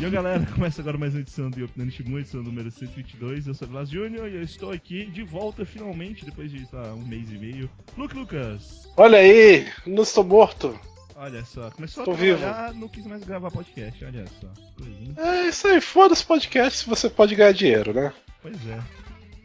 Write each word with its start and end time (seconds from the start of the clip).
E 0.00 0.04
aí, 0.04 0.10
galera, 0.10 0.46
começa 0.54 0.80
agora 0.80 0.96
mais 0.96 1.12
uma 1.14 1.20
edição 1.20 1.50
do 1.50 1.62
Opinando 1.62 1.90
Shibu, 1.92 2.18
edição 2.18 2.42
número 2.42 2.70
122. 2.70 3.46
Eu 3.46 3.54
sou 3.54 3.68
o 3.68 3.70
Blas 3.70 3.90
Júnior 3.90 4.28
e 4.28 4.36
eu 4.36 4.42
estou 4.42 4.72
aqui 4.72 5.04
de 5.04 5.22
volta 5.22 5.66
finalmente, 5.66 6.24
depois 6.24 6.50
de 6.50 6.66
lá, 6.72 6.94
um 6.94 7.04
mês 7.04 7.30
e 7.30 7.36
meio. 7.36 7.70
Luke 7.98 8.14
Lucas! 8.16 8.88
Olha 8.96 9.18
aí, 9.18 9.68
não 9.86 10.02
estou 10.02 10.24
morto. 10.24 10.78
Olha 11.14 11.44
só, 11.44 11.70
começou 11.70 12.04
Tô 12.04 12.12
a 12.12 12.14
vivo. 12.14 12.38
trabalhar, 12.38 12.74
não 12.74 12.88
quis 12.88 13.04
mais 13.04 13.22
gravar 13.22 13.50
podcast, 13.50 14.02
olha 14.02 14.24
só. 14.40 14.48
Coisinha. 14.78 15.14
É 15.18 15.48
isso 15.48 15.66
aí, 15.68 15.80
foda-se 15.82 16.24
podcast 16.24 16.78
se 16.78 16.88
você 16.88 17.10
pode 17.10 17.34
ganhar 17.34 17.52
dinheiro, 17.52 17.92
né? 17.92 18.10
Pois 18.40 18.56
é. 18.68 18.80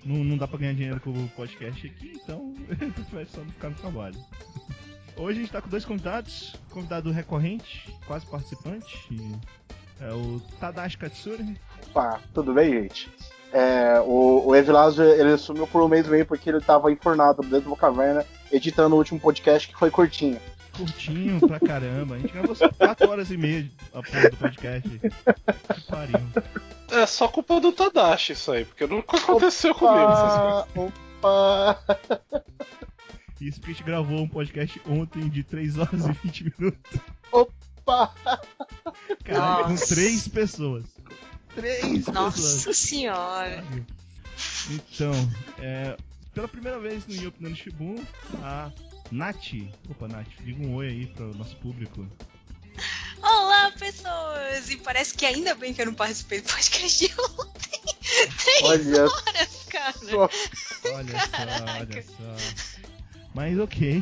Não, 0.06 0.24
não 0.24 0.38
dá 0.38 0.48
pra 0.48 0.58
ganhar 0.60 0.74
dinheiro 0.74 1.02
com 1.02 1.10
o 1.10 1.28
podcast 1.36 1.86
aqui, 1.86 2.14
então 2.16 2.54
prefiro 2.66 3.28
só 3.28 3.42
ficar 3.42 3.72
no 3.72 3.76
trabalho. 3.76 4.18
Hoje 5.18 5.40
a 5.40 5.42
gente 5.42 5.52
tá 5.52 5.62
com 5.62 5.70
dois 5.70 5.84
convidados. 5.84 6.56
Convidado 6.70 7.12
recorrente, 7.12 7.94
quase 8.06 8.26
participante. 8.26 8.96
e 9.12 9.36
É 10.00 10.12
o 10.12 10.42
Tadashi 10.60 10.98
Katsuri. 10.98 11.60
Opa, 11.90 12.20
tudo 12.34 12.54
bem, 12.54 12.72
gente? 12.84 13.10
É, 13.54 14.02
o, 14.02 14.48
o 14.48 14.56
Evilásio, 14.56 15.04
ele 15.04 15.38
sumiu 15.38 15.66
por 15.66 15.82
um 15.82 15.88
mês 15.88 16.06
e 16.06 16.10
meio 16.10 16.26
porque 16.26 16.50
ele 16.50 16.60
tava 16.60 16.92
enfornado 16.92 17.42
dentro 17.42 17.62
de 17.62 17.68
uma 17.68 17.78
caverna 17.78 18.26
editando 18.52 18.96
o 18.96 18.98
último 18.98 19.20
podcast 19.20 19.68
que 19.68 19.78
foi 19.78 19.90
curtinho. 19.90 20.40
Curtinho 20.76 21.40
pra 21.40 21.60
caramba. 21.60 22.16
A 22.16 22.20
gente 22.20 22.34
gravou 22.34 22.54
só 22.54 22.70
4 22.70 23.10
horas 23.10 23.32
e 23.32 23.38
meia 23.38 23.66
a 23.94 24.04
porra 24.04 24.30
do 24.30 24.38
podcast. 24.38 24.90
Que 25.00 25.82
pariu. 25.90 26.20
É 26.92 27.06
só 27.06 27.28
culpa 27.30 27.62
do 27.62 27.72
Tadashi 27.72 28.34
isso 28.34 28.52
aí, 28.52 28.66
porque 28.66 28.86
nunca 28.86 29.18
aconteceu 29.18 29.74
comigo 29.74 30.12
essas 30.12 30.38
coisas. 30.38 30.92
Opa, 31.22 31.80
opa. 32.04 32.44
Isso 33.40 33.60
porque 33.60 33.72
a 33.72 33.76
gente 33.76 33.84
gravou 33.86 34.20
um 34.20 34.28
podcast 34.28 34.82
ontem 34.88 35.30
de 35.30 35.44
3 35.44 35.78
horas 35.78 36.06
e 36.06 36.12
20 36.12 36.54
minutos. 36.58 37.02
opa. 37.32 37.54
Caralho, 39.24 39.64
com 39.66 39.70
Nossa. 39.72 39.96
3 39.96 40.28
pessoas. 40.28 40.86
3 41.56 41.82
pessoas. 41.82 42.16
Nossa 42.16 42.74
senhora. 42.74 43.64
Então, 44.70 45.14
é, 45.60 45.96
pela 46.34 46.48
primeira 46.48 46.80
vez 46.80 47.06
no 47.08 47.14
Yopi 47.14 47.44
no 47.44 47.56
Shibu, 47.56 48.04
a 48.42 48.72
Nath. 49.12 49.54
Opa, 49.90 50.08
Nath, 50.08 50.28
diga 50.42 50.64
um 50.64 50.76
oi 50.76 50.88
aí 50.88 51.08
pro 51.08 51.34
nosso 51.36 51.56
público. 51.58 52.06
Olá, 53.22 53.72
pessoas! 53.72 54.70
E 54.70 54.78
parece 54.78 55.16
que 55.16 55.26
ainda 55.26 55.56
bem 55.56 55.74
que 55.74 55.82
eu 55.82 55.86
não 55.86 55.94
participei 55.94 56.42
do 56.42 56.50
podcast 56.52 57.08
de 57.08 57.14
ontem. 57.22 57.82
Três 58.44 58.62
Olha 58.64 59.04
horas, 59.06 59.66
cara. 59.70 59.94
só. 59.94 60.30
Olha 60.94 61.20
só, 61.20 61.42
olha 61.80 62.04
só. 62.04 62.95
Mas 63.36 63.60
ok. 63.60 64.02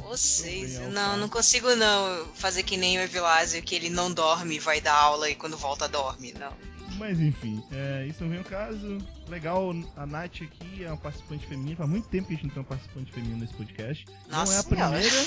Vocês, 0.00 0.80
não, 0.90 1.16
não 1.16 1.28
consigo 1.28 1.74
não 1.76 2.26
fazer 2.34 2.64
que 2.64 2.76
nem 2.76 2.98
o 2.98 3.00
Evilásio, 3.00 3.62
que 3.62 3.76
ele 3.76 3.88
não 3.88 4.12
dorme, 4.12 4.58
vai 4.58 4.80
dar 4.80 4.94
aula 4.94 5.30
e 5.30 5.36
quando 5.36 5.56
volta 5.56 5.88
dorme, 5.88 6.34
não. 6.34 6.52
Mas 6.98 7.20
enfim, 7.20 7.62
é, 7.72 8.06
isso 8.06 8.22
não 8.22 8.30
vem 8.30 8.38
ao 8.40 8.44
caso. 8.44 8.98
Legal, 9.28 9.72
a 9.96 10.04
Nath 10.04 10.42
aqui 10.42 10.84
é 10.84 10.88
uma 10.88 10.96
participante 10.96 11.46
feminina. 11.46 11.76
Faz 11.76 11.88
muito 11.88 12.08
tempo 12.08 12.26
que 12.26 12.34
a 12.34 12.36
gente 12.36 12.46
não 12.46 12.54
tem 12.54 12.62
uma 12.62 12.68
participante 12.68 13.12
feminina 13.12 13.38
nesse 13.38 13.54
podcast. 13.54 14.06
Nossa 14.28 14.52
não 14.52 14.52
é 14.52 14.58
a 14.58 14.62
Senhora. 14.62 15.00
primeira, 15.00 15.26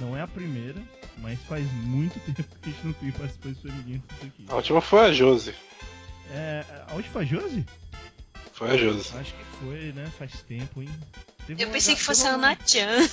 não 0.00 0.16
é 0.16 0.22
a 0.22 0.28
primeira, 0.28 0.82
mas 1.18 1.38
faz 1.42 1.70
muito 1.84 2.18
tempo 2.24 2.42
que 2.62 2.70
a 2.70 2.72
gente 2.72 2.86
não 2.86 2.92
tem 2.94 3.12
participantes 3.12 3.62
femininas 3.62 4.02
aqui. 4.22 4.46
A 4.48 4.56
última 4.56 4.80
foi 4.80 5.00
a 5.00 5.12
Josi. 5.12 5.54
É, 6.32 6.64
a 6.88 6.94
última 6.94 7.12
foi 7.12 7.22
a 7.22 7.26
Josi? 7.26 7.66
Foi 8.54 8.70
a 8.70 8.76
Josi. 8.76 9.16
Acho 9.16 9.34
que 9.34 9.44
foi, 9.62 9.92
né? 9.92 10.10
Faz 10.18 10.42
tempo, 10.42 10.82
hein? 10.82 10.90
Teve 11.50 11.62
Eu 11.64 11.66
uma 11.66 11.72
pensei 11.72 11.96
que 11.96 12.02
fosse 12.02 12.24
a 12.28 12.36
uma- 12.36 12.48
Ana-chan. 12.48 13.08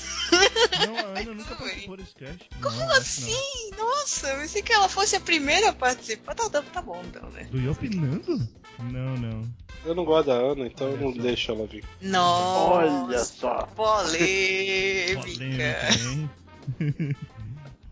Não, 0.86 0.96
a 0.98 1.20
Ana 1.20 1.34
nunca 1.34 1.56
Foi. 1.56 1.68
participou 1.70 1.98
desse 1.98 2.14
cast. 2.14 2.50
Como 2.62 2.76
Não, 2.78 2.84
acho 2.84 2.92
não. 2.92 2.98
assim? 2.98 3.72
Nossa, 3.76 4.28
eu 4.28 4.40
pensei 4.42 4.62
que 4.62 4.72
ela 4.74 4.88
fosse 4.88 5.16
a 5.16 5.20
primeira 5.20 5.70
a 5.70 5.74
participar. 5.74 6.36
Tá, 6.36 6.48
tá, 6.48 6.62
tá 6.62 6.82
bom 6.84 7.02
então, 7.04 7.28
né? 7.32 7.46
Do 7.46 7.58
Yopinando? 7.60 8.48
Não, 8.80 9.18
não. 9.18 9.50
Eu 9.84 9.96
não 9.96 10.06
gosto 10.06 10.28
da 10.28 10.34
Ana, 10.36 10.68
então 10.68 10.88
eu 10.92 10.98
não 10.98 11.16
só. 11.16 11.22
deixo 11.22 11.52
ela 11.52 11.66
vir. 11.66 11.84
Nossa, 12.00 13.06
Olha 13.06 13.20
só. 13.24 13.62
polêmica. 13.76 15.22
Polêmica? 15.22 17.18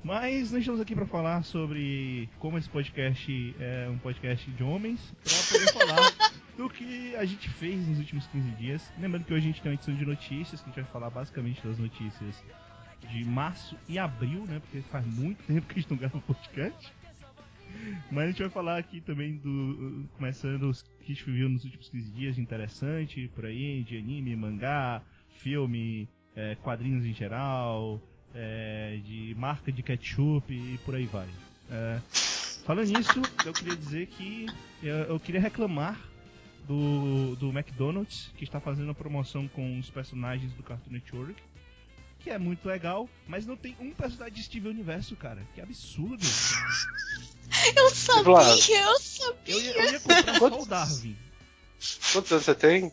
Mas 0.04 0.52
nós 0.52 0.60
estamos 0.60 0.80
aqui 0.80 0.94
para 0.94 1.08
falar 1.08 1.44
sobre 1.44 2.30
como 2.38 2.60
esse 2.60 2.70
podcast 2.70 3.56
é 3.60 3.88
um 3.90 3.98
podcast 3.98 4.52
de 4.52 4.62
homens, 4.64 5.00
para 5.24 5.34
poder 5.60 5.74
falar 5.74 6.14
do 6.58 6.70
que 6.70 7.16
a 7.16 7.26
gente 7.26 7.50
fez 7.50 7.88
nos 7.88 8.00
últimos 8.00 8.28
15 8.28 8.52
dias. 8.52 8.94
Lembrando 9.00 9.26
que 9.26 9.34
hoje 9.34 9.44
a 9.44 9.48
gente 9.48 9.62
tem 9.62 9.72
uma 9.72 9.76
edição 9.76 9.96
de 9.96 10.06
notícias, 10.06 10.62
que 10.62 10.70
a 10.70 10.72
gente 10.72 10.82
vai 10.82 10.92
falar 10.92 11.10
basicamente 11.10 11.66
das 11.66 11.78
notícias 11.78 12.44
de 13.10 13.26
março 13.26 13.78
e 13.88 14.00
abril, 14.00 14.46
né? 14.46 14.60
Porque 14.60 14.82
faz 14.90 15.06
muito 15.06 15.44
tempo 15.48 15.68
que 15.68 15.80
a 15.80 15.82
gente 15.82 15.92
não 15.92 15.98
grava 15.98 16.20
podcast. 16.22 16.94
Mas 18.10 18.24
a 18.24 18.28
gente 18.28 18.42
vai 18.42 18.50
falar 18.50 18.78
aqui 18.78 19.02
também 19.02 19.38
do. 19.38 20.06
Começando 20.18 20.64
os 20.64 20.82
que 20.82 21.04
a 21.04 21.08
gente 21.08 21.26
viu 21.26 21.50
nos 21.50 21.66
últimos 21.66 21.90
15 21.90 22.12
dias 22.12 22.36
de 22.36 22.42
interessante, 22.42 23.30
por 23.36 23.46
aí, 23.46 23.84
de 23.84 23.98
anime, 23.98 24.36
mangá, 24.36 25.02
filme, 25.42 26.08
é, 26.36 26.56
quadrinhos 26.56 27.06
em 27.06 27.14
geral, 27.14 28.02
é, 28.34 29.00
de 29.04 29.36
marca 29.38 29.72
de 29.72 29.84
ketchup 29.84 30.54
e 30.54 30.78
por 30.86 30.96
aí 30.96 31.06
vai. 31.06 31.28
É, 31.70 32.00
falando 32.66 32.88
nisso, 32.88 33.22
eu 33.46 33.52
queria 33.52 33.76
dizer 33.76 34.08
que 34.08 34.46
eu, 34.82 34.96
eu 34.96 35.20
queria 35.20 35.42
reclamar 35.42 36.00
do, 36.68 37.36
do 37.36 37.50
McDonald's, 37.50 38.32
que 38.38 38.44
está 38.44 38.60
fazendo 38.60 38.92
a 38.92 38.96
promoção 38.96 39.48
com 39.48 39.78
os 39.80 39.90
personagens 39.90 40.54
do 40.54 40.64
Cartoon 40.64 40.92
Network. 40.92 41.36
Que 42.20 42.30
é 42.32 42.40
muito 42.40 42.66
legal, 42.68 43.08
mas 43.28 43.46
não 43.46 43.56
tem 43.56 43.76
um 43.80 43.92
personagem 43.92 44.34
de 44.34 44.44
Steven 44.44 44.72
Universo, 44.72 45.16
cara. 45.16 45.46
Que 45.54 45.62
absurdo. 45.62 46.24
Eu 47.76 47.90
sabia, 47.92 48.82
eu 48.82 49.00
sabia. 49.00 49.54
Eu 49.54 49.62
ia, 49.62 49.72
eu 49.72 49.92
ia 49.94 50.00
comprar 50.00 50.36
só 50.40 50.62
o 50.62 50.66
Darwin. 50.66 51.16
Quantos 52.12 52.32
anos 52.32 52.44
você 52.46 52.56
tem? 52.56 52.92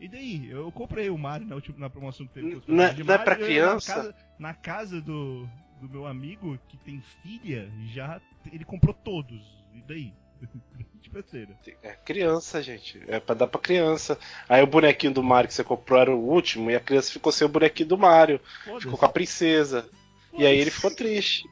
E 0.00 0.08
daí? 0.08 0.50
Eu 0.50 0.70
comprei 0.72 1.08
o 1.08 1.16
Mario 1.16 1.46
na, 1.46 1.54
última, 1.54 1.78
na 1.78 1.88
promoção 1.88 2.26
que 2.26 2.34
teve 2.34 2.50
com 2.52 2.58
os 2.58 2.66
Não 2.66 2.82
é- 2.84 2.92
não 2.94 3.00
é 3.00 3.04
Mario, 3.04 3.24
pra 3.24 3.34
eu- 3.38 3.46
criança? 3.46 3.94
Na 3.96 4.02
casa, 4.02 4.14
na 4.40 4.54
casa 4.54 5.00
do, 5.00 5.48
do 5.80 5.88
meu 5.88 6.06
amigo, 6.06 6.58
que 6.68 6.76
tem 6.78 7.00
filha, 7.22 7.70
já 7.94 8.20
ele 8.52 8.64
comprou 8.64 8.92
todos. 8.92 9.40
E 9.72 9.80
daí? 9.82 10.12
De 11.02 11.10
besteira. 11.10 11.58
É 11.82 11.92
criança, 11.92 12.62
gente. 12.62 13.02
É 13.08 13.18
pra 13.18 13.34
dar 13.34 13.46
pra 13.46 13.60
criança. 13.60 14.18
Aí 14.48 14.62
o 14.62 14.66
bonequinho 14.66 15.12
do 15.12 15.22
Mario 15.22 15.48
que 15.48 15.54
você 15.54 15.64
comprou 15.64 16.00
era 16.00 16.14
o 16.14 16.28
último 16.28 16.70
e 16.70 16.76
a 16.76 16.80
criança 16.80 17.12
ficou 17.12 17.32
sem 17.32 17.44
o 17.44 17.50
bonequinho 17.50 17.88
do 17.88 17.98
Mario. 17.98 18.40
Foda-se. 18.64 18.84
Ficou 18.84 18.98
com 18.98 19.06
a 19.06 19.08
princesa. 19.08 19.88
E 20.32 20.46
aí 20.46 20.56
ele 20.56 20.70
ficou 20.70 20.94
triste. 20.94 21.44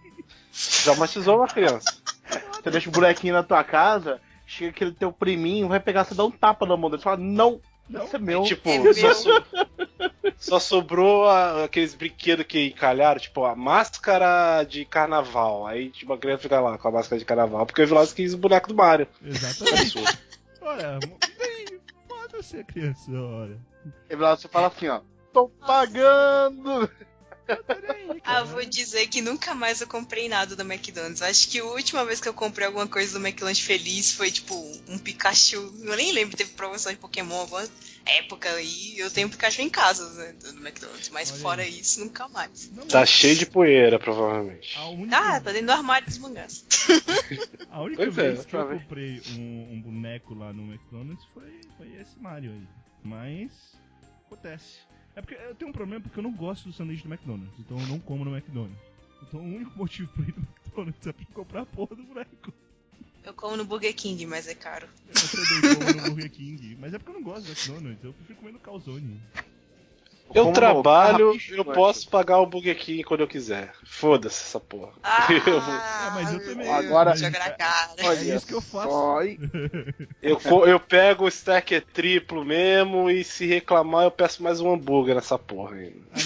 Traumatizou 0.84 1.36
uma 1.38 1.48
criança. 1.48 2.00
Você 2.62 2.70
deixa 2.70 2.88
o 2.88 2.92
bonequinho 2.92 3.34
na 3.34 3.42
tua 3.42 3.64
casa, 3.64 4.20
chega 4.46 4.70
aquele 4.70 4.92
teu 4.92 5.12
priminho, 5.12 5.68
vai 5.68 5.80
pegar, 5.80 6.04
você 6.04 6.14
dá 6.14 6.24
um 6.24 6.30
tapa 6.30 6.66
na 6.66 6.76
mão 6.76 6.90
dele, 6.90 7.02
fala, 7.02 7.16
não, 7.16 7.60
Não, 7.90 8.04
esse 8.04 8.16
é 8.16 8.18
meu. 8.18 8.42
Tipo, 8.44 8.68
É 8.70 8.94
só, 8.94 9.06
meu. 9.06 9.14
so- 9.14 9.44
só 10.38 10.58
sobrou 10.60 11.26
a- 11.28 11.64
aqueles 11.64 11.94
brinquedos 11.94 12.46
que 12.46 12.68
encalharam, 12.68 13.20
tipo, 13.20 13.44
a 13.44 13.54
máscara 13.56 14.62
de 14.64 14.84
carnaval. 14.84 15.66
Aí, 15.66 15.90
tipo, 15.90 16.12
a 16.12 16.18
criança 16.18 16.42
fica 16.42 16.60
lá 16.60 16.78
com 16.78 16.88
a 16.88 16.92
máscara 16.92 17.18
de 17.18 17.24
carnaval, 17.24 17.66
porque 17.66 17.82
o 17.82 17.86
Vilas 17.86 18.12
quis 18.12 18.32
o 18.32 18.38
boneco 18.38 18.68
do 18.68 18.74
Mario. 18.74 19.06
Exatamente. 19.22 19.98
Olha, 20.62 20.98
e 21.02 21.38
daí? 21.38 21.80
Foda-se 22.08 22.58
a 22.58 22.64
criança, 22.64 23.10
olha. 23.12 23.58
Evilásio, 24.08 24.42
você 24.42 24.48
fala 24.48 24.68
assim, 24.68 24.88
ó, 24.88 25.00
tô 25.32 25.48
pagando. 25.66 26.88
Peraí, 27.66 28.20
Ah, 28.24 28.44
vou 28.44 28.64
dizer 28.64 29.06
que 29.08 29.20
nunca 29.20 29.54
mais 29.54 29.80
eu 29.80 29.86
comprei 29.86 30.28
nada 30.28 30.54
do 30.54 30.62
McDonald's. 30.62 31.22
Acho 31.22 31.48
que 31.48 31.58
a 31.58 31.64
última 31.64 32.04
vez 32.04 32.20
que 32.20 32.28
eu 32.28 32.34
comprei 32.34 32.66
alguma 32.66 32.86
coisa 32.86 33.18
do 33.18 33.24
McLanche 33.26 33.62
feliz 33.62 34.12
foi 34.12 34.30
tipo 34.30 34.54
um 34.88 34.98
Pikachu. 34.98 35.56
Eu 35.82 35.96
nem 35.96 36.12
lembro, 36.12 36.36
teve 36.36 36.50
promoção 36.52 36.92
de 36.92 36.98
Pokémon 36.98 37.34
alguma 37.40 37.66
época 38.06 38.50
aí. 38.50 38.98
Eu 38.98 39.10
tenho 39.10 39.26
um 39.26 39.30
Pikachu 39.30 39.62
em 39.62 39.70
casa 39.70 40.08
né, 40.14 40.32
do 40.34 40.52
do 40.52 40.58
McDonald's, 40.66 41.08
mas 41.10 41.30
Olha 41.30 41.40
fora 41.40 41.62
aí. 41.62 41.80
isso, 41.80 42.00
nunca 42.00 42.28
mais. 42.28 42.70
Não, 42.72 42.86
Tá 42.86 43.04
cheio 43.06 43.36
de 43.36 43.46
poeira, 43.46 43.98
provavelmente. 43.98 44.76
Única, 44.78 45.16
Ah, 45.16 45.40
tá 45.40 45.52
dentro 45.52 45.66
do 45.66 45.72
armário 45.72 46.06
dos 46.06 46.18
mangás. 46.18 46.64
a 47.70 47.82
única 47.82 48.04
Pois 48.04 48.18
é, 48.18 48.32
vez 48.32 48.44
que 48.46 48.54
eu 48.56 48.66
ver. 48.68 48.78
comprei 48.80 49.22
um, 49.36 49.72
um 49.74 49.82
boneco 49.82 50.34
lá 50.34 50.52
no 50.52 50.62
McDonald's 50.72 51.24
foi, 51.32 51.60
foi 51.76 51.88
esse 52.00 52.18
Mario 52.18 52.50
aí. 52.52 52.66
Mas 53.02 53.50
acontece. 54.26 54.80
É 55.20 55.22
porque 55.22 55.34
eu 55.34 55.54
tenho 55.54 55.68
um 55.68 55.72
problema 55.72 56.02
porque 56.02 56.18
eu 56.18 56.22
não 56.22 56.32
gosto 56.32 56.64
do 56.66 56.72
sanduíche 56.72 57.02
do 57.02 57.12
McDonald's, 57.12 57.52
então 57.60 57.78
eu 57.78 57.86
não 57.86 58.00
como 58.00 58.24
no 58.24 58.34
McDonald's. 58.34 58.80
Então 59.22 59.38
o 59.38 59.54
único 59.54 59.76
motivo 59.76 60.10
pra 60.14 60.24
ir 60.24 60.34
no 60.34 60.48
McDonald's 60.48 61.06
é 61.06 61.12
pra 61.12 61.26
comprar 61.34 61.60
a 61.60 61.66
porra 61.66 61.94
do 61.94 62.02
boneco. 62.04 62.54
Eu 63.22 63.34
como 63.34 63.54
no 63.54 63.66
Burger 63.66 63.94
King, 63.94 64.24
mas 64.24 64.48
é 64.48 64.54
caro. 64.54 64.88
Eu 65.06 65.14
também 65.14 65.74
como 65.74 66.00
no 66.00 66.14
Burger 66.14 66.30
King. 66.30 66.74
Mas 66.80 66.94
é 66.94 66.98
porque 66.98 67.10
eu 67.10 67.16
não 67.16 67.22
gosto 67.22 67.44
do 67.44 67.50
McDonald's, 67.50 68.02
eu 68.02 68.14
prefiro 68.14 68.38
comer 68.38 68.52
no 68.52 68.60
calzone. 68.60 69.20
Eu 70.32 70.44
Como 70.44 70.54
trabalho, 70.54 71.18
carrapicho, 71.26 71.54
eu 71.54 71.64
posso 71.64 72.08
pagar 72.08 72.38
o 72.38 72.46
Burger 72.46 72.76
King 72.78 73.02
quando 73.02 73.20
eu 73.20 73.26
quiser. 73.28 73.72
Foda-se 73.84 74.42
essa 74.44 74.60
porra. 74.60 74.92
Ah, 75.02 75.26
mas 76.14 76.32
eu 76.32 76.44
também. 76.44 76.70
Agora- 76.72 77.16
Joga 77.16 77.38
na 77.38 77.50
cara. 77.50 77.90
Olha 78.04 78.34
isso 78.36 78.46
que 78.46 78.54
eu 78.54 78.60
faço. 78.60 78.90
Eu, 80.22 80.38
eu 80.66 80.78
pego 80.78 81.24
o 81.24 81.28
stack 81.28 81.74
é 81.74 81.80
triplo 81.80 82.44
mesmo 82.44 83.10
e 83.10 83.24
se 83.24 83.46
reclamar 83.46 84.04
eu 84.04 84.10
peço 84.10 84.42
mais 84.42 84.60
um 84.60 84.72
hambúrguer 84.72 85.14
nessa 85.14 85.38
porra 85.38 85.76
ainda. 85.76 85.96
Ah 86.12 86.18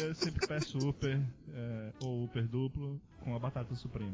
não, 0.00 0.08
eu 0.08 0.14
sempre 0.14 0.46
peço 0.46 0.78
Upper, 0.88 1.20
é, 1.54 1.88
ou 2.02 2.24
Upper 2.24 2.42
duplo, 2.44 3.00
com 3.22 3.36
a 3.36 3.38
batata 3.38 3.74
suprema. 3.74 4.12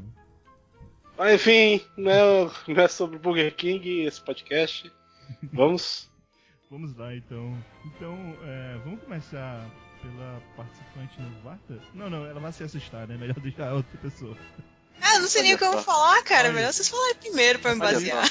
Mas 1.17 1.35
enfim, 1.35 1.81
não 1.97 2.11
é, 2.11 2.51
não 2.67 2.83
é 2.83 2.87
sobre 2.87 3.17
Burger 3.17 3.55
King 3.55 4.01
esse 4.05 4.21
podcast. 4.21 4.91
Vamos. 5.53 6.11
Vamos 6.69 6.95
lá 6.95 7.15
então. 7.15 7.55
Então, 7.85 8.15
é, 8.43 8.77
vamos 8.83 9.01
começar 9.03 9.69
pela 10.01 10.41
participante 10.55 11.21
novata? 11.21 11.79
Não, 11.93 12.09
não, 12.09 12.25
ela 12.25 12.39
vai 12.39 12.51
se 12.51 12.63
assustar, 12.63 13.07
né? 13.07 13.15
Melhor 13.17 13.39
deixar 13.39 13.69
a 13.69 13.73
outra 13.75 13.97
pessoa. 13.99 14.35
Ah, 15.01 15.15
eu 15.15 15.21
não 15.21 15.27
sei 15.27 15.43
nem 15.43 15.53
o 15.53 15.57
que 15.57 15.63
eu 15.63 15.71
vou 15.73 15.81
falar, 15.83 16.23
cara. 16.23 16.47
Olha. 16.47 16.55
Melhor 16.55 16.73
vocês 16.73 16.89
falarem 16.89 17.15
primeiro 17.15 17.59
pra 17.59 17.73
me 17.75 17.79
basear. 17.81 18.25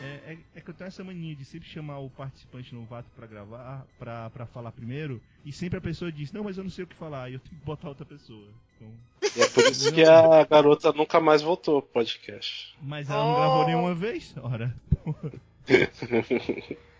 É, 0.00 0.32
é- 0.32 0.38
é 0.54 0.60
que 0.60 0.70
eu 0.70 0.74
tenho 0.74 0.88
essa 0.88 1.02
mania 1.04 1.34
de 1.34 1.44
sempre 1.44 1.68
chamar 1.68 1.98
o 1.98 2.08
participante 2.10 2.74
novato 2.74 3.08
pra 3.16 3.26
gravar, 3.26 3.84
pra, 3.98 4.30
pra 4.30 4.46
falar 4.46 4.70
primeiro, 4.72 5.20
e 5.44 5.52
sempre 5.52 5.78
a 5.78 5.82
pessoa 5.82 6.12
diz, 6.12 6.32
não, 6.32 6.44
mas 6.44 6.56
eu 6.56 6.62
não 6.64 6.70
sei 6.70 6.84
o 6.84 6.86
que 6.86 6.94
falar, 6.94 7.28
e 7.28 7.34
eu 7.34 7.40
tenho 7.40 7.58
que 7.58 7.64
botar 7.66 7.88
outra 7.88 8.06
pessoa. 8.06 8.46
Então, 8.76 8.92
E 9.36 9.40
é 9.42 9.48
por 9.48 9.64
isso 9.64 9.92
que 9.92 10.04
a 10.04 10.44
garota 10.44 10.92
nunca 10.92 11.20
mais 11.20 11.42
voltou 11.42 11.82
pro 11.82 11.90
podcast. 11.92 12.76
mas 12.80 13.10
ela 13.10 13.18
não 13.24 13.32
Oh. 13.32 13.36
gravou 13.36 13.66
nenhuma 13.66 13.94
vez? 13.94 14.32
Ora. 14.40 14.74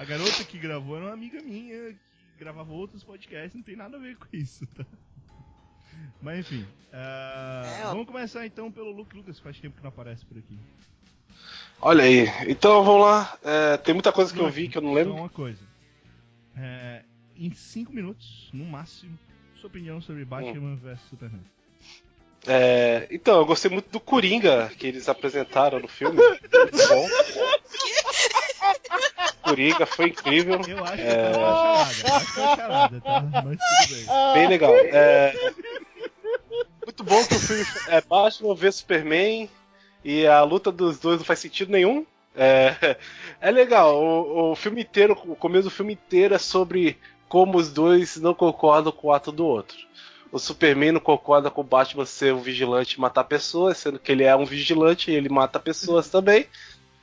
A 0.00 0.04
garota 0.06 0.42
que 0.44 0.58
gravou 0.58 0.96
era 0.96 1.04
uma 1.04 1.12
amiga 1.12 1.42
minha, 1.42 1.92
que 1.92 2.38
gravava 2.38 2.72
outros 2.72 3.04
podcasts, 3.04 3.54
não 3.54 3.62
tem 3.62 3.76
nada 3.76 3.98
a 3.98 4.00
ver 4.00 4.16
com 4.16 4.28
isso, 4.32 4.66
tá? 4.68 4.86
Mas 6.22 6.38
enfim, 6.38 6.66
ó. 7.84 7.88
vamos 7.90 8.06
começar 8.06 8.46
então 8.46 8.72
pelo 8.72 8.90
Luke 8.92 9.14
Lucas, 9.14 9.36
que 9.36 9.42
faz 9.42 9.60
tempo 9.60 9.76
que 9.76 9.82
não 9.82 9.90
aparece 9.90 10.24
por 10.24 10.38
aqui. 10.38 10.58
Olha 11.82 12.04
aí. 12.04 12.24
Então 12.48 12.82
vamos 12.82 13.02
lá. 13.02 13.38
É, 13.44 13.76
tem 13.76 13.92
muita 13.92 14.10
coisa 14.10 14.32
que 14.32 14.40
eu 14.40 14.48
vi 14.48 14.68
que 14.68 14.78
eu 14.78 14.82
não 14.82 14.94
lembro. 14.94 15.12
uma 15.12 15.28
coisa. 15.28 15.60
É, 16.56 17.02
em 17.36 17.52
5 17.52 17.92
minutos, 17.92 18.48
no 18.54 18.64
máximo, 18.64 19.18
sua 19.60 19.68
opinião 19.68 20.00
sobre 20.00 20.24
Batman 20.24 20.76
vs 20.76 20.98
Superman. 21.10 21.44
É, 22.46 23.06
então, 23.10 23.38
eu 23.38 23.44
gostei 23.44 23.70
muito 23.70 23.90
do 23.90 24.00
Coringa 24.00 24.70
que 24.78 24.86
eles 24.86 25.10
apresentaram 25.10 25.78
no 25.78 25.88
filme. 25.88 26.16
Muito 26.50 26.88
bom. 26.88 27.08
Coringa 29.50 29.86
foi 29.86 30.06
incrível. 30.08 30.60
Eu 30.66 30.84
acho 30.84 30.96
que 30.96 31.02
É. 31.02 31.36
uma 31.36 31.84
charada, 31.84 32.16
acho 32.16 32.34
que 32.34 32.40
é 32.40 32.42
uma 32.42 32.56
charada, 32.56 33.00
tá? 33.00 33.20
Mas 33.44 33.58
tudo 33.58 34.06
bem. 34.06 34.34
Bem 34.34 34.48
legal. 34.48 34.74
É, 34.74 35.32
muito 36.84 37.04
bom 37.04 37.24
que 37.24 37.34
o 37.34 37.38
filme 37.38 37.64
é 37.88 38.00
Batman 38.00 38.54
vs 38.54 38.74
Superman 38.76 39.50
e 40.04 40.26
a 40.26 40.42
luta 40.42 40.72
dos 40.72 40.98
dois 40.98 41.18
não 41.18 41.24
faz 41.24 41.38
sentido 41.38 41.72
nenhum. 41.72 42.06
É, 42.36 42.96
é 43.40 43.50
legal. 43.50 44.02
O, 44.02 44.52
o 44.52 44.56
filme 44.56 44.82
inteiro, 44.82 45.16
o 45.26 45.36
começo 45.36 45.64
do 45.64 45.70
filme 45.70 45.94
inteiro 45.94 46.34
é 46.34 46.38
sobre 46.38 46.98
como 47.28 47.58
os 47.58 47.70
dois 47.72 48.16
não 48.16 48.34
concordam 48.34 48.92
com 48.92 49.08
o 49.08 49.12
ato 49.12 49.30
do 49.30 49.46
outro. 49.46 49.76
O 50.32 50.38
Superman 50.38 50.92
não 50.92 51.00
concorda 51.00 51.50
com 51.50 51.60
o 51.60 51.64
Batman 51.64 52.06
ser 52.06 52.32
um 52.32 52.40
vigilante 52.40 52.94
e 52.94 53.00
matar 53.00 53.24
pessoas, 53.24 53.78
sendo 53.78 53.98
que 53.98 54.12
ele 54.12 54.22
é 54.22 54.34
um 54.34 54.44
vigilante 54.44 55.10
e 55.10 55.14
ele 55.14 55.28
mata 55.28 55.58
pessoas 55.58 56.08
também. 56.08 56.46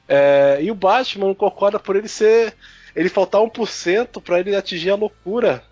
É, 0.07 0.59
e 0.61 0.71
o 0.71 0.75
Batman 0.75 1.33
concorda 1.33 1.79
por 1.79 1.95
ele 1.95 2.07
ser. 2.07 2.55
ele 2.95 3.09
faltar 3.09 3.41
1% 3.41 4.21
pra 4.21 4.39
ele 4.39 4.55
atingir 4.55 4.89
a 4.89 4.95
loucura. 4.95 5.63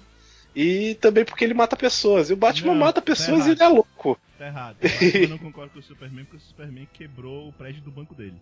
E 0.55 0.95
também 0.95 1.25
porque 1.25 1.43
ele 1.43 1.53
mata 1.53 1.75
pessoas. 1.75 2.29
E 2.29 2.33
o 2.33 2.37
Batman 2.37 2.73
Não, 2.73 2.79
mata 2.79 3.01
tá 3.01 3.05
pessoas 3.05 3.45
e 3.45 3.49
errado. 3.49 3.51
ele 3.51 3.63
é 3.63 3.67
louco. 3.67 4.19
Tá 4.37 4.47
errado. 4.47 4.77
Eu 4.81 5.29
não 5.29 5.37
concordo 5.37 5.71
com 5.73 5.79
o 5.79 5.83
Superman, 5.83 6.23
porque 6.25 6.37
o 6.37 6.47
Superman 6.47 6.87
quebrou 6.93 7.49
o 7.49 7.53
prédio 7.53 7.81
do 7.81 7.91
banco 7.91 8.13
dele. 8.15 8.35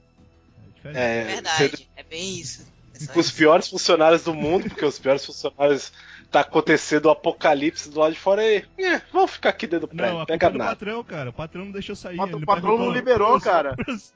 É 0.57 0.75
diferente. 0.75 1.00
É, 1.00 1.24
verdade, 1.24 1.90
é 1.95 2.04
bem 2.04 2.40
isso. 2.40 2.68
É 3.01 3.07
com 3.07 3.19
os 3.19 3.31
piores 3.31 3.68
funcionários 3.68 4.24
do 4.24 4.34
mundo, 4.34 4.69
porque 4.69 4.86
os 4.86 5.00
piores 5.00 5.25
funcionários 5.25 5.92
tá 6.33 6.39
acontecendo 6.41 7.06
o 7.06 7.12
apocalipse 7.12 7.89
do 7.89 8.00
lado 8.00 8.13
de 8.13 8.19
fora 8.19 8.44
e. 8.44 8.65
É, 8.77 9.00
vamos 9.12 9.31
ficar 9.31 9.50
aqui 9.50 9.68
dentro 9.68 9.88
do 9.88 9.95
prédio, 9.95 10.15
Não, 10.15 10.21
a 10.21 10.25
pega 10.25 10.39
culpa 10.39 10.45
é 10.47 10.51
do 10.51 10.57
nada. 10.57 10.69
patrão, 10.71 11.03
cara. 11.03 11.30
O 11.30 11.33
patrão 11.33 11.65
não 11.65 11.71
deixou 11.71 11.95
sair. 11.95 12.18
Pat- 12.18 12.33
o 12.33 12.45
patrão 12.45 12.77
não 12.77 12.91
liberou, 12.91 13.30
pros- 13.31 13.44
cara. 13.44 13.75
pros- 13.75 14.13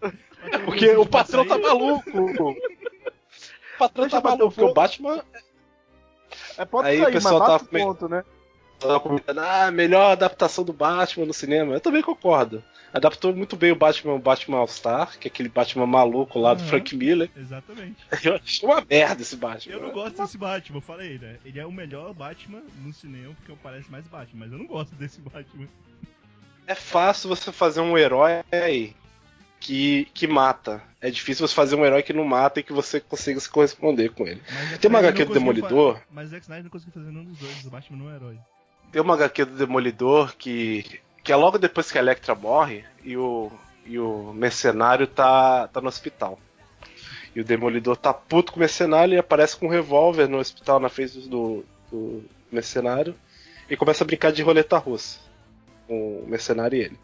É 0.51 0.57
porque 0.65 0.89
o 0.95 1.05
patrão 1.05 1.47
tá 1.47 1.57
maluco. 1.57 2.09
O 2.09 2.55
patrão 3.77 4.05
Deixa 4.05 4.19
tá 4.21 4.29
maluco, 4.29 4.61
o 4.61 4.69
o 4.69 4.73
Batman 4.73 5.23
É, 6.57 6.65
pode 6.65 6.87
Aí 6.87 6.99
o 6.99 7.03
sair, 7.03 7.13
mas 7.13 7.23
pessoal 7.23 7.55
o 7.55 7.59
comendo. 7.59 7.85
ponto, 7.87 8.09
né? 8.09 8.23
Tava 8.79 8.99
comentando, 8.99 9.39
ah, 9.39 9.71
melhor 9.71 10.11
adaptação 10.11 10.63
do 10.63 10.73
Batman 10.73 11.25
no 11.25 11.33
cinema. 11.33 11.73
Eu 11.73 11.81
também 11.81 12.01
concordo. 12.01 12.63
Adaptou 12.93 13.35
muito 13.35 13.55
bem 13.55 13.71
o 13.71 13.75
Batman, 13.75 14.13
o 14.13 14.19
Batman 14.19 14.57
All-Star, 14.57 15.17
que 15.19 15.27
é 15.27 15.29
aquele 15.29 15.49
Batman 15.49 15.85
maluco 15.85 16.39
lá 16.39 16.53
do 16.53 16.61
Aham. 16.61 16.69
Frank 16.69 16.95
Miller. 16.95 17.29
Exatamente. 17.35 17.97
Eu 18.23 18.35
achei 18.35 18.67
uma 18.67 18.83
merda 18.87 19.21
esse 19.21 19.35
Batman. 19.35 19.73
Eu 19.73 19.81
não 19.81 19.91
gosto 19.91 20.17
desse 20.17 20.37
Batman, 20.37 20.77
eu 20.77 20.81
falei, 20.81 21.19
né? 21.19 21.37
Ele 21.43 21.59
é 21.59 21.65
o 21.65 21.71
melhor 21.71 22.13
Batman 22.13 22.61
no 22.83 22.93
cinema, 22.93 23.33
porque 23.35 23.53
parece 23.61 23.91
mais 23.91 24.07
Batman, 24.07 24.39
mas 24.45 24.51
eu 24.51 24.57
não 24.57 24.65
gosto 24.65 24.95
desse 24.95 25.19
Batman. 25.19 25.67
É 26.65 26.75
fácil 26.75 27.29
você 27.29 27.51
fazer 27.51 27.81
um 27.81 27.97
herói 27.97 28.43
que, 29.59 30.05
que 30.13 30.27
mata. 30.27 30.81
É 31.01 31.09
difícil 31.09 31.47
você 31.47 31.53
fazer 31.53 31.75
um 31.75 31.85
herói 31.85 32.01
que 32.01 32.13
não 32.13 32.23
mata 32.23 32.59
e 32.59 32.63
que 32.63 32.73
você 32.73 32.99
consiga 32.99 33.39
se 33.39 33.49
corresponder 33.49 34.09
com 34.09 34.25
ele. 34.25 34.41
Tem 34.79 34.89
uma 34.89 34.99
HQ 34.99 35.25
do 35.25 35.33
Demolidor? 35.33 36.01
Mas 36.09 36.29
Zack 36.29 36.43
Snyder 36.43 36.63
não 36.63 36.71
conseguiu 36.71 36.93
fazer 36.93 37.11
nenhum 37.11 37.25
dos 37.25 37.37
dois, 37.37 37.65
o 37.65 37.69
Batman 37.69 37.97
não 37.97 38.11
é 38.11 38.15
herói. 38.15 38.39
Tem 38.91 39.01
uma 39.01 39.13
HQ 39.15 39.45
do 39.45 39.55
Demolidor 39.57 40.35
que, 40.37 40.99
que 41.23 41.31
é 41.31 41.35
logo 41.35 41.57
depois 41.57 41.91
que 41.91 41.97
a 41.97 42.01
Electra 42.01 42.33
morre 42.33 42.83
e 43.03 43.17
o, 43.17 43.51
e 43.85 43.99
o 43.99 44.31
mercenário 44.33 45.07
tá, 45.07 45.67
tá 45.67 45.81
no 45.81 45.87
hospital. 45.87 46.39
E 47.35 47.41
o 47.41 47.45
Demolidor 47.45 47.97
tá 47.97 48.13
puto 48.13 48.51
com 48.51 48.57
o 48.57 48.61
mercenário 48.61 49.13
e 49.13 49.17
aparece 49.17 49.55
com 49.57 49.67
um 49.67 49.69
revólver 49.69 50.27
no 50.27 50.37
hospital 50.39 50.79
na 50.79 50.89
frente 50.89 51.19
do, 51.27 51.63
do 51.91 52.23
mercenário 52.51 53.13
e 53.69 53.75
começa 53.75 54.03
a 54.03 54.07
brincar 54.07 54.31
de 54.31 54.41
roleta 54.41 54.77
russa 54.77 55.19
com 55.87 56.19
o 56.19 56.27
mercenário 56.27 56.77
e 56.77 56.81
ele. 56.83 56.99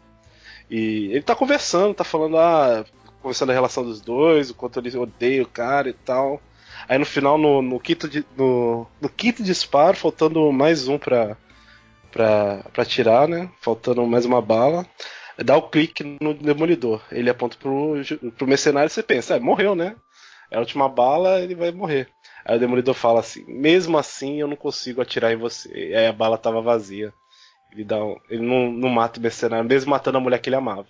E 0.70 1.08
ele 1.12 1.22
tá 1.22 1.36
conversando, 1.36 1.94
tá 1.94 2.04
falando, 2.04 2.38
ah, 2.38 2.84
conversando 3.22 3.50
a 3.50 3.54
relação 3.54 3.84
dos 3.84 4.00
dois, 4.00 4.50
o 4.50 4.54
quanto 4.54 4.78
ele 4.80 4.96
odeia 4.96 5.42
o 5.42 5.46
cara 5.48 5.88
e 5.90 5.92
tal. 5.92 6.40
Aí 6.88 6.98
no 6.98 7.06
final, 7.06 7.38
no, 7.38 7.62
no 7.62 7.78
quinto, 7.78 8.08
di- 8.08 8.24
no, 8.36 8.86
no 9.00 9.08
quinto 9.08 9.42
disparo, 9.42 9.96
faltando 9.96 10.50
mais 10.52 10.88
um 10.88 10.98
pra, 10.98 11.36
pra 12.14 12.84
tirar, 12.86 13.28
né? 13.28 13.50
Faltando 13.60 14.06
mais 14.06 14.24
uma 14.24 14.40
bala. 14.42 14.86
Dá 15.44 15.56
o 15.56 15.68
clique 15.68 16.04
no 16.20 16.34
demolidor. 16.34 17.02
Ele 17.10 17.30
aponta 17.30 17.56
pro, 17.58 17.94
pro 18.36 18.46
mercenário 18.46 18.86
e 18.88 18.90
você 18.90 19.02
pensa, 19.02 19.36
é, 19.36 19.40
morreu, 19.40 19.74
né? 19.74 19.96
É 20.50 20.56
a 20.56 20.60
última 20.60 20.88
bala, 20.88 21.40
ele 21.40 21.54
vai 21.54 21.72
morrer. 21.72 22.08
Aí 22.44 22.56
o 22.56 22.60
demolidor 22.60 22.94
fala 22.94 23.20
assim: 23.20 23.44
mesmo 23.48 23.98
assim 23.98 24.40
eu 24.40 24.48
não 24.48 24.56
consigo 24.56 25.02
atirar 25.02 25.32
em 25.32 25.36
você. 25.36 25.70
E 25.90 25.94
aí 25.94 26.06
a 26.06 26.12
bala 26.12 26.38
tava 26.38 26.62
vazia. 26.62 27.12
Ele, 27.72 27.84
dá 27.84 28.02
um- 28.04 28.16
ele 28.30 28.42
não, 28.46 28.70
não 28.72 28.88
mata 28.90 29.18
o 29.20 29.22
mercenário, 29.22 29.68
mesmo 29.68 29.90
matando 29.90 30.18
a 30.18 30.20
mulher 30.20 30.40
que 30.40 30.48
ele 30.48 30.56
amava. 30.56 30.86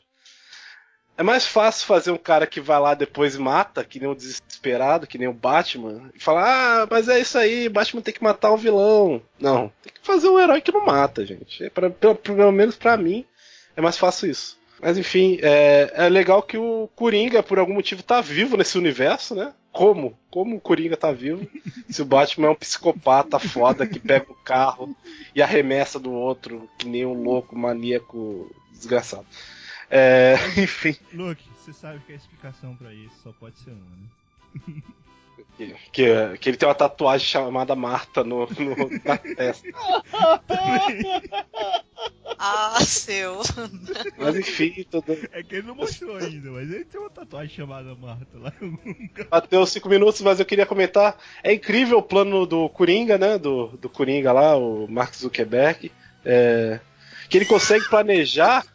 É 1.17 1.23
mais 1.23 1.47
fácil 1.47 1.87
fazer 1.87 2.11
um 2.11 2.17
cara 2.19 2.47
que 2.47 2.61
vai 2.61 2.79
lá 2.81 2.93
depois 2.95 3.37
e 3.37 3.39
mata, 3.39 3.85
que 3.85 4.01
nem 4.01 4.09
o 4.09 4.15
desesperado, 4.17 5.07
que 5.07 5.17
nem 5.17 5.29
o 5.29 5.33
Batman, 5.33 6.11
e 6.15 6.19
falar, 6.21 6.83
ah, 6.83 6.89
mas 6.91 7.09
é 7.09 7.21
isso 7.21 7.39
aí, 7.39 7.69
Batman 7.69 8.01
tem 8.03 8.13
que 8.13 8.23
matar 8.23 8.51
o 8.51 8.57
vilão. 8.57 9.23
Não, 9.39 9.71
tem 9.83 9.93
que 9.93 10.01
fazer 10.05 10.29
um 10.29 10.41
herói 10.41 10.61
que 10.61 10.73
não 10.73 10.85
mata, 10.85 11.25
gente. 11.25 11.63
É 11.65 11.71
pra- 11.71 11.89
pelo, 11.91 12.17
pelo 12.17 12.51
menos 12.51 12.75
pra 12.75 12.97
mim, 12.97 13.25
é 13.77 13.81
mais 13.81 13.97
fácil 13.97 14.29
isso. 14.31 14.59
Mas 14.81 14.99
enfim, 14.99 15.39
é, 15.41 15.93
é 15.95 16.09
legal 16.09 16.43
que 16.43 16.59
o 16.59 16.91
Coringa, 16.97 17.43
por 17.45 17.59
algum 17.61 17.75
motivo, 17.75 18.03
tá 18.03 18.21
vivo 18.21 18.57
nesse 18.57 18.77
universo, 18.77 19.35
né? 19.37 19.53
Como? 19.73 20.19
Como 20.31 20.57
o 20.57 20.61
Coringa 20.61 20.97
tá 20.97 21.13
vivo? 21.13 21.47
Se 21.89 22.03
o 22.03 22.05
Batman 22.05 22.49
é 22.49 22.51
um 22.51 22.55
psicopata 22.57 23.39
foda 23.39 23.87
que 23.87 23.99
pega 24.01 24.27
o 24.31 24.35
carro 24.35 24.95
e 25.35 25.41
arremessa 25.41 25.99
do 25.99 26.13
outro, 26.13 26.69
que 26.77 26.89
nem 26.89 27.07
um 27.07 27.23
louco 27.23 27.57
maníaco 27.57 28.51
desgraçado. 28.73 29.25
É, 29.91 30.35
enfim, 30.59 30.97
Luke, 31.13 31.43
você 31.59 31.73
sabe 31.73 32.01
que 32.07 32.13
a 32.13 32.17
explicação 32.17 32.75
pra 32.77 32.93
isso 32.93 33.15
só 33.23 33.33
pode 33.33 33.59
ser 33.61 33.71
uma, 33.71 33.81
né? 33.81 34.83
que, 35.57 35.75
que, 35.93 36.39
que 36.39 36.49
ele 36.51 36.57
tem 36.57 36.69
uma 36.69 36.75
tatuagem 36.75 37.27
chamada 37.27 37.75
Marta 37.77 38.23
no, 38.25 38.47
no- 38.47 39.01
na 39.05 39.17
testa. 39.19 39.69
Ah, 42.39 42.79
seu. 42.81 43.41
Mas 44.19 44.37
enfim, 44.37 44.85
tudo. 44.91 45.17
É 45.33 45.43
que 45.43 45.57
ele 45.57 45.67
não 45.69 45.75
mostrou 45.75 46.17
ainda, 46.17 46.51
mas 46.51 46.71
ele 46.71 46.85
tem 46.85 47.01
uma 47.01 47.09
tatuagem 47.09 47.55
chamada 47.55 47.95
Marta 47.95 48.27
lá. 48.39 48.53
Eu 48.61 48.69
nunca- 48.85 49.25
Bateu 49.31 49.65
cinco 49.67 49.89
minutos, 49.89 50.21
mas 50.21 50.41
eu 50.41 50.45
queria 50.47 50.67
comentar. 50.67 51.17
É 51.43 51.53
incrível 51.53 51.99
o 51.99 52.03
plano 52.03 52.45
do 52.45 52.69
Coringa, 52.69 53.17
né? 53.17 53.39
Do, 53.39 53.69
do 53.79 53.89
Coringa 53.89 54.33
lá, 54.33 54.57
o 54.57 54.87
Mark 54.89 55.15
Zuckerberg. 55.15 55.91
é, 56.25 56.81
que 57.29 57.39
ele 57.39 57.47
consegue 57.47 57.89
planejar 57.89 58.67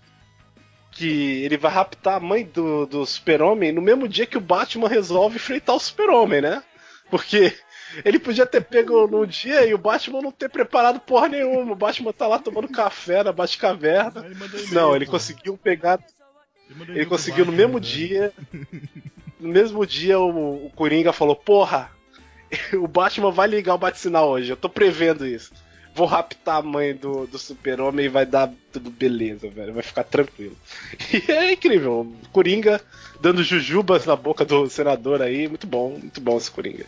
que 1.00 1.44
ele 1.46 1.56
vai 1.56 1.72
raptar 1.72 2.16
a 2.16 2.20
mãe 2.20 2.44
do, 2.44 2.86
do 2.86 3.06
Super-Homem 3.06 3.72
no 3.72 3.82
mesmo 3.82 4.06
dia 4.06 4.26
que 4.26 4.38
o 4.38 4.42
Batman 4.42 4.90
resolve 4.90 5.38
enfrentar 5.38 5.74
o 5.74 5.80
Super-Homem, 5.80 6.42
né? 6.42 6.62
Porque 7.10 7.56
ele 8.04 8.20
podia 8.20 8.46
ter 8.46 8.60
pego 8.60 9.08
no 9.08 9.26
dia 9.26 9.66
e 9.66 9.74
o 9.74 9.78
Batman 9.78 10.22
não 10.22 10.30
ter 10.30 10.50
preparado 10.50 11.00
porra 11.00 11.30
nenhuma. 11.30 11.72
O 11.72 11.76
Batman 11.76 12.12
tá 12.12 12.28
lá 12.28 12.38
tomando 12.38 12.68
café 12.68 13.24
na 13.24 13.32
Batcaverna. 13.32 14.26
Ele 14.26 14.36
Não, 14.74 14.94
ele 14.94 15.06
pô. 15.06 15.12
conseguiu 15.12 15.58
pegar 15.58 16.04
ele 16.90 17.06
conseguiu 17.06 17.46
no 17.46 17.52
mesmo 17.54 17.76
né? 17.76 17.80
dia. 17.80 18.34
No 19.40 19.48
mesmo 19.48 19.86
dia 19.88 20.20
o, 20.20 20.66
o 20.66 20.70
Coringa 20.72 21.14
falou: 21.14 21.34
Porra, 21.34 21.90
o 22.74 22.90
Batman 22.90 23.32
vai 23.32 23.48
ligar 23.48 23.74
o 23.74 23.78
bate-sinal 23.78 24.30
hoje, 24.30 24.52
eu 24.52 24.58
tô 24.58 24.68
prevendo 24.68 25.26
isso. 25.26 25.54
Vou 26.00 26.08
raptar 26.08 26.60
a 26.60 26.62
mãe 26.62 26.96
do, 26.96 27.28
do 27.28 27.38
super-homem 27.38 28.06
e 28.06 28.10
vai 28.10 28.26
dar 28.26 28.50
tudo 28.72 28.90
beleza, 28.90 29.50
velho. 29.50 29.74
Vai 29.74 29.84
ficar 29.84 30.06
tranquilo. 30.06 30.56
E 31.12 31.30
é 31.30 31.52
incrível. 31.52 32.16
Coringa 32.32 32.82
dando 33.20 33.44
jujubas 33.44 34.06
na 34.06 34.16
boca 34.16 34.46
do 34.46 34.70
senador 34.70 35.22
aí. 35.22 35.50
Muito 35.50 35.68
bom, 35.68 35.90
muito 35.90 36.22
bom 36.22 36.38
esse 36.38 36.50
Coringa. 36.50 36.86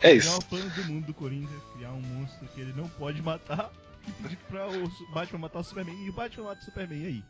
É 0.00 0.12
isso. 0.12 0.36
Criar 0.36 0.38
o 0.38 0.44
plano 0.48 0.70
do 0.70 0.92
mundo 0.92 1.06
do 1.06 1.14
Coringa, 1.14 1.52
criar 1.76 1.92
um 1.92 2.00
monstro 2.00 2.48
que 2.48 2.60
ele 2.60 2.72
não 2.76 2.88
pode 2.88 3.22
matar 3.22 3.70
e 4.08 4.10
pedir 4.22 4.38
pra 4.48 4.66
o 4.66 4.90
Batman 5.14 5.38
matar 5.38 5.60
o 5.60 5.64
Superman 5.64 6.04
e 6.04 6.10
o 6.10 6.12
Batman 6.12 6.44
mata 6.48 6.60
o 6.60 6.64
Superman, 6.64 7.00
e 7.00 7.06
aí? 7.06 7.24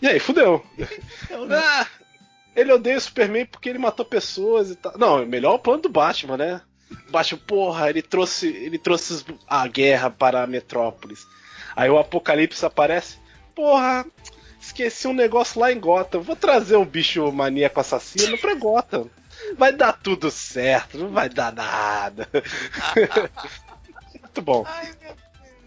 E 0.00 0.06
aí, 0.06 0.18
fudeu. 0.18 0.64
Não, 1.28 1.44
não. 1.44 1.58
Ah, 1.58 1.86
ele 2.56 2.72
odeia 2.72 2.96
o 2.96 3.00
Superman 3.00 3.44
porque 3.44 3.68
ele 3.68 3.78
matou 3.78 4.06
pessoas 4.06 4.70
e 4.70 4.76
tal. 4.76 4.96
Não, 4.96 5.18
é 5.18 5.26
melhor 5.26 5.56
o 5.56 5.58
plano 5.58 5.82
do 5.82 5.88
Batman, 5.88 6.36
né? 6.36 6.62
Batman, 7.10 7.38
porra, 7.46 7.90
ele 7.90 8.02
trouxe, 8.02 8.48
ele 8.48 8.78
trouxe 8.78 9.24
a 9.46 9.66
guerra 9.66 10.10
para 10.10 10.42
a 10.42 10.46
metrópolis. 10.46 11.26
Aí 11.76 11.88
o 11.90 11.98
Apocalipse 11.98 12.64
aparece. 12.64 13.18
Porra, 13.54 14.04
esqueci 14.60 15.06
um 15.08 15.12
negócio 15.12 15.60
lá 15.60 15.72
em 15.72 15.78
Gotham. 15.80 16.20
Vou 16.20 16.36
trazer 16.36 16.76
o 16.76 16.84
bicho 16.84 17.30
maníaco 17.32 17.80
assassino 17.80 18.36
pra 18.38 18.54
Gotham. 18.54 19.08
Vai 19.56 19.72
dar 19.72 19.92
tudo 19.92 20.30
certo, 20.30 20.98
não 20.98 21.08
vai 21.10 21.28
dar 21.28 21.52
nada. 21.52 22.28
muito 24.20 24.42
bom. 24.42 24.64
Ai. 24.66 24.92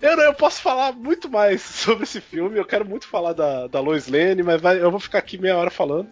Eu, 0.01 0.18
não- 0.18 0.24
eu 0.24 0.34
posso 0.34 0.62
falar 0.62 0.92
muito 0.94 1.30
mais 1.30 1.62
sobre 1.62 2.04
esse 2.04 2.20
filme. 2.20 2.58
Eu 2.58 2.66
quero 2.66 2.84
muito 2.86 3.08
falar 3.08 3.34
da, 3.34 3.68
da 3.68 3.80
Lois 3.80 4.08
Lane, 4.08 4.42
mas 4.44 4.60
vai- 4.60 4.82
eu 4.82 4.90
vou 4.90 5.00
ficar 5.00 5.20
aqui 5.20 5.38
meia 5.38 5.56
hora 5.58 5.70
falando. 5.70 6.10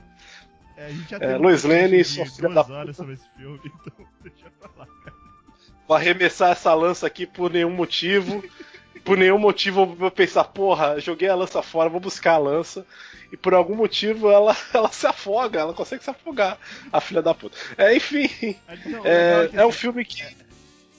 É, 0.78 0.86
a 0.86 0.90
gente 0.92 1.10
já 1.10 1.18
É, 1.18 1.36
um 1.38 1.42
Lois 1.42 1.64
Lane, 1.64 2.04
filha 2.04 2.26
duas 2.40 2.68
da 2.68 2.74
horas 2.74 2.96
sobre 2.96 3.16
esse 3.16 3.26
filme, 3.36 3.60
então 3.66 4.06
deixa 4.22 4.46
lá, 4.62 4.70
cara. 4.86 4.90
Vou 5.90 5.96
arremessar 5.98 6.52
essa 6.52 6.72
lança 6.76 7.08
aqui 7.08 7.26
por 7.26 7.52
nenhum 7.52 7.72
motivo. 7.72 8.44
Por 9.04 9.18
nenhum 9.18 9.40
motivo 9.40 9.82
eu 9.82 9.86
vou 9.88 10.12
pensar, 10.12 10.44
porra, 10.44 11.00
joguei 11.00 11.28
a 11.28 11.34
lança 11.34 11.64
fora, 11.64 11.90
vou 11.90 12.00
buscar 12.00 12.34
a 12.34 12.38
lança. 12.38 12.86
E 13.32 13.36
por 13.36 13.56
algum 13.56 13.74
motivo 13.76 14.30
ela, 14.30 14.56
ela 14.72 14.92
se 14.92 15.08
afoga, 15.08 15.60
ela 15.60 15.74
consegue 15.74 16.04
se 16.04 16.12
afogar, 16.12 16.60
a 16.94 17.02
filha 17.02 17.24
da 17.24 17.34
puta. 17.34 17.58
É, 17.76 17.96
enfim, 17.96 18.30
não, 18.86 19.04
é, 19.04 19.50
é 19.52 19.66
um 19.66 19.72
filme 19.72 20.06
que 20.06 20.24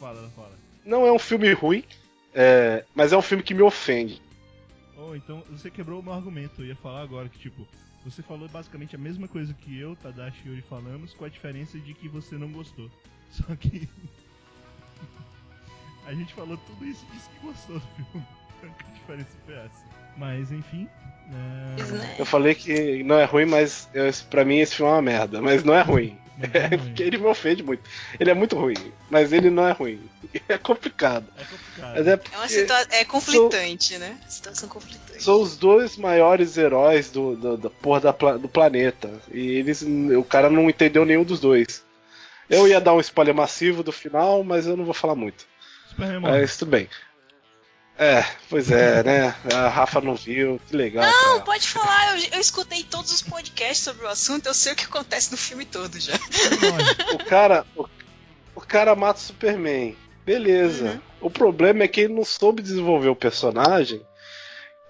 Fala, 0.00 0.28
fala. 0.35 0.59
não 0.85 1.06
é 1.06 1.12
um 1.12 1.20
filme 1.20 1.52
ruim, 1.52 1.85
é, 2.35 2.85
mas 2.92 3.12
é 3.12 3.16
um 3.16 3.23
filme 3.23 3.44
que 3.44 3.54
me 3.54 3.62
ofende. 3.62 4.20
Oh, 4.99 5.14
então 5.14 5.44
você 5.50 5.70
quebrou 5.70 6.00
o 6.00 6.02
meu 6.02 6.14
argumento. 6.14 6.62
Eu 6.62 6.66
ia 6.66 6.76
falar 6.76 7.02
agora 7.02 7.28
que, 7.28 7.38
tipo, 7.38 7.64
você 8.04 8.25
falou 8.25 8.49
basicamente 8.49 8.97
a 8.97 8.99
mesma 8.99 9.28
coisa 9.28 9.54
que 9.54 9.78
eu, 9.78 9.94
Tadashi 9.94 10.40
e 10.44 10.49
Yuri 10.49 10.62
falamos, 10.62 11.14
com 11.14 11.25
a 11.25 11.28
diferença 11.28 11.78
de 11.78 11.94
que 11.94 12.09
você 12.09 12.35
não 12.35 12.50
gostou. 12.50 12.90
Só 13.30 13.54
que. 13.54 13.88
A 16.07 16.14
gente 16.14 16.35
falou 16.35 16.57
tudo 16.57 16.87
isso 16.87 17.04
e 17.11 17.16
disse 17.16 17.28
que 17.30 17.47
gostou 17.47 17.78
do 17.78 17.87
filme. 17.95 18.26
A 18.88 18.92
diferença 18.92 19.30
foi 19.47 19.54
essa. 19.54 19.90
Mas, 20.16 20.52
enfim. 20.52 20.88
é, 21.78 21.83
Né? 21.92 22.16
Eu 22.19 22.26
falei 22.26 22.54
que 22.54 23.02
não 23.02 23.19
é 23.19 23.25
ruim, 23.25 23.47
mas 23.47 23.88
eu, 23.95 24.11
pra 24.28 24.45
mim 24.45 24.59
esse 24.59 24.75
filme 24.75 24.90
é 24.90 24.95
uma 24.95 25.02
merda. 25.02 25.40
Mas 25.40 25.64
não 25.64 25.75
é 25.75 25.80
ruim. 25.83 26.19
é 26.26 26.30
É 26.75 26.76
porque 26.76 27.02
ele 27.02 27.19
me 27.19 27.26
ofende 27.26 27.62
muito. 27.62 27.83
Ele 28.19 28.30
é 28.30 28.35
muito 28.35 28.57
ruim, 28.57 28.92
mas 29.09 29.33
ele 29.33 29.50
não 29.50 29.66
é 29.66 29.73
ruim. 29.73 30.00
É 30.49 30.57
complicado. 30.57 31.26
É 31.37 31.45
complicado. 31.45 31.95
Mas 31.97 32.07
é 32.07 32.12
É 32.12 32.37
uma 32.37 32.49
situação. 32.49 32.92
É 32.92 33.04
conflitante, 33.04 33.99
né? 33.99 34.16
Situação 34.28 34.69
conflitante. 34.69 35.23
são 35.23 35.40
os 35.40 35.57
dois 35.57 35.97
maiores 35.97 36.57
heróis 36.57 37.11
do, 37.11 37.35
do, 37.35 37.57
da 37.57 37.69
porra 37.71 38.00
da 38.00 38.12
do 38.12 38.49
planeta. 38.49 39.11
E 39.33 39.40
eles. 39.40 39.83
O 39.83 40.23
cara 40.23 40.49
não 40.49 40.71
entendeu 40.71 41.04
nenhum 41.04 41.25
dos 41.25 41.40
dois. 41.40 41.83
Eu 42.49 42.69
ia 42.69 42.80
dar 42.80 42.95
um 42.95 43.00
spoiler 43.00 43.35
massivo 43.35 43.83
do 43.83 43.90
final, 43.90 44.45
mas 44.45 44.66
eu 44.66 44.76
não 44.76 44.85
vou 44.85 44.95
falar 44.95 45.16
muito. 45.16 45.50
Superman 46.00 46.21
morre. 46.21 46.40
Mas 46.40 46.57
tudo 46.57 46.71
bem. 46.71 46.88
É, 47.99 48.25
pois 48.49 48.71
é, 48.71 49.02
né? 49.04 49.35
A 49.52 49.69
Rafa 49.69 50.00
não 50.00 50.14
viu, 50.14 50.59
que 50.66 50.75
legal. 50.75 51.04
Não, 51.04 51.42
pode 51.42 51.69
falar. 51.69 52.19
Eu, 52.19 52.28
eu 52.33 52.40
escutei 52.40 52.83
todos 52.83 53.12
os 53.12 53.21
podcasts 53.21 53.85
sobre 53.85 54.07
o 54.07 54.09
assunto. 54.09 54.47
Eu 54.47 54.54
sei 54.54 54.73
o 54.73 54.76
que 54.76 54.85
acontece 54.85 55.30
no 55.30 55.37
filme 55.37 55.66
todo 55.66 56.00
já. 56.00 56.14
O 57.12 57.25
cara. 57.26 57.66
O, 57.76 57.87
o 58.54 58.61
cara 58.61 58.95
mata 58.95 59.19
o 59.21 59.23
Superman. 59.23 59.95
Beleza. 60.25 60.92
Uhum. 60.92 61.00
O 61.26 61.30
problema 61.30 61.83
é 61.83 61.88
que 61.88 62.00
ele 62.00 62.14
não 62.14 62.25
soube 62.25 62.62
desenvolver 62.62 63.09
o 63.09 63.16
personagem 63.16 64.00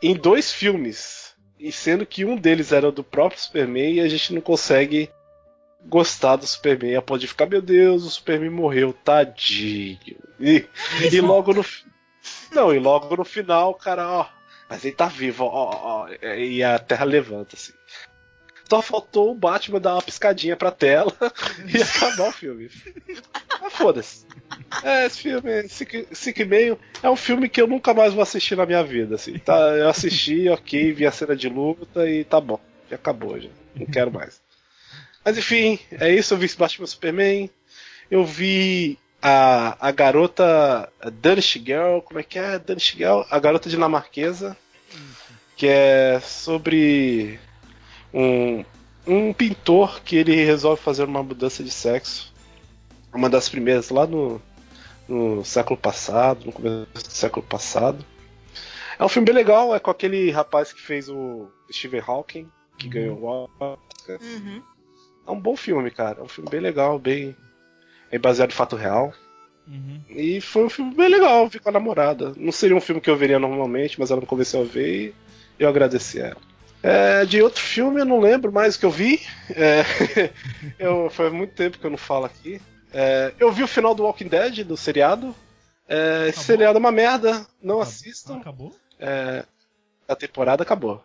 em 0.01 0.15
dois 0.15 0.53
filmes. 0.53 1.35
E 1.59 1.73
sendo 1.73 2.07
que 2.07 2.25
um 2.25 2.37
deles 2.37 2.71
era 2.71 2.93
do 2.93 3.03
próprio 3.03 3.41
Superman 3.41 3.95
e 3.95 4.01
a 4.01 4.09
gente 4.09 4.33
não 4.33 4.41
consegue 4.41 5.11
gostar 5.87 6.37
do 6.37 6.47
Superman. 6.47 6.97
A 6.97 7.03
ponto 7.03 7.21
de 7.21 7.27
ficar, 7.27 7.47
meu 7.47 7.63
Deus, 7.63 8.05
o 8.05 8.11
Superman 8.11 8.51
morreu, 8.51 8.93
tadinho. 8.93 9.99
E, 10.39 10.65
e 11.11 11.21
logo 11.21 11.53
no. 11.53 11.65
Não, 12.53 12.75
e 12.75 12.79
logo 12.79 13.17
no 13.17 13.25
final, 13.25 13.71
o 13.71 13.75
cara, 13.75 14.09
ó. 14.09 14.27
Mas 14.69 14.85
ele 14.85 14.95
tá 14.95 15.07
vivo, 15.07 15.45
ó, 15.45 15.49
ó, 15.49 16.07
ó. 16.07 16.09
E 16.09 16.63
a 16.63 16.79
Terra 16.79 17.05
levanta, 17.05 17.57
assim. 17.57 17.73
Só 18.69 18.81
faltou 18.81 19.33
o 19.33 19.35
Batman 19.35 19.81
dar 19.81 19.95
uma 19.95 20.03
piscadinha 20.03 20.57
pra 20.57 20.71
tela 20.71 21.13
e 21.67 21.83
acabar 21.83 22.29
o 22.29 22.33
filme. 22.33 22.71
Mas 23.61 23.73
foda-se. 23.73 24.25
É, 24.85 25.07
esse 25.07 25.23
filme, 25.23 25.69
Sick 25.69 26.07
Sick 26.13 26.45
Meio, 26.45 26.79
é 27.03 27.11
um 27.11 27.17
filme 27.17 27.49
que 27.49 27.61
eu 27.61 27.67
nunca 27.67 27.93
mais 27.93 28.15
vou 28.15 28.23
assistir 28.23 28.55
na 28.57 28.65
minha 28.65 28.85
vida. 28.85 29.17
Assim, 29.17 29.37
tá, 29.39 29.59
eu 29.77 29.89
assisti, 29.89 30.49
ok, 30.49 30.93
vi 30.93 31.05
a 31.05 31.11
cena 31.11 31.35
de 31.35 31.49
luta 31.49 32.09
e 32.09 32.23
tá 32.23 32.41
bom. 32.41 32.61
Já 32.89 32.95
acabou, 32.95 33.41
já. 33.41 33.49
Não 33.75 33.87
quero 33.87 34.13
mais. 34.13 34.41
Mas 35.25 35.37
enfim, 35.39 35.79
é 35.93 36.13
isso. 36.15 36.35
Eu 36.35 36.39
vi 36.39 36.47
esse 36.47 36.57
Batman 36.57 36.87
Superman. 36.87 37.51
Eu 38.11 38.25
vi 38.25 38.99
a, 39.23 39.77
a 39.89 39.91
garota 39.91 40.91
a 41.01 41.11
Danish 41.11 41.53
Girl. 41.65 41.99
Como 42.01 42.19
é 42.19 42.23
que 42.23 42.39
é? 42.39 42.59
Danish 42.59 42.95
Girl? 42.97 43.23
A 43.31 43.39
garota 43.39 43.69
dinamarquesa. 43.69 44.57
Que 45.57 45.67
é 45.69 46.21
sobre 46.21 47.39
um, 48.15 48.65
um 49.07 49.33
pintor 49.33 50.01
que 50.03 50.17
ele 50.17 50.35
resolve 50.45 50.81
fazer 50.83 51.05
uma 51.05 51.23
mudança 51.23 51.63
de 51.63 51.71
sexo. 51.71 52.33
Uma 53.13 53.29
das 53.29 53.49
primeiras 53.49 53.91
lá 53.91 54.07
no, 54.07 54.41
no 55.07 55.45
século 55.45 55.77
passado, 55.79 56.47
no 56.47 56.53
começo 56.53 56.87
do 56.95 57.11
século 57.13 57.45
passado. 57.45 58.05
É 58.99 59.05
um 59.05 59.09
filme 59.09 59.27
bem 59.27 59.35
legal, 59.35 59.75
é 59.75 59.79
com 59.79 59.91
aquele 59.91 60.31
rapaz 60.31 60.73
que 60.73 60.81
fez 60.81 61.09
o 61.09 61.51
Stephen 61.71 62.03
Hawking, 62.07 62.49
que 62.79 62.87
Uhum. 62.87 62.91
ganhou 62.91 63.19
o 63.19 63.25
Oscar. 63.27 64.19
Uhum. 64.21 64.63
É 65.27 65.31
um 65.31 65.41
bom 65.41 65.57
filme, 65.57 65.91
cara. 65.91 66.21
É 66.21 66.23
um 66.23 66.29
filme 66.29 66.51
bem 66.51 66.61
legal, 66.61 66.99
bem, 66.99 67.37
bem 68.11 68.21
baseado 68.21 68.51
em 68.51 68.55
fato 68.55 68.77
real. 68.77 69.13
Uhum. 69.67 70.01
E 70.09 70.41
foi 70.41 70.65
um 70.65 70.71
filme 70.71 70.95
bem 70.95 71.09
legal, 71.09 71.49
vi 71.49 71.59
com 71.59 71.69
a 71.69 71.73
namorada. 71.73 72.33
Não 72.37 72.53
seria 72.53 72.77
um 72.77 72.81
filme 72.81 73.01
que 73.01 73.09
eu 73.09 73.17
veria 73.17 73.39
normalmente, 73.39 73.99
mas 74.01 74.11
ela 74.11 74.21
me 74.21 74.27
convenceu 74.27 74.63
a 74.63 74.65
ver 74.65 75.15
e 75.59 75.63
eu 75.63 75.69
agradeci 75.69 76.21
a 76.21 76.27
ela. 76.27 76.51
É, 76.83 77.25
de 77.27 77.43
outro 77.43 77.61
filme 77.61 78.01
eu 78.01 78.07
não 78.07 78.21
lembro 78.21 78.51
mais 78.51 78.75
o 78.75 78.81
que 78.81 78.87
eu 78.87 78.91
vi. 78.91 79.21
É, 79.51 79.85
eu, 80.79 81.11
faz 81.11 81.33
muito 81.33 81.55
tempo 81.55 81.79
que 81.79 81.87
eu 81.87 81.91
não 81.91 81.99
falo 81.99 82.25
aqui. 82.25 82.61
É, 82.93 83.33
eu 83.39 83.53
vi 83.53 83.63
o 83.63 83.69
final 83.69 83.95
do 83.95 84.03
Walking 84.03 84.29
Dead, 84.29 84.65
do 84.65 84.77
seriado. 84.77 85.35
É, 85.87 86.29
esse 86.29 86.45
seriado 86.45 86.79
é 86.79 86.81
uma 86.81 86.93
merda, 86.93 87.47
não 87.63 87.81
assistam. 87.81 88.39
Acabou? 88.39 88.75
É, 88.99 89.45
a 90.09 90.17
temporada 90.17 90.63
acabou. 90.63 91.05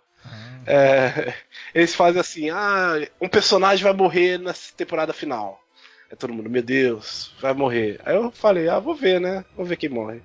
É, 0.65 1.33
eles 1.73 1.93
fazem 1.93 2.19
assim: 2.19 2.49
ah, 2.49 2.95
um 3.21 3.27
personagem 3.27 3.83
vai 3.83 3.93
morrer 3.93 4.39
nessa 4.39 4.73
temporada 4.75 5.13
final. 5.13 5.61
É 6.09 6.15
todo 6.15 6.33
mundo, 6.33 6.49
meu 6.49 6.61
Deus, 6.61 7.33
vai 7.41 7.53
morrer. 7.53 7.99
Aí 8.05 8.15
eu 8.15 8.31
falei: 8.31 8.67
ah, 8.69 8.79
vou 8.79 8.95
ver, 8.95 9.19
né? 9.19 9.45
Vou 9.55 9.65
ver 9.65 9.77
quem 9.77 9.89
morre. 9.89 10.21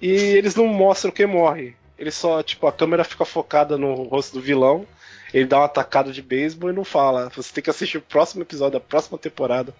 E 0.00 0.08
eles 0.08 0.54
não 0.54 0.66
mostram 0.66 1.12
quem 1.12 1.26
morre. 1.26 1.76
Eles 1.98 2.14
só, 2.14 2.42
tipo, 2.42 2.66
a 2.66 2.72
câmera 2.72 3.04
fica 3.04 3.24
focada 3.24 3.76
no 3.76 4.04
rosto 4.04 4.34
do 4.34 4.40
vilão. 4.40 4.86
Ele 5.34 5.44
dá 5.44 5.58
uma 5.58 5.66
atacada 5.66 6.12
de 6.12 6.22
beisebol 6.22 6.70
e 6.70 6.72
não 6.72 6.84
fala. 6.84 7.30
Você 7.36 7.52
tem 7.52 7.62
que 7.62 7.70
assistir 7.70 7.98
o 7.98 8.02
próximo 8.02 8.42
episódio 8.42 8.80
da 8.80 8.84
próxima 8.84 9.18
temporada 9.18 9.74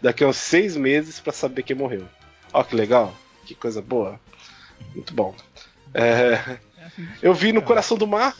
daqui 0.00 0.22
a 0.22 0.28
uns 0.28 0.36
seis 0.36 0.76
meses 0.76 1.18
pra 1.18 1.32
saber 1.32 1.62
quem 1.62 1.74
morreu. 1.74 2.06
Ó, 2.52 2.62
que 2.62 2.76
legal, 2.76 3.14
que 3.44 3.54
coisa 3.54 3.82
boa. 3.82 4.20
Muito 4.94 5.12
bom. 5.12 5.34
É, 5.92 6.00
é 6.02 6.58
eu 7.20 7.34
vi 7.34 7.52
no 7.52 7.60
cara. 7.60 7.68
Coração 7.68 7.96
do 7.96 8.06
Mar. 8.06 8.36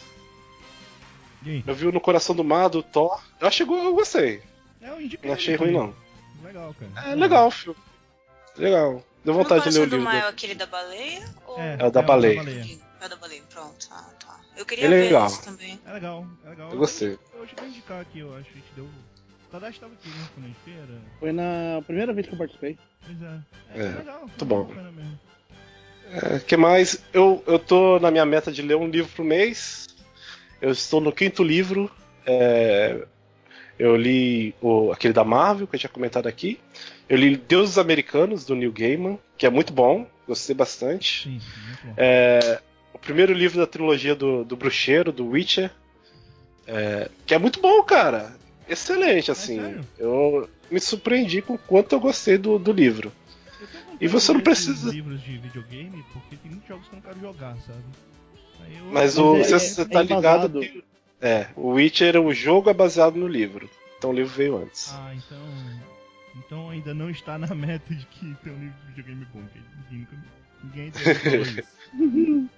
Aí? 1.44 1.64
Eu 1.66 1.74
vi 1.74 1.86
o 1.86 1.92
No 1.92 2.00
Coração 2.00 2.34
do 2.34 2.44
Mar, 2.44 2.68
do 2.68 2.82
Thor. 2.82 3.22
Eu 3.40 3.46
achei 3.48 3.66
eu 3.66 3.94
gostei. 3.94 4.42
É, 4.80 4.88
eu 4.90 4.98
Não 5.24 5.32
achei 5.34 5.56
ruim, 5.56 5.72
não. 5.72 5.94
Legal, 6.42 6.74
cara. 6.74 7.10
É 7.10 7.14
legal 7.14 7.48
o 7.48 7.50
filme. 7.50 7.78
Legal. 8.56 9.02
Deu 9.24 9.32
vontade 9.34 9.64
de 9.64 9.70
ler 9.70 9.86
o 9.86 9.88
coração 9.88 9.88
do 9.88 9.96
livro. 9.96 10.04
mar 10.04 10.14
é 10.16 10.28
aquele 10.28 10.54
da 10.54 10.66
baleia? 10.66 11.34
Ou... 11.46 11.58
É, 11.58 11.76
É 11.80 11.86
o 11.86 11.90
da 11.90 12.02
baleia. 12.02 12.40
É 13.00 13.06
o 13.06 13.08
da 13.08 13.16
baleia, 13.16 13.42
pronto. 13.50 13.88
Ah, 13.90 14.10
tá. 14.20 14.40
Eu 14.56 14.64
queria 14.66 14.84
Ele 14.84 14.94
é 14.94 14.98
ver 14.98 15.04
legal. 15.04 15.26
isso 15.26 15.42
também. 15.42 15.80
É 15.86 15.92
legal, 15.92 16.26
é 16.44 16.50
legal. 16.50 16.70
Eu 16.70 16.78
gostei. 16.78 17.18
Eu 17.34 17.46
cheguei 17.48 17.64
a 17.64 17.68
indicar 17.68 18.00
aqui, 18.00 18.18
eu 18.20 18.28
acho. 18.36 18.50
A 18.50 18.54
gente 18.54 18.72
deu. 18.76 18.84
O 18.84 19.50
Tadashi 19.50 19.80
tava 19.80 19.92
aqui, 19.94 20.08
né? 20.08 20.28
Quando 20.34 20.44
a 20.44 20.48
gente 20.48 20.60
feira. 20.64 21.00
Foi 21.18 21.32
na 21.32 21.82
primeira 21.86 22.12
vez 22.12 22.26
que 22.26 22.34
eu 22.34 22.38
participei. 22.38 22.78
Pois 23.04 23.22
é. 23.22 23.38
É, 23.74 23.86
É, 23.86 23.98
legal. 23.98 24.20
muito 24.20 24.44
bom. 24.44 24.66
Foi 24.66 24.82
mesmo. 24.82 25.18
É, 26.12 26.38
que 26.40 26.56
mais? 26.56 27.02
Eu, 27.12 27.42
eu 27.46 27.58
tô 27.58 27.98
na 27.98 28.10
minha 28.10 28.26
meta 28.26 28.52
de 28.52 28.62
ler 28.62 28.76
um 28.76 28.88
livro 28.88 29.10
por 29.16 29.24
mês. 29.24 29.86
Eu 30.64 30.71
estou 30.71 30.99
no 30.99 31.12
quinto 31.12 31.44
livro. 31.44 31.90
É, 32.25 33.04
eu 33.78 33.94
li 33.94 34.54
o, 34.62 34.90
aquele 34.92 35.12
da 35.12 35.23
Marvel, 35.23 35.66
que 35.66 35.76
eu 35.76 35.80
tinha 35.80 35.90
comentado 35.90 36.26
aqui. 36.26 36.59
Eu 37.06 37.18
li 37.18 37.37
Deuses 37.37 37.76
Americanos, 37.76 38.47
do 38.47 38.54
Neil 38.56 38.73
Gaiman, 38.73 39.18
que 39.37 39.44
é 39.44 39.50
muito 39.50 39.75
bom. 39.75 40.06
Gostei 40.26 40.54
bastante. 40.56 41.25
Sim, 41.25 41.40
bom. 41.85 41.94
É, 41.99 42.62
o 42.94 42.99
primeiro 42.99 43.35
livro 43.35 43.59
da 43.59 43.66
trilogia 43.66 44.14
do, 44.14 44.42
do 44.42 44.56
Bruxeiro, 44.56 45.12
do 45.12 45.26
Witcher. 45.28 45.71
é, 46.66 47.11
que 47.26 47.35
é 47.35 47.38
muito 47.38 47.61
bom, 47.61 47.83
cara. 47.83 48.35
Excelente, 48.66 49.30
assim. 49.30 49.61
sério? 49.61 49.87
eu 49.99 50.49
me 50.71 50.80
surpreendi 50.80 51.42
com 51.42 51.52
o 51.52 51.59
quanto 51.59 51.94
eu 51.94 52.00
gostei 52.00 52.38
do, 52.38 52.59
do 52.59 52.73
livro. 52.73 53.12
E 54.00 54.09
você 54.09 54.33
não 54.33 54.40
precisa- 54.40 54.90
livros 54.90 55.23
de 55.23 55.37
videogame 55.37 56.02
porque 56.11 56.37
tem 56.37 56.50
muitos 56.52 56.66
jogos 56.66 56.88
que 56.88 56.94
eu 56.94 56.97
não 56.97 57.02
quero 57.02 57.21
jogar, 57.21 57.54
sabe? 57.66 57.85
Mas 58.90 59.18
o, 59.18 59.37
é- 59.37 59.44
você 59.44 59.82
é 59.82 59.84
tá 59.84 60.02
ligado 60.02 60.46
embasado. 60.46 60.61
que. 60.61 60.84
É, 61.20 61.46
o 61.56 61.70
Witcher, 61.73 62.20
o 62.20 62.34
jogo 62.34 62.68
é 62.68 62.75
baseado 62.75 63.16
no 63.16 63.26
livro. 63.26 63.68
Então 63.99 64.11
o 64.11 64.12
livro 64.12 64.32
veio 64.32 64.56
antes. 64.58 64.92
Ah, 64.92 65.14
então. 65.14 65.38
Então 66.37 66.70
ainda 66.70 66.92
não 66.92 67.08
está 67.08 67.38
na 67.38 67.54
meta 67.54 67.94
de 67.94 68.04
que 68.06 68.37
tem 68.42 68.52
um 68.52 68.58
livro 68.58 68.75
de 68.80 68.87
videogame 68.88 69.26
bom. 69.32 69.42
que 69.52 69.61
Ninguém, 70.64 70.92
isso. 71.40 72.49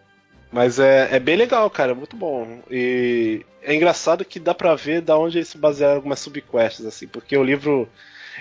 Mas 0.51 0.79
é, 0.79 1.15
é 1.15 1.19
bem 1.19 1.37
legal, 1.37 1.69
cara, 1.69 1.93
é 1.93 1.95
muito 1.95 2.17
bom. 2.17 2.63
E 2.71 3.45
é 3.63 3.75
engraçado 3.75 4.25
que 4.25 4.39
dá 4.39 4.55
pra 4.55 4.75
ver 4.75 5.01
da 5.01 5.19
onde 5.19 5.39
eles 5.39 5.49
se 5.49 5.59
basearam 5.59 5.97
algumas 5.97 6.21
subquests, 6.21 6.87
assim, 6.87 7.07
porque 7.07 7.37
o 7.37 7.45
livro 7.45 7.89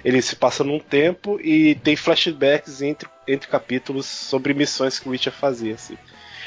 ele 0.04 0.22
se 0.22 0.36
passa 0.36 0.64
num 0.64 0.80
tempo 0.80 1.40
e 1.42 1.76
tem 1.76 1.96
flashbacks 1.96 2.82
entre, 2.82 3.10
entre 3.28 3.50
capítulos 3.50 4.06
sobre 4.06 4.54
missões 4.54 5.00
que 5.00 5.08
o 5.08 5.12
Witcher 5.12 5.34
fazia, 5.34 5.76
assim. 5.76 5.98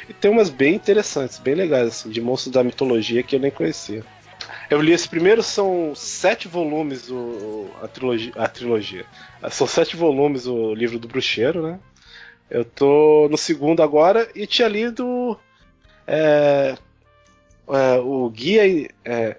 E 0.09 0.13
tem 0.15 0.31
umas 0.31 0.49
bem 0.49 0.75
interessantes, 0.75 1.39
bem 1.39 1.55
legais, 1.55 1.89
assim, 1.89 2.11
de 2.11 2.21
monstros 2.21 2.53
da 2.53 2.65
mitologia 2.65 3.23
que 3.23 3.37
eu 3.37 3.41
nem 3.41 3.51
conhecia. 3.51 4.05
Eu 4.71 4.81
li 4.81 4.93
esse 4.93 5.09
primeiro, 5.09 5.43
são 5.43 5.93
sete 5.95 6.49
volumes 6.49 7.11
o, 7.11 7.71
a, 7.83 7.89
trilogia, 7.89 8.33
a 8.37 8.49
trilogia. 8.49 9.07
São 9.51 9.67
sete 9.67 9.97
volumes 9.97 10.47
o 10.47 10.75
livro 10.75 10.99
do 10.99 11.09
bruxeiro, 11.09 11.63
né? 11.63 11.79
Eu 12.51 12.65
tô 12.65 13.29
no 13.31 13.37
segundo 13.37 13.83
agora 13.83 14.29
e 14.35 14.47
tinha 14.47 14.69
lido 14.69 15.39
é, 16.07 16.77
é, 17.69 17.99
o 17.99 18.31
Guia 18.31 18.89
é, 19.05 19.37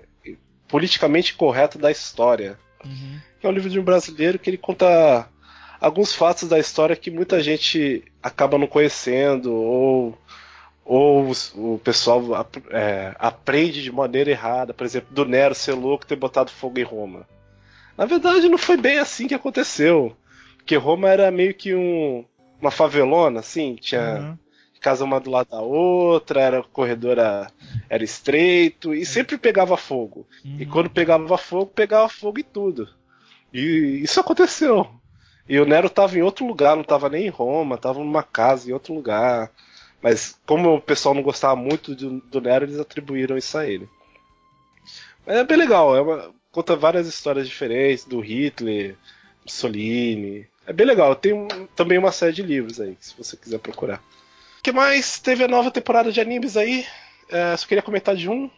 Politicamente 0.67 1.33
Correto 1.33 1.77
da 1.79 1.89
História, 1.89 2.57
Uhum. 2.85 3.19
que 3.39 3.45
é 3.45 3.49
um 3.49 3.53
livro 3.53 3.69
de 3.69 3.79
um 3.79 3.83
brasileiro 3.83 4.39
que 4.39 4.49
ele 4.49 4.57
conta 4.57 5.27
alguns 5.79 6.13
fatos 6.13 6.47
da 6.47 6.59
história 6.59 6.95
que 6.95 7.11
muita 7.11 7.41
gente 7.41 8.03
acaba 8.21 8.57
não 8.57 8.67
conhecendo 8.67 9.53
ou, 9.53 10.17
ou 10.89 11.31
o 11.53 11.77
pessoal 11.77 12.19
é, 12.71 13.13
aprende 13.19 13.83
de 13.83 13.91
maneira 13.91 14.31
errada. 14.31 14.73
Por 14.73 14.83
exemplo, 14.87 15.13
do 15.13 15.23
Nero 15.23 15.53
ser 15.53 15.73
louco 15.73 16.03
e 16.03 16.07
ter 16.07 16.15
botado 16.15 16.49
fogo 16.49 16.79
em 16.79 16.83
Roma. 16.83 17.27
Na 17.95 18.05
verdade, 18.05 18.49
não 18.49 18.57
foi 18.57 18.75
bem 18.75 18.97
assim 18.97 19.27
que 19.27 19.35
aconteceu. 19.35 20.17
Porque 20.57 20.75
Roma 20.75 21.07
era 21.07 21.29
meio 21.29 21.53
que 21.53 21.75
um, 21.75 22.25
uma 22.59 22.71
favelona, 22.71 23.39
assim, 23.39 23.75
tinha 23.75 24.01
Aham. 24.01 24.39
casa 24.81 25.05
uma 25.05 25.19
do 25.19 25.29
lado 25.29 25.49
da 25.51 25.61
outra, 25.61 26.41
era 26.41 26.59
o 26.61 26.63
corredor 26.63 27.19
era, 27.19 27.51
era 27.87 28.03
estreito 28.03 28.91
e 28.91 29.05
sempre 29.05 29.37
pegava 29.37 29.77
fogo. 29.77 30.25
E 30.43 30.63
Uhum. 30.63 30.69
quando 30.71 30.89
pegava 30.89 31.37
fogo, 31.37 31.67
pegava 31.67 32.09
fogo 32.09 32.39
em 32.39 32.43
tudo. 32.43 32.89
E 33.53 34.01
isso 34.01 34.19
aconteceu. 34.19 34.89
E 35.47 35.59
o 35.59 35.65
Nero 35.65 35.87
tava 35.87 36.17
em 36.17 36.23
outro 36.23 36.47
lugar, 36.47 36.75
não 36.75 36.83
tava 36.83 37.09
nem 37.09 37.27
em 37.27 37.29
Roma, 37.29 37.77
tava 37.77 37.99
numa 37.99 38.23
casa 38.23 38.67
em 38.67 38.73
outro 38.73 38.91
lugar. 38.91 39.51
Mas 40.01 40.39
como 40.45 40.75
o 40.75 40.81
pessoal 40.81 41.13
não 41.13 41.21
gostava 41.21 41.55
muito 41.55 41.93
do, 41.95 42.19
do 42.21 42.41
Nero, 42.41 42.65
eles 42.65 42.79
atribuíram 42.79 43.37
isso 43.37 43.57
a 43.57 43.67
ele. 43.67 43.87
Mas 45.25 45.37
é 45.37 45.43
bem 45.43 45.57
legal, 45.57 45.95
é 45.95 46.01
uma- 46.01 46.31
conta 46.51 46.75
várias 46.75 47.07
histórias 47.07 47.47
diferentes 47.47 48.05
do 48.05 48.19
Hitler, 48.19 48.95
Mussolini. 49.43 50.47
É 50.65 50.71
bem 50.73 50.85
legal, 50.85 51.15
tem 51.15 51.33
um- 51.33 51.47
também 51.75 51.97
uma 51.97 52.11
série 52.11 52.33
de 52.33 52.41
livros 52.43 52.79
aí, 52.79 52.97
se 52.99 53.13
você 53.17 53.35
quiser 53.35 53.59
procurar. 53.59 54.01
O 54.59 54.63
que 54.63 54.71
mais? 54.71 55.19
Teve 55.19 55.43
a 55.43 55.47
nova 55.47 55.71
temporada 55.71 56.11
de 56.11 56.19
animes 56.21 56.55
aí. 56.57 56.85
É, 57.29 57.55
só 57.57 57.67
queria 57.67 57.81
comentar 57.81 58.15
de 58.15 58.29
um, 58.29 58.49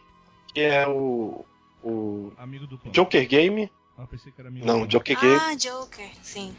que 0.54 0.62
é 0.62 0.88
o, 0.88 1.46
o 1.84 2.32
Amigo 2.38 2.66
do 2.68 2.78
plano. 2.78 2.94
Joker 2.94 3.28
Game. 3.28 3.70
Ah, 3.98 4.06
pensei 4.10 4.32
que 4.32 4.40
era 4.42 4.50
amigo 4.50 4.66
Não. 4.66 4.86
Joker 4.88 5.20
Game. 5.20 5.40
Ah, 5.42 5.54
Joker, 5.56 6.08
sim. 6.24 6.56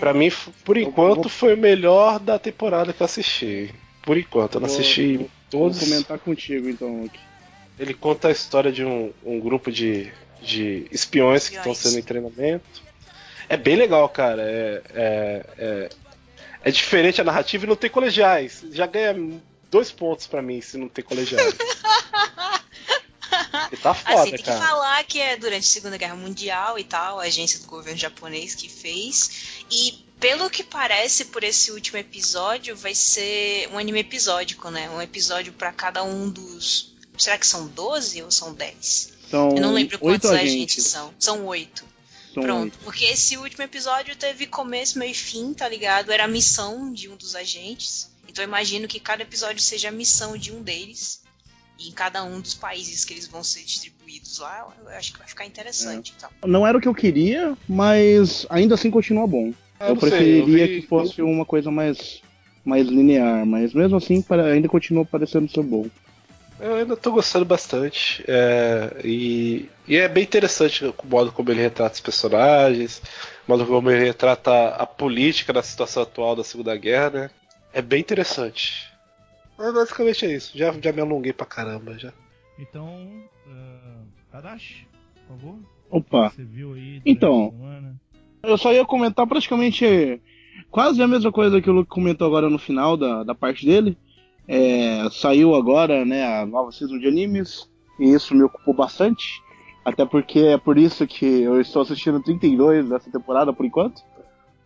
Pra 0.00 0.14
mim, 0.14 0.30
por 0.64 0.76
enquanto, 0.78 1.28
foi 1.28 1.52
o 1.54 1.58
melhor 1.58 2.18
da 2.18 2.38
temporada 2.38 2.92
que 2.92 3.02
eu 3.02 3.04
assisti. 3.04 3.72
Por 4.02 4.18
enquanto, 4.18 4.56
eu 4.56 4.60
não 4.60 4.68
Vou- 4.68 4.78
assisti 4.78 5.16
Vou 5.16 5.30
todos. 5.50 5.78
comentar 5.78 6.18
contigo 6.18 6.68
então, 6.68 7.02
Luke. 7.02 7.18
Ele 7.78 7.94
conta 7.94 8.28
a 8.28 8.32
história 8.32 8.70
de 8.70 8.84
um, 8.84 9.12
um 9.24 9.40
grupo 9.40 9.72
de, 9.72 10.12
de 10.42 10.86
espiões 10.90 11.48
que 11.48 11.56
estão 11.56 11.74
sendo 11.74 11.98
em 11.98 12.02
treinamento. 12.02 12.82
É 13.48 13.56
bem 13.56 13.76
legal, 13.76 14.08
cara. 14.08 14.42
É, 14.42 14.82
é, 14.94 15.46
é, 15.58 15.88
é 16.64 16.70
diferente 16.70 17.20
a 17.20 17.24
narrativa 17.24 17.64
e 17.64 17.68
não 17.68 17.76
tem 17.76 17.90
colegiais. 17.90 18.64
Já 18.72 18.86
ganha 18.86 19.14
dois 19.70 19.90
pontos 19.90 20.26
pra 20.26 20.42
mim 20.42 20.60
se 20.60 20.76
não 20.76 20.88
tem 20.88 21.04
colegiais. 21.04 21.54
e 23.72 23.76
tá 23.76 23.94
foda, 23.94 24.22
Assim, 24.22 24.30
tem 24.32 24.44
que 24.44 24.52
falar 24.52 25.02
que 25.04 25.20
é 25.20 25.36
durante 25.36 25.64
a 25.64 25.70
Segunda 25.70 25.96
Guerra 25.96 26.14
Mundial 26.14 26.78
e 26.78 26.84
tal, 26.84 27.18
a 27.18 27.24
agência 27.24 27.58
do 27.60 27.66
governo 27.66 27.98
japonês 27.98 28.54
que 28.54 28.68
fez. 28.68 29.64
E 29.70 30.04
pelo 30.22 30.48
que 30.48 30.62
parece, 30.62 31.24
por 31.26 31.42
esse 31.42 31.72
último 31.72 31.98
episódio, 31.98 32.76
vai 32.76 32.94
ser 32.94 33.68
um 33.72 33.78
anime 33.78 33.98
episódico, 33.98 34.70
né? 34.70 34.88
Um 34.88 35.02
episódio 35.02 35.52
pra 35.52 35.72
cada 35.72 36.04
um 36.04 36.30
dos. 36.30 36.94
Será 37.18 37.36
que 37.36 37.46
são 37.46 37.66
12 37.66 38.22
ou 38.22 38.30
são 38.30 38.54
10? 38.54 39.12
São 39.28 39.50
Eu 39.50 39.60
não 39.60 39.72
lembro 39.72 39.98
quantos 39.98 40.30
agentes 40.30 40.52
agentes. 40.54 40.84
são. 40.84 41.12
São 41.18 41.44
oito. 41.46 41.84
Pronto. 42.34 42.62
oito. 42.62 42.78
Porque 42.84 43.04
esse 43.04 43.36
último 43.36 43.64
episódio 43.64 44.14
teve 44.14 44.46
começo, 44.46 44.96
meio 44.96 45.10
e 45.10 45.14
fim, 45.14 45.52
tá 45.52 45.68
ligado? 45.68 46.12
Era 46.12 46.24
a 46.24 46.28
missão 46.28 46.92
de 46.92 47.08
um 47.08 47.16
dos 47.16 47.34
agentes. 47.34 48.08
Então 48.28 48.44
eu 48.44 48.48
imagino 48.48 48.86
que 48.86 49.00
cada 49.00 49.24
episódio 49.24 49.60
seja 49.60 49.88
a 49.88 49.92
missão 49.92 50.36
de 50.36 50.52
um 50.52 50.62
deles. 50.62 51.20
E 51.80 51.88
em 51.88 51.92
cada 51.92 52.22
um 52.22 52.40
dos 52.40 52.54
países 52.54 53.04
que 53.04 53.12
eles 53.12 53.26
vão 53.26 53.42
ser 53.42 53.64
distribuídos 53.64 54.38
lá, 54.38 54.72
eu 54.84 54.88
acho 54.90 55.12
que 55.12 55.18
vai 55.18 55.26
ficar 55.26 55.46
interessante. 55.46 56.14
Então. 56.16 56.30
Não 56.46 56.64
era 56.64 56.78
o 56.78 56.80
que 56.80 56.86
eu 56.86 56.94
queria, 56.94 57.58
mas 57.68 58.46
ainda 58.48 58.76
assim 58.76 58.88
continua 58.88 59.26
bom. 59.26 59.52
Ah, 59.82 59.88
eu 59.90 59.96
sei, 60.00 60.10
preferiria 60.10 60.38
eu 60.38 60.46
vi- 60.68 60.80
que 60.80 60.86
fosse 60.86 61.20
uma 61.22 61.44
coisa 61.44 61.70
mais, 61.70 62.22
mais 62.64 62.86
linear, 62.86 63.44
mas 63.44 63.74
mesmo 63.74 63.96
assim 63.96 64.22
para- 64.22 64.46
ainda 64.46 64.68
continua 64.68 65.04
parecendo 65.04 65.50
ser 65.50 65.62
bom. 65.62 65.86
Eu 66.60 66.76
ainda 66.76 66.96
tô 66.96 67.10
gostando 67.10 67.44
bastante. 67.44 68.22
é, 68.28 69.00
e, 69.04 69.68
e 69.88 69.96
é 69.96 70.06
bem 70.08 70.22
interessante 70.22 70.84
o 70.84 70.94
modo 71.04 71.32
como 71.32 71.50
ele 71.50 71.60
retrata 71.60 71.94
os 71.94 72.00
personagens, 72.00 73.02
o 73.48 73.50
modo 73.50 73.66
como 73.66 73.90
ele 73.90 74.04
retrata 74.04 74.68
a 74.68 74.86
política 74.86 75.52
da 75.52 75.62
situação 75.62 76.04
atual 76.04 76.36
da 76.36 76.44
Segunda 76.44 76.76
Guerra, 76.76 77.10
né? 77.10 77.30
É 77.72 77.82
bem 77.82 78.00
interessante. 78.00 78.86
Mas 79.58 79.74
basicamente 79.74 80.24
é 80.26 80.34
isso. 80.36 80.56
Já, 80.56 80.72
já 80.80 80.92
me 80.92 81.00
alonguei 81.00 81.32
pra 81.32 81.44
caramba 81.46 81.98
já. 81.98 82.12
Então, 82.58 82.86
uh, 83.46 84.06
Tadashi, 84.30 84.86
por 85.26 85.36
favor. 85.36 85.58
Opa, 85.90 86.28
Você 86.30 86.44
viu 86.44 86.74
aí 86.74 87.02
Então. 87.04 87.50
semana? 87.50 87.96
Eu 88.42 88.58
só 88.58 88.72
ia 88.72 88.84
comentar 88.84 89.26
praticamente 89.26 90.20
quase 90.70 91.02
a 91.02 91.08
mesma 91.08 91.30
coisa 91.30 91.60
que 91.60 91.70
o 91.70 91.72
Luke 91.72 91.90
comentou 91.90 92.26
agora 92.26 92.50
no 92.50 92.58
final 92.58 92.96
da, 92.96 93.22
da 93.22 93.34
parte 93.34 93.64
dele. 93.64 93.96
É, 94.48 95.08
saiu 95.10 95.54
agora 95.54 96.04
né, 96.04 96.40
a 96.40 96.44
nova 96.44 96.72
season 96.72 96.98
de 96.98 97.06
animes, 97.06 97.70
e 97.98 98.12
isso 98.12 98.34
me 98.34 98.42
ocupou 98.42 98.74
bastante. 98.74 99.40
Até 99.84 100.04
porque 100.04 100.40
é 100.40 100.58
por 100.58 100.78
isso 100.78 101.06
que 101.06 101.24
eu 101.24 101.60
estou 101.60 101.82
assistindo 101.82 102.22
32 102.22 102.88
dessa 102.88 103.10
temporada 103.10 103.52
por 103.52 103.64
enquanto. 103.64 104.02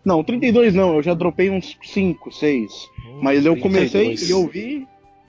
Não, 0.05 0.23
32 0.23 0.75
não, 0.75 0.97
eu 0.97 1.03
já 1.03 1.15
dropei 1.15 1.51
uns 1.51 1.77
5, 1.83 2.31
6. 2.31 2.73
Pô, 2.73 3.23
Mas 3.23 3.45
eu 3.45 3.55
32. 3.55 3.63
comecei 3.63 4.29
e 4.29 4.31
eu 4.31 4.47
vi. 4.47 4.87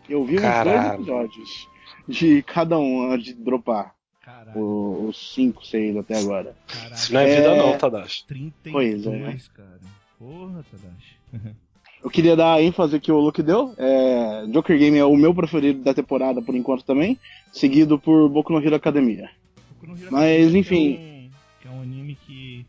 Eu 0.10 0.23
vi 0.23 0.38
uns 0.38 0.63
dois 0.63 0.93
episódios 0.93 1.69
de 2.07 2.41
cada 2.43 2.77
um 2.77 3.12
antes 3.12 3.36
de 3.36 3.43
dropar. 3.43 3.96
Caralho, 4.28 5.08
Os 5.08 5.34
5, 5.36 5.66
6 5.66 5.96
até 5.98 6.20
agora. 6.20 6.54
caralho. 6.68 6.94
Isso 6.96 7.13
não 7.13 7.20
é, 7.22 7.30
É. 7.32 7.36
vida 7.38 7.56
não, 7.56 7.78
Tadashi. 7.78 8.26
32, 8.28 8.74
Pois 8.74 9.08
é. 9.08 9.38
cara. 9.56 9.80
Porra, 10.20 10.66
Tadashi. 10.70 11.56
Eu 12.04 12.10
queria 12.12 12.36
dar 12.36 12.54
a 12.56 12.62
ênfase 12.62 13.00
que 13.00 13.12
o 13.12 13.20
Luke 13.20 13.42
deu. 13.42 13.74
É, 13.78 14.46
Joker 14.48 14.78
Game 14.78 14.98
é 14.98 15.04
o 15.06 15.16
meu 15.16 15.34
preferido 15.34 15.82
da 15.82 15.94
temporada 15.94 16.42
por 16.42 16.54
enquanto 16.56 16.84
também. 16.84 17.18
Seguido 17.52 17.98
por 17.98 18.30
Boku 18.30 18.52
no 18.54 18.60
Hero 18.63 18.76
Academia. 18.76 19.30
Boku 19.72 19.88
no 19.88 19.94
Hero 19.98 20.12
Mas, 20.12 20.38
Academia, 20.42 20.60
enfim. 20.60 20.96
Que 20.98 21.00
é, 21.00 21.02
um, 21.02 21.30
que 21.62 21.68
é 21.68 21.72
um 21.72 21.82
anime 21.82 22.16
que 22.26 22.66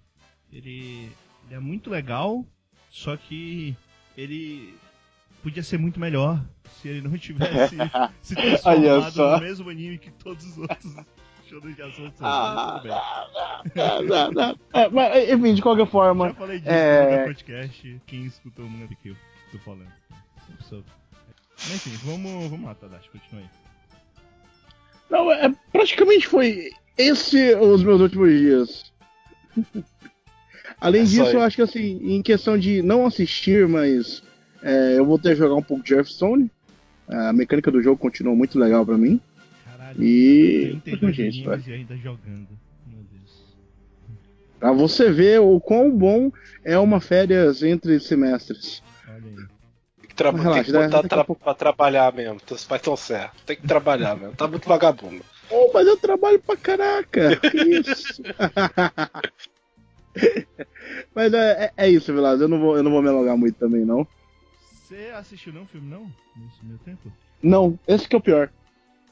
ele, 0.52 1.08
ele 1.46 1.54
é 1.54 1.58
muito 1.58 1.90
legal, 1.90 2.44
só 2.90 3.16
que 3.16 3.76
ele 4.16 4.74
podia 5.42 5.62
ser 5.62 5.78
muito 5.78 6.00
melhor 6.00 6.42
se 6.80 6.88
ele 6.88 7.02
não 7.02 7.16
tivesse 7.18 7.76
se 8.22 8.34
Olha 8.64 9.00
transformado 9.00 9.12
só. 9.12 9.36
no 9.36 9.42
mesmo 9.44 9.70
anime 9.70 9.98
que 9.98 10.10
todos 10.12 10.44
os 10.46 10.58
outros 10.58 10.94
shows 11.48 11.62
de 11.62 11.76
são. 11.96 12.12
Ah, 12.20 12.80
Mas 12.82 12.82
tudo 12.82 14.02
bem. 14.04 14.08
Não, 14.08 14.30
não. 14.32 14.58
É, 14.72 14.88
mas, 14.88 15.28
enfim, 15.30 15.54
de 15.54 15.62
qualquer 15.62 15.86
forma. 15.86 16.28
Já 16.28 16.34
falei 16.34 16.58
disso 16.58 16.70
é- 16.70 17.04
no 17.10 17.16
meu 17.16 17.24
podcast. 17.26 18.00
Quem 18.06 18.24
escutou 18.26 18.64
o 18.64 18.70
manga 18.70 18.94
que 19.02 19.08
eu 19.10 19.16
tô 19.52 19.58
falando. 19.58 19.88
So- 20.68 20.84
Mas 21.56 21.86
enfim, 21.86 21.90
vamos, 22.04 22.48
vamos 22.50 22.66
lá, 22.66 22.74
Tadashi, 22.74 23.08
continua 23.10 23.42
aí. 23.42 23.48
Não, 25.10 25.32
é, 25.32 25.52
praticamente 25.72 26.26
foi 26.26 26.70
esse 26.96 27.54
os 27.56 27.82
meus 27.82 28.00
últimos 28.00 28.28
dias. 28.30 28.92
Além 30.80 31.02
É 31.02 31.04
disso, 31.04 31.22
eu 31.24 31.40
acho 31.42 31.56
que 31.56 31.62
assim, 31.62 31.98
em 32.02 32.22
questão 32.22 32.56
de 32.58 32.82
não 32.82 33.06
assistir, 33.06 33.66
mas 33.66 34.22
É, 34.62 34.98
eu 34.98 35.04
voltei 35.06 35.32
a 35.32 35.36
jogar 35.36 35.54
um 35.54 35.62
pouco 35.62 35.84
de 35.84 35.94
Hearthstone. 35.94 36.50
A 37.08 37.32
mecânica 37.32 37.70
do 37.70 37.80
jogo 37.80 37.96
continua 37.96 38.34
muito 38.34 38.58
legal 38.58 38.84
pra 38.84 38.98
mim. 38.98 39.20
Caralho, 39.88 40.04
E. 40.04 40.80
32 40.84 41.16
Gente, 41.16 41.44
vai. 41.44 41.62
e 41.66 41.72
ainda 41.72 41.96
jogando. 41.96 42.48
Meu 42.86 43.02
Deus. 43.12 43.44
Pra 44.60 44.72
você 44.72 45.10
ver 45.10 45.40
o 45.40 45.58
quão 45.60 45.90
bom 45.90 46.30
é 46.64 46.78
uma 46.78 47.00
férias 47.00 47.62
entre 47.62 47.98
semestres. 48.00 48.82
Olha 49.08 49.16
aí. 49.16 49.22
Tem 50.00 50.08
que, 50.08 50.14
tra- 50.14 50.32
Mas 50.32 50.40
tem 50.42 50.50
relaxa, 50.50 50.64
que 50.64 50.72
daqui 50.72 50.84
botar 50.86 50.98
a 50.98 51.08
tra 51.08 51.24
pouco- 51.24 51.42
pra 51.42 51.54
trabalhar 51.54 52.12
mesmo. 52.12 52.40
Teus 52.40 52.64
pais 52.64 52.80
estão 52.80 52.96
certos. 52.96 53.40
Tem 53.42 53.56
que 53.56 53.66
trabalhar 53.66 54.16
mesmo. 54.16 54.34
Tá 54.34 54.46
muito 54.48 54.68
vagabundo. 54.68 55.24
Oh, 55.50 55.70
mas 55.72 55.86
eu 55.86 55.96
trabalho 55.96 56.38
pra 56.42 56.58
caraca! 56.58 57.34
Que 57.36 57.80
isso? 57.80 58.22
mas 61.14 61.32
é, 61.32 61.64
é, 61.64 61.72
é 61.86 61.88
isso, 61.88 62.12
Vilas. 62.12 62.38
Eu 62.38 62.48
não, 62.48 62.60
vou, 62.60 62.76
eu 62.76 62.82
não 62.82 62.90
vou 62.90 63.00
me 63.02 63.08
alongar 63.08 63.34
muito 63.34 63.56
também, 63.58 63.82
não. 63.82 64.06
Você 64.86 65.10
assistiu 65.14 65.54
não 65.54 65.64
filme 65.66 65.88
não? 65.88 66.02
Nesse 66.36 66.62
meu 66.64 66.76
tempo? 66.84 67.10
Não, 67.42 67.78
esse 67.88 68.06
que 68.06 68.14
é 68.14 68.18
o 68.18 68.22
pior. 68.22 68.50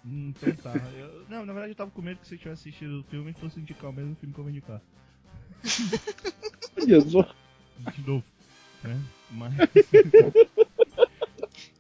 Hum, 0.07 0.33
Então 0.37 0.55
tá. 0.57 0.73
Eu- 0.90 1.27
não, 1.29 1.45
na 1.45 1.53
verdade 1.53 1.73
eu 1.73 1.77
tava 1.77 1.90
com 1.90 2.01
medo 2.01 2.21
que 2.21 2.29
você 2.29 2.38
tivesse 2.38 2.69
assistido 2.69 3.01
o 3.01 3.05
filme 3.05 3.33
e 3.33 3.35
fosse 3.35 3.59
indicar 3.59 3.90
o 3.90 3.92
mesmo 3.92 4.14
filme 4.16 4.33
que 4.33 4.38
eu 4.40 4.45
vou 4.45 4.51
indicar. 4.51 4.81
Jesus. 6.87 7.27
De 7.95 8.07
novo. 8.07 8.25
Né? 8.83 9.03
Mas. 9.31 9.55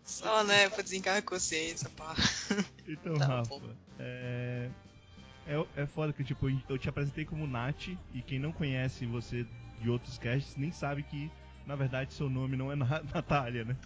Só, 0.04 0.42
né, 0.44 0.68
pra 0.70 0.82
desencarnar 0.82 1.20
a 1.20 1.22
consciência, 1.26 1.88
pá. 1.90 2.14
Então, 2.88 3.18
Tá 3.18 3.26
Rafa, 3.26 3.54
é... 3.98 4.70
é. 5.46 5.66
É 5.76 5.86
foda 5.86 6.12
que, 6.12 6.24
tipo, 6.24 6.48
eu 6.68 6.78
te 6.78 6.88
apresentei 6.88 7.24
como 7.24 7.46
Nath, 7.46 7.88
e 8.12 8.22
quem 8.22 8.38
não 8.38 8.52
conhece 8.52 9.06
você 9.06 9.46
de 9.80 9.90
outros 9.90 10.18
casts 10.18 10.56
nem 10.56 10.72
sabe 10.72 11.02
que, 11.04 11.30
na 11.66 11.74
verdade, 11.76 12.14
seu 12.14 12.30
nome 12.30 12.56
não 12.56 12.70
é 12.72 12.76
Na- 12.76 13.02
Natália, 13.14 13.64
né? 13.64 13.76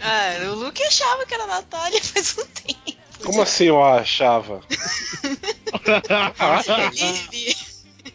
Ah, 0.00 0.50
o 0.50 0.54
Luke 0.54 0.82
achava 0.82 1.24
que 1.26 1.34
era 1.34 1.46
Natália 1.46 2.02
faz 2.02 2.36
um 2.38 2.44
tempo. 2.46 2.96
Como 3.24 3.40
assim 3.42 3.64
eu 3.64 3.82
achava? 3.82 4.60
Ele, 6.66 7.00
ele, 7.42 7.56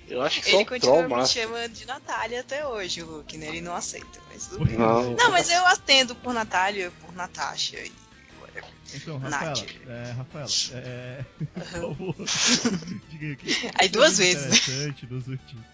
Eu 0.08 0.22
acho 0.22 0.42
que 0.42 0.50
ele 0.50 0.58
um 0.58 0.66
continua 0.66 1.04
troll, 1.08 1.22
me 1.22 1.28
chamando 1.28 1.72
de 1.74 1.86
Natália 1.86 2.42
até 2.42 2.66
hoje, 2.66 3.02
o 3.02 3.06
Luke, 3.18 3.38
né? 3.38 3.48
Ele 3.48 3.62
não 3.62 3.76
aceita, 3.76 4.20
mas 4.32 4.46
tudo 4.46 4.58
Pois 4.60 4.70
bem. 4.70 4.80
Não. 4.80 5.12
Não, 5.16 5.32
mas 5.32 5.50
eu 5.50 5.66
atendo 5.68 6.16
por 6.16 6.34
Natália, 6.34 6.92
por 7.02 7.14
Natasha 7.16 7.78
e 7.78 7.92
whatever. 8.42 8.70
Então. 8.94 9.18
Rafaela, 9.20 9.66
é, 9.88 10.12
Rafaela, 10.12 10.50
é, 10.74 11.26
por 11.54 11.64
favor, 11.64 12.16
diga 13.10 13.36
que 13.38 13.72
Aí 13.80 13.90
duas 13.90 14.16
foi 14.18 14.26
vezes, 14.26 14.42
né? 14.44 14.56
interessante 14.56 15.06
nos 15.08 15.28
últimos 15.28 15.66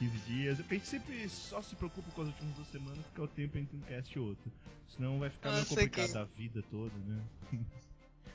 15 0.00 0.16
dias. 0.26 0.58
A 0.58 0.74
gente 0.74 0.86
sempre 0.88 1.28
só 1.28 1.62
se 1.62 1.76
preocupa 1.76 2.10
com 2.10 2.22
as 2.22 2.28
últimas 2.28 2.54
duas 2.56 2.68
semanas 2.68 2.98
porque 3.06 3.20
é 3.20 3.24
o 3.24 3.28
tempo 3.28 3.58
entre 3.58 3.76
um 3.76 3.80
cast 3.82 4.16
e 4.16 4.18
outro. 4.18 4.50
Senão 4.96 5.18
vai 5.20 5.30
ficar 5.30 5.50
meio 5.50 5.60
Nossa, 5.60 5.68
complicado 5.76 6.10
que- 6.12 6.18
a 6.18 6.24
vida 6.24 6.64
toda, 6.70 6.92
né? 7.06 7.22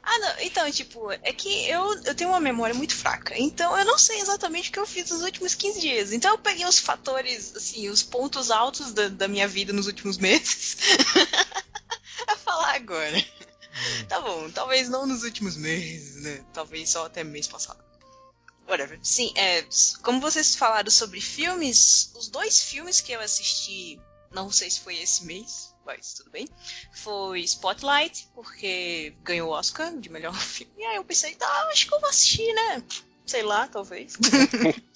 Ah, 0.08 0.20
não, 0.20 0.40
então, 0.42 0.72
tipo, 0.72 1.12
é 1.12 1.34
que 1.34 1.68
eu, 1.68 1.82
eu 2.04 2.14
tenho 2.14 2.30
uma 2.30 2.40
memória 2.40 2.76
muito 2.76 2.94
fraca, 2.94 3.34
então 3.40 3.76
eu 3.76 3.84
não 3.86 3.98
sei 3.98 4.20
exatamente 4.20 4.70
o 4.70 4.72
que 4.74 4.78
eu 4.78 4.86
fiz 4.86 5.10
nos 5.10 5.24
últimos 5.24 5.56
15 5.56 5.82
dias. 5.82 6.14
Então 6.14 6.30
eu 6.30 6.38
peguei 6.38 6.64
os 6.64 6.78
fatores, 6.78 7.56
assim, 7.56 7.90
os 7.90 8.04
pontos 8.04 8.52
altos 8.52 8.94
da, 8.94 9.08
da 9.08 9.28
minha 9.28 9.48
vida 9.48 9.74
nos 9.74 9.88
últimos 9.88 10.20
meses 10.20 10.78
a 12.30 12.36
falar 12.38 12.76
agora. 12.76 13.18
Tá 14.08 14.22
bom, 14.22 14.48
talvez 14.52 14.88
não 14.90 15.08
nos 15.08 15.24
últimos 15.24 15.58
meses, 15.58 16.22
né? 16.22 16.46
Talvez 16.54 16.88
só 16.92 17.08
até 17.08 17.24
mês 17.24 17.48
passado. 17.48 17.84
Whatever. 18.68 19.00
Sim, 19.02 19.32
é, 19.36 19.64
como 20.02 20.20
vocês 20.20 20.56
falaram 20.56 20.90
sobre 20.90 21.22
filmes, 21.22 22.12
os 22.16 22.28
dois 22.28 22.62
filmes 22.62 23.00
que 23.00 23.12
eu 23.12 23.20
assisti, 23.20 24.00
não 24.32 24.52
sei 24.52 24.70
se 24.70 24.80
foi 24.80 24.98
esse 24.98 25.24
mês, 25.26 25.74
mas 25.86 26.14
tudo 26.14 26.32
bem, 26.32 26.48
foi 26.92 27.42
Spotlight, 27.42 28.28
porque 28.34 29.16
ganhou 29.24 29.50
o 29.50 29.54
Oscar 29.54 29.96
de 29.98 30.10
melhor 30.10 30.34
filme. 30.40 30.74
E 30.78 30.84
aí 30.84 30.96
eu 30.96 31.04
pensei, 31.04 31.36
tá, 31.36 31.48
acho 31.72 31.88
que 31.88 31.94
eu 31.94 32.00
vou 32.00 32.10
assistir, 32.10 32.52
né? 32.54 32.84
Sei 33.26 33.44
lá, 33.44 33.68
talvez. 33.68 34.14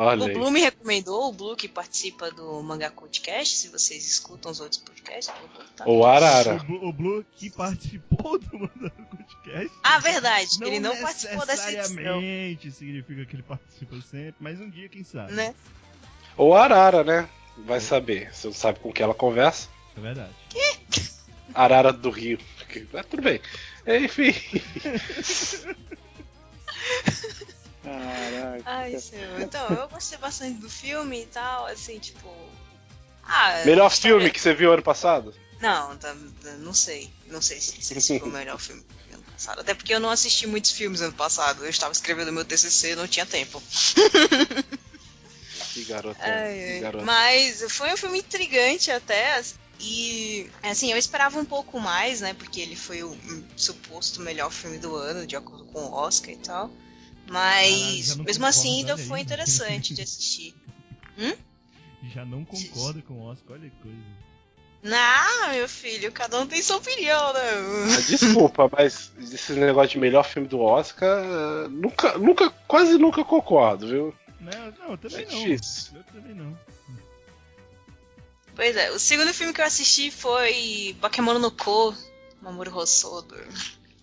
Olha 0.00 0.26
O. 0.26 0.32
Blue 0.32 0.50
me 0.50 0.60
recomendou, 0.60 1.28
o 1.28 1.32
Blue 1.32 1.56
que 1.56 1.66
participa 1.68 2.30
do 2.30 2.62
Manga 2.62 2.90
Podcast, 2.90 3.56
se 3.56 3.68
vocês 3.68 4.06
escutam 4.06 4.52
os 4.52 4.60
outros 4.60 4.80
podcasts, 4.80 5.34
tá? 5.76 5.84
O 5.88 6.04
Arara. 6.04 6.54
O, 6.56 6.64
Blue- 6.64 6.88
o 6.88 6.92
Blue 6.92 7.24
que 7.36 7.50
participou 7.50 8.38
do 8.38 8.58
Mandando 8.58 8.92
Podcast. 9.10 9.70
Ah, 9.82 9.98
verdade, 9.98 10.56
que 10.58 10.64
ele 10.64 10.78
não 10.80 10.96
participou 10.98 11.44
dessa 11.44 11.72
edição. 11.72 11.94
necessariamente 11.96 12.70
significa 12.70 13.24
que 13.26 13.34
ele 13.36 13.42
participa 13.42 13.96
sempre, 14.02 14.34
mas 14.38 14.60
um 14.60 14.70
dia, 14.70 14.88
quem 14.88 15.02
sabe. 15.02 15.32
Né? 15.32 15.54
Ou 16.36 16.54
Arara, 16.54 17.02
né? 17.02 17.28
Vai 17.66 17.80
saber. 17.80 18.32
Você 18.32 18.46
não 18.46 18.54
sabe 18.54 18.78
com 18.78 18.92
quem 18.92 19.02
ela 19.02 19.14
conversa. 19.14 19.68
É 19.96 20.00
verdade. 20.00 20.32
Arara 21.52 21.92
do 21.92 22.10
Rio. 22.10 22.38
Mas 22.92 23.06
tudo 23.06 23.22
bem. 23.22 23.40
Enfim. 23.84 24.32
Caraca. 27.88 28.62
Ai, 28.64 28.98
senhor. 28.98 29.40
Então, 29.40 29.68
eu 29.70 29.88
gostei 29.88 30.18
bastante 30.18 30.58
do 30.60 30.68
filme 30.68 31.22
e 31.22 31.26
tal, 31.26 31.66
assim, 31.66 31.98
tipo. 31.98 32.28
Ah, 33.24 33.62
Melhor 33.64 33.90
filme 33.90 34.30
que 34.30 34.40
você 34.40 34.54
viu 34.54 34.72
ano 34.72 34.82
passado? 34.82 35.34
Não, 35.60 35.96
tá- 35.96 36.14
não 36.60 36.72
sei. 36.72 37.10
Não 37.26 37.42
sei 37.42 37.60
se, 37.60 37.82
se 37.82 37.98
esse 37.98 38.18
foi 38.18 38.28
o 38.28 38.32
melhor 38.32 38.58
filme 38.58 38.82
ano 39.12 39.22
passado. 39.22 39.60
Até 39.60 39.74
porque 39.74 39.92
eu 39.92 40.00
não 40.00 40.10
assisti 40.10 40.46
muitos 40.46 40.70
filmes 40.70 41.00
ano 41.00 41.12
passado. 41.12 41.64
Eu 41.64 41.70
estava 41.70 41.92
escrevendo 41.92 42.32
meu 42.32 42.44
TCC, 42.44 42.94
não 42.94 43.06
tinha 43.08 43.26
tempo. 43.26 43.62
Que 45.72 45.84
garota. 45.84 46.20
Ai, 46.22 46.54
que 46.74 46.80
garota. 46.80 47.04
Mas 47.04 47.64
foi 47.68 47.92
um 47.92 47.96
filme 47.96 48.18
intrigante 48.20 48.90
até. 48.90 49.42
E 49.80 50.50
assim, 50.62 50.90
eu 50.90 50.98
esperava 50.98 51.38
um 51.38 51.44
pouco 51.44 51.78
mais, 51.78 52.20
né? 52.20 52.34
Porque 52.34 52.60
ele 52.60 52.74
foi 52.74 53.02
o 53.02 53.12
um, 53.12 53.44
suposto 53.56 54.20
melhor 54.20 54.50
filme 54.50 54.78
do 54.78 54.94
ano, 54.96 55.26
de 55.26 55.36
acordo 55.36 55.64
com 55.66 55.80
o 55.80 55.92
Oscar 55.92 56.30
e 56.32 56.36
tal. 56.36 56.70
Mas 57.28 58.16
mesmo 58.16 58.24
concordo, 58.24 58.44
assim 58.46 58.78
ainda 58.78 58.96
foi 58.98 59.18
aí. 59.18 59.24
interessante 59.24 59.94
de 59.94 60.02
assistir. 60.02 60.54
Já 62.14 62.24
não 62.24 62.44
concorda 62.44 63.02
com 63.02 63.14
o 63.14 63.24
Oscar, 63.24 63.56
olha 63.58 63.68
que 63.70 63.76
coisa. 63.82 63.98
Não, 64.80 65.50
meu 65.52 65.68
filho, 65.68 66.12
cada 66.12 66.38
um 66.40 66.46
tem 66.46 66.62
sua 66.62 66.76
opinião, 66.76 67.32
né? 67.32 67.40
Ah, 67.96 68.00
Desculpa, 68.06 68.70
mas 68.72 69.10
esse 69.18 69.52
negócio 69.54 69.90
de 69.90 69.98
melhor 69.98 70.22
filme 70.24 70.46
do 70.46 70.60
Oscar, 70.60 71.68
nunca, 71.68 72.16
nunca, 72.16 72.48
quase 72.68 72.96
nunca 72.96 73.24
concordo, 73.24 73.88
viu? 73.88 74.14
Não, 74.40 74.70
não, 74.78 74.90
eu 74.92 74.98
também 74.98 75.24
É 75.24 75.32
não. 75.32 75.44
difícil. 75.44 75.96
Eu 75.96 76.04
também 76.04 76.32
não. 76.34 76.56
Pois 78.54 78.76
é, 78.76 78.90
o 78.92 78.98
segundo 79.00 79.34
filme 79.34 79.52
que 79.52 79.60
eu 79.60 79.64
assisti 79.64 80.10
foi 80.12 80.96
Bakemono 81.00 81.40
no 81.40 81.50
Ko, 81.50 81.92
Mamoru 82.40 82.76
Hosoda. 82.76 83.36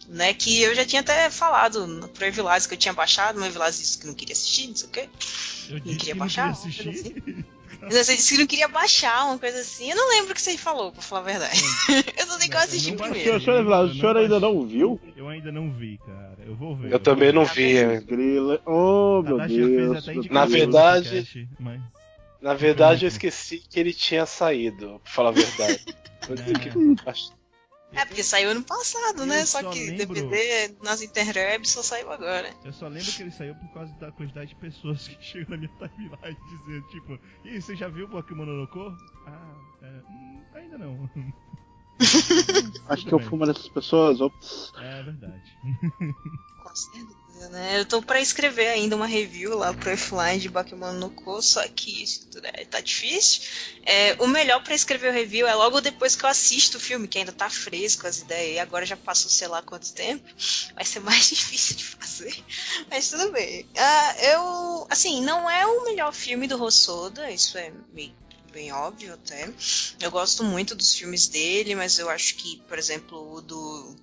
Né, 0.08 0.34
que 0.36 0.62
eu 0.62 0.76
já 0.76 0.86
tinha 0.86 1.02
até 1.02 1.30
falado 1.32 1.88
no- 1.88 2.08
pro 2.08 2.26
Evilás 2.26 2.68
que 2.68 2.76
eu 2.76 2.78
tinha 2.78 2.94
baixado, 2.94 3.40
mas 3.40 3.48
o 3.48 3.52
Evilás 3.52 3.78
disse 3.80 3.98
que 3.98 4.06
não 4.06 4.14
queria 4.14 4.34
assistir, 4.34 4.68
não 4.68 4.76
sei 4.76 4.88
o 4.88 4.92
quê. 4.92 5.10
Eu 5.70 5.74
Não 5.76 5.82
queria 5.82 5.98
que 5.98 6.14
baixar, 6.14 6.48
não 6.52 6.62
queria 6.62 6.92
assistir. 6.92 7.46
Você 7.90 8.16
disse 8.16 8.34
que 8.34 8.40
não 8.40 8.48
queria 8.48 8.68
baixar, 8.68 9.26
uma 9.26 9.38
coisa 9.38 9.60
assim. 9.60 9.90
Eu 9.90 9.96
não 9.96 10.10
lembro 10.10 10.32
o 10.32 10.36
que 10.36 10.42
você 10.42 10.58
falou, 10.58 10.92
pra 10.92 11.02
falar 11.02 11.22
a 11.22 11.24
verdade. 11.24 11.60
eu 12.18 12.26
só 12.28 12.38
sei 12.40 12.48
que 12.50 12.54
eu 12.56 12.58
Não, 12.60 12.64
assisti 12.66 12.90
eu 12.90 12.96
não 12.96 13.04
primeiro. 13.04 13.26
Senhor, 13.26 13.42
senhor, 13.42 13.66
o 13.68 13.74
Eu 13.88 13.94
senhor 13.94 14.14
não 14.14 14.22
ainda 14.22 14.40
não 14.40 14.66
viu? 14.68 15.02
Eu 15.16 15.30
ainda 15.30 15.52
não 15.52 15.72
vi, 15.74 16.00
cara. 16.06 16.38
Eu 16.46 16.56
vou 16.56 16.76
ver. 16.76 16.94
Eu 16.94 17.00
também 17.00 17.32
vou 17.32 17.44
não 17.44 17.46
vi. 17.54 17.78
hein? 17.78 18.02
Grila. 18.02 18.62
Oh, 18.66 19.22
meu 19.24 19.38
Deus. 19.48 20.06
Na 20.30 20.46
verdade- 20.46 21.10
podcast, 21.10 21.50
mas... 21.60 21.82
Na 22.42 22.54
verdade, 22.54 23.06
eu 23.06 23.08
esqueci 23.10 23.58
que 23.58 23.80
ele 23.80 23.92
tinha 23.94 24.26
saído, 24.28 25.00
pra 25.04 25.12
falar 25.12 25.30
a 25.30 25.32
verdade. 25.34 25.84
Eu 26.30 26.96
acho- 27.06 27.34
É, 27.96 28.06
porque 28.06 28.24
saiu 28.24 28.52
ano 28.52 28.64
passado, 28.64 29.26
né? 29.26 29.42
Eu 29.42 29.48
Só, 29.48 29.62
só 29.62 29.70
que 29.72 29.90
lembro- 29.92 30.16
DVD 30.16 30.76
nas 30.84 31.02
interwebs 31.02 31.70
só 31.72 31.82
saiu 31.82 32.12
agora. 32.12 32.54
Eu 32.64 32.74
só 32.74 32.88
lembro 32.88 33.12
que 33.12 33.22
ele 33.24 33.32
saiu 33.32 33.56
por 33.56 33.68
causa 33.74 33.94
da 33.94 34.12
quantidade 34.12 34.50
de 34.50 34.56
pessoas 34.56 35.08
que 35.08 35.18
chegam 35.24 35.52
na 35.52 35.58
minha 35.58 35.70
timeline 35.78 36.38
dizendo, 36.50 36.88
tipo, 36.90 37.20
e 37.44 37.62
você 37.62 37.76
já 37.76 37.88
viu 37.88 38.06
o 38.06 38.10
Pokémon 38.10 38.46
no 38.46 38.68
Ko? 38.68 38.96
Ah, 39.28 39.56
é, 39.82 39.88
hum, 40.10 40.44
ainda 40.54 40.78
não. 40.78 41.10
Acho 42.90 43.04
Tudo 43.04 43.08
que 43.08 43.14
eu 43.14 43.20
fui 43.20 43.38
uma 43.38 43.48
dessas 43.48 43.70
pessoas. 43.70 44.20
Ops. 44.20 44.74
É 44.78 45.04
verdade. 45.04 45.58
Com 46.62 46.76
certeza, 46.76 47.16
né? 47.50 47.80
Eu 47.80 47.86
tô 47.86 48.02
pra 48.02 48.20
escrever 48.22 48.68
ainda 48.68 48.96
uma 48.96 49.06
review 49.06 49.56
lá 49.58 49.74
pro 49.74 49.94
offline 49.94 50.40
de 50.40 50.50
Bakemono 50.50 51.00
no 51.00 51.10
Ko, 51.10 51.42
só 51.42 51.66
que 51.68 52.04
isso 52.04 52.28
tudo 52.32 52.46
é- 52.48 52.66
tá 52.66 52.80
difícil. 52.80 53.42
É, 53.84 54.16
o 54.20 54.28
melhor 54.28 54.64
pra 54.64 54.74
escrever 54.74 55.10
o 55.10 55.14
review 55.14 55.48
é 55.48 55.54
logo 55.54 55.82
depois 55.82 56.16
que 56.16 56.24
eu 56.26 56.30
assisto 56.30 56.78
o 56.78 56.82
filme, 56.82 57.08
que 57.08 57.18
ainda 57.18 57.32
tá 57.32 57.50
fresco 57.50 58.08
as 58.08 58.20
ideias, 58.20 58.56
e 58.56 58.60
agora 58.60 58.86
já 58.86 58.98
passou 58.98 59.30
sei 59.30 59.48
lá 59.48 59.62
quanto 59.62 59.94
tempo. 59.94 60.28
Vai 60.74 60.86
ser 60.86 61.00
mais 61.02 61.30
difícil 61.30 61.76
de 61.76 61.86
fazer, 61.86 62.44
mas 62.90 63.10
tudo 63.10 63.32
bem. 63.32 63.66
Ah, 63.78 64.16
eu, 64.22 64.88
assim, 64.90 65.22
não 65.22 65.50
é 65.50 65.66
o 65.66 65.86
melhor 65.86 66.14
filme 66.14 66.48
do 66.48 66.58
Rossoda, 66.58 67.30
isso 67.30 67.58
é 67.58 67.72
meio 67.94 68.14
bem 68.52 68.72
óbvio 68.72 69.14
até. 69.14 69.54
Eu 70.00 70.10
gosto 70.10 70.42
muito 70.42 70.76
dos 70.76 70.96
filmes 70.96 71.28
dele, 71.28 71.76
mas 71.76 72.00
eu 72.00 72.10
acho 72.10 72.36
que, 72.38 72.56
por 72.70 72.80
exemplo, 72.80 73.34
o 73.34 73.42
do 73.42 73.96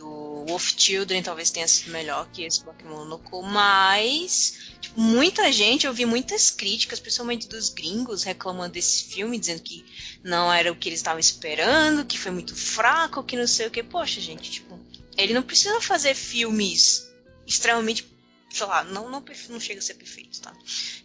do 0.00 0.46
Wolf 0.48 0.72
Children 0.78 1.22
talvez 1.22 1.50
tenha 1.50 1.68
sido 1.68 1.92
melhor 1.92 2.26
que 2.32 2.42
esse 2.42 2.64
Bakemonoco, 2.64 3.42
mas 3.42 4.74
tipo, 4.80 4.98
muita 4.98 5.52
gente, 5.52 5.86
eu 5.86 5.92
vi 5.92 6.06
muitas 6.06 6.50
críticas, 6.50 6.98
principalmente 6.98 7.46
dos 7.46 7.68
gringos, 7.68 8.22
reclamando 8.22 8.72
desse 8.72 9.04
filme, 9.04 9.38
dizendo 9.38 9.62
que 9.62 9.84
não 10.24 10.50
era 10.50 10.72
o 10.72 10.76
que 10.76 10.88
eles 10.88 11.00
estavam 11.00 11.20
esperando, 11.20 12.06
que 12.06 12.18
foi 12.18 12.32
muito 12.32 12.56
fraco, 12.56 13.22
que 13.22 13.36
não 13.36 13.46
sei 13.46 13.66
o 13.66 13.70
que. 13.70 13.82
Poxa, 13.82 14.20
gente, 14.20 14.50
tipo, 14.50 14.80
ele 15.18 15.34
não 15.34 15.42
precisa 15.42 15.80
fazer 15.82 16.14
filmes 16.14 17.06
extremamente 17.46 18.08
sei 18.52 18.66
lá, 18.66 18.82
não, 18.82 19.08
não, 19.08 19.24
não 19.50 19.60
chega 19.60 19.78
a 19.78 19.82
ser 19.82 19.94
perfeito, 19.94 20.40
tá? 20.40 20.52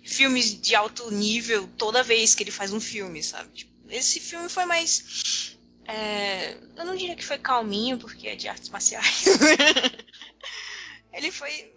Filmes 0.03 0.59
de 0.59 0.73
alto 0.73 1.11
nível 1.11 1.69
toda 1.77 2.01
vez 2.01 2.33
que 2.33 2.41
ele 2.41 2.49
faz 2.49 2.73
um 2.73 2.79
filme, 2.79 3.21
sabe? 3.21 3.49
Tipo, 3.53 3.71
esse 3.89 4.19
filme 4.19 4.49
foi 4.49 4.65
mais. 4.65 5.54
É, 5.87 6.57
eu 6.75 6.85
não 6.85 6.95
diria 6.95 7.15
que 7.15 7.25
foi 7.25 7.37
calminho, 7.37 7.97
porque 7.97 8.27
é 8.27 8.35
de 8.35 8.47
artes 8.47 8.69
marciais. 8.69 9.25
ele 11.13 11.31
foi. 11.31 11.73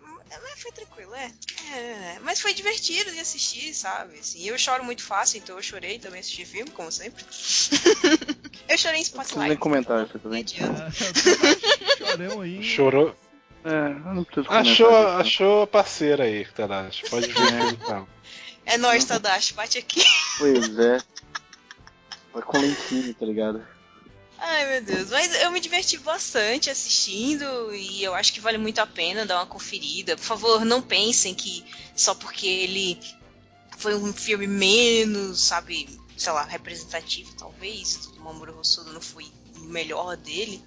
Foi 0.56 0.72
tranquilo, 0.72 1.14
é. 1.14 1.32
é. 1.74 2.18
Mas 2.22 2.40
foi 2.40 2.52
divertido 2.52 3.10
de 3.10 3.18
assistir, 3.18 3.72
sabe? 3.72 4.18
Assim, 4.18 4.44
eu 4.44 4.58
choro 4.58 4.84
muito 4.84 5.02
fácil, 5.02 5.38
então 5.38 5.56
eu 5.56 5.62
chorei 5.62 5.98
também 5.98 6.20
assisti 6.20 6.44
filme, 6.44 6.70
como 6.70 6.92
sempre. 6.92 7.24
eu 8.68 8.76
chorei 8.76 9.00
em 9.00 9.02
Spotlight. 9.02 9.48
Nem 9.48 9.56
comentário, 9.56 10.06
você 10.06 10.18
também. 10.18 10.44
Chorão 11.96 12.40
aí. 12.42 12.62
Chorou. 12.62 13.16
É, 13.64 13.70
eu 13.70 14.14
não 14.14 14.24
preciso 14.24 14.46
Achou, 14.50 14.88
comentar 14.88 15.12
isso, 15.12 15.20
achou 15.20 15.62
a 15.62 15.66
parceira 15.66 16.24
aí, 16.24 16.44
Tadashi. 16.46 17.08
Pode 17.08 17.28
ver 17.28 17.72
então. 17.72 18.06
É 18.66 18.76
nóis, 18.76 19.04
Tadashi, 19.04 19.54
bate 19.54 19.78
aqui. 19.78 20.04
Pois 20.38 20.78
é. 20.78 20.98
Vai 22.34 22.42
com 22.42 22.58
lentinho, 22.58 23.14
tá 23.14 23.24
ligado? 23.24 23.77
Ai, 24.38 24.66
meu 24.70 24.82
Deus. 24.82 25.10
Mas 25.10 25.34
eu 25.42 25.50
me 25.50 25.60
diverti 25.60 25.98
bastante 25.98 26.70
assistindo 26.70 27.74
e 27.74 28.02
eu 28.02 28.14
acho 28.14 28.32
que 28.32 28.40
vale 28.40 28.56
muito 28.56 28.78
a 28.78 28.86
pena 28.86 29.26
dar 29.26 29.36
uma 29.36 29.46
conferida. 29.46 30.16
Por 30.16 30.24
favor, 30.24 30.64
não 30.64 30.80
pensem 30.80 31.34
que 31.34 31.64
só 31.94 32.14
porque 32.14 32.46
ele 32.46 33.00
foi 33.78 33.94
um 33.94 34.12
filme 34.12 34.46
menos, 34.46 35.40
sabe, 35.40 35.88
sei 36.16 36.32
lá, 36.32 36.44
representativo, 36.44 37.32
talvez, 37.36 37.96
do 38.06 38.20
Mamoru 38.20 38.58
Hosoda 38.58 38.92
não 38.92 39.00
foi 39.00 39.30
o 39.56 39.60
melhor 39.60 40.16
dele, 40.16 40.62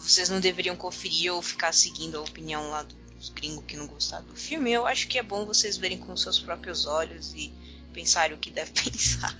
vocês 0.00 0.28
não 0.28 0.38
deveriam 0.38 0.76
conferir 0.76 1.32
ou 1.32 1.42
ficar 1.42 1.72
seguindo 1.72 2.18
a 2.18 2.20
opinião 2.20 2.70
lá 2.70 2.82
dos 2.82 3.30
gringos 3.30 3.64
que 3.66 3.76
não 3.76 3.86
gostaram 3.86 4.26
do 4.26 4.36
filme. 4.36 4.70
Eu 4.70 4.86
acho 4.86 5.08
que 5.08 5.18
é 5.18 5.22
bom 5.22 5.46
vocês 5.46 5.76
verem 5.76 5.98
com 5.98 6.16
seus 6.16 6.38
próprios 6.38 6.86
olhos 6.86 7.32
e 7.34 7.52
pensarem 7.92 8.36
o 8.36 8.40
que 8.40 8.50
deve 8.50 8.70
pensar. 8.82 9.36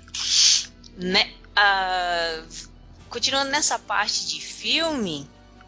Né? 0.97 1.35
Uh, 1.57 2.74
continuando 3.15 3.49
nessa 3.53 3.79
parte 3.79 4.27
de 4.27 4.41
filme, 4.41 5.25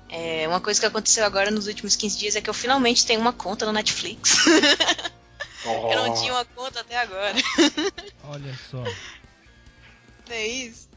é, 0.08 0.48
uma 0.48 0.60
coisa 0.60 0.80
que 0.80 0.86
aconteceu 0.86 1.24
agora 1.24 1.48
nos 1.48 1.68
últimos 1.68 1.94
15 1.94 2.18
dias 2.18 2.34
é 2.34 2.40
que 2.40 2.50
eu 2.50 2.54
finalmente 2.54 3.06
tenho 3.06 3.20
uma 3.20 3.32
conta 3.32 3.64
no 3.64 3.72
Netflix. 3.72 4.44
Oh. 5.64 5.86
eu 5.94 6.08
não 6.08 6.14
tinha 6.14 6.32
uma 6.32 6.44
conta 6.44 6.80
até 6.80 6.96
agora. 6.96 7.36
Olha 8.24 8.58
só. 8.68 8.82
É 10.28 10.44
isso. 10.44 10.88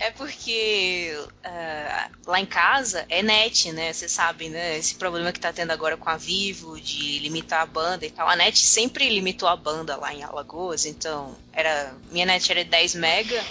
É 0.00 0.10
porque 0.10 1.16
uh, 1.16 2.10
lá 2.28 2.40
em 2.40 2.44
casa 2.44 3.06
é 3.08 3.22
net, 3.22 3.70
né? 3.70 3.92
Você 3.92 4.08
sabe, 4.08 4.48
né? 4.48 4.76
Esse 4.76 4.96
problema 4.96 5.30
que 5.30 5.38
tá 5.38 5.52
tendo 5.52 5.70
agora 5.70 5.96
com 5.96 6.10
a 6.10 6.16
Vivo 6.16 6.80
de 6.80 7.20
limitar 7.20 7.60
a 7.60 7.66
banda 7.66 8.04
e 8.04 8.10
tal. 8.10 8.28
A 8.28 8.34
net 8.34 8.58
sempre 8.58 9.08
limitou 9.08 9.48
a 9.48 9.54
banda 9.54 9.94
lá 9.94 10.12
em 10.12 10.24
Alagoas, 10.24 10.86
então 10.86 11.36
era 11.52 11.94
minha 12.10 12.26
net 12.26 12.50
era 12.50 12.64
10 12.64 12.96
mega, 12.96 13.44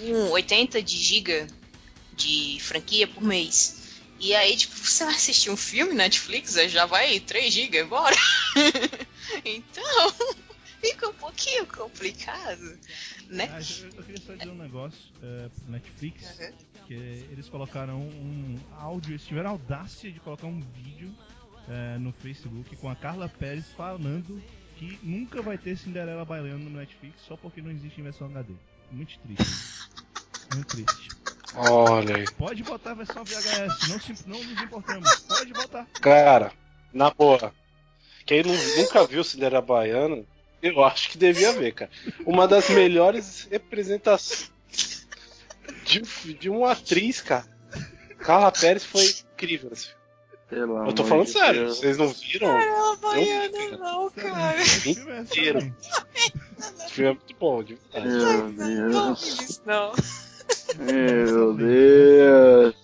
um 0.00 0.30
80 0.30 0.82
de 0.82 0.96
giga 0.96 1.46
de 2.14 2.58
franquia 2.60 3.06
por 3.06 3.22
mês. 3.22 3.86
E 4.18 4.34
aí, 4.34 4.56
tipo, 4.56 4.74
você 4.74 5.04
vai 5.04 5.14
assistir 5.14 5.50
um 5.50 5.56
filme 5.56 5.92
Netflix, 5.92 6.54
já 6.70 6.86
vai 6.86 7.20
3 7.20 7.52
GB, 7.52 7.84
bora! 7.84 8.16
então, 9.44 10.14
fica 10.80 11.08
um 11.08 11.14
pouquinho 11.14 11.66
complicado, 11.66 12.78
né? 13.28 13.48
Ah, 13.52 13.60
eu, 13.60 13.90
eu 13.96 14.04
queria 14.04 14.22
só 14.22 14.32
dizer 14.34 14.48
um 14.48 14.56
negócio 14.56 15.00
é, 15.22 15.48
pro 15.48 15.70
Netflix, 15.70 16.38
uhum. 16.38 16.52
que 16.86 16.94
eles 16.94 17.48
colocaram 17.48 18.00
um 18.00 18.58
áudio, 18.78 19.12
eles 19.12 19.26
tiveram 19.26 19.50
a 19.50 19.52
audácia 19.52 20.10
de 20.10 20.18
colocar 20.20 20.46
um 20.46 20.60
vídeo 20.60 21.14
é, 21.68 21.98
no 21.98 22.12
Facebook 22.12 22.74
com 22.76 22.88
a 22.88 22.96
Carla 22.96 23.28
Pérez 23.28 23.66
falando 23.76 24.42
que 24.76 24.98
nunca 25.02 25.42
vai 25.42 25.58
ter 25.58 25.76
Cinderela 25.76 26.24
bailando 26.24 26.64
no 26.64 26.78
Netflix 26.78 27.22
só 27.22 27.36
porque 27.36 27.60
não 27.60 27.70
existe 27.70 28.00
versão 28.00 28.28
HD. 28.28 28.54
Muito 28.90 29.18
triste. 29.18 29.90
Muito 30.54 30.66
triste. 30.68 31.08
Olha 31.54 32.16
aí. 32.16 32.24
Pode 32.32 32.62
botar 32.62 32.90
a 32.90 32.94
versão 32.94 33.24
VHS, 33.24 33.88
não, 33.88 34.00
se, 34.00 34.28
não 34.28 34.42
nos 34.42 34.62
importamos. 34.62 35.14
Pode 35.20 35.52
botar. 35.52 35.86
Cara, 36.00 36.52
na 36.92 37.10
boa. 37.10 37.52
Quem 38.26 38.42
nunca 38.42 39.06
viu 39.06 39.24
Cinderela 39.24 39.62
Baiana, 39.62 40.24
eu 40.60 40.84
acho 40.84 41.10
que 41.10 41.18
devia 41.18 41.52
ver, 41.52 41.72
cara. 41.72 41.90
Uma 42.26 42.46
das 42.46 42.68
melhores 42.68 43.48
representações 43.50 44.50
de, 45.84 46.02
de 46.34 46.50
uma 46.50 46.72
atriz, 46.72 47.20
cara. 47.20 47.46
Carla 48.18 48.50
Pérez 48.52 48.84
foi 48.84 49.04
incrível 49.32 49.70
nesse 49.70 49.86
filme. 49.88 49.96
Pelo 50.48 50.86
eu 50.86 50.92
tô 50.92 51.04
falando 51.04 51.26
de 51.26 51.32
sério, 51.32 51.64
Deus. 51.64 51.78
vocês 51.78 51.96
não 51.96 52.08
viram? 52.08 52.48
Caramba, 52.48 53.18
Eu 53.18 53.24
vi, 53.24 53.50
Baiana, 53.50 53.78
não, 53.78 54.10
cara. 54.10 54.56
Inteiro. 55.22 55.58
Esse 56.58 56.90
filme 56.90 57.10
é 57.10 57.14
muito 57.14 57.34
bom, 57.38 57.62
de 57.62 57.74
verdade. 57.74 58.08
Meu 58.08 58.50
Não, 58.50 58.88
não 58.88 59.04
Deus. 59.06 59.40
isso, 59.40 59.62
não. 59.66 59.92
Meu 60.78 61.54
Deus. 61.54 62.74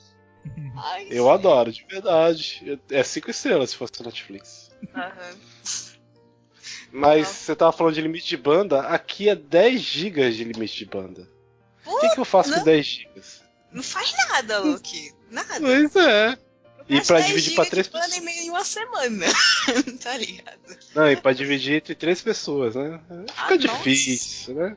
Ai, 0.76 1.06
Eu 1.10 1.30
adoro, 1.30 1.72
de 1.72 1.84
verdade. 1.88 2.80
É 2.90 3.02
cinco 3.02 3.30
estrelas 3.30 3.70
se 3.70 3.76
fosse 3.76 4.02
Netflix. 4.02 4.70
Aham. 4.94 5.36
Mas 6.94 7.26
Não. 7.26 7.34
você 7.34 7.56
tava 7.56 7.72
falando 7.72 7.94
de 7.94 8.00
limite 8.02 8.26
de 8.28 8.36
banda, 8.36 8.80
aqui 8.82 9.28
é 9.28 9.34
10 9.34 9.80
GB 9.80 10.30
de 10.32 10.44
limite 10.44 10.76
de 10.76 10.84
banda. 10.84 11.26
O 11.86 11.98
que, 12.00 12.10
que 12.10 12.20
eu 12.20 12.24
faço 12.24 12.50
não. 12.50 12.58
com 12.58 12.64
10 12.64 12.86
GB? 12.86 13.22
Não 13.72 13.82
faz 13.82 14.12
nada, 14.28 14.58
Luke. 14.58 15.12
Nada. 15.30 15.54
Pois 15.58 15.96
é. 15.96 16.38
E 16.88 17.00
pra 17.00 17.16
10 17.18 17.26
dividir 17.28 17.54
pra 17.54 17.64
três 17.64 17.88
pessoas. 17.88 18.16
e 18.16 18.20
meio 18.20 18.40
em 18.42 18.50
uma 18.50 18.64
semana. 18.64 19.26
tá 20.02 20.16
ligado? 20.16 20.58
Não, 20.94 21.10
e 21.10 21.16
pra 21.16 21.32
dividir 21.32 21.74
entre 21.76 21.94
três 21.94 22.20
pessoas, 22.22 22.74
né? 22.74 23.00
Fica 23.28 23.54
Ah, 23.54 23.56
difícil, 23.56 24.54
né? 24.54 24.76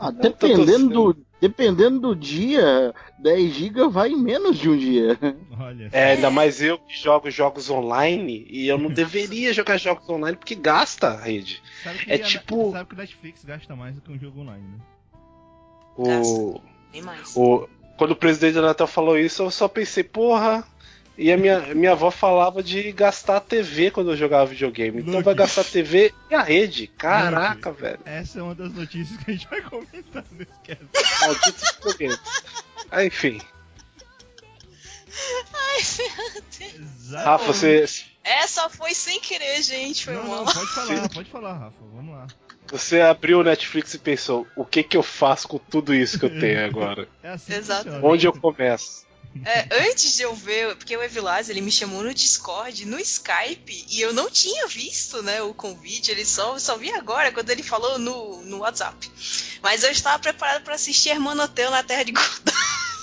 Ah, 0.00 0.10
dependendo, 0.10 0.88
do, 0.88 1.26
dependendo 1.38 2.00
do 2.00 2.16
dia, 2.16 2.94
10 3.18 3.52
GB 3.54 3.88
vai 3.88 4.08
em 4.08 4.16
menos 4.16 4.58
de 4.58 4.70
um 4.70 4.76
dia. 4.76 5.18
Olha. 5.60 5.90
É, 5.92 6.12
ainda 6.12 6.30
mais 6.30 6.62
eu 6.62 6.78
que 6.78 6.96
jogo 6.98 7.30
jogos 7.30 7.68
online 7.68 8.46
e 8.48 8.66
eu 8.68 8.78
não 8.78 8.88
deveria 8.90 9.52
jogar 9.52 9.76
jogos 9.76 10.08
online 10.08 10.36
porque 10.38 10.54
gasta 10.54 11.08
a 11.08 11.20
rede. 11.20 11.62
Sabe 11.84 11.98
que 11.98 12.10
é 12.10 12.14
a- 12.14 12.18
tipo- 12.22 12.72
Sabe 12.72 12.88
que 12.88 12.94
o 12.94 12.98
Netflix 12.98 13.44
gasta 13.44 13.76
mais 13.76 13.94
do 13.94 14.00
que 14.00 14.10
um 14.10 14.18
jogo 14.18 14.40
online, 14.40 14.66
né? 14.66 14.78
O, 15.98 16.60
Nem 16.92 17.02
mais. 17.02 17.34
o, 17.36 17.68
quando 17.98 18.12
o 18.12 18.16
presidente 18.16 18.54
da 18.54 18.62
Natal 18.62 18.86
falou 18.86 19.18
isso, 19.18 19.42
eu 19.42 19.50
só 19.50 19.68
pensei, 19.68 20.04
porra. 20.04 20.64
E 21.18 21.32
a 21.32 21.36
minha, 21.36 21.60
minha 21.74 21.92
avó 21.92 22.10
falava 22.10 22.62
de 22.62 22.92
gastar 22.92 23.38
a 23.38 23.40
TV 23.40 23.90
quando 23.90 24.10
eu 24.10 24.16
jogava 24.16 24.46
videogame. 24.46 25.00
Então 25.00 25.22
vai 25.22 25.34
gastar 25.34 25.62
a 25.62 25.64
TV 25.64 26.12
e 26.30 26.34
a 26.34 26.42
rede. 26.42 26.88
Caraca, 26.88 27.72
velho. 27.72 27.98
Essa 28.04 28.40
é 28.40 28.42
uma 28.42 28.54
das 28.54 28.70
notícias 28.72 29.18
que 29.24 29.30
a 29.30 29.34
gente 29.34 29.48
vai 29.48 29.62
comentar 29.62 30.24
nesse 30.32 30.50
cast. 30.62 30.84
Malditos 31.22 31.70
videogames. 31.76 32.20
Ah, 32.90 33.04
enfim. 33.04 33.40
Ai, 35.54 35.82
meu 35.98 36.42
Deus. 36.58 36.74
Exato. 37.00 37.24
Rafa, 37.24 37.44
você, 37.52 37.84
Essa 38.22 38.68
foi 38.68 38.94
sem 38.94 39.20
querer, 39.20 39.62
gente. 39.62 40.04
Foi 40.04 40.14
Não, 40.14 40.24
mal. 40.24 40.44
não, 40.44 40.52
pode 40.52 40.74
falar, 40.74 41.08
pode 41.08 41.30
falar, 41.30 41.52
Rafa. 41.54 41.76
Vamos 41.94 42.14
lá. 42.14 42.26
você 42.70 43.00
abriu 43.00 43.40
o 43.40 43.44
Netflix 43.44 43.94
e 43.94 43.98
pensou: 43.98 44.46
o 44.54 44.64
que 44.64 44.82
que 44.82 44.96
eu 44.96 45.02
faço 45.02 45.48
com 45.48 45.58
tudo 45.58 45.94
isso 45.94 46.18
que 46.18 46.26
eu 46.26 46.38
tenho 46.40 46.64
agora? 46.66 47.08
É 47.22 47.30
assim 47.30 47.54
funciona. 47.54 48.00
Onde 48.02 48.26
eu 48.26 48.32
começo? 48.32 49.05
É, 49.44 49.88
antes 49.88 50.16
de 50.16 50.22
eu 50.22 50.34
ver, 50.34 50.76
porque 50.76 50.96
o 50.96 51.02
Evilás 51.02 51.48
ele 51.48 51.60
me 51.60 51.70
chamou 51.70 52.02
no 52.02 52.14
Discord, 52.14 52.84
no 52.84 52.98
Skype, 52.98 53.86
e 53.88 54.00
eu 54.00 54.12
não 54.12 54.30
tinha 54.30 54.66
visto, 54.66 55.22
né, 55.22 55.42
o 55.42 55.52
convite, 55.52 56.10
ele 56.10 56.24
só, 56.24 56.58
só 56.58 56.76
vi 56.76 56.92
agora, 56.92 57.32
quando 57.32 57.50
ele 57.50 57.62
falou 57.62 57.98
no, 57.98 58.42
no 58.42 58.58
WhatsApp. 58.58 59.10
Mas 59.62 59.82
eu 59.82 59.90
estava 59.90 60.18
preparado 60.18 60.62
para 60.62 60.74
assistir 60.74 61.10
Hermanoteu 61.10 61.70
na 61.70 61.82
Terra 61.82 62.04
de 62.04 62.12
Godot. 62.12 62.42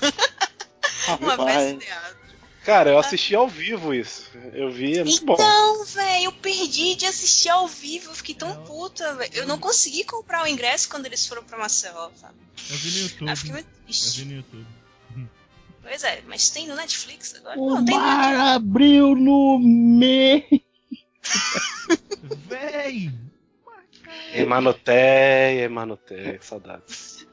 Uma 1.20 1.36
Rapaz. 1.36 1.54
peça 1.54 1.74
de 1.74 1.86
teatro. 1.86 2.24
Cara, 2.64 2.92
eu 2.92 2.98
assisti 2.98 3.36
ao 3.36 3.48
vivo 3.48 3.94
isso. 3.94 4.32
Eu 4.54 4.72
vi, 4.72 4.98
é 4.98 5.04
muito 5.04 5.26
bom. 5.26 5.34
Então, 5.34 5.84
velho, 5.84 6.24
eu 6.24 6.32
perdi 6.32 6.96
de 6.96 7.06
assistir 7.06 7.50
ao 7.50 7.68
vivo, 7.68 8.12
eu 8.12 8.16
fiquei 8.16 8.34
tão 8.34 8.52
É, 8.52 8.56
puta, 8.66 9.16
velho. 9.16 9.32
Eu 9.34 9.46
não 9.46 9.60
consegui 9.60 10.06
comprar 10.06 10.44
o 10.44 10.48
ingresso 10.48 10.88
quando 10.88 11.06
eles 11.06 11.28
foram 11.28 11.44
pra 11.44 11.58
Maceió, 11.58 12.10
sabe? 12.16 12.36
Eu 12.70 12.78
vi 12.78 12.92
no 12.92 13.00
YouTube. 13.00 13.28
Aí 13.28 13.34
eu 13.34 13.38
fiquei 13.38 13.52
muito 13.52 13.68
Eu 13.68 14.12
vi 14.12 14.26
no 14.26 14.34
YouTube. 14.36 14.68
Pois 15.84 16.04
é, 16.04 16.22
mas 16.28 16.50
tem 16.50 16.66
no 16.68 16.76
Netflix 16.76 17.36
agora? 17.36 17.60
O 17.60 17.70
não, 17.76 17.86
tem 17.86 17.96
no 17.96 18.02
mar 18.02 18.56
abriu 18.56 19.16
no 19.16 19.60
meio. 19.60 20.44
Véi! 22.48 23.14
Emanoteia, 24.34 25.64
Emanoteia, 25.66 26.40
saudades. 26.42 27.28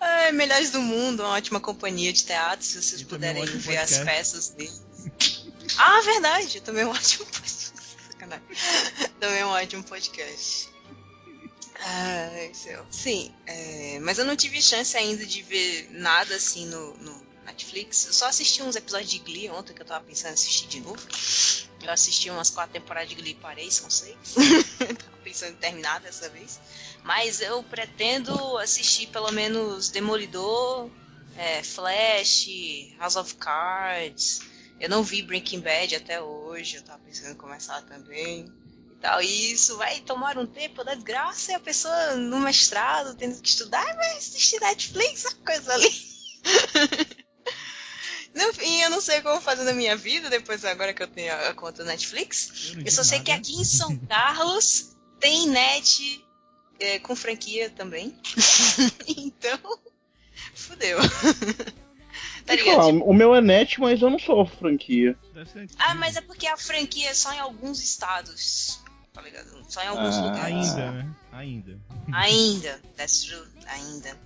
É, 0.00 0.30
Melhores 0.32 0.70
do 0.70 0.80
Mundo, 0.80 1.20
uma 1.22 1.30
ótima 1.34 1.58
companhia 1.58 2.12
de 2.12 2.24
teatro, 2.24 2.64
se 2.64 2.80
vocês 2.80 3.00
E 3.00 3.04
um 3.04 3.08
puderem 3.08 3.44
ver 3.44 3.78
as 3.78 3.98
podcast. 3.98 4.04
peças 4.04 4.48
dele. 4.50 4.72
ah, 5.78 6.00
verdade, 6.02 6.60
também 6.60 6.82
é 6.82 6.86
um 6.86 6.90
ótimo 6.90 7.26
podcast. 7.26 7.72
Sacanagem. 8.10 8.46
Também 9.18 9.38
é 9.38 9.46
um 9.46 9.50
ótimo 9.50 9.82
podcast. 9.84 10.68
Ai, 11.80 12.52
céu. 12.54 12.86
Sim, 12.90 13.34
é, 13.46 13.98
mas 14.00 14.18
eu 14.18 14.24
não 14.24 14.36
tive 14.36 14.60
chance 14.62 14.96
ainda 14.96 15.24
de 15.26 15.42
ver 15.42 15.88
nada 15.90 16.34
assim 16.34 16.66
no, 16.66 16.94
no 16.98 17.26
Netflix. 17.44 18.06
Eu 18.06 18.12
só 18.12 18.26
assisti 18.26 18.62
uns 18.62 18.76
episódios 18.76 19.10
de 19.10 19.18
Glee 19.18 19.50
ontem 19.50 19.74
que 19.74 19.82
eu 19.82 19.86
tava 19.86 20.04
pensando 20.04 20.30
em 20.30 20.34
assistir 20.34 20.68
de 20.68 20.80
novo. 20.80 21.00
Eu 21.82 21.90
assisti 21.90 22.30
umas 22.30 22.50
quatro 22.50 22.74
temporadas 22.74 23.08
de 23.08 23.16
Glee 23.16 23.32
e 23.32 23.34
parei, 23.34 23.70
são 23.70 23.90
seis. 23.90 24.16
tava 24.78 25.16
pensando 25.24 25.52
em 25.52 25.56
terminar 25.56 26.00
dessa 26.00 26.28
vez. 26.28 26.60
Mas 27.02 27.40
eu 27.40 27.62
pretendo 27.64 28.58
assistir 28.58 29.08
pelo 29.08 29.32
menos 29.32 29.90
Demolidor, 29.90 30.90
é, 31.36 31.62
Flash, 31.62 32.46
House 32.98 33.16
of 33.16 33.34
Cards. 33.36 34.42
Eu 34.78 34.88
não 34.88 35.02
vi 35.02 35.22
Breaking 35.22 35.60
Bad 35.60 35.94
até 35.94 36.20
hoje, 36.20 36.76
eu 36.76 36.82
tava 36.82 36.98
pensando 37.00 37.32
em 37.32 37.36
começar 37.36 37.82
também. 37.82 38.52
E 39.02 39.08
tal. 39.08 39.20
E 39.20 39.52
isso 39.52 39.76
vai 39.76 39.98
tomar 40.00 40.38
um 40.38 40.46
tempo 40.46 40.84
da 40.84 40.94
desgraça 40.94 41.50
e 41.50 41.54
a 41.56 41.60
pessoa 41.60 42.14
no 42.14 42.38
mestrado 42.38 43.16
tendo 43.16 43.40
que 43.40 43.48
estudar 43.48 43.84
vai 43.96 44.16
assistir 44.16 44.60
Netflix, 44.60 45.24
essa 45.24 45.34
coisa 45.36 45.74
ali. 45.74 45.90
No 48.34 48.50
fim, 48.54 48.80
eu 48.80 48.88
não 48.88 49.02
sei 49.02 49.20
como 49.20 49.42
fazer 49.42 49.62
na 49.62 49.74
minha 49.74 49.94
vida, 49.94 50.30
depois 50.30 50.64
agora 50.64 50.94
que 50.94 51.02
eu 51.02 51.06
tenho 51.06 51.34
a 51.34 51.52
conta 51.52 51.84
Netflix. 51.84 52.72
Eu, 52.74 52.86
Eu 52.86 52.90
só 52.90 53.04
sei 53.04 53.20
que 53.20 53.30
nada. 53.30 53.42
aqui 53.42 53.60
em 53.60 53.64
São 53.64 53.94
Carlos 54.08 54.96
tem 55.20 55.48
net 55.48 56.24
é, 56.80 56.98
com 56.98 57.14
franquia 57.14 57.68
também. 57.68 58.16
então, 59.06 59.58
fudeu. 60.54 60.98
tá 62.46 62.56
falar, 62.56 62.86
ligado? 62.86 63.04
o 63.04 63.12
meu 63.12 63.34
é 63.34 63.42
net, 63.42 63.78
mas 63.78 64.00
eu 64.00 64.08
não 64.08 64.18
sou 64.18 64.46
franquia. 64.46 65.14
Ah, 65.78 65.94
mas 65.94 66.16
é 66.16 66.22
porque 66.22 66.46
a 66.46 66.56
franquia 66.56 67.10
é 67.10 67.14
só 67.14 67.34
em 67.34 67.38
alguns 67.38 67.82
estados. 67.82 68.81
Tá 69.12 69.20
ligado? 69.20 69.64
Só 69.68 69.82
em 69.82 69.88
alguns 69.88 70.16
Ah. 70.16 70.20
lugares. 70.22 70.68
Ainda, 70.70 70.90
né? 70.92 71.14
Ainda. 71.32 71.80
Ainda, 72.12 72.82
that's 72.96 73.24
true, 73.24 73.46
ainda. 73.66 74.18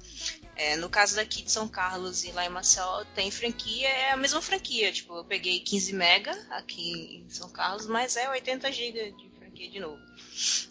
É, 0.55 0.77
no 0.77 0.88
caso 0.88 1.16
daqui 1.16 1.42
de 1.42 1.51
São 1.53 1.68
Carlos 1.68 2.25
e 2.25 2.31
lá 2.33 2.46
em 2.46 2.49
Maceió 2.49 3.05
tem 3.14 3.31
franquia, 3.31 3.88
é 3.88 4.11
a 4.12 4.16
mesma 4.16 4.40
franquia. 4.40 4.92
Tipo, 4.92 5.16
eu 5.16 5.25
peguei 5.25 5.61
15 5.61 5.92
mega 5.92 6.33
aqui 6.51 7.25
em 7.27 7.29
São 7.29 7.51
Carlos, 7.51 7.87
mas 7.87 8.16
é 8.16 8.29
80 8.31 8.70
GB 8.72 9.12
de 9.12 9.29
franquia 9.38 9.68
de 9.68 9.81
novo. 9.81 10.01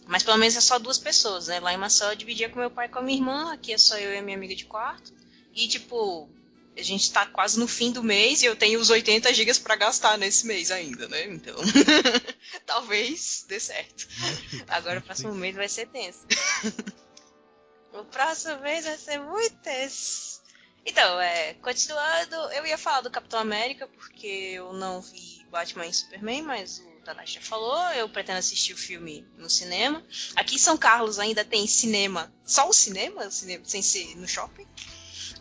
Mas 0.08 0.24
pelo 0.24 0.38
menos 0.38 0.56
é 0.56 0.62
só 0.62 0.80
duas 0.80 0.98
pessoas, 0.98 1.48
né? 1.48 1.60
Lá 1.60 1.74
em 1.74 1.78
Maceió 1.78 2.12
eu 2.12 2.16
dividia 2.16 2.50
com 2.50 2.58
meu 2.60 2.72
pai 2.72 2.86
e 2.88 2.90
com 2.90 3.00
a 3.00 3.02
minha 3.02 3.18
irmã, 3.18 3.54
aqui 3.54 3.74
é 3.74 3.78
só 3.78 3.98
eu 3.98 4.14
e 4.14 4.18
a 4.18 4.22
minha 4.22 4.38
amiga 4.38 4.56
de 4.56 4.66
quarto. 4.66 5.14
E 5.54 5.68
tipo, 5.68 6.30
a 6.78 6.84
gente 6.84 7.12
tá 7.12 7.26
quase 7.26 7.60
no 7.60 7.68
fim 7.68 7.92
do 7.92 8.04
mês 8.04 8.42
e 8.42 8.46
eu 8.46 8.56
tenho 8.56 8.80
os 8.80 8.90
80 8.90 9.34
GB 9.34 9.60
pra 9.62 9.76
gastar 9.76 10.18
nesse 10.18 10.46
mês 10.46 10.72
ainda, 10.72 11.08
né? 11.08 11.26
Então, 11.26 11.56
talvez 12.66 13.46
dê 13.48 13.60
certo. 13.60 14.08
Agora 14.68 15.00
o 15.00 15.04
próximo 15.04 15.34
mês 15.34 15.56
vai 15.56 15.70
ser 15.70 15.88
tenso. 15.88 16.26
o 17.94 18.04
próximo 18.06 18.60
mês 18.60 18.86
vai 18.86 18.98
ser 18.98 19.20
muito 19.20 19.56
tenso. 19.58 20.42
Então, 20.86 21.20
é, 21.20 21.56
continuando, 21.56 22.36
eu 22.52 22.66
ia 22.66 22.78
falar 22.78 23.02
do 23.02 23.10
Capitão 23.10 23.40
América, 23.40 23.88
porque 23.88 24.28
eu 24.28 24.72
não 24.74 25.02
vi 25.02 25.44
Batman 25.50 25.88
e 25.88 25.94
Superman, 25.94 26.44
mas 26.44 26.80
o 26.80 27.02
Tanashi 27.04 27.36
já 27.36 27.42
falou, 27.42 27.78
eu 27.94 28.08
pretendo 28.08 28.38
assistir 28.38 28.74
o 28.74 28.78
filme 28.78 29.26
no 29.38 29.50
cinema. 29.50 30.04
Aqui 30.36 30.56
em 30.56 30.60
São 30.60 30.78
Carlos 30.78 31.18
ainda 31.18 31.44
tem 31.44 31.66
cinema, 31.66 32.32
só 32.46 32.70
o 32.70 32.74
cinema, 32.74 33.32
cinema 33.32 33.64
sem 33.66 33.82
ser 33.82 34.16
no 34.18 34.28
shopping. 34.28 34.68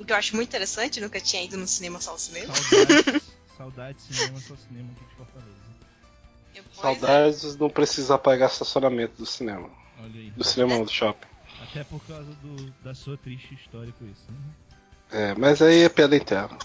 O 0.00 0.04
que 0.04 0.12
eu 0.12 0.16
acho 0.16 0.34
muito 0.34 0.48
interessante, 0.48 1.00
nunca 1.00 1.20
tinha 1.20 1.42
ido 1.42 1.56
no 1.56 1.66
cinema 1.66 2.00
só 2.00 2.14
o 2.14 2.18
cinema. 2.18 2.54
Saudades, 2.54 3.22
saudades 3.56 4.04
cinema, 4.04 4.40
só 4.40 4.56
cinema 4.56 4.90
aqui 4.92 5.04
de 5.04 5.14
Fortaleza. 5.16 5.64
Pois 6.52 6.66
é. 6.66 6.80
Saudades 6.80 7.52
de 7.52 7.60
não 7.60 7.70
precisar 7.70 8.18
pagar 8.18 8.46
estacionamento 8.46 9.16
do 9.16 9.26
cinema. 9.26 9.70
Olha 9.98 10.20
aí. 10.20 10.30
Do 10.30 10.44
cinema 10.44 10.76
não, 10.76 10.84
do 10.84 10.90
shopping. 10.90 11.28
Até 11.62 11.84
por 11.84 12.00
causa 12.06 12.30
do, 12.42 12.70
da 12.82 12.94
sua 12.94 13.16
triste 13.16 13.54
história 13.54 13.92
com 13.98 14.04
isso. 14.06 14.24
Né? 14.28 15.30
É, 15.30 15.34
mas 15.34 15.62
aí 15.62 15.82
é 15.82 15.88
piada 15.88 16.16
interna. 16.16 16.58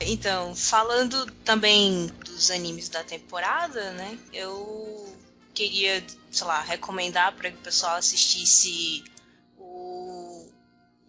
Então, 0.00 0.54
falando 0.54 1.26
também 1.44 2.06
dos 2.24 2.50
animes 2.50 2.88
da 2.88 3.02
temporada, 3.02 3.92
né? 3.92 4.18
Eu 4.32 5.14
queria, 5.52 6.04
sei 6.30 6.46
lá, 6.46 6.60
recomendar 6.62 7.34
para 7.34 7.50
que 7.50 7.56
o 7.56 7.60
pessoal 7.60 7.96
assistisse 7.96 9.04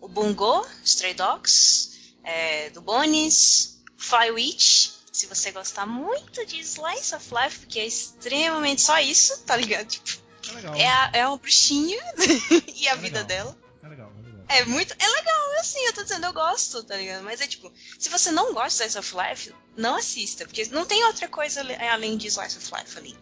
o 0.01 0.07
Bungo, 0.07 0.65
Stray 0.83 1.13
Dogs, 1.13 1.91
é, 2.23 2.69
do 2.71 2.81
Bones, 2.81 3.79
Fly 3.97 4.31
Witch. 4.31 4.89
Se 5.11 5.25
você 5.25 5.51
gostar 5.51 5.85
muito 5.85 6.45
de 6.45 6.59
Slice 6.59 7.13
of 7.15 7.25
Life, 7.33 7.59
porque 7.59 7.79
é 7.79 7.85
extremamente 7.85 8.81
só 8.81 8.99
isso, 8.99 9.37
tá 9.43 9.55
ligado? 9.57 9.87
Tipo, 9.87 10.09
É 10.49 10.51
legal. 10.53 10.75
é, 10.75 10.87
a- 10.87 11.11
é 11.13 11.27
uma 11.27 11.37
bruxinha 11.37 11.99
e 12.75 12.87
a 12.87 12.91
É 12.93 12.95
vida 12.95 13.19
legal. 13.21 13.23
dela. 13.25 13.57
É 13.83 13.87
legal, 13.89 14.11
é 14.17 14.21
legal. 14.25 14.45
É 14.47 14.65
muito. 14.65 14.95
É 14.97 15.07
legal, 15.07 15.59
assim, 15.59 15.79
eu 15.85 15.93
tô 15.93 16.03
dizendo, 16.03 16.25
eu 16.25 16.33
gosto, 16.33 16.81
tá 16.83 16.95
ligado? 16.95 17.23
Mas 17.23 17.41
é 17.41 17.47
tipo, 17.47 17.71
se 17.99 18.07
você 18.09 18.31
não 18.31 18.53
gosta 18.53 18.83
de 18.85 18.89
Slice 18.91 18.97
of 18.97 19.15
Life, 19.29 19.53
não 19.75 19.95
assista, 19.97 20.45
porque 20.45 20.65
não 20.67 20.85
tem 20.85 21.03
outra 21.03 21.27
coisa 21.27 21.61
além 21.91 22.15
de 22.17 22.27
Slice 22.27 22.57
of 22.57 22.71
Life 22.73 22.97
ali. 22.97 23.17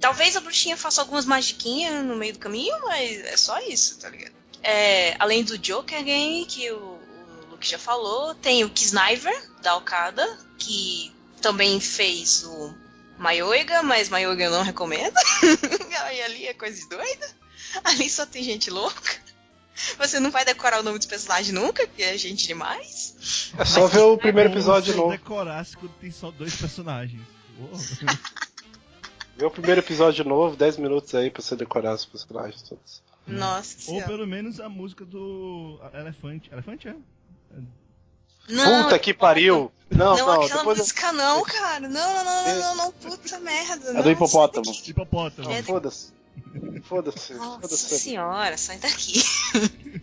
Talvez 0.00 0.36
a 0.36 0.40
bruxinha 0.40 0.76
faça 0.76 1.00
algumas 1.00 1.24
magiquinhas 1.24 2.04
no 2.04 2.14
meio 2.16 2.34
do 2.34 2.38
caminho, 2.38 2.78
mas 2.82 3.20
é 3.24 3.36
só 3.38 3.58
isso, 3.60 3.98
tá 3.98 4.10
ligado? 4.10 4.34
É, 4.62 5.16
além 5.18 5.42
do 5.42 5.58
Joker 5.58 6.02
Game, 6.04 6.46
que 6.46 6.70
o, 6.70 6.76
o 6.76 7.46
Luke 7.50 7.68
já 7.68 7.78
falou, 7.78 8.34
tem 8.36 8.64
o 8.64 8.70
Kisniver, 8.70 9.50
da 9.60 9.76
Okada, 9.76 10.38
que 10.58 11.12
também 11.40 11.80
fez 11.80 12.44
o 12.44 12.74
Mayoiga, 13.18 13.82
mas 13.82 14.08
Mayoiga 14.08 14.44
eu 14.44 14.50
não 14.50 14.62
recomendo. 14.62 15.14
Aí 16.04 16.22
ali 16.22 16.46
é 16.46 16.54
coisa 16.54 16.88
doida. 16.88 17.28
Ali 17.84 18.08
só 18.08 18.26
tem 18.26 18.42
gente 18.42 18.70
louca. 18.70 19.20
Você 19.98 20.20
não 20.20 20.30
vai 20.30 20.44
decorar 20.44 20.80
o 20.80 20.82
nome 20.82 20.98
dos 20.98 21.06
personagens 21.06 21.52
nunca, 21.52 21.86
porque 21.86 22.02
é 22.02 22.16
gente 22.16 22.46
demais. 22.46 23.52
É 23.58 23.64
só 23.64 23.86
ver 23.86 24.00
o 24.00 24.18
primeiro 24.18 24.50
Como 24.50 24.60
episódio 24.60 24.86
se 24.86 24.92
de 24.92 24.96
novo. 24.96 25.10
decorasse 25.10 25.76
quando 25.76 25.92
tem 25.94 26.10
só 26.10 26.30
dois 26.30 26.54
personagens. 26.54 27.22
Ver 29.36 29.46
o 29.46 29.50
primeiro 29.50 29.80
episódio 29.80 30.22
de 30.22 30.28
novo, 30.28 30.56
10 30.56 30.76
minutos 30.76 31.14
aí 31.14 31.30
pra 31.30 31.42
você 31.42 31.56
decorar 31.56 31.94
os 31.94 32.04
personagens 32.04 32.62
todos. 32.62 33.02
Nossa 33.26 33.76
Ou 33.78 33.82
senhora. 33.84 34.06
pelo 34.06 34.26
menos 34.26 34.60
a 34.60 34.68
música 34.68 35.04
do 35.04 35.78
Elefante. 35.94 36.50
Elefante 36.52 36.88
é? 36.88 36.96
Não, 38.48 38.84
Puta 38.84 38.98
que 38.98 39.14
pariu! 39.14 39.70
Não, 39.90 40.16
não, 40.16 40.26
não, 40.26 40.42
aquela 40.42 40.58
depois 40.60 40.78
eu- 40.78 40.84
música 40.84 41.12
não, 41.12 41.42
cara. 41.44 41.88
Não, 41.88 41.90
não, 41.90 42.24
não, 42.24 42.44
não, 42.44 42.58
não, 42.60 42.76
não, 42.76 42.92
puta 42.92 43.38
merda. 43.38 43.90
É 43.90 43.92
não, 43.92 44.02
do 44.02 44.10
hipopótamo. 44.10 44.72
Hipopótamo. 44.86 45.62
Foda-se. 45.64 46.12
Foda-se. 46.84 47.34
Nossa 47.34 47.60
Foda-se. 47.60 47.98
senhora, 48.00 48.56
sai 48.58 48.78
daqui. 48.78 49.22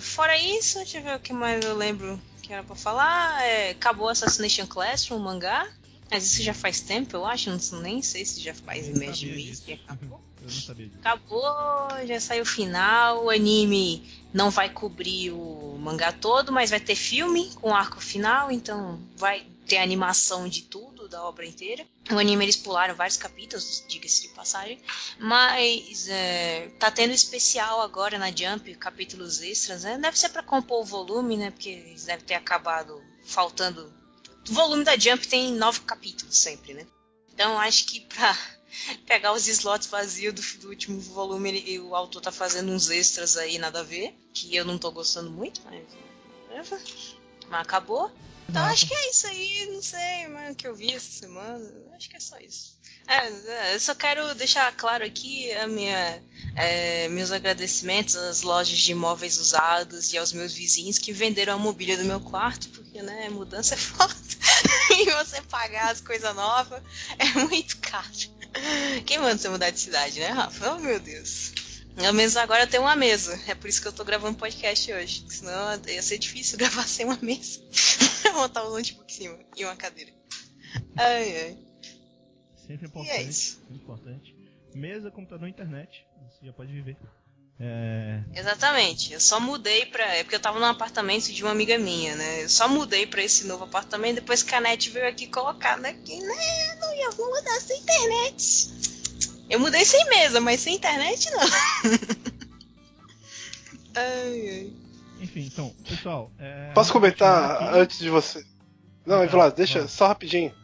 Fora 0.00 0.36
isso, 0.38 0.78
deixa 0.78 0.98
eu 0.98 1.02
ver 1.02 1.16
o 1.16 1.20
que 1.20 1.32
mais 1.32 1.64
eu 1.64 1.76
lembro 1.76 2.20
que 2.42 2.52
era 2.52 2.62
pra 2.62 2.76
falar. 2.76 3.42
É, 3.42 3.70
acabou 3.70 4.08
Assassination 4.08 4.66
Classroom, 4.66 5.18
o 5.18 5.22
mangá. 5.24 5.68
Mas 6.10 6.24
isso 6.26 6.42
já 6.42 6.54
faz 6.54 6.80
tempo, 6.80 7.16
eu 7.16 7.24
acho. 7.26 7.50
Não, 7.50 7.80
nem 7.82 8.02
sei 8.02 8.24
se 8.24 8.40
já 8.40 8.54
faz 8.54 8.88
mês 8.88 9.18
de 9.18 9.26
mês 9.32 9.60
que 9.60 9.72
acabou. 9.74 10.20
Acabou, 10.98 11.44
já 12.06 12.20
saiu 12.20 12.42
o 12.42 12.46
final. 12.46 13.24
O 13.24 13.30
anime 13.30 14.08
não 14.32 14.50
vai 14.50 14.70
cobrir 14.70 15.30
o 15.32 15.76
mangá 15.78 16.12
todo, 16.12 16.52
mas 16.52 16.70
vai 16.70 16.80
ter 16.80 16.94
filme 16.94 17.50
com 17.56 17.74
arco 17.74 18.00
final, 18.00 18.50
então 18.50 19.00
vai 19.16 19.46
ter 19.66 19.78
animação 19.78 20.48
de 20.48 20.62
tudo, 20.62 21.08
da 21.08 21.22
obra 21.22 21.46
inteira. 21.46 21.86
O 22.10 22.18
anime 22.18 22.44
eles 22.44 22.56
pularam 22.56 22.94
vários 22.94 23.16
capítulos, 23.16 23.84
diga-se 23.88 24.22
de 24.22 24.34
passagem, 24.34 24.80
mas 25.18 26.08
é, 26.08 26.68
tá 26.78 26.90
tendo 26.90 27.12
especial 27.12 27.80
agora 27.80 28.18
na 28.18 28.30
Jump, 28.30 28.74
capítulos 28.74 29.40
extras, 29.40 29.84
né? 29.84 29.98
Deve 29.98 30.18
ser 30.18 30.30
para 30.30 30.42
compor 30.42 30.80
o 30.80 30.84
volume, 30.84 31.36
né? 31.36 31.50
Porque 31.50 31.68
eles 31.68 32.04
devem 32.04 32.24
ter 32.24 32.34
acabado 32.34 33.00
faltando. 33.24 33.92
O 34.48 34.52
volume 34.52 34.84
da 34.84 34.96
Jump 34.96 35.26
tem 35.28 35.52
nove 35.52 35.80
capítulos 35.80 36.36
sempre, 36.36 36.74
né? 36.74 36.86
Então 37.32 37.58
acho 37.58 37.86
que 37.86 38.00
pra 38.00 38.36
pegar 39.06 39.32
os 39.32 39.46
slots 39.48 39.86
vazios 39.88 40.34
do, 40.34 40.58
do 40.60 40.68
último 40.68 41.00
volume, 41.00 41.48
ele- 41.50 41.78
o 41.80 41.94
autor 41.94 42.20
tá 42.22 42.32
fazendo 42.32 42.70
uns 42.72 42.88
extras 42.90 43.36
aí, 43.36 43.58
nada 43.58 43.80
a 43.80 43.84
ver, 43.84 44.14
que 44.32 44.54
eu 44.54 44.64
não 44.64 44.78
tô 44.78 44.90
gostando 44.90 45.30
muito, 45.30 45.60
mas. 45.64 45.82
whatever. 46.48 46.80
Mas 47.48 47.60
acabou. 47.62 48.10
Então 48.48 48.64
acho 48.64 48.86
que 48.86 48.94
é 48.94 49.10
isso 49.10 49.26
aí, 49.28 49.66
não 49.72 49.80
sei 49.82 50.26
mais 50.28 50.52
o 50.52 50.56
que 50.56 50.66
eu 50.66 50.74
vi 50.74 50.92
essa 50.92 51.10
semana. 51.10 51.72
Acho 51.94 52.10
que 52.10 52.16
é 52.16 52.20
só 52.20 52.36
isso. 52.38 52.78
É, 53.06 53.26
é, 53.28 53.74
eu 53.74 53.80
só 53.80 53.94
quero 53.94 54.34
deixar 54.34 54.70
claro 54.76 55.04
aqui 55.04 55.52
a 55.52 55.66
minha, 55.68 56.22
é, 56.56 57.08
meus 57.08 57.30
agradecimentos 57.32 58.14
às 58.16 58.42
lojas 58.42 58.76
de 58.78 58.90
imóveis 58.92 59.36
usados 59.38 60.12
e 60.12 60.18
aos 60.18 60.32
meus 60.32 60.52
vizinhos 60.52 60.98
que 60.98 61.12
venderam 61.12 61.54
a 61.54 61.58
mobília 61.58 61.96
do 61.96 62.04
meu 62.04 62.20
quarto, 62.20 62.68
porque 62.70 63.00
né, 63.02 63.28
mudança 63.30 63.74
é 63.74 63.78
foda. 63.78 64.14
e 64.90 65.04
você 65.12 65.40
pagar 65.42 65.90
as 65.92 66.00
coisas 66.00 66.34
novas 66.34 66.82
é 67.18 67.24
muito 67.44 67.78
caro. 67.78 68.06
Quem 69.06 69.18
manda 69.18 69.38
você 69.38 69.48
mudar 69.48 69.70
de 69.70 69.78
cidade, 69.78 70.18
né, 70.20 70.28
Rafa? 70.28 70.74
Oh, 70.74 70.78
meu 70.78 70.98
Deus. 71.00 71.52
Pelo 71.94 72.14
menos 72.14 72.36
agora 72.36 72.62
eu 72.62 72.66
tenho 72.68 72.82
uma 72.84 72.96
mesa. 72.96 73.38
É 73.48 73.54
por 73.54 73.68
isso 73.68 73.82
que 73.82 73.88
eu 73.88 73.92
tô 73.92 74.04
gravando 74.04 74.38
podcast 74.38 74.92
hoje. 74.92 75.24
Senão 75.28 75.80
ia 75.88 76.02
ser 76.02 76.18
difícil 76.18 76.56
gravar 76.58 76.86
sem 76.86 77.04
uma 77.04 77.18
mesa. 77.20 77.60
Montar 78.34 78.66
um 78.66 78.70
notebook 78.70 79.12
em 79.12 79.16
cima 79.16 79.38
e 79.56 79.64
uma 79.64 79.76
cadeira. 79.76 80.12
Ai, 80.96 81.36
ai. 81.36 81.58
Sempre 82.66 82.86
E 82.86 82.88
importante. 82.88 83.10
é 83.18 83.22
isso. 83.22 83.58
sempre 83.58 83.74
importante. 83.76 84.36
Mesa, 84.74 85.10
computador, 85.10 85.48
internet. 85.48 86.04
Você 86.30 86.46
já 86.46 86.52
pode 86.52 86.72
viver. 86.72 86.96
É, 87.62 88.20
Exatamente. 88.34 89.12
Eu 89.12 89.20
só 89.20 89.38
mudei 89.38 89.84
pra. 89.86 90.04
É 90.16 90.22
porque 90.22 90.36
eu 90.36 90.40
tava 90.40 90.58
num 90.58 90.64
apartamento 90.64 91.30
de 91.30 91.42
uma 91.42 91.52
amiga 91.52 91.76
minha, 91.76 92.16
né? 92.16 92.44
Eu 92.44 92.48
só 92.48 92.66
mudei 92.66 93.06
pra 93.06 93.22
esse 93.22 93.46
novo 93.46 93.64
apartamento 93.64 94.14
depois 94.14 94.42
que 94.42 94.54
a 94.54 94.60
net 94.60 94.88
veio 94.88 95.06
aqui 95.06 95.26
colocar, 95.26 95.76
né? 95.76 95.92
Que 96.04 96.18
né, 96.20 96.76
não 96.80 96.94
ia 96.94 97.10
vou 97.10 97.28
mudar 97.28 97.60
sem 97.60 97.78
internet. 97.78 98.70
Eu 99.50 99.60
mudei 99.60 99.84
sem 99.84 100.02
mesa, 100.08 100.40
mas 100.40 100.60
sem 100.60 100.76
internet 100.76 101.30
não. 101.32 101.40
ai, 103.94 104.48
ai. 104.48 104.72
Enfim, 105.20 105.40
então, 105.52 105.74
pessoal. 105.86 106.32
é, 106.38 106.70
Posso 106.72 106.92
comentar 106.92 107.56
aqui. 107.56 107.78
antes 107.78 107.98
de 107.98 108.08
você? 108.08 108.42
Não, 109.04 109.20
Tá, 109.20 109.26
Vlad, 109.26 109.54
deixa 109.54 109.86
só 109.86 110.06
rapidinho. 110.06 110.54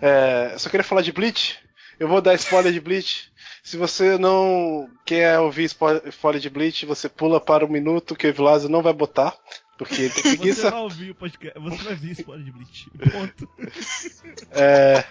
É, 0.00 0.50
eu 0.54 0.58
só 0.58 0.68
queria 0.68 0.82
falar 0.82 1.02
de 1.02 1.12
Bleach. 1.12 1.58
Eu 1.98 2.08
vou 2.08 2.20
dar 2.20 2.34
spoiler 2.34 2.72
de 2.72 2.80
Bleach. 2.80 3.30
Se 3.68 3.76
você 3.76 4.16
não 4.16 4.88
quer 5.04 5.38
ouvir 5.38 5.68
spo- 5.68 6.00
spoiler 6.08 6.40
de 6.40 6.48
Bleach, 6.48 6.86
você 6.86 7.08
pula 7.08 7.38
para 7.40 7.64
o 7.66 7.70
minuto 7.70 8.16
que 8.16 8.26
o 8.26 8.30
Evilásio 8.30 8.68
não 8.68 8.80
vai 8.82 8.92
botar. 8.94 9.36
Porque 9.76 9.94
ele 10.02 10.10
tem 10.10 10.22
Você 10.22 10.36
preguiça. 10.36 10.70
vai 10.70 10.80
ouvir 10.80 11.10
o 11.10 11.14
podcast. 11.14 11.58
Você 11.60 11.82
vai 11.84 11.94
ver 11.94 12.12
spoiler 12.12 12.44
de 12.46 12.52
Bleach. 12.52 12.90
Ponto. 13.12 13.48
É, 14.50 15.04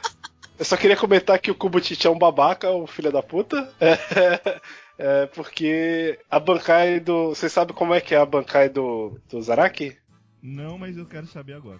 eu 0.57 0.65
só 0.65 0.75
queria 0.75 0.97
comentar 0.97 1.37
que 1.39 1.51
o 1.51 1.55
Kubutich 1.55 2.05
é 2.07 2.09
um 2.09 2.17
babaca, 2.17 2.71
um 2.71 2.87
filho 2.87 3.11
da 3.11 3.21
puta. 3.21 3.71
É, 3.79 4.59
é, 4.97 5.25
porque 5.27 6.19
a 6.29 6.39
Bankai 6.39 6.99
do. 6.99 7.29
Vocês 7.29 7.51
sabem 7.53 7.75
como 7.75 7.93
é 7.93 8.01
que 8.01 8.15
é 8.15 8.17
a 8.17 8.25
Bankai 8.25 8.69
do, 8.69 9.19
do 9.29 9.39
Zaraki? 9.41 9.95
Não, 10.41 10.77
mas 10.79 10.97
eu 10.97 11.05
quero 11.05 11.27
saber 11.27 11.53
agora. 11.53 11.79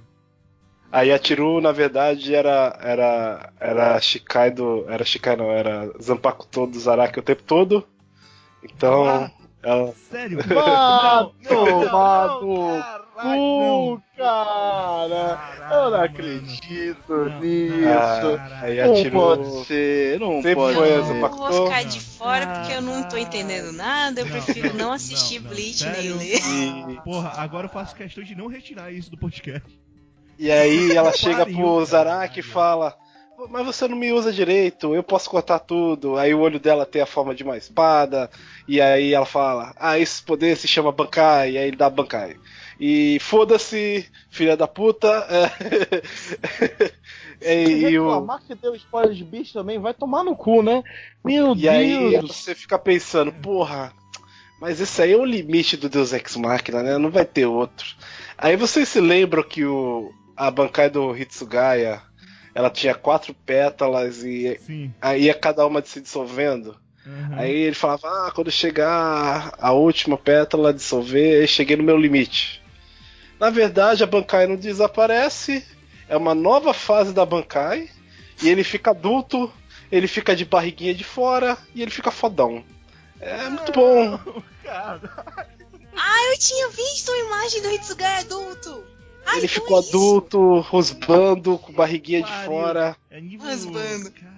A 0.92 1.02
Yatiru, 1.02 1.60
na 1.62 1.72
verdade, 1.72 2.34
era. 2.34 2.78
Era. 2.82 3.50
Era 3.60 4.00
Shikai 4.02 4.52
do. 4.52 4.86
Era 4.90 5.04
Shikai 5.04 5.36
não, 5.36 5.52
era 5.52 5.92
Zanpakuto 6.02 6.68
do 6.68 6.80
Zaraki 6.80 7.20
o 7.20 7.24
tempo 7.24 7.44
todo. 7.44 7.86
Então. 8.64 9.06
Ah. 9.06 9.32
ela- 9.64 9.94
Sério? 10.10 10.40
Vá 10.48 11.30
Não, 11.50 11.66
não, 11.66 11.66
tomar 11.66 12.28
não, 12.28 12.42
no 12.42 12.80
caralho, 12.82 13.40
cu, 13.40 13.92
não. 13.92 14.04
cara! 14.18 15.40
Eu 15.60 15.70
não 15.70 15.92
mano. 15.92 16.04
acredito 16.04 17.14
Não, 17.14 17.40
nisso. 17.40 17.82
não, 17.82 18.34
a 18.34 18.38
caralho. 18.38 19.04
Não 19.04 19.12
pode 19.12 19.66
ser, 19.66 20.20
não 20.20 20.32
Sempre 20.42 20.56
pode 20.56 20.76
foi 20.78 20.92
Eu 20.94 21.04
ser. 21.06 21.20
pra- 21.20 21.28
vou 21.30 21.66
ficar 21.66 21.84
Não. 21.84 21.90
de 21.90 22.00
fora 22.00 22.48
porque 22.48 22.74
eu 22.74 22.82
não 22.82 23.04
tô 23.10 23.18
entendendo 23.18 23.72
nada. 23.74 24.22
Eu 24.22 24.26
Não, 24.26 24.32
prefiro 24.32 24.70
não, 24.70 24.76
não, 24.78 24.86
não, 24.86 24.94
assistir 24.94 25.42
não, 25.42 25.50
Bleach 25.50 25.80
sério? 25.80 26.16
nem 26.16 26.86
ler. 26.86 27.02
Porra, 27.04 27.34
agora 27.38 27.66
eu 27.66 27.70
faço 27.72 27.96
questão 27.96 28.24
de 28.24 28.36
não 28.36 28.48
retirar 28.48 28.92
isso 28.92 29.10
do 29.12 29.18
podcast. 29.18 29.68
E 30.38 30.52
aí 30.52 30.92
ela 30.96 31.12
chega 31.16 31.46
Pariu, 31.46 31.56
pro 31.58 31.74
cara. 31.74 31.86
Zaraki 31.86 32.40
e 32.40 32.44
fala. 32.44 32.96
Mas 33.52 33.66
você 33.66 33.88
não 33.88 33.96
me 33.96 34.12
usa 34.12 34.34
direito, 34.34 34.96
eu 34.96 35.04
posso 35.04 35.30
cortar 35.30 35.60
tudo. 35.60 36.18
Aí 36.18 36.34
o 36.34 36.40
olho 36.40 36.60
dela 36.60 36.88
tem 36.88 37.04
a 37.04 37.06
forma 37.06 37.36
de 37.36 37.44
uma 37.44 37.56
espada. 37.56 38.32
E 38.68 38.82
aí 38.82 39.14
ela 39.14 39.28
fala: 39.28 39.74
Ah, 39.78 40.00
esse 40.00 40.24
poder 40.24 40.58
se 40.58 40.68
chama 40.68 40.92
Bankai. 40.92 41.52
E 41.52 41.58
aí 41.58 41.68
ele 41.68 41.78
dá 41.78 41.88
Bankai. 41.88 42.36
E 42.80 43.20
foda-se, 43.20 44.08
filha 44.30 44.58
da 44.58 44.68
puta. 44.68 45.08
É, 47.40 47.64
e, 47.70 47.90
e 47.90 48.00
o, 48.00 48.04
reclamar 48.06 48.42
que 48.46 48.56
deu 48.56 48.76
spoiler 48.76 49.14
de 49.14 49.24
bicho 49.24 49.54
também, 49.54 49.80
vai 49.80 49.94
tomar 49.94 50.24
no 50.24 50.36
cu, 50.36 50.62
né? 50.62 50.84
Meu 51.24 51.56
E 51.56 51.68
aí 51.68 52.12
Deus! 52.12 52.28
você 52.28 52.54
fica 52.56 52.78
pensando, 52.78 53.32
porra, 53.32 53.92
mas 54.62 54.80
esse 54.80 55.02
aí 55.02 55.12
é 55.12 55.18
o 55.18 55.26
limite 55.26 55.78
do 55.78 55.90
Deus 55.90 56.14
Ex 56.14 56.36
Machina, 56.36 56.84
né? 56.84 56.98
Não 56.98 57.10
vai 57.10 57.26
ter 57.26 57.46
outro. 57.46 57.88
Aí 58.38 58.56
vocês 58.56 58.90
se 58.90 59.00
lembram 59.02 59.44
que 59.44 59.66
o, 59.66 60.12
a 60.38 60.52
bancada 60.52 60.92
do 60.92 61.18
Hitsugaya, 61.18 62.02
ela 62.54 62.70
tinha 62.70 62.94
quatro 62.94 63.34
pétalas 63.34 64.24
e 64.24 64.60
Sim. 64.66 64.94
aí 65.02 65.24
ia 65.24 65.34
cada 65.34 65.66
uma 65.66 65.84
se 65.84 66.00
dissolvendo. 66.00 66.78
Uhum. 67.06 67.40
Aí 67.40 67.52
ele 67.52 67.76
falava, 67.76 68.08
ah, 68.08 68.32
quando 68.34 68.52
chegar 68.52 69.54
a 69.58 69.72
última 69.72 70.18
pétala 70.18 70.74
dissolver, 70.74 71.42
eu 71.42 71.48
cheguei 71.48 71.76
no 71.76 71.84
meu 71.84 71.98
limite. 71.98 72.62
Na 73.40 73.50
verdade, 73.50 74.04
a 74.04 74.08
Bankai 74.08 74.46
não 74.46 74.56
desaparece, 74.56 75.66
é 76.10 76.18
uma 76.18 76.36
nova 76.36 76.74
fase 76.74 77.14
da 77.14 77.26
Bankai, 77.26 77.90
e 78.42 78.50
ele 78.50 78.64
fica 78.64 78.92
adulto, 78.92 79.52
ele 79.92 80.08
fica 80.08 80.36
de 80.36 80.44
barriguinha 80.44 80.94
de 80.94 81.04
fora, 81.04 81.58
e 81.74 81.82
ele 81.82 81.92
fica 81.92 82.12
fodão. 82.12 82.64
É 83.20 83.50
muito 83.50 83.72
bom. 83.72 84.20
Cara, 84.64 85.02
Ah, 85.96 86.32
eu 86.32 86.38
tinha 86.38 86.70
visto 86.70 87.12
a 87.12 87.20
imagem 87.20 87.62
do 87.62 87.72
Hitsugaya 87.72 88.20
adulto. 88.20 88.84
Ah, 89.28 89.38
ele 89.38 89.46
então 89.46 89.50
ficou 89.62 89.78
é 89.78 89.80
isso. 89.82 89.90
adulto, 89.90 90.60
rosbando, 90.62 91.58
com 91.58 91.74
barriguinha 91.74 92.22
de 92.24 92.32
fora. 92.46 92.96
é 93.10 93.20
nível. 93.22 93.48
Rasbando. 93.48 94.12
Caralho. 94.12 94.38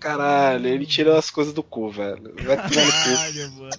Caralho, 0.00 0.66
ele 0.68 0.86
tira 0.86 1.18
as 1.18 1.30
coisas 1.30 1.52
do 1.52 1.62
cu, 1.62 1.90
velho. 1.90 2.34
Vai. 2.44 2.56
Caralho, 2.56 3.52
mano. 3.52 3.70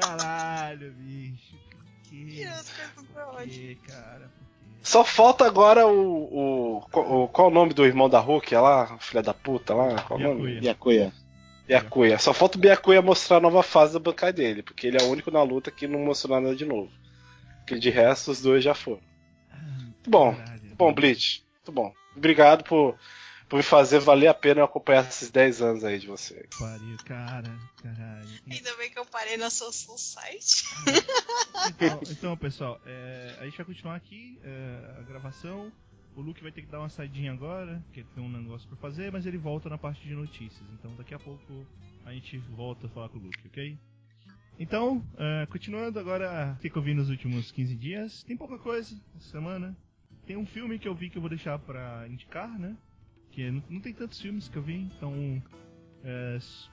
Caralho, 0.00 0.92
bicho. 0.98 1.54
Por 1.70 1.84
que? 2.10 2.26
Tira 2.26 2.52
as 2.52 2.70
coisas 2.70 3.78
cara? 3.86 4.30
Quê? 4.30 4.36
Só 4.82 5.04
falta 5.04 5.44
agora 5.44 5.86
o, 5.86 6.78
o, 6.92 7.22
o- 7.24 7.28
Qual 7.28 7.48
o 7.48 7.50
nome 7.50 7.74
do 7.74 7.84
irmão 7.84 8.08
da 8.08 8.20
Hulk 8.20 8.54
lá? 8.54 8.96
Filha 9.00 9.22
da 9.22 9.34
puta 9.34 9.74
lá? 9.74 10.00
Qual 10.02 10.18
o 10.18 10.22
nome? 10.22 10.60
Yakuya. 10.64 11.12
Byakuya. 11.66 12.18
Só 12.18 12.32
falta 12.32 12.56
o 12.56 12.60
Byakuya 12.60 13.02
mostrar 13.02 13.38
a 13.38 13.40
nova 13.40 13.62
fase 13.64 13.92
da 13.94 13.98
bancada 13.98 14.32
dele, 14.34 14.62
porque 14.62 14.86
ele 14.86 14.96
é 14.98 15.02
o 15.02 15.08
único 15.10 15.30
na 15.32 15.42
luta 15.42 15.70
que 15.72 15.88
não 15.88 15.98
mostrou 15.98 16.40
nada 16.40 16.54
de 16.54 16.64
novo. 16.64 16.88
Porque 17.66 17.80
de 17.80 17.90
resto 17.90 18.30
os 18.30 18.40
dois 18.40 18.62
já 18.62 18.74
foram. 18.74 19.02
Muito 20.06 20.08
bom. 20.08 20.36
Caralho. 20.36 20.62
Muito 20.62 20.76
bom, 20.76 20.94
Bleach. 20.94 21.44
Muito 21.56 21.72
bom. 21.72 21.92
Obrigado 22.14 22.62
por, 22.62 22.96
por 23.48 23.56
me 23.56 23.62
fazer 23.64 23.98
valer 23.98 24.28
a 24.28 24.34
pena 24.34 24.60
eu 24.60 24.64
acompanhar 24.64 25.04
esses 25.08 25.30
10 25.30 25.62
anos 25.62 25.84
aí 25.84 25.98
de 25.98 26.06
você. 26.06 26.46
Pariu, 26.56 26.96
cara. 27.04 27.58
Caralho. 27.82 28.28
Ainda 28.48 28.76
bem 28.76 28.88
que 28.88 28.98
eu 29.00 29.04
parei 29.04 29.36
na 29.36 29.50
Soul 29.50 29.72
site. 29.72 30.64
Então, 31.66 32.00
então, 32.08 32.36
pessoal, 32.36 32.80
é, 32.86 33.36
a 33.40 33.44
gente 33.44 33.56
vai 33.56 33.66
continuar 33.66 33.96
aqui 33.96 34.38
é, 34.44 35.00
a 35.00 35.02
gravação. 35.02 35.72
O 36.14 36.20
Luke 36.20 36.40
vai 36.40 36.52
ter 36.52 36.62
que 36.62 36.68
dar 36.68 36.78
uma 36.78 36.88
saidinha 36.88 37.32
agora, 37.32 37.82
porque 37.86 38.00
ele 38.00 38.08
tem 38.14 38.22
um 38.22 38.30
negócio 38.30 38.68
pra 38.68 38.76
fazer, 38.76 39.10
mas 39.10 39.26
ele 39.26 39.36
volta 39.36 39.68
na 39.68 39.76
parte 39.76 40.06
de 40.06 40.14
notícias. 40.14 40.64
Então 40.78 40.94
daqui 40.94 41.12
a 41.12 41.18
pouco 41.18 41.66
a 42.04 42.12
gente 42.12 42.38
volta 42.38 42.86
a 42.86 42.90
falar 42.90 43.08
com 43.08 43.18
o 43.18 43.22
Luke, 43.22 43.48
ok? 43.48 43.76
Então, 44.58 45.04
é, 45.18 45.46
continuando 45.46 45.98
agora 45.98 46.56
o 46.58 46.60
que 46.70 46.74
eu 46.76 46.82
vi 46.82 46.94
nos 46.94 47.10
últimos 47.10 47.50
15 47.52 47.74
dias. 47.76 48.22
Tem 48.22 48.36
pouca 48.36 48.58
coisa 48.58 48.94
essa 49.16 49.30
semana. 49.30 49.76
Tem 50.26 50.36
um 50.36 50.46
filme 50.46 50.78
que 50.78 50.88
eu 50.88 50.94
vi 50.94 51.10
que 51.10 51.18
eu 51.18 51.20
vou 51.20 51.28
deixar 51.28 51.58
pra 51.58 52.06
indicar, 52.08 52.48
né? 52.58 52.76
Que 53.32 53.50
não, 53.50 53.62
não 53.68 53.80
tem 53.80 53.92
tantos 53.92 54.20
filmes 54.20 54.48
que 54.48 54.56
eu 54.56 54.62
vi, 54.62 54.76
então. 54.96 55.42
é, 56.02 56.36
s- 56.36 56.68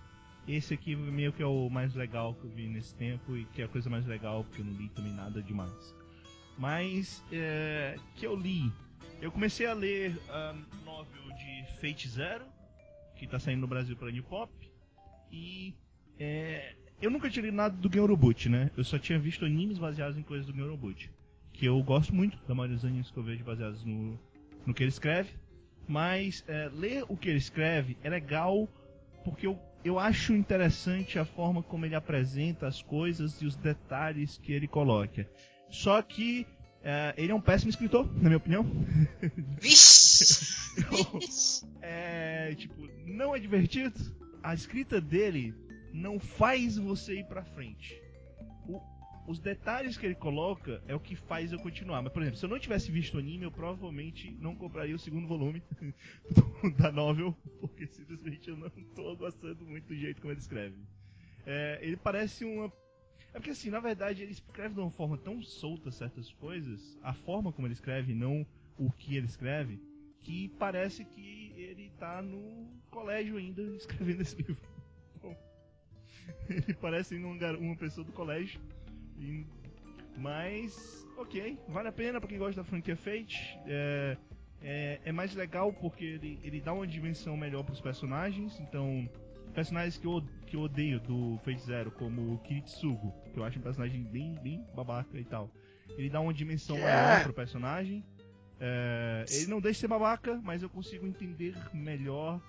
esse 0.47 0.73
aqui 0.73 0.95
meio 0.95 1.31
que 1.31 1.41
é 1.41 1.45
o 1.45 1.69
mais 1.69 1.93
legal 1.95 2.35
que 2.35 2.43
eu 2.45 2.49
vi 2.51 2.67
nesse 2.67 2.93
tempo 2.95 3.35
e 3.37 3.45
que 3.45 3.61
é 3.61 3.65
a 3.65 3.69
coisa 3.69 3.89
mais 3.89 4.05
legal 4.05 4.43
porque 4.43 4.61
eu 4.61 4.65
não 4.65 4.73
li 4.73 4.89
também 4.89 5.13
nada 5.13 5.41
demais. 5.41 5.95
Mas 6.57 7.23
é, 7.31 7.97
que 8.15 8.25
eu 8.27 8.35
li, 8.35 8.71
eu 9.21 9.31
comecei 9.31 9.65
a 9.65 9.73
ler 9.73 10.17
a 10.29 10.53
novel 10.85 11.23
de 11.37 11.65
Fate 11.79 12.07
Zero, 12.09 12.45
que 13.17 13.25
tá 13.27 13.39
saindo 13.39 13.61
no 13.61 13.67
Brasil 13.67 13.95
pela 13.95 14.11
New 14.11 14.23
Pop, 14.23 14.51
e 15.31 15.73
é, 16.19 16.75
eu 17.03 17.11
nunca 17.11 17.29
tinha 17.29 17.43
lido 17.43 17.55
nada 17.55 17.75
do 17.75 17.91
Genroboot, 17.91 18.47
né? 18.47 18.71
Eu 18.77 18.83
só 18.83 18.97
tinha 18.97 19.19
visto 19.19 19.45
animes 19.45 19.77
baseados 19.77 20.17
em 20.17 20.23
coisas 20.23 20.47
do 20.47 20.53
Genroboot, 20.53 21.11
que 21.51 21.65
eu 21.65 21.81
gosto 21.83 22.15
muito 22.15 22.37
da 22.47 22.55
maioria 22.55 22.77
dos 22.77 22.85
animes 22.85 23.11
que 23.11 23.17
eu 23.17 23.23
vejo 23.23 23.43
baseados 23.43 23.83
no, 23.83 24.17
no 24.65 24.73
que 24.73 24.83
ele 24.83 24.89
escreve, 24.89 25.31
mas 25.87 26.43
é, 26.47 26.69
ler 26.73 27.03
o 27.09 27.17
que 27.17 27.29
ele 27.29 27.37
escreve 27.37 27.97
é 28.03 28.09
legal 28.09 28.69
porque 29.23 29.47
eu, 29.47 29.59
eu 29.83 29.99
acho 29.99 30.33
interessante 30.33 31.19
a 31.19 31.25
forma 31.25 31.61
como 31.61 31.85
ele 31.85 31.95
apresenta 31.95 32.67
as 32.67 32.81
coisas 32.81 33.41
e 33.41 33.45
os 33.45 33.55
detalhes 33.55 34.37
que 34.37 34.53
ele 34.53 34.67
coloca. 34.67 35.27
Só 35.69 36.01
que 36.01 36.47
é, 36.83 37.13
ele 37.17 37.31
é 37.31 37.35
um 37.35 37.41
péssimo 37.41 37.69
escritor, 37.69 38.05
na 38.15 38.29
minha 38.29 38.37
opinião. 38.37 38.63
Vixe! 39.59 40.73
é, 41.81 42.53
tipo, 42.55 42.87
não 43.05 43.35
é 43.35 43.39
divertido. 43.39 43.93
A 44.41 44.53
escrita 44.53 44.99
dele 44.99 45.53
não 45.93 46.19
faz 46.19 46.77
você 46.77 47.19
ir 47.19 47.25
pra 47.25 47.43
frente. 47.43 48.01
O- 48.67 48.81
os 49.27 49.39
detalhes 49.39 49.97
que 49.97 50.05
ele 50.05 50.15
coloca 50.15 50.81
é 50.87 50.93
o 50.93 50.99
que 50.99 51.15
faz 51.15 51.53
eu 51.53 51.59
continuar. 51.59 52.01
Mas, 52.01 52.11
por 52.11 52.21
exemplo, 52.21 52.39
se 52.39 52.45
eu 52.45 52.49
não 52.49 52.59
tivesse 52.59 52.91
visto 52.91 53.15
o 53.15 53.19
anime, 53.19 53.45
eu 53.45 53.51
provavelmente 53.51 54.31
não 54.39 54.55
compraria 54.55 54.95
o 54.95 54.99
segundo 54.99 55.27
volume 55.27 55.63
da 56.77 56.91
novel, 56.91 57.37
porque 57.61 57.87
simplesmente 57.87 58.49
eu 58.49 58.57
não 58.57 58.69
tô 58.95 59.15
gostando 59.15 59.65
muito 59.65 59.87
do 59.87 59.95
jeito 59.95 60.19
como 60.19 60.33
ele 60.33 60.39
escreve. 60.41 60.75
É, 61.45 61.79
ele 61.81 61.95
parece 61.95 62.43
uma. 62.43 62.65
É 63.33 63.39
porque 63.39 63.51
assim, 63.51 63.69
na 63.69 63.79
verdade, 63.79 64.21
ele 64.21 64.31
escreve 64.31 64.73
de 64.75 64.79
uma 64.79 64.91
forma 64.91 65.17
tão 65.17 65.41
solta 65.41 65.89
certas 65.91 66.31
coisas, 66.33 66.97
a 67.01 67.13
forma 67.13 67.51
como 67.51 67.67
ele 67.67 67.73
escreve, 67.73 68.13
não 68.13 68.45
o 68.77 68.91
que 68.91 69.15
ele 69.15 69.25
escreve, 69.25 69.79
que 70.21 70.49
parece 70.59 71.03
que 71.05 71.53
ele 71.57 71.91
tá 71.97 72.21
no 72.21 72.67
colégio 72.91 73.37
ainda 73.37 73.61
escrevendo 73.75 74.21
esse 74.21 74.35
livro. 74.35 74.72
Ele 76.49 76.73
parece 76.79 77.15
um, 77.17 77.37
uma 77.59 77.75
pessoa 77.75 78.05
do 78.05 78.11
colégio. 78.11 78.59
E, 79.17 79.45
mas, 80.17 81.07
ok, 81.17 81.57
vale 81.67 81.87
a 81.87 81.91
pena 81.91 82.19
pra 82.19 82.29
quem 82.29 82.37
gosta 82.37 82.61
da 82.61 82.63
franquia 82.63 82.95
Fate. 82.95 83.57
É, 83.65 84.17
é, 84.61 84.99
é, 85.05 85.11
mais 85.11 85.35
legal 85.35 85.73
porque 85.73 86.05
ele, 86.05 86.39
ele 86.43 86.61
dá 86.61 86.73
uma 86.73 86.87
dimensão 86.87 87.35
melhor 87.35 87.63
pros 87.63 87.81
personagens. 87.81 88.59
Então, 88.59 89.09
personagens 89.53 89.97
que 89.97 90.07
eu, 90.07 90.23
que 90.45 90.55
eu 90.55 90.61
odeio 90.61 90.99
do 90.99 91.39
Fate 91.43 91.61
Zero, 91.61 91.91
como 91.91 92.33
o 92.33 92.37
Kiritsugo, 92.39 93.13
que 93.33 93.39
eu 93.39 93.43
acho 93.43 93.59
um 93.59 93.61
personagem 93.61 94.03
bem, 94.03 94.35
bem 94.35 94.65
babaca 94.75 95.17
e 95.17 95.25
tal. 95.25 95.49
Ele 95.97 96.09
dá 96.09 96.19
uma 96.19 96.33
dimensão 96.33 96.77
maior 96.77 97.23
pro 97.23 97.33
personagem. 97.33 98.03
É, 98.59 99.25
ele 99.29 99.47
não 99.47 99.59
deixa 99.59 99.77
de 99.77 99.81
ser 99.81 99.87
babaca, 99.87 100.39
mas 100.43 100.63
eu 100.63 100.69
consigo 100.69 101.05
entender 101.05 101.55
melhor 101.73 102.41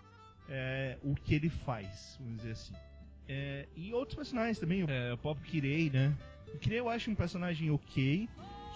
é, 0.49 0.99
o 1.03 1.15
que 1.15 1.35
ele 1.35 1.49
faz, 1.49 2.17
vamos 2.21 2.37
dizer 2.39 2.53
assim. 2.53 2.75
É, 3.29 3.67
e 3.75 3.93
outros 3.95 4.17
personagens 4.17 4.59
também, 4.59 4.85
é, 4.89 5.13
o 5.13 5.19
próprio 5.19 5.47
Kirei, 5.47 5.91
né? 5.91 6.15
O 6.53 6.59
Kirei 6.59 6.81
eu 6.81 6.89
acho 6.89 7.11
um 7.11 7.15
personagem 7.15 7.71
ok, 7.71 8.29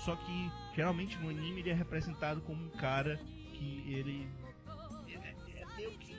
só 0.05 0.17
que 0.17 0.51
geralmente 0.75 1.19
no 1.19 1.29
anime 1.29 1.61
ele 1.61 1.71
é 1.71 1.75
representado 1.75 2.41
como 2.41 2.65
um 2.65 2.71
cara 2.71 3.21
que 3.53 3.85
ele 3.87 4.27
é, 5.09 5.61
é 5.61 5.77
meio 5.77 5.91
que 5.93 6.17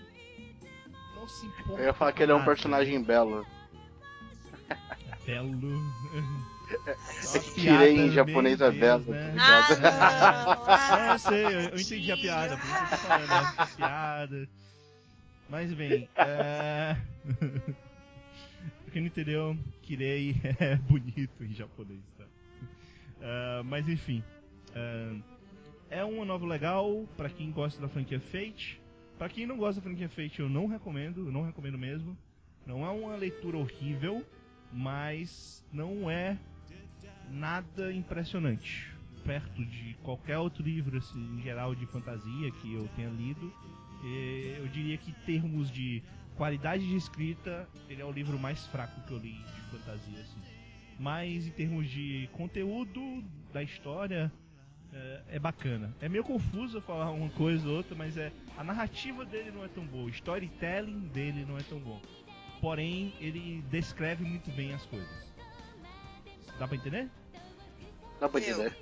não 1.15 1.27
se 1.27 1.45
importa. 1.45 1.81
Eu 1.81 1.85
ia 1.85 1.93
falar 1.93 2.11
que 2.11 2.23
ele 2.23 2.31
é 2.31 2.35
um 2.35 2.45
personagem 2.45 3.01
belo. 3.01 3.45
Belo. 5.25 5.79
Tirei 7.55 7.97
em 7.97 8.11
japonês 8.11 8.61
é 8.61 8.71
belo. 8.71 9.11
Né? 9.11 9.35
Ah, 9.39 11.09
é, 11.09 11.13
eu 11.13 11.19
sei, 11.19 11.45
eu, 11.45 11.59
eu 11.61 11.79
entendi 11.79 12.11
a 12.11 12.17
piada, 12.17 12.57
por 12.57 12.65
isso 12.65 12.77
que 12.77 12.83
eu 12.83 12.89
tô 12.89 12.97
falando, 12.97 13.27
né? 13.27 13.67
piada. 13.75 14.49
Mas 15.49 15.73
bem, 15.73 16.07
é... 16.15 16.95
quem 18.89 19.01
não 19.01 19.07
entendeu, 19.07 19.57
Kirei 19.81 20.35
é 20.59 20.75
bonito 20.75 21.43
em 21.43 21.53
japonês, 21.53 22.01
tá? 22.17 22.25
Uh, 22.25 23.63
mas 23.65 23.87
enfim, 23.87 24.23
uh, 24.69 25.21
é 25.89 26.03
uma 26.03 26.25
nova 26.25 26.45
legal 26.45 27.07
para 27.17 27.29
quem 27.29 27.51
gosta 27.51 27.81
da 27.81 27.89
franquia 27.89 28.19
Fate. 28.19 28.81
Para 29.17 29.29
quem 29.29 29.45
não 29.45 29.57
gosta 29.57 29.81
da 29.81 29.85
franquia 29.85 30.09
Fate, 30.09 30.39
eu 30.39 30.49
não 30.49 30.67
recomendo, 30.67 31.25
eu 31.25 31.31
não 31.31 31.43
recomendo 31.43 31.77
mesmo. 31.77 32.17
Não 32.65 32.85
é 32.85 32.89
uma 32.89 33.15
leitura 33.15 33.57
horrível, 33.57 34.25
mas 34.71 35.65
não 35.73 36.09
é 36.09 36.37
nada 37.31 37.91
impressionante. 37.91 38.93
Perto 39.25 39.65
de 39.65 39.95
qualquer 40.03 40.37
outro 40.37 40.63
livro, 40.63 40.97
assim, 40.97 41.19
em 41.35 41.41
geral, 41.41 41.75
de 41.75 41.85
fantasia 41.87 42.51
que 42.61 42.73
eu 42.73 42.87
tenha 42.95 43.09
lido, 43.09 43.51
eu 44.57 44.67
diria 44.69 44.97
que 44.97 45.11
termos 45.25 45.69
de 45.69 46.01
qualidade 46.39 46.87
de 46.87 46.95
escrita, 46.95 47.67
ele 47.89 48.01
é 48.01 48.05
o 48.05 48.11
livro 48.13 48.39
mais 48.39 48.65
fraco 48.67 49.01
que 49.01 49.11
eu 49.11 49.17
li 49.17 49.33
de 49.33 49.77
fantasia, 49.77 50.21
assim. 50.21 50.41
Mas 50.97 51.45
em 51.45 51.51
termos 51.51 51.89
de 51.89 52.29
conteúdo 52.31 53.21
da 53.51 53.61
história, 53.61 54.31
é, 54.93 55.21
é, 55.31 55.39
bacana. 55.39 55.93
É 55.99 56.07
meio 56.07 56.23
confuso 56.23 56.79
falar 56.79 57.11
uma 57.11 57.29
coisa 57.31 57.67
ou 57.67 57.75
outra, 57.75 57.93
mas 57.93 58.15
é 58.15 58.31
a 58.57 58.63
narrativa 58.63 59.25
dele 59.25 59.51
não 59.51 59.65
é 59.65 59.67
tão 59.67 59.85
boa, 59.85 60.05
o 60.05 60.09
storytelling 60.09 61.09
dele 61.09 61.45
não 61.45 61.57
é 61.57 61.61
tão 61.63 61.77
bom. 61.77 62.01
Porém, 62.61 63.13
ele 63.19 63.61
descreve 63.69 64.23
muito 64.23 64.49
bem 64.51 64.73
as 64.73 64.85
coisas. 64.85 65.29
Dá 66.57 66.69
pra 66.69 66.77
entender? 66.77 67.09
Dá 68.17 68.29
pra 68.29 68.39
entender. 68.39 68.77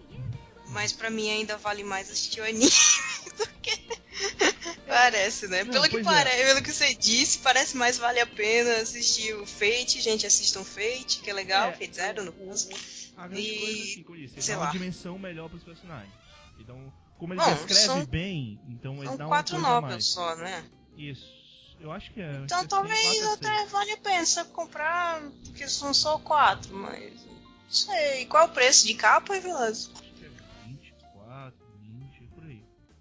Mas 0.70 0.94
pra 0.94 1.10
mim 1.10 1.28
ainda 1.30 1.58
vale 1.58 1.84
mais 1.84 2.08
assistir 2.12 2.42
o 2.42 2.44
anime 2.44 2.70
do 3.36 3.48
que. 3.62 4.57
Parece, 4.88 5.48
né? 5.48 5.64
Não, 5.64 5.72
pelo 5.72 5.90
que 5.90 6.04
parece, 6.04 6.42
é. 6.42 6.46
pelo 6.46 6.64
que 6.64 6.72
você 6.72 6.94
disse, 6.96 7.40
parece 7.40 7.76
mais 7.78 7.98
vale 7.98 8.20
a 8.20 8.26
pena 8.26 8.78
assistir 8.78 9.34
o 9.36 9.46
Fate, 9.46 10.02
gente, 10.02 10.26
assistam 10.26 10.64
Fate, 10.64 11.20
que 11.22 11.30
é 11.30 11.34
legal, 11.34 11.70
é, 11.70 11.74
Fate 11.74 11.96
Zero 11.96 12.24
no 12.24 12.34
caso. 12.34 12.70
A 13.18 13.28
grande 13.28 13.48
e... 13.48 13.60
coisa 13.60 13.84
assim, 13.84 14.04
como 14.04 14.18
disse, 14.18 14.50
dá 14.52 14.58
uma 14.58 14.66
lá. 14.66 14.72
dimensão 14.72 15.20
melhor 15.20 15.50
pros 15.50 15.64
personagens. 15.64 16.14
Então, 16.60 16.92
como 17.18 17.34
ele 17.34 17.42
Bom, 17.42 17.54
descreve 17.54 17.86
são... 17.86 18.06
bem, 18.06 18.60
então 18.70 19.04
ele 19.04 19.18
dá 19.18 19.26
uma 19.26 19.28
quatro 19.28 19.60
novels 19.60 20.06
só, 20.06 20.36
né? 20.36 20.64
Isso. 20.98 21.38
Eu 21.80 21.92
acho 21.92 22.12
que 22.12 22.22
é. 22.22 22.42
Então 22.44 22.66
talvez 22.66 23.24
até 23.34 23.66
vale 23.68 23.92
a 23.92 23.98
pena 23.98 24.46
comprar, 24.46 25.22
porque 25.46 25.68
são 25.68 25.94
só 25.94 26.18
quatro, 26.18 26.76
mas. 26.76 27.14
Não 27.26 27.72
sei. 27.72 28.26
Qual 28.26 28.44
é 28.44 28.46
o 28.48 28.52
preço 28.52 28.88
de 28.88 28.96
capa, 28.96 29.40
Veloso? 29.40 29.94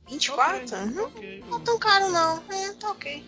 24? 0.08 0.64
Okay, 0.64 0.94
não, 0.94 1.04
okay, 1.06 1.44
não 1.48 1.60
tão 1.60 1.78
caro 1.78 2.10
não. 2.10 2.42
É, 2.50 2.72
tá 2.74 2.90
ok. 2.90 3.24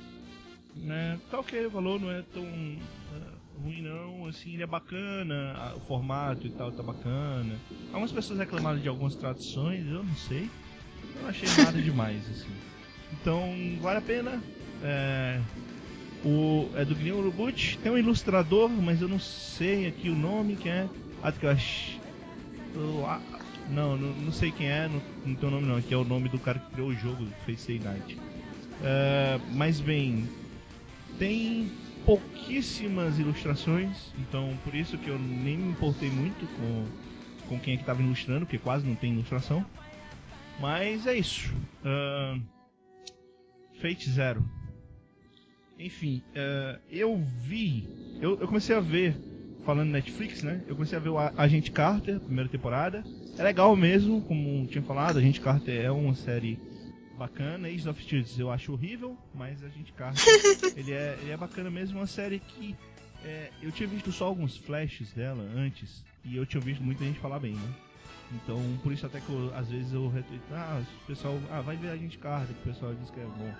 Né, 0.76 1.18
tá 1.30 1.40
ok, 1.40 1.66
o 1.66 1.70
valor 1.70 2.00
não 2.00 2.10
é 2.10 2.22
tão 2.32 2.44
uh, 2.44 3.62
ruim 3.62 3.82
não, 3.82 4.26
assim, 4.26 4.54
ele 4.54 4.62
é 4.62 4.66
bacana, 4.66 5.54
a, 5.56 5.74
o 5.74 5.80
formato 5.80 6.46
e 6.46 6.50
tal 6.50 6.70
tá 6.70 6.82
bacana. 6.82 7.58
Algumas 7.88 8.12
pessoas 8.12 8.38
reclamaram 8.38 8.78
de 8.78 8.88
algumas 8.88 9.16
traduções, 9.16 9.84
eu 9.86 10.04
não 10.04 10.14
sei. 10.14 10.48
Eu 11.16 11.22
não 11.22 11.28
achei 11.28 11.48
nada 11.64 11.82
demais, 11.82 12.22
assim. 12.30 12.52
Então, 13.12 13.52
vale 13.80 13.98
a 13.98 14.02
pena. 14.02 14.42
É, 14.82 15.40
o, 16.24 16.68
é 16.76 16.84
do 16.84 16.94
Guilherme 16.94 17.20
Urubut. 17.20 17.78
Tem 17.78 17.90
um 17.90 17.98
ilustrador, 17.98 18.68
mas 18.68 19.00
eu 19.00 19.08
não 19.08 19.18
sei 19.18 19.86
aqui 19.86 20.08
o 20.08 20.14
nome, 20.14 20.56
que 20.56 20.68
é. 20.68 20.88
Atkash. 21.22 21.98
Não, 23.70 23.96
não, 23.96 24.12
não 24.14 24.32
sei 24.32 24.50
quem 24.50 24.68
é, 24.70 24.88
não, 24.88 25.02
não 25.26 25.34
tem 25.34 25.48
o 25.48 25.52
nome 25.52 25.66
não, 25.66 25.82
que 25.82 25.92
é 25.92 25.96
o 25.96 26.04
nome 26.04 26.28
do 26.28 26.38
cara 26.38 26.58
que 26.58 26.70
criou 26.72 26.88
o 26.88 26.94
jogo 26.94 27.24
do 27.24 27.30
Face 27.44 27.78
Night. 27.78 28.18
É, 28.82 29.38
mas 29.52 29.80
bem, 29.80 30.28
tem 31.18 31.70
pouquíssimas 32.04 33.18
ilustrações, 33.18 34.12
então 34.18 34.56
por 34.64 34.74
isso 34.74 34.96
que 34.96 35.08
eu 35.08 35.18
nem 35.18 35.58
me 35.58 35.70
importei 35.70 36.10
muito 36.10 36.46
com, 36.56 36.86
com 37.48 37.60
quem 37.60 37.74
é 37.74 37.76
que 37.76 37.82
estava 37.82 38.02
ilustrando, 38.02 38.46
porque 38.46 38.58
quase 38.58 38.86
não 38.86 38.94
tem 38.94 39.12
ilustração. 39.12 39.64
Mas 40.60 41.06
é 41.06 41.16
isso. 41.16 41.54
Uh, 41.84 42.40
Fate 43.80 44.10
Zero. 44.10 44.44
Enfim, 45.78 46.22
uh, 46.30 46.80
eu 46.90 47.22
vi. 47.42 47.88
Eu, 48.20 48.40
eu, 48.40 48.48
comecei 48.48 48.74
a 48.74 48.80
ver, 48.80 49.16
falando 49.68 49.90
Netflix, 49.90 50.42
né? 50.42 50.62
Eu 50.66 50.74
comecei 50.74 50.96
a 50.96 51.00
ver 51.00 51.10
o 51.10 51.18
Agente 51.18 51.70
Carter, 51.70 52.18
primeira 52.20 52.48
temporada. 52.48 53.04
É 53.36 53.42
legal 53.42 53.76
mesmo, 53.76 54.22
como 54.22 54.66
tinha 54.66 54.82
falado, 54.82 55.18
Agente 55.18 55.42
Carter 55.42 55.84
é 55.84 55.90
uma 55.90 56.14
série 56.14 56.58
bacana. 57.18 57.68
Age 57.68 57.86
of 57.86 58.02
Shields 58.02 58.38
eu 58.38 58.50
acho 58.50 58.72
horrível, 58.72 59.14
mas 59.34 59.62
Agente 59.62 59.92
Carter 59.92 60.24
ele 60.74 60.92
é, 60.92 61.18
ele 61.20 61.32
é 61.32 61.36
bacana 61.36 61.68
mesmo. 61.70 61.98
Uma 61.98 62.06
série 62.06 62.38
que 62.38 62.74
é, 63.22 63.50
eu 63.60 63.70
tinha 63.70 63.86
visto 63.86 64.10
só 64.10 64.24
alguns 64.24 64.56
flashes 64.56 65.12
dela 65.12 65.42
antes 65.54 66.02
e 66.24 66.34
eu 66.34 66.46
tinha 66.46 66.62
visto 66.62 66.82
muita 66.82 67.04
gente 67.04 67.20
falar 67.20 67.38
bem, 67.38 67.52
né? 67.52 67.74
Então, 68.32 68.62
por 68.82 68.90
isso 68.90 69.04
até 69.04 69.20
que 69.20 69.28
eu, 69.28 69.52
às 69.54 69.68
vezes 69.68 69.92
eu 69.92 70.08
retweet, 70.08 70.42
ah, 70.50 70.82
o 71.02 71.06
pessoal, 71.06 71.38
ah, 71.50 71.60
vai 71.60 71.76
ver 71.76 71.90
a 71.90 71.96
gente 71.96 72.16
Carter, 72.16 72.56
que 72.56 72.70
o 72.70 72.72
pessoal 72.72 72.94
diz 72.94 73.10
que 73.10 73.20
é 73.20 73.24
bom. 73.24 73.54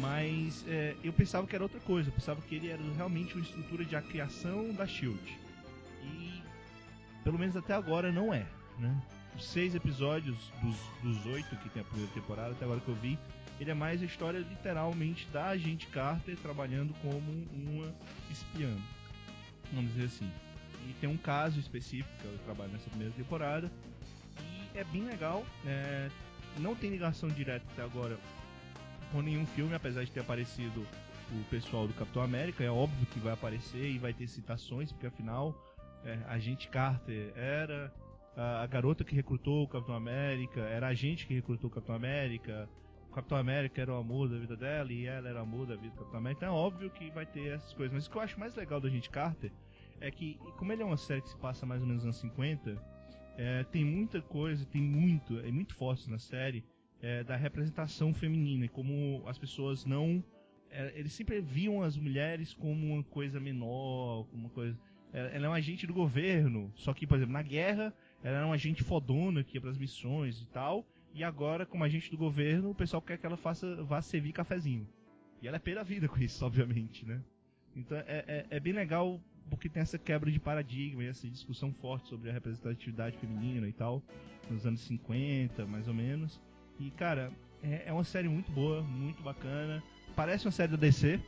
Mas 0.00 0.64
é, 0.66 0.96
eu 1.04 1.12
pensava 1.12 1.46
que 1.46 1.54
era 1.54 1.62
outra 1.62 1.80
coisa, 1.80 2.08
eu 2.08 2.12
pensava 2.12 2.40
que 2.42 2.54
ele 2.54 2.68
era 2.68 2.82
realmente 2.96 3.34
uma 3.34 3.42
estrutura 3.42 3.84
de 3.84 3.94
a 3.94 4.02
criação 4.02 4.72
da 4.72 4.86
Shield. 4.86 5.38
E 6.02 6.42
pelo 7.22 7.38
menos 7.38 7.56
até 7.56 7.74
agora 7.74 8.10
não 8.10 8.32
é, 8.32 8.46
né? 8.78 9.02
Os 9.36 9.44
seis 9.44 9.74
episódios 9.74 10.36
dos, 10.62 10.76
dos 11.02 11.26
oito 11.26 11.56
que 11.56 11.68
tem 11.70 11.82
a 11.82 11.84
primeira 11.84 12.12
temporada, 12.12 12.52
até 12.52 12.64
agora 12.64 12.80
que 12.80 12.88
eu 12.88 12.94
vi, 12.96 13.18
ele 13.60 13.70
é 13.70 13.74
mais 13.74 14.02
a 14.02 14.04
história 14.04 14.38
literalmente 14.38 15.26
da 15.32 15.48
agente 15.48 15.86
Carter 15.86 16.36
trabalhando 16.38 16.92
como 17.00 17.18
uma 17.52 17.94
espiã. 18.30 18.74
Vamos 19.72 19.92
dizer 19.92 20.06
assim. 20.06 20.30
E 20.88 20.92
tem 21.00 21.08
um 21.08 21.16
caso 21.16 21.60
específico 21.60 22.10
que 22.20 22.24
eu 22.24 22.38
trabalho 22.44 22.72
nessa 22.72 22.90
primeira 22.90 23.12
temporada. 23.14 23.70
E 24.74 24.78
é 24.78 24.84
bem 24.84 25.04
legal. 25.04 25.46
É, 25.64 26.10
não 26.58 26.74
tem 26.74 26.90
ligação 26.90 27.28
direta 27.28 27.64
até 27.72 27.82
agora 27.82 28.18
com 29.12 29.20
nenhum 29.20 29.46
filme, 29.46 29.74
apesar 29.74 30.04
de 30.04 30.10
ter 30.10 30.20
aparecido 30.20 30.80
o 31.30 31.44
pessoal 31.50 31.86
do 31.86 31.94
Capitão 31.94 32.22
América. 32.22 32.64
É 32.64 32.70
óbvio 32.70 33.06
que 33.06 33.20
vai 33.20 33.34
aparecer 33.34 33.90
e 33.90 33.98
vai 33.98 34.12
ter 34.12 34.26
citações, 34.26 34.90
porque 34.90 35.06
afinal 35.06 35.54
é, 36.04 36.18
a 36.26 36.38
gente 36.38 36.68
Carter 36.68 37.32
era 37.36 37.92
a, 38.36 38.62
a, 38.62 38.66
garota 38.66 39.04
que 39.04 39.14
recrutou 39.14 39.64
o 39.64 39.68
Capitão 39.68 39.94
América, 39.94 40.60
era 40.60 40.88
a 40.88 40.94
gente 40.94 41.26
que 41.26 41.34
recrutou 41.34 41.70
o 41.70 41.72
Capitão 41.72 41.94
América. 41.94 42.68
O 43.10 43.14
Capitão 43.14 43.36
América 43.36 43.82
era 43.82 43.92
o 43.92 43.96
amor 43.96 44.28
da 44.28 44.38
vida 44.38 44.56
dela 44.56 44.90
e 44.90 45.06
ela 45.06 45.28
era 45.28 45.38
o 45.38 45.42
amor 45.42 45.66
da 45.66 45.76
vida 45.76 45.90
do 45.90 45.98
Capitão 45.98 46.18
América. 46.18 46.46
Então 46.46 46.56
é 46.56 46.58
óbvio 46.58 46.90
que 46.90 47.10
vai 47.10 47.26
ter 47.26 47.52
essas 47.52 47.72
coisas. 47.74 47.92
Mas 47.92 48.06
o 48.06 48.10
que 48.10 48.16
eu 48.16 48.22
acho 48.22 48.40
mais 48.40 48.54
legal 48.56 48.80
da 48.80 48.88
gente 48.88 49.10
Carter 49.10 49.52
é 50.00 50.10
que, 50.10 50.38
como 50.56 50.72
ele 50.72 50.82
é 50.82 50.84
uma 50.84 50.96
série 50.96 51.20
que 51.20 51.28
se 51.28 51.36
passa 51.36 51.66
mais 51.66 51.82
ou 51.82 51.86
menos 51.86 52.02
nos 52.02 52.16
anos 52.16 52.20
50, 52.20 52.82
é, 53.36 53.64
tem 53.64 53.84
muita 53.84 54.20
coisa, 54.22 54.64
tem 54.66 54.82
muito, 54.82 55.38
é 55.38 55.50
muito 55.50 55.74
forte 55.74 56.10
na 56.10 56.18
série, 56.18 56.64
é, 57.02 57.24
da 57.24 57.36
representação 57.36 58.14
feminina, 58.14 58.68
como 58.68 59.22
as 59.26 59.36
pessoas 59.36 59.84
não. 59.84 60.24
É, 60.70 60.92
eles 60.98 61.12
sempre 61.12 61.40
viam 61.40 61.82
as 61.82 61.96
mulheres 61.96 62.54
como 62.54 62.94
uma 62.94 63.02
coisa 63.02 63.40
menor, 63.40 64.24
como 64.28 64.44
uma 64.44 64.50
coisa. 64.50 64.78
É, 65.12 65.36
ela 65.36 65.46
é 65.46 65.48
um 65.48 65.52
agente 65.52 65.86
do 65.86 65.92
governo, 65.92 66.72
só 66.76 66.94
que, 66.94 67.06
por 67.06 67.16
exemplo, 67.16 67.32
na 67.32 67.42
guerra, 67.42 67.92
ela 68.22 68.38
era 68.38 68.46
um 68.46 68.52
agente 68.52 68.82
fodona 68.82 69.42
que 69.42 69.56
ia 69.56 69.60
pras 69.60 69.76
missões 69.76 70.40
e 70.40 70.46
tal, 70.46 70.86
e 71.12 71.22
agora, 71.22 71.66
como 71.66 71.84
agente 71.84 72.10
do 72.10 72.16
governo, 72.16 72.70
o 72.70 72.74
pessoal 72.74 73.02
quer 73.02 73.18
que 73.18 73.26
ela 73.26 73.36
faça, 73.36 73.82
vá 73.82 74.00
servir 74.00 74.32
cafezinho. 74.32 74.88
E 75.42 75.48
ela 75.48 75.56
é 75.56 75.60
pé 75.60 75.74
da 75.74 75.82
vida 75.82 76.08
com 76.08 76.18
isso, 76.18 76.42
obviamente, 76.46 77.04
né? 77.04 77.20
Então 77.74 77.98
é, 77.98 78.04
é, 78.06 78.46
é 78.48 78.60
bem 78.60 78.72
legal 78.72 79.20
porque 79.50 79.68
tem 79.68 79.82
essa 79.82 79.98
quebra 79.98 80.30
de 80.30 80.38
paradigma 80.38 81.02
e 81.02 81.08
essa 81.08 81.28
discussão 81.28 81.72
forte 81.74 82.08
sobre 82.08 82.30
a 82.30 82.32
representatividade 82.32 83.18
feminina 83.18 83.68
e 83.68 83.72
tal, 83.72 84.02
nos 84.48 84.64
anos 84.64 84.80
50, 84.82 85.66
mais 85.66 85.88
ou 85.88 85.94
menos. 85.94 86.40
E, 86.82 86.90
cara, 86.90 87.30
é, 87.62 87.84
é 87.86 87.92
uma 87.92 88.02
série 88.02 88.28
muito 88.28 88.50
boa, 88.50 88.82
muito 88.82 89.22
bacana. 89.22 89.80
Parece 90.16 90.46
uma 90.46 90.50
série 90.50 90.72
da 90.72 90.76
DC, 90.76 91.20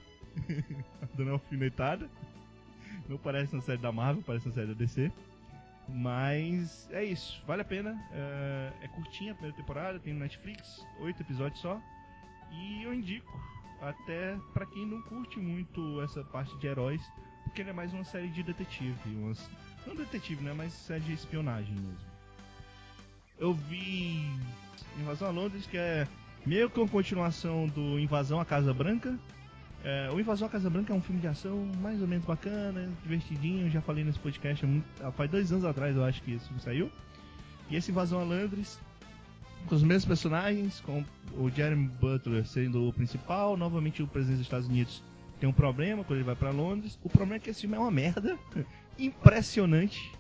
dando 1.15 1.29
uma 1.29 1.33
alfinetada. 1.35 2.11
Não 3.09 3.17
parece 3.17 3.53
uma 3.55 3.63
série 3.63 3.79
da 3.79 3.93
Marvel, 3.93 4.25
parece 4.27 4.47
uma 4.47 4.55
série 4.55 4.67
da 4.67 4.75
DC. 4.75 5.13
Mas 5.89 6.89
é 6.91 7.05
isso, 7.05 7.41
vale 7.47 7.63
a 7.63 7.65
pena. 7.65 7.97
É, 8.11 8.73
é 8.83 8.89
curtinha 8.89 9.31
a 9.31 9.35
primeira 9.35 9.57
temporada, 9.57 10.01
tem 10.01 10.13
no 10.13 10.21
Netflix, 10.21 10.85
oito 10.99 11.23
episódios 11.23 11.61
só. 11.61 11.81
E 12.51 12.83
eu 12.83 12.93
indico, 12.93 13.41
até 13.81 14.37
para 14.53 14.67
quem 14.67 14.85
não 14.85 15.03
curte 15.03 15.39
muito 15.39 16.03
essa 16.03 16.25
parte 16.25 16.57
de 16.59 16.67
heróis, 16.67 17.03
porque 17.45 17.63
ele 17.63 17.71
é 17.71 17.73
mais 17.73 17.93
uma 17.93 18.05
série 18.05 18.29
de 18.29 18.43
detetive. 18.43 18.97
Umas, 19.07 19.49
não 19.87 19.95
detetive, 19.95 20.43
né? 20.43 20.53
Mas 20.53 20.73
série 20.73 21.05
de 21.05 21.13
espionagem 21.13 21.75
mesmo. 21.75 22.14
Eu 23.39 23.53
vi 23.53 24.25
Invasão 25.01 25.29
a 25.29 25.31
Londres, 25.31 25.67
que 25.67 25.77
é 25.77 26.07
meio 26.47 26.71
que 26.71 26.79
uma 26.79 26.89
continuação 26.89 27.67
do 27.69 27.99
Invasão 27.99 28.41
à 28.41 28.45
Casa 28.45 28.73
Branca. 28.73 29.19
É, 29.83 30.11
o 30.13 30.21
Invasão 30.21 30.47
à 30.49 30.51
Casa 30.51 30.71
Branca 30.71 30.93
é 30.93 30.97
um 30.97 31.03
filme 31.03 31.21
de 31.21 31.27
ação 31.27 31.67
mais 31.81 32.01
ou 32.01 32.07
menos 32.07 32.25
bacana, 32.25 32.89
divertidinho. 33.03 33.71
Já 33.71 33.81
falei 33.81 34.05
nesse 34.05 34.19
podcast 34.19 34.65
há 35.03 35.11
faz 35.11 35.31
dois 35.31 35.53
anos 35.53 35.65
atrás, 35.65 35.97
eu 35.97 36.05
acho 36.05 36.23
que 36.23 36.39
filme 36.39 36.61
saiu. 36.61 36.91
E 37.69 37.77
esse 37.77 37.91
Invasão 37.91 38.21
a 38.21 38.25
Londres, 38.25 38.79
com 39.67 39.75
os 39.75 39.83
mesmos 39.83 40.05
personagens, 40.05 40.81
com 40.81 41.05
o 41.37 41.51
Jeremy 41.51 41.89
Butler 42.01 42.47
sendo 42.47 42.89
o 42.89 42.93
principal, 42.93 43.57
novamente 43.57 44.03
o 44.03 44.07
presidente 44.07 44.39
dos 44.39 44.47
Estados 44.47 44.69
Unidos 44.69 45.03
tem 45.41 45.49
um 45.49 45.53
problema 45.53 46.05
quando 46.05 46.19
ele 46.19 46.25
vai 46.25 46.37
para 46.37 46.51
Londres. 46.51 46.99
O 47.03 47.09
problema 47.09 47.37
é 47.37 47.39
que 47.39 47.51
esse 47.51 47.63
filme 47.63 47.77
é 47.77 47.79
uma 47.79 47.91
merda, 47.91 48.39
impressionante. 48.99 50.13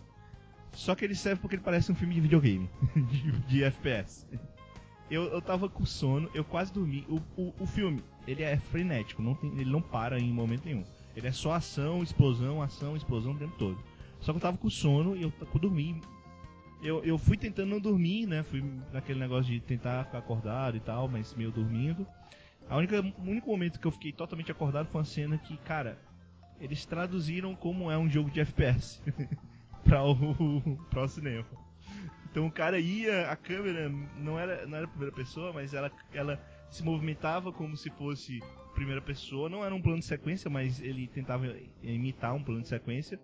Só 0.74 0.94
que 0.94 1.04
ele 1.04 1.14
serve 1.14 1.40
porque 1.40 1.56
ele 1.56 1.62
parece 1.62 1.90
um 1.90 1.94
filme 1.94 2.14
de 2.14 2.20
videogame, 2.20 2.68
de, 3.10 3.32
de 3.32 3.64
FPS. 3.64 4.26
Eu, 5.10 5.24
eu 5.24 5.40
tava 5.40 5.68
com 5.68 5.84
sono, 5.84 6.28
eu 6.34 6.44
quase 6.44 6.72
dormi. 6.72 7.06
O, 7.08 7.20
o, 7.40 7.54
o 7.60 7.66
filme, 7.66 8.02
ele 8.26 8.42
é 8.42 8.56
frenético, 8.56 9.22
não 9.22 9.34
tem, 9.34 9.50
ele 9.52 9.70
não 9.70 9.80
para 9.80 10.18
em 10.18 10.32
momento 10.32 10.64
nenhum. 10.64 10.84
Ele 11.14 11.28
é 11.28 11.32
só 11.32 11.52
ação, 11.52 12.02
explosão, 12.02 12.60
ação, 12.60 12.96
explosão 12.96 13.32
o 13.32 13.38
tempo 13.38 13.56
todo. 13.56 13.78
Só 14.20 14.32
que 14.32 14.38
eu 14.38 14.42
tava 14.42 14.56
com 14.56 14.68
sono 14.68 15.16
e 15.16 15.22
eu, 15.22 15.32
eu 15.40 15.60
dormi. 15.60 16.00
Eu, 16.82 17.04
eu 17.04 17.16
fui 17.16 17.36
tentando 17.36 17.70
não 17.70 17.80
dormir, 17.80 18.26
né? 18.26 18.42
Fui 18.42 18.62
naquele 18.92 19.18
negócio 19.18 19.52
de 19.52 19.60
tentar 19.60 20.04
ficar 20.04 20.18
acordado 20.18 20.76
e 20.76 20.80
tal, 20.80 21.08
mas 21.08 21.34
meio 21.34 21.50
dormindo. 21.50 22.06
A 22.68 22.76
única, 22.76 23.00
o 23.00 23.30
único 23.30 23.50
momento 23.50 23.78
que 23.78 23.86
eu 23.86 23.90
fiquei 23.90 24.12
totalmente 24.12 24.50
acordado 24.50 24.88
foi 24.88 25.00
uma 25.00 25.04
cena 25.04 25.38
que, 25.38 25.56
cara, 25.58 25.98
eles 26.60 26.84
traduziram 26.84 27.54
como 27.54 27.90
é 27.90 27.98
um 27.98 28.08
jogo 28.08 28.30
de 28.30 28.40
FPS 28.40 29.00
para 29.84 30.02
o, 30.04 30.78
pra 30.90 31.02
o 31.02 31.08
cinema. 31.08 31.46
Então 32.30 32.46
o 32.46 32.50
cara 32.50 32.78
ia, 32.80 33.30
a 33.30 33.36
câmera 33.36 33.88
não 34.16 34.38
era, 34.38 34.66
não 34.66 34.76
era 34.76 34.88
primeira 34.88 35.14
pessoa, 35.14 35.52
mas 35.52 35.72
ela, 35.72 35.90
ela 36.12 36.40
se 36.68 36.82
movimentava 36.82 37.52
como 37.52 37.76
se 37.76 37.90
fosse 37.90 38.42
primeira 38.74 39.00
pessoa. 39.00 39.48
Não 39.48 39.64
era 39.64 39.72
um 39.74 39.80
plano 39.80 40.00
de 40.00 40.06
sequência, 40.06 40.50
mas 40.50 40.80
ele 40.80 41.06
tentava 41.06 41.46
imitar 41.80 42.34
um 42.34 42.42
plano 42.42 42.62
de 42.62 42.68
sequência. 42.68 43.20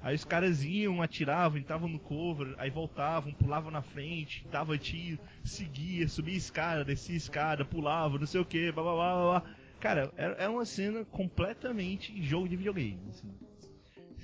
Aí 0.00 0.14
os 0.14 0.24
caras 0.24 0.62
iam, 0.64 1.02
atiravam, 1.02 1.58
entravam 1.58 1.88
no 1.88 1.98
cover, 1.98 2.54
aí 2.58 2.70
voltavam, 2.70 3.32
pulavam 3.32 3.70
na 3.70 3.82
frente, 3.82 4.46
dava 4.50 4.78
tiro, 4.78 5.18
seguia, 5.42 6.06
subia 6.06 6.36
escada, 6.36 6.84
descia 6.84 7.16
escada, 7.16 7.64
pulava, 7.64 8.18
não 8.18 8.26
sei 8.26 8.40
o 8.40 8.44
que, 8.44 8.70
blá 8.72 8.82
blá 8.82 8.94
blá 8.94 9.40
blá. 9.40 9.54
Cara, 9.80 10.12
era, 10.16 10.34
era 10.34 10.50
uma 10.50 10.64
cena 10.64 11.04
completamente 11.04 12.22
jogo 12.22 12.48
de 12.48 12.56
videogame. 12.56 13.00
Assim 13.10 13.34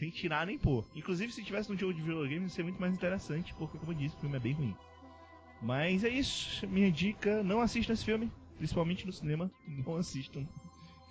sem 0.03 0.11
tirar 0.11 0.45
nem 0.45 0.59
pôr. 0.59 0.85
Inclusive, 0.97 1.33
se 1.33 1.45
tivesse 1.45 1.71
um 1.71 1.79
jogo 1.79 1.95
de 1.95 2.03
videogame, 2.03 2.51
seria 2.51 2.65
muito 2.65 2.81
mais 2.81 2.93
interessante, 2.93 3.55
porque, 3.55 3.79
como 3.79 3.93
eu 3.93 3.97
disse, 3.97 4.17
o 4.17 4.19
filme 4.19 4.37
é 4.37 4.41
bem 4.41 4.53
ruim. 4.53 4.77
Mas 5.63 6.03
é 6.03 6.09
isso, 6.09 6.67
minha 6.67 6.91
dica: 6.91 7.41
não 7.45 7.61
assistam 7.61 7.93
esse 7.93 8.05
filme, 8.05 8.29
principalmente 8.59 9.07
no 9.07 9.13
cinema, 9.13 9.49
não 9.87 9.97
assistam. 9.97 10.45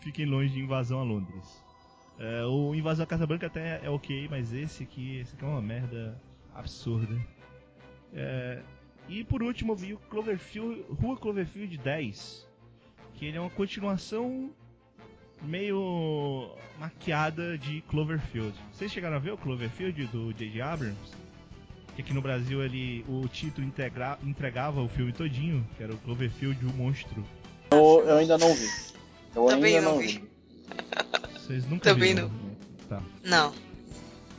Fiquem 0.01 0.25
longe 0.25 0.51
de 0.53 0.59
Invasão 0.59 0.99
a 0.99 1.03
Londres. 1.03 1.63
É, 2.19 2.43
o 2.43 2.75
Invasão 2.75 3.03
à 3.03 3.07
Casa 3.07 3.25
Branca 3.25 3.47
até 3.47 3.79
é 3.81 3.89
ok, 3.89 4.27
mas 4.29 4.51
esse 4.51 4.83
aqui, 4.83 5.19
esse 5.19 5.35
aqui 5.35 5.45
é 5.45 5.47
uma 5.47 5.61
merda 5.61 6.21
absurda. 6.53 7.15
É, 8.13 8.61
e 9.07 9.23
por 9.23 9.41
último 9.41 9.71
eu 9.71 9.77
vi 9.77 9.93
o 9.93 9.99
Cloverfield, 9.99 10.83
Rua 11.01 11.15
Cloverfield 11.15 11.77
10, 11.77 12.45
que 13.13 13.25
ele 13.25 13.37
é 13.37 13.39
uma 13.39 13.49
continuação 13.49 14.53
meio 15.43 16.49
maquiada 16.79 17.57
de 17.57 17.81
Cloverfield. 17.83 18.53
Vocês 18.71 18.91
chegaram 18.91 19.15
a 19.15 19.19
ver 19.19 19.31
o 19.33 19.37
Cloverfield 19.37 20.05
do 20.07 20.33
J.J. 20.33 20.61
Abrams? 20.61 21.11
Que 21.95 22.01
aqui 22.01 22.13
no 22.13 22.21
Brasil 22.21 22.63
ele, 22.63 23.03
o 23.07 23.27
título 23.27 23.67
integra, 23.67 24.17
entregava 24.23 24.81
o 24.81 24.87
filme 24.87 25.11
todinho, 25.11 25.67
que 25.75 25.83
era 25.83 25.93
o 25.93 25.97
Cloverfield, 25.97 26.65
o 26.65 26.73
monstro. 26.73 27.23
Eu, 27.71 28.03
eu 28.05 28.17
ainda 28.17 28.37
não 28.37 28.53
vi. 28.55 28.67
Eu 29.35 29.45
Também 29.45 29.75
ainda 29.75 29.87
não 29.89 29.95
não 29.95 30.01
vi. 30.01 30.07
vi. 30.07 30.31
Vocês 31.33 31.65
nunca 31.65 31.93
Também 31.93 32.15
viram? 32.15 32.31
Tá. 32.87 33.01
Não. 33.23 33.53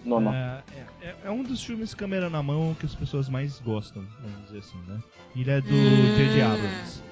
Não, 0.04 0.20
não. 0.20 0.34
É, 0.34 0.62
é- 1.02 1.16
é 1.24 1.30
um 1.30 1.42
dos 1.42 1.62
filmes 1.62 1.94
câmera 1.94 2.28
na 2.30 2.42
mão 2.42 2.74
que 2.78 2.86
as 2.86 2.94
pessoas 2.94 3.28
mais 3.28 3.60
gostam, 3.60 4.04
vamos 4.20 4.46
dizer 4.46 4.58
assim, 4.58 4.78
né? 4.88 5.00
Ele 5.36 5.50
é 5.50 5.60
do 5.60 5.68
Hum. 5.74 6.16
J.J. 6.16 6.42
Abrams. 6.42 7.02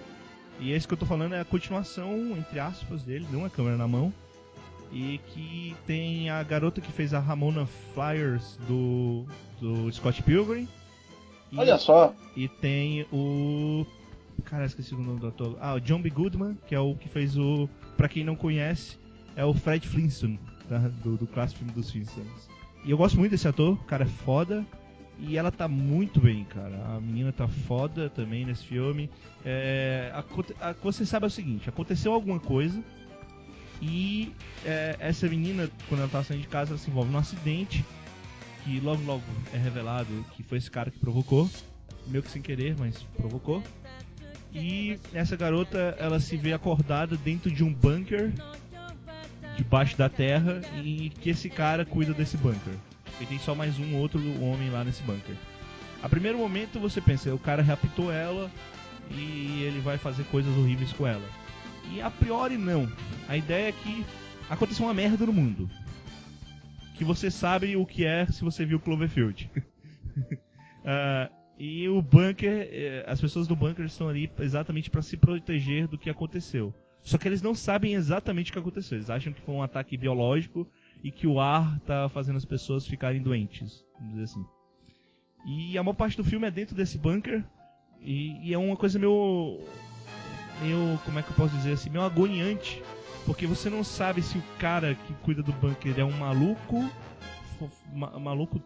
E 0.61 0.73
esse 0.73 0.87
que 0.87 0.93
eu 0.95 0.99
tô 0.99 1.07
falando 1.07 1.35
é 1.35 1.41
a 1.41 1.45
continuação, 1.45 2.37
entre 2.37 2.61
aspas, 2.61 3.03
dele, 3.03 3.27
não 3.33 3.47
é 3.47 3.51
câmera 3.51 3.77
na 3.77 3.89
mão. 3.89 4.13
E 4.93 5.19
que 5.29 5.75
tem 5.87 6.29
a 6.31 6.43
garota 6.43 6.81
que 6.81 6.93
fez 6.93 7.15
a 7.15 7.21
Ramona 7.21 7.67
Flyers 7.95 8.59
do, 8.67 9.25
do 9.61 9.91
Scott 9.93 10.23
Pilgrim. 10.23 10.69
E, 11.53 11.59
Olha 11.59 11.79
só. 11.79 12.15
e 12.37 12.49
tem 12.49 13.07
o. 13.13 13.87
Cara, 14.45 14.65
esqueci 14.67 14.95
o 14.95 14.99
nome 14.99 15.21
do 15.21 15.29
ator. 15.29 15.57
Ah, 15.61 15.75
o 15.75 15.81
John 15.81 16.01
B. 16.01 16.11
Goodman, 16.11 16.59
que 16.67 16.75
é 16.75 16.81
o 16.81 16.95
que 16.95 17.09
fez 17.09 17.37
o. 17.39 17.69
Pra 17.97 18.09
quem 18.09 18.25
não 18.25 18.35
conhece, 18.35 18.99
é 19.37 19.45
o 19.45 19.55
Fred 19.55 19.87
Flintstone, 19.89 20.39
tá? 20.69 20.79
do, 21.03 21.17
do 21.17 21.27
clássico 21.27 21.61
filme 21.61 21.73
dos 21.73 21.91
Flintstones. 21.91 22.49
E 22.85 22.91
eu 22.91 22.97
gosto 22.97 23.19
muito 23.19 23.31
desse 23.31 23.47
ator, 23.47 23.75
o 23.75 23.85
cara 23.85 24.05
é 24.05 24.09
foda. 24.09 24.65
E 25.21 25.37
ela 25.37 25.51
tá 25.51 25.69
muito 25.69 26.19
bem, 26.21 26.45
cara. 26.45 26.77
A 26.97 27.01
menina 27.01 27.31
tá 27.33 27.47
foda 27.47 28.09
também 28.09 28.45
nesse 28.47 28.65
filme. 28.65 29.11
É, 29.45 30.11
aconte- 30.15 30.55
a- 30.61 30.73
você 30.83 31.05
sabe 31.05 31.25
é 31.25 31.29
o 31.29 31.31
seguinte: 31.31 31.69
aconteceu 31.69 32.13
alguma 32.13 32.41
coisa. 32.41 32.83
E 33.83 34.33
é, 34.65 34.97
essa 34.99 35.27
menina, 35.29 35.71
quando 35.89 36.01
ela 36.01 36.09
tá 36.09 36.23
saindo 36.25 36.43
de 36.43 36.49
casa, 36.49 36.71
ela 36.73 36.79
se 36.79 36.91
envolve 36.91 37.11
num 37.11 37.19
acidente. 37.19 37.85
Que 38.65 38.79
logo 38.81 39.03
logo 39.05 39.23
é 39.55 39.57
revelado 39.59 40.25
que 40.37 40.43
foi 40.43 40.59
esse 40.59 40.71
cara 40.71 40.91
que 40.91 40.99
provocou. 40.99 41.49
Meio 42.07 42.23
que 42.23 42.31
sem 42.31 42.43
querer, 42.43 42.77
mas 42.79 43.03
provocou. 43.17 43.63
E 44.53 44.99
essa 45.15 45.37
garota, 45.37 45.95
ela 45.99 46.19
se 46.19 46.37
vê 46.37 46.53
acordada 46.53 47.17
dentro 47.17 47.51
de 47.51 47.63
um 47.63 47.73
bunker 47.73 48.33
debaixo 49.57 49.97
da 49.97 50.09
terra 50.09 50.61
e 50.83 51.11
que 51.11 51.31
esse 51.31 51.49
cara 51.49 51.85
cuida 51.85 52.13
desse 52.13 52.37
bunker. 52.37 52.75
E 53.21 53.27
tem 53.27 53.39
só 53.39 53.55
mais 53.55 53.79
um 53.79 53.97
outro 53.97 54.21
homem 54.43 54.71
lá 54.71 54.85
nesse 54.85 55.03
bunker. 55.03 55.37
A 56.03 56.09
primeiro 56.09 56.39
momento 56.39 56.81
você 56.81 57.01
pensa, 57.01 57.35
o 57.35 57.39
cara 57.39 57.63
raptou 57.63 58.11
ela 58.13 58.51
e 59.11 59.63
ele 59.63 59.81
vai 59.81 59.99
fazer 59.99 60.25
coisas 60.25 60.57
horríveis 60.57 60.93
com 60.93 61.07
ela. 61.07 61.29
E 61.93 62.01
a 62.01 62.11
priori 62.11 62.57
não. 62.57 62.91
A 63.29 63.37
ideia 63.37 63.69
é 63.69 63.73
que 63.73 64.05
aconteceu 64.49 64.87
uma 64.87 64.95
merda 64.95 65.27
no 65.27 65.33
mundo. 65.33 65.69
Que 66.95 67.05
você 67.05 67.31
sabe 67.31 67.77
o 67.77 67.87
que 67.87 68.05
é 68.05 68.27
se 68.27 68.43
você 68.43 68.65
viu 68.65 68.81
Cloverfield. 68.81 69.51
Ah, 70.83 71.31
e 71.59 71.87
o 71.91 72.01
bunker, 72.01 72.69
eh, 72.73 73.05
as 73.07 73.21
pessoas 73.21 73.47
do 73.47 73.55
bunker 73.55 73.85
estão 73.85 74.09
ali 74.09 74.33
exatamente 74.39 74.89
para 74.89 75.03
se 75.03 75.15
proteger 75.15 75.87
do 75.87 75.99
que 75.99 76.09
aconteceu. 76.09 76.73
Só 77.03 77.19
que 77.19 77.29
eles 77.29 77.43
não 77.43 77.55
sabem 77.55 77.93
exatamente 77.93 78.51
o 78.51 78.55
que 78.55 78.59
aconteceu. 78.59 78.97
Eles 78.97 79.11
acham 79.11 79.31
que 79.31 79.43
foi 79.43 79.55
um 79.55 79.63
ataque 79.63 79.95
biológico 79.99 80.67
e 81.03 81.11
que 81.11 81.27
o 81.27 81.41
ar 81.41 81.79
tá 81.81 82.09
fazendo 82.09 82.37
as 82.37 82.45
pessoas 82.45 82.87
ficarem 82.87 83.23
doentes, 83.23 83.85
vamos 83.95 84.13
dizer 84.13 84.25
assim. 84.25 84.45
E 85.47 85.79
a 85.79 85.83
maior 85.83 85.95
parte 85.95 86.17
do 86.17 86.25
filme 86.25 86.47
é 86.47 86.51
dentro 86.51 86.75
desse 86.77 86.99
bunker 86.99 87.43
e, 88.01 88.49
e 88.49 88.55
é 88.55 88.59
uma 88.59 88.77
coisa 88.77 88.99
meio 88.99 89.61
meio, 90.63 90.99
como 91.05 91.19
é 91.19 91.23
que 91.23 91.31
eu 91.31 91.37
posso 91.37 91.55
dizer 91.57 91.73
assim, 91.73 91.89
meio 91.89 92.05
agoniante, 92.05 92.83
porque 93.25 93.47
você 93.47 93.71
não 93.71 93.83
sabe 93.83 94.21
se 94.21 94.37
o 94.37 94.43
cara 94.59 94.95
que 94.95 95.15
cuida 95.25 95.43
do 95.43 95.53
bunker 95.53 95.99
é 95.99 96.05
um 96.05 96.11
maluco, 96.19 96.91
ma- 97.93 98.19
maluco 98.19 98.61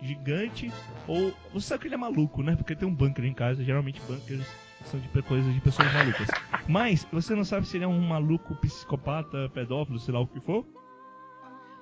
gigante 0.00 0.70
ou 1.06 1.32
você 1.52 1.68
sabe 1.68 1.82
que 1.82 1.88
ele 1.88 1.94
é 1.94 1.98
maluco, 1.98 2.42
né? 2.42 2.56
Porque 2.56 2.74
tem 2.74 2.86
um 2.86 2.94
bunker 2.94 3.24
em 3.24 3.34
casa, 3.34 3.64
geralmente 3.64 4.00
bunkers 4.02 4.46
são 4.84 4.98
de 4.98 5.08
coisas 5.22 5.52
de 5.54 5.60
pessoas 5.60 5.92
malucas. 5.92 6.28
Mas 6.68 7.04
você 7.12 7.34
não 7.34 7.44
sabe 7.44 7.66
se 7.66 7.76
ele 7.76 7.84
é 7.84 7.88
um 7.88 8.00
maluco 8.00 8.54
psicopata, 8.56 9.48
pedófilo, 9.50 9.98
sei 9.98 10.12
lá 10.14 10.20
o 10.20 10.26
que 10.26 10.40
for, 10.40 10.66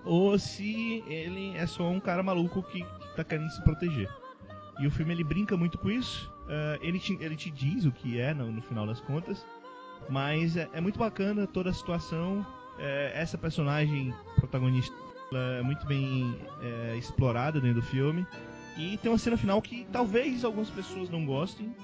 ou 0.04 0.38
se 0.38 1.04
ele 1.06 1.56
é 1.56 1.66
só 1.66 1.88
um 1.88 2.00
cara 2.00 2.22
maluco 2.22 2.62
que, 2.62 2.82
que 2.82 3.16
tá 3.16 3.24
querendo 3.24 3.50
se 3.50 3.62
proteger. 3.62 4.08
E 4.80 4.86
o 4.86 4.90
filme 4.90 5.12
ele 5.12 5.24
brinca 5.24 5.56
muito 5.56 5.76
com 5.78 5.90
isso. 5.90 6.32
eh, 6.48 6.78
ele, 6.82 6.98
te, 6.98 7.16
ele 7.20 7.36
te 7.36 7.50
diz 7.50 7.84
o 7.84 7.92
que 7.92 8.18
é 8.18 8.32
no, 8.32 8.50
no 8.50 8.62
final 8.62 8.86
das 8.86 9.00
contas. 9.00 9.44
Mas 10.08 10.56
é, 10.56 10.68
é 10.72 10.80
muito 10.80 10.98
bacana 10.98 11.46
toda 11.46 11.70
a 11.70 11.72
situação. 11.72 12.44
é, 12.78 13.12
essa 13.14 13.36
personagem 13.36 14.14
protagonista 14.36 14.94
é 15.32 15.62
muito 15.62 15.86
bem 15.86 16.34
é, 16.62 16.96
explorada 16.96 17.60
dentro 17.60 17.80
do 17.80 17.86
filme. 17.86 18.26
E 18.76 18.96
tem 18.96 19.10
uma 19.12 19.18
cena 19.18 19.36
final 19.36 19.60
que 19.60 19.86
talvez 19.92 20.44
algumas 20.44 20.70
pessoas 20.70 21.10
não 21.10 21.26
gostem. 21.26 21.74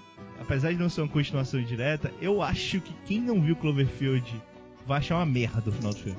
Apesar 0.40 0.72
de 0.72 0.78
não 0.78 0.88
ser 0.88 1.02
uma 1.02 1.08
continuação 1.08 1.62
direta, 1.62 2.12
eu 2.20 2.40
acho 2.42 2.80
que 2.80 2.92
quem 3.04 3.20
não 3.20 3.40
viu 3.40 3.56
Cloverfield 3.56 4.42
vai 4.86 4.98
achar 4.98 5.16
uma 5.16 5.26
merda 5.26 5.68
o 5.68 5.72
final 5.72 5.92
do 5.92 5.98
filme. 5.98 6.18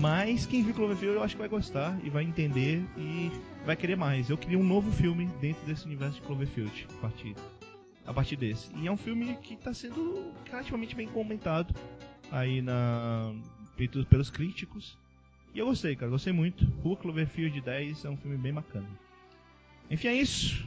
Mas 0.00 0.44
quem 0.44 0.62
viu 0.62 0.74
Cloverfield 0.74 1.16
eu 1.16 1.22
acho 1.22 1.34
que 1.34 1.40
vai 1.40 1.48
gostar 1.48 1.98
e 2.04 2.10
vai 2.10 2.22
entender 2.22 2.84
e 2.96 3.30
vai 3.64 3.74
querer 3.74 3.96
mais. 3.96 4.28
Eu 4.28 4.36
queria 4.36 4.58
um 4.58 4.64
novo 4.64 4.90
filme 4.92 5.26
dentro 5.40 5.64
desse 5.66 5.86
universo 5.86 6.16
de 6.16 6.26
Cloverfield 6.26 6.86
a 6.98 7.00
partir, 7.00 7.34
a 8.06 8.12
partir 8.12 8.36
desse. 8.36 8.70
E 8.76 8.86
é 8.86 8.92
um 8.92 8.96
filme 8.96 9.36
que 9.42 9.54
está 9.54 9.72
sendo 9.72 10.32
relativamente 10.50 10.94
bem 10.94 11.08
comentado 11.08 11.74
aí 12.30 12.60
na 12.60 13.32
pelos 14.08 14.30
críticos. 14.30 14.98
E 15.54 15.58
eu 15.58 15.66
gostei, 15.66 15.96
cara, 15.96 16.10
gostei 16.10 16.32
muito. 16.32 16.66
Rua 16.82 16.96
Cloverfield 16.96 17.60
10 17.60 18.04
é 18.04 18.10
um 18.10 18.16
filme 18.16 18.36
bem 18.36 18.52
bacana. 18.52 18.88
Enfim, 19.90 20.08
é 20.08 20.14
isso. 20.14 20.66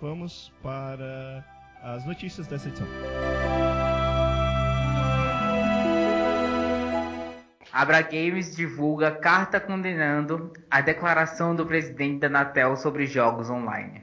Vamos 0.00 0.52
para 0.62 1.44
as 1.82 2.06
notícias 2.06 2.46
dessa 2.46 2.68
edição. 2.68 2.86
Abra 7.72 8.02
Games 8.02 8.54
divulga 8.54 9.10
carta 9.10 9.58
condenando 9.58 10.52
a 10.70 10.82
declaração 10.82 11.56
do 11.56 11.64
presidente 11.64 12.20
da 12.20 12.26
Anatel 12.26 12.76
sobre 12.76 13.06
jogos 13.06 13.48
online. 13.48 14.02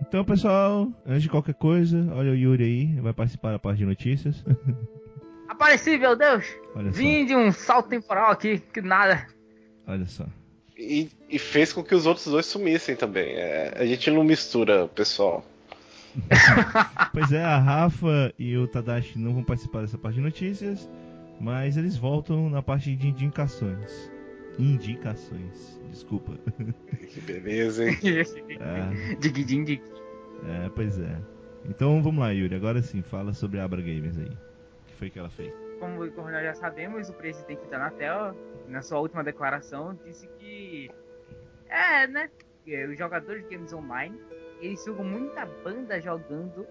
Então, 0.00 0.24
pessoal, 0.24 0.88
antes 1.06 1.22
de 1.22 1.28
qualquer 1.28 1.54
coisa, 1.54 2.12
olha 2.12 2.32
o 2.32 2.34
Yuri 2.34 2.64
aí, 2.64 3.00
vai 3.00 3.12
participar 3.12 3.52
da 3.52 3.58
parte 3.58 3.78
de 3.78 3.84
notícias. 3.84 4.44
Apareci, 5.48 5.96
meu 5.96 6.16
Deus! 6.16 6.44
Olha 6.74 6.90
Vim 6.90 7.20
só. 7.20 7.26
de 7.26 7.36
um 7.36 7.52
salto 7.52 7.88
temporal 7.88 8.32
aqui, 8.32 8.58
que 8.58 8.80
nada. 8.80 9.26
Olha 9.86 10.06
só. 10.06 10.26
E, 10.78 11.08
e, 11.30 11.38
fez 11.38 11.72
com 11.72 11.82
que 11.82 11.94
os 11.94 12.04
outros 12.04 12.26
dois 12.26 12.44
sumissem 12.44 12.94
também. 12.94 13.34
É, 13.34 13.72
a 13.76 13.86
gente 13.86 14.10
não 14.10 14.22
mistura, 14.22 14.86
pessoal. 14.88 15.44
pois 17.12 17.32
é, 17.32 17.42
a 17.42 17.58
Rafa 17.58 18.32
e 18.38 18.56
o 18.56 18.66
Tadashi 18.66 19.18
não 19.18 19.34
vão 19.34 19.44
participar 19.44 19.82
dessa 19.82 19.96
parte 19.96 20.16
de 20.16 20.20
notícias, 20.20 20.88
mas 21.40 21.76
eles 21.76 21.96
voltam 21.96 22.50
na 22.50 22.62
parte 22.62 22.94
de 22.94 23.08
indicações. 23.08 24.10
Indicações, 24.58 25.80
desculpa. 25.90 26.32
Que 27.08 27.20
beleza, 27.20 27.88
hein? 27.88 27.96
é. 28.60 29.14
Dig. 29.16 29.80
É, 30.48 30.68
pois 30.74 30.98
é. 30.98 31.18
Então 31.68 32.02
vamos 32.02 32.20
lá, 32.20 32.30
Yuri. 32.30 32.54
Agora 32.54 32.82
sim, 32.82 33.00
fala 33.00 33.32
sobre 33.32 33.58
a 33.58 33.64
Abra 33.64 33.80
Games 33.80 34.18
aí. 34.18 34.24
O 34.24 34.86
que 34.86 34.94
foi 34.98 35.10
que 35.10 35.18
ela 35.18 35.30
fez? 35.30 35.65
Como, 35.78 36.10
como 36.12 36.30
nós 36.30 36.42
já 36.42 36.54
sabemos, 36.54 37.08
o 37.08 37.12
presidente 37.12 37.66
da 37.66 37.76
Anatel, 37.76 38.34
na 38.68 38.82
sua 38.82 38.98
última 38.98 39.22
declaração, 39.22 39.98
disse 40.04 40.26
que. 40.38 40.90
É, 41.68 42.06
né? 42.06 42.30
Os 42.90 42.98
jogadores 42.98 43.44
de 43.44 43.54
games 43.54 43.72
online 43.72 44.18
eles 44.60 44.80
sugam 44.80 45.04
muita 45.04 45.46
banda 45.64 46.00
jogando 46.00 46.66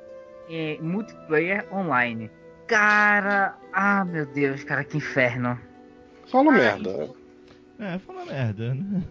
é, 0.49 0.78
multiplayer 0.82 1.66
online. 1.74 2.30
Cara, 2.68 3.58
ah 3.72 4.03
meu 4.03 4.26
Deus, 4.26 4.64
cara, 4.64 4.84
que 4.84 4.97
inferno. 4.97 5.60
Fala 6.26 6.51
merda. 6.51 7.10
É, 7.80 7.99
fala 7.99 8.26
merda, 8.26 8.74
né? 8.74 9.03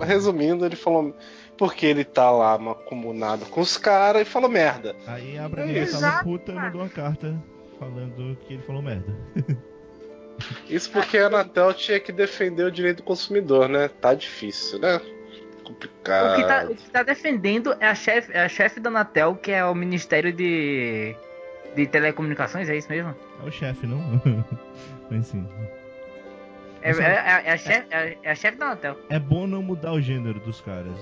Resumindo, 0.00 0.64
ele 0.64 0.76
falou 0.76 1.14
porque 1.56 1.86
ele 1.86 2.04
tá 2.04 2.30
lá 2.30 2.58
comunado 2.74 3.44
com 3.46 3.60
os 3.60 3.76
caras 3.76 4.22
e 4.22 4.24
falou 4.24 4.48
merda. 4.48 4.96
Aí 5.06 5.38
a 5.38 5.48
Braguinha 5.48 5.88
tava 5.90 6.24
puta 6.24 6.52
e 6.52 6.54
mandou 6.54 6.80
uma 6.80 6.88
carta 6.88 7.40
falando 7.80 8.36
que 8.46 8.54
ele 8.54 8.62
falou 8.62 8.82
merda. 8.82 9.12
Isso 10.68 10.90
porque 10.92 11.18
a 11.18 11.26
Anatel 11.26 11.74
tinha 11.74 11.98
que 11.98 12.12
defender 12.12 12.64
o 12.64 12.70
direito 12.70 12.98
do 12.98 13.02
consumidor, 13.02 13.68
né? 13.68 13.88
Tá 13.88 14.14
difícil, 14.14 14.78
né? 14.78 15.00
Complicado. 15.64 16.32
O 16.32 16.36
que 16.36 16.46
tá, 16.46 16.64
o 16.64 16.76
que 16.76 16.90
tá 16.90 17.02
defendendo 17.02 17.74
é 17.80 17.86
a 17.86 17.94
chefe 17.94 18.32
é 18.32 18.44
a 18.44 18.48
chefe 18.48 18.80
da 18.80 18.90
Anatel, 18.90 19.34
que 19.36 19.50
é 19.50 19.64
o 19.64 19.74
Ministério 19.74 20.32
de, 20.32 21.14
de 21.74 21.86
Telecomunicações, 21.86 22.68
é 22.68 22.76
isso 22.76 22.88
mesmo? 22.88 23.14
É 23.42 23.46
o 23.46 23.50
chefe, 23.50 23.86
não? 23.86 23.98
Mas 25.10 25.26
sim. 25.26 25.46
É, 26.82 26.90
é, 26.90 26.94
é, 26.94 27.42
é, 27.44 27.52
a 27.52 27.58
chefe, 27.58 27.86
é, 27.90 28.18
é 28.22 28.30
a 28.30 28.34
chefe 28.34 28.56
da 28.56 28.66
Anatel. 28.66 28.98
É 29.10 29.18
bom 29.18 29.46
não 29.46 29.62
mudar 29.62 29.92
o 29.92 30.00
gênero 30.00 30.40
dos 30.40 30.60
caras. 30.60 30.98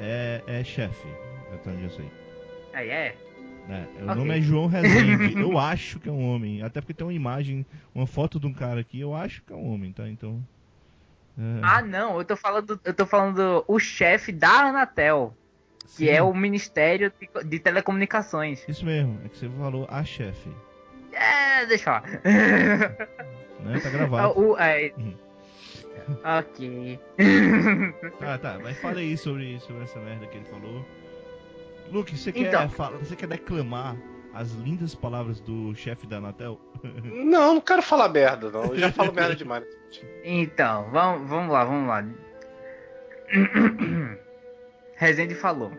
É, 0.00 0.42
é 0.46 0.64
chefe, 0.64 1.08
até 1.52 1.70
onde 1.70 1.84
eu 1.84 1.90
sei. 1.90 2.10
Aí 2.72 2.88
é? 2.88 3.14
É, 3.68 3.82
o 4.00 4.04
okay. 4.04 4.14
nome 4.14 4.38
é 4.38 4.40
João 4.40 4.66
Rezende. 4.66 5.36
eu 5.40 5.58
acho 5.58 6.00
que 6.00 6.08
é 6.08 6.12
um 6.12 6.34
homem. 6.34 6.62
Até 6.62 6.80
porque 6.80 6.94
tem 6.94 7.06
uma 7.06 7.12
imagem, 7.12 7.66
uma 7.94 8.06
foto 8.06 8.40
de 8.40 8.46
um 8.46 8.52
cara 8.52 8.80
aqui, 8.80 8.98
eu 8.98 9.14
acho 9.14 9.42
que 9.42 9.52
é 9.52 9.56
um 9.56 9.72
homem, 9.72 9.92
tá? 9.92 10.08
Então. 10.08 10.42
É... 11.38 11.60
Ah, 11.62 11.82
não, 11.82 12.18
eu 12.18 12.24
tô 12.24 12.36
falando, 12.36 12.80
eu 12.82 12.94
tô 12.94 13.06
falando 13.06 13.64
o 13.68 13.78
chefe 13.78 14.32
da 14.32 14.68
Anatel. 14.68 15.34
Sim. 15.86 16.04
Que 16.04 16.10
é 16.10 16.22
o 16.22 16.34
Ministério 16.34 17.10
de, 17.44 17.58
Telecomunicações. 17.58 18.62
Isso 18.68 18.84
mesmo, 18.84 19.18
é 19.24 19.28
que 19.28 19.38
você 19.38 19.48
falou 19.48 19.86
a 19.90 20.04
chefe. 20.04 20.50
É, 21.12 21.66
deixa 21.66 21.92
lá. 21.92 22.02
Né? 23.58 23.80
Tá 23.80 23.90
gravado. 23.90 24.38
o, 24.38 24.56
é... 24.56 24.92
Uhum. 24.96 25.16
ok. 26.22 27.00
ah, 28.20 28.38
tá, 28.38 28.56
mas 28.62 28.78
fala 28.78 29.00
aí 29.00 29.16
sobre, 29.16 29.58
sobre 29.58 29.82
essa 29.82 29.98
merda 29.98 30.28
que 30.28 30.36
ele 30.36 30.44
falou. 30.44 30.86
Luke, 31.90 32.16
você 32.16 32.32
quer, 32.32 32.48
então. 32.48 32.68
falar, 32.70 32.98
você 32.98 33.16
quer 33.16 33.26
declamar 33.26 33.96
as 34.34 34.52
lindas 34.52 34.94
palavras 34.94 35.40
do 35.40 35.74
chefe 35.74 36.06
da 36.06 36.18
Anatel? 36.18 36.60
Não, 37.24 37.54
não 37.54 37.60
quero 37.60 37.82
falar 37.82 38.08
merda, 38.08 38.50
não. 38.50 38.66
Eu 38.66 38.78
já 38.78 38.92
falo 38.92 39.12
merda 39.12 39.34
demais. 39.34 39.64
Então, 40.22 40.90
vamos, 40.90 41.28
vamos 41.28 41.50
lá, 41.50 41.64
vamos 41.64 41.88
lá. 41.88 42.04
Rezende 44.96 45.34
falou. 45.34 45.72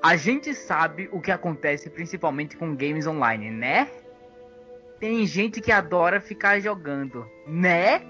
A 0.00 0.14
gente 0.14 0.54
sabe 0.54 1.08
o 1.10 1.20
que 1.20 1.32
acontece 1.32 1.90
principalmente 1.90 2.56
com 2.56 2.76
games 2.76 3.06
online, 3.06 3.50
né? 3.50 3.90
Tem 5.00 5.26
gente 5.26 5.60
que 5.60 5.72
adora 5.72 6.20
ficar 6.20 6.60
jogando, 6.60 7.26
né? 7.48 8.00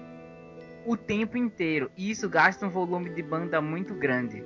O 0.85 0.95
tempo 0.95 1.35
inteiro. 1.35 1.89
E 1.97 2.11
isso 2.11 2.29
gasta 2.29 2.65
um 2.65 2.69
volume 2.69 3.09
de 3.09 3.23
banda 3.23 3.59
muito 3.59 3.95
grande. 3.95 4.43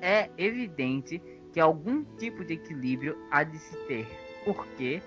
É 0.00 0.28
evidente 0.36 1.22
que 1.52 1.60
algum 1.60 2.04
tipo 2.18 2.44
de 2.44 2.54
equilíbrio 2.54 3.16
há 3.30 3.42
de 3.44 3.58
se 3.58 3.76
ter. 3.86 4.06
Porque, 4.44 5.02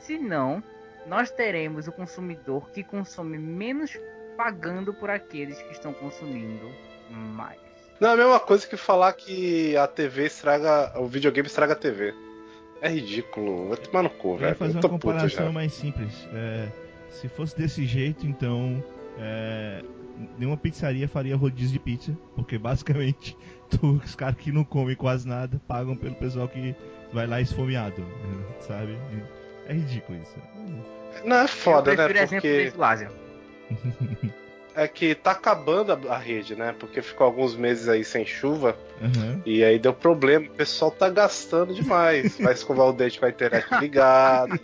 senão, 0.00 0.62
nós 1.06 1.30
teremos 1.30 1.88
o 1.88 1.92
consumidor 1.92 2.70
que 2.70 2.82
consome 2.82 3.38
menos 3.38 3.98
pagando 4.36 4.94
por 4.94 5.10
aqueles 5.10 5.60
que 5.62 5.72
estão 5.72 5.92
consumindo 5.92 6.70
mais. 7.10 7.58
Não, 8.00 8.10
é 8.10 8.12
a 8.12 8.16
mesma 8.16 8.38
coisa 8.40 8.66
que 8.66 8.76
falar 8.76 9.12
que 9.12 9.76
a 9.76 9.86
TV 9.88 10.26
estraga. 10.26 10.92
O 11.00 11.06
videogame 11.06 11.48
estraga 11.48 11.72
a 11.72 11.76
TV. 11.76 12.14
É 12.80 12.88
ridículo. 12.88 13.68
Vai 13.68 13.76
tomar 13.78 14.02
no 14.04 14.10
cu, 14.10 14.36
velho. 14.36 14.54
fazer 14.54 14.78
uma 14.78 14.88
comparação 14.88 15.52
mais 15.52 15.72
simples. 15.72 16.28
É, 16.32 16.68
se 17.10 17.28
fosse 17.28 17.56
desse 17.56 17.84
jeito, 17.84 18.24
então. 18.24 18.82
É, 19.18 19.82
nenhuma 20.38 20.56
pizzaria 20.56 21.08
faria 21.08 21.36
rodízio 21.36 21.72
de 21.72 21.80
pizza. 21.80 22.16
Porque 22.36 22.56
basicamente 22.56 23.36
os 23.82 24.14
caras 24.14 24.36
que 24.36 24.52
não 24.52 24.64
comem 24.64 24.96
quase 24.96 25.26
nada 25.26 25.60
pagam 25.66 25.96
pelo 25.96 26.14
pessoal 26.14 26.48
que 26.48 26.74
vai 27.12 27.26
lá 27.26 27.40
esfomeado. 27.40 28.04
Sabe? 28.60 28.98
É 29.66 29.72
ridículo 29.72 30.18
isso. 30.22 30.36
Não, 31.24 31.36
é 31.36 31.46
foda, 31.46 31.94
né? 31.94 32.26
Porque. 32.26 32.72
é 34.74 34.86
que 34.86 35.14
tá 35.14 35.32
acabando 35.32 35.92
a, 35.92 36.14
a, 36.14 36.18
rede, 36.18 36.54
né? 36.54 36.74
Porque 36.78 37.02
ficou 37.02 37.26
alguns 37.26 37.56
meses 37.56 37.88
aí 37.88 38.04
sem 38.04 38.24
chuva. 38.24 38.76
Uhum. 39.00 39.42
E 39.44 39.64
aí 39.64 39.78
deu 39.78 39.92
problema. 39.92 40.46
O 40.46 40.50
pessoal 40.50 40.90
tá 40.90 41.08
gastando 41.08 41.74
demais. 41.74 42.38
Vai 42.38 42.52
escovar 42.54 42.86
o 42.86 42.92
dente 42.92 43.18
com 43.18 43.26
a 43.26 43.30
internet 43.30 43.66
ligada. 43.80 44.58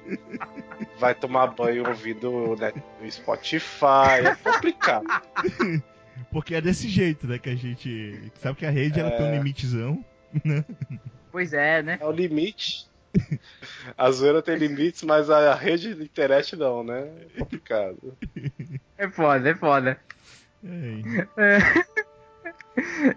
vai 0.98 1.14
tomar 1.14 1.48
banho 1.48 1.86
ouvindo 1.86 2.56
né, 2.56 2.72
no 3.00 3.10
Spotify. 3.10 4.24
É 4.24 4.34
complicado. 4.36 5.06
Porque 6.30 6.54
é 6.54 6.60
desse 6.60 6.88
jeito, 6.88 7.26
né? 7.26 7.38
Que 7.38 7.50
a 7.50 7.56
gente. 7.56 8.32
Sabe 8.36 8.58
que 8.58 8.66
a 8.66 8.70
rede 8.70 8.98
é... 8.98 9.02
ela 9.02 9.10
tem 9.10 9.26
um 9.26 9.34
limitezão, 9.34 10.04
né? 10.44 10.64
Pois 11.30 11.52
é, 11.52 11.82
né? 11.82 11.98
É 12.00 12.06
o 12.06 12.12
limite. 12.12 12.86
A 13.96 14.10
zoeira 14.10 14.42
tem 14.42 14.56
limites, 14.56 15.02
mas 15.04 15.30
a 15.30 15.54
rede 15.54 15.94
de 15.94 16.02
internet 16.02 16.56
não, 16.56 16.82
né? 16.82 17.08
É 17.34 17.38
complicado. 17.38 18.16
É 18.98 19.08
foda, 19.08 19.50
é 19.50 19.54
foda. 19.54 20.00
É. 21.36 21.68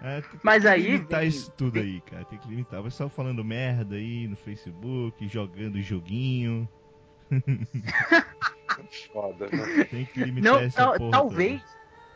É, 0.02 0.22
mas 0.42 0.64
aí. 0.64 0.82
Tem 0.82 0.90
que 0.90 0.96
limitar 0.96 1.26
isso 1.26 1.50
tudo 1.52 1.80
aí, 1.80 2.00
cara. 2.02 2.24
Tem 2.24 2.38
que 2.38 2.48
limitar. 2.48 2.80
O 2.80 2.84
pessoal 2.84 3.08
falando 3.08 3.44
merda 3.44 3.96
aí 3.96 4.28
no 4.28 4.36
Facebook, 4.36 5.26
jogando 5.28 5.80
joguinho. 5.82 6.68
Foda, 9.12 9.48
né? 9.50 9.84
Tem 9.84 10.04
que 10.04 10.24
limitar 10.24 10.52
não, 10.52 10.60
essa 10.60 10.76
tal, 10.76 11.10
Talvez. 11.10 11.60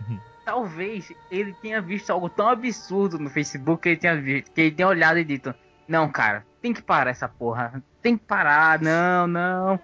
talvez 0.44 1.12
ele 1.30 1.52
tenha 1.54 1.80
visto 1.80 2.10
algo 2.10 2.28
tão 2.28 2.48
absurdo 2.48 3.18
no 3.18 3.30
Facebook 3.30 3.82
que 3.82 3.88
ele 3.90 3.96
tenha 3.96 4.20
visto, 4.20 4.50
que 4.52 4.60
ele 4.60 4.70
tenha 4.72 4.88
olhado 4.88 5.18
e 5.18 5.24
dito, 5.24 5.54
não, 5.86 6.10
cara, 6.10 6.44
tem 6.60 6.72
que 6.72 6.82
parar 6.82 7.10
essa 7.10 7.28
porra. 7.28 7.82
Tem 8.00 8.16
que 8.16 8.24
parar, 8.24 8.80
não, 8.80 9.26
não. 9.26 9.80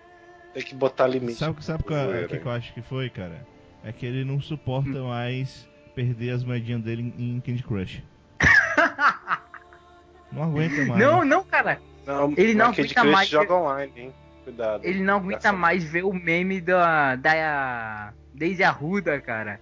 Tem 0.55 0.63
que 0.63 0.75
botar 0.75 1.07
limite. 1.07 1.39
Sabe, 1.39 1.65
sabe 1.65 1.83
o 1.83 1.87
que, 2.29 2.39
que, 2.39 2.47
eu 2.47 2.51
acho 2.51 2.73
que 2.75 2.83
foi, 2.83 3.09
cara? 3.11 3.47
É 3.85 3.93
que 3.93 4.07
ele 4.07 4.25
não 4.25 4.41
suporta 4.41 5.01
mais 5.03 5.69
perder 5.95 6.31
as 6.31 6.45
moedinhas 6.45 6.83
dele 6.83 7.15
em 7.17 7.41
Candy 7.41 7.63
Crush. 7.63 8.03
não 10.33 10.43
aguenta 10.43 10.85
mais. 10.87 11.01
Não, 11.01 11.25
não, 11.25 11.45
cara. 11.45 11.81
Não, 12.07 12.33
Ele 12.37 12.55
não 12.55 12.67
Candy 12.67 12.81
aguenta 12.81 13.01
Crush 13.01 13.13
mais- 13.13 13.29
joga 13.29 13.55
online, 13.55 13.93
hein? 13.97 14.15
Cuidado. 14.45 14.85
Ele 14.85 15.03
não 15.03 15.17
aguenta 15.17 15.53
mais 15.53 15.85
ver 15.85 16.05
o 16.05 16.13
meme 16.13 16.61
da. 16.61 17.17
da. 17.17 18.13
Daisy 18.33 18.63
Arruda, 18.63 19.21
cara. 19.21 19.61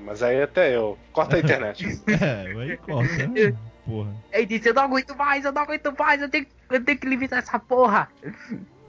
Ah, 0.00 0.02
mas 0.04 0.22
aí 0.22 0.42
até 0.42 0.74
eu. 0.74 0.98
Corta 1.12 1.36
a 1.36 1.40
internet. 1.40 1.84
É, 2.08 2.46
aí 2.58 2.76
corta, 2.78 3.26
né? 3.28 3.56
Porra. 3.84 4.14
Ele 4.32 4.46
disse, 4.46 4.68
eu 4.68 4.74
não 4.74 4.82
aguento 4.84 5.16
mais, 5.16 5.44
eu 5.44 5.52
não 5.52 5.62
aguento 5.62 5.94
mais, 5.98 6.20
eu 6.22 6.28
tenho, 6.28 6.46
eu 6.70 6.84
tenho 6.84 6.98
que 6.98 7.06
limitar 7.06 7.38
essa 7.40 7.58
porra. 7.58 8.08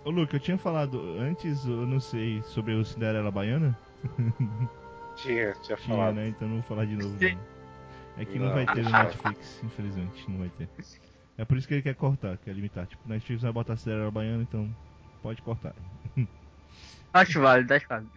Ô, 0.04 0.10
Luke, 0.10 0.34
eu 0.34 0.40
tinha 0.40 0.58
falado 0.58 1.00
antes, 1.20 1.66
eu 1.66 1.86
não 1.86 2.00
sei, 2.00 2.42
sobre 2.44 2.74
o 2.74 2.84
Cinderela 2.86 3.32
Baiana? 3.32 3.78
tinha, 5.16 5.54
tinha 5.64 5.78
Tinha, 5.78 5.78
falado. 5.78 6.16
né? 6.16 6.28
Então 6.30 6.48
não 6.48 6.56
vou 6.56 6.64
falar 6.64 6.86
de 6.86 6.96
novo. 6.96 7.16
Não. 7.20 7.52
É 8.18 8.26
que 8.26 8.38
não, 8.38 8.48
Não. 8.48 8.54
vai 8.54 8.66
ter 8.66 8.84
no 8.84 8.92
Netflix, 8.92 9.62
infelizmente, 9.64 10.30
não 10.30 10.40
vai 10.40 10.50
ter. 10.58 10.68
É 11.38 11.46
por 11.46 11.58
isso 11.58 11.68
que 11.68 11.74
ele 11.76 11.82
quer 11.82 11.96
cortar, 11.96 12.38
quer 12.38 12.54
limitar. 12.54 12.86
Tipo, 12.86 13.08
Netflix 13.08 13.42
vai 13.42 13.52
botar 13.52 13.78
Cinderela 13.78 14.12
Baiana, 14.12 14.44
então 14.44 14.70
pode 15.24 15.42
cortar. 15.42 15.74
Acho 17.14 17.42
válido, 17.42 17.74
acho 17.74 17.86
válido. 17.90 18.10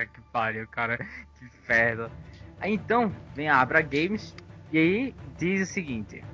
Tá 0.00 0.06
que 0.06 0.20
pariu, 0.32 0.66
cara. 0.66 0.96
Que 0.96 1.44
inferno. 1.44 2.10
Aí 2.58 2.72
então, 2.72 3.12
vem 3.34 3.50
a 3.50 3.60
Abra 3.60 3.82
Games 3.82 4.34
e 4.72 4.78
aí 4.78 5.14
diz 5.36 5.68
o 5.68 5.72
seguinte: 5.72 6.24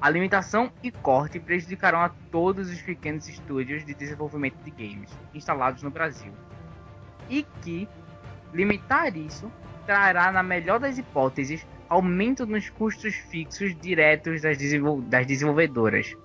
a 0.00 0.10
limitação 0.10 0.72
e 0.82 0.90
corte 0.90 1.38
prejudicarão 1.38 2.00
a 2.00 2.08
todos 2.08 2.68
os 2.68 2.82
pequenos 2.82 3.28
estúdios 3.28 3.86
de 3.86 3.94
desenvolvimento 3.94 4.56
de 4.64 4.70
games 4.72 5.16
instalados 5.32 5.80
no 5.84 5.90
Brasil. 5.90 6.32
E 7.30 7.44
que 7.62 7.88
limitar 8.52 9.16
isso 9.16 9.48
trará, 9.86 10.32
na 10.32 10.42
melhor 10.42 10.80
das 10.80 10.98
hipóteses, 10.98 11.64
aumento 11.88 12.46
nos 12.46 12.68
custos 12.68 13.14
fixos 13.14 13.76
diretos 13.76 14.42
das, 14.42 14.58
desenvol- 14.58 15.02
das 15.02 15.24
desenvolvedoras. 15.24 16.16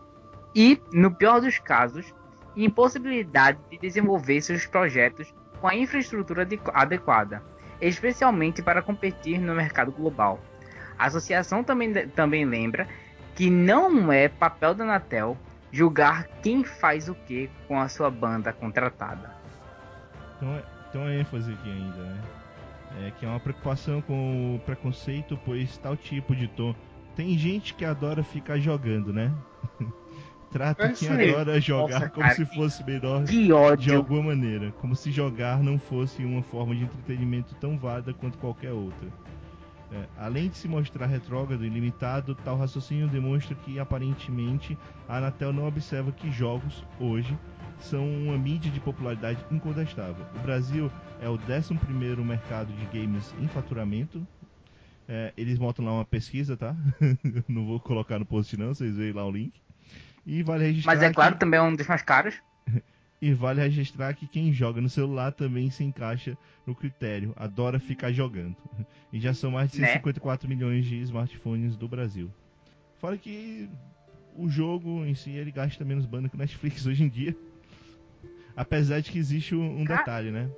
E, 0.56 0.82
no 0.92 1.14
pior 1.14 1.40
dos 1.40 1.60
casos, 1.60 2.14
impossibilidade 2.56 3.60
de 3.70 3.78
desenvolver 3.78 4.42
seus 4.42 4.66
projetos 4.66 5.34
com 5.64 5.70
a 5.70 5.76
infraestrutura 5.78 6.42
ade- 6.42 6.60
adequada, 6.74 7.42
especialmente 7.80 8.62
para 8.62 8.82
competir 8.82 9.40
no 9.40 9.56
mercado 9.56 9.94
global. 9.94 10.42
A 11.00 11.06
associação 11.06 11.64
também, 11.64 11.94
também 12.10 12.44
lembra 12.44 12.86
que 13.34 13.50
não 13.50 14.12
é 14.12 14.28
papel 14.28 14.76
da 14.76 14.84
Anatel 14.84 15.38
julgar 15.72 16.28
quem 16.44 16.66
faz 16.66 17.08
o 17.08 17.16
que 17.16 17.50
com 17.66 17.80
a 17.80 17.88
sua 17.88 18.12
banda 18.12 18.52
contratada. 18.52 19.34
Então 20.36 21.08
é, 21.08 21.16
é 21.16 21.20
ênfase 21.22 21.54
aqui 21.54 21.70
ainda, 21.70 21.98
né? 21.98 22.22
É 23.08 23.12
que 23.12 23.26
é 23.26 23.30
uma 23.30 23.40
preocupação 23.40 24.02
com 24.02 24.56
o 24.56 24.60
preconceito, 24.66 25.40
pois 25.46 25.78
tal 25.78 25.96
tipo 25.96 26.36
de 26.36 26.50
tom. 26.50 26.76
Tem 27.16 27.38
gente 27.38 27.74
que 27.74 27.86
adora 27.86 28.22
ficar 28.22 28.60
jogando, 28.60 29.14
né? 29.14 29.32
Trata 30.54 30.86
É 30.86 30.94
quem 30.94 31.10
aí. 31.10 31.32
adora 31.32 31.60
jogar 31.60 32.00
Nossa, 32.00 32.10
como 32.12 32.28
cara, 32.28 32.36
se 32.36 32.46
fosse 32.46 32.84
melhor 32.84 33.26
Que 33.26 33.48
de 33.76 33.94
alguma 33.94 34.22
maneira, 34.22 34.72
como 34.80 34.96
se 34.96 35.12
jogar 35.12 35.64
não 35.64 35.80
fosse 35.80 36.24
uma 36.24 36.44
forma 36.44 36.76
de 36.76 36.84
entretenimento 36.84 37.56
tão 37.56 37.76
válida 37.76 38.14
quanto 38.14 38.38
qualquer 38.38 38.72
outra. 38.72 39.10
É, 39.92 40.06
além 40.18 40.50
de 40.50 40.58
se 40.58 40.68
mostrar 40.68 41.08
retrógrado 41.08 41.66
e 41.66 41.70
limitado, 41.70 42.36
tal 42.36 42.58
raciocínio 42.58 43.08
demonstra 43.08 43.56
que 43.56 43.80
aparentemente 43.80 44.78
a 45.08 45.18
Anatel 45.18 45.52
não 45.52 45.68
observa 45.68 46.12
que 46.12 46.32
jogos, 46.32 46.84
hoje, 47.00 47.36
são 47.80 48.08
uma 48.08 48.38
mídia 48.38 48.72
de 48.72 48.80
popularidade 48.80 49.40
incontestável. 49.52 50.26
O 50.36 50.40
Brasil 50.40 50.92
é 51.20 51.28
o 51.28 51.34
11 51.34 51.76
mercado 52.24 52.72
de 52.74 52.86
games 52.86 53.34
em 53.40 53.48
faturamento. 53.48 54.26
É, 55.08 55.34
eles 55.36 55.58
botam 55.58 55.84
lá 55.84 55.94
uma 55.94 56.06
pesquisa, 56.06 56.56
tá? 56.56 56.76
não 57.48 57.66
vou 57.66 57.80
colocar 57.80 58.18
no 58.20 58.26
post 58.26 58.56
não, 58.56 58.74
vocês 58.74 58.96
veem 58.96 59.14
lá 59.14 59.26
o 59.26 59.32
link. 59.32 59.54
E 60.26 60.42
vale 60.44 60.66
registrar 60.66 60.94
Mas 60.94 61.04
é 61.04 61.10
que- 61.10 61.16
claro, 61.16 61.38
também 61.38 61.60
é 61.60 61.64
um 61.64 61.76
dos 61.76 61.88
mais 61.88 62.02
caros. 62.02 62.36
e 63.22 63.34
vale 63.34 63.62
registrar 63.62 64.14
que 64.14 64.28
quem 64.28 64.52
joga 64.54 64.80
no 64.82 64.90
celular 64.90 65.32
também 65.32 65.70
se 65.70 65.84
encaixa 65.84 66.38
no 66.66 66.74
critério, 66.74 67.34
adora 67.36 67.80
ficar 67.80 68.12
jogando. 68.12 68.56
E 69.12 69.20
já 69.20 69.34
são 69.34 69.52
mais 69.52 69.72
de 69.72 69.82
Né? 69.82 69.88
154 69.88 70.48
milhões 70.48 70.86
de 70.86 70.98
smartphones 71.02 71.76
do 71.76 71.88
Brasil. 71.88 72.32
Fora 73.00 73.18
que 73.18 73.70
o 74.36 74.50
jogo 74.50 75.04
em 75.06 75.14
si 75.14 75.32
ele 75.32 75.52
gasta 75.52 75.84
menos 75.86 76.06
banda 76.06 76.30
que 76.30 76.36
o 76.36 76.40
Netflix 76.40 76.86
hoje 76.88 77.04
em 77.04 77.10
dia. 77.10 77.36
Apesar 78.56 79.00
de 79.02 79.12
que 79.12 79.18
existe 79.18 79.56
um, 79.56 79.84
detalhe, 79.84 80.32
né? 80.32 80.50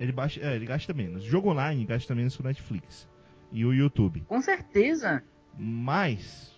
Ele, 0.00 0.10
baixa, 0.12 0.40
é, 0.40 0.56
ele 0.56 0.66
gasta 0.66 0.92
menos. 0.92 1.22
Jogo 1.22 1.50
online 1.50 1.84
gasta 1.86 2.14
menos 2.14 2.34
que 2.36 2.42
o 2.42 2.44
Netflix 2.44 3.08
e 3.52 3.64
o 3.64 3.72
YouTube. 3.72 4.22
Com 4.26 4.42
certeza. 4.42 5.22
Mas, 5.56 6.52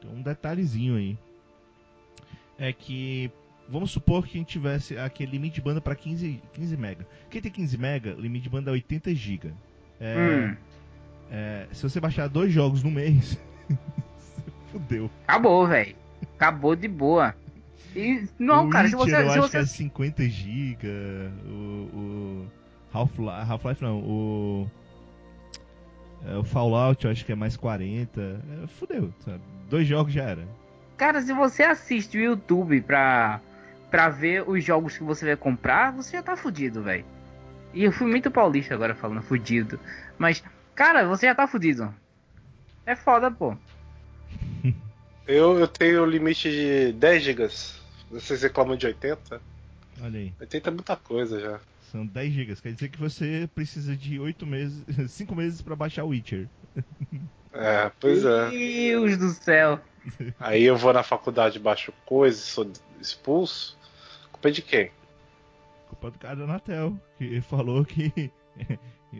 tem 0.00 0.10
um 0.10 0.20
detalhezinho 0.22 0.96
aí. 0.96 1.18
É 2.58 2.72
que, 2.72 3.30
vamos 3.68 3.90
supor 3.90 4.26
que 4.26 4.36
a 4.36 4.38
gente 4.40 4.48
tivesse 4.48 4.96
aquele 4.98 5.32
limite 5.32 5.56
de 5.56 5.60
banda 5.60 5.80
para 5.80 5.94
15, 5.94 6.40
15 6.52 6.76
mega. 6.76 7.06
Quem 7.30 7.40
tem 7.40 7.50
15 7.50 7.78
mega, 7.78 8.14
o 8.14 8.20
limite 8.20 8.44
de 8.44 8.50
banda 8.50 8.70
é 8.70 8.74
80 8.74 9.14
GB. 9.14 9.52
É, 10.00 10.16
Hum, 10.16 10.56
é, 11.30 11.66
se 11.72 11.82
você 11.82 12.00
baixar 12.00 12.28
dois 12.28 12.52
jogos 12.52 12.82
no 12.82 12.90
mês, 12.90 13.38
fudeu. 14.70 15.10
acabou, 15.26 15.66
velho. 15.66 15.96
Acabou 16.36 16.76
de 16.76 16.88
boa. 16.88 17.34
E, 17.94 18.28
não, 18.38 18.66
o 18.66 18.70
cara, 18.70 18.88
se 18.88 18.96
Witcher, 18.96 19.24
você. 19.24 19.26
eu 19.26 19.30
Se 19.30 19.38
acho 19.38 19.50
que 19.50 19.56
é 19.56 19.64
você 19.64 19.76
50 19.76 20.28
GB. 20.28 20.86
O, 21.46 21.50
o 21.94 22.46
Half-Life 22.92 23.50
Half 23.50 23.80
não, 23.80 23.98
o... 24.00 24.70
é, 26.26 26.36
o 26.36 26.44
Fallout 26.44 27.04
eu 27.04 27.10
acho 27.10 27.24
que 27.24 27.32
é 27.32 27.36
mais 27.36 27.56
40. 27.56 28.20
É, 28.20 28.66
fudeu, 28.66 29.12
sabe? 29.24 29.40
Dois 29.70 29.86
jogos 29.86 30.12
já 30.12 30.24
era. 30.24 30.46
Cara, 30.96 31.20
se 31.20 31.32
você 31.32 31.62
assiste 31.62 32.16
o 32.16 32.20
YouTube 32.20 32.80
pra, 32.82 33.40
pra 33.90 34.08
ver 34.08 34.48
os 34.48 34.62
jogos 34.64 34.96
que 34.96 35.02
você 35.02 35.26
vai 35.26 35.36
comprar, 35.36 35.92
você 35.92 36.16
já 36.16 36.22
tá 36.22 36.36
fudido, 36.36 36.82
velho. 36.82 37.04
E 37.72 37.82
eu 37.82 37.92
fui 37.92 38.06
muito 38.06 38.30
paulista 38.30 38.74
agora 38.74 38.94
falando 38.94 39.22
fudido. 39.22 39.78
Mas, 40.16 40.42
cara, 40.74 41.06
você 41.06 41.26
já 41.26 41.34
tá 41.34 41.46
fudido. 41.46 41.92
É 42.86 42.94
foda, 42.94 43.30
pô. 43.30 43.56
Eu, 45.26 45.58
eu 45.58 45.66
tenho 45.66 46.02
o 46.02 46.06
limite 46.06 46.50
de 46.50 46.92
10 46.92 47.22
GB. 47.22 47.48
Vocês 48.10 48.42
reclamam 48.42 48.76
de 48.76 48.84
80? 48.84 49.40
Olha 50.02 50.18
aí. 50.18 50.34
80 50.38 50.68
é 50.68 50.70
muita 50.70 50.96
coisa 50.96 51.40
já. 51.40 51.60
São 51.90 52.04
10 52.04 52.30
GB. 52.30 52.56
Quer 52.56 52.72
dizer 52.72 52.88
que 52.90 52.98
você 52.98 53.48
precisa 53.54 53.96
de 53.96 54.20
8 54.20 54.46
meses, 54.46 54.84
5 55.08 55.34
meses 55.34 55.62
pra 55.62 55.74
baixar 55.74 56.04
o 56.04 56.08
Witcher. 56.08 56.46
É, 57.54 57.90
pois 57.98 58.22
é. 58.22 58.50
Deus 58.50 59.16
do 59.16 59.30
céu. 59.30 59.80
Aí 60.38 60.62
eu 60.64 60.76
vou 60.76 60.92
na 60.92 61.02
faculdade, 61.02 61.58
baixo 61.58 61.92
coisa, 62.04 62.38
sou 62.38 62.70
expulso. 63.00 63.78
Culpa 64.32 64.48
é 64.48 64.52
de 64.52 64.62
quem? 64.62 64.90
Culpa 65.88 66.10
do 66.10 66.18
cara 66.18 66.36
da 66.36 66.44
Anatel, 66.44 66.98
que 67.18 67.40
falou 67.42 67.84
que 67.84 68.30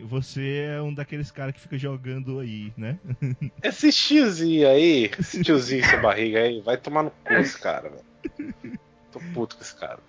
você 0.05 0.65
é 0.75 0.81
um 0.81 0.93
daqueles 0.93 1.31
caras 1.31 1.53
que 1.55 1.61
fica 1.61 1.77
jogando 1.77 2.39
aí, 2.39 2.73
né? 2.77 2.99
Esse 3.63 3.91
tiozinho 3.91 4.67
aí, 4.69 5.11
esse 5.17 5.41
tiozinho 5.43 5.83
essa 5.83 5.97
barriga 5.97 6.39
aí, 6.41 6.59
vai 6.61 6.77
tomar 6.77 7.03
no 7.03 7.11
cu 7.11 7.33
esse 7.33 7.59
cara, 7.59 7.89
velho. 7.89 8.79
Tô 9.11 9.19
puto 9.33 9.55
com 9.55 9.61
esse 9.63 9.75
cara. 9.75 9.99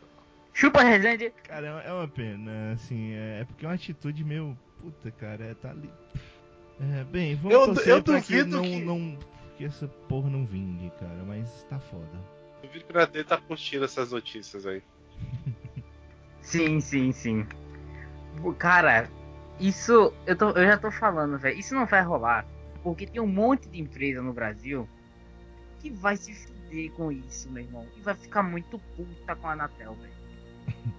Chupa, 0.53 0.83
Resende. 0.83 1.31
Cara, 1.47 1.83
é 1.87 1.93
uma 1.93 2.09
pena, 2.09 2.73
assim, 2.73 3.13
é, 3.13 3.41
é 3.41 3.45
porque 3.45 3.65
é 3.65 3.69
uma 3.69 3.75
atitude 3.75 4.25
meio. 4.25 4.57
Puta, 4.81 5.11
cara, 5.13 5.45
é, 5.45 5.55
tá 5.55 5.71
ali. 5.71 5.91
É, 6.81 7.05
bem, 7.05 7.35
vamos 7.37 7.53
Eu- 7.53 7.67
torcer 7.75 7.89
eu 7.93 8.03
pra 8.03 8.21
que 8.21 8.43
duvido 8.43 8.57
não, 8.57 8.63
que- 8.63 8.81
não. 8.85 9.19
Que 9.57 9.65
essa 9.65 9.89
porra 10.09 10.29
não 10.29 10.45
vingue, 10.45 10.91
cara, 11.01 11.25
mas 11.27 11.65
tá 11.65 11.79
foda. 11.79 12.21
O 12.63 12.69
Vitor 12.69 12.93
Gradê 12.93 13.25
tá 13.25 13.39
curtindo 13.39 13.85
essas 13.85 14.13
notícias 14.13 14.67
aí. 14.67 14.83
Sim, 16.43 16.81
sim, 16.81 17.11
sim. 17.11 17.45
Cara, 18.59 19.11
isso 19.59 20.13
eu, 20.27 20.37
tô, 20.37 20.51
eu 20.51 20.65
já 20.65 20.79
tô 20.79 20.93
falando, 20.93 21.37
velho. 21.37 21.59
Isso 21.59 21.75
não 21.75 21.87
vai 21.87 22.03
rolar. 22.03 22.47
Porque 22.85 23.05
tem 23.05 23.21
um 23.21 23.27
monte 23.27 23.69
de 23.69 23.81
empresa 23.81 24.23
no 24.23 24.33
Brasil 24.33 24.89
que 25.81 25.91
vai 25.91 26.17
se 26.17 26.33
fuder 26.33 26.93
com 26.93 27.11
isso, 27.11 27.51
meu 27.51 27.65
irmão. 27.65 27.85
E 27.97 28.01
vai 28.01 28.15
ficar 28.15 28.45
muito 28.45 28.79
puta 28.97 29.35
com 29.35 29.49
a 29.49 29.53
Anatel, 29.53 29.95
velho. 29.95 30.13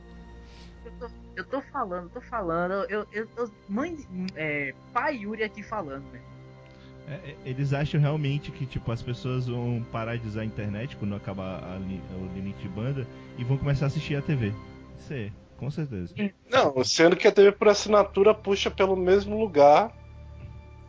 Eu 0.86 0.92
tô, 1.00 1.10
eu 1.36 1.44
tô 1.44 1.62
falando, 1.64 2.10
tô 2.10 2.22
falando. 2.22 2.90
Eu, 2.90 3.06
eu, 3.12 3.28
eu 3.36 3.52
mãe, 3.68 3.98
é, 4.38 4.74
pai 4.94 5.18
Yuri 5.18 5.44
aqui 5.44 5.62
falando, 5.62 6.10
velho. 6.12 6.24
É, 7.08 7.14
é, 7.14 7.36
eles 7.46 7.72
acham 7.74 8.00
realmente 8.02 8.52
que 8.52 8.66
tipo 8.66 8.92
as 8.92 9.02
pessoas 9.02 9.48
vão 9.48 9.82
parar 9.92 10.18
de 10.18 10.28
usar 10.28 10.42
a 10.42 10.46
internet 10.46 10.96
quando 10.98 11.16
acabar 11.16 11.64
a 11.64 11.78
li- 11.78 12.02
o 12.12 12.36
limite 12.36 12.60
de 12.62 12.68
banda 12.68 13.08
e 13.38 13.44
vão 13.44 13.58
começar 13.58 13.86
a 13.86 13.88
assistir 13.88 14.16
a 14.16 14.22
TV. 14.22 14.52
Isso 15.00 15.14
é. 15.14 15.32
Com 15.58 15.72
certeza. 15.72 16.14
Não, 16.52 16.84
sendo 16.84 17.16
que 17.16 17.28
a 17.28 17.32
TV 17.32 17.52
por 17.52 17.68
assinatura 17.70 18.34
puxa 18.34 18.70
pelo 18.70 18.96
mesmo 18.96 19.40
lugar 19.40 19.92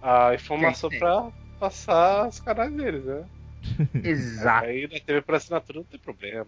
a 0.02 0.34
informação 0.34 0.90
pra 0.90 1.30
passar 1.58 2.28
os 2.28 2.38
canais 2.40 2.70
deles, 2.72 3.04
né? 3.04 3.24
Exato. 4.04 4.66
Aí 4.66 4.82
na 4.92 5.00
TV 5.00 5.22
por 5.22 5.34
assinatura 5.36 5.78
não 5.78 5.86
tem 5.86 5.98
problema. 6.00 6.46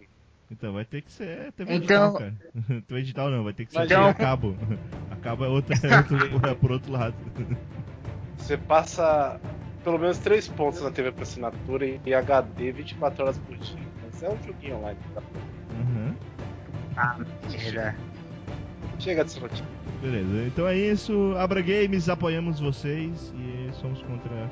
Então 0.51 0.73
vai 0.73 0.83
ter 0.85 1.01
que 1.01 1.11
ser 1.11 1.51
TV 1.53 1.75
Então- 1.75 2.11
digital, 2.11 2.13
cara. 2.13 2.35
TV 2.87 3.01
digital 3.01 3.29
não, 3.31 3.43
vai 3.43 3.53
ter 3.53 3.65
que 3.65 3.71
ser. 3.71 3.87
TV 3.87 3.95
a 3.95 4.13
cabo. 4.13 4.55
A 5.09 5.15
cabo 5.15 5.45
é, 5.45 5.47
outra, 5.47 5.75
é, 5.87 5.97
outro, 5.97 6.47
é 6.49 6.53
por 6.55 6.71
outro 6.71 6.91
lado. 6.91 7.15
Você 8.37 8.57
passa 8.57 9.39
pelo 9.83 9.97
menos 9.97 10.17
três 10.19 10.47
pontos 10.47 10.81
na 10.81 10.91
TV 10.91 11.11
por 11.11 11.23
assinatura 11.23 11.85
e 11.85 11.99
e 12.05 12.13
HD 12.13 12.71
24 12.71 13.23
horas 13.23 13.37
por 13.39 13.57
dia. 13.57 13.79
Mas 14.03 14.23
é 14.23 14.29
um 14.29 14.37
joguinho 14.43 14.77
online. 14.77 14.99
Tá? 15.13 15.21
Uhum. 15.79 16.15
Merda. 17.51 17.95
Chega 18.99 19.23
dessa 19.23 19.39
notícia. 19.39 19.65
Beleza, 20.01 20.47
então 20.47 20.67
é 20.67 20.77
isso. 20.77 21.35
Abra 21.37 21.61
Games, 21.61 22.09
apoiamos 22.09 22.59
vocês 22.59 23.33
e 23.35 23.69
somos 23.73 24.01
contra 24.03 24.49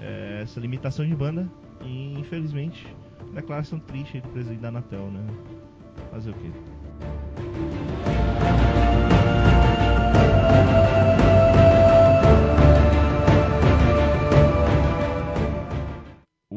é, 0.00 0.40
essa 0.42 0.60
limitação 0.60 1.06
de 1.06 1.14
banda. 1.14 1.48
E 1.82 2.18
infelizmente, 2.18 2.86
declaração 3.32 3.78
triste 3.78 4.16
aí 4.16 4.20
do 4.20 4.28
presidente 4.28 4.60
da 4.60 4.68
Anatel, 4.68 5.10
né? 5.10 5.26
Fazer 6.10 6.30
o 6.30 6.34
quê? 6.34 6.50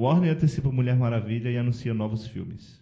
Warner 0.03 0.33
antecipa 0.33 0.69
Mulher 0.69 0.97
Maravilha 0.97 1.49
e 1.49 1.57
anuncia 1.57 1.93
novos 1.93 2.27
filmes. 2.27 2.77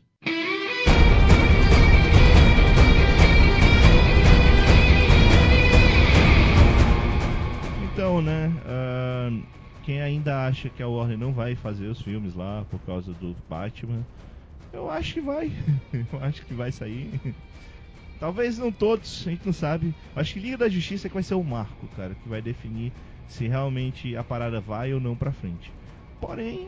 Então, 7.83 8.23
né? 8.23 8.51
ah, 8.65 9.29
quem 9.83 10.01
ainda 10.01 10.47
acha 10.47 10.67
que 10.67 10.81
a 10.81 10.87
Warner 10.87 11.15
não 11.15 11.31
vai 11.31 11.53
fazer 11.53 11.85
os 11.85 12.01
filmes 12.01 12.33
lá 12.33 12.65
por 12.71 12.79
causa 12.87 13.13
do 13.13 13.35
Batman, 13.47 14.03
eu 14.73 14.89
acho 14.89 15.13
que 15.13 15.21
vai. 15.21 15.51
eu 15.93 16.23
acho 16.23 16.43
que 16.43 16.55
vai 16.55 16.71
sair. 16.71 17.35
Talvez 18.19 18.57
não 18.57 18.71
todos, 18.71 19.27
a 19.27 19.29
gente 19.29 19.45
não 19.45 19.53
sabe. 19.53 19.93
Acho 20.15 20.33
que 20.33 20.39
Liga 20.39 20.57
da 20.57 20.67
Justiça 20.67 21.05
é 21.05 21.07
que 21.07 21.13
vai 21.13 21.21
ser 21.21 21.35
o 21.35 21.43
marco, 21.43 21.87
cara, 21.95 22.15
que 22.15 22.27
vai 22.27 22.41
definir 22.41 22.91
se 23.27 23.47
realmente 23.47 24.15
a 24.15 24.23
parada 24.23 24.59
vai 24.59 24.91
ou 24.91 24.99
não 24.99 25.15
pra 25.15 25.31
frente. 25.31 25.71
Porém, 26.19 26.67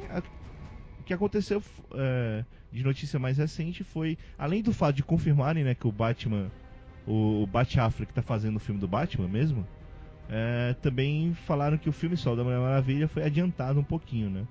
o 1.03 1.05
que 1.05 1.13
aconteceu 1.13 1.61
é, 1.95 2.45
de 2.71 2.81
notícia 2.81 3.19
mais 3.19 3.37
recente 3.37 3.83
foi, 3.83 4.17
além 4.37 4.63
do 4.63 4.71
fato 4.71 4.95
de 4.95 5.03
confirmarem 5.03 5.61
né, 5.61 5.75
que 5.75 5.85
o 5.85 5.91
Batman, 5.91 6.49
o, 7.05 7.43
o 7.43 7.47
Bat 7.47 7.77
Affleck 7.77 8.13
tá 8.13 8.21
fazendo 8.21 8.55
o 8.55 8.59
filme 8.59 8.79
do 8.79 8.87
Batman 8.87 9.27
mesmo, 9.27 9.67
é, 10.29 10.73
também 10.81 11.33
falaram 11.33 11.77
que 11.77 11.89
o 11.89 11.91
filme 11.91 12.15
solo 12.15 12.37
da 12.37 12.43
Mulher 12.45 12.59
Maravilha 12.59 13.09
foi 13.09 13.23
adiantado 13.23 13.81
um 13.81 13.83
pouquinho, 13.83 14.29
né? 14.29 14.47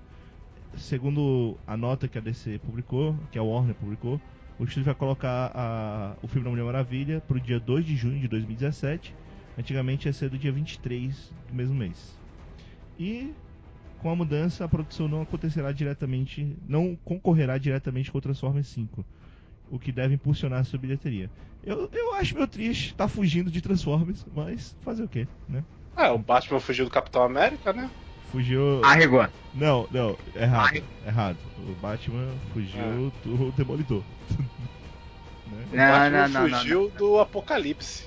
Segundo 0.77 1.57
a 1.65 1.75
nota 1.75 2.07
que 2.07 2.19
a 2.19 2.21
DC 2.21 2.59
publicou, 2.59 3.15
que 3.31 3.39
a 3.39 3.43
Warner 3.43 3.73
publicou, 3.73 4.21
o 4.59 4.63
estúdio 4.63 4.85
vai 4.85 4.95
colocar 4.95 5.51
a- 5.55 6.15
o 6.21 6.27
filme 6.27 6.43
da 6.45 6.51
Mulher 6.51 6.65
Maravilha 6.65 7.19
pro 7.27 7.39
dia 7.39 7.59
2 7.59 7.83
de 7.83 7.95
junho 7.95 8.19
de 8.19 8.27
2017. 8.27 9.13
Antigamente 9.57 10.07
ia 10.07 10.13
ser 10.13 10.29
do 10.29 10.37
dia 10.37 10.51
23 10.51 11.31
do 11.47 11.55
mesmo 11.55 11.73
mês. 11.75 12.15
E 12.99 13.33
com 14.03 14.09
a 14.09 14.15
mudança, 14.17 14.65
a 14.65 14.67
produção 14.67 15.07
não 15.07 15.21
acontecerá 15.21 15.71
diretamente, 15.71 16.45
não 16.67 16.93
concorrerá 17.05 17.57
diretamente 17.57 18.11
com 18.11 18.17
o 18.17 18.21
Transformers 18.21 18.67
5, 18.67 19.03
o 19.71 19.79
que 19.79 19.93
deve 19.93 20.15
impulsionar 20.15 20.59
a 20.59 20.63
sua 20.65 20.77
bilheteria. 20.77 21.29
Eu, 21.63 21.89
eu 21.93 22.13
acho 22.15 22.35
meio 22.35 22.45
triste, 22.45 22.93
tá 22.93 23.07
fugindo 23.07 23.49
de 23.49 23.61
Transformers, 23.61 24.25
mas 24.35 24.75
fazer 24.81 25.03
o 25.03 25.07
quê, 25.07 25.25
né? 25.47 25.63
É, 25.95 26.09
o 26.11 26.17
Batman 26.17 26.59
fugiu 26.59 26.83
do 26.83 26.91
Capitão 26.91 27.23
América, 27.23 27.71
né? 27.71 27.89
Fugiu. 28.29 28.83
Arregou. 28.83 29.25
Não, 29.55 29.87
não, 29.89 30.17
errado, 30.35 30.69
Ai. 30.73 30.83
errado. 31.07 31.37
O 31.59 31.71
Batman 31.81 32.27
fugiu 32.51 33.09
do 33.23 33.51
Demolidor. 33.53 34.03
né? 35.47 35.65
O 35.71 35.75
Não, 35.77 35.91
Batman 35.91 36.09
não, 36.09 36.27
não, 36.27 36.47
não, 36.49 36.59
fugiu 36.59 36.89
do 36.97 37.19
Apocalipse. 37.19 38.03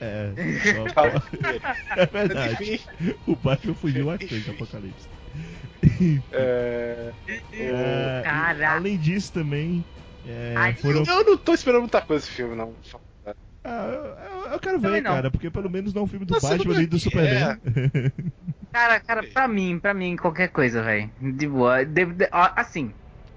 É, 0.00 0.32
só- 0.94 1.04
é 2.00 2.06
verdade. 2.06 2.80
O 3.26 3.36
Batman 3.36 3.74
fugiu 3.74 4.08
antes 4.08 4.42
do 4.42 4.50
Apocalipse. 4.52 5.06
é, 6.32 7.14
É, 7.52 8.22
e 8.60 8.64
além 8.64 8.98
disso 8.98 9.32
também. 9.32 9.84
é, 10.24 10.54
Ai, 10.56 10.74
foram 10.76 11.02
eu 11.06 11.24
não 11.24 11.38
tô 11.38 11.52
esperando 11.54 11.80
muita 11.82 12.00
coisa 12.02 12.24
desse 12.24 12.34
filme, 12.34 12.54
não. 12.56 12.76
Ah, 13.64 13.88
eu, 13.88 14.52
eu- 14.52 14.60
quero 14.60 14.78
ver, 14.78 14.82
Também 14.88 15.00
não. 15.02 15.14
cara, 15.14 15.30
porque 15.30 15.50
pelo 15.50 15.70
menos 15.70 15.92
não 15.94 16.02
é 16.02 16.04
um 16.04 16.08
filme 16.08 16.26
do 16.26 16.34
você 16.34 16.48
Batman 16.56 16.74
nem 16.74 16.86
do 16.88 16.96
é- 16.96 16.98
Superman. 17.00 17.58
Cara, 18.72 19.00
cara, 19.00 19.22
pra 19.32 19.46
mim, 19.46 19.78
pra 19.78 19.94
mim, 19.94 20.16
qualquer 20.16 20.48
coisa, 20.48 20.82
velho. 20.82 21.12
De 21.36 21.46
boa. 21.48 21.84
De- 21.84 22.06
de- 22.06 22.28
assim, 22.56 22.92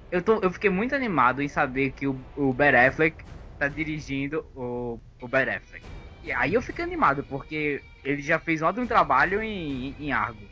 eu, 0.09 0.23
tô, 0.23 0.39
eu 0.41 0.51
fiquei 0.51 0.69
muito 0.69 0.95
animado 0.95 1.41
em 1.41 1.47
saber 1.47 1.91
que 1.91 2.07
o, 2.07 2.25
o 2.35 2.53
Ben 2.53 2.75
Affleck 2.75 3.23
tá 3.57 3.67
dirigindo 3.67 4.43
o, 4.55 4.99
o 5.21 5.27
Ben 5.27 5.43
Affleck. 5.49 5.85
E 6.23 6.31
aí 6.31 6.53
eu 6.55 6.61
fiquei 6.61 6.83
animado, 6.83 7.23
porque 7.23 7.83
ele 8.03 8.21
já 8.21 8.39
fez 8.39 8.61
um 8.61 8.65
ótimo 8.65 8.87
trabalho 8.87 9.41
em, 9.41 9.95
em 9.99 10.11
Argo. 10.11 10.51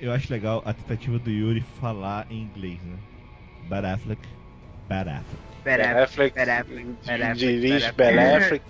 Eu 0.00 0.12
acho 0.12 0.30
legal 0.30 0.62
a 0.66 0.74
tentativa 0.74 1.18
do 1.18 1.30
Yuri 1.30 1.64
falar 1.80 2.26
em 2.30 2.42
inglês, 2.42 2.82
né? 2.82 2.96
Bad 3.68 3.86
Affleck, 3.86 4.20
Bad 4.88 5.08
Affleck. 5.08 5.50
Ben 5.64 5.80
Affleck. 5.80 6.34
Ben 6.34 6.50
Affleck, 6.50 7.38
dirige 7.38 7.92
Ben 7.92 8.18
Affleck. 8.18 8.64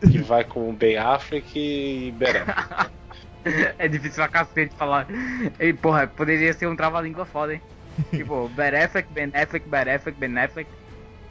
Que 0.00 0.18
vai 0.18 0.44
com 0.44 0.70
o 0.70 0.72
Ben 0.72 0.98
Affleck 0.98 1.58
e 1.58 2.12
Ben 2.12 2.28
Affleck. 2.28 2.92
É 3.76 3.88
difícil 3.88 4.22
pra 4.22 4.28
cacete 4.28 4.72
falar. 4.76 5.04
E, 5.58 5.72
porra, 5.72 6.06
poderia 6.06 6.52
ser 6.52 6.68
um 6.68 6.76
trava-língua 6.76 7.24
foda, 7.24 7.54
hein? 7.54 7.60
tipo, 8.14 8.48
Ben 8.50 8.68
Affleck, 8.68 9.12
Ben 9.12 9.32
Affleck, 9.34 9.68
Ben 9.68 9.80
Affleck, 9.80 10.16
Ben 10.16 10.38
Affleck. 10.38 10.70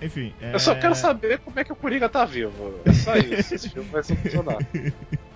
Enfim, 0.02 0.34
é... 0.42 0.54
Eu 0.54 0.60
só 0.60 0.76
quero 0.76 0.94
saber 0.94 1.38
como 1.40 1.58
é 1.58 1.64
que 1.64 1.72
o 1.72 1.76
Coringa 1.76 2.10
tá 2.10 2.26
vivo. 2.26 2.82
É 2.84 2.92
só 2.92 3.16
isso. 3.16 3.56
Esse 3.56 3.70
filme 3.70 3.88
vai 3.90 4.04
funcionar. 4.04 4.58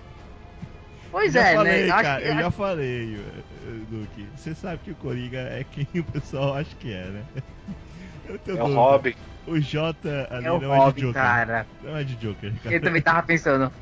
Pois 1.16 1.32
já 1.32 1.48
é, 1.48 1.54
falei, 1.54 1.86
né? 1.86 1.92
Acho 1.92 2.02
cara, 2.02 2.20
que- 2.20 2.28
eu 2.28 2.34
já 2.34 2.50
falei, 2.50 3.14
eh, 3.16 3.86
Luke. 3.90 4.28
Você 4.36 4.54
sabe 4.54 4.78
que 4.84 4.90
o 4.90 4.94
Coringa 4.96 5.38
é 5.38 5.64
quem 5.64 5.88
o 5.98 6.04
pessoal 6.04 6.54
acha 6.54 6.76
que 6.76 6.92
é, 6.92 7.04
né? 7.06 7.24
É 8.46 8.52
o. 8.52 8.74
Robin. 8.74 9.14
O 9.46 9.58
J 9.58 9.96
ali 10.28 10.46
É 10.46 10.52
o 10.52 10.60
não 10.60 10.74
é 10.74 10.76
de 10.76 10.82
Robin, 10.84 11.00
Joker. 11.00 11.14
cara. 11.22 11.66
Não 11.82 11.96
é 11.96 12.04
de 12.04 12.16
Joker, 12.16 12.52
cara. 12.62 12.74
Eu 12.74 12.80
também 12.82 13.00
tava 13.00 13.22
pensando. 13.22 13.72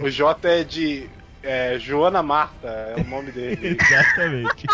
O 0.00 0.10
J 0.10 0.48
é 0.48 0.64
de 0.64 1.08
é, 1.42 1.78
Joana 1.78 2.20
Marta, 2.20 2.66
é 2.66 3.00
o 3.00 3.04
nome 3.04 3.30
dele. 3.30 3.76
Exatamente. 3.80 4.66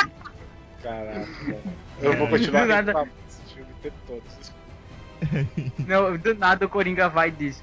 Caraca. 0.83 1.27
Eu 2.01 2.16
vou 2.16 2.29
continuar 2.29 2.64
nada. 2.66 2.87
reclamando 2.93 3.12
desse 3.27 3.55
filme 3.55 3.70
o 3.70 3.83
tempo 3.83 3.97
todo. 4.07 4.22
Não, 5.87 6.16
do 6.16 6.35
nada 6.35 6.64
o 6.64 6.68
Coringa 6.70 7.09
vai 7.11 7.29
e 7.29 7.33
diz: 7.33 7.62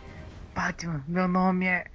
Batman, 0.53 1.03
meu 1.07 1.27
nome 1.27 1.65
é 1.65 1.85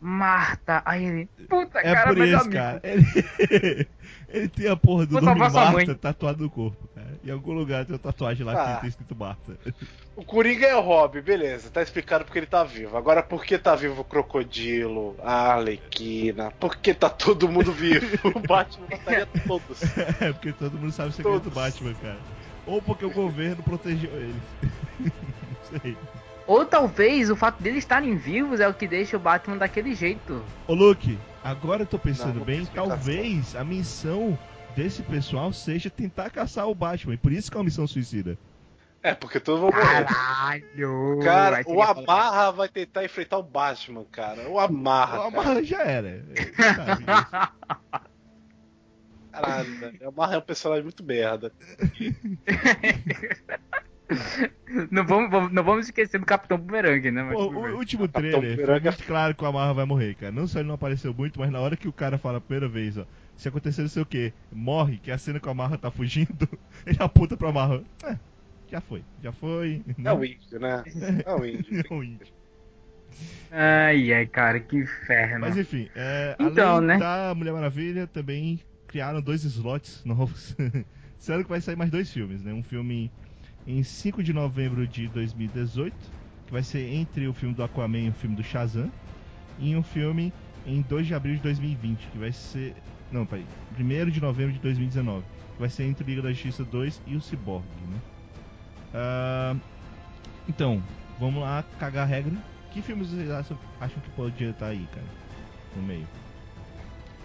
Marta. 0.00 0.82
Aí 0.84 1.04
ele, 1.04 1.28
puta, 1.48 1.78
É 1.78 1.92
cara, 1.94 2.06
por 2.08 2.16
meu 2.16 2.26
isso, 2.26 2.36
amigo. 2.36 2.52
cara. 2.52 2.80
Ele... 2.84 3.88
ele 4.28 4.48
tem 4.48 4.68
a 4.68 4.76
porra 4.76 5.04
do 5.06 5.12
Vou 5.12 5.20
nome 5.22 5.40
Marta 5.40 5.72
mãe. 5.72 5.94
tatuado 5.94 6.42
no 6.44 6.48
corpo, 6.50 6.88
cara. 6.94 7.10
Em 7.24 7.30
algum 7.30 7.52
lugar 7.52 7.84
tem 7.84 7.92
uma 7.94 7.98
tatuagem 7.98 8.46
lá 8.46 8.52
Ah. 8.52 8.74
que 8.76 8.80
tem 8.82 8.88
escrito 8.90 9.14
Marta. 9.16 9.56
O 10.16 10.24
Coringa 10.24 10.66
é 10.66 10.76
o 10.76 10.80
Robin, 10.82 11.22
beleza, 11.22 11.70
tá 11.70 11.80
explicado 11.80 12.24
porque 12.26 12.38
ele 12.38 12.46
tá 12.46 12.62
vivo. 12.62 12.94
Agora, 12.96 13.22
por 13.22 13.42
que 13.42 13.56
tá 13.56 13.74
vivo 13.74 14.02
o 14.02 14.04
Crocodilo, 14.04 15.16
a 15.22 15.52
Arlequina? 15.54 16.50
Por 16.60 16.76
que 16.76 16.92
tá 16.92 17.08
todo 17.08 17.48
mundo 17.48 17.72
vivo? 17.72 18.06
O 18.34 18.40
Batman 18.40 18.86
mataria 18.90 19.26
todos. 19.46 19.80
É, 20.20 20.30
porque 20.32 20.52
todo 20.52 20.76
mundo 20.78 20.92
sabe 20.92 21.08
o 21.08 21.12
segredo 21.12 21.38
do 21.40 21.50
Todos. 21.50 21.54
Batman, 21.54 21.94
cara. 22.02 22.18
Ou 22.66 22.82
porque 22.82 23.04
o 23.06 23.10
governo 23.10 23.62
protegeu 23.62 24.10
eles. 24.14 24.36
Não 25.00 25.80
sei. 25.80 25.96
Ou 26.46 26.64
talvez 26.64 27.30
o 27.30 27.36
fato 27.36 27.62
deles 27.62 27.78
estarem 27.78 28.16
vivos 28.16 28.60
é 28.60 28.68
o 28.68 28.74
que 28.74 28.88
deixa 28.88 29.16
o 29.16 29.20
Batman 29.20 29.56
daquele 29.56 29.94
jeito. 29.94 30.42
Ô 30.66 30.74
Luke, 30.74 31.18
agora 31.44 31.82
eu 31.82 31.86
tô 31.86 31.98
pensando 31.98 32.38
Não, 32.38 32.44
bem, 32.44 32.66
talvez 32.66 33.54
a 33.54 33.64
missão 33.64 34.38
desse 34.74 35.02
pessoal 35.02 35.52
seja 35.52 35.90
tentar 35.90 36.30
caçar 36.30 36.68
o 36.68 36.74
Batman. 36.74 37.14
E 37.14 37.18
por 37.18 37.32
isso 37.32 37.50
que 37.50 37.56
é 37.56 37.60
uma 37.60 37.64
missão 37.64 37.86
suicida. 37.86 38.38
É, 39.02 39.14
porque 39.14 39.40
todos 39.40 39.62
vão 39.62 39.70
morrer. 39.70 40.04
Caralho! 40.04 41.18
Cara, 41.22 41.62
o 41.66 41.82
Amarra 41.82 42.52
vai 42.52 42.68
tentar 42.68 43.02
enfrentar 43.04 43.38
o 43.38 43.42
Batman, 43.42 44.04
cara. 44.10 44.46
O 44.48 44.58
Amarra. 44.58 45.20
O 45.20 45.30
cara. 45.30 45.42
Amarra 45.42 45.64
já 45.64 45.82
era. 45.82 46.22
Caralho. 49.32 49.98
O 50.02 50.08
Amarra 50.08 50.34
é 50.34 50.38
um 50.38 50.42
personagem 50.42 50.84
muito 50.84 51.02
merda. 51.02 51.50
não, 54.90 55.06
vamos, 55.06 55.52
não 55.52 55.62
vamos 55.62 55.86
esquecer 55.86 56.18
do 56.18 56.26
Capitão 56.26 56.58
Boomerang, 56.58 57.10
né? 57.10 57.22
Mas 57.22 57.36
o 57.36 57.76
último 57.76 58.08
trailer 58.08 58.56
foi 58.56 58.80
muito 58.80 59.04
claro 59.04 59.34
que 59.34 59.44
o 59.44 59.46
Amarra 59.46 59.74
vai 59.74 59.84
morrer, 59.84 60.14
cara. 60.14 60.32
Não 60.32 60.46
só 60.46 60.58
ele 60.58 60.68
não 60.68 60.74
apareceu 60.74 61.14
muito, 61.14 61.38
mas 61.38 61.50
na 61.50 61.60
hora 61.60 61.76
que 61.76 61.88
o 61.88 61.92
cara 61.92 62.18
fala 62.18 62.38
a 62.38 62.40
primeira 62.40 62.68
vez, 62.68 62.96
ó. 62.98 63.06
Se 63.36 63.48
acontecer 63.48 63.82
não 63.82 63.88
sei 63.88 64.02
o 64.02 64.06
que, 64.06 64.32
morre, 64.52 64.98
que 64.98 65.10
é 65.10 65.14
a 65.14 65.18
cena 65.18 65.40
que 65.40 65.48
o 65.48 65.50
Amarra 65.50 65.78
tá 65.78 65.90
fugindo, 65.90 66.48
ele 66.84 66.98
aponta 67.00 67.36
pro 67.36 67.48
Amarra. 67.48 67.82
É, 68.04 68.16
já 68.70 68.80
foi, 68.80 69.02
já 69.22 69.32
foi. 69.32 69.82
É 69.88 69.94
Não, 70.02 70.18
o 70.18 70.24
índio, 70.24 70.60
né? 70.60 70.82
É 71.24 71.34
o 71.34 71.44
índio. 71.44 71.84
É 71.90 71.94
o 71.94 72.04
índio. 72.04 72.26
Ai, 73.50 74.12
ai, 74.12 74.26
cara, 74.26 74.60
que 74.60 74.76
inferno. 74.76 75.40
Mas 75.40 75.56
enfim, 75.56 75.88
é, 75.96 76.36
Então, 76.38 76.76
além 76.76 76.88
né? 76.88 76.98
da 76.98 77.34
Mulher 77.34 77.52
Maravilha, 77.52 78.06
também 78.06 78.60
criaram 78.86 79.20
dois 79.20 79.44
slots 79.44 80.04
novos. 80.04 80.56
Sendo 81.18 81.44
que 81.44 81.50
vai 81.50 81.60
sair 81.60 81.76
mais 81.76 81.90
dois 81.90 82.10
filmes, 82.10 82.42
né? 82.42 82.52
Um 82.52 82.62
filme 82.62 83.10
em 83.70 83.84
5 83.84 84.22
de 84.22 84.32
novembro 84.32 84.86
de 84.86 85.06
2018, 85.08 85.94
que 86.46 86.52
vai 86.52 86.62
ser 86.62 86.92
entre 86.92 87.28
o 87.28 87.32
filme 87.32 87.54
do 87.54 87.62
Aquaman 87.62 88.00
e 88.00 88.08
o 88.08 88.12
filme 88.12 88.34
do 88.34 88.42
Shazam, 88.42 88.90
e 89.58 89.76
um 89.76 89.82
filme 89.82 90.32
em 90.66 90.82
2 90.82 91.06
de 91.06 91.14
abril 91.14 91.36
de 91.36 91.42
2020, 91.42 92.08
que 92.08 92.18
vai 92.18 92.32
ser. 92.32 92.74
Não, 93.12 93.24
peraí. 93.24 93.46
1 93.78 94.10
de 94.10 94.20
novembro 94.20 94.52
de 94.52 94.58
2019, 94.58 95.24
que 95.54 95.60
vai 95.60 95.68
ser 95.68 95.84
entre 95.84 96.04
Liga 96.04 96.22
da 96.22 96.32
Justiça 96.32 96.64
2 96.64 97.00
e 97.06 97.16
o 97.16 97.20
Cyborg, 97.20 97.64
né? 97.88 97.98
Ah, 98.92 99.56
então, 100.48 100.82
vamos 101.18 101.42
lá 101.42 101.64
cagar 101.78 102.04
a 102.04 102.06
regra. 102.06 102.32
Que 102.72 102.82
filmes 102.82 103.08
vocês 103.08 103.30
acham, 103.30 103.58
acham 103.80 104.00
que 104.00 104.10
podia 104.10 104.50
estar 104.50 104.68
aí, 104.68 104.86
cara? 104.92 105.06
No 105.76 105.82
meio. 105.82 106.06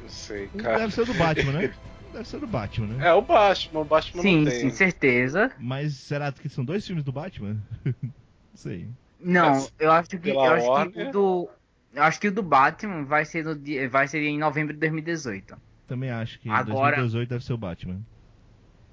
Não 0.02 0.10
sei, 0.10 0.48
cara. 0.48 0.80
deve 0.80 0.94
ser 0.94 1.06
do 1.06 1.14
Batman, 1.16 1.52
né? 1.54 1.74
Deve 2.16 2.30
ser 2.30 2.40
do 2.40 2.48
Batman, 2.48 2.88
né? 2.96 3.08
É 3.10 3.14
o 3.14 3.22
Batman, 3.22 3.82
o 3.82 3.84
Batman 3.84 4.22
sim, 4.22 4.38
não 4.38 4.50
tem. 4.50 4.60
sim, 4.62 4.70
certeza. 4.70 5.52
Mas 5.60 5.96
será 5.96 6.32
que 6.32 6.48
são 6.48 6.64
dois 6.64 6.86
filmes 6.88 7.04
do 7.04 7.12
Batman? 7.12 7.58
Não 7.94 8.56
sei. 8.56 8.88
Não, 9.20 9.68
eu 9.78 9.92
acho 9.92 10.10
que 10.18 10.30
eu 10.30 10.40
acho 10.40 10.64
que 10.64 10.70
Warner- 10.70 11.12
do 11.12 11.50
eu 11.94 12.04
acho 12.04 12.20
que 12.22 12.28
o 12.30 12.32
do 12.32 12.42
Batman 12.42 13.04
vai 13.04 13.26
ser 13.26 13.44
no 13.44 13.54
dia, 13.54 13.90
vai 13.90 14.08
ser 14.08 14.24
em 14.24 14.38
novembro 14.38 14.74
de 14.74 14.80
2018. 14.80 15.58
Também 15.88 16.10
acho 16.10 16.40
que 16.40 16.50
Agora- 16.50 16.96
2018 16.96 17.30
deve 17.30 17.44
ser 17.44 17.52
o 17.52 17.58
Batman. 17.58 18.00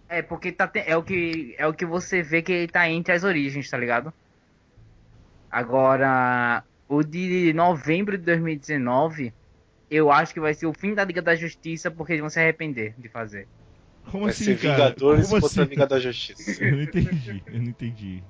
É, 0.09 0.21
porque 0.21 0.51
tá 0.51 0.69
é 0.75 0.97
o 0.97 1.03
que 1.05 1.55
é 1.57 1.65
o 1.67 1.73
que 1.73 1.87
você 1.87 2.23
vê 2.23 2.43
que 2.43 2.51
ele 2.53 2.67
tá 2.69 2.91
entre 2.91 3.13
as 3.15 3.23
origens, 3.23 3.71
tá 3.71 3.79
ligado? 3.79 4.13
Agora, 5.49 6.65
o 6.89 7.05
de 7.05 7.53
novembro 7.53 8.19
de 8.19 8.25
2019, 8.25 9.33
eu 9.95 10.11
acho 10.11 10.33
que 10.33 10.41
vai 10.41 10.55
ser 10.55 10.67
o 10.67 10.73
fim 10.73 10.95
da 10.95 11.05
Liga 11.05 11.21
da 11.23 11.35
Justiça 11.37 11.91
porque 11.91 12.13
eles 12.13 12.21
vão 12.21 12.31
se 12.31 12.41
arrepender 12.41 12.95
de 12.99 13.09
fazer. 13.09 13.47
Como 14.11 14.25
Vai 14.25 14.31
assim, 14.33 14.45
ser 14.45 14.59
cara? 14.59 14.75
Vingadores 14.75 15.29
Como 15.29 15.41
contra 15.41 15.61
a 15.61 15.65
assim? 15.65 15.71
Liga 15.71 15.87
da 15.87 16.01
Justiça. 16.01 16.65
Eu 16.65 16.73
não 16.77 16.83
entendi, 16.83 17.43
eu 17.47 17.59
não 17.61 17.69
entendi. 17.69 18.23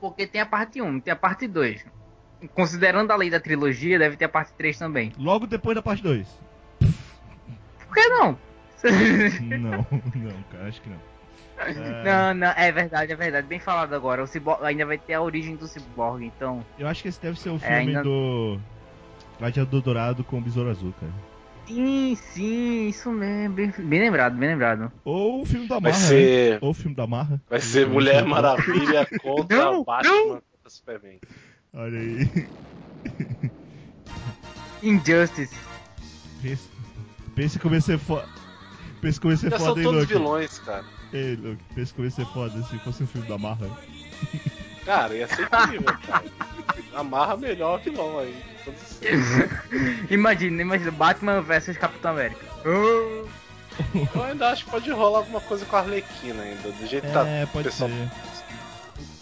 Porque 0.00 0.26
tem 0.26 0.40
a 0.40 0.46
parte 0.46 0.80
1, 0.82 1.00
tem 1.00 1.12
a 1.12 1.16
parte 1.16 1.46
2. 1.46 1.84
Considerando 2.54 3.10
a 3.12 3.16
lei 3.16 3.30
da 3.30 3.40
trilogia, 3.40 3.98
deve 3.98 4.16
ter 4.16 4.24
a 4.26 4.28
parte 4.28 4.52
3 4.54 4.78
também. 4.78 5.12
Logo 5.18 5.46
depois 5.46 5.74
da 5.74 5.82
parte 5.82 6.02
2. 6.02 6.26
Por 6.78 7.94
que 7.94 8.08
não? 8.08 8.38
Não, 9.58 9.70
não, 9.70 10.42
cara, 10.52 10.68
acho 10.68 10.80
que 10.82 10.88
não. 10.90 11.00
É, 11.58 11.72
Não, 12.04 12.34
não, 12.34 12.48
é 12.48 12.70
verdade, 12.70 13.12
é 13.12 13.16
verdade. 13.16 13.46
Bem 13.46 13.58
falado 13.58 13.94
agora. 13.94 14.22
O 14.22 14.26
Cyborg 14.26 14.62
ainda 14.62 14.84
vai 14.84 14.98
ter 14.98 15.14
a 15.14 15.22
origem 15.22 15.56
do 15.56 15.66
Cyborg, 15.66 16.22
então. 16.26 16.62
Eu 16.78 16.86
acho 16.86 17.00
que 17.02 17.08
esse 17.08 17.20
deve 17.20 17.40
ser 17.40 17.48
o 17.48 17.58
filme 17.58 17.74
É, 17.74 17.78
ainda- 17.78 18.02
do 18.02 18.60
Gladiador 19.38 19.82
Dourado 19.82 20.24
com 20.24 20.38
o 20.38 20.40
Besouro 20.40 20.70
Azul, 20.70 20.92
cara. 20.98 21.12
Sim, 21.66 22.14
sim, 22.14 22.88
isso 22.88 23.10
mesmo. 23.10 23.54
Bem, 23.54 23.72
bem 23.76 24.00
lembrado, 24.00 24.36
bem 24.36 24.50
lembrado. 24.50 24.92
Ou 25.04 25.42
o 25.42 25.44
filme 25.46 25.66
da 25.66 25.80
Vai 25.80 25.90
Marra, 25.92 26.02
né? 26.04 26.08
ser, 26.08 26.58
Ou 26.60 26.70
o 26.70 26.74
filme 26.74 26.94
da 26.96 27.06
Marra. 27.06 27.42
vai 27.50 27.60
ser 27.60 27.86
Mulher 27.88 28.24
Maravilha 28.24 29.06
contra 29.20 29.56
Não, 29.56 29.84
Batman 29.84 30.12
não. 30.14 30.28
contra 30.34 30.70
Superman. 30.70 31.18
Olha 31.74 31.98
aí. 31.98 32.48
Injustice. 34.82 35.54
Pensa, 36.42 36.68
pensa 37.34 37.58
como 37.58 37.74
ia 37.74 37.80
ser 37.80 37.98
foda. 37.98 38.28
Pensa 39.00 39.20
como 39.20 39.32
ia 39.32 39.36
ser 39.36 39.50
Já 39.50 39.58
são 39.58 39.66
foda, 39.68 39.80
hein, 39.80 39.84
todos 39.84 40.00
Luke? 40.02 40.12
vilões, 40.12 40.58
cara. 40.60 40.84
Ei, 41.12 41.34
Luke, 41.36 41.62
pensa 41.74 41.94
como 41.94 42.06
ia 42.06 42.10
ser 42.10 42.26
foda 42.26 42.62
se 42.64 42.78
fosse 42.80 43.02
um 43.02 43.06
filme 43.06 43.26
da 43.28 43.38
Marra. 43.38 43.68
Cara, 44.84 45.14
ia 45.14 45.26
ser 45.26 45.42
incrível, 45.52 45.96
cara. 46.06 46.24
Amarra 46.94 47.36
melhor 47.36 47.80
vilão 47.80 48.18
aí. 48.20 48.34
Todos 48.66 48.82
os 48.82 50.10
imagina, 50.10 50.60
imagina. 50.60 50.90
Batman 50.90 51.40
versus 51.40 51.78
Capitão 51.78 52.10
América. 52.10 52.44
Eu 54.14 54.22
ainda 54.24 54.50
acho 54.50 54.64
que 54.64 54.70
pode 54.70 54.90
rolar 54.90 55.18
alguma 55.18 55.40
coisa 55.40 55.64
com 55.64 55.76
a 55.76 55.80
Arlequina 55.80 56.42
ainda. 56.42 56.70
Do 56.70 56.86
jeito 56.86 57.06
que 57.06 57.12
tá 57.12 57.26
É, 57.26 57.46
pode 57.46 57.64
pessoal 57.64 57.88
ser. 57.90 58.10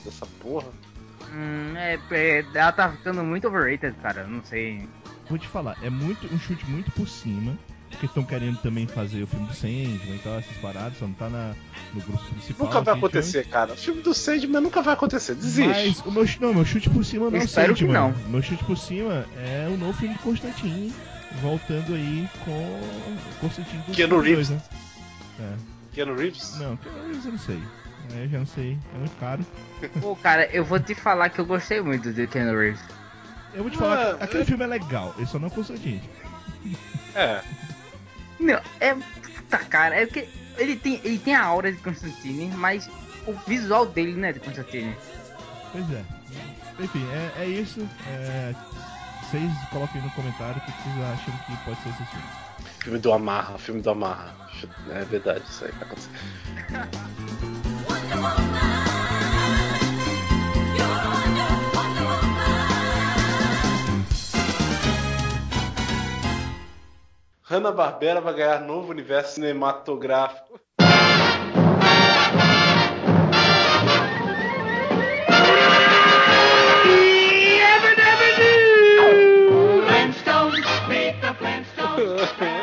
dessa 0.04 0.26
porra. 0.40 0.68
Hum, 1.32 1.74
é, 1.76 1.98
é, 2.12 2.44
ela 2.54 2.72
tá 2.72 2.90
ficando 2.90 3.22
muito 3.22 3.46
overrated, 3.48 3.94
cara. 4.02 4.24
Não 4.24 4.42
sei. 4.44 4.88
Vou 5.28 5.38
te 5.38 5.48
falar, 5.48 5.76
é 5.82 5.90
muito 5.90 6.32
um 6.32 6.38
chute 6.38 6.64
muito 6.70 6.90
por 6.92 7.08
cima. 7.08 7.58
Porque 7.94 8.06
estão 8.06 8.24
querendo 8.24 8.56
também 8.58 8.86
fazer 8.86 9.22
o 9.22 9.26
filme 9.26 9.46
do 9.46 9.54
Sandman 9.54 10.16
e 10.16 10.20
tal, 10.22 10.38
essas 10.38 10.56
paradas, 10.58 10.98
só 10.98 11.06
não 11.06 11.14
tá 11.14 11.28
na, 11.28 11.54
no 11.94 12.00
grupo 12.00 12.22
principal. 12.30 12.66
Nunca 12.66 12.80
vai 12.80 12.92
assim, 12.94 12.98
acontecer, 12.98 13.46
cara. 13.48 13.72
O 13.72 13.76
filme 13.76 14.02
do 14.02 14.12
Sandman 14.14 14.60
nunca 14.60 14.82
vai 14.82 14.94
acontecer. 14.94 15.34
Desiste. 15.34 15.68
Mas 15.68 16.00
o 16.00 16.10
meu, 16.10 16.26
não, 16.40 16.54
meu 16.54 16.64
chute 16.64 16.90
por 16.90 17.04
cima 17.04 17.30
não 17.30 17.38
é 17.40 17.44
o 17.44 17.48
Sandman. 17.48 17.92
não. 17.92 18.12
Meu 18.28 18.42
chute 18.42 18.64
por 18.64 18.76
cima 18.76 19.24
é 19.36 19.68
o 19.72 19.76
novo 19.76 19.92
filme 19.94 20.14
do 20.14 20.20
Constantine, 20.20 20.92
voltando 21.40 21.94
aí 21.94 22.28
com 22.44 22.50
o 22.50 23.18
Constantine 23.40 23.82
do 23.84 23.92
Keanu 23.92 24.22
52, 24.22 24.26
Reeves. 24.26 24.50
né? 24.50 24.60
É. 25.40 25.94
Keanu 25.94 26.16
Reeves? 26.16 26.58
Não, 26.58 26.76
Keanu 26.76 27.02
Reeves 27.06 27.24
eu 27.26 27.32
não 27.32 27.38
sei. 27.38 27.62
É, 28.16 28.24
eu 28.24 28.28
já 28.28 28.38
não 28.40 28.46
sei, 28.46 28.76
é 28.94 28.98
muito 28.98 29.16
caro. 29.18 29.46
Pô, 30.00 30.14
cara, 30.16 30.46
eu 30.52 30.64
vou 30.64 30.78
te 30.80 30.94
falar 30.94 31.30
que 31.30 31.40
eu 31.40 31.46
gostei 31.46 31.80
muito 31.80 32.12
do 32.12 32.26
Ken 32.28 32.44
Reeves. 32.54 32.80
Eu 33.54 33.62
vou 33.62 33.70
te 33.70 33.78
falar 33.78 34.10
Ah, 34.10 34.14
que 34.18 34.24
aquele 34.24 34.42
é- 34.42 34.46
filme 34.46 34.64
é 34.64 34.66
legal, 34.66 35.14
ele 35.16 35.26
só 35.26 35.38
não 35.38 35.46
é 35.46 35.50
Constantine. 35.50 36.02
É. 37.14 37.40
Não, 38.38 38.60
é. 38.80 38.94
Puta, 38.94 39.58
cara, 39.58 39.94
é 39.94 40.06
porque 40.06 40.28
ele 40.58 40.76
tem, 40.76 41.00
ele 41.04 41.18
tem 41.18 41.34
a 41.34 41.44
aura 41.44 41.72
de 41.72 41.78
Constantine, 41.78 42.48
mas 42.56 42.88
o 43.26 43.32
visual 43.46 43.86
dele 43.86 44.14
não 44.14 44.28
é 44.28 44.32
de 44.32 44.40
Constantine. 44.40 44.96
Pois 45.72 45.84
é. 45.92 46.04
Enfim, 46.80 47.06
é, 47.10 47.42
é 47.42 47.46
isso. 47.46 47.88
É, 48.08 48.54
vocês 49.22 49.50
coloquem 49.70 50.00
no 50.02 50.10
comentário 50.10 50.56
o 50.56 50.60
que 50.60 50.72
vocês 50.72 51.00
acham 51.04 51.34
que 51.46 51.56
pode 51.64 51.82
ser 51.82 51.88
esse 51.90 52.04
filme. 52.06 52.26
Filme 52.80 52.98
do 52.98 53.12
Amarra, 53.12 53.58
filme 53.58 53.80
do 53.80 53.90
Amarra. 53.90 54.34
É 54.90 55.04
verdade, 55.04 55.42
isso 55.48 55.64
aí 55.64 55.72
tá 55.72 55.86
acontecendo. 55.86 56.14
Hanna-Barbera 67.54 68.20
vai 68.20 68.34
ganhar 68.34 68.60
novo 68.60 68.90
universo 68.90 69.34
cinematográfico. 69.34 70.58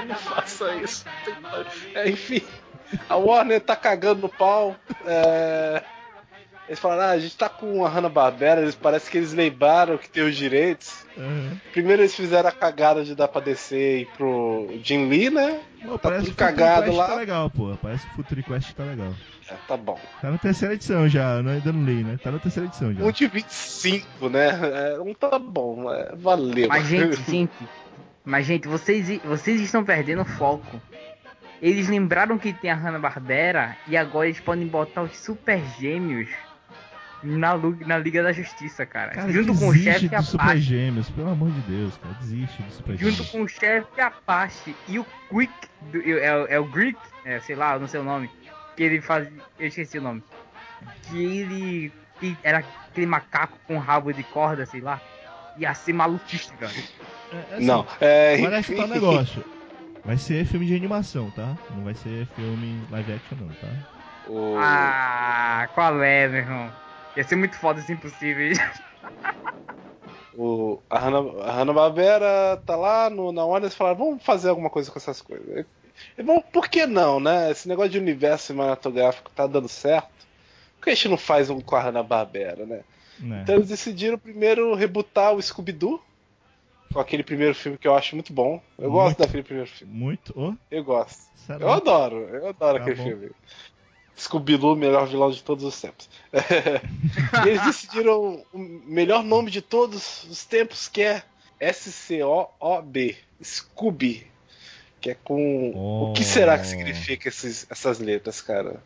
Não 0.06 0.16
faça 0.16 0.76
isso. 0.76 1.06
É, 1.96 2.10
enfim, 2.10 2.44
a 3.08 3.16
Warner 3.16 3.62
tá 3.62 3.78
cagando 3.78 4.24
no 4.24 4.30
pau. 4.30 4.76
É... 5.06 5.82
Eles 6.68 6.80
falaram, 6.80 7.02
ah, 7.02 7.10
a 7.12 7.20
gente 7.20 7.36
tá 7.36 7.50
com 7.50 7.86
a 7.86 7.90
Hanna-Barbera, 7.90 8.62
eles 8.62 8.76
parece 8.76 9.10
que 9.12 9.18
eles 9.18 9.34
lembraram 9.34 9.98
que 9.98 10.10
tem 10.10 10.24
os 10.24 10.38
direitos. 10.38 11.06
Aham. 11.18 11.60
Primeiro 11.74 12.02
eles 12.02 12.16
fizeram 12.16 12.48
a 12.48 12.52
cagada 12.52 13.04
de 13.04 13.14
dar 13.14 13.28
pra 13.28 13.42
descer 13.42 14.02
e 14.02 14.06
pro 14.06 14.70
Jim 14.82 15.10
Lee, 15.10 15.30
né? 15.30 15.60
Pô, 15.84 15.98
Tá 15.98 16.10
parece 16.10 16.26
tudo 16.28 16.36
que 16.38 16.44
o 16.44 16.48
Future 16.48 16.58
cagado 16.64 16.86
Quest 16.86 16.98
lá. 16.98 17.08
tá 17.08 17.16
legal, 17.16 17.50
pô. 17.50 17.78
Parece 17.82 18.06
que 18.06 18.14
o 18.14 18.16
Future 18.16 18.44
Quest 18.44 18.74
tá 18.74 18.84
legal. 18.84 19.14
É, 19.50 19.54
tá 19.68 19.76
bom. 19.76 20.00
Tá 20.22 20.32
na 20.32 20.38
terceira 20.38 20.74
edição 20.76 21.10
já, 21.10 21.42
não 21.44 21.52
ainda 21.52 21.74
não 21.74 21.84
li, 21.84 22.04
né? 22.06 22.18
Tá 22.24 22.32
na 22.32 22.40
terceira 22.40 22.68
edição 22.70 22.94
já. 22.94 23.04
Um 23.04 23.12
de 23.12 23.28
25, 23.28 24.30
né? 24.30 24.48
É, 24.94 24.98
não 24.98 25.14
tá 25.14 25.38
bom, 25.38 25.92
é, 25.92 26.16
valeu. 26.16 26.70
Mas, 26.70 26.86
gente, 26.88 27.22
gente. 27.30 27.52
Mas, 28.24 28.46
gente, 28.46 28.68
vocês, 28.70 29.20
vocês 29.26 29.60
estão 29.60 29.84
perdendo 29.84 30.24
foco. 30.24 30.80
Eles 31.62 31.90
lembraram 31.90 32.38
que 32.38 32.54
tem 32.54 32.72
a 32.72 32.76
Hanna-Barbera 32.76 33.76
e 33.88 33.98
agora 33.98 34.28
eles 34.28 34.40
podem 34.40 34.66
botar 34.66 35.02
os 35.04 35.18
Super 35.18 35.62
Gêmeos 35.80 36.30
na, 37.24 37.54
na 37.86 37.98
Liga 37.98 38.24
da 38.24 38.32
Justiça, 38.32 38.86
cara. 38.86 39.12
Cara, 39.12 39.32
junto 39.32 39.54
com 39.56 39.68
o 39.70 39.74
desiste 39.74 40.08
chefe 40.10 40.24
Super 40.24 40.42
Apache. 40.44 40.62
Gêmeos, 40.62 41.10
pelo 41.10 41.30
amor 41.30 41.52
de 41.52 41.62
Deus, 41.62 41.98
cara. 41.98 42.16
Desiste 42.16 42.62
dos 42.64 42.74
Super 42.76 42.98
Junto 42.98 43.12
Gêmeos. 43.14 43.30
com 43.32 43.42
o 43.44 43.48
chefe 43.48 44.02
Apache 44.02 44.76
e 44.88 45.00
o 45.00 45.06
Quick. 45.30 45.54
do- 45.92 46.02
é, 46.20 46.36
o- 46.38 46.48
é 46.48 46.60
o 46.60 46.66
Greek, 46.66 46.98
é, 47.26 47.40
sei 47.40 47.56
lá, 47.56 47.74
eu 47.76 47.80
não 47.80 47.88
sei 47.88 48.00
o 48.00 48.04
nome. 48.04 48.30
Que 48.78 48.84
ele 48.84 49.02
faz. 49.02 49.28
Eu 49.60 49.68
esqueci 49.68 49.98
o 49.98 50.02
nome. 50.02 50.24
Que 51.10 51.24
ele. 51.40 51.92
que 52.20 52.38
era 52.44 52.60
aquele 52.60 53.06
macaco 53.08 53.58
com 53.68 53.78
rabo 53.80 54.12
de 54.14 54.24
corda, 54.24 54.66
sei 54.66 54.80
lá. 54.82 55.02
Ia 55.58 55.74
ser 55.74 55.92
maluquice, 55.94 56.54
cara. 56.54 56.72
É, 57.32 57.56
assim, 57.56 57.66
Não, 57.66 57.86
é. 58.00 58.42
Parece 58.42 58.72
que 58.72 58.78
tá 58.80 58.86
um 58.86 58.88
negócio. 58.88 59.44
Vai 60.06 60.18
ser 60.18 60.46
filme 60.46 60.66
de 60.66 60.76
animação, 60.76 61.30
tá? 61.32 61.56
Não 61.76 61.84
vai 61.84 61.94
ser 61.94 62.26
filme 62.36 62.82
live 62.90 63.14
action, 63.14 63.38
não, 63.40 63.48
tá? 63.50 63.68
O- 64.28 64.56
Ah, 64.58 65.68
qual 65.76 66.02
é, 66.04 66.28
meu 66.28 66.40
irmão? 66.40 66.72
Ia 67.16 67.24
ser 67.24 67.36
muito 67.36 67.58
foda, 67.58 67.80
assim, 67.80 67.94
impossível. 67.94 68.54
O, 70.34 70.82
a 70.90 70.98
Hanna- 70.98 71.44
Hanna-Barbera 71.52 72.58
tá 72.66 72.76
lá 72.76 73.10
no, 73.10 73.32
na 73.32 73.46
Warner 73.46 73.70
e 73.70 73.74
falaram, 73.76 73.98
vamos 73.98 74.24
fazer 74.24 74.50
alguma 74.50 74.70
coisa 74.70 74.90
com 74.90 74.98
essas 74.98 75.22
coisas. 75.22 75.66
E, 76.18 76.24
bom, 76.24 76.42
por 76.42 76.70
que 76.70 76.86
não, 76.86 77.20
né? 77.20 77.52
Esse 77.52 77.68
negócio 77.68 77.92
de 77.92 78.00
universo 78.00 78.48
cinematográfico 78.48 79.30
tá 79.32 79.46
dando 79.46 79.68
certo. 79.68 80.10
Por 80.80 80.86
que 80.86 80.90
a 80.92 80.96
gente 80.96 81.10
não 81.10 81.18
faz 81.18 81.50
um 81.50 81.60
com 81.60 81.76
a 81.76 81.82
Hanna-Barbera, 81.82 82.66
né? 82.66 82.84
Né. 83.20 83.42
Então 83.44 83.56
eles 83.56 83.68
decidiram 83.68 84.18
primeiro 84.18 84.74
rebutar 84.74 85.34
o 85.34 85.42
Scooby-Doo. 85.42 86.02
Com 86.94 87.00
aquele 87.00 87.24
primeiro 87.24 87.56
filme 87.56 87.78
que 87.78 87.88
eu 87.88 87.96
acho 87.96 88.16
muito 88.16 88.34
bom. 88.34 88.62
Eu 88.78 88.92
gosto 88.92 89.18
Muito. 89.18 89.20
daquele 89.20 89.44
primeiro 89.44 89.70
filme. 89.70 89.94
Muito. 89.94 90.34
Oh, 90.36 90.54
Eu 90.70 90.84
gosto. 90.84 91.22
será? 91.36 91.60
Eu 91.62 91.72
adoro, 91.72 92.18
eu 92.30 92.48
adoro 92.48 92.78
Tá 92.78 92.82
aquele 92.84 92.96
bom. 92.98 93.04
filme. 93.04 93.32
Scooby-Doo, 94.18 94.76
melhor 94.76 95.08
vilão 95.08 95.32
de 95.32 95.42
todos 95.42 95.64
os 95.66 95.80
tempos. 95.82 96.10
e 97.46 97.48
eles 97.50 97.64
decidiram 97.66 98.44
o 98.54 98.58
melhor 98.58 99.24
nome 99.24 99.50
de 99.50 99.62
todos 99.62 100.24
os 100.26 100.46
tempos, 100.46 100.88
que 100.88 101.02
é 101.02 101.24
S-C-O-O-B. 101.60 103.16
Scooby. 103.44 104.28
Que 105.00 105.12
é 105.12 105.16
com. 105.16 105.72
O 106.12 106.14
que 106.14 106.24
será 106.24 106.58
que 106.60 106.66
Oh. 106.66 106.70
significa 106.70 107.28
esses- 107.30 107.66
essas 107.72 107.98
letras, 108.00 108.40
cara? 108.42 108.84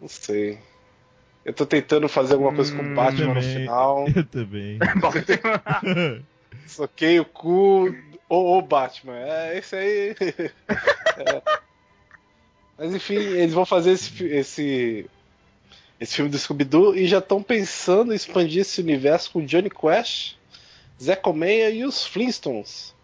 Não 0.00 0.08
sei. 0.08 0.58
Eu 1.44 1.52
tô 1.54 1.64
tentando 1.64 2.08
fazer 2.08 2.34
alguma 2.34 2.52
coisa 2.54 2.74
com 2.74 2.82
Hum, 2.82 2.94
Batman 2.94 3.34
no 3.34 3.42
final. 3.42 4.06
Eu 4.14 4.24
também. 4.26 4.78
Soquei 6.66 7.20
o 7.20 7.24
cu. 7.24 7.94
Ô, 8.28 8.58
ô 8.58 8.62
Batman. 8.62 9.16
É 9.16 9.58
isso 9.58 9.76
aí. 9.76 10.14
É. 10.18 11.42
Mas 12.80 12.94
enfim, 12.94 13.16
eles 13.16 13.52
vão 13.52 13.66
fazer 13.66 13.90
esse, 13.90 14.24
esse, 14.24 15.10
esse 16.00 16.14
filme 16.14 16.30
do 16.30 16.38
Scooby-Doo 16.38 16.96
e 16.96 17.06
já 17.06 17.18
estão 17.18 17.42
pensando 17.42 18.10
em 18.10 18.16
expandir 18.16 18.62
esse 18.62 18.80
universo 18.80 19.30
com 19.30 19.44
Johnny 19.44 19.68
Quest, 19.68 20.36
Zé 21.00 21.14
Colmeia 21.14 21.68
e 21.68 21.84
os 21.84 22.06
Flintstones. 22.06 22.94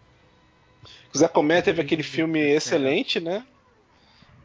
O 1.15 1.19
Zé 1.19 1.29
Colmeia 1.29 1.63
teve 1.63 1.83
aquele 1.83 2.03
filme 2.03 2.41
excelente, 2.41 3.21
né? 3.21 3.45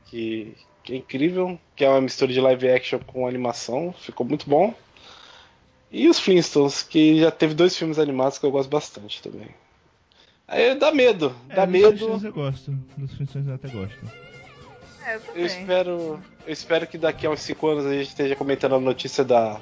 Que, 0.07 0.53
que 0.83 0.91
é 0.91 0.97
incrível, 0.97 1.57
que 1.77 1.85
é 1.85 1.89
uma 1.89 2.01
mistura 2.01 2.33
de 2.33 2.41
live 2.41 2.69
action 2.69 2.99
com 2.99 3.25
animação, 3.25 3.95
ficou 3.97 4.25
muito 4.25 4.49
bom. 4.49 4.75
E 5.89 6.09
os 6.09 6.19
Flintstones, 6.19 6.83
que 6.83 7.21
já 7.21 7.31
teve 7.31 7.53
dois 7.53 7.77
filmes 7.77 7.99
animados 7.99 8.37
que 8.37 8.45
eu 8.45 8.51
gosto 8.51 8.69
bastante 8.69 9.21
também. 9.21 9.47
Aí 10.45 10.75
dá 10.75 10.91
medo, 10.91 11.33
É, 11.47 11.55
dá 11.55 11.63
dos 11.63 11.71
medo. 11.71 11.87
Flintstones 11.87 12.23
eu 12.25 12.33
gosto. 12.33 12.71
Dos 12.97 13.13
Flintstones 13.13 13.47
eu 13.47 13.55
até 13.55 13.69
gosto. 13.69 13.97
É, 15.05 15.19
eu 15.35 15.45
espero, 15.45 16.19
eu 16.45 16.53
espero 16.53 16.87
que 16.87 16.97
daqui 16.97 17.25
a 17.25 17.29
uns 17.29 17.41
5 17.41 17.67
anos 17.67 17.85
a 17.85 17.93
gente 17.93 18.07
esteja 18.07 18.35
comentando 18.35 18.75
a 18.75 18.79
notícia 18.79 19.23
da, 19.23 19.59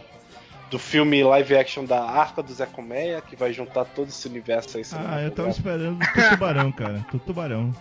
do 0.70 0.78
filme 0.78 1.24
live 1.24 1.56
action 1.56 1.86
da 1.86 2.03
Arca 2.03 2.44
do 2.44 2.53
Zé 2.53 2.66
Colmeia, 2.66 3.22
que 3.22 3.36
vai 3.36 3.53
juntar 3.53 3.86
todo 3.86 4.10
esse 4.10 4.28
universo 4.28 4.78
aí. 4.78 4.84
Ah, 4.94 5.22
eu 5.22 5.32
tava 5.32 5.49
esperando 5.49 5.99
o 6.02 6.30
tubarão, 6.30 6.72
cara. 6.72 7.06
Tu 7.10 7.20
tubarão. 7.20 7.74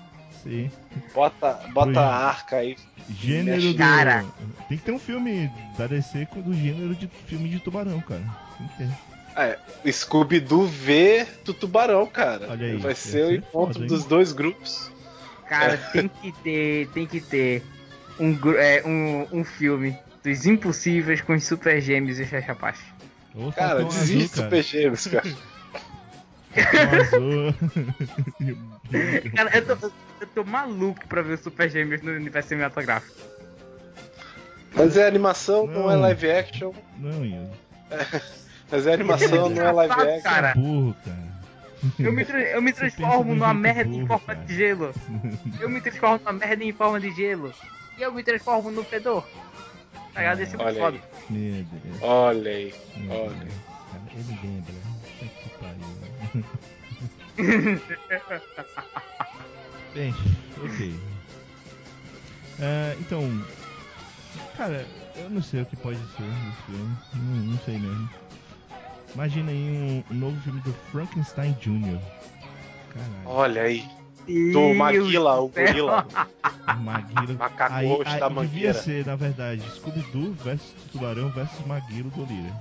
Sim. 0.42 0.70
Bota, 1.14 1.60
bota 1.72 2.00
a 2.00 2.26
arca 2.28 2.56
aí. 2.56 2.76
Gênero 3.10 3.72
do. 3.72 3.78
Cara. 3.78 4.24
Tem 4.68 4.78
que 4.78 4.84
ter 4.84 4.92
um 4.92 4.98
filme 4.98 5.50
da 5.76 5.86
DC 5.86 6.26
com 6.26 6.40
do 6.40 6.54
gênero 6.54 6.94
de 6.94 7.08
filme 7.26 7.48
de 7.48 7.58
tubarão, 7.58 8.00
cara. 8.00 8.22
Tem 8.56 8.68
que 8.68 8.76
ter. 8.76 9.08
É, 9.36 9.58
o 9.84 9.92
Scooby-Doo 9.92 10.66
vê 10.66 11.26
do 11.44 11.54
tubarão, 11.54 12.06
cara. 12.06 12.48
Olha 12.50 12.66
aí, 12.66 12.76
vai 12.76 12.94
ser 12.94 13.24
o 13.24 13.34
encontro 13.34 13.74
foda, 13.74 13.80
hein? 13.80 13.86
dos 13.86 14.04
dois 14.04 14.32
grupos. 14.32 14.90
Cara, 15.48 15.76
tem 15.92 16.08
que 16.08 16.32
ter, 16.42 16.88
tem 16.88 17.06
que 17.06 17.20
ter 17.20 17.62
um, 18.20 18.36
é, 18.56 18.82
um, 18.84 19.26
um 19.40 19.44
filme 19.44 19.96
dos 20.22 20.46
impossíveis 20.46 21.20
com 21.20 21.34
os 21.34 21.44
super 21.44 21.80
gêmeos 21.80 22.18
e 22.18 22.26
Chachapache. 22.26 22.82
Ou 23.34 23.52
Cara, 23.52 23.84
desiste 23.84 24.16
azul, 24.16 24.28
cara. 24.28 24.42
Super 24.44 24.62
Gêmeos, 24.62 25.06
cara. 25.06 25.28
Cara, 29.36 29.56
eu 29.56 29.76
tô, 29.76 29.92
eu 30.20 30.26
tô 30.34 30.44
maluco 30.44 31.06
pra 31.06 31.22
ver 31.22 31.34
os 31.34 31.40
super 31.40 31.70
gêmeos 31.70 32.02
no 32.02 32.12
universo 32.12 32.48
cinematográfico. 32.48 33.14
Mas 34.74 34.96
é 34.96 35.06
animação, 35.06 35.66
não, 35.66 35.82
Não. 35.84 35.90
é 35.90 35.96
live 35.96 36.30
action. 36.30 36.72
Não, 36.98 37.24
Ian. 37.24 37.48
Mas 38.70 38.86
é 38.86 38.94
animação, 38.94 39.48
não 39.50 39.66
é 39.66 39.72
live 39.72 39.92
action. 39.92 40.22
cara. 40.22 40.50
É 40.50 40.54
burro, 40.54 40.96
cara. 41.04 41.37
Eu 41.98 42.12
me, 42.12 42.24
tra- 42.24 42.40
eu 42.40 42.60
me 42.62 42.72
transformo 42.72 43.32
um 43.32 43.34
numa 43.34 43.52
merda 43.54 43.88
em 43.88 44.04
burro, 44.04 44.18
forma 44.18 44.34
cara. 44.34 44.46
de 44.46 44.54
gelo. 44.56 44.92
Eu 45.60 45.68
me 45.70 45.80
transformo 45.80 46.18
numa 46.18 46.32
merda 46.32 46.64
em 46.64 46.72
forma 46.72 47.00
de 47.00 47.10
gelo. 47.14 47.52
E 47.96 48.02
eu 48.02 48.12
me 48.12 48.22
transformo 48.22 48.70
no 48.70 48.84
fedor. 48.84 49.26
Tá 50.14 50.20
ligado? 50.20 50.40
Esse 50.40 50.54
é 50.54 50.58
muito 50.58 50.68
Olha 50.68 50.80
foda. 50.80 50.96
aí. 50.96 51.02
Meu 51.30 51.64
Deus. 51.64 52.02
Olha 52.02 52.50
aí. 52.50 52.74
Olha. 53.08 53.48
Cara, 53.90 54.02
ele 54.12 54.38
lembra. 54.42 54.74
Puta 55.18 55.34
que 55.42 55.48
pariu. 55.58 55.88
Bem, 59.94 60.14
ok. 60.64 60.94
Ah, 62.60 62.94
então, 63.00 63.44
cara, 64.56 64.84
eu 65.16 65.30
não 65.30 65.42
sei 65.42 65.62
o 65.62 65.66
que 65.66 65.76
pode 65.76 65.98
ser 65.98 66.22
desse 66.22 66.62
filme. 66.66 66.96
Não, 67.14 67.36
não 67.52 67.58
sei 67.60 67.78
mesmo. 67.78 68.08
Imagina 69.14 69.50
aí 69.50 70.04
um, 70.10 70.14
um 70.14 70.18
novo 70.18 70.40
filme 70.42 70.60
do 70.60 70.72
Frankenstein 70.92 71.52
Jr. 71.60 71.98
Caralho. 72.92 73.22
Olha 73.26 73.62
aí. 73.62 73.88
Do 74.52 74.74
Maguila, 74.74 75.40
o 75.40 75.48
gorila. 75.48 76.06
Maguilo. 76.80 77.34
Macaco 77.38 77.74
aí, 77.74 77.88
da 77.88 78.04
devia 78.04 78.30
mangueira. 78.30 78.74
ser, 78.74 79.06
na 79.06 79.16
verdade, 79.16 79.62
Scooby-Doo 79.76 80.34
versus 80.44 80.74
Tubarão 80.92 81.30
versus 81.30 81.66
Maguilo 81.66 82.10
Gorila. 82.10 82.52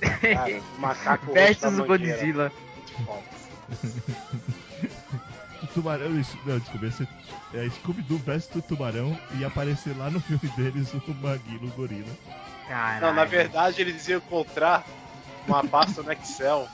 Cara, 0.20 0.60
macaco 0.78 1.32
Versus 1.32 1.78
o. 1.78 1.84
Godzilla. 1.84 2.52
O 5.62 5.66
Tubarão, 5.74 6.18
isso- 6.18 6.38
não, 6.46 6.58
desculpa, 6.58 6.86
ia 6.86 6.92
ser 6.92 7.08
é, 7.54 7.68
Scooby-Doo 7.68 8.18
versus 8.18 8.54
o 8.54 8.62
Tubarão 8.62 9.18
e 9.38 9.44
aparecer 9.44 9.94
lá 9.96 10.08
no 10.08 10.20
filme 10.20 10.48
deles 10.56 10.92
o 10.94 11.14
Maguilo 11.20 11.68
Gorila. 11.76 12.08
Caralho. 12.68 13.00
Não, 13.06 13.14
na 13.14 13.24
verdade 13.24 13.82
eles 13.82 14.06
iam 14.08 14.18
encontrar 14.18 14.84
uma 15.50 15.64
pasta 15.64 16.02
no 16.02 16.12
Excel 16.12 16.68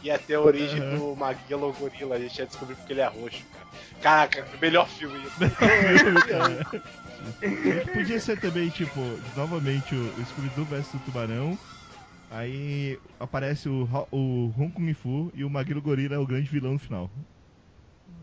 que 0.00 0.08
ia 0.08 0.18
ter 0.18 0.34
a 0.34 0.40
origem 0.40 0.80
Aham. 0.80 0.98
do 0.98 1.16
Maguila 1.16 1.66
ou 1.66 1.72
Gorila. 1.72 2.16
A 2.16 2.18
gente 2.18 2.38
ia 2.38 2.46
descobrir 2.46 2.74
porque 2.76 2.92
ele 2.92 3.00
é 3.00 3.06
roxo, 3.06 3.44
cara. 3.52 3.66
Caraca, 4.00 4.46
melhor 4.60 4.88
filme. 4.88 5.20
Cara. 6.28 6.66
Podia 7.92 8.20
ser 8.20 8.38
também, 8.40 8.68
tipo, 8.68 9.00
novamente 9.36 9.94
o, 9.94 10.24
Scooby-Doo 10.24 10.64
versus 10.66 10.94
o 10.94 10.98
Tubarão. 11.00 11.58
Aí 12.30 12.98
aparece 13.20 13.68
o, 13.68 13.88
o 14.10 14.48
Ron 14.56 14.70
Kung 14.70 14.92
Fu 14.94 15.30
e 15.34 15.44
o 15.44 15.50
Maguilo 15.50 15.80
Gorila 15.80 16.16
é 16.16 16.18
o 16.18 16.26
grande 16.26 16.48
vilão 16.48 16.72
no 16.74 16.78
final. 16.78 17.10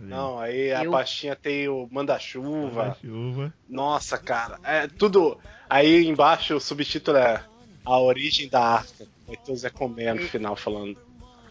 Não, 0.01 0.39
aí 0.39 0.71
a 0.73 0.83
Eu- 0.83 0.91
pastinha 0.91 1.35
tem 1.35 1.67
o 1.69 1.87
Manda-Chuva. 1.91 2.97
Chuva. 3.01 3.53
Nossa, 3.69 4.17
cara, 4.17 4.59
é 4.63 4.87
tudo. 4.87 5.39
Aí 5.69 6.05
embaixo 6.05 6.55
o 6.55 6.59
subtítulo 6.59 7.17
é 7.17 7.43
A 7.85 7.99
Origem 7.99 8.47
da 8.47 8.61
Arca. 8.61 9.07
Vai 9.27 9.37
ter 9.37 9.51
o 9.51 9.55
Zé 9.55 9.69
Comé 9.69 10.13
no 10.13 10.27
final 10.27 10.55
falando. 10.55 10.97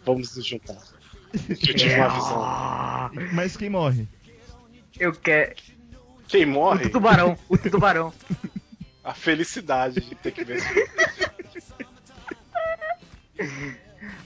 Vamos 0.05 0.37
nos 0.37 0.47
juntar. 0.47 0.83
Que 1.33 1.71
eu 1.71 1.75
tive 1.75 1.95
uma 1.95 2.09
visão. 2.09 3.11
Mas 3.33 3.57
quem 3.57 3.71
morre? 3.71 4.07
Eu 4.99 5.13
quero. 5.13 5.55
Quem 6.29 6.45
O 6.45 6.49
morre, 6.49 6.89
tubarão, 6.89 7.37
o 7.49 7.59
tubarão. 7.59 8.13
a 9.05 9.13
felicidade 9.13 10.01
de 10.01 10.15
ter 10.15 10.33
que 10.33 10.45
ver 10.45 10.57
esse 10.57 10.69
filme. 10.69 10.89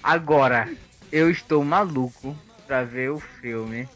Agora, 0.02 0.72
eu 1.10 1.30
estou 1.30 1.64
maluco 1.64 2.36
pra 2.66 2.84
ver 2.84 3.10
o 3.10 3.18
filme 3.18 3.88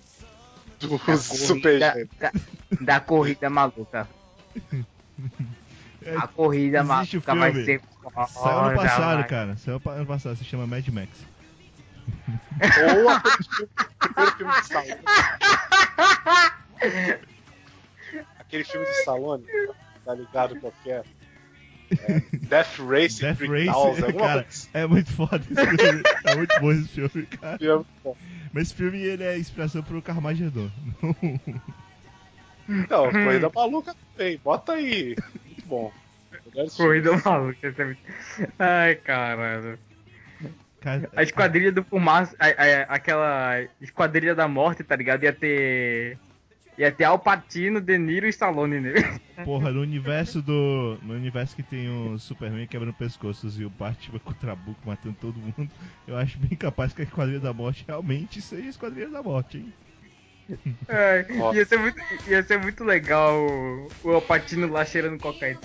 do 0.81 0.99
da 0.99 1.17
Super 1.17 1.79
corrida, 1.79 2.09
da, 2.19 2.33
da 2.81 3.01
corrida 3.01 3.51
maluca. 3.51 4.09
É, 6.03 6.17
A 6.17 6.27
corrida 6.27 6.83
maluca 6.83 7.35
vai 7.35 7.51
filme. 7.53 7.65
ser. 7.67 7.81
Saiu 8.29 8.59
ano 8.59 8.77
passado, 8.77 9.19
vai. 9.19 9.29
cara. 9.29 9.57
Saiu 9.57 9.81
ano 9.85 10.07
passado, 10.07 10.37
se 10.37 10.45
chama 10.45 10.67
Mad 10.67 10.87
Max. 10.89 11.09
Ou 12.61 13.09
aquele 13.09 13.45
filme, 13.45 13.71
primeiro 13.99 14.37
filme 14.37 14.53
de 14.53 14.61
Stallone. 14.61 15.01
Aquele 18.39 18.65
filme 18.65 18.87
de 18.87 18.93
Stallone, 18.93 19.45
tá 20.05 20.15
ligado 20.15 20.59
qualquer? 20.61 21.05
É, 21.91 22.21
Death 22.37 22.79
Race, 22.79 23.21
Death 23.21 23.39
3000, 23.39 23.73
Race, 23.73 24.03
alguma 24.05 24.13
cara, 24.13 24.43
coisa 24.45 24.49
assim. 24.49 24.69
é 24.75 24.87
muito 24.87 25.13
foda 25.13 25.37
esse 25.51 25.77
filme. 25.77 26.03
É 26.25 26.35
muito 26.37 26.61
bom 26.61 26.71
esse 26.73 26.89
filme, 26.89 27.27
cara. 27.27 27.59
Bom, 28.05 28.17
Mas 28.53 28.63
esse 28.65 28.75
filme 28.75 28.99
ele 28.99 29.25
é 29.25 29.37
inspiração 29.39 29.83
pro 29.83 30.01
Carmageddon. 30.01 30.71
Não, 32.69 33.11
Corrida 33.11 33.51
Maluca 33.53 33.95
também, 34.17 34.41
bota 34.43 34.73
aí. 34.75 35.17
Bom. 35.71 35.93
Corrida 36.77 37.13
maluca. 37.25 37.69
é 37.69 37.97
Ai, 38.59 38.95
caralho. 38.97 39.79
Cara, 40.81 41.09
A 41.15 41.23
esquadrilha 41.23 41.71
do 41.71 41.85
fumaça, 41.85 42.35
a- 42.41 42.47
a- 42.47 42.83
aquela 42.95 43.63
esquadrilha 43.81 44.35
da 44.35 44.49
morte, 44.49 44.83
tá 44.83 44.97
ligado? 44.97 45.23
Ia 45.23 45.33
ter. 45.33 46.19
Ia 46.79 46.91
ter 46.91 47.05
Alpatino, 47.05 47.81
De 47.81 47.99
Niro 47.99 48.27
e 48.27 48.31
Stallone 48.31 48.81
nele. 48.81 48.95
Porra, 49.45 49.71
no 49.71 49.83
universo 49.83 50.41
do. 50.41 50.99
No 51.03 51.15
universo 51.15 51.55
que 51.55 51.63
tem 51.63 51.89
o 51.91 52.19
Superman 52.19 52.67
quebrando 52.67 52.95
pescoços 52.95 53.61
e 53.61 53.65
o 53.65 53.71
Batman 53.71 54.19
com 54.19 54.31
o 54.31 54.35
Trabuco 54.35 54.81
matando 54.87 55.17
todo 55.21 55.37
mundo, 55.39 55.71
eu 56.09 56.17
acho 56.17 56.39
bem 56.39 56.57
capaz 56.57 56.93
que 56.95 57.03
a 57.03 57.05
Esquadrilha 57.05 57.41
da 57.41 57.53
Morte 57.53 57.85
realmente 57.87 58.41
seja 58.41 58.67
a 58.67 58.71
Esquadrilha 58.71 59.11
da 59.11 59.23
Morte, 59.23 59.59
hein? 59.59 59.73
É, 60.89 61.27
ia, 61.55 61.65
ser 61.65 61.79
muito, 61.79 62.01
ia 62.27 62.43
ser 62.43 62.59
muito 62.59 62.85
legal 62.85 63.35
o, 64.03 64.11
Alpatino 64.11 64.69
lá 64.69 64.85
cheirando 64.85 65.19
cocaína. 65.21 65.61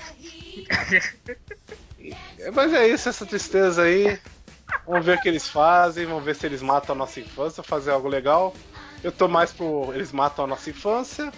Mas 2.53 2.73
é 2.73 2.87
isso, 2.87 3.09
essa 3.09 3.25
tristeza 3.25 3.83
aí. 3.83 4.19
Vamos 4.85 5.05
ver 5.05 5.17
o 5.17 5.21
que 5.21 5.27
eles 5.27 5.47
fazem, 5.47 6.05
vamos 6.05 6.23
ver 6.23 6.35
se 6.35 6.45
eles 6.45 6.61
matam 6.61 6.95
a 6.95 6.97
nossa 6.97 7.19
infância, 7.19 7.63
fazer 7.63 7.91
algo 7.91 8.07
legal. 8.07 8.53
Eu 9.03 9.11
tô 9.11 9.27
mais 9.27 9.51
pro. 9.51 9.91
Eles 9.93 10.11
matam 10.11 10.45
a 10.45 10.47
nossa 10.47 10.69
infância. 10.69 11.31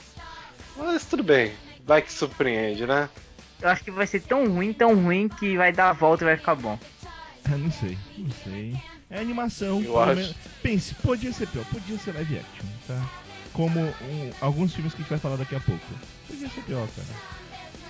Mas 0.76 1.06
tudo 1.06 1.24
bem. 1.24 1.54
Vai 1.86 2.02
que 2.02 2.12
surpreende, 2.12 2.86
né? 2.86 3.10
Eu 3.62 3.70
acho 3.70 3.84
que 3.84 3.92
vai 3.92 4.06
ser 4.06 4.22
tão 4.22 4.48
ruim, 4.48 4.74
tão 4.74 4.94
ruim 4.96 5.28
que 5.28 5.58
vai 5.58 5.72
dar 5.72 5.90
a 5.90 5.94
volta 5.94 6.24
e 6.24 6.28
vai 6.28 6.38
ficar 6.38 6.56
bom. 6.56 6.78
Ah, 7.46 7.58
não 7.58 7.72
sei, 7.72 7.98
não 8.18 8.32
sei. 8.44 8.76
É 9.10 9.20
animação. 9.20 9.78
Eu 9.78 9.94
pelo 9.94 10.00
acho. 10.02 10.16
menos- 10.16 10.36
Pense, 10.62 10.94
podia 10.96 11.32
ser 11.32 11.48
pior, 11.48 11.66
podia 11.66 11.98
ser 11.98 12.14
live 12.14 12.40
action, 12.40 12.68
tá? 12.88 13.10
Como 13.58 13.80
um- 13.80 14.32
alguns 14.40 14.72
filmes 14.76 14.94
que 14.94 15.00
a 15.00 15.02
gente 15.02 15.10
vai 15.10 15.18
falar 15.20 15.36
daqui 15.36 15.56
a 15.56 15.60
pouco. 15.60 15.84
Podia 16.28 16.48
ser 16.48 16.62
pior, 16.62 16.88
cara. 16.96 17.08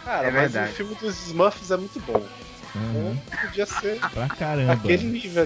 Cara, 0.05 0.27
É 0.29 0.31
mas 0.31 0.51
verdade. 0.53 0.71
o 0.71 0.75
filme 0.75 0.95
dos 0.95 1.27
Smurfs 1.27 1.69
é 1.71 1.75
muito 1.77 1.99
bom. 1.99 2.25
Aham. 2.73 3.17
Podia 3.41 3.65
ser 3.65 3.99
Pra 3.99 4.27
caramba. 4.29 4.73
aquele 4.73 5.03
nível. 5.03 5.45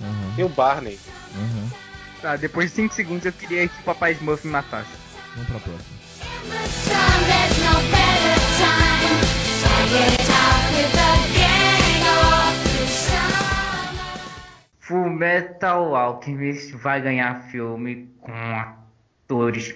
Aham, 0.00 0.32
Tem 0.34 0.44
o 0.44 0.48
Barney. 0.48 0.98
aham. 1.36 1.70
Tá, 2.20 2.34
depois 2.36 2.70
de 2.70 2.76
5 2.76 2.92
segundos 2.94 3.24
eu 3.24 3.32
queria 3.32 3.68
que 3.68 3.80
o 3.80 3.84
Papai 3.84 4.12
Smurf 4.14 4.44
me 4.44 4.52
matasse. 4.52 4.90
Vamos 5.36 5.48
pra 5.48 5.60
próxima. 5.60 7.02
Full 14.80 15.10
Metal 15.10 15.94
Alchemist 15.94 16.72
vai 16.76 17.00
ganhar 17.00 17.42
filme 17.50 18.08
com 18.20 18.32
atores. 18.32 18.81
Excelente. 19.32 19.74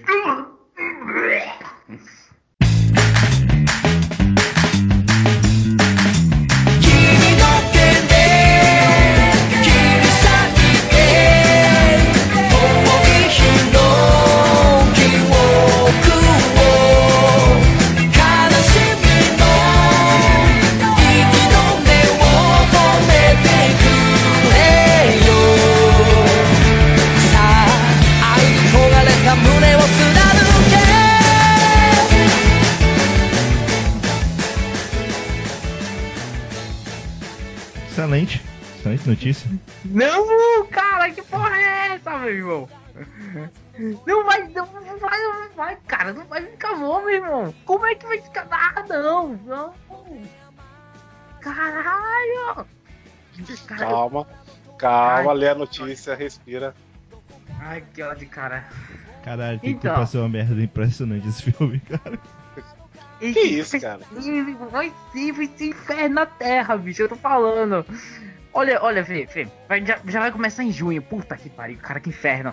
Excelente 39.11 39.47
notícia. 39.47 39.49
Não, 39.85 40.65
cara, 40.67 41.11
que 41.11 41.21
porra 41.23 41.55
é 41.57 41.95
essa, 41.95 42.17
meu 42.17 42.29
irmão? 42.33 42.69
Não 44.05 44.25
vai, 44.25 44.47
não 44.47 44.65
vai, 44.65 44.83
não 44.85 45.49
vai, 45.55 45.75
cara, 45.87 46.13
não 46.13 46.25
vai 46.25 46.43
ficar 46.45 46.75
bom, 46.75 46.99
meu 47.01 47.09
irmão. 47.11 47.53
Como 47.65 47.85
é 47.85 47.95
que 47.95 48.05
vai 48.07 48.19
ficar? 48.21 48.47
Ah, 48.49 48.83
não, 48.89 49.29
não. 49.45 49.73
Caralho. 51.41 52.65
Cara, 53.67 53.83
eu- 53.83 53.87
Calma. 53.89 54.27
Calma, 54.77 55.31
Ai, 55.31 55.37
lê 55.37 55.49
a 55.49 55.55
notícia, 55.55 56.15
respira. 56.15 56.75
Ai, 57.59 57.83
que 57.93 58.01
ódio, 58.01 58.27
cara. 58.29 58.67
Caralho, 59.23 59.59
tem 59.59 59.71
Então. 59.71 59.93
que 59.93 59.99
passar 59.99 60.19
uma 60.19 60.29
merda 60.29 60.61
impressionante 60.61 61.27
esse 61.27 61.51
filme, 61.51 61.79
cara. 61.81 62.19
Que 63.19 63.39
isso, 63.41 63.79
cara? 63.81 64.01
Vai 64.11 64.91
ser, 65.11 65.31
vai 65.31 65.47
ser 65.57 65.65
inferno 65.69 66.15
na 66.15 66.25
terra, 66.27 66.77
bicho, 66.77 67.01
eu 67.01 67.09
tô 67.09 67.15
falando. 67.15 67.83
Olha, 68.57 68.81
olha, 68.81 69.05
Fê, 69.05 69.27
Fê, 69.27 69.47
vai- 69.69 69.85
já, 69.85 69.99
já 70.07 70.19
vai 70.19 70.31
começar 70.31 70.63
em 70.63 70.71
junho. 70.71 70.99
Puta 70.99 71.37
que 71.37 71.47
pariu, 71.47 71.77
cara, 71.77 71.99
que 71.99 72.09
inferno. 72.09 72.51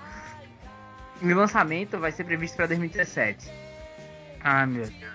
E 1.22 1.32
o 1.32 1.34
lançamento 1.34 1.98
vai 1.98 2.12
ser 2.12 2.24
previsto 2.24 2.56
pra 2.56 2.66
2017. 2.66 3.50
Ah, 4.42 4.66
meu 4.66 4.84
Deus. 4.84 5.14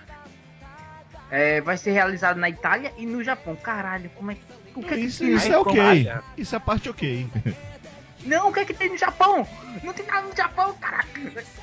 É, 1.30 1.60
vai 1.60 1.76
ser 1.76 1.92
realizado 1.92 2.38
na 2.38 2.50
Itália 2.50 2.92
e 2.98 3.06
no 3.06 3.22
Japão. 3.22 3.54
Caralho, 3.54 4.10
como 4.16 4.32
é 4.32 4.34
que. 4.34 4.42
O 4.74 4.82
que, 4.82 4.94
é 4.94 4.96
que 4.96 5.04
Isso, 5.04 5.20
tem 5.20 5.30
no 5.30 5.36
isso 5.36 5.52
é 5.52 5.58
ok. 5.58 6.12
Isso 6.36 6.54
é 6.56 6.58
a 6.58 6.60
parte 6.60 6.90
ok. 6.90 7.28
Não, 8.26 8.48
o 8.48 8.52
que 8.52 8.58
é 8.58 8.64
que 8.64 8.74
tem 8.74 8.90
no 8.90 8.98
Japão? 8.98 9.46
Não 9.84 9.92
tem 9.92 10.04
nada 10.06 10.26
no 10.26 10.36
Japão, 10.36 10.74
caralho. 10.74 11.06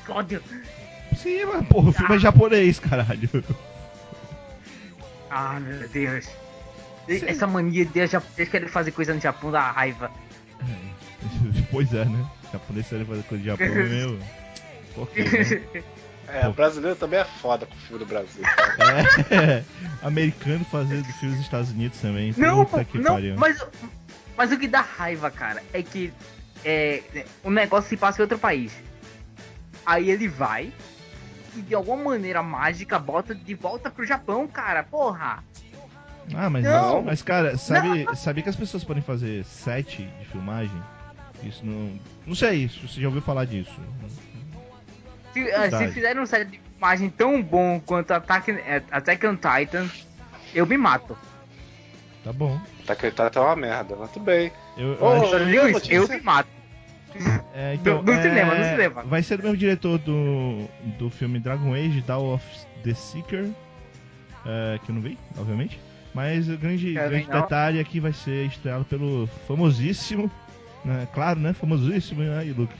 Que 0.06 0.10
ódio. 0.10 0.42
Sim, 1.14 1.44
mas 1.44 1.68
porra, 1.68 1.90
o 1.90 1.92
filme 1.92 2.16
é 2.16 2.18
japonês, 2.18 2.80
caralho. 2.80 3.28
Ah, 5.28 5.60
meu 5.60 5.86
Deus. 5.86 6.26
Sim. 7.08 7.26
Essa 7.26 7.46
mania 7.46 7.84
de 7.84 8.06
japonês 8.06 8.48
querer 8.48 8.68
fazer 8.68 8.90
coisa 8.92 9.14
no 9.14 9.20
Japão 9.20 9.50
dá 9.50 9.70
raiva. 9.70 10.10
Pois 11.70 11.92
é, 11.92 12.04
né? 12.04 12.26
Japonês 12.52 12.86
sério 12.86 13.06
fazer 13.06 13.22
coisa 13.24 13.42
de 13.42 13.48
Japão, 13.50 13.66
é 13.76 13.82
meu. 13.84 14.12
Né? 14.12 14.26
É, 16.28 16.42
Pô. 16.44 16.52
brasileiro 16.52 16.96
também 16.96 17.20
é 17.20 17.24
foda 17.24 17.66
com 17.66 17.74
o 17.74 17.78
filme 17.78 18.04
do 18.04 18.06
Brasil. 18.06 18.42
cara. 18.42 19.04
É, 19.30 19.64
americano 20.02 20.64
fazendo 20.66 21.04
filmes 21.04 21.36
dos 21.36 21.46
Estados 21.46 21.70
Unidos 21.70 21.98
também. 22.00 22.34
Não, 22.36 22.64
Puta 22.64 22.78
pô, 22.78 22.84
que 22.84 22.98
não, 22.98 23.14
pariu. 23.14 23.36
mas, 23.36 23.64
mas 24.36 24.52
o 24.52 24.58
que 24.58 24.68
dá 24.68 24.80
raiva, 24.80 25.30
cara, 25.30 25.62
é 25.72 25.82
que 25.82 26.12
é, 26.64 27.24
o 27.42 27.50
negócio 27.50 27.88
se 27.88 27.96
passa 27.96 28.20
em 28.20 28.22
outro 28.22 28.38
país. 28.38 28.72
Aí 29.86 30.10
ele 30.10 30.28
vai 30.28 30.72
e 31.56 31.62
de 31.62 31.74
alguma 31.74 32.10
maneira 32.10 32.42
mágica 32.42 32.98
bota 32.98 33.34
de 33.34 33.54
volta 33.54 33.90
pro 33.90 34.04
Japão, 34.04 34.46
cara. 34.46 34.82
Porra! 34.82 35.42
Ah, 36.34 36.50
mas, 36.50 36.64
Não. 36.64 37.02
mas 37.02 37.22
cara, 37.22 37.56
sabe, 37.56 38.06
sabia 38.16 38.42
que 38.42 38.48
as 38.48 38.56
pessoas 38.56 38.84
podem 38.84 39.02
fazer 39.02 39.44
set 39.44 40.02
de 40.18 40.24
filmagem? 40.26 40.82
Isso 41.42 41.64
não. 41.64 41.98
Não 42.26 42.34
sei 42.34 42.64
isso, 42.64 42.86
você 42.86 43.00
já 43.00 43.06
ouviu 43.06 43.22
falar 43.22 43.44
disso. 43.44 43.72
Se, 45.32 45.40
eh, 45.48 45.70
se 45.70 45.88
fizerem 45.88 46.20
um 46.22 46.26
set 46.26 46.48
de 46.50 46.60
imagem 46.76 47.10
tão 47.10 47.42
bom 47.42 47.80
quanto 47.80 48.12
Attack, 48.12 48.50
eh, 48.50 48.82
Attack 48.90 49.26
on 49.26 49.36
Titan, 49.36 49.88
eu 50.54 50.66
me 50.66 50.76
mato. 50.76 51.16
Tá 52.24 52.32
bom. 52.32 52.60
Tá 52.86 52.94
acreditado 52.94 53.26
até 53.28 53.40
uma 53.40 53.56
merda, 53.56 53.96
mas 53.98 54.10
tudo 54.10 54.24
bem. 54.24 54.50
Eu, 54.76 54.94
eu 54.94 55.02
Ô, 55.04 55.12
acho- 55.12 55.38
notícia. 55.38 55.94
eu 55.94 56.08
me 56.08 56.20
mato. 56.20 56.48
é, 57.54 57.74
então, 57.74 58.02
no 58.02 58.12
é, 58.12 58.22
cinema, 58.22 58.54
no 58.54 58.64
cinema. 58.64 59.02
Vai 59.04 59.22
ser 59.22 59.36
do 59.38 59.42
mesmo 59.44 59.56
diretor 59.56 59.98
do, 59.98 60.68
do 60.98 61.08
filme 61.10 61.38
Dragon 61.38 61.72
Age, 61.74 62.02
Dawn 62.02 62.34
of 62.34 62.44
the 62.84 62.94
Seeker. 62.94 63.48
é, 64.46 64.78
que 64.84 64.90
eu 64.90 64.94
não 64.94 65.02
vi, 65.02 65.16
obviamente. 65.38 65.78
Mas 66.18 66.48
o 66.48 66.58
grande, 66.58 66.94
grande 66.94 67.30
detalhe 67.30 67.78
aqui 67.78 68.00
vai 68.00 68.12
ser 68.12 68.46
estrelado 68.46 68.84
pelo 68.86 69.28
famosíssimo, 69.46 70.28
né, 70.84 71.06
claro, 71.14 71.38
né? 71.38 71.52
Famosíssimo, 71.52 72.22
né, 72.22 72.42
Luke? 72.58 72.74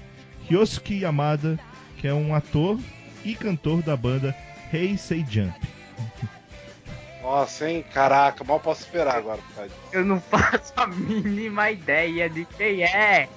Ryosuke 0.48 1.02
Yamada, 1.02 1.56
que 1.98 2.08
é 2.08 2.12
um 2.12 2.34
ator 2.34 2.76
e 3.24 3.36
cantor 3.36 3.80
da 3.80 3.96
banda 3.96 4.34
Hey 4.72 4.98
Say 4.98 5.24
Jump. 5.30 5.56
Nossa, 7.22 7.70
hein? 7.70 7.84
Caraca, 7.94 8.42
mal 8.42 8.58
posso 8.58 8.80
esperar 8.80 9.18
agora. 9.18 9.38
Eu 9.92 10.04
não 10.04 10.18
faço 10.28 10.72
a 10.74 10.88
mínima 10.88 11.70
ideia 11.70 12.28
de 12.28 12.44
quem 12.44 12.82
é. 12.82 13.28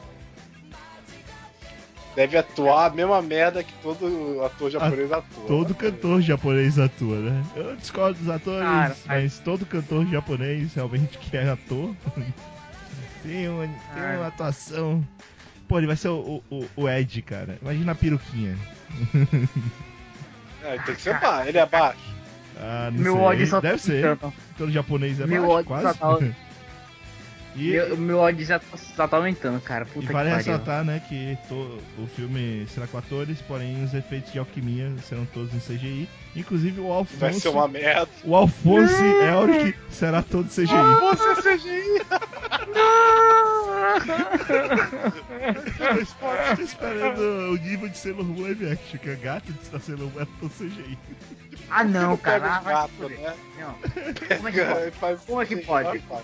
Deve 2.15 2.37
atuar 2.37 2.87
a 2.87 2.93
mesma 2.93 3.21
merda 3.21 3.63
que 3.63 3.71
todo 3.81 4.41
ator 4.43 4.69
japonês 4.69 5.11
atua. 5.11 5.45
Todo 5.47 5.73
cantor 5.73 6.21
japonês 6.21 6.77
atua, 6.77 7.15
né? 7.17 7.43
Eu 7.55 7.75
discordo 7.77 8.19
dos 8.19 8.29
atores, 8.29 8.61
Cara, 8.67 8.95
mas 9.07 9.39
todo 9.39 9.65
cantor 9.65 10.05
japonês 10.07 10.73
realmente 10.73 11.17
que 11.19 11.37
é 11.37 11.49
ator 11.49 11.95
tem 13.23 13.47
uma, 13.47 13.65
tem 13.65 13.75
Ah. 13.95 14.15
uma 14.17 14.27
atuação. 14.27 15.07
Pô, 15.69 15.77
ele 15.77 15.87
vai 15.87 15.95
ser 15.95 16.09
o, 16.09 16.43
o, 16.49 16.65
o 16.75 16.89
Ed, 16.89 17.21
cara. 17.21 17.57
Imagina 17.61 17.93
a 17.93 17.95
peruquinha. 17.95 18.57
É, 20.63 20.77
tem 20.79 20.95
que 20.95 21.01
ser 21.01 21.17
baixo. 21.19 21.47
Ele 21.47 21.57
é 21.57 21.65
baixo. 21.65 22.15
Ah, 22.59 22.89
não 22.91 23.01
Meu 23.01 23.13
sei. 23.13 23.21
ódio 23.23 23.47
só 23.47 23.61
Deve 23.61 23.77
tá 23.77 23.79
ser. 23.79 24.17
Todo 24.57 24.69
japonês 24.71 25.19
é 25.19 25.25
Meu 25.25 25.43
baixo, 25.43 25.53
ódio 25.55 25.95
quase. 25.99 26.35
e, 27.55 27.71
Meu, 27.71 27.97
meu 27.97 28.17
ódio 28.19 28.45
já, 28.45 28.59
tá- 28.59 28.77
já 28.97 29.07
tá 29.07 29.17
aumentando, 29.17 29.59
cara. 29.61 29.85
e 29.85 29.87
Puta 29.93 30.07
que 30.07 30.13
vale 30.13 30.29
pariu. 30.29 30.45
ressaltar, 30.45 30.83
né, 30.85 31.01
que 31.07 31.37
to- 31.49 31.79
o 31.97 32.07
filme 32.15 32.65
será 32.73 32.87
com 32.87 32.97
atores, 32.97 33.41
porém 33.41 33.83
os 33.83 33.93
efeitos 33.93 34.31
de 34.31 34.39
alquimia 34.39 34.91
serão 35.07 35.25
todos 35.25 35.53
em 35.53 35.59
CGI. 35.59 36.07
Inclusive 36.35 36.79
o 36.79 36.91
Alfonso. 36.91 37.19
Vai 37.19 37.33
ser 37.33 37.49
uma 37.49 37.67
merda. 37.67 38.07
O 38.23 38.35
Alfonso 38.35 38.93
Elric 39.03 39.77
será 39.89 40.21
todo 40.21 40.47
CGI. 40.47 40.67
Você 41.01 41.49
é 41.49 41.57
CGI. 41.57 42.01
Eu 45.79 46.01
estou 46.01 46.63
esperando 46.63 47.19
o 47.51 47.57
nível 47.57 47.89
de 47.89 47.97
Sailor 47.97 48.23
Moon 48.23 48.41
live 48.43 48.69
action, 48.71 48.99
que 48.99 49.09
a 49.09 49.15
gata 49.15 49.51
de 49.51 49.81
Sailor 49.83 50.09
Moon 50.13 50.21
é 50.21 50.27
todo 50.39 50.49
CGI. 50.51 50.97
Ah, 51.69 51.83
não, 51.83 52.17
cara. 52.17 52.47
Ah, 52.55 52.59
um 52.61 52.63
gato, 52.63 53.09
né? 53.09 53.35
Não. 53.59 53.73
Como 54.37 54.47
é 54.47 54.51
que 54.51 54.65
pode? 54.65 54.91
Faz 54.91 55.21
Como 55.25 55.41
é 55.41 55.45
que 55.45 55.55
CGI, 55.55 55.65
pode? 55.65 55.83
vai, 55.99 55.99
vai. 55.99 56.23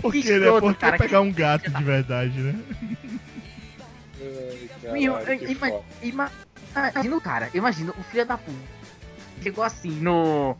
Por 0.00 0.12
Que 0.12 0.22
que, 0.22 0.30
né? 0.30 0.36
escroto, 0.36 0.60
Por 0.60 0.74
que 0.74 0.80
cara, 0.80 0.98
pegar 0.98 1.08
que- 1.08 1.16
um 1.26 1.32
gato 1.32 1.70
de 1.70 1.84
verdade, 1.84 2.38
né? 2.40 2.60
Ai, 4.20 4.70
caralho, 4.82 5.50
ima- 5.50 5.82
ima- 6.02 6.32
Imagina 6.94 7.16
o 7.16 7.20
cara, 7.20 7.50
imagina 7.52 7.92
o 7.98 8.02
filho 8.04 8.24
da 8.26 8.38
puta. 8.38 8.56
Chegou 9.42 9.64
assim 9.64 9.90
no. 9.90 10.56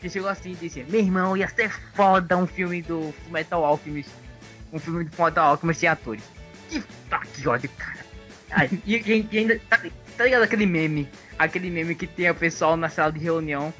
que 0.00 0.08
chegou 0.08 0.28
assim 0.28 0.52
e 0.52 0.54
disse: 0.54 0.84
Meu 0.88 1.00
irmão, 1.00 1.36
ia 1.36 1.48
ser 1.48 1.70
foda 1.94 2.36
um 2.36 2.46
filme 2.46 2.80
do 2.82 3.12
Metal 3.28 3.64
Alchemist. 3.64 4.10
Um 4.72 4.78
filme 4.78 5.04
do 5.04 5.22
Metal 5.22 5.44
Alchemist 5.48 5.80
sem 5.80 5.88
atores. 5.88 6.22
Que, 6.68 6.80
tá, 7.10 7.20
que 7.34 7.48
ódio, 7.48 7.68
cara. 7.76 7.98
Ai, 8.50 8.70
e, 8.86 8.96
e- 8.96 9.28
e 9.32 9.38
ainda. 9.38 9.60
Tá, 10.18 10.24
ligado 10.24 10.42
aquele 10.42 10.66
meme? 10.66 11.08
Aquele 11.38 11.70
meme 11.70 11.94
que 11.94 12.06
tem 12.06 12.28
o 12.28 12.34
pessoal 12.34 12.76
na 12.76 12.88
sala 12.88 13.12
de 13.12 13.18
reunião. 13.20 13.72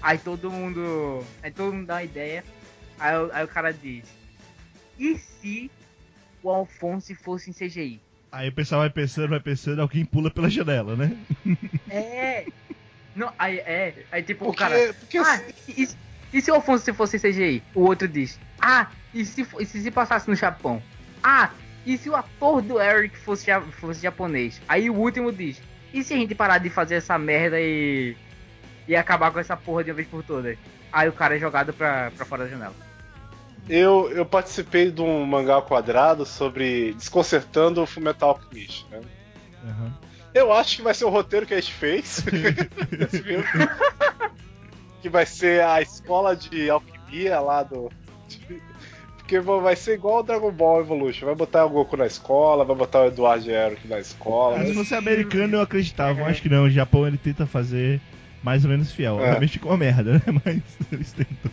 Aí 0.00 0.16
todo 0.18 0.50
mundo. 0.50 1.24
Aí 1.42 1.50
todo 1.50 1.72
mundo 1.74 1.86
dá 1.86 1.94
uma 1.96 2.02
ideia. 2.04 2.42
Aí, 2.98 3.16
o- 3.16 3.30
aí 3.32 3.44
o 3.44 3.48
cara 3.48 3.72
diz: 3.72 4.04
E 4.98 5.16
se 5.18 5.70
o 6.42 6.48
Alphonse 6.50 7.14
fosse 7.14 7.50
em 7.50 7.52
CGI? 7.52 8.00
Aí 8.32 8.48
o 8.48 8.52
pessoal 8.52 8.80
vai 8.80 8.90
pensando, 8.90 9.28
vai 9.30 9.40
pensando, 9.40 9.80
alguém 9.82 10.04
pula 10.04 10.30
pela 10.30 10.48
janela, 10.50 10.96
né? 10.96 11.16
É. 11.90 12.46
Não, 13.14 13.32
aí 13.38 13.58
é. 13.58 14.04
Aí 14.12 14.22
tipo, 14.22 14.44
o 14.44 14.48
Porque, 14.48 14.62
cara. 14.62 14.94
porque 14.94 15.18
Ah, 15.18 15.42
e, 15.68 15.82
e- 15.84 15.88
e 16.34 16.42
se 16.42 16.50
o 16.50 16.54
Alfonso 16.54 16.84
se 16.84 16.92
fosse 16.92 17.18
CGI? 17.18 17.62
O 17.74 17.82
outro 17.82 18.06
diz. 18.08 18.38
Ah, 18.60 18.88
e 19.14 19.24
se, 19.24 19.46
e 19.58 19.64
se 19.66 19.82
se 19.82 19.90
passasse 19.90 20.28
no 20.28 20.34
Japão? 20.34 20.82
Ah, 21.22 21.50
e 21.88 21.96
se 21.96 22.10
o 22.10 22.14
ator 22.14 22.60
do 22.60 22.78
Eric 22.78 23.16
fosse, 23.16 23.46
fosse 23.80 24.02
japonês? 24.02 24.60
Aí 24.68 24.90
o 24.90 24.94
último 24.94 25.32
diz. 25.32 25.60
E 25.92 26.04
se 26.04 26.12
a 26.12 26.18
gente 26.18 26.34
parar 26.34 26.58
de 26.58 26.68
fazer 26.68 26.96
essa 26.96 27.18
merda 27.18 27.58
e. 27.58 28.14
E 28.86 28.94
acabar 28.94 29.30
com 29.30 29.38
essa 29.38 29.56
porra 29.56 29.84
de 29.84 29.90
uma 29.90 29.96
vez 29.96 30.06
por 30.06 30.22
todas? 30.22 30.58
Aí 30.92 31.08
o 31.08 31.12
cara 31.12 31.36
é 31.36 31.38
jogado 31.38 31.72
pra, 31.72 32.10
pra 32.10 32.26
fora 32.26 32.44
da 32.44 32.50
janela. 32.50 32.74
eu, 33.68 34.10
eu 34.12 34.24
participei 34.24 34.90
de 34.90 35.00
um 35.00 35.24
mangá 35.24 35.60
quadrado 35.62 36.24
sobre 36.26 36.92
desconcertando 36.94 37.82
o 37.82 37.86
Fullmetal 37.86 38.30
Alchemist, 38.30 38.86
né? 38.90 39.00
Aham. 39.64 39.94
Eu 40.34 40.52
acho 40.52 40.76
que 40.76 40.82
vai 40.82 40.92
ser 40.92 41.06
o 41.06 41.10
roteiro 41.10 41.46
que 41.46 41.54
a 41.54 41.60
gente 41.60 41.72
fez 41.72 42.22
que 45.00 45.08
vai 45.08 45.24
ser 45.24 45.64
a 45.64 45.80
escola 45.80 46.36
de 46.36 46.68
alquimia 46.68 47.40
lá 47.40 47.62
do. 47.62 47.90
Porque 49.28 49.40
vai 49.40 49.76
ser 49.76 49.92
igual 49.92 50.20
o 50.20 50.22
Dragon 50.22 50.50
Ball 50.50 50.80
Evolution. 50.80 51.26
Vai 51.26 51.34
botar 51.34 51.66
o 51.66 51.68
Goku 51.68 51.98
na 51.98 52.06
escola, 52.06 52.64
vai 52.64 52.74
botar 52.74 53.02
o 53.02 53.06
Eduardo 53.08 53.50
Eric 53.50 53.86
na 53.86 54.00
escola. 54.00 54.64
Se 54.64 54.72
fosse 54.72 54.94
americano 54.94 55.56
eu 55.56 55.60
acreditava, 55.60 56.24
acho 56.24 56.40
que 56.40 56.48
não. 56.48 56.64
O 56.64 56.70
Japão 56.70 57.06
ele 57.06 57.18
tenta 57.18 57.46
fazer 57.46 58.00
mais 58.42 58.64
ou 58.64 58.70
menos 58.70 58.90
fiel. 58.90 59.20
É. 59.20 59.24
Obviamente 59.24 59.52
ficou 59.52 59.70
uma 59.70 59.76
merda, 59.76 60.14
né? 60.14 60.22
Mas 60.42 60.62
eles 60.90 61.12
tentam. 61.12 61.50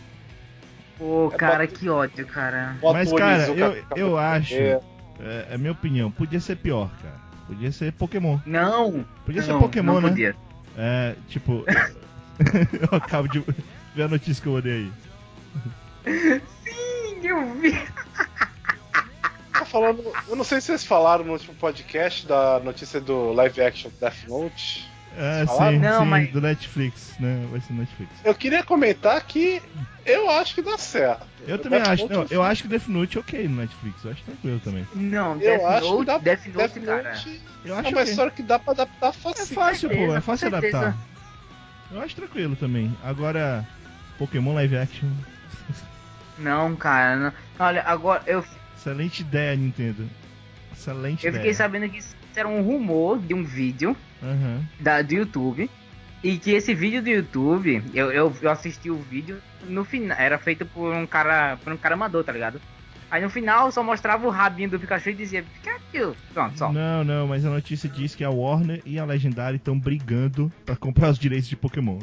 Pô, 0.96 1.30
É, 1.34 1.36
cara, 1.36 1.66
bota- 1.66 1.78
que 1.78 1.86
ódio, 1.90 2.26
cara. 2.26 2.78
Mas, 2.82 3.12
cara, 3.12 3.46
eu, 3.48 3.84
eu 3.94 4.18
acho, 4.18 4.54
é, 4.54 4.80
é 5.50 5.58
minha 5.58 5.72
opinião, 5.72 6.10
podia 6.10 6.40
ser 6.40 6.56
pior, 6.56 6.90
cara. 7.02 7.20
Podia 7.46 7.70
ser 7.70 7.92
Pokémon. 7.92 8.38
Não! 8.46 9.04
Podia 9.26 9.42
ser 9.42 9.52
não, 9.52 9.60
Pokémon, 9.60 9.92
não 9.92 10.00
né? 10.00 10.08
podia. 10.08 10.36
É, 10.78 11.14
tipo. 11.28 11.62
eu 12.90 12.96
acabo 12.96 13.28
de 13.28 13.44
ver 13.94 14.04
a 14.04 14.08
notícia 14.08 14.42
que 14.42 14.48
eu 14.48 14.54
mandei 14.54 14.90
aí. 16.06 16.42
Sim, 17.26 17.30
eu 17.30 17.54
vi. 17.54 17.72
Tá 19.52 19.64
falando. 19.64 20.04
Eu 20.28 20.36
não 20.36 20.44
sei 20.44 20.60
se 20.60 20.66
vocês 20.68 20.84
falaram 20.84 21.24
no 21.24 21.32
último 21.32 21.54
podcast 21.54 22.26
da 22.26 22.60
notícia 22.60 23.00
do 23.00 23.32
live 23.32 23.60
action 23.62 23.90
Death 24.00 24.28
Note. 24.28 24.88
É, 25.18 25.46
Falaram? 25.46 25.72
sim, 25.72 25.78
Não, 25.78 26.02
sim, 26.02 26.08
mas- 26.10 26.30
do 26.30 26.40
Netflix, 26.42 27.14
né? 27.18 27.46
Vai 27.50 27.60
ser 27.62 27.72
Netflix. 27.72 28.12
Eu 28.22 28.34
queria 28.34 28.62
comentar 28.62 29.18
que 29.22 29.62
eu 30.04 30.28
acho 30.30 30.54
que 30.54 30.60
dá 30.60 30.76
certo. 30.76 31.26
Eu 31.48 31.56
O 31.56 31.58
também 31.58 31.78
Death 31.80 31.88
acho. 31.92 32.02
Note 32.02 32.12
Não, 32.14 32.22
é 32.22 32.26
eu 32.30 32.42
acho 32.42 32.62
que 32.62 32.68
Death 32.68 32.86
Note 32.88 33.16
é 33.16 33.20
ok 33.20 33.48
no 33.48 33.56
Netflix. 33.56 34.04
Eu 34.04 34.10
acho 34.10 34.22
tranquilo 34.24 34.60
também. 34.60 34.86
Não, 34.94 35.32
Eu 35.32 35.38
Death 35.38 35.64
acho 35.64 35.86
Note, 35.86 35.98
que 36.00 36.04
dá 36.04 36.18
Death 36.18 36.46
Note, 36.46 36.56
Death 36.80 36.84
cara. 36.84 37.14
Note 37.14 37.40
Eu 37.64 37.74
é 37.74 37.78
acho 37.78 37.88
uma 37.88 38.00
ok. 38.00 38.10
história 38.10 38.30
que 38.32 38.42
dá 38.42 38.58
pra 38.58 38.72
adaptar 38.74 39.08
É 39.08 39.12
fácil. 39.12 39.54
fácil, 39.54 39.88
pô, 39.90 40.14
é 40.14 40.20
fácil 40.20 40.48
adaptar. 40.48 40.96
Eu 41.90 42.00
acho 42.02 42.14
tranquilo 42.14 42.54
também. 42.56 42.94
Agora, 43.02 43.66
Pokémon 44.18 44.52
live 44.54 44.76
action. 44.76 45.08
Não, 46.38 46.74
cara. 46.76 47.16
não. 47.16 47.32
Olha, 47.58 47.82
agora 47.82 48.22
eu, 48.26 48.44
Excelente 48.76 49.20
ideia, 49.20 49.56
Nintendo. 49.56 50.08
Excelente 50.72 51.24
eu 51.24 51.30
ideia. 51.30 51.42
fiquei 51.42 51.54
sabendo 51.54 51.88
que 51.88 51.98
isso 51.98 52.14
era 52.34 52.46
um 52.48 52.62
rumor 52.62 53.18
de 53.18 53.32
um 53.34 53.42
vídeo 53.44 53.96
Aham. 54.22 54.62
da, 54.78 55.02
do 55.02 55.14
YouTube. 55.14 55.70
E 56.22 56.38
que 56.38 56.50
esse 56.52 56.74
vídeo 56.74 57.02
do 57.02 57.08
YouTube, 57.08 57.82
eu, 57.94 58.10
eu, 58.10 58.34
eu 58.42 58.50
assisti 58.50 58.90
o 58.90 58.96
vídeo 58.96 59.40
no 59.68 59.84
final. 59.84 60.16
Era 60.18 60.38
feito 60.38 60.64
por 60.66 60.92
um 60.94 61.06
cara. 61.06 61.56
Por 61.62 61.72
um 61.72 61.76
cara 61.76 61.94
amador, 61.94 62.24
tá 62.24 62.32
ligado? 62.32 62.60
Aí 63.10 63.22
no 63.22 63.30
final 63.30 63.70
só 63.70 63.82
mostrava 63.82 64.26
o 64.26 64.30
rabinho 64.30 64.68
do 64.68 64.80
Pikachu 64.80 65.10
e 65.10 65.14
dizia 65.14 65.44
Pikachu. 65.44 66.16
Pronto, 66.34 66.58
só. 66.58 66.72
Não, 66.72 67.04
não, 67.04 67.28
mas 67.28 67.44
a 67.44 67.50
notícia 67.50 67.88
diz 67.88 68.14
que 68.14 68.24
a 68.24 68.30
Warner 68.30 68.82
e 68.84 68.98
a 68.98 69.04
Legendary 69.04 69.56
estão 69.56 69.78
brigando 69.78 70.50
pra 70.64 70.74
comprar 70.74 71.10
os 71.10 71.18
direitos 71.18 71.48
de 71.48 71.54
Pokémon. 71.56 72.00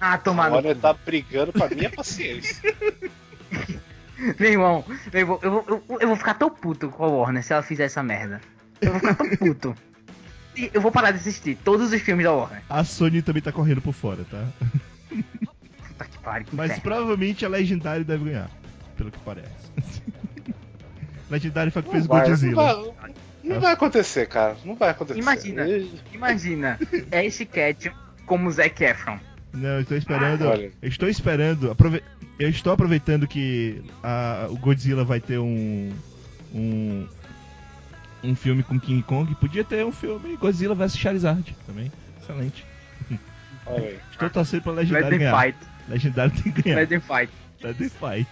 Ah, 0.00 0.14
A 0.14 0.18
tomado. 0.18 0.52
Warner 0.54 0.76
tá 0.76 0.92
brigando 0.92 1.52
pra 1.52 1.68
minha 1.68 1.90
paciência. 1.90 2.74
Meu 4.38 4.50
irmão, 4.50 4.84
eu 5.12 5.26
vou, 5.26 5.40
eu, 5.42 5.50
vou, 5.50 5.64
eu, 5.88 5.98
eu 6.00 6.08
vou 6.08 6.16
ficar 6.16 6.34
tão 6.34 6.50
puto 6.50 6.88
com 6.90 7.04
a 7.04 7.08
Warner 7.08 7.42
se 7.42 7.52
ela 7.52 7.62
fizer 7.62 7.84
essa 7.84 8.02
merda. 8.02 8.40
Eu 8.80 8.90
vou 8.92 9.00
ficar 9.00 9.14
tão 9.14 9.30
puto. 9.36 9.74
E 10.56 10.70
eu 10.74 10.80
vou 10.80 10.92
parar 10.92 11.10
de 11.12 11.18
assistir 11.18 11.56
todos 11.64 11.92
os 11.92 12.00
filmes 12.02 12.24
da 12.24 12.32
Warner. 12.32 12.62
A 12.68 12.84
Sony 12.84 13.22
também 13.22 13.40
tá 13.42 13.50
correndo 13.52 13.80
por 13.80 13.94
fora, 13.94 14.24
tá? 14.30 14.46
Puta 15.88 16.04
que 16.10 16.18
pariu, 16.18 16.46
que 16.46 16.54
Mas 16.56 16.66
inferno. 16.72 16.82
provavelmente 16.82 17.46
a 17.46 17.48
Legendary 17.48 18.04
deve 18.04 18.24
ganhar, 18.24 18.50
pelo 18.96 19.10
que 19.10 19.18
parece. 19.20 19.70
Legendary 21.30 21.70
foi 21.70 21.82
que 21.82 21.88
Não 21.88 21.92
fez 21.94 22.06
vai, 22.06 22.20
não 22.22 22.28
Godzilla. 22.28 22.74
vai, 22.74 23.14
não 23.44 23.60
vai 23.60 23.72
acontecer, 23.72 24.26
cara. 24.28 24.56
Não 24.64 24.74
vai 24.74 24.90
acontecer. 24.90 25.18
Imagina. 25.20 25.64
Imagina, 26.12 26.78
Ash 27.12 27.38
Ketchum 27.50 27.92
como 28.26 28.50
Zac 28.50 28.82
Efron. 28.84 29.18
Não, 29.52 29.68
eu 29.76 29.80
estou 29.80 29.96
esperando. 29.96 30.44
Eu 30.44 30.72
estou 30.82 31.08
esperando. 31.08 31.70
aprove- 31.70 32.02
Eu 32.40 32.48
estou 32.48 32.72
aproveitando 32.72 33.28
que 33.28 33.82
a- 34.02 34.46
o 34.50 34.56
Godzilla 34.56 35.04
vai 35.04 35.20
ter 35.20 35.38
um. 35.38 35.92
um. 36.54 37.06
um 38.24 38.34
filme 38.34 38.62
com 38.62 38.80
King 38.80 39.02
Kong. 39.02 39.34
Podia 39.34 39.62
ter 39.62 39.84
um 39.84 39.92
filme 39.92 40.36
Godzilla 40.36 40.74
vs 40.74 40.96
Charizard 40.96 41.54
também. 41.66 41.92
Excelente. 42.20 42.64
Olha. 43.66 44.00
Estou 44.10 44.30
torcendo 44.30 44.70
Let 44.70 44.76
Legendary 44.88 45.10
them 45.10 45.18
ganhar. 45.18 45.38
fight. 45.40 45.58
Legendary 45.88 46.30
tem 46.42 46.52
que 46.52 46.62
ganhar. 46.62 46.76
Let 46.76 46.88
them 46.88 47.00
fight. 47.00 47.32
Let 47.62 47.76
them 47.76 47.90
fight. 47.90 48.28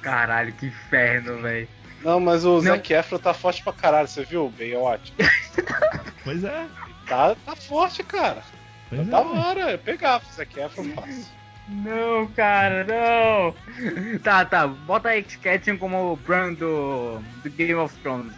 Caralho, 0.00 0.52
que 0.54 0.66
inferno, 0.66 1.42
velho. 1.42 1.68
Não, 2.02 2.18
mas 2.18 2.44
o 2.44 2.54
Não. 2.54 2.60
Zac 2.62 2.92
Efron 2.92 3.18
tá 3.18 3.32
forte 3.34 3.62
pra 3.62 3.72
caralho, 3.72 4.08
você 4.08 4.24
viu? 4.24 4.50
Bem 4.56 4.74
ótimo. 4.74 5.16
Pois 6.24 6.44
é. 6.44 6.66
Tá, 7.08 7.34
tá 7.44 7.56
forte, 7.56 8.02
cara. 8.04 8.42
Pois 8.88 9.06
da 9.08 9.18
é. 9.18 9.20
hora, 9.20 9.70
eu 9.72 9.78
pegava 9.78 10.24
o 10.24 10.32
Zac 10.32 10.56
Efron 10.58 10.84
fácil. 10.94 11.26
Não, 11.68 12.26
cara, 12.28 12.84
não. 12.84 14.18
Tá, 14.20 14.44
tá. 14.44 14.66
Bota 14.66 15.10
Ash 15.10 15.36
Ketchum 15.36 15.78
como 15.78 16.12
o 16.12 16.16
Bran 16.16 16.54
do, 16.54 17.22
do 17.42 17.50
Game 17.50 17.74
of 17.74 17.94
Thrones. 18.00 18.32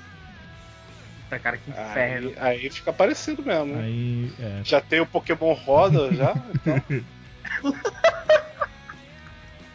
Puta, 1.24 1.38
cara, 1.38 1.56
que 1.56 1.70
inferno. 1.70 2.32
Aí, 2.36 2.60
aí 2.64 2.70
fica 2.70 2.92
parecido 2.92 3.42
mesmo. 3.42 3.78
Aí, 3.78 4.30
é. 4.38 4.60
Já 4.62 4.80
tem 4.80 5.00
o 5.00 5.06
Pokémon 5.06 5.52
Roda, 5.54 6.12
já. 6.14 6.34
Então, 6.54 7.74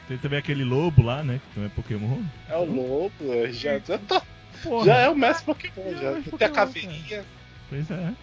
Tem 0.07 0.17
também 0.17 0.39
aquele 0.39 0.63
lobo 0.63 1.03
lá, 1.03 1.21
né? 1.23 1.39
Que 1.53 1.59
não 1.59 1.67
é 1.67 1.69
Pokémon. 1.69 2.21
é 2.49 2.55
o 2.55 2.65
lobo, 2.65 3.11
já, 3.51 3.77
já, 3.77 3.97
tá- 3.99 4.23
Porra. 4.63 4.85
já 4.85 4.95
é 4.97 5.09
o 5.09 5.15
mestre 5.15 5.45
Pokémon, 5.45 5.91
Já 5.93 6.01
já. 6.01 6.09
é 6.09 6.13
Tem 6.13 6.21
a 6.21 6.29
Pokémon, 6.31 6.53
caveirinha. 6.53 7.25
Pois 7.69 7.91
é. 7.91 8.13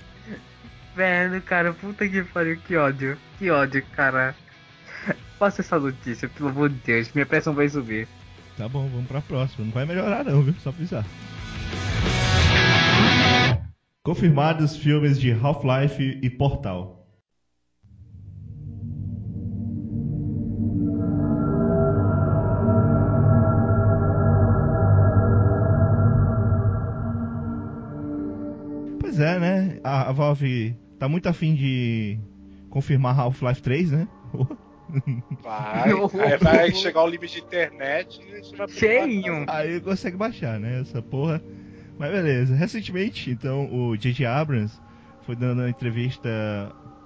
Inferno, 0.93 1.43
cara. 1.43 1.73
Puta 1.73 2.09
que 2.09 2.23
pariu. 2.25 2.59
Que 2.67 2.77
ódio. 2.77 3.17
Que 3.39 3.51
ódio, 3.51 3.85
cara. 3.93 4.35
Passa 5.39 5.61
essa 5.61 5.79
notícia, 5.79 6.29
pelo 6.29 6.49
amor 6.49 6.71
de 6.71 6.77
Deus. 6.77 7.13
Minha 7.13 7.27
pressão 7.27 7.55
vai 7.55 7.69
subir. 7.69 8.09
Tá 8.57 8.69
bom, 8.69 8.89
vamos 8.89 9.07
pra 9.07 9.21
próxima. 9.21 9.67
Não 9.67 9.73
vai 9.73 9.85
melhorar 9.85 10.25
não, 10.25 10.43
viu? 10.43 10.55
Só 10.63 10.71
avisar. 10.71 11.05
Confirmados 14.03 14.77
filmes 14.77 15.21
de 15.21 15.33
Half-Life 15.33 16.21
e 16.23 16.31
Portal. 16.31 17.07
Pois 29.01 29.21
é, 29.21 29.39
né? 29.39 29.81
A, 29.85 30.09
a 30.09 30.13
Valve 30.13 30.75
tá 30.99 31.09
muito 31.09 31.29
afim 31.29 31.55
de 31.55 32.19
confirmar 32.71 33.19
Half-Life 33.19 33.61
3, 33.61 33.91
né? 33.91 34.09
Vai, 35.43 35.91
aí 36.25 36.39
vai 36.39 36.73
chegar 36.73 37.03
o 37.03 37.09
limite 37.09 37.41
de 37.41 37.47
internet 37.47 38.21
e 38.27 38.33
a 38.33 38.37
gente 38.37 38.57
vai 38.57 38.69
Cheinho. 38.69 39.45
Aí 39.49 39.81
consegue 39.81 40.17
baixar, 40.17 40.59
né? 40.59 40.81
Essa 40.81 41.03
porra. 41.03 41.43
Mas 41.99 42.11
beleza. 42.11 42.55
Recentemente, 42.55 43.31
então, 43.31 43.73
o 43.73 43.97
J.J. 43.97 44.27
Abrams 44.27 44.81
foi 45.23 45.35
dando 45.35 45.61
uma 45.61 45.71
entrevista 45.71 46.29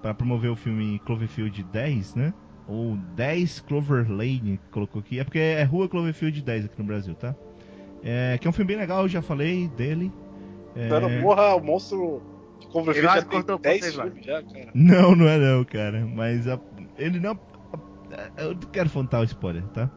para 0.03 0.15
promover 0.15 0.51
o 0.51 0.57
filme 0.57 0.99
Cloverfield 1.07 1.63
10, 1.65 2.15
né? 2.15 2.35
Ou 2.67 2.97
10 3.17 3.61
Clover 3.61 4.11
Lane, 4.11 4.59
que 4.63 4.71
colocou 4.71 5.01
aqui. 5.01 5.19
É 5.19 5.25
porque 5.25 5.39
é 5.39 5.63
Rua 5.63 5.89
Cloverfield 5.89 6.43
10 6.43 6.65
aqui 6.67 6.75
no 6.79 6.85
Brasil, 6.85 7.15
tá? 7.15 7.35
É, 8.03 8.39
que 8.41 8.47
é 8.47 8.51
um 8.51 8.53
filme 8.53 8.69
bem 8.69 8.77
legal, 8.79 9.03
eu 9.03 9.09
já 9.09 9.21
falei 9.23 9.69
dele. 9.69 10.11
É, 10.75 10.89
Dando 10.89 11.09
porra, 11.23 11.55
o 11.55 11.61
monstro 11.61 12.23
de 12.61 12.67
Cloverfield 12.69 13.15
já 13.15 13.23
tem 13.23 13.31
cortou 13.31 13.59
10 13.59 13.81
você, 13.85 13.91
vai. 13.97 14.07
filmes 14.07 14.25
já, 14.27 14.43
cara. 14.43 14.69
Não, 14.75 15.15
não 15.17 15.29
é 15.29 15.37
não, 15.39 15.65
cara. 15.65 16.07
Mas 16.07 16.47
a- 16.49 16.59
ele 16.99 17.19
não. 17.21 17.39
Eu 18.37 18.55
não 18.55 18.61
quero 18.73 18.91
contar 18.91 19.21
o 19.21 19.25
spoiler, 19.25 19.63
tá? 19.69 19.91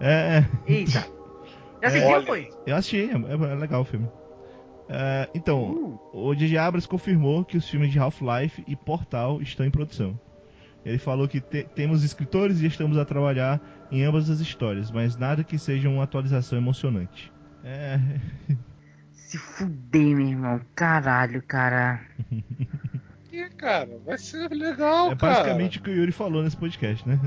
É, 0.00 0.44
Eita. 0.66 1.06
Já 1.80 1.88
assistiu, 1.88 2.08
Olha. 2.08 2.26
foi? 2.26 2.48
eu 2.66 2.76
assisti, 2.76 2.96
é, 3.10 3.12
é 3.12 3.54
legal 3.54 3.82
o 3.82 3.84
filme. 3.84 4.08
É, 4.88 5.28
então, 5.34 5.70
Uh, 5.72 6.00
o 6.12 6.34
J.J. 6.34 6.56
Abrams 6.58 6.88
confirmou 6.88 7.44
que 7.44 7.56
os 7.56 7.68
filmes 7.68 7.92
de 7.92 7.98
Half-Life 7.98 8.64
e 8.66 8.74
Portal 8.76 9.40
estão 9.42 9.64
em 9.66 9.70
produção. 9.70 10.18
Ele 10.84 10.98
falou 10.98 11.28
que 11.28 11.40
te- 11.40 11.64
temos 11.74 12.02
escritores 12.02 12.60
e 12.60 12.66
estamos 12.66 12.96
a 12.96 13.04
trabalhar 13.04 13.60
em 13.90 14.02
ambas 14.04 14.30
as 14.30 14.40
histórias, 14.40 14.90
mas 14.90 15.16
nada 15.16 15.44
que 15.44 15.58
seja 15.58 15.88
uma 15.88 16.04
atualização 16.04 16.58
emocionante. 16.58 17.32
É, 17.62 17.98
se 19.12 19.36
fuder, 19.38 20.16
meu 20.16 20.26
irmão. 20.28 20.60
Caralho, 20.74 21.42
cara. 21.42 22.00
Cara, 23.58 24.00
vai 24.06 24.16
ser 24.16 24.48
legal, 24.50 25.12
é 25.12 25.16
cara. 25.16 25.34
basicamente 25.34 25.78
o 25.78 25.82
que 25.82 25.90
o 25.90 25.94
Yuri 25.94 26.12
falou 26.12 26.42
nesse 26.42 26.56
podcast, 26.56 27.06
né? 27.08 27.20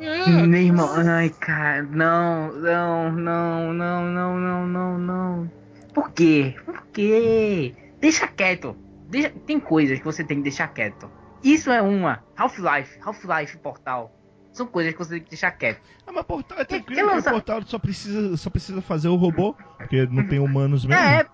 É, 0.00 0.30
Meu 0.46 0.60
irmão, 0.60 0.88
ai, 0.96 1.30
cara. 1.30 1.82
Não, 1.82 2.52
não, 2.52 3.12
não, 3.12 3.72
não, 3.72 4.10
não, 4.10 4.38
não, 4.38 4.66
não, 4.66 4.98
não. 4.98 5.50
Por 5.94 6.10
quê? 6.10 6.56
Por 6.64 6.86
quê? 6.86 7.74
Deixa 8.00 8.26
quieto. 8.26 8.76
Deixa... 9.08 9.30
Tem 9.30 9.60
coisas 9.60 9.98
que 9.98 10.04
você 10.04 10.24
tem 10.24 10.38
que 10.38 10.44
deixar 10.44 10.68
quieto. 10.68 11.10
Isso 11.42 11.70
é 11.70 11.80
uma. 11.82 12.24
Half-Life, 12.36 12.98
Half-Life 13.02 13.58
Portal. 13.58 14.14
São 14.52 14.66
coisas 14.66 14.92
que 14.92 14.98
você 14.98 15.14
tem 15.14 15.22
que 15.22 15.30
deixar 15.30 15.52
quieto. 15.52 15.80
Ah, 16.06 16.12
mas 16.12 16.24
Portal 16.24 16.58
é 16.58 16.64
tranquilo, 16.64 17.16
o 17.16 17.22
Portal 17.22 17.62
só 17.62 17.78
precisa, 17.78 18.36
só 18.36 18.50
precisa 18.50 18.80
fazer 18.80 19.08
o 19.08 19.14
robô, 19.16 19.54
porque 19.76 20.06
não 20.06 20.26
tem 20.26 20.38
humanos 20.38 20.84
mesmo. 20.84 21.00
É, 21.00 21.24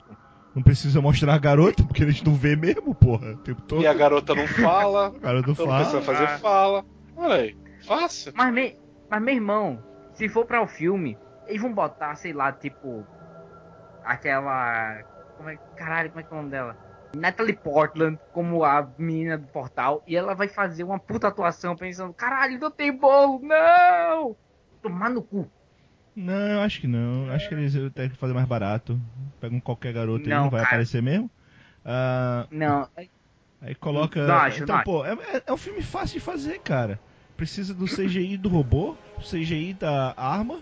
Não 0.54 0.62
precisa 0.62 1.00
mostrar 1.00 1.34
a 1.34 1.38
garota, 1.38 1.82
porque 1.82 2.04
a 2.04 2.06
gente 2.06 2.24
não 2.24 2.34
vê 2.34 2.54
mesmo, 2.54 2.94
porra, 2.94 3.32
o 3.32 3.36
tempo 3.38 3.60
todo. 3.62 3.82
E 3.82 3.86
a 3.86 3.94
garota 3.94 4.34
não 4.34 4.46
fala, 4.46 5.06
A 5.06 5.18
garota 5.18 5.50
então 5.50 5.66
não 5.66 5.76
precisa 5.76 6.00
fala. 6.02 6.18
fazer 6.18 6.38
fala. 6.40 6.84
Olha 7.16 7.34
aí, 7.34 7.56
fácil. 7.84 8.32
Mas, 8.36 8.54
me, 8.54 8.78
mas 9.10 9.22
meu 9.22 9.34
irmão, 9.34 9.82
se 10.12 10.28
for 10.28 10.44
para 10.46 10.62
o 10.62 10.66
filme, 10.68 11.18
eles 11.46 11.60
vão 11.60 11.72
botar, 11.72 12.14
sei 12.14 12.32
lá, 12.32 12.52
tipo. 12.52 13.04
Aquela. 14.04 15.02
Como 15.36 15.48
é, 15.48 15.56
caralho, 15.76 16.10
como 16.10 16.20
é 16.20 16.22
que 16.22 16.32
é 16.32 16.34
o 16.34 16.36
nome 16.38 16.50
dela? 16.50 16.76
Natalie 17.16 17.56
Portland 17.56 18.18
como 18.32 18.64
a 18.64 18.88
menina 18.98 19.38
do 19.38 19.46
portal. 19.46 20.02
E 20.06 20.16
ela 20.16 20.34
vai 20.34 20.48
fazer 20.48 20.84
uma 20.84 20.98
puta 20.98 21.28
atuação 21.28 21.74
pensando: 21.76 22.12
caralho, 22.12 22.58
não 22.58 22.70
tem 22.70 22.92
bolo, 22.96 23.40
não! 23.42 24.36
Tomar 24.82 25.10
no 25.10 25.22
cu. 25.22 25.50
Não, 26.16 26.32
eu 26.48 26.60
acho 26.60 26.80
que 26.80 26.86
não. 26.86 27.30
Acho 27.30 27.48
que 27.48 27.54
eles 27.54 27.72
têm 27.92 28.08
que 28.10 28.16
fazer 28.16 28.32
mais 28.32 28.46
barato. 28.46 29.00
Pegam 29.40 29.60
qualquer 29.60 29.92
garota 29.92 30.24
e 30.24 30.28
Não, 30.28 30.44
não 30.44 30.50
vai 30.50 30.60
cara. 30.62 30.74
aparecer 30.74 31.02
mesmo. 31.02 31.30
Ah, 31.84 32.46
Não, 32.50 32.88
aí 33.60 33.74
coloca. 33.74 34.26
Não 34.26 34.34
acho, 34.36 34.62
então, 34.62 34.76
não 34.76 34.84
pô, 34.84 35.04
é, 35.04 35.12
é- 35.12 35.42
é 35.46 35.52
um 35.52 35.56
filme 35.56 35.82
fácil 35.82 36.18
de 36.18 36.24
fazer, 36.24 36.60
cara. 36.60 36.98
Precisa 37.36 37.74
do 37.74 37.86
CGI 37.86 38.36
do 38.36 38.48
robô, 38.48 38.96
CGI 39.20 39.74
da 39.74 40.14
arma, 40.16 40.60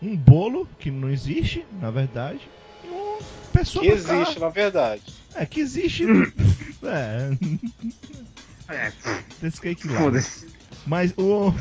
um 0.00 0.16
bolo, 0.16 0.66
que 0.78 0.90
não 0.90 1.10
existe, 1.10 1.66
na 1.80 1.90
verdade, 1.90 2.40
e 2.84 2.88
uma 2.88 3.18
pessoa 3.52 3.84
Que 3.84 3.90
no 3.94 4.02
carro. 4.04 4.20
existe, 4.22 4.38
na 4.40 4.48
verdade. 4.50 5.02
É, 5.34 5.44
que 5.44 5.60
existe. 5.60 6.04
é, 6.84 7.30
é, 8.68 8.92
desse 9.40 9.60
cake 9.60 9.88
lá. 9.88 9.98
foda-se. 9.98 10.46
Mas 10.86 11.12
o. 11.16 11.52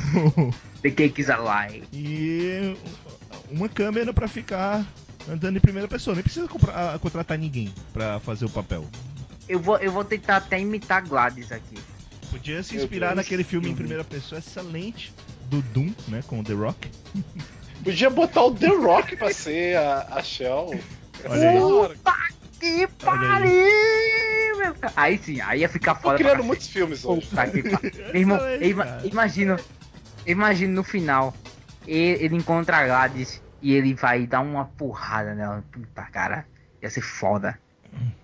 The 0.83 0.89
cake 0.91 1.21
is 1.21 1.29
a 1.29 1.37
lie. 1.37 1.83
e 1.93 2.75
uma 3.51 3.69
câmera 3.69 4.13
pra 4.13 4.27
ficar 4.27 4.85
andando 5.29 5.57
em 5.57 5.59
primeira 5.59 5.87
pessoa. 5.87 6.15
Nem 6.15 6.23
precisa 6.23 6.47
comprar- 6.47 6.97
contratar 6.99 7.37
ninguém 7.37 7.73
pra 7.93 8.19
fazer 8.19 8.45
o 8.45 8.49
papel. 8.49 8.85
Eu 9.47 9.59
vou, 9.59 9.77
eu 9.77 9.91
vou 9.91 10.03
tentar 10.05 10.37
até 10.37 10.59
imitar 10.59 11.05
Gladys 11.07 11.51
aqui. 11.51 11.77
Podia 12.29 12.63
se 12.63 12.77
inspirar 12.77 13.15
naquele 13.15 13.43
filme 13.43 13.69
em 13.69 13.75
primeira 13.75 14.03
pessoa 14.03 14.39
excelente 14.39 15.13
do 15.49 15.61
Doom, 15.61 15.91
né, 16.07 16.23
com 16.27 16.39
o 16.39 16.43
The 16.43 16.53
Rock. 16.53 16.89
Podia 17.83 18.09
botar 18.09 18.43
o 18.45 18.53
The 18.55 18.67
Rock 18.67 19.15
pra 19.17 19.33
ser 19.33 19.75
a, 19.75 20.07
a 20.11 20.23
Shell. 20.23 20.79
Olha 21.25 21.49
aí. 21.49 21.57
Que 22.59 22.87
pariu! 23.03 23.51
meu. 24.59 24.75
Aí 24.95 25.17
sim, 25.17 25.41
aí 25.41 25.61
ia 25.61 25.69
ficar 25.69 25.95
Tô 25.95 26.01
foda 26.03 26.17
pra 26.19 26.29
criando 26.29 26.45
muitos 26.45 26.67
filmes 26.67 27.03
hoje. 27.03 27.25
Puta 27.27 27.47
que 27.47 27.63
pariu. 27.63 27.91
Meu 28.13 28.15
irmão, 28.15 28.37
Excelente, 28.47 28.63
eu 28.63 28.69
ima- 28.69 28.85
cara. 28.85 29.07
imagino, 29.07 29.59
imagino 30.27 30.73
no 30.73 30.83
final, 30.83 31.33
ele, 31.87 32.23
ele 32.25 32.35
encontra 32.35 32.77
a 32.77 32.85
Gladys 32.85 33.41
e 33.61 33.73
ele 33.73 33.93
vai 33.93 34.25
dar 34.27 34.41
uma 34.41 34.65
porrada 34.65 35.33
nela. 35.35 35.63
Puta 35.71 36.03
cara, 36.03 36.45
ia 36.81 36.89
ser 36.89 37.01
foda. 37.01 37.57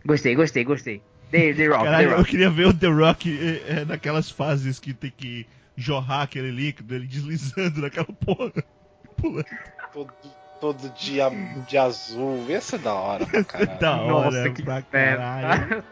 Gostei, 0.05 0.35
gostei, 0.35 0.63
gostei. 0.63 1.01
The, 1.31 1.53
the 1.53 1.67
Rock, 1.67 1.83
Caralho, 1.83 2.07
The 2.07 2.13
eu 2.13 2.17
Rock. 2.19 2.29
queria 2.31 2.49
ver 2.49 2.67
o 2.67 2.73
The 2.73 2.87
Rock 2.87 3.63
é, 3.67 3.79
é, 3.81 3.85
naquelas 3.85 4.31
fases 4.31 4.79
que 4.79 4.93
tem 4.93 5.11
que 5.15 5.45
jorrar 5.75 6.21
aquele 6.23 6.51
líquido, 6.51 6.95
ele 6.95 7.05
deslizando 7.05 7.81
naquela 7.81 8.05
porra. 8.07 8.51
Pulando. 9.17 9.45
Todo, 9.91 10.13
todo 10.61 10.89
dia 10.95 11.29
de 11.67 11.77
azul. 11.77 12.45
Ia 12.47 12.61
ser 12.61 12.79
da 12.79 12.93
hora 12.93 13.25
pra 13.25 13.43
caralho. 13.43 13.79
Da 13.79 13.97
hora 14.01 14.31
Nossa, 14.31 14.49
que 14.51 14.63
pra 14.63 14.81
caralho. 14.83 15.83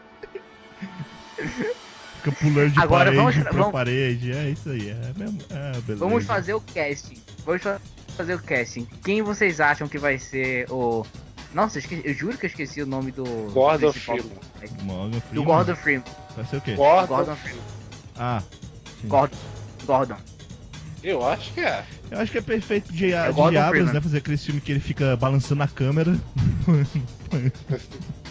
Fica 1.36 2.32
pulando 2.32 2.70
de 2.70 2.80
Agora 2.80 3.04
parede 3.12 3.16
vamos- 3.16 3.36
pra 3.42 3.52
vamos- 3.52 3.72
parede. 3.72 4.32
É 4.32 4.48
isso 4.50 4.70
aí, 4.70 4.88
é 4.90 5.12
mesmo. 5.18 5.38
Ah, 5.50 5.72
beleza. 5.86 5.96
Vamos 5.96 6.24
fazer 6.24 6.54
o 6.54 6.60
casting. 6.60 7.20
Fa- 7.60 7.80
fazer 8.16 8.34
o 8.34 8.38
casting. 8.42 8.86
Quem 9.04 9.22
vocês 9.22 9.60
acham 9.60 9.86
que 9.88 9.98
vai 9.98 10.18
ser 10.18 10.66
o. 10.70 11.04
Nossa, 11.54 11.78
eu, 11.78 11.80
esqueci- 11.80 12.02
eu 12.04 12.12
juro 12.14 12.36
que 12.36 12.46
eu 12.46 12.50
esqueci 12.50 12.82
o 12.82 12.86
nome 12.86 13.12
do. 13.12 13.24
Gordon 13.52 13.92
Freeman. 13.92 14.22
Do. 15.32 15.42
Gordon 15.44 15.76
Freeman. 15.76 16.04
Vai 16.36 16.44
ser 16.44 16.56
o 16.56 16.60
quê? 16.60 16.74
Gordon, 16.74 17.06
Gordon 17.06 17.36
Freeman. 17.36 17.62
Ah, 18.16 18.42
sim. 19.00 19.08
Gordon. 19.08 19.36
Gordon. 19.86 20.16
Eu 21.02 21.24
acho 21.24 21.52
que 21.54 21.60
é. 21.60 21.84
Eu 22.10 22.18
acho 22.20 22.32
que 22.32 22.38
é 22.38 22.42
perfeito 22.42 22.92
de, 22.92 23.12
É 23.12 23.28
de 23.28 23.32
Gordon 23.32 23.58
Abrams, 23.58 23.68
Freeman. 23.70 23.94
né? 23.94 24.00
Fazer 24.00 24.18
aquele 24.18 24.36
filme 24.36 24.60
que 24.60 24.72
ele 24.72 24.80
fica 24.80 25.16
balançando 25.16 25.62
a 25.62 25.68
câmera. 25.68 26.18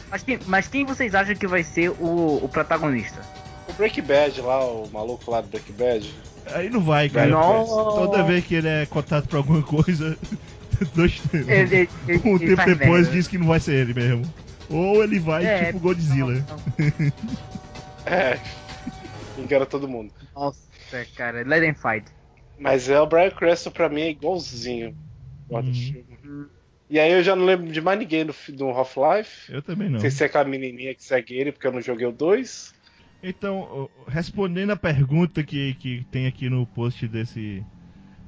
Mas 0.09 0.23
quem, 0.23 0.39
mas 0.45 0.67
quem 0.67 0.85
vocês 0.85 1.13
acham 1.15 1.35
que 1.35 1.47
vai 1.47 1.63
ser 1.63 1.89
o, 1.89 2.39
o 2.43 2.47
protagonista? 2.49 3.21
O 3.67 3.73
Breaking 3.73 4.03
Bad 4.03 4.39
lá, 4.41 4.63
o 4.63 4.89
maluco 4.91 5.29
lá 5.29 5.41
do 5.41 5.47
Breaking 5.49 5.73
Bad. 5.73 6.13
Aí 6.53 6.69
não 6.69 6.81
vai, 6.81 7.09
cara. 7.09 7.27
Não. 7.29 7.65
Toda 7.65 8.23
vez 8.23 8.45
que 8.45 8.55
ele 8.55 8.67
é 8.67 8.85
cotado 8.85 9.27
pra 9.27 9.37
alguma 9.39 9.61
coisa, 9.63 10.17
dois 10.93 11.21
Ele, 11.33 11.51
ele, 11.51 11.89
ele- 12.07 12.21
um 12.29 12.35
ele 12.35 12.55
tempo 12.55 12.65
depois 12.65 13.01
merda. 13.03 13.11
diz 13.11 13.27
que 13.27 13.37
não 13.37 13.47
vai 13.47 13.59
ser 13.59 13.73
ele 13.75 13.93
mesmo. 13.93 14.33
Ou 14.69 15.03
ele 15.03 15.19
vai 15.19 15.45
É, 15.45 15.65
tipo 15.65 15.79
Godzilla. 15.79 16.33
não, 16.33 16.57
não. 16.57 17.11
É. 18.05 18.39
Engana 19.37 19.65
todo 19.65 19.87
mundo. 19.87 20.13
Nossa, 20.35 20.59
cara, 21.15 21.43
let 21.43 21.59
them 21.61 21.73
fight. 21.73 22.05
Mas 22.59 22.87
é 22.87 22.99
o 23.01 23.07
Brian 23.07 23.31
Cranston 23.31 23.71
pra 23.71 23.89
mim 23.89 24.01
é 24.01 24.09
igualzinho. 24.11 24.95
Uhum. 25.49 26.47
E 26.87 26.99
aí 26.99 27.11
eu 27.11 27.23
já 27.23 27.35
não 27.35 27.45
lembro 27.45 27.71
de 27.71 27.81
mais 27.81 27.97
ninguém 27.97 28.25
do, 28.25 28.35
do 28.49 28.69
Half-Life. 28.69 29.51
Eu 29.51 29.61
também 29.63 29.87
não. 29.87 29.93
Não 29.95 29.99
sei 29.99 30.11
se 30.11 30.21
é 30.23 30.27
aquela 30.27 30.45
menininha 30.45 30.93
que 30.93 31.03
segue 31.03 31.33
ele, 31.35 31.51
porque 31.51 31.65
eu 31.65 31.71
não 31.71 31.81
joguei 31.81 32.05
o 32.05 32.11
2. 32.11 32.74
Então, 33.23 33.89
respondendo 34.07 34.71
a 34.71 34.75
pergunta 34.75 35.43
que, 35.43 35.73
que 35.75 36.05
tem 36.11 36.27
aqui 36.27 36.49
no 36.49 36.65
post 36.67 37.07
desse, 37.07 37.63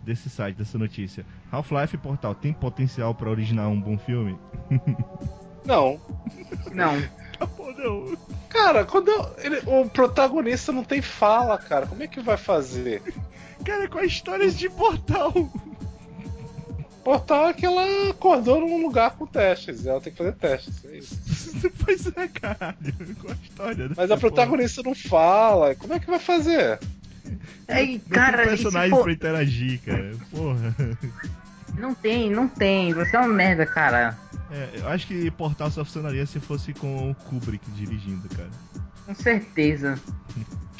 desse 0.03 0.29
site, 0.29 0.55
dessa 0.57 0.77
notícia. 0.77 1.25
Half-Life 1.51 1.97
Portal 1.97 2.33
tem 2.33 2.51
potencial 2.53 3.13
pra 3.13 3.29
originar 3.29 3.67
um 3.69 3.79
bom 3.79 3.97
filme? 3.97 4.37
Não. 5.65 5.99
Não. 6.73 6.93
Pô, 7.57 7.71
não. 7.73 8.17
Cara, 8.47 8.85
quando 8.85 9.09
eu- 9.09 9.35
ele- 9.39 9.61
o 9.65 9.87
protagonista 9.89 10.71
não 10.71 10.81
tem 10.83 11.01
fala, 11.01 11.57
cara, 11.57 11.85
como 11.85 12.01
é 12.01 12.07
que 12.07 12.21
vai 12.21 12.37
fazer? 12.37 13.01
Cara, 13.65 13.87
com 13.89 13.97
a 13.97 14.05
história 14.05 14.49
de 14.49 14.69
Portal. 14.69 15.33
Portal 17.07 17.47
é 17.47 17.53
que 17.53 17.65
ela 17.65 18.09
acordou 18.09 18.59
num 18.59 18.81
lugar 18.81 19.11
com 19.11 19.25
testes. 19.25 19.85
Ela 19.85 20.01
tem 20.01 20.11
que 20.11 20.17
fazer 20.17 20.33
testes, 20.33 20.83
é 20.83 20.97
isso. 20.97 21.17
pois 21.85 22.05
é, 22.17 22.27
caralho. 22.27 23.15
Com 23.21 23.31
a 23.31 23.35
história. 23.41 23.91
Mas 23.95 24.11
a 24.11 24.17
protagonista 24.17 24.83
não 24.83 24.93
fala. 24.93 25.73
Como 25.73 25.93
é 25.93 25.99
que 26.01 26.07
vai 26.07 26.19
fazer? 26.19 26.77
Ei, 27.69 28.01
Não 28.09 28.13
cara, 28.13 28.43
tem 28.43 28.53
e 28.55 28.57
se 28.57 28.63
personagem 28.63 28.89
for- 28.89 29.03
pra 29.03 29.13
interagir, 29.13 29.79
cara. 29.85 30.11
Porra. 30.31 30.75
não 31.79 31.93
tem, 31.95 32.29
não 32.29 32.45
tem. 32.45 32.91
Você 32.93 33.15
é 33.15 33.19
uma 33.19 33.29
merda, 33.33 33.65
cara. 33.65 34.17
É, 34.51 34.71
eu 34.79 34.89
acho 34.89 35.07
que 35.07 35.31
Portal 35.31 35.71
só 35.71 35.85
funcionaria 35.85 36.25
se 36.25 36.41
fosse 36.41 36.73
com 36.73 37.11
o 37.11 37.15
Kubrick 37.15 37.71
dirigindo, 37.71 38.27
cara. 38.35 38.49
Com 39.05 39.15
certeza. 39.15 39.97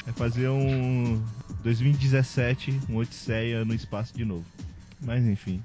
É 0.06 0.12
fazer 0.12 0.50
um 0.50 1.24
2017, 1.62 2.80
um 2.90 2.96
Odisseia 2.96 3.64
no 3.64 3.72
espaço 3.72 4.14
de 4.14 4.26
novo. 4.26 4.44
Mas 5.00 5.24
enfim. 5.24 5.62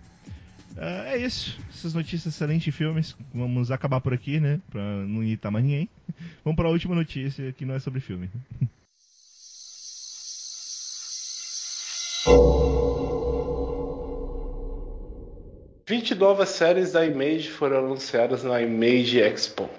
Ah, 0.77 1.13
é 1.13 1.17
isso. 1.17 1.59
Essas 1.69 1.93
notícias 1.93 2.33
excelentes 2.33 2.63
de 2.63 2.71
filmes. 2.71 3.15
Vamos 3.33 3.71
acabar 3.71 4.01
por 4.01 4.13
aqui, 4.13 4.39
né? 4.39 4.59
Pra 4.69 4.81
não 4.81 5.23
irritar 5.23 5.51
mais 5.51 5.63
ninguém. 5.65 5.89
Vamos 6.43 6.55
pra 6.55 6.69
última 6.69 6.95
notícia 6.95 7.51
que 7.53 7.65
não 7.65 7.75
é 7.75 7.79
sobre 7.79 7.99
filme. 7.99 8.29
Vinte 15.87 16.15
novas 16.15 16.49
séries 16.49 16.93
da 16.93 17.05
Image 17.05 17.49
foram 17.49 17.79
anunciadas 17.79 18.41
na 18.43 18.61
Image 18.61 19.19
Expo. 19.19 19.69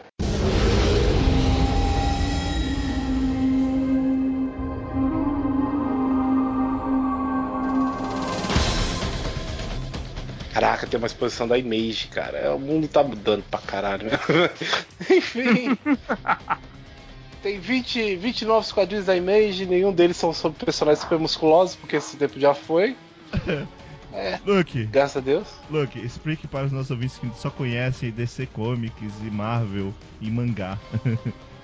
Caraca, 10.54 10.86
tem 10.86 10.98
uma 10.98 11.08
exposição 11.08 11.48
da 11.48 11.58
Image, 11.58 12.06
cara. 12.06 12.54
O 12.54 12.60
mundo 12.60 12.86
tá 12.86 13.02
mudando 13.02 13.42
pra 13.50 13.58
caralho, 13.58 14.06
né? 14.06 14.18
Enfim. 15.10 15.76
Tem 17.42 17.58
20, 17.58 18.16
20 18.16 18.44
novos 18.46 18.72
quadrinhos 18.72 19.04
da 19.04 19.16
Image, 19.16 19.66
nenhum 19.66 19.92
deles 19.92 20.16
são 20.16 20.32
sobre 20.32 20.64
personagens 20.64 21.02
super 21.02 21.18
musculosos, 21.18 21.74
porque 21.76 21.96
esse 21.96 22.16
tempo 22.16 22.38
já 22.38 22.54
foi. 22.54 22.96
É, 24.16 24.38
Luke, 24.46 24.84
graças 24.84 25.16
a 25.16 25.20
Deus. 25.20 25.48
Luke, 25.68 25.98
explique 25.98 26.46
para 26.46 26.66
os 26.66 26.70
nossos 26.70 26.92
ouvintes 26.92 27.18
que 27.18 27.28
só 27.36 27.50
conhecem 27.50 28.12
DC 28.12 28.46
Comics 28.46 29.12
e 29.26 29.28
Marvel 29.28 29.92
e 30.20 30.30
mangá. 30.30 30.78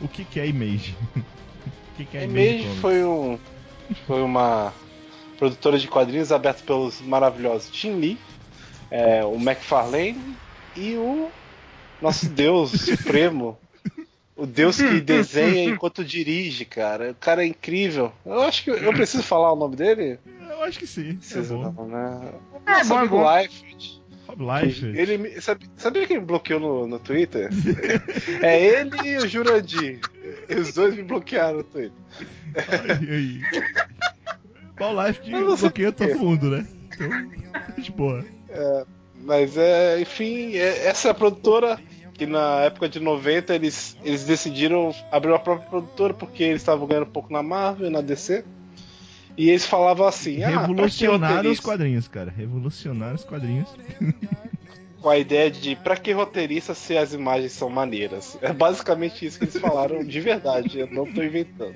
o 0.01 0.09
que, 0.09 0.25
que 0.25 0.41
é 0.41 0.49
Image? 0.49 0.97
o 1.17 1.97
que, 1.97 2.05
que 2.07 2.17
é 2.17 2.23
A 2.23 2.25
Image? 2.25 2.49
Image 2.49 2.63
Comics? 2.65 2.81
foi, 2.81 3.05
um, 3.05 3.39
foi 4.05 4.21
uma 4.21 4.73
produtora 5.39 5.79
de 5.79 5.87
quadrinhos 5.87 6.33
aberta 6.33 6.65
pelos 6.65 7.01
maravilhosos 7.01 7.71
Jim 7.73 8.01
Lee, 8.01 8.19
é, 8.91 9.25
o 9.25 9.35
McFarlane 9.37 10.37
e 10.77 10.95
o 10.97 11.31
nosso 12.01 12.29
Deus 12.29 12.71
Supremo. 12.81 13.59
O 14.37 14.47
Deus 14.47 14.79
que 14.79 15.01
desenha 15.03 15.65
enquanto 15.65 16.03
dirige, 16.03 16.65
cara. 16.65 17.11
O 17.11 17.15
cara 17.15 17.43
é 17.45 17.47
incrível. 17.47 18.11
Eu 18.25 18.41
acho 18.41 18.65
que 18.65 18.71
eu 18.71 18.93
preciso 18.93 19.23
falar 19.23 19.53
o 19.53 19.57
nome 19.57 19.77
dele. 19.77 20.19
Eu 20.49 20.63
acho 20.65 20.79
que 20.79 20.87
sim. 20.87 21.11
É 21.11 21.15
Precisa 21.15 21.55
bom. 21.55 21.75
não, 21.77 21.87
né? 21.89 22.33
É 22.67 22.71
Nosso 22.73 22.89
bom, 22.89 22.95
é 22.95 22.99
amigo 23.01 23.17
bom. 23.19 23.39
Liefeld. 23.39 24.03
Rob 24.27 24.43
Liefeld. 24.65 24.99
Ele 24.99 25.19
me- 25.19 25.41
sabe- 25.43 25.67
sabia 25.77 26.07
quem 26.07 26.19
me 26.21 26.25
bloqueou 26.25 26.59
no, 26.59 26.87
no 26.87 26.99
Twitter? 26.99 27.51
é 28.43 28.65
ele 28.65 28.97
e 29.05 29.17
o 29.19 29.29
Jurandir. 29.29 30.01
Os 30.59 30.73
dois 30.73 30.95
me 30.97 31.03
bloquearam 31.03 31.59
no 31.59 31.65
Twitter. 31.65 31.93
Ai, 32.57 32.99
ai. 33.11 33.41
Paul 34.79 34.95
não 34.95 35.13
sei 35.13 35.69
bloqueia 35.69 35.93
todo 35.93 36.19
mundo, 36.19 36.49
né? 36.51 36.67
Então, 36.95 37.75
de 37.77 37.93
boa. 37.93 38.25
Mas 39.23 39.57
é, 39.57 40.01
enfim, 40.01 40.57
é- 40.57 40.87
essa 40.87 41.09
é 41.09 41.11
a 41.11 41.15
produtora 41.15 41.79
que 42.15 42.27
na 42.27 42.61
época 42.63 42.89
de 42.89 43.01
90 43.01 43.55
eles, 43.55 43.97
eles 44.05 44.25
decidiram 44.25 44.95
abrir 45.11 45.31
uma 45.31 45.39
própria 45.39 45.69
produtora 45.69 46.13
porque 46.13 46.43
eles 46.43 46.61
estavam 46.63 46.87
ganhando 46.87 47.07
um 47.07 47.13
pouco 47.13 47.33
na 47.33 47.43
Marvel 47.43 47.89
e 47.89 47.91
na 47.91 48.01
DC. 48.01 48.45
E 49.37 49.49
eles 49.49 49.65
falavam 49.65 50.07
assim: 50.07 50.43
ah, 50.43 50.49
Revolucionaram 50.61 51.51
os 51.51 51.61
quadrinhos, 51.61 52.09
cara. 52.09 52.31
Revolucionaram 52.31 53.15
os 53.15 53.25
quadrinhos. 53.25 53.69
Com 55.01 55.09
a 55.09 55.17
ideia 55.17 55.51
de 55.51 55.77
pra 55.77 55.97
que 55.97 56.13
roteirista 56.13 56.75
se 56.75 56.95
as 56.95 57.15
imagens 57.15 57.53
são 57.53 57.71
maneiras. 57.71 58.37
É 58.43 58.53
basicamente 58.53 59.25
isso 59.25 59.39
que 59.39 59.45
eles 59.47 59.57
falaram 59.59 60.05
de 60.05 60.21
verdade, 60.21 60.81
eu 60.81 60.87
não 60.89 61.11
tô 61.11 61.23
inventando. 61.23 61.75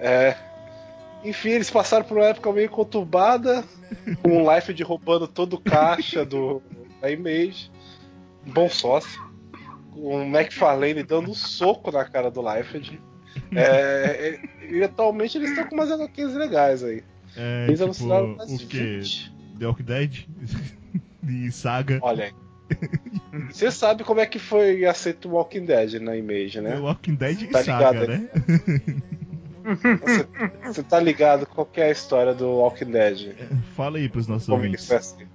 É, 0.00 0.36
enfim, 1.24 1.50
eles 1.50 1.70
passaram 1.70 2.04
por 2.04 2.16
uma 2.16 2.26
época 2.26 2.52
meio 2.52 2.70
conturbada, 2.70 3.64
com 4.22 4.42
o 4.42 4.54
Life 4.54 4.72
de 4.72 4.82
roubando 4.82 5.28
todo 5.28 5.54
o 5.54 5.60
caixa 5.60 6.24
do, 6.24 6.62
da 7.00 7.10
Image, 7.10 7.70
bom 8.46 8.68
sócio, 8.68 9.20
com 9.92 10.16
o 10.16 10.22
McFarlane 10.22 11.02
dando 11.02 11.30
um 11.30 11.34
soco 11.34 11.90
na 11.90 12.04
cara 12.04 12.30
do 12.30 12.40
Liefeld. 12.40 13.00
É, 13.54 13.60
é, 13.60 14.74
e 14.74 14.82
atualmente 14.82 15.38
eles 15.38 15.50
estão 15.50 15.66
com 15.66 15.74
umas 15.74 15.90
HQs 15.90 16.34
legais 16.34 16.82
aí. 16.82 17.02
É, 17.36 17.66
Eles 17.68 17.78
tipo, 17.78 17.84
anunciaram 17.84 18.32
umas 18.34 18.52
o 18.52 18.66
quê? 18.66 18.98
20. 18.98 19.34
The 19.58 19.66
Walking 19.66 19.84
Dead? 19.84 20.26
e 21.28 21.52
Saga. 21.52 21.98
Olha 22.02 22.24
aí. 22.24 22.32
Você 23.50 23.70
sabe 23.70 24.04
como 24.04 24.20
é 24.20 24.26
que 24.26 24.38
foi 24.38 24.84
aceito 24.84 25.28
o 25.28 25.32
Walking 25.32 25.64
Dead 25.64 26.00
na 26.00 26.16
Image, 26.16 26.60
né? 26.60 26.72
The 26.72 26.78
Walking 26.78 27.14
Dead 27.14 27.42
e 27.42 27.46
Tá 27.48 27.62
Saga, 27.64 28.00
ligado, 28.00 28.08
né? 28.08 28.28
Você, 30.00 30.26
você 30.64 30.82
tá 30.82 30.98
ligado 31.00 31.46
qual 31.46 31.66
que 31.66 31.80
é 31.80 31.84
a 31.86 31.90
história 31.90 32.34
do 32.34 32.48
Walking 32.48 32.90
Dead? 32.90 33.34
Fala 33.76 33.98
aí 33.98 34.08
pros 34.08 34.26
nossos 34.26 34.46
Como 34.46 34.58
ouvintes. 34.58 34.84
isso 34.84 34.92
é 34.94 34.96
assim? 34.96 35.26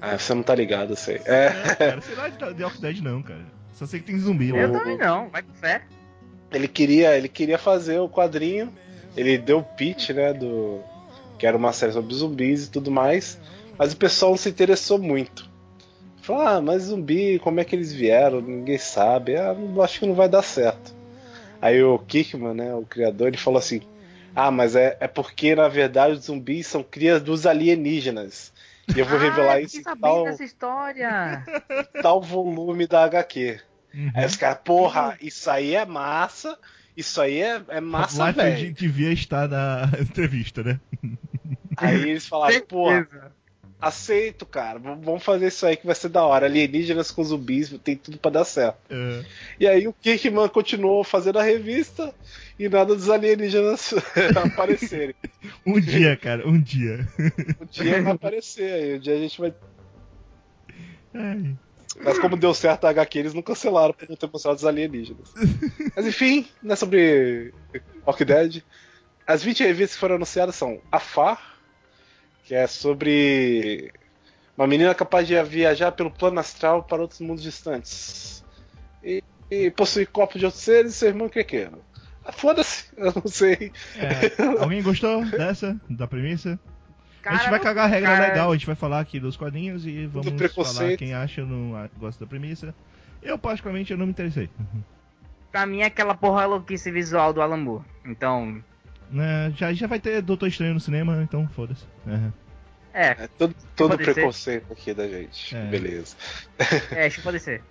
Ah, 0.00 0.18
você 0.18 0.34
não 0.34 0.42
tá 0.42 0.54
ligado, 0.54 0.90
eu 0.90 0.96
sei. 0.96 1.20
É, 1.24 1.46
É, 1.46 1.74
cara, 1.76 2.00
sei 2.00 2.14
lá 2.16 2.28
de 2.28 2.36
The 2.38 2.64
Walking 2.64 2.80
Dead 2.80 3.00
não, 3.00 3.22
cara. 3.22 3.44
Só 3.74 3.86
sei 3.86 4.00
que 4.00 4.06
tem 4.06 4.18
zumbi 4.18 4.52
lá. 4.52 4.58
Eu 4.58 4.72
também 4.72 4.98
não, 4.98 5.28
vai 5.28 5.42
com 5.42 5.52
fé. 5.54 5.82
ele 6.52 6.66
queria, 6.68 7.16
ele 7.16 7.28
queria 7.28 7.58
fazer 7.58 7.98
o 7.98 8.08
quadrinho. 8.08 8.72
Ele 9.16 9.36
deu 9.38 9.58
o 9.58 9.62
pitch, 9.64 10.10
né, 10.10 10.32
do 10.32 10.80
que 11.38 11.46
era 11.46 11.56
uma 11.56 11.72
série 11.72 11.92
sobre 11.92 12.14
zumbis 12.14 12.66
e 12.66 12.70
tudo 12.70 12.90
mais, 12.90 13.38
mas 13.76 13.92
o 13.92 13.96
pessoal 13.96 14.30
não 14.32 14.38
se 14.38 14.48
interessou 14.48 14.98
muito. 14.98 15.50
Falou: 16.22 16.42
"Ah, 16.42 16.60
mas 16.60 16.84
zumbi, 16.84 17.38
como 17.40 17.58
é 17.60 17.64
que 17.64 17.74
eles 17.76 17.92
vieram? 17.92 18.40
Ninguém 18.40 18.78
sabe. 18.78 19.36
Ah, 19.36 19.54
acho 19.82 20.00
que 20.00 20.06
não 20.06 20.14
vai 20.14 20.28
dar 20.28 20.42
certo." 20.42 20.94
Aí 21.62 21.80
o 21.80 21.96
Kickman, 21.96 22.54
né, 22.54 22.74
o 22.74 22.82
criador, 22.82 23.28
ele 23.28 23.36
falou 23.36 23.60
assim: 23.60 23.80
"Ah, 24.34 24.50
mas 24.50 24.74
é, 24.74 24.96
é 24.98 25.06
porque 25.06 25.54
na 25.54 25.68
verdade 25.68 26.14
os 26.14 26.24
zumbis 26.24 26.66
são 26.66 26.82
crias 26.82 27.22
dos 27.22 27.46
alienígenas." 27.46 28.52
E 28.94 28.98
eu 28.98 29.06
vou 29.06 29.16
revelar 29.16 29.54
ah, 29.54 29.60
isso 29.60 29.76
eu 29.76 29.94
em 29.94 30.00
tal, 30.00 30.24
dessa 30.24 30.42
história. 30.42 31.44
tal 32.02 32.20
volume 32.20 32.88
da 32.88 33.04
HQ. 33.04 33.60
Uhum. 33.94 34.10
Aí 34.12 34.26
os 34.26 34.36
caras, 34.36 34.58
porra, 34.64 35.16
isso 35.20 35.48
aí 35.48 35.76
é 35.76 35.86
massa, 35.86 36.58
isso 36.96 37.20
aí 37.20 37.40
é, 37.40 37.62
é 37.68 37.80
massa, 37.80 38.32
velho. 38.32 38.74
devia 38.74 39.12
estar 39.12 39.48
na 39.48 39.88
entrevista, 40.00 40.64
né? 40.64 40.80
Aí 41.76 42.10
eles 42.10 42.26
falaram, 42.26 42.60
porra. 42.66 43.06
Aceito, 43.82 44.46
cara, 44.46 44.78
vamos 44.78 45.24
fazer 45.24 45.48
isso 45.48 45.66
aí 45.66 45.76
que 45.76 45.84
vai 45.84 45.94
ser 45.94 46.08
da 46.08 46.24
hora. 46.24 46.46
Alienígenas 46.46 47.10
com 47.10 47.24
zumbis, 47.24 47.68
tem 47.82 47.96
tudo 47.96 48.16
pra 48.16 48.30
dar 48.30 48.44
certo. 48.44 48.78
É, 48.88 49.24
E 49.58 49.66
aí 49.66 49.88
o 49.88 49.92
Kirkman 49.92 50.48
continuou 50.48 51.02
fazendo 51.02 51.40
a 51.40 51.42
revista 51.42 52.14
e 52.58 52.68
nada 52.68 52.94
dos 52.94 53.10
alienígenas 53.10 53.92
aparecerem. 54.44 55.16
um 55.66 55.80
dia, 55.80 56.16
cara, 56.16 56.48
um 56.48 56.60
dia. 56.60 57.08
Um 57.60 57.66
dia 57.66 58.00
vai 58.00 58.12
aparecer 58.12 58.72
aí, 58.72 58.96
um 58.96 59.00
dia 59.00 59.14
a 59.14 59.18
gente 59.18 59.40
vai. 59.40 59.52
Ai. 61.12 61.56
Mas 62.00 62.18
como 62.18 62.36
deu 62.36 62.54
certo 62.54 62.86
a 62.86 62.90
HQ, 62.90 63.18
eles 63.18 63.34
não 63.34 63.42
cancelaram 63.42 63.92
por 63.92 64.08
não 64.08 64.16
ter 64.16 64.30
mostrado 64.32 64.56
os 64.56 64.64
alienígenas. 64.64 65.34
Mas 65.94 66.06
enfim, 66.06 66.46
não 66.62 66.72
é 66.72 66.76
sobre 66.76 67.52
Walking 68.06 68.24
Dead. 68.24 68.62
As 69.26 69.42
20 69.42 69.64
revistas 69.64 69.94
que 69.94 70.00
foram 70.00 70.14
anunciadas 70.16 70.54
são 70.54 70.80
Afar, 70.90 71.51
que 72.52 72.56
é 72.56 72.66
sobre 72.66 73.90
uma 74.58 74.66
menina 74.66 74.94
capaz 74.94 75.26
de 75.26 75.42
viajar 75.42 75.90
pelo 75.90 76.10
plano 76.10 76.38
astral 76.38 76.82
para 76.82 77.00
outros 77.00 77.18
mundos 77.20 77.42
distantes. 77.42 78.44
E, 79.02 79.24
e 79.50 79.70
possui 79.70 80.04
corpo 80.04 80.38
de 80.38 80.44
outros 80.44 80.62
seres 80.62 80.92
e 80.92 80.94
seu 80.94 81.08
irmão 81.08 81.30
quequeiro. 81.30 81.82
Ah, 82.22 82.30
Foda-se, 82.30 82.90
eu 82.94 83.10
não 83.14 83.26
sei. 83.26 83.72
É, 83.96 84.60
alguém 84.60 84.82
gostou 84.82 85.24
dessa, 85.24 85.80
da 85.88 86.06
premissa? 86.06 86.60
a 87.24 87.36
gente 87.36 87.48
vai 87.48 87.58
cagar 87.58 87.86
a 87.86 87.88
regra 87.88 88.10
cara, 88.10 88.26
legal, 88.26 88.50
a 88.50 88.54
gente 88.54 88.66
vai 88.66 88.74
falar 88.74 89.00
aqui 89.00 89.18
dos 89.18 89.34
quadrinhos 89.34 89.86
e 89.86 90.04
vamos 90.04 90.52
falar 90.52 90.94
quem 90.98 91.14
acha 91.14 91.40
ou 91.40 91.46
não 91.46 91.88
gosta 91.96 92.22
da 92.22 92.28
premissa. 92.28 92.74
Eu, 93.22 93.38
particularmente, 93.38 93.92
eu 93.92 93.96
não 93.96 94.04
me 94.04 94.12
interessei. 94.12 94.50
Pra 95.50 95.64
mim 95.64 95.80
é 95.80 95.86
aquela 95.86 96.14
porra 96.14 96.44
louquice 96.44 96.90
visual 96.90 97.32
do 97.32 97.40
Alan 97.40 97.56
Moore. 97.56 97.84
Então, 98.04 98.62
Né, 99.10 99.50
já, 99.56 99.72
já 99.72 99.86
vai 99.86 99.98
ter 99.98 100.20
Doutor 100.20 100.48
Estranho 100.48 100.74
no 100.74 100.80
cinema, 100.80 101.22
então 101.22 101.48
foda-se. 101.48 101.86
Aham. 102.06 102.41
É, 102.94 103.08
É 103.24 103.28
todo, 103.38 103.54
todo 103.76 103.96
preconceito 103.96 104.72
aqui 104.72 104.92
da 104.94 105.08
gente. 105.08 105.56
É. 105.56 105.64
Beleza. 105.66 106.16
é, 106.92 107.08
chupa 107.10 107.32
descer. 107.32 107.62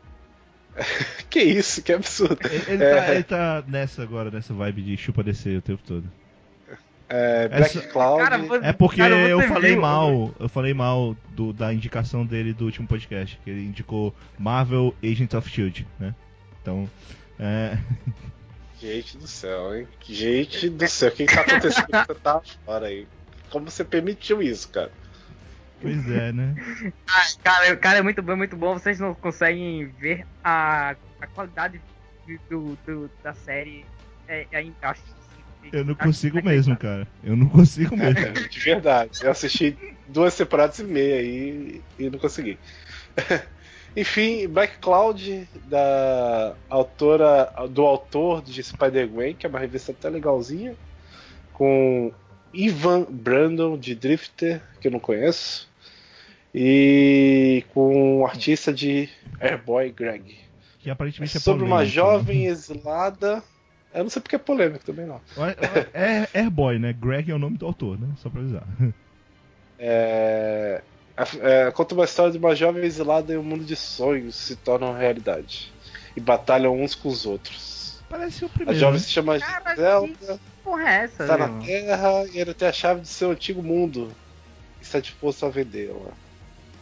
Que 1.30 1.41
isso, 1.41 1.81
que 1.81 1.91
absurdo. 1.93 2.38
Ele, 2.45 2.64
ele 2.73 2.84
É. 2.84 2.95
tá, 2.95 3.14
ele 3.14 3.23
tá 3.23 3.64
nessa 3.68 4.03
agora, 4.03 4.31
nessa 4.31 4.53
vibe 4.53 4.81
de 4.81 4.98
chupa 4.98 5.22
descer 5.23 5.57
o 5.57 5.61
tempo 5.61 5.81
todo. 5.85 6.10
É, 7.10 7.48
Black 7.49 7.77
Essa- 7.77 7.88
Cloud. 7.89 8.23
Cara, 8.23 8.38
você- 8.38 8.65
É 8.68 8.72
porque 8.73 9.02
cara, 9.02 9.15
você 9.15 9.34
eu 9.34 9.41
falei 9.41 9.72
viu? 9.73 9.81
mal, 9.81 10.34
eu 10.39 10.48
falei 10.49 10.73
mal 10.73 11.15
do- 11.31 11.52
da 11.52 11.73
indicação 11.73 12.26
dele 12.26 12.53
do 12.53 12.64
último 12.65 12.88
podcast, 12.88 13.38
que 13.43 13.49
ele 13.49 13.61
indicou 13.65 14.15
Marvel 14.39 14.95
Agents 15.03 15.34
of 15.34 15.49
Shield, 15.49 15.85
né? 15.99 16.15
Então, 16.61 16.89
é, 17.38 17.77
Gente 18.80 19.18
do 19.18 19.27
céu, 19.27 19.76
hein? 19.77 19.88
Gente 20.07 20.69
do 20.69 20.88
céu, 20.88 21.10
o 21.10 21.11
que, 21.11 21.26
que 21.27 21.35
tá 21.35 21.41
acontecendo 21.41 21.85
que 21.85 21.91
você 22.07 22.15
tá 22.15 22.41
fora 22.65 22.88
aí? 22.88 23.06
Como 23.52 23.69
você 23.69 23.84
permitiu 23.84 24.41
isso, 24.41 24.69
cara? 24.69 24.91
Pois 25.81 26.09
é, 26.09 26.31
né? 26.31 26.55
Ah, 27.07 27.23
Cara, 27.43 27.73
o 27.73 27.77
cara 27.77 27.99
é 27.99 28.01
muito 28.01 28.21
bom, 28.21 28.35
muito 28.35 28.55
bom. 28.55 28.73
Vocês 28.73 28.99
não 28.99 29.13
conseguem 29.13 29.85
ver 29.87 30.25
a, 30.43 30.95
a 31.19 31.27
qualidade 31.27 31.81
do, 32.49 32.77
do- 32.85 33.11
da 33.23 33.33
série. 33.33 33.85
É, 34.27 34.45
é, 34.51 34.65
acho, 34.83 35.01
Eu 35.73 35.83
não 35.83 35.93
acho 35.93 36.03
consigo 36.03 36.43
mesmo, 36.43 36.77
cara. 36.77 37.07
Eu 37.23 37.35
não 37.35 37.49
consigo 37.49 37.95
mesmo. 37.97 38.19
É, 38.19 38.31
de 38.31 38.59
verdade. 38.59 39.19
Eu 39.21 39.31
assisti 39.31 39.77
duas 40.07 40.35
temporadas 40.35 40.79
e 40.79 40.83
meia 40.83 41.15
aí 41.17 41.81
e 41.99 42.09
não 42.09 42.19
consegui. 42.19 42.57
Enfim, 43.95 44.47
Black 44.47 44.77
Cloud, 44.79 45.49
da 45.65 46.55
autora, 46.69 47.51
do 47.69 47.81
autor 47.85 48.41
de 48.41 48.63
Spider-Gwen, 48.63 49.35
que 49.35 49.45
é 49.45 49.49
uma 49.49 49.59
revista 49.59 49.91
até 49.91 50.09
legalzinha, 50.09 50.73
com 51.51 52.13
Ivan 52.53 53.03
Brandon, 53.09 53.77
de 53.77 53.93
Drifter, 53.93 54.61
que 54.79 54.87
eu 54.87 54.91
não 54.93 54.99
conheço, 54.99 55.67
e 56.53 57.64
com 57.73 58.19
o 58.22 58.26
artista 58.26 58.73
de 58.73 59.10
Airboy 59.40 59.91
Greg. 59.91 60.38
Que 60.80 60.90
aparentemente 60.90 61.38
é 61.38 61.40
sobre 61.40 61.64
uma 61.64 61.78
polêmico. 61.78 61.95
jovem 61.95 62.45
exilada. 62.45 63.44
Eu 63.94 64.03
não 64.03 64.10
sei 64.10 64.22
porque 64.22 64.36
é 64.36 64.40
polêmico 64.40 64.84
também, 64.86 65.06
não. 65.06 65.22
É 65.94 66.28
Airboy, 66.40 66.80
né? 66.80 66.94
Greg 66.94 67.30
é 67.32 67.36
o 67.36 67.40
nome 67.40 67.57
do 67.57 67.65
autor, 67.65 67.99
né? 67.99 68.07
Só 68.18 68.30
pra 68.30 68.41
avisar. 68.41 68.64
É, 69.84 70.82
É, 71.41 71.72
conta 71.72 71.95
uma 71.95 72.06
história 72.06 72.32
de 72.32 72.38
uma 72.38 72.56
jovem 72.56 72.84
exilada 72.84 73.34
em 73.34 73.38
um 73.38 73.44
mundo 73.44 73.64
de 73.65 73.76
sonhos 73.76 74.36
se 74.36 74.56
tornam 74.56 74.94
realidade. 74.94 75.73
E 76.15 76.19
batalham 76.19 76.80
uns 76.80 76.94
com 76.94 77.10
os 77.10 77.26
outros. 77.26 77.99
Parece 78.07 78.44
o 78.44 78.48
A 78.48 78.49
primeiro. 78.49 78.80
jovem 78.80 78.99
né? 78.99 79.06
se 79.06 79.10
chama 79.10 79.40
Cara, 79.40 79.76
Zelda, 79.76 80.40
porra 80.64 80.84
é 80.90 81.03
essa, 81.06 81.23
está 81.23 81.38
na 81.38 81.48
Terra 81.65 82.26
e 82.32 82.40
ela 82.40 82.53
tem 82.53 82.68
a 82.68 82.72
chave 82.73 83.02
do 83.02 83.07
seu 83.07 83.32
antigo 83.32 83.64
mundo. 83.64 84.11
E 84.80 84.84
está 84.84 84.99
disposto 84.99 85.45
a 85.45 85.49
vendê-la. 85.49 86.11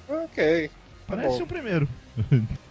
Ok. 0.09 0.67
Tá 0.67 0.73
Parece 1.15 1.37
bom. 1.37 1.43
o 1.43 1.47
primeiro. 1.47 1.87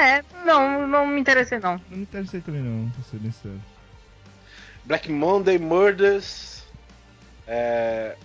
É, 0.00 0.24
não, 0.46 0.88
não 0.88 1.06
me 1.06 1.20
interessei 1.20 1.58
não. 1.58 1.74
Não 1.90 1.98
me 1.98 2.02
interessei 2.04 2.40
também 2.40 2.62
não, 2.62 2.88
pra 2.90 3.02
ser 3.02 3.18
bem 3.18 3.30
sincero. 3.30 3.60
Black 4.84 5.12
Monday 5.12 5.58
Murders. 5.58 6.64
É. 7.46 8.16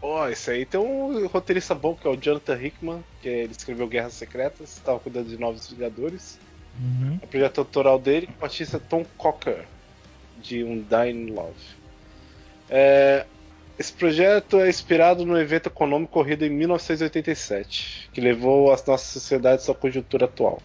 Ó, 0.00 0.28
esse 0.28 0.50
aí 0.50 0.64
tem 0.64 0.80
um 0.80 1.26
roteirista 1.26 1.74
bom 1.74 1.94
que 1.94 2.06
é 2.06 2.10
o 2.10 2.16
Jonathan 2.16 2.62
Hickman, 2.62 3.04
que 3.20 3.28
ele 3.28 3.52
escreveu 3.52 3.88
Guerras 3.88 4.14
Secretas, 4.14 4.76
estava 4.76 4.98
cuidando 5.00 5.28
de 5.28 5.36
Novos 5.36 5.68
Vingadores. 5.68 6.38
Uhum. 6.80 7.18
O 7.20 7.26
projeto 7.26 7.58
autoral 7.58 7.98
dele 7.98 8.28
com 8.28 8.40
o 8.40 8.44
artista 8.44 8.78
Tom 8.78 9.04
Cocker, 9.16 9.66
de 10.40 10.62
Undying 10.62 11.30
Love. 11.30 11.52
É, 12.70 13.26
esse 13.78 13.92
projeto 13.92 14.58
é 14.58 14.68
inspirado 14.68 15.24
no 15.24 15.38
evento 15.38 15.68
econômico 15.68 16.18
ocorrido 16.18 16.44
em 16.44 16.50
1987, 16.50 18.10
que 18.12 18.20
levou 18.20 18.72
as 18.72 18.84
nossas 18.84 19.06
sociedades 19.08 19.68
à 19.70 19.74
conjuntura 19.74 20.24
atual. 20.24 20.60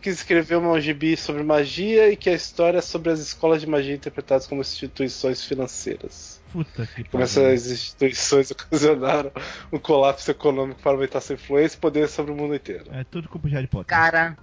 Quis 0.00 0.14
escrever 0.14 0.56
um 0.56 0.80
gibi 0.80 1.14
sobre 1.14 1.42
magia 1.42 2.10
e 2.10 2.16
que 2.16 2.30
a 2.30 2.32
história 2.32 2.78
é 2.78 2.80
sobre 2.80 3.10
as 3.10 3.20
escolas 3.20 3.60
de 3.60 3.66
magia 3.66 3.94
interpretadas 3.94 4.46
como 4.46 4.62
instituições 4.62 5.44
financeiras. 5.44 6.40
Puta 6.50 6.86
que 6.86 7.04
Como 7.04 7.22
essas 7.22 7.70
instituições 7.70 8.50
ocasionaram 8.50 9.30
um 9.70 9.78
colapso 9.78 10.30
econômico 10.30 10.80
para 10.80 10.92
aumentar 10.92 11.20
sua 11.20 11.34
influência 11.34 11.76
e 11.76 11.80
poder 11.80 12.08
sobre 12.08 12.32
o 12.32 12.34
mundo 12.34 12.54
inteiro. 12.54 12.86
É 12.90 13.04
tudo 13.04 13.28
culpa 13.28 13.46
de 13.48 13.54
Harry 13.54 13.66
Potter. 13.66 13.86
Cara, 13.86 14.38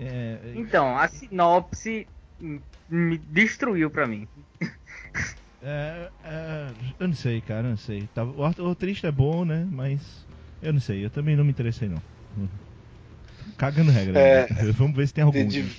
É, 0.00 0.38
então, 0.56 0.98
a 0.98 1.06
sinopse 1.06 2.08
me 2.90 3.18
destruiu 3.18 3.88
pra 3.88 4.08
mim. 4.08 4.26
é, 5.66 6.08
é, 6.24 6.66
eu 7.00 7.08
não 7.08 7.14
sei, 7.14 7.40
cara, 7.40 7.66
eu 7.66 7.70
não 7.70 7.76
sei. 7.76 8.02
Tá- 8.14 8.24
O 8.24 8.40
o 8.40 8.66
roteirista 8.68 9.08
é 9.08 9.12
bom, 9.12 9.44
né? 9.44 9.66
Mas 9.70 10.00
eu 10.62 10.72
não 10.72 10.80
sei, 10.80 11.04
eu 11.04 11.10
também 11.10 11.34
não 11.36 11.44
me 11.44 11.50
interessei 11.50 11.88
não. 11.88 12.00
Cagando 13.56 13.90
regra. 13.90 14.18
É. 14.18 14.52
né? 14.52 14.72
Vamos 14.76 14.96
ver 14.96 15.06
se 15.08 15.14
tem 15.14 15.24
algum. 15.24 15.38
The, 15.38 15.44
Div- 15.44 15.72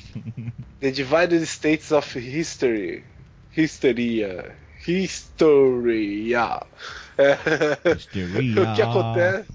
The 0.79 0.91
Divided 0.91 1.41
States 1.43 1.91
of 1.91 2.17
History. 2.19 3.03
Histeria. 3.55 4.55
Historia. 4.87 6.61
É. 7.17 7.37
Histeria. 7.95 8.61
o 8.63 8.75
que 8.75 8.81
acontece? 8.81 9.49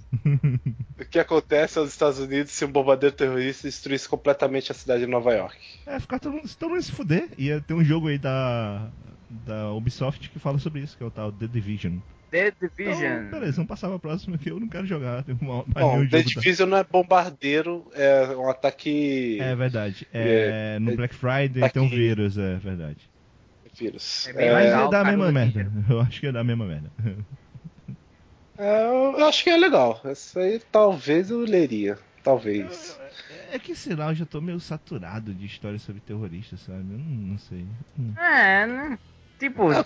O 1.01 1.05
que 1.05 1.19
acontece 1.19 1.79
aos 1.79 1.89
Estados 1.91 2.19
Unidos 2.19 2.53
se 2.53 2.65
um 2.65 2.71
bombardeiro 2.73 3.15
terrorista 3.15 3.67
destruísse 3.69 4.09
completamente 4.09 4.73
a 4.73 4.75
cidade 4.75 5.05
de 5.05 5.11
Nova 5.11 5.33
York? 5.33 5.57
É, 5.87 5.99
ficar 6.01 6.19
todo 6.19 6.33
mundo, 6.33 6.49
todo 6.59 6.71
mundo 6.71 6.83
se 6.83 6.93
fuder. 6.93 7.29
Ia 7.39 7.61
ter 7.61 7.75
um 7.75 7.85
jogo 7.85 8.09
aí 8.09 8.19
da, 8.19 8.91
da 9.33 9.73
Ubisoft 9.73 10.29
que 10.31 10.39
fala 10.39 10.59
sobre 10.59 10.81
isso, 10.83 10.97
que 10.97 11.03
é 11.03 11.07
o 11.07 11.11
tal 11.11 11.33
The 11.33 11.47
Division. 11.49 11.99
The 12.31 12.49
Então, 12.49 12.69
Division. 12.69 13.31
beleza, 13.31 13.53
vamos 13.57 13.69
passar 13.69 13.89
pra 13.89 13.99
próxima 13.99 14.39
que 14.39 14.51
eu 14.51 14.59
não 14.61 14.69
quero 14.69 14.87
jogar. 14.87 15.23
Tem 15.25 15.37
uma, 15.41 15.63
Bom, 15.65 15.73
The 15.73 15.83
jogo 15.83 16.11
da- 16.11 16.21
Division 16.23 16.69
não 16.69 16.79
é 16.79 16.85
bombardeiro, 16.85 17.91
é 17.95 18.37
um 18.37 18.49
ataque 18.49 19.39
É 19.41 19.55
verdade. 19.55 20.07
É, 20.13 20.79
no 20.79 20.93
É- 20.93 20.97
Black 20.97 21.15
Friday 21.15 21.61
tá 21.61 21.69
tem 21.69 21.83
um 21.83 21.89
vírus, 21.89 22.39
é 22.39 22.57
verdade. 22.57 23.11
vírus. 23.79 24.27
É 24.29 24.33
bem 24.33 24.51
Mas 24.53 24.65
legal, 24.65 24.87
é 24.87 24.91
da 24.91 25.05
mesma 25.05 25.33
merda. 25.33 25.73
Eu 25.91 26.01
acho 26.01 26.21
que 26.21 26.27
é 26.27 26.33
da 26.33 26.45
mesma 26.45 26.67
merda. 26.67 26.91
É, 28.59 28.85
eu 28.85 29.25
acho 29.27 29.43
que 29.45 29.51
é 29.51 29.57
legal. 29.57 30.01
Essa 30.05 30.41
aí 30.41 30.61
talvez 30.71 31.31
eu 31.31 31.41
leria. 31.41 31.99
Talvez. 32.23 32.99
É 33.51 33.59
que 33.59 33.75
sei 33.75 33.97
lá, 33.97 34.11
eu 34.11 34.15
já 34.15 34.25
tô 34.27 34.41
meio 34.41 34.61
saturado 34.61 35.35
de 35.35 35.47
histórias 35.47 35.83
sobre 35.83 36.01
terroristas, 36.01 36.61
sabe? 36.61 36.79
Eu 36.79 36.99
não, 36.99 37.05
não 37.33 37.39
sei. 37.39 37.67
Hum. 37.99 38.15
É, 38.17 38.67
né? 38.67 38.99
Tipo, 39.43 39.71
Ah, 39.71 39.83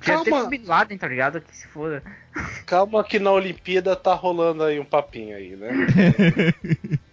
Bin 0.49 0.65
Laden, 0.65 0.99
tá 0.99 1.09
ligado? 1.09 1.41
Que 1.41 1.57
se 1.57 1.67
foda. 1.69 2.03
Calma 2.67 3.03
que 3.03 3.19
na 3.19 3.31
Olimpíada 3.33 3.97
tá 3.97 4.13
rolando 4.13 4.63
aí 4.63 4.79
um 4.79 4.85
papinho 4.85 5.35
aí, 5.35 5.57
né? 5.57 5.71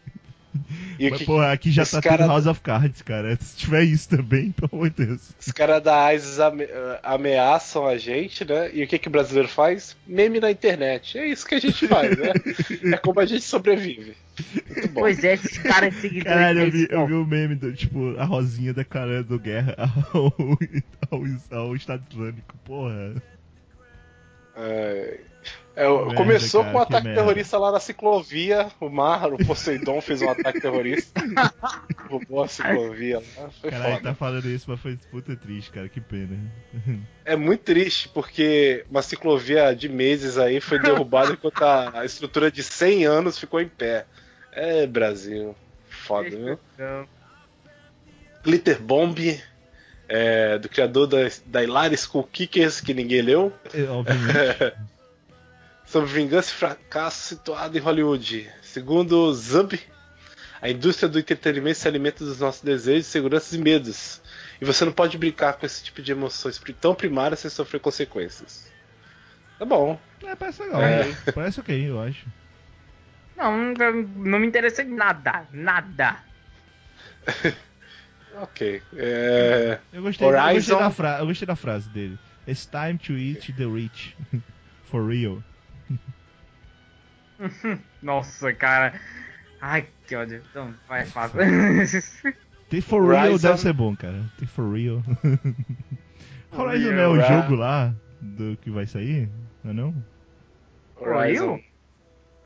E 1.00 1.10
Mas, 1.10 1.20
que, 1.20 1.26
porra, 1.26 1.52
aqui 1.52 1.72
já 1.72 1.86
tá 1.86 2.02
cara- 2.02 2.18
tudo 2.20 2.28
House 2.30 2.46
of 2.46 2.62
Cards, 2.62 3.02
cara. 3.02 3.36
Se 3.42 3.58
tiver 3.58 3.84
isso 3.84 4.08
também, 4.10 4.52
pelo 4.52 4.70
amor 4.72 4.90
de 4.92 5.06
Deus. 5.06 5.32
os 5.40 5.52
caras 5.52 5.82
da 5.82 6.14
ISIS 6.14 6.40
ame- 6.40 6.68
ameaçam 7.02 7.88
a 7.88 7.98
gente, 7.98 8.46
né? 8.46 8.70
E 8.74 8.84
o 8.84 8.88
que, 8.88 9.00
que 9.00 9.08
o 9.08 9.12
brasileiro 9.12 9.48
faz? 9.50 9.98
Meme 10.08 10.40
na 10.40 10.52
internet. 10.52 11.18
É 11.18 11.26
isso 11.28 11.46
que 11.46 11.56
a 11.56 11.60
gente 11.60 11.88
faz, 11.88 12.16
né? 12.18 12.32
é 12.94 12.98
como 12.98 13.20
a 13.20 13.26
gente 13.26 13.42
sobrevive. 13.44 14.16
Pois 14.94 15.24
é, 15.24 15.34
esses 15.34 15.58
caras 15.60 15.94
seguidores. 15.96 16.24
Caralho, 16.34 16.60
eu 16.62 16.72
vi, 16.72 16.88
eu 16.90 17.08
vi 17.08 17.14
o 17.14 17.26
meme 17.26 17.56
do, 17.56 17.74
tipo, 17.74 18.16
a 18.18 18.24
Rosinha 18.26 18.74
declarando 18.74 19.38
guerra 19.40 19.76
ao, 20.14 20.34
ao, 21.12 21.60
ao 21.60 21.76
Estado 21.76 22.04
Islâmico, 22.10 22.56
porra. 22.64 23.16
É, 24.56 25.20
é, 25.76 25.86
começou 26.16 26.62
cara, 26.62 26.72
com 26.74 26.80
um 26.80 26.86
que 26.86 26.88
ataque 26.88 27.08
merda. 27.08 27.22
terrorista 27.22 27.58
lá 27.58 27.72
na 27.72 27.80
ciclovia. 27.80 28.68
O 28.80 28.90
Mar, 28.90 29.34
o 29.34 29.44
Poseidon 29.44 30.02
fez 30.02 30.22
um 30.22 30.30
ataque 30.30 30.62
terrorista. 30.62 31.20
Roubou 32.10 32.44
a 32.44 32.48
ciclovia 32.48 33.18
lá. 33.38 33.50
Foi 33.60 33.72
Caralho, 33.72 33.96
foda. 33.96 34.10
tá 34.10 34.16
falando 34.16 34.50
isso, 34.50 34.70
mas 34.70 34.80
foi 34.80 34.98
puta 35.10 35.36
triste, 35.36 35.72
cara, 35.72 35.90
que 35.90 36.00
pena. 36.00 36.38
É 37.26 37.38
muito 37.38 37.62
triste, 37.62 38.10
porque 38.10 38.84
uma 38.92 39.02
ciclovia 39.02 39.74
de 39.74 39.88
meses 39.88 40.38
aí 40.38 40.60
foi 40.60 40.78
derrubada 40.78 41.32
enquanto 41.34 41.64
a, 41.64 42.04
estrutura 42.04 42.52
de 42.52 42.62
100 42.62 43.06
anos 43.06 43.40
ficou 43.40 43.62
em 43.62 43.68
pé. 43.68 44.06
É, 44.52 44.86
Brasil. 44.86 45.56
Foda, 45.88 46.30
viu? 46.30 46.60
Não. 46.78 47.08
Glitter 48.44 48.82
Bomb, 48.82 49.42
é, 50.10 50.58
do 50.58 50.68
criador 50.68 51.08
da, 51.08 51.18
da 51.46 51.64
Hilary 51.64 51.98
School 51.98 52.26
Kickers, 52.26 52.82
que 52.82 52.94
ninguém 52.94 53.22
leu. 53.22 53.54
É, 53.74 53.84
Obviamente. 53.84 54.74
Sobre 55.94 56.10
vingança 56.10 56.50
e 56.50 56.56
fracasso 56.56 57.22
situado 57.22 57.78
em 57.78 57.80
Hollywood. 57.80 58.52
Segundo 58.64 59.32
Zub, 59.32 59.80
a 60.60 60.68
indústria 60.68 61.08
do 61.08 61.20
entretenimento 61.20 61.78
se 61.78 61.88
alimenta 61.88 62.26
dos 62.26 62.40
nossos 62.40 62.64
desejos, 62.64 63.06
seguranças 63.06 63.54
e 63.54 63.60
medos. 63.60 64.20
E 64.60 64.66
você 64.66 64.86
não 64.86 64.92
pode 64.92 65.20
brincar 65.20 65.54
com 65.54 65.68
esse 65.68 65.84
tipo 65.84 66.02
de 66.02 66.12
emoções 66.12 66.60
tão 66.82 66.96
primárias 66.96 67.42
sem 67.42 67.52
sofrer 67.52 67.80
consequências. 67.80 68.74
Tá 69.60 69.66
bom. 69.66 70.00
É, 70.24 70.34
parece 70.36 70.64
legal. 70.64 70.82
É. 70.82 71.06
né? 71.06 71.18
Parece 71.32 71.60
ok, 71.60 71.88
eu 71.88 72.02
acho. 72.02 72.26
Não, 73.38 73.56
não, 73.74 73.94
não 73.94 74.40
me 74.40 74.48
interessa 74.48 74.82
em 74.82 74.90
nada. 74.90 75.46
Nada. 75.52 76.18
Ok. 78.42 78.82
É... 78.96 79.78
Eu 79.94 80.02
gostei, 80.02 80.28
eu 80.28 80.32
gostei, 80.32 80.48
Horizon. 80.50 80.80
da, 80.80 80.90
fra 80.90 81.20
eu 81.20 81.28
gostei 81.28 81.46
da 81.46 81.56
frase 81.56 81.88
dele. 81.90 82.18
It's 82.48 82.66
time 82.66 82.98
to 82.98 83.14
eat 83.14 83.54
the 83.54 83.66
rich. 83.66 84.18
For 84.90 85.08
real. 85.08 85.44
Nossa, 88.02 88.54
cara. 88.54 88.94
Ai, 89.62 89.88
que 90.08 90.16
ódio. 90.16 90.42
Então, 90.50 90.74
vai, 90.88 91.06
fácil. 91.06 91.40
Tem 92.70 92.82
for 92.82 93.08
real 93.08 93.26
Horizon. 93.28 93.48
deve 93.48 93.60
ser 93.60 93.74
bom, 93.74 93.96
cara. 93.96 94.24
Tem 94.38 94.48
for 94.48 94.74
real. 94.74 95.02
Horizon 96.52 96.92
não 96.92 97.00
é 97.00 97.08
o 97.08 97.12
Horizon. 97.12 97.42
jogo 97.42 97.56
lá 97.56 97.94
do 98.20 98.58
que 98.62 98.70
vai 98.72 98.88
sair? 98.88 99.30
Não 99.64 99.72
é 99.72 99.74
não? 99.74 99.96
Horizon. 101.00 101.60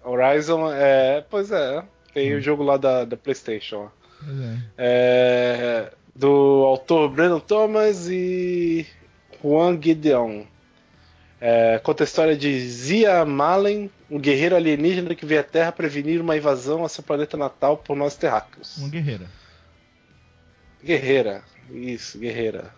Horizon 0.03 0.71
é. 0.73 1.25
Pois 1.29 1.51
é. 1.51 1.83
Tem 2.13 2.33
o 2.33 2.41
jogo 2.41 2.63
lá 2.63 2.77
da, 2.77 3.05
da 3.05 3.15
PlayStation. 3.15 3.89
Pois 4.23 4.39
é. 4.39 4.57
É, 4.77 5.93
do 6.15 6.63
autor 6.65 7.09
Brandon 7.09 7.39
Thomas 7.39 8.07
e 8.09 8.85
Juan 9.41 9.79
Gideon. 9.81 10.43
É, 11.39 11.79
conta 11.79 12.03
a 12.03 12.05
história 12.05 12.35
de 12.35 12.59
Zia 12.67 13.23
Malen, 13.23 13.91
um 14.09 14.19
guerreiro 14.19 14.55
alienígena 14.55 15.13
que 15.13 15.25
veio 15.25 15.41
à 15.41 15.43
Terra 15.43 15.71
prevenir 15.71 16.19
uma 16.19 16.35
invasão 16.35 16.81
ao 16.81 16.89
seu 16.89 17.03
planeta 17.03 17.37
natal 17.37 17.77
por 17.77 17.95
nós 17.95 18.15
terráqueos. 18.15 18.77
Uma 18.77 18.89
guerreira. 18.89 19.27
Guerreira, 20.83 21.43
isso, 21.69 22.17
guerreira. 22.17 22.73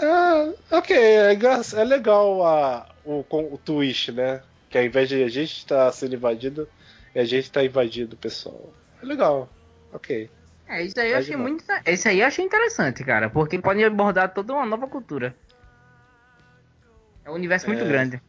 É, 0.00 0.76
ok, 0.76 0.96
é, 0.96 1.32
é 1.32 1.84
legal 1.84 2.44
a, 2.44 2.88
o, 3.04 3.24
o 3.30 3.58
twist, 3.58 4.12
né? 4.12 4.42
Que 4.70 4.78
ao 4.78 4.84
invés 4.84 5.08
de 5.08 5.22
a 5.22 5.28
gente 5.28 5.58
estar 5.58 5.90
sendo 5.92 6.14
invadido, 6.14 6.68
é 7.14 7.20
a 7.20 7.24
gente 7.24 7.44
estar 7.44 7.64
invadindo 7.64 8.14
o 8.14 8.18
pessoal. 8.18 8.72
É 9.02 9.06
legal, 9.06 9.48
ok. 9.92 10.30
É, 10.68 10.82
isso 10.82 11.00
aí 11.00 11.12
eu 11.12 11.18
achei 11.18 11.36
muito. 11.36 11.64
Isso 11.86 12.08
aí 12.08 12.20
eu 12.20 12.26
achei 12.26 12.44
interessante, 12.44 13.02
cara. 13.02 13.30
Porque 13.30 13.58
pode 13.58 13.82
abordar 13.82 14.34
toda 14.34 14.52
uma 14.52 14.66
nova 14.66 14.86
cultura. 14.86 15.34
É 17.28 17.30
um 17.30 17.34
universo 17.34 17.66
muito 17.66 17.84
É. 17.84 17.86
grande. 17.88 18.22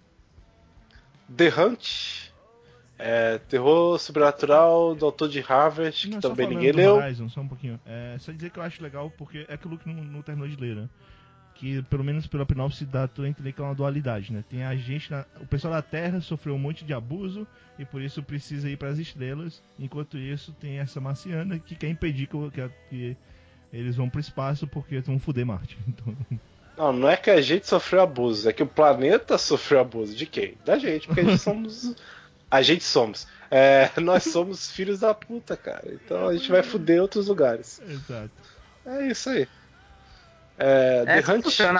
The 1.35 1.47
Hunt, 1.49 2.31
é, 2.97 3.37
terror 3.37 3.97
sobrenatural 3.97 4.93
do 4.93 5.05
autor 5.05 5.29
de 5.29 5.39
Harvest, 5.47 6.07
que 6.07 6.13
Não, 6.15 6.21
só 6.21 6.29
também 6.29 6.47
falando 6.47 6.63
ninguém 6.63 6.75
leu. 6.75 6.95
Horizon, 6.95 7.29
só 7.29 7.39
um 7.41 7.47
pouquinho. 7.47 7.79
É, 7.85 8.17
só 8.19 8.31
dizer 8.31 8.49
que 8.49 8.59
eu 8.59 8.63
acho 8.63 8.83
legal 8.83 9.09
porque 9.17 9.45
é 9.47 9.53
aquilo 9.53 9.77
que 9.77 9.87
não, 9.87 10.03
não 10.03 10.21
terminou 10.21 10.49
de 10.49 10.55
ler, 10.57 10.75
né? 10.75 10.89
que 11.55 11.81
pelo 11.83 12.05
menos 12.05 12.25
pela 12.25 12.45
sinopse 12.45 12.85
dá 12.85 13.05
tu 13.05 13.21
a 13.23 13.27
entender 13.27 13.51
que 13.51 13.59
é 13.59 13.63
uma 13.65 13.75
dualidade, 13.75 14.31
né? 14.31 14.45
Tem 14.49 14.63
a 14.63 14.73
gente, 14.77 15.11
na- 15.11 15.25
o 15.41 15.45
pessoal 15.45 15.73
da 15.73 15.81
Terra 15.81 16.21
sofreu 16.21 16.55
um 16.55 16.57
monte 16.57 16.85
de 16.85 16.93
abuso 16.93 17.45
e 17.77 17.83
por 17.83 18.01
isso 18.01 18.23
precisa 18.23 18.69
ir 18.69 18.77
para 18.77 18.87
as 18.87 18.97
estrelas, 18.97 19.61
enquanto 19.77 20.17
isso 20.17 20.53
tem 20.53 20.79
essa 20.79 21.01
marciana 21.01 21.59
que 21.59 21.75
quer 21.75 21.89
impedir 21.89 22.27
que, 22.27 22.37
o- 22.37 22.49
que 22.49 22.69
que 22.89 23.17
eles 23.73 23.97
vão 23.97 24.09
pro 24.09 24.21
espaço 24.21 24.65
porque 24.67 25.01
vão 25.01 25.19
foder 25.19 25.45
Marte. 25.45 25.77
Então, 25.85 26.15
Não, 26.79 26.93
não 26.93 27.09
é 27.09 27.17
que 27.17 27.29
a 27.29 27.41
gente 27.41 27.67
sofreu 27.67 28.01
abuso, 28.01 28.49
é 28.49 28.53
que 28.53 28.63
o 28.63 28.67
planeta 28.67 29.37
sofreu 29.37 29.81
abuso. 29.81 30.15
De 30.15 30.25
quem? 30.25 30.57
Da 30.65 30.77
gente, 30.79 31.05
porque 31.07 31.19
a 31.21 31.23
gente 31.25 31.37
somos. 31.43 31.93
A 32.49 32.61
gente 32.61 32.83
somos. 32.83 33.27
É, 33.51 33.89
nós 33.97 34.23
somos 34.23 34.71
filhos 34.71 35.01
da 35.01 35.13
puta, 35.13 35.57
cara. 35.57 35.83
Então 35.93 36.27
a 36.27 36.33
gente 36.33 36.49
vai 36.49 36.63
fuder 36.63 37.01
outros 37.01 37.27
lugares. 37.27 37.81
exato. 37.87 38.31
É 38.85 39.07
isso 39.07 39.29
aí. 39.29 39.47
É, 40.57 41.01
É 41.01 41.05
The 41.05 41.13
assim 41.19 41.31
Hunt 41.33 41.43
funciona, 41.43 41.79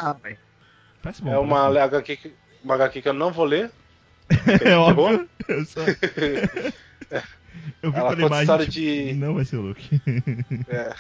bom. 1.22 1.32
é 1.34 1.38
uma 1.40 1.68
HQ, 1.84 2.18
que, 2.18 2.34
uma 2.64 2.76
HQ 2.76 3.02
que 3.02 3.08
eu 3.10 3.14
não 3.14 3.32
vou 3.32 3.46
ler. 3.46 3.72
bom. 4.30 4.36
É 4.70 4.76
óbvio. 4.76 5.30
Eu 5.48 5.66
só. 5.66 5.80
Eu 7.82 7.92
vi 7.92 7.98
Ela 7.98 8.10
pela 8.16 8.28
imagem. 8.28 8.42
história 8.44 8.66
tipo, 8.66 8.72
de- 8.74 9.14
Não 9.16 9.34
vai 9.34 9.46
ser 9.46 9.56
o 9.58 9.62
Luke. 9.62 10.02
É. 10.68 10.94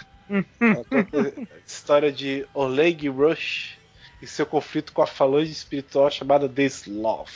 Ela 0.59 0.83
conta 0.85 1.19
a 1.19 1.57
história 1.65 2.11
de 2.11 2.45
Oleg 2.53 3.07
Rush 3.09 3.77
e 4.21 4.27
seu 4.27 4.45
conflito 4.45 4.91
com 4.93 5.01
a 5.01 5.07
falange 5.07 5.51
espiritual 5.51 6.09
chamada 6.11 6.47
The 6.47 6.65
Slav. 6.65 7.29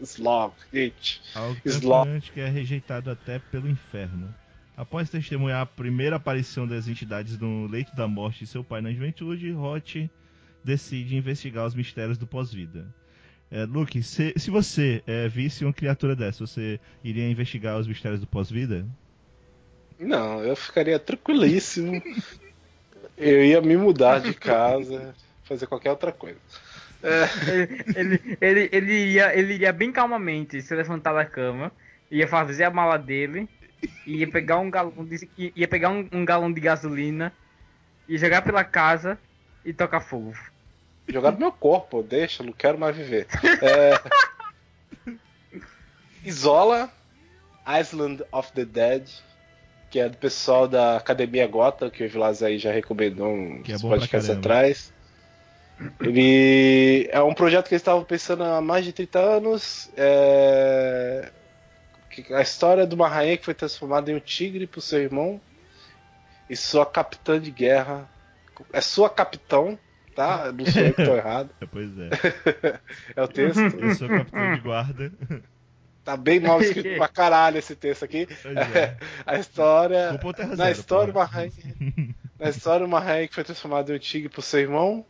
Slav, 0.00 0.52
gente. 0.72 1.20
Algo 1.34 1.60
Slav. 1.64 2.08
impressionante 2.08 2.32
que 2.32 2.40
é 2.40 2.48
rejeitado 2.48 3.10
até 3.10 3.38
pelo 3.38 3.68
inferno. 3.68 4.32
Após 4.76 5.10
testemunhar 5.10 5.62
a 5.62 5.66
primeira 5.66 6.16
aparição 6.16 6.66
das 6.66 6.86
entidades 6.86 7.36
no 7.38 7.66
leito 7.66 7.96
da 7.96 8.06
morte 8.06 8.40
de 8.40 8.46
seu 8.46 8.62
pai 8.62 8.80
na 8.80 8.92
juventude, 8.92 9.52
Hot 9.52 10.08
decide 10.62 11.16
investigar 11.16 11.66
os 11.66 11.74
mistérios 11.74 12.16
do 12.16 12.26
pós-vida. 12.26 12.86
É, 13.50 13.64
Luke, 13.64 14.00
se, 14.02 14.34
se 14.36 14.50
você 14.50 15.02
é, 15.06 15.26
visse 15.26 15.64
uma 15.64 15.72
criatura 15.72 16.14
dessa, 16.14 16.46
você 16.46 16.78
iria 17.02 17.28
investigar 17.28 17.78
os 17.78 17.88
mistérios 17.88 18.20
do 18.20 18.26
pós-vida? 18.26 18.86
Não, 19.98 20.44
eu 20.44 20.54
ficaria 20.54 20.98
tranquilíssimo. 20.98 22.00
Eu 23.16 23.44
ia 23.44 23.60
me 23.60 23.76
mudar 23.76 24.20
de 24.20 24.32
casa, 24.32 25.12
fazer 25.48 25.66
qualquer 25.66 25.90
outra 25.90 26.12
coisa. 26.12 26.38
Ele, 27.46 27.84
ele, 27.96 28.38
ele, 28.40 28.68
ele, 28.72 28.92
iria, 28.92 29.34
ele 29.36 29.54
iria 29.54 29.72
bem 29.72 29.90
calmamente 29.90 30.60
se 30.60 30.74
levantar 30.74 31.12
da 31.12 31.24
cama, 31.24 31.72
ia 32.10 32.26
fazer 32.26 32.64
a 32.64 32.70
mala 32.70 32.98
dele, 32.98 33.48
ia 34.06 34.28
pegar 34.28 34.58
um 34.58 34.70
galão 34.70 35.04
de, 35.04 35.28
ia 35.36 35.68
pegar 35.68 35.90
um, 35.90 36.08
um 36.12 36.24
galão 36.24 36.52
de 36.52 36.60
gasolina, 36.60 37.32
ia 38.08 38.18
jogar 38.18 38.42
pela 38.42 38.64
casa 38.64 39.18
e 39.64 39.72
tocar 39.72 40.00
fogo. 40.00 40.34
Jogar 41.08 41.32
no 41.32 41.38
meu 41.38 41.52
corpo, 41.52 42.02
deixa, 42.02 42.42
não 42.42 42.52
quero 42.52 42.78
mais 42.78 42.94
viver. 42.96 43.26
É... 43.62 45.16
Isola, 46.24 46.92
Island 47.66 48.22
of 48.32 48.52
the 48.52 48.64
Dead, 48.64 49.08
que 49.90 49.98
é 49.98 50.08
do 50.08 50.16
pessoal 50.18 50.68
da 50.68 50.96
Academia 50.96 51.46
Gota, 51.46 51.90
que 51.90 52.04
o 52.04 52.08
Vilas 52.08 52.42
aí 52.42 52.58
já 52.58 52.72
recomendou 52.72 53.32
uns 53.32 53.62
Que 53.62 53.72
é 53.72 53.78
podcasts 53.78 54.28
atrás. 54.28 54.92
Ele 56.00 57.08
é 57.12 57.22
um 57.22 57.34
projeto 57.34 57.68
que 57.68 57.74
eles 57.74 57.82
estavam 57.82 58.04
pensando 58.04 58.42
há 58.42 58.60
mais 58.60 58.84
de 58.84 58.92
30 58.92 59.18
anos. 59.18 59.90
É... 59.96 61.30
A 62.32 62.42
história 62.42 62.86
de 62.86 62.94
uma 62.94 63.08
rainha 63.08 63.36
que 63.36 63.44
foi 63.44 63.54
transformada 63.54 64.10
em 64.10 64.16
um 64.16 64.20
tigre 64.20 64.66
por 64.66 64.80
seu 64.80 65.00
irmão 65.00 65.40
e 66.50 66.56
sua 66.56 66.84
capitã 66.84 67.40
de 67.40 67.50
guerra. 67.50 68.08
É 68.72 68.80
sua 68.80 69.08
capitão, 69.08 69.78
tá? 70.16 70.50
Não 70.50 70.66
sou 70.66 70.82
eu 70.82 70.94
que 70.94 71.04
tô 71.04 71.14
errado. 71.16 71.50
É, 71.60 71.66
pois 71.66 71.90
é. 71.96 72.80
É 73.14 73.22
o 73.22 73.28
texto. 73.28 73.60
Eu 73.78 73.94
sou 73.94 74.08
capitão 74.08 74.54
de 74.54 74.60
guarda. 74.60 75.12
Tá 76.04 76.16
bem 76.16 76.40
mal 76.40 76.60
escrito 76.60 76.96
pra 76.96 77.06
caralho 77.06 77.58
esse 77.58 77.76
texto 77.76 78.04
aqui. 78.04 78.26
É. 78.74 78.96
A 79.24 79.38
história. 79.38 80.18
Na 80.48 80.56
Zero, 80.56 80.72
história, 80.72 81.12
porra. 81.12 81.24
uma 81.24 81.32
rainha. 81.32 82.14
Na 82.38 82.48
história, 82.48 82.86
uma 82.86 82.98
rainha 82.98 83.28
que 83.28 83.34
foi 83.34 83.44
transformada 83.44 83.92
em 83.92 83.96
um 83.96 83.98
tigre 83.98 84.28
por 84.28 84.42
seu 84.42 84.58
irmão. 84.58 85.04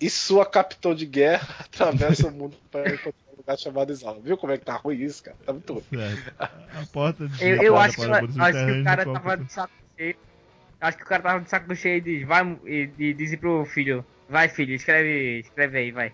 E 0.00 0.08
sua 0.08 0.46
capitão 0.46 0.94
de 0.94 1.04
guerra 1.04 1.46
atravessa 1.66 2.28
o 2.28 2.30
mundo 2.30 2.56
para 2.70 2.88
encontrar 2.88 3.32
um 3.32 3.36
lugar 3.36 3.58
chamado 3.58 3.92
Isala. 3.92 4.20
Viu 4.20 4.36
como 4.36 4.52
é 4.52 4.58
que 4.58 4.64
tá 4.64 4.76
ruim 4.76 4.98
isso, 5.02 5.22
cara? 5.24 5.36
Tá 5.44 5.52
muito 5.52 5.72
ruim. 5.72 5.84
Certo. 5.90 6.34
A 6.38 6.86
porta 6.92 7.28
de 7.28 7.44
Eu, 7.44 7.62
eu 7.62 7.76
entrada 7.76 7.80
acho, 7.80 7.96
que, 7.96 8.06
para 8.06 8.24
o 8.24 8.28
mundo 8.28 8.42
acho 8.42 8.52
que 8.52 8.80
o 8.80 8.84
subterrâneo 8.84 8.84
cara 8.84 9.04
tava 9.04 9.36
de 9.36 9.52
saco 9.52 9.72
cheio. 9.96 10.16
Acho 10.80 10.96
que 10.96 11.02
o 11.02 11.06
cara 11.06 11.22
tava 11.22 11.40
de 11.40 11.50
saco 11.50 11.76
cheio 11.76 11.96
e 11.96 12.00
diz, 12.00 12.26
vai 12.26 12.58
e, 12.64 12.90
e 12.98 13.14
diz 13.14 13.34
pro 13.36 13.64
filho, 13.64 14.04
vai 14.28 14.48
filho, 14.48 14.74
escreve, 14.74 15.40
escreve 15.40 15.78
aí, 15.78 15.90
vai. 15.90 16.12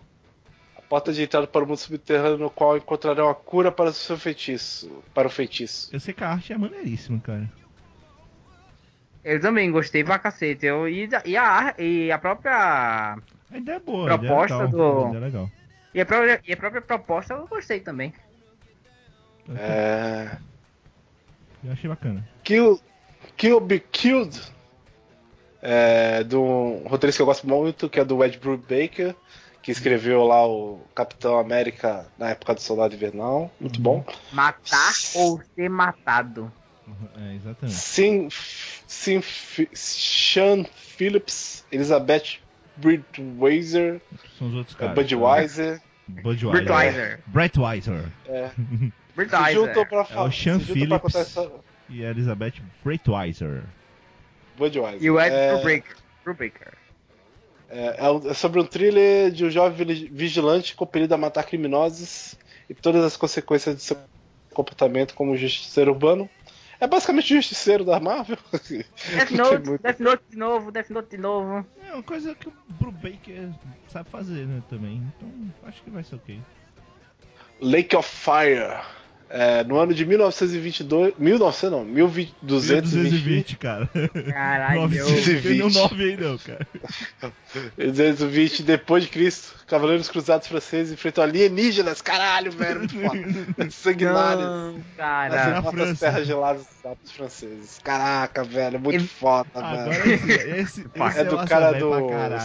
A 0.78 0.82
porta 0.82 1.12
de 1.12 1.23
entrada 1.23 1.47
para 1.47 1.65
o 1.65 1.66
mundo 1.66 1.77
subterrâneo, 1.77 2.39
no 2.39 2.51
qual 2.51 2.78
encontrarão 2.78 3.28
a 3.28 3.35
cura 3.35 3.70
para 3.70 3.90
o 3.90 3.93
seu 3.93 4.16
feitiço. 4.16 5.02
Para 5.12 5.28
o 5.28 5.31
feitiço. 5.31 5.90
Eu 5.93 6.01
sei 6.01 6.15
que 6.15 6.24
a 6.24 6.31
arte 6.31 6.52
é 6.52 6.59
maneiríssima, 6.59 7.20
cara. 7.20 7.51
Eu 9.24 9.40
também 9.40 9.70
gostei 9.70 10.05
pra 10.05 10.19
cacete. 10.19 10.66
Eu, 10.66 10.86
e, 10.86 11.09
e, 11.24 11.36
a, 11.36 11.74
e 11.78 12.12
a 12.12 12.19
própria. 12.19 13.16
A 13.55 13.59
ideia 13.59 13.76
é 13.76 13.81
boa, 13.81 14.10
a 14.10 14.14
ideia 14.16 14.28
é 14.31 14.35
Proposta 14.35 14.64
legal. 14.64 14.70
do- 14.70 15.05
A 15.05 15.09
ideia 15.09 15.16
é 15.16 15.24
legal. 15.24 15.51
E 15.94 16.01
a, 16.01 16.06
própria, 16.06 16.40
e 16.47 16.52
a 16.52 16.56
própria 16.56 16.82
proposta 16.82 17.35
eu 17.35 17.47
gostei 17.47 17.78
também. 17.81 18.12
É. 19.56 20.36
Eu 21.62 21.72
achei 21.72 21.89
bacana. 21.89 22.26
Kill, 22.43 22.81
Kill 23.36 23.60
Be 23.60 23.78
Killed, 23.81 24.40
é, 25.62 26.24
de 26.24 26.36
um 26.36 26.86
roteirista 26.89 27.18
que 27.18 27.22
eu 27.22 27.26
gosto 27.26 27.47
muito, 27.47 27.89
que 27.89 28.01
é 28.01 28.05
do 28.05 28.22
Ed 28.24 28.39
Brubaker, 28.39 29.14
que 29.62 29.70
escreveu 29.70 30.24
lá 30.24 30.47
o 30.47 30.81
Capitão 30.94 31.39
América 31.39 32.06
na 32.18 32.31
época 32.31 32.55
do 32.55 32.60
Soldado 32.60 32.94
Invernal. 32.94 33.51
Muito 33.60 33.81
bom. 33.81 34.05
Matar 34.32 34.93
ou 35.14 35.40
ser 35.55 35.70
matado. 35.70 36.52
É, 37.16 37.35
exatamente. 37.36 37.76
Sim, 37.78 38.28
Sim, 38.86 39.22
Sean 39.72 40.64
Phillips, 40.64 41.64
Elizabeth 41.72 42.40
Bridweiser, 42.76 44.01
São 44.38 44.48
os 44.48 44.55
outros 44.55 44.76
é, 44.76 44.78
caras. 44.78 44.94
Budweiser. 44.94 45.80
Budweiser. 46.09 46.51
Budweiser. 46.64 47.20
Breitweiser. 47.26 48.05
É, 48.26 48.48
se 48.55 48.92
Budweiser. 49.16 49.52
juntam 49.55 49.86
pra 49.86 50.01
É 50.01 50.05
falar. 50.05 50.28
o 50.28 50.32
Sean 50.32 50.59
se 50.59 50.64
pra 50.66 50.74
Phillips. 50.74 51.01
contar 51.01 51.18
essa. 51.20 51.51
E 51.88 52.05
a 52.05 52.10
Elizabeth 52.10 52.55
Breitweiser. 52.84 53.62
Budweiser. 54.56 55.02
E 55.02 55.10
o 55.10 55.20
Ed 55.20 55.34
É, 55.34 55.52
Brubaker. 56.24 56.72
É, 57.70 57.96
é 58.06 58.30
é 58.30 58.34
sobre 58.34 58.60
um 58.60 58.64
thriller 58.64 59.30
de 59.30 59.44
um 59.44 59.51
jovem 59.51 59.86
vigilante 60.10 60.74
compelido 60.76 61.14
a 61.14 61.18
matar 61.18 61.42
criminosos 61.44 62.34
e 62.68 62.74
todas 62.74 63.02
as 63.05 63.16
consequências 63.16 63.76
de 63.76 63.82
seu 63.82 63.96
comportamento 64.52 65.14
como 65.14 65.36
justiceiro 65.36 65.90
urbano. 65.92 66.28
É 66.85 66.86
basicamente 66.86 67.32
o 67.32 67.36
justiceiro 67.36 67.82
da 67.85 67.98
Marvel. 67.98 68.36
Death 68.52 69.28
Tem 69.28 69.36
Note, 69.39 69.69
muito- 69.69 69.82
Death 69.82 70.01
Note 70.01 70.23
de 70.28 70.36
novo, 70.36 70.70
Death 70.70 70.90
Note 70.90 71.09
de 71.11 71.16
novo. 71.16 71.66
É 71.82 71.94
uma 71.94 72.02
coisa 72.02 72.35
que 72.35 72.47
o 72.48 72.52
Brubaker 72.78 73.48
sabe 73.89 74.11
fazer, 74.11 74.47
né, 74.47 74.62
também. 74.69 75.02
Então, 75.16 75.31
acho 75.66 75.82
que 75.82 75.89
vai 75.89 76.05
ser 76.05 76.16
ok. 76.16 76.39
Lake 77.61 77.97
of 77.97 78.06
Fire. 78.09 78.82
É, 79.30 79.64
no 79.64 79.76
ano 79.78 79.92
de 79.94 80.05
1922. 80.06 81.14
1900 81.18 81.70
não, 81.70 81.84
1220. 81.84 82.34
220, 82.42 83.56
cara. 83.56 83.88
Caralho. 84.32 84.82
900, 84.82 85.24
tem 85.24 85.34
nenhum 85.52 85.68
220. 85.68 85.74
9 85.74 86.05
aí 86.05 86.16
não, 86.16 86.38
cara. 86.38 86.66
220 87.76 88.62
depois 88.62 89.05
de 89.05 89.10
Cristo. 89.10 89.55
Cavaleiros 89.66 90.09
Cruzados 90.09 90.46
franceses 90.46 90.92
enfrentam 90.92 91.24
alienígenas. 91.24 92.01
Caralho, 92.02 92.52
velho. 92.52 92.80
Muito 92.92 92.94
foda. 92.94 93.70
Sanguinários. 93.70 94.44
Não, 94.44 94.72
Nas 94.74 94.82
cara. 94.96 95.34
Na 95.34 95.44
remotas 95.56 95.72
França. 95.72 96.06
terras 96.06 96.26
geladas 96.26 96.66
dos 97.02 97.12
franceses. 97.12 97.80
Caraca, 97.82 98.44
velho, 98.44 98.78
muito 98.78 98.98
Ele- 99.01 99.06
foda, 99.09 99.48
Agora 99.55 99.90
velho. 99.90 100.14
esse, 100.14 100.32
esse, 100.32 100.51
esse 100.60 100.80
É 100.80 101.24
do 101.24 101.36
massa 101.36 101.48
cara 101.48 101.72
do. 101.72 101.90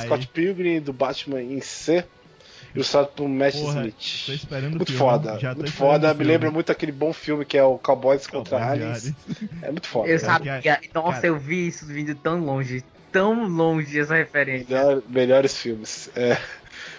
Scott 0.06 0.28
Pilgrim, 0.30 0.80
do 0.80 0.94
Batman 0.94 1.42
em 1.42 1.60
C, 1.62 2.06
ilustrado 2.76 3.08
por 3.10 3.28
Matt 3.28 3.54
Porra, 3.56 3.80
Smith. 3.88 4.24
tô 4.26 4.32
esperando 4.34 4.74
o 4.74 4.78
Muito 4.78 4.86
filme, 4.92 5.00
foda, 5.00 5.40
já 5.40 5.56
muito 5.56 5.72
foda. 5.72 6.08
Me 6.10 6.16
filme. 6.20 6.32
lembra 6.32 6.52
muito 6.52 6.72
aquele 6.72 6.92
bom 6.92 7.12
filme 7.14 7.44
que 7.46 7.58
é 7.58 7.64
o 7.64 7.78
Cowboys 7.78 8.28
contra 8.28 8.60
Cowboys 8.60 8.82
Aliens. 8.82 9.14
É 9.62 9.72
muito 9.72 9.88
foda. 9.88 10.08
Eu 10.10 10.20
cara. 10.20 10.34
sabia. 10.34 10.80
Nossa, 10.94 11.14
cara- 11.14 11.28
eu 11.28 11.38
vi 11.40 11.68
isso 11.68 11.86
vindo 11.86 12.14
tão 12.16 12.40
longe. 12.44 12.84
Tão 13.12 13.48
longe 13.48 14.00
essa 14.00 14.16
referência. 14.16 14.68
Melhor- 14.70 15.02
melhores 15.10 15.58
filmes. 15.58 16.10
É. 16.16 16.38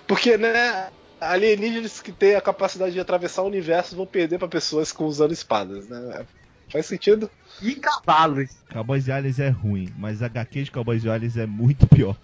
Porque, 0.06 0.36
né, 0.36 0.88
alienígenas 1.20 2.00
que 2.00 2.10
têm 2.10 2.34
a 2.34 2.40
capacidade 2.40 2.92
de 2.92 2.98
atravessar 3.00 3.42
o 3.42 3.46
universo 3.46 3.94
vão 3.94 4.06
perder 4.06 4.38
pra 4.38 4.48
pessoas 4.48 4.90
com 4.90 5.04
usando 5.04 5.32
espadas, 5.32 5.88
né? 5.88 6.24
Faz 6.68 6.86
sentido? 6.86 7.30
E 7.62 7.74
cavalos. 7.74 8.48
Cowboys 8.72 9.06
e 9.08 9.12
Aliens 9.12 9.38
é 9.38 9.48
ruim, 9.48 9.92
mas 9.98 10.22
a 10.22 10.26
HQ 10.26 10.64
de 10.64 10.70
Cowboys 10.70 11.04
e 11.04 11.10
Aliens 11.10 11.36
é 11.36 11.46
muito 11.46 11.86
pior. 11.86 12.16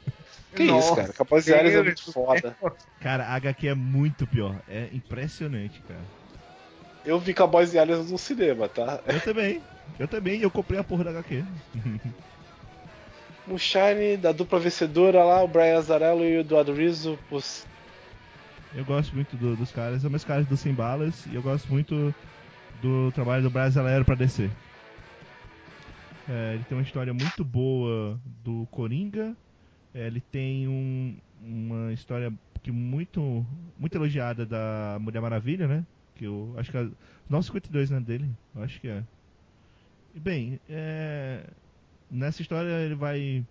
Que 0.54 0.64
Nossa, 0.64 0.86
isso, 0.86 1.12
cara. 1.12 1.40
E 1.46 1.54
Aliens 1.54 1.74
é 1.74 1.82
muito 1.82 2.12
foda. 2.12 2.56
Cara, 3.00 3.24
a 3.26 3.34
HQ 3.34 3.68
é 3.68 3.74
muito 3.74 4.26
pior. 4.26 4.60
É 4.68 4.88
impressionante, 4.92 5.80
cara. 5.86 6.04
Eu 7.04 7.18
vi 7.20 7.34
Cowboys 7.34 7.72
e 7.74 7.78
Aliens 7.78 8.10
no 8.10 8.18
cinema, 8.18 8.68
tá? 8.68 9.00
Eu 9.06 9.20
também. 9.20 9.62
Eu 9.98 10.08
também, 10.08 10.40
eu 10.40 10.50
comprei 10.50 10.78
a 10.78 10.84
porra 10.84 11.04
da 11.04 11.10
HQ. 11.10 11.44
Moonshine, 13.46 14.16
da 14.16 14.32
dupla 14.32 14.58
vencedora 14.58 15.22
lá, 15.22 15.42
o 15.42 15.46
Brian 15.48 15.78
Azzarello 15.78 16.24
e 16.24 16.38
o 16.38 16.40
Eduardo 16.40 16.72
Rizzo. 16.72 17.18
Os... 17.30 17.64
Eu 18.74 18.84
gosto 18.84 19.14
muito 19.14 19.36
do- 19.36 19.54
dos 19.56 19.70
caras, 19.70 20.02
são 20.02 20.10
meus 20.10 20.24
caras 20.24 20.46
do 20.46 20.56
Sem 20.56 20.74
Balas 20.74 21.24
e 21.26 21.34
eu 21.34 21.42
gosto 21.42 21.68
muito 21.70 22.12
do 22.82 23.12
trabalho 23.12 23.44
do 23.44 23.50
Brasileiro 23.50 24.04
pra 24.04 24.16
descer. 24.16 24.50
É, 26.28 26.54
ele 26.54 26.64
tem 26.64 26.76
uma 26.76 26.82
história 26.82 27.14
muito 27.14 27.44
boa 27.44 28.18
do 28.42 28.66
Coringa. 28.70 29.36
É, 29.96 30.06
ele 30.06 30.20
tem 30.20 30.68
um- 30.68 31.16
uma 31.42 31.90
história 31.92 32.30
que 32.62 32.70
muito 32.70 33.44
muito 33.78 33.96
elogiada 33.96 34.44
da 34.44 34.98
Mulher 35.00 35.20
Maravilha, 35.22 35.66
né? 35.66 35.84
Que 36.14 36.24
eu 36.26 36.54
acho 36.58 36.70
que 36.70 36.76
é 36.76 36.86
952 37.30 37.90
né, 37.90 37.98
dele, 38.00 38.28
eu 38.54 38.62
acho 38.62 38.78
que 38.80 38.88
é. 38.88 39.02
E 40.14 40.20
bem, 40.20 40.60
é, 40.68 41.44
nessa 42.10 42.42
história 42.42 42.68
ele 42.84 42.94
vai 42.94 43.44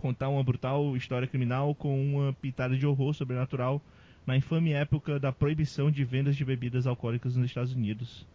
contar 0.00 0.28
uma 0.28 0.42
brutal 0.42 0.96
história 0.96 1.28
criminal 1.28 1.74
com 1.74 2.02
uma 2.14 2.32
pitada 2.32 2.76
de 2.76 2.86
horror 2.86 3.12
sobrenatural 3.14 3.80
na 4.26 4.36
infame 4.36 4.72
época 4.72 5.18
da 5.18 5.32
proibição 5.32 5.90
de 5.90 6.04
vendas 6.04 6.34
de 6.36 6.44
bebidas 6.44 6.86
alcoólicas 6.86 7.36
nos 7.36 7.46
Estados 7.46 7.72
Unidos. 7.74 8.26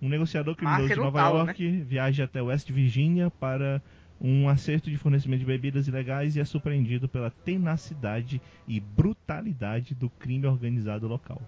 Um 0.00 0.08
negociador 0.08 0.54
criminoso 0.56 0.82
Máfia 0.82 0.94
de 0.96 1.00
no 1.00 1.06
Nova 1.06 1.18
talo, 1.18 1.38
York 1.38 1.70
viaja 1.82 2.24
até 2.24 2.42
West 2.42 2.70
Virginia 2.70 3.30
para 3.30 3.80
um 4.20 4.48
acerto 4.48 4.90
de 4.90 4.96
fornecimento 4.96 5.40
de 5.40 5.46
bebidas 5.46 5.86
ilegais 5.88 6.36
e 6.36 6.40
é 6.40 6.44
surpreendido 6.44 7.08
pela 7.08 7.30
tenacidade 7.30 8.40
e 8.66 8.80
brutalidade 8.80 9.94
do 9.94 10.08
crime 10.08 10.46
organizado 10.46 11.06
local. 11.06 11.42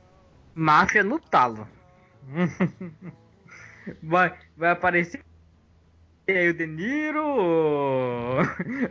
Máfia 0.54 1.02
no 1.04 1.18
talo. 1.18 1.66
vai, 4.02 4.34
vai 4.56 4.70
aparecer 4.70 5.22
aí 6.28 6.48
o 6.50 6.54
De 6.54 6.66
Niro. 6.66 7.22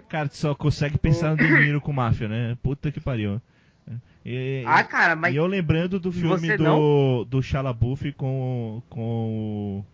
Cara, 0.08 0.30
tu 0.30 0.38
só 0.38 0.56
consegue 0.56 0.98
pensar 0.98 1.32
no 1.32 1.38
De 1.38 1.48
Niro 1.50 1.82
com 1.82 1.92
máfia, 1.94 2.28
né? 2.28 2.58
Puta 2.64 2.92
que 2.92 3.00
pariu. 3.00 3.42
E, 4.26 4.64
Ah, 4.66 4.84
cara, 4.84 5.16
mas 5.16 5.34
e 5.34 5.38
eu 5.38 5.46
lembrando 5.46 6.00
do 6.00 6.12
filme 6.12 6.58
do, 6.58 7.26
do 7.26 7.44
Shia 7.44 7.62
LaBeouf 7.62 8.12
com, 8.14 8.82
com, 8.90 9.02
o- 9.80 9.86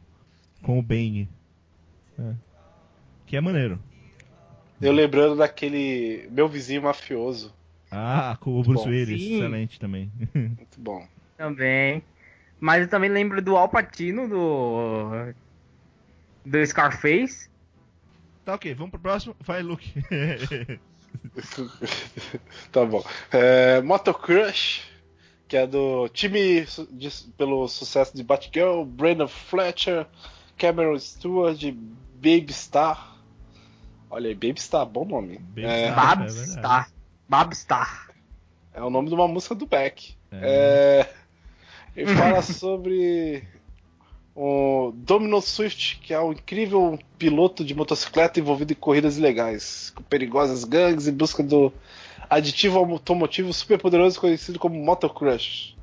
com 0.61 0.79
o 0.79 0.81
Bane. 0.81 1.27
É. 2.17 2.33
Que 3.31 3.37
é 3.37 3.41
maneiro. 3.41 3.79
Eu 4.81 4.91
lembrando 4.91 5.37
daquele 5.37 6.27
meu 6.31 6.49
vizinho 6.49 6.81
mafioso. 6.81 7.53
Ah, 7.89 8.37
com 8.41 8.59
o 8.59 8.61
Bruce 8.61 8.85
Willis, 8.89 9.21
sim. 9.21 9.35
excelente 9.37 9.79
também. 9.79 10.11
Muito 10.35 10.77
bom. 10.77 11.07
também. 11.37 12.03
Mas 12.59 12.81
eu 12.83 12.89
também 12.89 13.09
lembro 13.09 13.41
do 13.41 13.55
Al 13.55 13.69
Pacino 13.69 14.27
do 14.27 15.33
do 16.45 16.65
Scarface. 16.65 17.49
tá 18.43 18.55
ok, 18.55 18.73
vamos 18.73 18.91
pro 18.91 18.99
próximo. 18.99 19.33
Vai, 19.39 19.61
Luke. 19.63 19.93
tá 22.69 22.83
bom. 22.85 23.01
É, 23.31 23.81
Moto 23.81 24.13
Crush, 24.13 24.81
que 25.47 25.55
é 25.55 25.65
do 25.65 26.09
time 26.09 26.65
de- 26.91 27.27
pelo 27.37 27.65
sucesso 27.69 28.13
de 28.13 28.23
Batgirl, 28.23 28.83
Brandon 28.83 29.29
Fletcher, 29.29 30.05
Cameron 30.57 30.99
Stewart, 30.99 31.57
Baby 32.15 32.51
Star. 32.51 33.10
Olha 34.11 34.27
aí, 34.27 34.35
Baby 34.35 34.59
Star, 34.59 34.85
bom 34.85 35.05
nome. 35.05 35.37
Baby 35.37 35.65
é, 35.65 35.85
é 35.85 35.91
Babstar. 35.93 36.91
Babstar. 37.29 38.09
é 38.73 38.83
o 38.83 38.89
nome 38.89 39.07
de 39.07 39.15
uma 39.15 39.25
música 39.25 39.55
do 39.55 39.65
Beck. 39.65 40.15
É. 40.29 41.07
É, 41.07 41.13
ele 41.95 42.13
fala 42.13 42.41
sobre 42.43 43.47
o 44.35 44.91
Domino 44.93 45.41
Swift, 45.41 45.97
que 45.99 46.13
é 46.13 46.19
um 46.19 46.33
incrível 46.33 46.99
piloto 47.17 47.63
de 47.63 47.73
motocicleta 47.73 48.37
envolvido 48.37 48.73
em 48.73 48.75
corridas 48.75 49.17
ilegais, 49.17 49.93
com 49.95 50.03
perigosas 50.03 50.65
gangues 50.65 51.07
em 51.07 51.13
busca 51.13 51.41
do 51.41 51.71
aditivo 52.29 52.79
automotivo 52.79 53.53
superpoderoso 53.53 54.19
conhecido 54.19 54.59
como 54.59 54.75
Motocrush. 54.75 55.73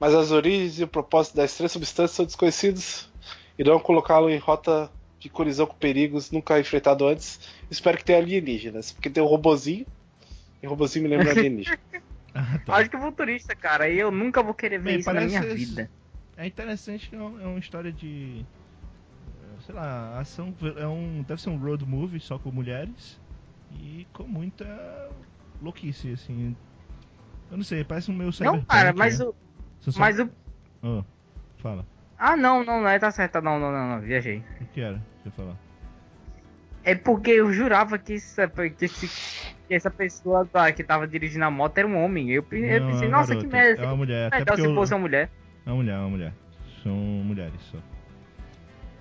Mas 0.00 0.12
as 0.14 0.32
origens 0.32 0.80
e 0.80 0.84
o 0.84 0.88
propósito 0.88 1.36
das 1.36 1.56
três 1.56 1.70
substâncias 1.70 2.10
são 2.16 2.24
desconhecidos 2.24 3.08
e 3.56 3.62
irão 3.62 3.78
colocá-lo 3.78 4.28
em 4.28 4.36
rota 4.36 4.90
de 5.26 5.32
colisão 5.32 5.66
com 5.66 5.74
perigos 5.74 6.30
nunca 6.30 6.58
enfrentado 6.60 7.06
antes. 7.06 7.40
Espero 7.70 7.98
que 7.98 8.04
tenha 8.04 8.18
alienígenas, 8.18 8.92
porque 8.92 9.10
tem 9.10 9.22
um 9.22 9.26
robozinho 9.26 9.86
e 10.62 10.66
o 10.66 10.70
robozinho 10.70 11.02
me 11.08 11.16
lembra 11.16 11.32
alienígena. 11.32 11.78
Ah, 12.38 12.58
tá. 12.66 12.74
Acho 12.76 12.90
que 12.90 12.96
é 12.96 13.00
futurista, 13.00 13.56
cara. 13.56 13.88
E 13.88 13.98
eu 13.98 14.10
nunca 14.10 14.42
vou 14.42 14.52
querer 14.52 14.76
ver 14.76 14.90
Bem, 14.90 14.98
isso 15.00 15.10
na 15.10 15.22
minha 15.22 15.40
esse- 15.40 15.54
vida. 15.54 15.90
É 16.36 16.46
interessante 16.46 17.08
que 17.08 17.16
é 17.16 17.18
é 17.18 17.22
uma 17.46 17.58
história 17.58 17.90
de. 17.90 18.44
eh, 19.42 19.60
Sei 19.64 19.74
lá, 19.74 20.18
ação. 20.20 20.54
É 20.76 20.86
um, 20.86 21.24
deve 21.26 21.40
ser 21.40 21.48
um 21.48 21.56
road 21.56 21.86
movie 21.86 22.20
só 22.20 22.38
com 22.38 22.50
mulheres. 22.52 23.18
E 23.80 24.06
com 24.12 24.24
muita 24.24 25.08
louquice, 25.62 26.12
assim. 26.12 26.54
Eu 27.50 27.56
não 27.56 27.64
sei, 27.64 27.82
parece 27.84 28.10
um 28.10 28.14
meu 28.14 28.28
Não, 28.40 28.62
cara, 28.66 28.92
mas 28.92 29.18
né? 29.18 29.24
o. 29.24 29.34
Só- 29.80 29.98
Mas 29.98 30.18
o. 30.20 30.28
Ah, 30.82 31.02
fala. 31.56 31.86
Ah, 32.18 32.36
não, 32.36 32.62
não, 32.62 32.82
não, 32.82 32.98
tá 32.98 33.10
certo. 33.10 33.40
Não, 33.40 33.58
não, 33.58 33.72
não, 33.72 33.88
não, 33.94 34.00
viajei. 34.02 34.44
O 34.60 34.66
que 34.74 34.82
era? 34.82 35.00
Eu 35.26 35.32
falar. 35.32 35.56
É 36.84 36.94
porque 36.94 37.30
eu 37.32 37.52
jurava 37.52 37.98
que, 37.98 38.14
essa, 38.14 38.46
que, 38.48 38.84
esse- 38.84 39.08
que 39.66 39.74
essa 39.74 39.90
pessoa 39.90 40.46
tá- 40.46 40.70
que 40.72 40.84
tava 40.84 41.06
dirigindo 41.08 41.44
a 41.44 41.50
moto 41.50 41.76
era 41.78 41.88
um 41.88 41.96
homem. 42.02 42.30
Eu, 42.30 42.46
eu 42.52 42.80
Não, 42.80 42.86
pensei, 42.92 43.08
é 43.08 43.10
nossa, 43.10 43.36
que 43.36 43.46
merda. 43.46 43.82
É 43.82 43.86
uma 43.86 43.96
mulher. 43.96 44.32
Até 44.32 44.54
se 44.54 44.62
eu- 44.64 44.74
fosse 44.74 44.94
uma 44.94 45.00
mulher. 45.00 45.28
É 45.66 45.70
uma 45.70 45.76
mulher, 45.76 45.94
é 45.94 45.98
uma 45.98 46.08
mulher. 46.08 46.32
São 46.84 46.94
mulheres 46.94 47.60
só. 47.72 47.78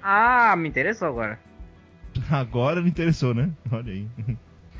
Ah, 0.01 0.55
me 0.55 0.67
interessou 0.69 1.07
agora. 1.09 1.39
Agora 2.31 2.79
não 2.81 2.87
interessou, 2.87 3.33
né? 3.33 3.51
Olha 3.71 3.91
aí. 3.91 4.07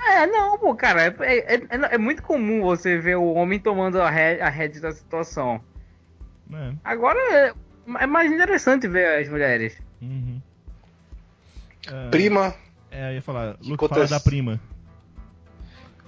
É, 0.07 0.26
não, 0.27 0.57
pô, 0.57 0.73
cara, 0.76 1.03
é, 1.03 1.15
é, 1.19 1.55
é- 1.55 1.95
é 1.95 1.97
muito 1.97 2.23
comum 2.23 2.61
você 2.61 2.97
ver 2.97 3.17
o 3.17 3.34
homem 3.34 3.59
tomando 3.59 4.01
a 4.01 4.09
rédea 4.09 4.81
da 4.81 4.91
situação. 4.91 5.61
É. 6.53 6.73
Agora 6.84 7.19
é, 7.34 7.53
é 7.99 8.05
mais 8.07 8.31
interessante 8.31 8.88
ver 8.88 9.19
as 9.22 9.30
mulheres. 9.30 9.80
Uhum. 10.01 10.41
É, 11.91 12.09
Prima, 12.09 12.55
É, 12.91 13.11
eu 13.11 13.15
ia 13.15 13.21
falar. 13.21 13.57
Luke 13.61 13.63
fala 13.63 13.75
acontece? 13.75 14.11
da 14.11 14.19
prima. 14.19 14.59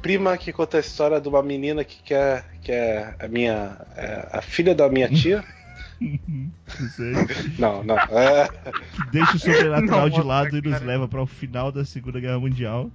prima 0.01 0.37
que 0.37 0.53
conta 0.53 0.77
a 0.77 0.79
história 0.79 1.19
de 1.19 1.27
uma 1.27 1.43
menina 1.43 1.83
que 1.83 2.01
quer 2.03 2.45
que 2.61 2.71
é 2.71 3.15
a 3.19 3.27
minha 3.27 3.77
é 3.95 4.27
a 4.31 4.41
filha 4.41 4.73
da 4.73 4.89
minha 4.89 5.09
tia. 5.09 5.43
não 5.99 6.89
sei. 6.89 7.13
Não, 7.57 7.83
não. 7.83 7.97
É, 7.97 8.47
que 8.47 9.09
deixa 9.11 9.35
o 9.35 9.39
sobrenatural 9.39 10.09
de 10.09 10.21
lado 10.21 10.57
e 10.57 10.61
nos 10.61 10.81
leva 10.81 11.07
para 11.07 11.21
o 11.21 11.25
final 11.25 11.71
da 11.71 11.83
Segunda 11.83 12.19
Guerra 12.19 12.39
Mundial 12.39 12.91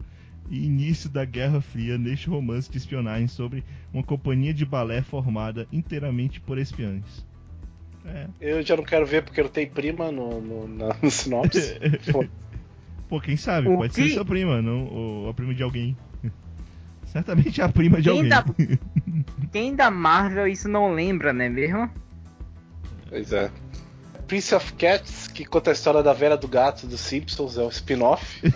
e 0.50 0.64
início 0.66 1.08
da 1.08 1.24
Guerra 1.24 1.60
Fria 1.60 1.96
neste 1.98 2.28
romance 2.28 2.70
de 2.70 2.78
espionagem 2.78 3.28
sobre 3.28 3.64
uma 3.92 4.02
companhia 4.02 4.52
de 4.52 4.64
balé 4.64 5.02
formada 5.02 5.66
inteiramente 5.72 6.40
por 6.40 6.58
espiões. 6.58 7.24
É. 8.04 8.26
eu 8.40 8.62
já 8.62 8.76
não 8.76 8.82
quero 8.82 9.06
ver 9.06 9.22
porque 9.22 9.40
não 9.40 9.48
tem 9.48 9.64
prima 9.64 10.10
no, 10.10 10.40
no, 10.40 10.68
na, 10.68 10.96
no 11.00 11.10
sinopse. 11.10 11.78
Pô, 13.12 13.20
quem 13.20 13.36
sabe? 13.36 13.68
O 13.68 13.76
Pode 13.76 13.92
que- 13.92 14.08
ser 14.08 14.14
sua 14.14 14.24
prima, 14.24 14.62
não, 14.62 14.86
ou 14.86 15.28
a 15.28 15.34
prima 15.34 15.52
de 15.54 15.62
alguém. 15.62 15.94
Certamente 17.04 17.60
é 17.60 17.64
a 17.64 17.68
prima 17.68 18.00
de 18.00 18.08
Quem 18.08 18.16
alguém. 18.16 18.30
da, 18.30 18.44
quem 19.52 19.76
da 19.76 19.90
Marvel 19.90 20.46
isso 20.48 20.66
não 20.66 20.94
lembra, 20.94 21.30
né 21.30 21.46
mesmo? 21.46 21.90
Pois 23.10 23.30
é. 23.34 23.50
Prince 24.26 24.54
of 24.54 24.72
Cats, 24.72 25.28
que 25.28 25.44
conta 25.44 25.68
a 25.68 25.74
história 25.74 26.02
da 26.02 26.14
Vera 26.14 26.38
do 26.38 26.48
Gato 26.48 26.86
dos 26.86 27.00
Simpsons, 27.02 27.58
é 27.58 27.62
um 27.62 27.68
spin-off. 27.68 28.40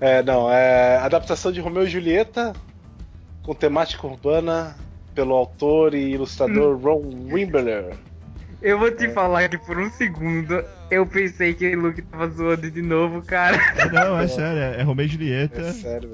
É, 0.00 0.22
não, 0.22 0.50
é 0.50 0.96
adaptação 0.98 1.50
de 1.52 1.60
Romeu 1.60 1.84
e 1.84 1.88
Julieta, 1.88 2.52
com 3.42 3.54
temática 3.54 4.06
urbana, 4.06 4.76
pelo 5.14 5.34
autor 5.34 5.94
e 5.94 6.10
ilustrador 6.12 6.78
Ron 6.78 7.02
Wimberler. 7.32 7.96
Eu 8.60 8.78
vou 8.78 8.90
te 8.90 9.08
falar 9.10 9.48
que 9.48 9.56
por 9.58 9.78
um 9.78 9.90
segundo 9.92 10.64
eu 10.90 11.06
pensei 11.06 11.54
que 11.54 11.76
o 11.76 11.80
Luke 11.80 12.02
tava 12.02 12.28
zoando 12.28 12.68
de 12.70 12.82
novo, 12.82 13.22
cara. 13.22 13.56
Não, 13.92 14.18
é 14.18 14.26
sério, 14.26 14.58
é 14.80 14.82
Romeu 14.82 15.04
e 15.04 15.08
É 15.08 15.12
Julieta 15.12 15.72
sério, 15.72 16.10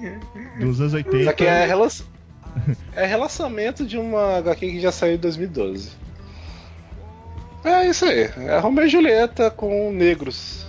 velho. 0.00 0.20
dos 0.58 0.80
anos 0.80 0.94
80. 0.94 1.24
Só 1.24 1.32
que 1.34 1.44
é, 1.44 1.66
relança- 1.66 2.04
é 2.96 3.04
relançamento 3.04 3.84
de 3.86 3.98
uma 3.98 4.38
HQ 4.38 4.70
que 4.70 4.80
já 4.80 4.90
saiu 4.90 5.14
em 5.16 5.18
2012. 5.18 5.90
É 7.64 7.86
isso 7.86 8.04
aí. 8.06 8.22
É 8.38 8.58
Romeu 8.58 8.86
e 8.86 8.88
Julieta 8.88 9.50
com 9.50 9.92
negros. 9.92 10.66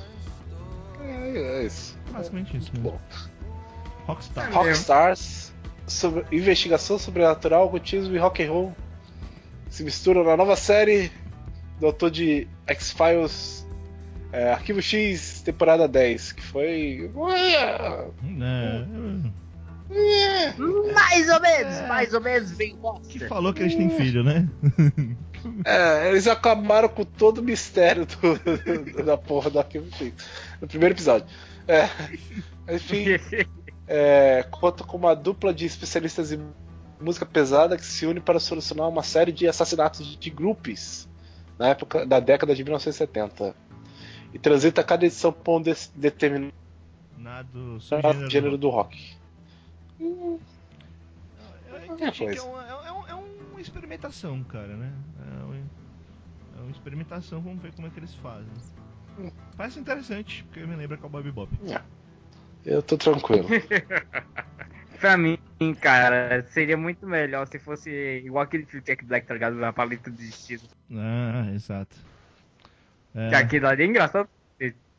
É, 1.01 1.61
é 1.61 1.63
isso. 1.65 1.97
Basicamente 2.11 2.57
isso 2.57 2.69
mesmo. 2.73 2.91
Bom. 2.91 2.99
Rockstar. 4.05 4.51
Rockstars, 4.51 5.53
sobre 5.87 6.25
investigação 6.31 6.99
sobrenatural, 6.99 7.65
ocultismo 7.67 8.13
e 8.13 8.19
rock 8.19 8.43
and 8.43 8.51
roll 8.51 8.75
se 9.73 9.83
misturam 9.83 10.23
na 10.23 10.37
nova 10.37 10.55
série 10.55 11.11
do 11.79 11.87
autor 11.87 12.11
de 12.11 12.47
X-Files 12.67 13.67
é, 14.31 14.51
Arquivo 14.53 14.81
X, 14.81 15.41
temporada 15.43 15.87
10, 15.87 16.31
que 16.33 16.43
foi. 16.43 17.11
É, 17.35 18.85
Mais 20.93 21.29
ou 21.29 21.39
menos, 21.41 21.87
mais 21.87 22.13
ou 22.13 22.21
menos, 22.21 22.51
bem 22.51 22.75
bosta. 22.75 23.07
que 23.07 23.27
falou 23.27 23.53
que 23.53 23.61
eles 23.61 23.75
têm 23.75 23.89
filho, 23.89 24.23
né? 24.23 24.47
É, 25.65 26.07
eles 26.09 26.25
acabaram 26.25 26.87
com 26.87 27.03
todo 27.03 27.39
o 27.39 27.43
mistério 27.43 28.05
do- 28.05 28.39
do- 28.93 29.03
da 29.03 29.17
porra 29.17 29.49
do 29.49 29.59
Arquivo 29.59 29.93
X. 29.97 30.13
No 30.61 30.67
primeiro 30.69 30.95
episódio. 30.95 31.27
É, 31.67 31.89
enfim, 32.73 33.07
é, 33.85 34.45
conta 34.49 34.85
com 34.85 34.95
uma 34.95 35.13
dupla 35.13 35.53
de 35.53 35.65
especialistas 35.65 36.31
em 36.31 36.39
música 36.99 37.25
pesada 37.25 37.77
que 37.77 37.85
se 37.85 38.05
une 38.05 38.19
para 38.19 38.39
solucionar 38.39 38.87
uma 38.89 39.03
série 39.03 39.31
de 39.31 39.47
assassinatos 39.47 40.05
de, 40.05 40.17
de 40.17 40.29
grupos 40.29 41.07
na 41.57 41.69
época 41.69 42.05
da 42.05 42.19
década 42.19 42.55
de 42.55 42.63
1970. 42.63 43.55
E 44.33 44.39
transita 44.39 44.83
cada 44.83 45.05
edição 45.05 45.31
por 45.31 45.59
um 45.59 45.61
des- 45.61 45.91
determinado 45.93 46.51
Nado 47.17 47.79
gênero, 48.29 48.57
do 48.57 48.69
rock. 48.69 49.15
Eu 49.99 50.39
entendi 51.85 52.11
que 52.11 52.25
coisa. 52.25 52.39
é 52.39 52.41
uma, 52.41 52.63
é, 52.67 52.91
um- 52.91 53.07
é 53.07 53.13
uma 53.13 53.61
experimentação, 53.61 54.43
cara, 54.43 54.75
né? 54.75 54.91
É 55.19 55.43
uma, 55.43 55.55
é 55.55 56.61
uma 56.61 56.71
experimentação, 56.71 57.41
vamos 57.41 57.61
ver 57.61 57.71
como 57.73 57.87
é 57.87 57.91
que 57.91 57.99
eles 57.99 58.13
fazem. 58.15 58.51
Parece 59.55 59.79
interessante, 59.79 60.43
porque 60.45 60.65
me 60.65 60.75
lembra 60.75 60.97
Cowboy 60.97 61.21
Bebop. 61.21 61.51
Eu 62.65 62.81
tô 62.81 62.97
tranquilo. 62.97 63.47
Pra 64.99 65.17
mim, 65.17 65.37
cara, 65.71 66.43
seria 66.49 66.75
muito 66.75 67.05
melhor 67.05 67.47
se 67.47 67.59
fosse 67.59 67.91
igual 68.25 68.43
aquele 68.43 68.65
filme 68.65 68.83
Jack 68.83 69.05
Black, 69.05 69.27
tá 69.27 69.35
ligado? 69.35 69.55
Na 69.55 69.71
paleta 69.71 70.09
de 70.09 70.23
estilo. 70.27 70.63
Ah, 70.91 71.51
exato. 71.53 71.95
É, 73.13 73.29
Que 73.29 73.35
aquilo 73.35 73.67
ali 73.67 73.83
é 73.83 73.85
engraçado. 73.85 74.27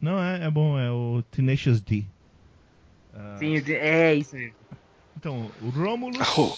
Não, 0.01 0.23
é, 0.23 0.45
é 0.45 0.51
bom, 0.51 0.79
é 0.79 0.89
o 0.91 1.25
Tenacious 1.31 1.81
D. 1.81 2.05
Ah, 3.13 3.37
Sim, 3.39 3.57
é 3.69 4.15
isso 4.15 4.37
mesmo. 4.37 4.55
Então, 5.17 5.51
o 5.63 5.69
Romulus. 5.71 6.19
Ro- 6.29 6.57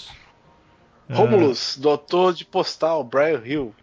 ah, 1.09 1.15
Romulus, 1.15 1.79
doutor 1.79 2.35
de 2.35 2.45
postal, 2.45 3.03
Brian 3.05 3.41
Hill. 3.45 3.75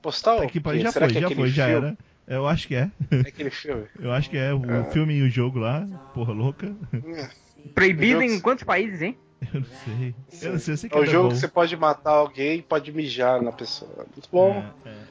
Postal? 0.00 0.42
é 0.44 0.46
que, 0.46 0.60
Que- 0.60 0.78
já 0.80 0.92
será 0.92 1.06
foi, 1.06 1.12
que 1.12 1.18
é 1.18 1.20
já 1.22 1.26
aquele 1.26 1.40
foi, 1.40 1.50
já 1.50 1.66
filme? 1.68 1.86
era. 1.88 1.98
Eu 2.28 2.46
acho 2.46 2.66
que 2.68 2.74
é. 2.76 2.90
É 3.10 3.20
aquele 3.20 3.50
filme. 3.50 3.86
Eu 4.00 4.12
acho 4.12 4.30
que 4.30 4.36
é 4.36 4.52
o 4.54 4.62
Ah. 4.70 4.84
filme 4.92 5.14
e 5.14 5.22
o 5.22 5.28
jogo 5.30 5.58
lá. 5.58 5.84
Porra 6.14 6.32
louca. 6.32 6.72
Proibido 7.74 8.20
O 8.20 8.22
em 8.22 8.38
quantos 8.40 8.62
países, 8.64 9.02
hein? 9.02 9.16
Eu 9.52 9.60
não 9.60 9.66
sei. 9.84 10.14
Eu 10.42 10.52
não 10.52 10.58
sei, 10.58 10.74
eu 10.74 10.78
sei 10.78 10.90
que 10.90 10.96
É 10.96 11.00
o 11.00 11.04
é 11.04 11.06
jogo 11.06 11.28
bom. 11.28 11.34
que 11.34 11.40
você 11.40 11.48
pode 11.48 11.76
matar 11.76 12.10
alguém 12.12 12.58
e 12.58 12.62
pode 12.62 12.90
mijar 12.92 13.40
na 13.42 13.52
pessoa. 13.52 14.06
Muito 14.14 14.28
bom. 14.32 14.64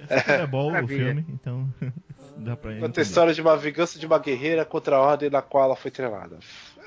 É, 0.10 0.31
é. 0.31 0.41
É 0.41 0.47
bom 0.47 0.72
o 0.84 0.88
filme, 0.88 1.23
então 1.30 1.69
dá 2.38 2.56
pra 2.57 2.76
Conta 2.80 3.02
a 3.02 3.03
história 3.03 3.34
de 3.34 3.41
uma 3.41 3.56
vingança 3.56 3.99
de 3.99 4.06
uma 4.06 4.18
guerreira 4.19 4.65
contra 4.65 4.95
a 4.95 4.99
ordem 4.99 5.30
na 5.30 5.41
qual 5.43 5.65
ela 5.65 5.76
foi 5.76 5.91
treinada. 5.91 6.39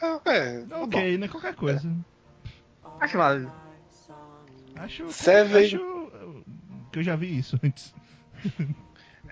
É, 0.02 0.30
é, 0.30 0.60
tá 0.62 0.78
bom. 0.78 0.84
Ok, 0.84 1.16
não 1.18 1.24
é 1.26 1.28
qualquer 1.28 1.54
coisa. 1.54 1.90
Acho 3.00 3.16
válido. 3.18 3.52
Acho, 4.76 5.10
Seven- 5.12 5.64
acho 5.64 5.76
uh, 5.78 6.44
que 6.92 6.98
eu 6.98 7.02
já 7.02 7.16
vi 7.16 7.38
isso 7.38 7.58
antes. 7.62 7.94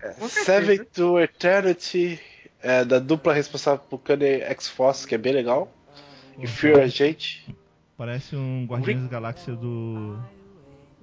Certeza. 0.01 0.45
Seven 0.45 0.85
to 0.93 1.19
Eternity, 1.19 2.21
é, 2.63 2.85
da 2.85 2.99
dupla 2.99 3.33
responsável 3.33 3.81
por 3.89 3.99
Kanye 3.99 4.43
X-Force, 4.43 5.07
que 5.07 5.15
é 5.15 5.19
bem 5.19 5.33
legal. 5.33 5.73
E 6.39 6.47
Fear 6.47 6.81
Agent. 6.83 7.49
Parece 7.97 8.37
um 8.37 8.67
Guardiões 8.67 9.03
da 9.03 9.09
Galáxia 9.09 9.55
do 9.55 10.19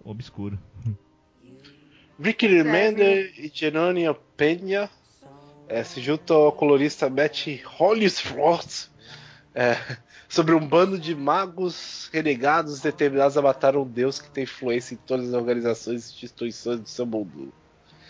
Obscuro. 0.03 0.59
Ricky 2.19 2.47
Remender 2.47 3.33
e 3.37 3.51
Genonia 3.53 4.13
Penha 4.37 4.89
é, 5.67 5.83
se 5.83 5.99
juntam 6.01 6.37
ao 6.37 6.51
colorista 6.51 7.09
Matt 7.09 7.47
Hollisworth 7.79 8.89
é, 9.55 9.75
sobre 10.29 10.53
um 10.53 10.65
bando 10.65 10.99
de 10.99 11.15
magos 11.15 12.09
renegados 12.13 12.79
determinados 12.81 13.37
a 13.37 13.41
matar 13.41 13.75
um 13.75 13.85
deus 13.87 14.19
que 14.19 14.29
tem 14.29 14.43
influência 14.43 14.93
em 14.93 14.97
todas 14.97 15.29
as 15.29 15.33
organizações 15.33 16.03
e 16.03 16.13
instituições 16.13 16.79
do 16.79 16.87
seu 16.87 17.05
mundo. 17.05 17.51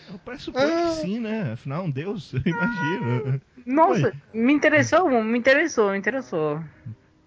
Eu 0.06 0.18
pressupõe 0.18 0.62
Ah. 0.62 0.82
que 0.82 1.00
sim, 1.00 1.18
né? 1.18 1.52
Afinal, 1.52 1.84
um 1.84 1.90
deus, 1.90 2.32
eu 2.34 2.42
imagino. 2.44 3.40
Nossa, 3.64 4.08
Oi. 4.08 4.12
me 4.34 4.52
interessou, 4.52 5.08
me 5.22 5.38
interessou, 5.38 5.90
me 5.90 5.98
interessou. 5.98 6.62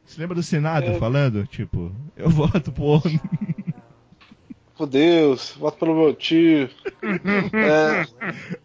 Você 0.07 0.21
lembra 0.21 0.35
do 0.35 0.41
Senado 0.43 0.85
Eu- 0.87 0.99
falando? 0.99 1.45
Tipo, 1.45 1.91
eu 2.15 2.29
voto 2.29 2.71
por. 2.71 3.01
Por 4.77 4.87
Deus, 4.87 5.55
voto 5.59 5.77
pelo 5.79 5.95
meu 5.95 6.13
tio. 6.15 6.69
é, 7.53 8.03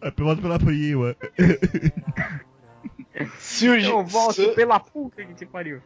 Eu 0.01 0.25
voto 0.25 0.41
pela 0.41 0.57
prima. 0.59 1.15
surge, 3.39 3.89
Eu 3.89 4.03
volto 4.05 4.35
su- 4.43 4.53
pela 4.53 4.79
puta 4.79 5.23
que 5.25 5.33
te 5.33 5.45
pariu. 5.45 5.81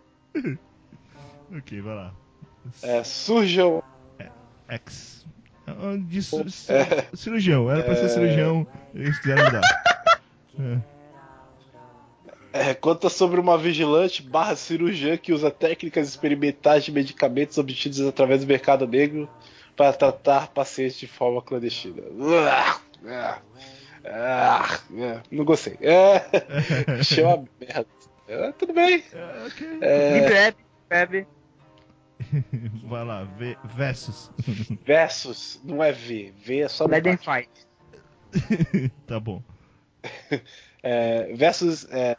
ok, 1.55 1.81
vai 1.81 1.95
lá. 1.95 2.13
é, 2.83 3.03
surjam 3.03 3.81
X. 4.67 5.25
Ah, 5.65 5.97
De 5.97 6.19
É. 6.19 7.07
cirurgião, 7.15 7.69
era 7.71 7.83
pra 7.83 7.95
ser 7.95 8.09
cirurgião, 8.09 8.65
eles 8.93 9.17
quiseram 9.19 9.43
mudar. 9.45 9.61
É. 10.59 10.77
É, 12.57 12.73
conta 12.73 13.07
sobre 13.09 13.39
uma 13.39 13.57
vigilante 13.57 14.23
barra 14.23 14.55
cirurgiã 14.55 15.15
que 15.15 15.31
usa 15.31 15.51
técnicas 15.51 16.07
experimentais 16.07 16.83
de 16.83 16.91
medicamentos 16.91 17.57
obtidos 17.57 18.01
através 18.01 18.41
do 18.41 18.47
mercado 18.47 18.87
negro 18.87 19.29
para 19.75 19.93
tratar 19.93 20.47
pacientes 20.47 20.97
de 20.97 21.05
forma 21.07 21.41
clandestina. 21.41 22.01
Ah, 22.49 23.41
ah, 24.05 24.79
é, 24.95 25.21
Não 25.29 25.45
gostei. 25.45 25.77
É, 25.81 26.25
achei 26.99 27.23
uma 27.23 27.45
merda. 27.59 27.85
É, 28.27 28.51
tudo 28.53 28.73
bem. 28.73 29.03
É, 29.13 29.45
ok. 29.47 29.67
Me 29.67 29.77
É, 29.81 30.29
bebe, 30.29 30.57
bebe. 30.89 31.27
Vai 32.89 33.05
lá, 33.05 33.23
V 33.23 33.55
versus. 33.75 34.31
versus 34.83 35.61
não 35.63 35.83
é 35.83 35.91
V. 35.91 36.33
V 36.43 36.59
é 36.61 36.67
só 36.67 36.85
Let 36.87 37.03
them 37.03 37.17
fight. 37.17 37.49
tá 39.05 39.19
bom. 39.19 39.43
É, 40.81 41.33
versus. 41.35 41.87
É, 41.91 42.17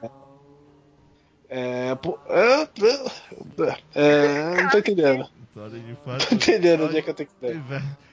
é, 1.49 1.95
pô, 1.95 2.19
é, 2.29 2.69
é, 3.95 4.63
não 4.63 4.71
tô 4.71 4.79
entendendo. 4.79 5.29
Fato. 6.05 6.29
Tô 6.29 6.35
entendendo 6.35 6.85
onde 6.85 6.99
é 6.99 7.03
que 7.03 7.11
eu 7.11 7.15
tenho 7.15 7.29
que 7.41 7.47
ir. 7.47 7.63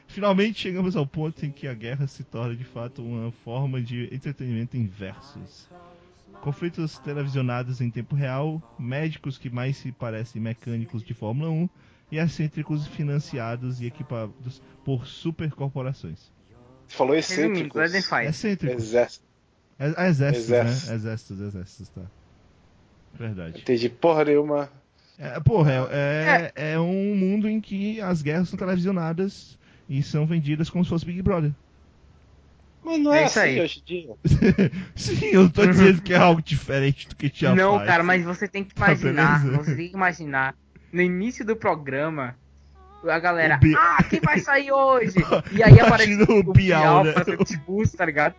Finalmente 0.07 0.61
chegamos 0.61 0.95
ao 0.95 1.05
ponto 1.05 1.45
em 1.45 1.51
que 1.51 1.67
a 1.67 1.73
guerra 1.73 2.07
se 2.07 2.23
torna 2.23 2.55
de 2.55 2.63
fato 2.63 3.03
uma 3.03 3.31
forma 3.43 3.81
de 3.81 4.05
entretenimento 4.13 4.77
em 4.77 4.87
versus. 4.87 5.67
Conflitos 6.41 6.97
televisionados 6.99 7.81
em 7.81 7.89
tempo 7.89 8.15
real, 8.15 8.61
médicos 8.79 9.37
que 9.37 9.49
mais 9.49 9.77
se 9.77 9.91
parecem 9.91 10.41
mecânicos 10.41 11.03
de 11.03 11.13
Fórmula 11.13 11.49
1 11.49 11.69
e 12.11 12.17
excêntricos 12.17 12.87
financiados 12.87 13.81
e 13.81 13.87
equipados 13.87 14.61
por 14.83 15.05
supercorporações. 15.05 16.31
Você 16.87 16.95
falou 16.95 17.15
excêntricos. 17.15 17.93
Excêntricos. 18.27 18.83
Exército. 18.83 19.25
É- 19.77 20.05
é 20.05 20.07
Exércitos, 20.07 20.49
Exército. 20.49 20.89
né? 20.89 20.95
Exércitos, 20.95 21.39
exércitos, 21.41 21.89
tá. 21.89 22.01
Verdade. 23.17 23.61
Entendi 23.61 23.89
porra 23.89 24.25
nenhuma. 24.25 24.69
É, 25.17 25.39
porra, 25.39 25.71
é, 25.91 26.51
é, 26.55 26.73
é 26.73 26.79
um 26.79 27.15
mundo 27.15 27.47
em 27.49 27.61
que 27.61 28.01
as 28.01 28.21
guerras 28.21 28.49
são 28.49 28.59
televisionadas 28.59 29.57
e 29.89 30.03
são 30.03 30.25
vendidas 30.25 30.69
como 30.69 30.83
se 30.83 30.89
fosse 30.89 31.05
Big 31.05 31.21
Brother. 31.21 31.51
Mas 32.83 32.99
não 32.99 33.13
é, 33.13 33.23
É 33.23 33.25
isso 33.25 33.39
assim 33.39 33.49
aí. 33.49 33.61
hoje 33.61 33.79
em 33.79 33.83
dia. 33.83 34.15
Sim, 34.95 35.25
eu 35.27 35.49
tô 35.49 35.65
dizendo 35.65 36.01
que 36.01 36.13
é 36.13 36.17
algo 36.17 36.41
diferente 36.41 37.07
do 37.07 37.15
que 37.15 37.31
já 37.33 37.55
Não, 37.55 37.77
faz. 37.77 37.87
cara, 37.89 38.03
mas 38.03 38.23
você 38.23 38.47
tem 38.47 38.63
que 38.63 38.75
Tá, 38.75 38.87
imaginar, 38.87 39.39
beleza. 39.43 39.63
você 39.63 39.75
tem 39.75 39.87
que 39.89 39.95
imaginar. 39.95 40.55
No 40.91 41.01
início 41.01 41.43
do 41.45 41.55
programa, 41.55 42.35
a 43.03 43.19
galera, 43.19 43.55
O 43.55 43.59
Bi- 43.59 43.75
ah, 43.75 44.03
quem 44.03 44.19
vai 44.19 44.39
sair 44.39 44.71
hoje? 44.71 45.15
E 45.51 45.63
aí 45.63 45.79
aparece 45.79 46.13
Imagina 46.13 46.39
o 46.39 46.53
Bial, 46.53 47.03
né? 47.05 47.13
pra 47.13 47.23
ser 47.23 47.39
o 47.39 47.43
Tibus, 47.43 47.91
tá 47.91 48.05
ligado? 48.05 48.35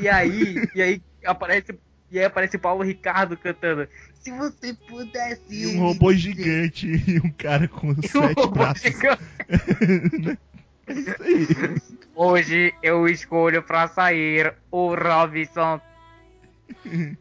E 0.00 0.08
aí, 0.08 0.54
e 0.74 0.82
aí 0.82 1.02
aparece, 1.24 1.78
e 2.10 2.18
aí 2.18 2.24
aparece 2.24 2.56
o 2.56 2.60
Paulo 2.60 2.82
Ricardo 2.82 3.36
cantando. 3.36 3.88
Se 4.20 4.30
você 4.32 4.74
pudesse. 4.74 5.42
E 5.50 5.66
um 5.66 5.80
robô 5.80 6.12
gigante 6.12 6.86
e 7.06 7.18
um 7.20 7.30
cara 7.30 7.68
com 7.68 7.88
E 7.92 7.92
um 7.92 8.02
sete 8.02 8.40
robô 8.40 8.48
braços. 8.48 8.82
gigante. 8.82 9.22
Isso 10.88 11.22
aí. 11.22 11.46
Hoje 12.14 12.74
eu 12.82 13.06
escolho 13.08 13.62
pra 13.62 13.86
sair 13.88 14.54
o 14.70 14.94
Robinson. 14.94 15.80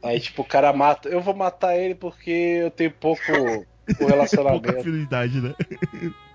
Aí, 0.03 0.19
tipo, 0.19 0.41
o 0.41 0.45
cara 0.45 0.73
mata. 0.73 1.07
Eu 1.09 1.21
vou 1.21 1.35
matar 1.35 1.77
ele 1.77 1.95
porque 1.95 2.31
eu 2.31 2.71
tenho 2.71 2.91
pouco 2.91 3.21
o 3.99 4.05
Pouca 4.07 4.13
relacionamento, 4.13 4.79
afinidade, 4.79 5.39
né? 5.41 5.53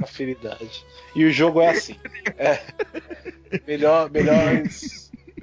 afinidade. 0.03 0.85
E 1.15 1.25
o 1.25 1.31
jogo 1.33 1.61
é 1.61 1.69
assim. 1.71 1.97
É. 2.39 2.61
Melhor, 3.67 4.11
melhores. 4.11 5.02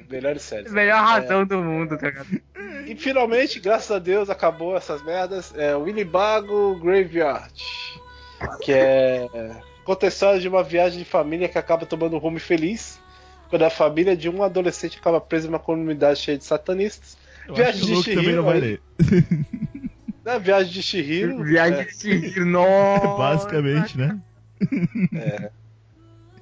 Melhores 0.10 0.42
séries. 0.42 0.72
Melhor 0.72 1.04
razão 1.04 1.46
do 1.46 1.60
mundo, 1.60 1.98
tá 1.98 2.08
ligado? 2.08 2.42
E 2.88 2.96
finalmente, 2.96 3.60
graças 3.60 3.92
a 3.92 4.00
Deus, 4.00 4.30
acabou 4.30 4.76
essas 4.76 5.04
merdas. 5.04 5.54
É 5.56 5.76
o 5.76 5.84
Winnebago 5.84 6.80
Graveyard. 6.80 7.54
Que 8.62 8.74
é. 8.74 9.28
Conta 9.84 10.08
a 10.08 10.10
história 10.10 10.40
de 10.40 10.48
uma 10.48 10.64
viagem 10.64 11.00
de 11.00 11.06
família 11.06 11.48
que 11.48 11.58
acaba 11.58 11.86
tomando 11.86 12.16
um 12.16 12.20
rumo 12.20 12.40
feliz. 12.40 13.00
Quando 13.50 13.64
a 13.64 13.70
família 13.70 14.18
de 14.18 14.30
um 14.30 14.42
adolescente 14.42 14.98
acaba 14.98 15.22
presa 15.22 15.46
em 15.46 15.50
uma 15.50 15.60
comunidade 15.60 16.20
cheia 16.20 16.38
de 16.38 16.44
satanistas. 16.44 17.16
Eu 17.48 17.56
Viagem 17.56 17.86
de 17.86 17.94
Luke 17.94 18.16
também 18.16 18.36
não 18.36 18.44
vai 18.44 18.60
ler. 18.60 18.82
Na 20.24 20.38
viagem 20.40 20.72
de 20.72 20.82
Shihiro. 20.82 21.42
Viagem 21.46 21.86
de 21.86 21.94
Chihiro, 21.94 22.46
nossa. 22.46 23.08
Basicamente, 23.08 23.98
né? 23.98 24.20
É, 25.14 25.52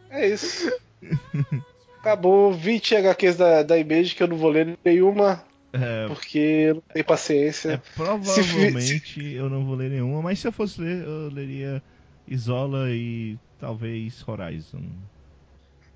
é 0.10 0.30
isso. 0.30 0.72
Acabou 2.00 2.54
20 2.54 2.96
HQs 2.96 3.38
da, 3.38 3.64
da 3.64 3.78
Image 3.78 4.16
que 4.16 4.24
eu 4.24 4.28
não 4.28 4.38
vou 4.38 4.50
ler 4.50 4.78
nenhuma, 4.86 5.44
É, 5.74 6.08
porque 6.08 6.38
eu 6.70 6.76
não 6.76 6.82
tenho 6.94 7.06
paciência. 7.06 7.74
é, 7.74 7.78
provavelmente 7.96 9.34
eu 9.34 9.50
não 9.50 9.66
vou 9.66 9.76
ler 9.76 9.90
nenhuma, 9.90 10.22
mas 10.22 10.40
se 10.40 10.48
eu 10.48 10.52
fosse 10.52 10.80
ler, 10.82 11.04
eu 11.04 11.30
leria 11.30 11.82
Isola 12.28 12.90
e 12.90 13.38
talvez 13.60 14.24
Horizon. 14.28 14.84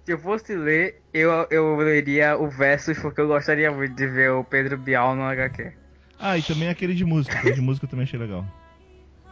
Se 0.05 0.13
eu 0.13 0.17
fosse 0.19 0.55
ler, 0.55 0.99
eu, 1.13 1.29
eu 1.51 1.75
leria 1.77 2.35
o 2.37 2.49
Versus 2.49 2.97
porque 2.99 3.21
eu 3.21 3.27
gostaria 3.27 3.71
muito 3.71 3.95
de 3.95 4.07
ver 4.07 4.31
o 4.31 4.43
Pedro 4.43 4.77
Bial 4.77 5.15
no 5.15 5.23
HQ. 5.23 5.71
Ah, 6.19 6.37
e 6.37 6.41
também 6.41 6.69
aquele 6.69 6.93
de 6.93 7.05
música, 7.05 7.37
aquele 7.37 7.53
de 7.55 7.61
música 7.61 7.85
eu 7.85 7.89
também 7.89 8.03
achei 8.03 8.19
legal. 8.19 8.45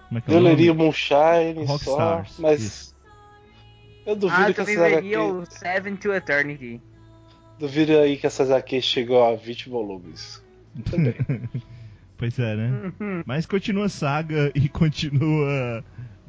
Como 0.07 0.17
é 0.17 0.21
que 0.21 0.29
é 0.29 0.33
o 0.33 0.37
Eu 0.37 0.41
nome? 0.41 0.55
leria 0.55 0.71
o 0.71 0.75
Moonshine 0.75 1.65
Rockstars, 1.65 2.31
só, 2.31 2.41
mas 2.41 2.61
isso. 2.61 2.95
Eu 4.05 4.15
duvido 4.15 4.41
Ah, 4.41 4.53
que 4.53 4.75
leria 4.75 5.19
HQs, 5.19 5.33
o 5.33 5.45
Seven 5.59 5.95
to 5.95 6.13
Eternity. 6.13 6.81
duvido 7.57 7.97
aí 7.99 8.17
que 8.17 8.25
essas 8.27 8.49
HQs 8.51 8.83
chegou 8.85 9.23
a 9.23 9.35
20 9.35 9.69
volumes. 9.69 10.43
Também. 10.89 11.15
Pois 12.17 12.37
é, 12.37 12.53
né? 12.53 12.91
Uhum. 12.99 13.23
Mas 13.25 13.45
continua 13.45 13.87
Saga 13.87 14.51
e 14.53 14.67
continua 14.67 15.81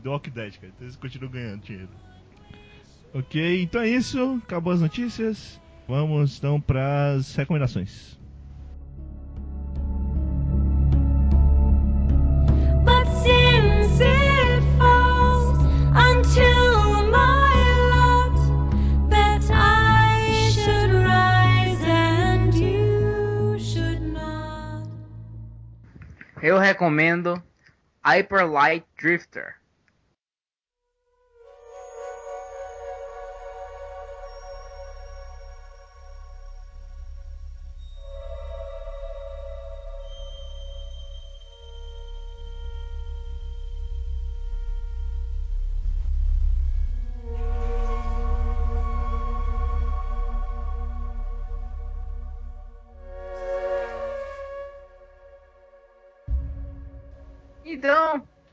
The 0.05 0.09
Walking 0.09 0.31
Dead, 0.31 0.55
cara. 0.55 0.69
Então 0.73 0.87
eles 0.87 0.95
continuam 0.95 1.33
ganhando 1.33 1.63
dinheiro. 1.63 1.89
Ok, 3.13 3.61
então 3.63 3.81
é 3.83 3.89
isso. 3.89 4.41
Acabou 4.45 4.73
as 4.73 4.81
notícias. 4.81 5.61
Vamos 5.89 6.39
então 6.39 6.61
para 6.61 7.15
as 7.15 7.35
recomendações. 7.35 8.20
Eu 26.43 26.57
recomendo 26.57 27.43
Hyper 28.03 28.47
Light 28.51 28.87
Drifter. 28.97 29.60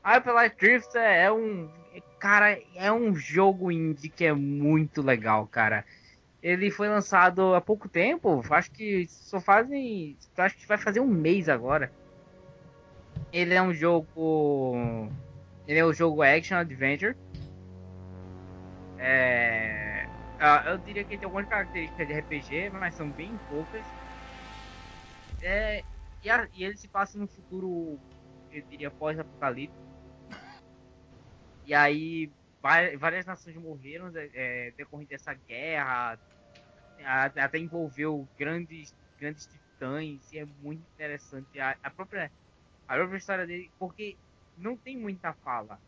Então, 0.08 0.14
Hyper 0.14 0.32
Light 0.34 0.56
Drifter 0.56 1.02
é 1.02 1.30
um. 1.30 1.68
Cara, 2.18 2.58
é 2.74 2.90
um 2.90 3.14
jogo 3.14 3.70
indie 3.70 4.08
que 4.08 4.24
é 4.24 4.32
muito 4.32 5.02
legal, 5.02 5.46
cara. 5.46 5.84
Ele 6.42 6.70
foi 6.70 6.88
lançado 6.88 7.54
há 7.54 7.60
pouco 7.60 7.88
tempo, 7.88 8.42
acho 8.50 8.70
que 8.70 9.06
só 9.08 9.40
fazem. 9.40 10.16
Acho 10.36 10.56
que 10.56 10.66
vai 10.66 10.78
fazer 10.78 11.00
um 11.00 11.06
mês 11.06 11.48
agora. 11.48 11.92
Ele 13.32 13.54
é 13.54 13.60
um 13.62 13.74
jogo. 13.74 15.08
Ele 15.66 15.78
é 15.78 15.84
um 15.84 15.92
jogo 15.92 16.22
Action 16.22 16.56
Adventure. 16.56 17.14
É. 18.98 20.06
ah, 20.40 20.64
Eu 20.68 20.78
diria 20.78 21.04
que 21.04 21.10
ele 21.12 21.18
tem 21.18 21.26
algumas 21.26 21.46
características 21.46 22.06
de 22.06 22.12
RPG, 22.14 22.70
mas 22.70 22.94
são 22.94 23.10
bem 23.10 23.38
poucas. 23.48 23.84
É, 25.42 25.84
e, 26.24 26.30
a- 26.30 26.48
e 26.52 26.64
ele 26.64 26.76
se 26.76 26.88
passa 26.88 27.18
no 27.18 27.28
futuro, 27.28 27.98
eu 28.52 28.62
diria, 28.70 28.90
pós-apocalipse. 28.90 29.87
E 31.68 31.74
aí, 31.74 32.32
várias 32.98 33.26
nações 33.26 33.54
morreram 33.56 34.08
é, 34.16 34.30
é, 34.32 34.70
decorrente 34.70 35.10
dessa 35.10 35.34
guerra. 35.34 36.18
Até 37.36 37.58
envolveu 37.58 38.26
grandes, 38.38 38.94
grandes 39.18 39.46
titãs. 39.46 40.32
E 40.32 40.38
é 40.38 40.46
muito 40.46 40.80
interessante. 40.94 41.60
A, 41.60 41.78
a 41.82 41.90
própria, 41.90 42.32
a 42.86 42.94
própria 42.94 43.18
história 43.18 43.46
dele, 43.46 43.70
porque 43.78 44.18
não 44.56 44.78
tem 44.78 44.96
muita 44.96 45.34
fala. 45.44 45.78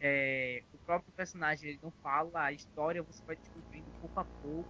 É, 0.00 0.64
o 0.72 0.78
próprio 0.80 1.12
personagem 1.14 1.70
ele 1.70 1.78
não 1.80 1.92
fala, 2.02 2.46
a 2.46 2.52
história 2.52 3.00
você 3.00 3.22
vai 3.24 3.36
descobrindo 3.36 3.92
pouco 4.00 4.18
a 4.18 4.24
pouco. 4.42 4.68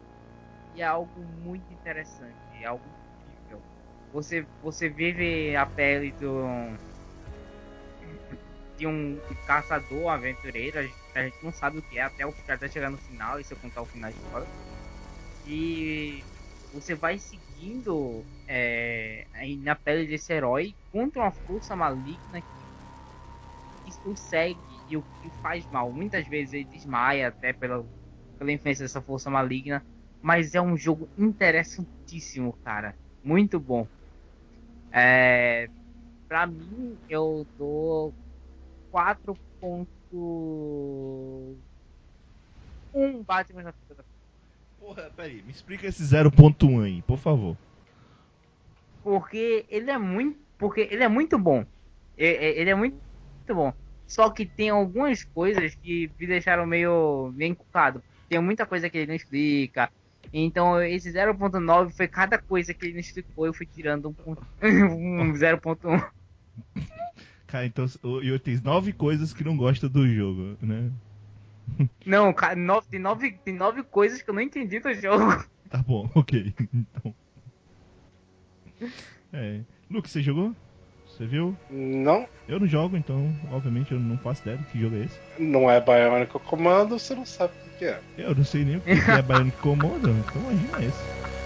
E 0.74 0.82
é 0.82 0.84
algo 0.84 1.18
muito 1.24 1.72
interessante, 1.72 2.38
é 2.60 2.66
algo 2.66 2.84
incrível. 3.24 3.64
Você, 4.12 4.46
você 4.60 4.86
vive 4.90 5.56
a 5.56 5.64
pele 5.64 6.12
do, 6.12 6.44
de 8.80 8.86
um 8.86 9.20
caçador, 9.46 10.08
aventureiro, 10.08 10.78
a 10.78 10.82
gente, 10.82 10.96
a 11.14 11.22
gente 11.22 11.36
não 11.44 11.52
sabe 11.52 11.78
o 11.78 11.82
que 11.82 11.98
é 11.98 12.02
até, 12.02 12.26
o, 12.26 12.34
até 12.48 12.66
chegar 12.66 12.90
no 12.90 12.96
final, 12.96 13.38
e 13.38 13.44
se 13.44 13.52
eu 13.52 13.58
contar 13.58 13.82
o 13.82 13.86
final 13.86 14.10
de 14.10 14.18
fora. 14.30 14.46
E 15.46 16.24
você 16.72 16.94
vai 16.94 17.18
seguindo 17.18 18.24
é, 18.48 19.26
na 19.58 19.74
pele 19.76 20.06
desse 20.06 20.32
herói 20.32 20.74
contra 20.90 21.20
uma 21.20 21.30
força 21.30 21.76
maligna 21.76 22.40
que, 22.40 22.66
que 23.84 24.08
o 24.08 24.16
segue 24.16 24.82
e 24.88 24.96
o 24.96 25.02
que 25.20 25.30
faz 25.42 25.66
mal. 25.66 25.92
Muitas 25.92 26.26
vezes 26.26 26.54
ele 26.54 26.64
desmaia 26.64 27.28
até 27.28 27.52
pela, 27.52 27.86
pela 28.38 28.52
influência 28.52 28.84
dessa 28.84 29.02
força 29.02 29.28
maligna. 29.28 29.84
Mas 30.22 30.54
é 30.54 30.60
um 30.60 30.76
jogo 30.76 31.10
interessantíssimo, 31.18 32.56
cara. 32.64 32.94
Muito 33.22 33.60
bom. 33.60 33.86
É, 34.92 35.68
pra 36.28 36.46
mim, 36.46 36.98
eu 37.08 37.46
dou 37.58 38.14
4.1 38.92 41.56
Batman 43.26 43.62
na 43.62 43.72
fita 43.72 43.94
da 43.96 44.04
Porra, 44.78 45.10
peraí, 45.14 45.42
me 45.42 45.50
explica 45.50 45.86
esse 45.86 46.02
0.1 46.02 46.82
aí, 46.82 47.02
por 47.02 47.18
favor. 47.18 47.56
porque 49.02 49.66
ele 49.68 49.90
é 49.90 49.98
muito 49.98 50.38
porque 50.58 50.82
ele 50.90 51.02
é 51.02 51.08
muito 51.08 51.38
bom. 51.38 51.64
E- 52.18 52.24
e- 52.24 52.60
ele 52.60 52.70
é 52.70 52.74
muito, 52.74 52.94
muito 52.94 53.54
bom. 53.54 53.72
Só 54.06 54.28
que 54.30 54.44
tem 54.44 54.68
algumas 54.70 55.24
coisas 55.24 55.74
que 55.74 56.10
me 56.18 56.26
deixaram 56.26 56.66
meio 56.66 57.32
meio 57.34 57.52
encucado. 57.52 58.02
Tem 58.28 58.38
muita 58.40 58.66
coisa 58.66 58.90
que 58.90 58.98
ele 58.98 59.06
não 59.06 59.14
explica. 59.14 59.90
Então 60.32 60.80
esse 60.82 61.10
0.9 61.10 61.92
foi 61.96 62.06
cada 62.08 62.38
coisa 62.38 62.74
que 62.74 62.86
ele 62.86 62.94
não 62.94 63.00
explicou 63.00 63.46
eu 63.46 63.54
fui 63.54 63.66
tirando 63.66 64.08
um, 64.08 64.14
ponto- 64.14 64.46
um 64.62 65.32
0.1 65.34 66.10
Cara, 67.50 67.66
então 67.66 67.86
o 68.02 68.20
Yo 68.20 68.38
tem 68.38 68.60
nove 68.62 68.92
coisas 68.92 69.32
que 69.32 69.42
não 69.42 69.56
gosta 69.56 69.88
do 69.88 70.06
jogo, 70.08 70.56
né? 70.62 70.90
não 72.06 72.32
ca- 72.32 72.54
nove, 72.54 72.86
tem 72.90 73.00
nove 73.00 73.32
tem 73.44 73.54
nove 73.54 73.82
coisas 73.82 74.22
que 74.22 74.30
eu 74.30 74.34
não 74.34 74.40
entendi 74.42 74.78
do 74.80 74.92
jogo 74.94 75.44
Tá 75.68 75.78
bom, 75.78 76.08
ok. 76.14 76.52
Então. 76.72 77.14
É. 79.32 79.60
Luke, 79.90 80.08
você 80.10 80.22
jogou? 80.22 80.54
Você 81.08 81.26
viu? 81.26 81.56
Não, 81.70 82.26
Eu 82.48 82.58
não 82.58 82.66
jogo, 82.66 82.96
então, 82.96 83.32
obviamente, 83.52 83.92
eu 83.92 84.00
não 84.00 84.16
faço 84.18 84.42
ideia 84.42 84.56
do 84.56 84.64
que 84.64 84.80
jogo 84.80 84.96
é 84.96 85.00
esse. 85.04 85.18
não 85.38 85.70
é 85.70 85.80
Bionic 85.80 86.32
Comando, 86.48 86.98
você 86.98 87.14
não 87.14 87.26
sabe 87.26 87.52
o 87.52 87.78
que 87.78 87.84
é. 87.84 88.00
Eu 88.16 88.34
não 88.34 88.44
sei 88.44 88.64
nem 88.64 88.76
o 88.76 88.80
que 88.80 88.94
que 89.00 89.10
é 89.10 89.22
Bionic 89.22 89.56
Commando, 89.58 90.10
então 90.10 90.42
imagina 90.42 90.84
esse. 90.84 91.39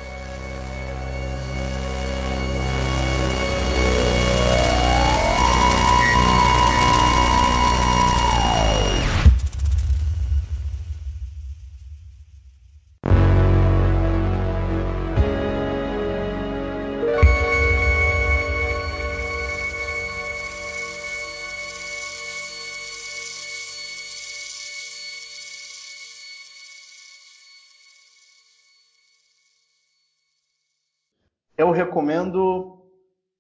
Recomendo 31.75 32.79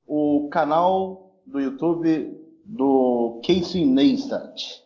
o 0.06 0.48
canal 0.50 1.40
do 1.46 1.60
YouTube 1.60 2.38
do 2.64 3.40
Casey 3.44 3.84
Neistat. 3.86 4.83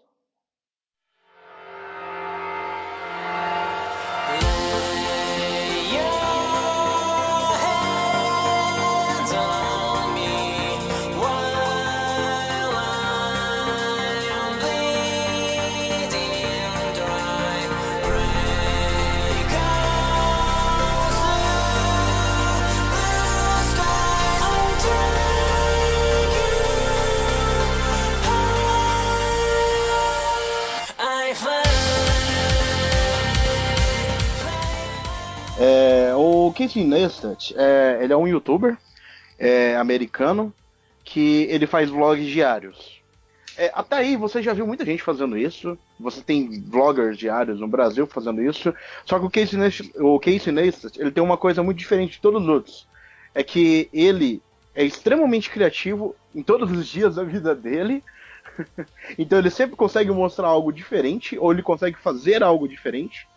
Casey 36.58 36.82
Neistat, 36.82 37.54
é, 37.56 38.00
ele 38.02 38.12
é 38.12 38.16
um 38.16 38.26
youtuber 38.26 38.76
é, 39.38 39.76
americano 39.76 40.52
que 41.04 41.44
ele 41.44 41.68
faz 41.68 41.88
vlogs 41.88 42.26
diários. 42.26 43.00
É, 43.56 43.70
até 43.72 43.98
aí 43.98 44.16
você 44.16 44.42
já 44.42 44.52
viu 44.52 44.66
muita 44.66 44.84
gente 44.84 45.00
fazendo 45.00 45.38
isso. 45.38 45.78
Você 46.00 46.20
tem 46.20 46.60
vloggers 46.62 47.16
diários 47.16 47.60
no 47.60 47.68
Brasil 47.68 48.08
fazendo 48.08 48.42
isso. 48.42 48.74
Só 49.04 49.20
que 49.20 49.26
o 49.26 49.30
Casey 49.30 49.58
Neistat, 49.58 49.92
o 50.00 50.18
Casey 50.18 50.52
Neistat 50.52 51.00
ele 51.00 51.12
tem 51.12 51.22
uma 51.22 51.36
coisa 51.36 51.62
muito 51.62 51.78
diferente 51.78 52.14
de 52.14 52.20
todos 52.20 52.42
os 52.42 52.48
outros. 52.48 52.88
É 53.32 53.44
que 53.44 53.88
ele 53.92 54.42
é 54.74 54.84
extremamente 54.84 55.50
criativo 55.50 56.14
em 56.34 56.42
todos 56.42 56.70
os 56.70 56.88
dias 56.88 57.14
da 57.14 57.22
vida 57.22 57.54
dele. 57.54 58.02
então 59.16 59.38
ele 59.38 59.50
sempre 59.50 59.76
consegue 59.76 60.10
mostrar 60.10 60.48
algo 60.48 60.72
diferente, 60.72 61.38
ou 61.38 61.52
ele 61.52 61.62
consegue 61.62 61.98
fazer 61.98 62.42
algo 62.42 62.68
diferente. 62.68 63.28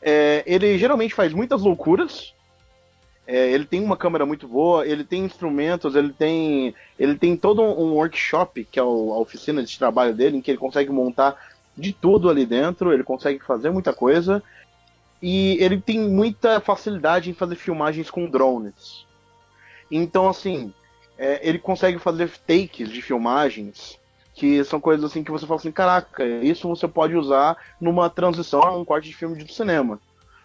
É, 0.00 0.42
ele 0.46 0.78
geralmente 0.78 1.14
faz 1.14 1.32
muitas 1.32 1.62
loucuras. 1.62 2.33
É, 3.26 3.50
ele 3.50 3.64
tem 3.64 3.82
uma 3.82 3.96
câmera 3.96 4.26
muito 4.26 4.46
boa, 4.46 4.86
ele 4.86 5.02
tem 5.02 5.24
instrumentos, 5.24 5.94
ele 5.94 6.12
tem, 6.12 6.74
ele 6.98 7.16
tem 7.16 7.36
todo 7.36 7.62
um 7.62 7.94
workshop, 7.94 8.64
que 8.70 8.78
é 8.78 8.82
o- 8.82 9.14
a 9.14 9.18
oficina 9.18 9.62
de 9.62 9.78
trabalho 9.78 10.14
dele, 10.14 10.36
em 10.36 10.40
que 10.42 10.50
ele 10.50 10.58
consegue 10.58 10.90
montar 10.90 11.34
de 11.76 11.92
tudo 11.92 12.28
ali 12.28 12.44
dentro, 12.44 12.92
ele 12.92 13.02
consegue 13.02 13.42
fazer 13.42 13.70
muita 13.70 13.92
coisa. 13.92 14.42
E 15.22 15.56
ele 15.62 15.80
tem 15.80 15.98
muita 15.98 16.60
facilidade 16.60 17.30
em 17.30 17.34
fazer 17.34 17.56
filmagens 17.56 18.10
com 18.10 18.28
drones. 18.28 19.06
Então, 19.90 20.28
assim, 20.28 20.72
é, 21.16 21.40
ele 21.48 21.58
consegue 21.58 21.98
fazer 21.98 22.30
takes 22.46 22.90
de 22.90 23.00
filmagens 23.00 23.98
que 24.34 24.62
são 24.64 24.80
coisas 24.80 25.04
assim 25.04 25.22
que 25.22 25.30
você 25.30 25.46
fala 25.46 25.60
assim, 25.60 25.70
caraca, 25.70 26.26
isso 26.26 26.68
você 26.68 26.88
pode 26.88 27.14
usar 27.14 27.56
numa 27.80 28.10
transição 28.10 28.62
a 28.62 28.76
um 28.76 28.84
corte 28.84 29.08
de 29.08 29.14
filme 29.14 29.42
de 29.42 29.52
cinema. 29.52 30.00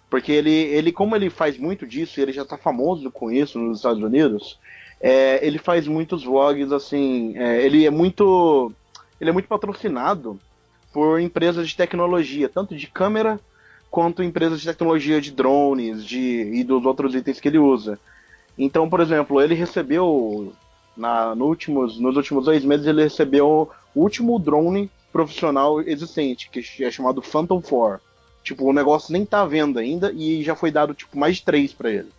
Porque 0.09 0.31
ele, 0.31 0.51
ele 0.51 0.91
como 0.91 1.15
ele 1.15 1.29
faz 1.29 1.57
muito 1.57 1.85
disso, 1.85 2.19
e 2.19 2.23
ele 2.23 2.31
já 2.31 2.43
tá 2.43 2.57
famoso 2.57 3.11
com 3.11 3.31
isso 3.31 3.59
nos 3.59 3.77
Estados 3.77 4.01
Unidos, 4.01 4.57
é, 4.99 5.45
ele 5.45 5.57
faz 5.57 5.87
muitos 5.87 6.23
vlogs 6.23 6.71
assim, 6.71 7.37
é, 7.37 7.63
ele 7.63 7.85
é 7.85 7.89
muito 7.89 8.71
ele 9.19 9.29
é 9.29 9.33
muito 9.33 9.47
patrocinado 9.47 10.39
por 10.91 11.19
empresas 11.19 11.69
de 11.69 11.75
tecnologia, 11.75 12.49
tanto 12.49 12.75
de 12.75 12.87
câmera 12.87 13.39
quanto 13.91 14.23
empresas 14.23 14.59
de 14.59 14.67
tecnologia 14.67 15.21
de 15.21 15.31
drones, 15.31 16.05
de 16.05 16.51
e 16.53 16.63
dos 16.63 16.85
outros 16.85 17.13
itens 17.15 17.39
que 17.39 17.47
ele 17.47 17.59
usa. 17.59 17.99
Então, 18.57 18.89
por 18.89 18.99
exemplo, 18.99 19.41
ele 19.41 19.55
recebeu 19.55 20.53
na, 20.95 21.33
no 21.33 21.45
últimos, 21.45 21.99
nos 21.99 22.15
últimos 22.17 22.45
dois 22.45 22.63
meses 22.65 22.85
ele 22.85 23.03
recebeu 23.03 23.69
o 23.95 24.01
último 24.01 24.37
drone 24.37 24.91
profissional 25.11 25.81
existente, 25.81 26.49
que 26.49 26.83
é 26.83 26.91
chamado 26.91 27.21
Phantom 27.21 27.61
4. 27.61 28.08
Tipo, 28.49 28.67
o 28.67 28.73
negócio 28.73 29.13
nem 29.13 29.23
tá 29.23 29.41
à 29.41 29.45
venda 29.45 29.79
ainda 29.79 30.11
e 30.11 30.41
já 30.41 30.55
foi 30.55 30.71
dado 30.71 30.95
tipo 30.95 31.15
mais 31.15 31.35
de 31.35 31.43
três 31.43 31.71
pra 31.71 31.91
ele. 31.91 32.09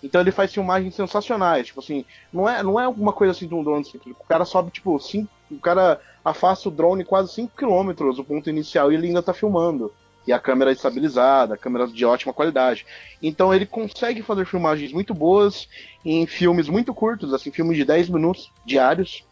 Então 0.00 0.20
ele 0.20 0.30
faz 0.30 0.54
filmagens 0.54 0.94
sensacionais, 0.94 1.66
tipo 1.66 1.80
assim, 1.80 2.04
não 2.32 2.48
é, 2.48 2.62
não 2.62 2.78
é 2.78 2.84
alguma 2.84 3.12
coisa 3.12 3.32
assim 3.32 3.48
de 3.48 3.52
um 3.52 3.64
drone 3.64 3.84
simples. 3.84 4.14
O 4.20 4.24
cara 4.24 4.44
sobe, 4.44 4.70
tipo, 4.70 4.96
cinco, 5.00 5.28
o 5.50 5.58
cara 5.58 6.00
afasta 6.24 6.68
o 6.68 6.70
drone 6.70 7.04
quase 7.04 7.32
5 7.32 7.54
km 7.56 8.14
do 8.14 8.22
ponto 8.22 8.48
inicial 8.48 8.92
e 8.92 8.94
ele 8.94 9.08
ainda 9.08 9.20
tá 9.20 9.34
filmando. 9.34 9.92
E 10.24 10.32
a 10.32 10.38
câmera 10.38 10.70
é 10.70 10.74
estabilizada, 10.74 11.54
a 11.54 11.58
câmera 11.58 11.88
de 11.88 12.04
ótima 12.04 12.32
qualidade. 12.32 12.86
Então 13.20 13.52
ele 13.52 13.66
consegue 13.66 14.22
fazer 14.22 14.46
filmagens 14.46 14.92
muito 14.92 15.12
boas 15.12 15.68
em 16.04 16.24
filmes 16.24 16.68
muito 16.68 16.94
curtos, 16.94 17.34
assim, 17.34 17.50
filmes 17.50 17.76
de 17.76 17.84
10 17.84 18.10
minutos 18.10 18.48
diários, 18.64 19.24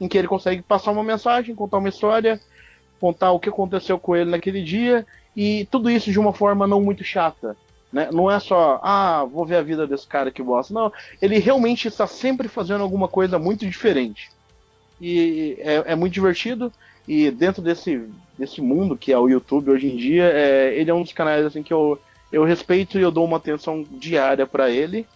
em 0.00 0.06
que 0.06 0.16
ele 0.16 0.28
consegue 0.28 0.62
passar 0.62 0.92
uma 0.92 1.02
mensagem, 1.02 1.56
contar 1.56 1.78
uma 1.78 1.88
história, 1.88 2.40
contar 3.00 3.32
o 3.32 3.38
que 3.38 3.48
aconteceu 3.48 3.98
com 3.98 4.14
ele 4.16 4.30
naquele 4.30 4.62
dia, 4.62 5.06
e 5.36 5.66
tudo 5.70 5.90
isso 5.90 6.10
de 6.10 6.18
uma 6.18 6.32
forma 6.32 6.66
não 6.66 6.80
muito 6.80 7.04
chata. 7.04 7.56
Né? 7.92 8.10
Não 8.12 8.30
é 8.30 8.38
só, 8.38 8.80
ah, 8.82 9.24
vou 9.24 9.46
ver 9.46 9.56
a 9.56 9.62
vida 9.62 9.86
desse 9.86 10.06
cara 10.06 10.30
que 10.30 10.42
gosta. 10.42 10.74
Não, 10.74 10.92
ele 11.22 11.38
realmente 11.38 11.88
está 11.88 12.06
sempre 12.06 12.48
fazendo 12.48 12.82
alguma 12.82 13.08
coisa 13.08 13.38
muito 13.38 13.64
diferente. 13.66 14.30
E 15.00 15.56
é, 15.60 15.92
é 15.92 15.94
muito 15.94 16.12
divertido. 16.12 16.72
E 17.06 17.30
dentro 17.30 17.62
desse, 17.62 18.06
desse 18.36 18.60
mundo 18.60 18.96
que 18.96 19.12
é 19.12 19.18
o 19.18 19.28
YouTube 19.28 19.70
hoje 19.70 19.86
em 19.86 19.96
dia, 19.96 20.24
é, 20.24 20.74
ele 20.74 20.90
é 20.90 20.94
um 20.94 21.02
dos 21.02 21.12
canais 21.12 21.46
assim 21.46 21.62
que 21.62 21.72
eu, 21.72 21.98
eu 22.30 22.44
respeito 22.44 22.98
e 22.98 23.02
eu 23.02 23.10
dou 23.10 23.24
uma 23.24 23.38
atenção 23.38 23.86
diária 23.90 24.46
para 24.46 24.70
ele, 24.70 25.06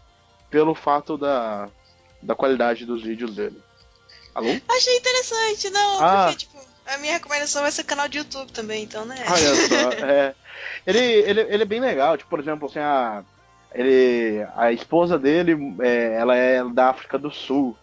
pelo 0.50 0.74
fato 0.74 1.18
da, 1.18 1.68
da 2.22 2.34
qualidade 2.34 2.86
dos 2.86 3.02
vídeos 3.02 3.34
dele. 3.34 3.60
Alô? 4.34 4.48
Achei 4.66 4.96
interessante, 4.96 5.68
não, 5.68 6.00
Ah. 6.00 6.24
porque, 6.28 6.38
tipo, 6.38 6.71
a 6.94 6.98
minha 6.98 7.14
recomendação 7.14 7.62
vai 7.62 7.70
ser 7.70 7.84
canal 7.84 8.08
de 8.08 8.18
YouTube 8.18 8.52
também, 8.52 8.84
então, 8.84 9.04
né? 9.04 9.16
Olha 9.28 9.54
só, 9.54 9.92
é. 10.06 10.34
Ele, 10.86 10.98
ele, 10.98 11.40
ele 11.40 11.62
é 11.62 11.66
bem 11.66 11.80
legal, 11.80 12.16
tipo, 12.16 12.30
por 12.30 12.40
exemplo, 12.40 12.68
assim, 12.68 12.78
a, 12.78 13.24
ele, 13.74 14.46
a 14.56 14.72
esposa 14.72 15.18
dele, 15.18 15.56
é, 15.80 16.14
ela 16.14 16.36
é 16.36 16.62
da 16.64 16.90
África 16.90 17.18
do 17.18 17.30
Sul. 17.30 17.76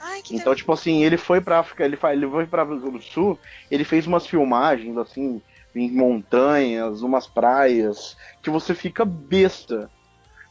Ai, 0.00 0.22
que 0.22 0.34
Então, 0.34 0.54
tipo 0.54 0.72
assim, 0.72 1.04
ele 1.04 1.16
foi 1.16 1.40
pra 1.40 1.60
África, 1.60 1.84
ele, 1.84 1.98
ele 2.12 2.28
foi 2.28 2.46
pra 2.46 2.62
África 2.62 2.90
do 2.90 3.02
Sul, 3.02 3.38
ele 3.70 3.84
fez 3.84 4.06
umas 4.06 4.26
filmagens, 4.26 4.96
assim, 4.96 5.40
em 5.74 5.90
montanhas, 5.90 7.02
umas 7.02 7.26
praias, 7.26 8.16
que 8.42 8.50
você 8.50 8.74
fica 8.74 9.04
besta. 9.04 9.90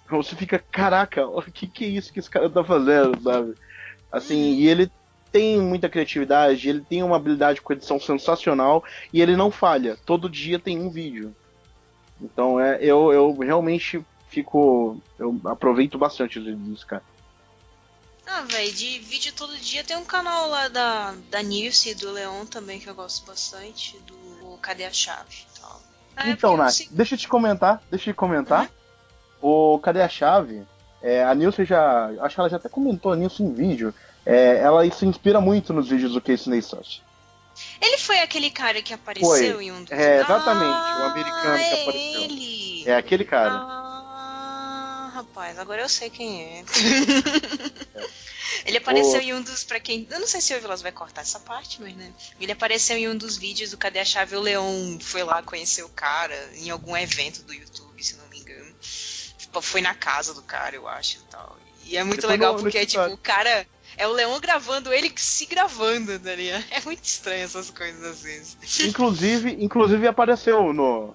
Você 0.10 0.35
fica, 0.35 0.57
caraca, 0.57 1.27
o 1.27 1.41
que 1.41 1.68
que 1.68 1.85
é 1.85 1.88
isso 1.88 2.11
que 2.11 2.19
esse 2.19 2.30
cara 2.30 2.49
tá 2.49 2.64
fazendo, 2.64 3.22
sabe? 3.22 3.53
Assim, 4.11 4.56
e 4.56 4.68
ele 4.68 4.91
tem 5.31 5.60
muita 5.61 5.88
criatividade, 5.89 6.68
ele 6.69 6.81
tem 6.81 7.03
uma 7.03 7.15
habilidade 7.15 7.61
com 7.61 7.73
edição 7.73 7.99
sensacional 7.99 8.84
e 9.14 9.22
ele 9.22 9.35
não 9.35 9.51
falha. 9.51 9.97
Todo 10.06 10.30
dia 10.30 10.60
tem 10.60 10.80
um 10.80 10.89
vídeo. 10.89 11.35
Então, 12.22 12.60
é, 12.60 12.77
eu, 12.81 13.14
eu 13.14 13.34
realmente 13.39 14.03
fico. 14.27 15.01
Eu 15.18 15.39
aproveito 15.45 15.97
bastante 15.97 16.39
os 16.39 16.45
vídeos 16.45 16.68
desse 16.69 16.85
cara. 16.85 17.03
Ah, 18.27 18.41
velho, 18.41 18.72
de 18.72 18.99
vídeo 18.99 19.34
todo 19.34 19.56
dia 19.57 19.84
tem 19.84 19.97
um 19.97 20.06
canal 20.06 20.49
lá 20.49 20.68
da, 20.68 21.15
da 21.31 21.41
Nilce 21.41 21.89
e 21.89 21.95
do 21.95 22.11
Leon 22.11 22.45
também 22.45 22.80
que 22.80 22.88
eu 22.88 22.93
gosto 22.93 23.26
bastante, 23.26 23.97
do 24.06 24.57
Cadê 24.61 24.84
a 24.85 24.93
Chave 24.93 25.35
e 25.56 25.60
tal. 25.60 25.81
É 26.18 26.30
Então, 26.30 26.56
Nath, 26.56 26.72
sei- 26.73 26.88
deixa 26.91 27.15
eu 27.15 27.19
te 27.19 27.27
comentar, 27.27 27.81
deixa 27.89 28.10
eu 28.10 28.14
te 28.14 28.18
comentar. 28.18 28.69
O 29.41 29.80
Cadê 29.80 30.01
a 30.01 30.10
Chave? 30.10 30.64
É, 31.01 31.23
a 31.23 31.34
Nilce 31.34 31.64
já. 31.65 32.07
Acho 32.19 32.35
que 32.35 32.41
ela 32.41 32.49
já 32.49 32.57
até 32.57 32.68
comentou 32.69 33.11
a 33.14 33.15
Nilce 33.15 33.41
em 33.41 33.51
vídeo. 33.53 33.93
É, 34.26 34.58
ela 34.60 34.90
se 34.91 35.06
inspira 35.06 35.40
muito 35.41 35.74
nos 35.74 35.90
vídeos 35.90 36.14
do 36.14 36.22
Casey 36.22 36.50
Neistat. 36.50 37.02
Ele 37.82 37.98
foi 37.98 38.20
aquele 38.20 38.50
cara 38.50 38.82
que 38.82 38.94
apareceu 38.94 39.56
Foi. 39.56 39.66
em 39.66 39.72
um 39.72 39.84
dos... 39.84 39.91
É, 39.91 40.22
exatamente, 40.22 40.74
ah, 40.74 41.00
o 41.02 41.12
americano 41.12 41.58
que 41.58 41.64
é 41.64 41.82
apareceu. 41.82 42.22
ele! 42.22 42.84
É 42.90 42.96
aquele 42.96 43.26
cara. 43.26 43.52
Ah, 43.52 45.12
rapaz, 45.14 45.60
agora 45.60 45.82
eu 45.82 45.90
sei 45.90 46.10
quem 46.10 46.41
é. 46.41 46.64
Ele 48.66 48.78
apareceu 48.78 49.22
em 49.22 49.34
um 49.34 49.41
dos, 49.41 49.64
pra 49.64 49.80
quem. 49.80 50.08
Eu 50.10 50.20
não 50.20 50.28
sei 50.28 50.41
se 50.41 50.54
o 50.56 50.60
Vilas 50.60 50.82
vai 50.82 50.91
cortar 50.91 51.22
essa 51.22 51.40
parte, 51.40 51.82
mas 51.82 51.96
né. 51.96 52.12
Ele 52.40 52.52
apareceu 52.52 52.98
em 52.98 53.08
um 53.08 53.16
dos 53.16 53.38
vídeos 53.38 53.72
do 53.72 53.78
Cadê 53.78 54.00
a 54.00 54.06
Chave? 54.06 54.36
O 54.36 54.41
Leon 54.41 55.00
foi 55.00 55.24
lá 55.24 55.41
conhecer 55.41 55.84
o 55.84 55.90
cara 55.90 56.36
em 56.56 56.70
algum 56.70 56.96
evento 56.98 57.44
do 57.44 57.54
YouTube, 57.54 58.04
se 58.04 58.16
não 58.18 58.28
me 58.28 58.40
engano. 58.40 58.74
Tipo, 59.38 59.62
Foi 59.62 59.82
na 59.82 59.94
casa 59.94 60.34
do 60.34 60.41
cara, 60.41 60.76
eu 60.76 60.88
acho 60.88 61.18
e 61.18 61.22
tal. 61.32 61.58
E 61.86 61.98
é 61.98 62.04
muito 62.04 62.28
legal 62.28 62.54
no- 62.54 62.58
no 62.58 62.64
porque, 62.64 62.86
tipo, 62.86 63.04
o 63.06 63.18
cara. 63.18 63.66
É 64.00 64.08
o 64.08 64.14
Leon 64.14 64.40
gravando 64.40 64.94
ele 64.94 65.12
se 65.18 65.46
gravando, 65.46 66.18
ligado? 66.34 66.64
É 66.72 66.80
muito 66.86 67.04
estranho 67.04 67.44
essas 67.44 67.70
coisas 67.70 68.02
às 68.02 68.22
vezes. 68.22 68.58
Inclusive, 68.80 69.58
inclusive 69.62 70.08
apareceu 70.08 70.72
no. 70.72 71.14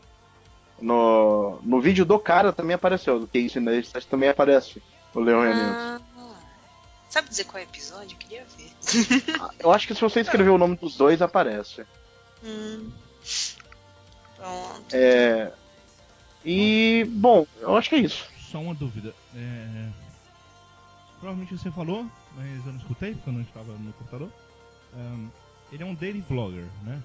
No, 0.78 1.61
no 1.62 1.81
vídeo 1.81 2.05
do 2.05 2.19
cara 2.19 2.52
também 2.52 2.74
apareceu, 2.74 3.19
do 3.19 3.27
Casey 3.27 3.62
Neistat 3.62 4.06
também 4.06 4.28
aparece. 4.28 4.82
O 5.15 5.20
Leon 5.20 5.44
e 5.44 5.48
a 5.48 5.55
Nilce. 5.55 6.05
Ah, 6.19 6.36
sabe 7.09 7.31
dizer 7.31 7.44
qual 7.44 7.62
é 7.62 7.65
o 7.65 7.69
episódio? 7.69 8.15
Eu 8.15 8.19
queria 8.19 8.44
ver. 8.59 8.70
Eu 9.61 9.73
acho 9.73 9.86
que 9.86 9.94
se 9.94 10.01
você 10.02 10.20
escrever 10.20 10.51
o 10.51 10.59
nome 10.59 10.77
dos 10.77 10.94
dois, 10.94 11.23
aparece. 11.23 11.86
Hum. 12.44 12.90
Pronto. 14.36 14.93
É. 14.93 15.52
E. 16.44 17.06
Bom, 17.09 17.47
eu 17.62 17.74
acho 17.77 17.89
que 17.89 17.94
é 17.94 18.01
isso. 18.01 18.27
Só 18.52 18.59
uma 18.59 18.74
dúvida. 18.74 19.15
É... 19.35 19.89
Provavelmente 21.19 21.56
você 21.56 21.70
falou, 21.70 22.06
mas 22.36 22.66
eu 22.66 22.73
não 22.73 22.78
escutei 22.81 23.15
porque 23.15 23.28
eu 23.31 23.35
não 23.35 23.43
estava 23.43 23.73
no 23.73 23.93
computador. 23.94 24.31
Ahn, 24.94 25.28
ele 25.73 25.82
é 25.82 25.86
um 25.86 25.94
daily 25.94 26.20
vlogger, 26.28 26.66
né? 26.85 27.02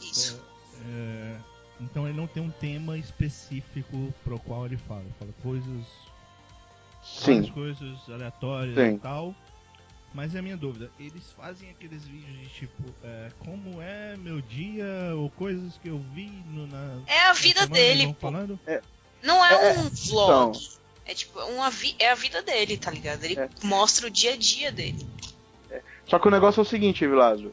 Isso. 0.00 0.40
É, 0.86 1.36
então 1.80 2.06
ele 2.08 2.16
não 2.16 2.26
tem 2.26 2.42
um 2.42 2.50
tema 2.50 2.96
específico 2.96 4.12
pro 4.24 4.38
qual 4.40 4.66
ele 4.66 4.76
fala. 4.76 5.00
Ele 5.02 5.14
fala 5.18 5.32
coisas, 5.42 5.86
Sim. 7.02 7.46
coisas 7.50 7.98
aleatórias 8.08 8.74
Sim. 8.74 8.94
e 8.94 8.98
tal. 8.98 9.34
Mas 10.14 10.34
é 10.34 10.38
a 10.38 10.42
minha 10.42 10.56
dúvida, 10.56 10.90
eles 10.98 11.30
fazem 11.36 11.68
aqueles 11.68 12.02
vídeos 12.04 12.38
de 12.38 12.46
tipo, 12.48 12.82
é, 13.04 13.30
como 13.40 13.80
é 13.82 14.16
meu 14.16 14.40
dia, 14.40 14.86
ou 15.14 15.28
coisas 15.30 15.76
que 15.82 15.88
eu 15.88 15.98
vi 16.14 16.30
no, 16.46 16.66
na. 16.66 17.02
É 17.06 17.26
a 17.26 17.34
vida 17.34 17.66
dele, 17.66 18.06
pô. 18.14 18.14
falando? 18.14 18.58
Não 19.22 19.44
é, 19.44 19.74
É, 19.74 19.78
um 19.78 19.88
vlog. 19.90 20.56
então. 20.56 20.78
É 21.08 21.14
tipo, 21.14 21.40
uma 21.40 21.70
vi 21.70 21.96
é 21.98 22.10
a 22.10 22.14
vida 22.14 22.42
dele, 22.42 22.76
tá 22.76 22.90
ligado? 22.90 23.24
Ele 23.24 23.38
É. 23.40 23.48
mostra 23.64 24.06
o 24.06 24.10
dia 24.10 24.34
a 24.34 24.36
dia 24.36 24.70
dele. 24.70 25.04
Só 26.06 26.18
que 26.18 26.28
o 26.28 26.30
negócio 26.30 26.60
é 26.60 26.62
o 26.62 26.66
seguinte, 26.66 27.06
Vilazo. 27.06 27.52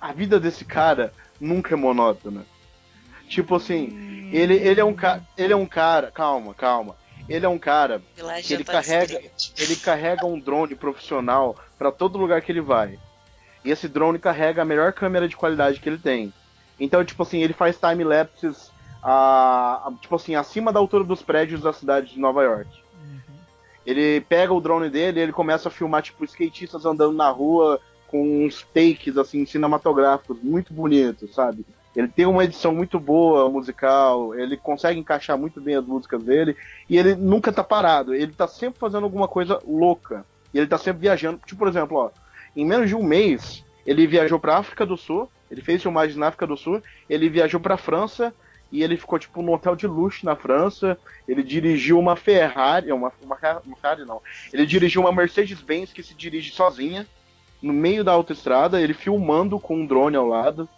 A 0.00 0.12
vida 0.12 0.40
desse 0.40 0.64
cara 0.64 1.12
nunca 1.40 1.74
é 1.74 1.76
monótona. 1.76 2.44
Tipo 3.28 3.56
assim, 3.56 4.30
ele, 4.32 4.54
ele 4.54 4.80
é 4.80 4.84
um 4.84 4.94
cara. 4.94 5.22
Ele 5.36 5.52
é 5.52 5.56
um 5.56 5.66
cara. 5.66 6.10
Calma, 6.10 6.54
calma. 6.54 6.96
Ele 7.28 7.44
é 7.44 7.48
um 7.48 7.58
cara 7.58 8.00
que 8.44 8.54
ele 8.54 8.62
tá 8.64 8.72
carrega- 8.74 9.06
descrente. 9.20 9.52
ele 9.58 9.76
carrega 9.76 10.26
um 10.26 10.38
drone 10.38 10.74
profissional 10.76 11.56
pra 11.76 11.90
todo 11.90 12.18
lugar 12.18 12.40
que 12.40 12.52
ele 12.52 12.60
vai. 12.60 12.98
E 13.64 13.70
esse 13.70 13.88
drone 13.88 14.18
carrega 14.18 14.62
a 14.62 14.64
melhor 14.64 14.92
câmera 14.92 15.28
de 15.28 15.36
qualidade 15.36 15.80
que 15.80 15.88
ele 15.88 15.98
tem. 15.98 16.32
Então, 16.78 17.04
tipo 17.04 17.22
assim, 17.22 17.42
ele 17.42 17.52
faz 17.52 17.76
time 17.78 18.04
lapses 18.04 18.70
a, 19.02 19.88
a- 19.88 19.92
tipo 20.00 20.14
assim, 20.14 20.34
acima 20.36 20.72
da 20.72 20.78
altura 20.78 21.02
dos 21.02 21.20
prédios 21.22 21.62
da 21.62 21.72
cidade 21.72 22.12
de 22.12 22.20
Nova 22.20 22.42
York. 22.44 22.70
Ele 23.86 24.20
pega 24.20 24.52
o 24.52 24.60
drone 24.60 24.90
dele 24.90 25.20
e 25.20 25.22
ele 25.22 25.32
começa 25.32 25.68
a 25.68 25.70
filmar 25.70 26.02
tipo 26.02 26.24
skatistas 26.24 26.84
andando 26.84 27.12
na 27.12 27.30
rua 27.30 27.80
com 28.08 28.44
uns 28.44 28.66
takes 28.74 29.16
assim 29.16 29.46
cinematográficos 29.46 30.38
muito 30.42 30.74
bonitos, 30.74 31.32
sabe? 31.34 31.64
Ele 31.94 32.08
tem 32.08 32.26
uma 32.26 32.44
edição 32.44 32.74
muito 32.74 33.00
boa 33.00 33.48
musical, 33.48 34.34
ele 34.34 34.56
consegue 34.56 35.00
encaixar 35.00 35.38
muito 35.38 35.60
bem 35.60 35.76
as 35.76 35.86
músicas 35.86 36.22
dele 36.22 36.54
e 36.90 36.98
ele 36.98 37.14
nunca 37.14 37.50
tá 37.52 37.64
parado, 37.64 38.14
ele 38.14 38.32
tá 38.32 38.46
sempre 38.46 38.78
fazendo 38.78 39.04
alguma 39.04 39.26
coisa 39.26 39.60
louca. 39.66 40.26
E 40.52 40.58
ele 40.58 40.66
tá 40.66 40.76
sempre 40.76 41.02
viajando, 41.02 41.40
tipo, 41.46 41.58
por 41.58 41.68
exemplo, 41.68 41.96
ó, 41.96 42.10
em 42.54 42.66
menos 42.66 42.88
de 42.88 42.94
um 42.94 43.02
mês, 43.02 43.64
ele 43.86 44.06
viajou 44.06 44.38
pra 44.38 44.58
África 44.58 44.84
do 44.84 44.96
Sul, 44.96 45.30
ele 45.50 45.62
fez 45.62 45.80
filmagens 45.80 46.16
na 46.16 46.28
África 46.28 46.46
do 46.46 46.56
Sul, 46.56 46.82
ele 47.08 47.30
viajou 47.30 47.60
pra 47.60 47.76
França 47.76 48.34
e 48.72 48.82
ele 48.82 48.96
ficou 48.96 49.18
tipo 49.18 49.42
num 49.42 49.52
hotel 49.52 49.76
de 49.76 49.86
luxo 49.86 50.24
na 50.26 50.34
França. 50.36 50.98
Ele 51.26 51.42
dirigiu 51.42 51.98
uma 51.98 52.16
Ferrari, 52.16 52.92
uma, 52.92 53.12
uma, 53.22 53.36
uma 53.64 53.76
Ferrari 53.76 54.04
não. 54.04 54.20
Ele 54.52 54.66
dirigiu 54.66 55.00
uma 55.02 55.12
Mercedes-Benz 55.12 55.92
que 55.92 56.02
se 56.02 56.14
dirige 56.14 56.50
sozinha 56.52 57.06
no 57.62 57.72
meio 57.72 58.04
da 58.04 58.12
autoestrada, 58.12 58.80
ele 58.80 58.92
filmando 58.94 59.58
com 59.58 59.76
um 59.76 59.86
drone 59.86 60.16
ao 60.16 60.26
lado. 60.26 60.68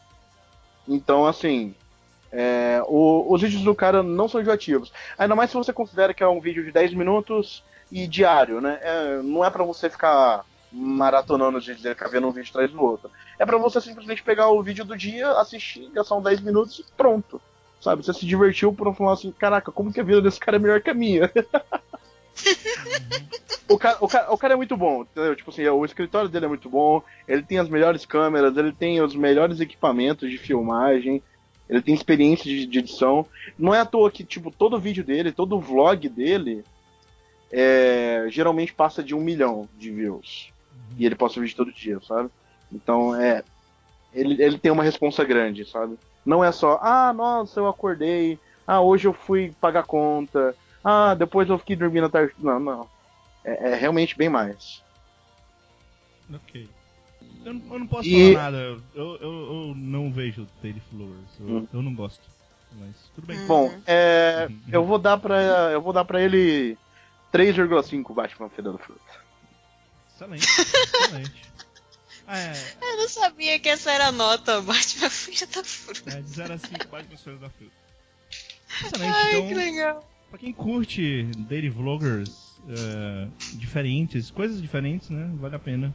Então, 0.87 1.27
assim, 1.27 1.75
é, 2.33 2.83
o- 2.87 3.27
os 3.33 3.43
vídeos 3.43 3.63
do 3.63 3.75
cara 3.75 4.03
não 4.03 4.29
são 4.29 4.41
enjoativos. 4.41 4.93
Ainda 5.19 5.35
mais 5.35 5.51
se 5.51 5.57
você 5.57 5.73
considera 5.73 6.15
que 6.15 6.23
é 6.23 6.29
um 6.29 6.41
vídeo 6.41 6.65
de 6.65 6.71
10 6.73 6.95
minutos 6.95 7.65
e 7.91 8.07
diário, 8.07 8.61
né? 8.61 8.79
É, 8.83 9.23
não 9.23 9.45
é 9.45 9.51
pra 9.51 9.65
você 9.65 9.89
ficar 9.91 10.45
maratonando 10.71 11.59
os 11.59 11.67
vídeos, 11.67 11.83
ficar 11.89 12.09
vendo 12.09 12.29
um 12.29 12.31
vídeo 12.31 12.51
atrás 12.51 12.71
do 12.71 12.83
outro. 12.83 13.11
É 13.39 13.47
pra 13.47 13.57
você 13.57 13.81
simplesmente 13.81 14.23
pegar 14.23 14.49
o 14.51 14.63
vídeo 14.63 14.85
do 14.85 14.97
dia, 14.97 15.31
assistir, 15.33 15.89
gastar 15.91 16.17
uns 16.17 16.25
10 16.25 16.41
minutos 16.41 16.79
e 16.79 16.85
pronto. 16.97 17.41
Sabe? 17.81 18.05
Você 18.05 18.13
se 18.13 18.27
divertiu 18.27 18.73
por 18.73 18.93
falar 18.95 19.13
assim, 19.13 19.33
caraca, 19.33 19.71
como 19.71 19.93
que 19.93 20.01
a 20.01 20.05
vida 20.05 20.21
desse 20.21 20.41
cara 20.41 20.57
é 20.57 20.61
melhor 20.61 20.81
que 20.81 20.91
a 20.91 20.95
minha? 20.95 21.31
o, 23.69 23.79
cara, 23.79 23.99
o, 24.01 24.09
cara, 24.09 24.33
o 24.33 24.39
cara 24.39 24.55
é 24.55 24.57
muito 24.57 24.77
bom, 24.77 25.03
entendeu? 25.03 25.37
Tipo 25.37 25.51
assim, 25.51 25.67
o 25.67 25.85
escritório 25.85 26.29
dele 26.29 26.47
é 26.47 26.49
muito 26.49 26.69
bom, 26.69 27.03
ele 27.27 27.43
tem 27.43 27.59
as 27.59 27.69
melhores 27.69 28.05
câmeras, 28.05 28.57
ele 28.57 28.73
tem 28.73 29.01
os 29.01 29.15
melhores 29.15 29.61
equipamentos 29.61 30.29
de 30.29 30.39
filmagem, 30.39 31.23
ele 31.69 31.83
tem 31.83 31.95
experiência 31.95 32.45
de, 32.45 32.67
de 32.67 32.79
edição. 32.79 33.27
Não 33.59 33.75
é 33.75 33.81
à 33.81 33.87
toa 33.87 34.11
que, 34.11 34.25
tipo, 34.25 34.51
todo 34.51 34.81
vídeo 34.81 35.05
dele, 35.05 35.31
todo 35.31 35.61
vlog 35.61 36.09
dele, 36.09 36.65
é, 37.53 38.27
geralmente 38.31 38.73
passa 38.73 39.03
de 39.03 39.15
um 39.15 39.21
milhão 39.21 39.69
de 39.77 39.91
views. 39.91 40.53
E 40.97 41.05
ele 41.05 41.15
posta 41.15 41.41
vídeo 41.41 41.57
todo 41.57 41.73
dia, 41.73 42.01
sabe? 42.01 42.31
Então, 42.73 43.15
é. 43.15 43.45
Ele, 44.13 44.43
ele 44.43 44.59
tem 44.59 44.73
uma 44.73 44.83
responsa 44.83 45.23
grande, 45.23 45.69
sabe? 45.69 45.99
Não 46.29 46.45
é 46.45 46.53
só, 46.53 46.79
ah, 46.83 47.11
nossa, 47.15 47.59
eu 47.59 47.67
acordei, 47.67 48.39
ah, 48.67 48.83
hoje 48.83 49.09
eu 49.09 49.15
fui 49.15 49.51
pagar 49.59 49.85
conta, 49.85 50.55
ah, 50.85 51.15
depois 51.15 51.49
eu 51.49 51.59
fiquei 51.59 51.75
dormindo 51.75 52.05
à 52.05 52.11
tarde. 52.11 52.35
Não, 52.39 52.61
não. 52.61 52.87
É, 53.43 53.71
é 53.71 53.75
realmente 53.75 54.15
bem 54.19 54.29
mais. 54.29 54.83
Ok. 56.31 56.69
Eu 57.47 57.55
não, 57.55 57.73
eu 57.73 57.79
não 57.79 57.87
posso 57.87 58.07
E- 58.11 58.35
falar 58.35 58.51
nada. 58.53 58.59
Eu, 58.59 59.17
eu, 59.17 59.23
eu 59.23 59.75
não 59.75 60.13
vejo 60.13 60.47
Daily 60.63 60.81
Flowers. 60.91 61.41
Eu, 61.41 61.47
Hum. 61.49 61.69
eu 61.73 61.83
não 61.83 61.95
gosto. 61.95 62.29
Mas 62.73 63.09
tudo 63.15 63.27
bem. 63.27 63.39
Hum. 63.39 63.47
Bom, 63.47 63.73
é, 63.87 64.49
Uhum. 64.51 64.63
eu 64.71 64.85
vou 64.85 64.99
dar 64.99 65.17
pra. 65.17 65.41
Eu 65.73 65.81
vou 65.81 65.95
dar 65.95 66.05
para 66.05 66.21
ele 66.21 66.77
3,5 67.33 68.13
Batman 68.15 68.51
Fedendo 68.51 68.77
Fruta. 68.77 69.01
Excelente. 70.15 70.45
Excelente. 70.45 71.51
É, 72.29 72.53
Eu 72.83 72.97
não 72.99 73.09
sabia 73.09 73.59
que 73.59 73.69
essa 73.69 73.91
era 73.91 74.09
a 74.09 74.13
nota, 74.13 74.61
Batman 74.63 75.09
Filha 75.11 75.47
da 75.47 75.65
Fruta. 75.65 76.11
é 76.11 76.21
de 76.21 76.29
0 76.31 76.53
a 76.55 76.59
5 76.59 76.89
Batman 76.89 77.17
Sonhos 77.17 77.41
da 77.41 77.49
Fruta. 77.51 77.73
Excelente. 78.85 79.15
Ai, 79.15 79.37
então, 79.37 79.49
que 79.49 79.55
legal. 79.55 80.11
pra 80.31 80.39
quem 80.39 80.53
curte 80.53 81.25
daily 81.49 81.71
vloggers 81.71 82.31
é, 82.69 83.29
diferentes, 83.55 84.31
coisas 84.31 84.61
diferentes, 84.61 85.09
né? 85.11 85.31
Vale 85.41 85.57
a 85.57 85.59
pena. 85.59 85.95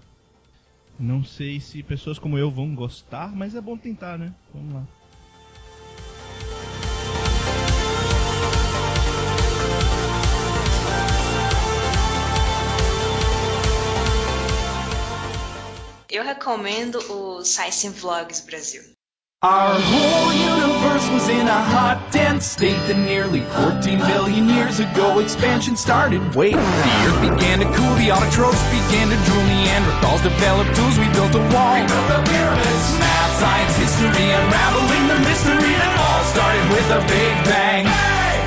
Não 0.99 1.23
sei 1.23 1.59
se 1.59 1.81
pessoas 1.83 2.17
como 2.19 2.37
eu 2.37 2.49
vão 2.51 2.73
gostar, 2.73 3.35
mas 3.35 3.55
é 3.55 3.61
bom 3.61 3.77
tentar, 3.77 4.17
né? 4.17 4.33
Vamos 4.53 4.73
lá. 4.73 4.87
Eu 16.13 16.23
recomendo 16.23 16.99
o 17.09 17.43
Science 17.43 17.89
Vlogs 17.89 18.41
Brasil. 18.41 18.83
Our 19.41 19.73
whole 19.73 20.31
universe 20.31 21.09
was 21.09 21.27
in 21.27 21.47
a 21.47 21.61
hot, 21.73 22.11
dense 22.11 22.45
state 22.45 22.77
that 22.85 23.01
nearly 23.01 23.41
14 23.41 23.97
billion 23.97 24.47
years 24.47 24.79
ago 24.79 25.17
expansion 25.17 25.75
started. 25.75 26.21
Wait, 26.35 26.53
the 26.53 26.93
earth 27.09 27.19
began 27.19 27.65
to 27.65 27.65
cool, 27.65 27.95
the 27.97 28.13
autotrophs 28.13 28.61
began 28.69 29.09
to 29.09 29.17
drool, 29.25 29.41
Neanderthals 29.41 30.21
developed 30.21 30.75
tools, 30.77 30.99
we 31.01 31.09
built 31.17 31.33
a 31.33 31.41
wall. 31.49 31.81
We 31.81 31.89
built 31.89 32.07
the 32.13 32.21
pyramids. 32.29 32.85
Math, 33.01 33.33
science, 33.41 33.75
history, 33.81 34.29
unraveling 34.37 35.05
the 35.09 35.19
mystery 35.25 35.73
that 35.81 35.93
all 35.97 36.23
started 36.29 36.65
with 36.77 36.87
a 36.93 37.01
big 37.09 37.33
bang. 37.49 37.89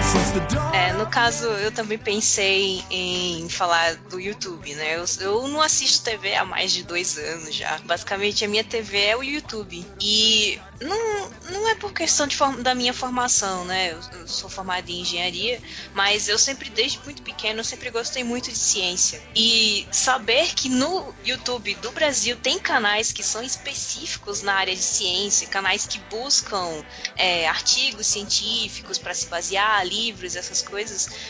Since 0.07 0.31
the 0.39 0.55
dawn. 0.55 0.86
No 0.97 1.07
caso, 1.07 1.45
eu 1.47 1.71
também 1.71 1.99
pensei 1.99 2.83
em 2.91 3.49
falar 3.51 3.97
do 3.97 4.19
YouTube, 4.19 4.75
né? 4.75 4.97
Eu, 4.97 5.05
eu 5.21 5.49
não 5.49 5.61
assisto 5.61 6.03
TV 6.05 6.35
há 6.35 6.45
mais 6.45 6.73
de 6.73 6.83
dois 6.83 7.19
anos 7.19 7.55
já. 7.55 7.79
Basicamente, 7.85 8.45
a 8.45 8.49
minha 8.49 8.65
TV 8.65 8.99
é 8.99 9.17
o 9.17 9.23
YouTube. 9.23 9.85
E 10.01 10.59
não, 10.81 11.31
não 11.51 11.69
é 11.69 11.75
por 11.75 11.93
questão 11.93 12.27
de 12.27 12.37
da 12.63 12.75
minha 12.75 12.93
formação, 12.93 13.65
né? 13.65 13.93
Eu, 13.93 14.21
eu 14.21 14.29
sou 14.29 14.49
formada 14.49 14.91
em 14.91 15.01
engenharia, 15.01 15.61
mas 15.95 16.29
eu 16.29 16.39
sempre, 16.39 16.69
desde 16.69 16.99
muito 17.01 17.23
pequeno, 17.23 17.61
eu 17.61 17.65
sempre 17.65 17.91
gostei 17.91 18.23
muito 18.23 18.51
de 18.51 18.59
ciência. 18.59 19.23
E 19.35 19.87
saber 19.91 20.55
que 20.55 20.69
no 20.69 21.15
YouTube 21.25 21.75
do 21.77 21.91
Brasil 21.93 22.37
tem 22.37 22.59
canais 22.59 23.13
que 23.13 23.23
são 23.23 23.43
específicos 23.43 24.43
na 24.43 24.55
área 24.55 24.75
de 24.75 24.83
ciência, 24.83 25.47
canais 25.47 25.87
que 25.87 25.99
buscam 25.99 26.85
é, 27.17 27.49
artigos 27.49 28.07
científicos 28.07 28.99
para 28.99 29.15
se 29.15 29.27
basear, 29.27 29.87
livros, 29.87 30.37
essas 30.37 30.61
coisas, 30.61 30.86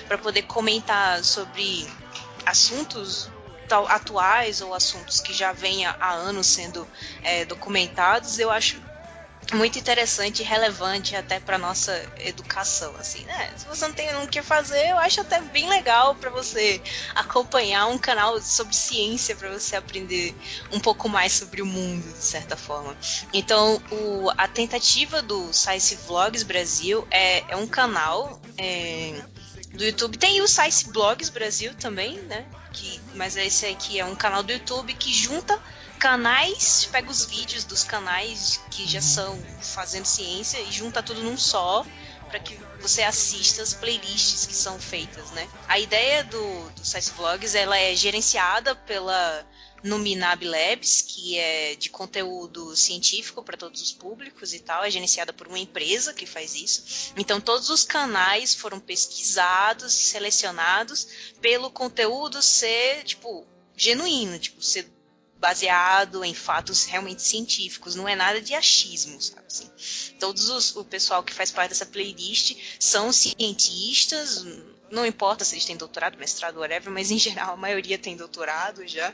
para 0.06 0.18
poder 0.18 0.42
comentar 0.42 1.22
sobre 1.24 1.88
assuntos 2.44 3.30
atuais 3.88 4.60
ou 4.60 4.72
assuntos 4.74 5.20
que 5.20 5.32
já 5.32 5.52
vêm 5.52 5.84
há 5.86 6.12
anos 6.12 6.46
sendo 6.46 6.88
é, 7.22 7.44
documentados, 7.44 8.38
eu 8.38 8.50
acho 8.50 8.80
muito 9.52 9.78
interessante 9.78 10.40
e 10.40 10.44
relevante 10.44 11.14
até 11.14 11.38
para 11.38 11.56
nossa 11.56 11.92
educação, 12.18 12.96
assim, 12.96 13.22
né? 13.24 13.50
Se 13.56 13.64
você 13.64 13.86
não 13.86 13.94
tem 13.94 14.12
o 14.16 14.26
que 14.28 14.42
fazer, 14.42 14.88
eu 14.88 14.98
acho 14.98 15.20
até 15.20 15.40
bem 15.40 15.68
legal 15.68 16.16
para 16.16 16.30
você 16.30 16.82
acompanhar 17.14 17.86
um 17.86 17.98
canal 17.98 18.40
sobre 18.42 18.74
ciência 18.74 19.36
para 19.36 19.50
você 19.50 19.76
aprender 19.76 20.36
um 20.72 20.80
pouco 20.80 21.08
mais 21.08 21.32
sobre 21.32 21.62
o 21.62 21.66
mundo, 21.66 22.12
de 22.12 22.24
certa 22.24 22.56
forma. 22.56 22.96
Então, 23.32 23.80
o- 23.90 24.30
a 24.36 24.48
tentativa 24.48 25.22
do 25.22 25.52
Science 25.52 25.94
Vlogs 25.94 26.42
Brasil 26.42 27.06
é, 27.10 27.44
é 27.52 27.56
um 27.56 27.68
canal 27.68 28.40
é, 28.58 29.22
do 29.76 29.84
YouTube. 29.84 30.18
Tem 30.18 30.40
o 30.40 30.48
Science 30.48 30.88
Blogs 30.90 31.28
Brasil 31.30 31.74
também, 31.74 32.18
né? 32.22 32.44
Que, 32.72 33.00
mas 33.14 33.36
esse 33.36 33.66
aqui 33.66 33.98
é 33.98 34.04
um 34.04 34.16
canal 34.16 34.42
do 34.42 34.52
YouTube 34.52 34.92
que 34.94 35.12
junta 35.12 35.60
canais, 35.98 36.86
pega 36.90 37.10
os 37.10 37.24
vídeos 37.24 37.64
dos 37.64 37.82
canais 37.82 38.60
que 38.70 38.86
já 38.86 39.00
são 39.00 39.40
fazendo 39.60 40.04
ciência 40.04 40.58
e 40.60 40.70
junta 40.70 41.02
tudo 41.02 41.22
num 41.22 41.38
só 41.38 41.84
para 42.28 42.40
que 42.40 42.58
você 42.80 43.02
assista 43.02 43.62
as 43.62 43.72
playlists 43.72 44.46
que 44.46 44.54
são 44.54 44.78
feitas, 44.78 45.30
né? 45.30 45.48
A 45.68 45.78
ideia 45.78 46.24
do, 46.24 46.70
do 46.70 46.84
Science 46.84 47.12
Vlogs 47.12 47.54
ela 47.54 47.78
é 47.78 47.94
gerenciada 47.94 48.74
pela 48.74 49.46
Numinab 49.86 50.44
Labs, 50.44 51.02
que 51.02 51.38
é 51.38 51.76
de 51.76 51.88
conteúdo 51.88 52.76
científico 52.76 53.42
para 53.42 53.56
todos 53.56 53.80
os 53.80 53.92
públicos 53.92 54.52
e 54.52 54.58
tal, 54.58 54.84
é 54.84 54.90
gerenciada 54.90 55.32
por 55.32 55.46
uma 55.46 55.58
empresa 55.58 56.12
que 56.12 56.26
faz 56.26 56.54
isso. 56.54 57.12
Então 57.16 57.40
todos 57.40 57.70
os 57.70 57.84
canais 57.84 58.54
foram 58.54 58.80
pesquisados, 58.80 59.92
selecionados 59.92 61.06
pelo 61.40 61.70
conteúdo 61.70 62.42
ser 62.42 63.04
tipo 63.04 63.46
genuíno, 63.76 64.38
tipo 64.38 64.62
ser 64.62 64.90
baseado 65.38 66.24
em 66.24 66.34
fatos 66.34 66.84
realmente 66.84 67.22
científicos, 67.22 67.94
não 67.94 68.08
é 68.08 68.16
nada 68.16 68.40
de 68.40 68.54
achismo, 68.54 69.20
sabe 69.20 69.46
assim. 69.46 69.70
Todos 70.18 70.48
os, 70.48 70.74
o 70.74 70.84
pessoal 70.84 71.22
que 71.22 71.32
faz 71.32 71.50
parte 71.50 71.70
dessa 71.70 71.86
playlist 71.86 72.56
são 72.80 73.12
cientistas, 73.12 74.44
não 74.90 75.04
importa 75.04 75.44
se 75.44 75.54
eles 75.54 75.64
têm 75.64 75.76
doutorado, 75.76 76.18
mestrado, 76.18 76.58
whatever, 76.58 76.90
mas 76.92 77.10
em 77.10 77.18
geral 77.18 77.54
a 77.54 77.56
maioria 77.56 77.98
tem 77.98 78.16
doutorado 78.16 78.86
já. 78.86 79.12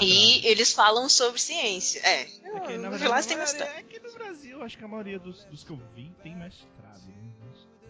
E 0.00 0.46
eles 0.46 0.72
falam 0.72 1.08
sobre 1.08 1.40
ciência. 1.40 2.00
É, 2.00 2.22
É 2.22 2.60
que, 2.60 2.76
na 2.78 2.90
verdade, 2.90 3.26
tem 3.28 3.36
mestrado. 3.36 3.68
é 3.70 3.82
que 3.82 3.98
no 4.00 4.12
Brasil, 4.12 4.62
acho 4.62 4.76
que 4.76 4.84
a 4.84 4.88
maioria 4.88 5.18
dos, 5.18 5.44
dos 5.44 5.64
que 5.64 5.70
eu 5.70 5.80
vi 5.94 6.12
tem 6.22 6.36
mestrado. 6.36 7.06
né? 7.06 7.32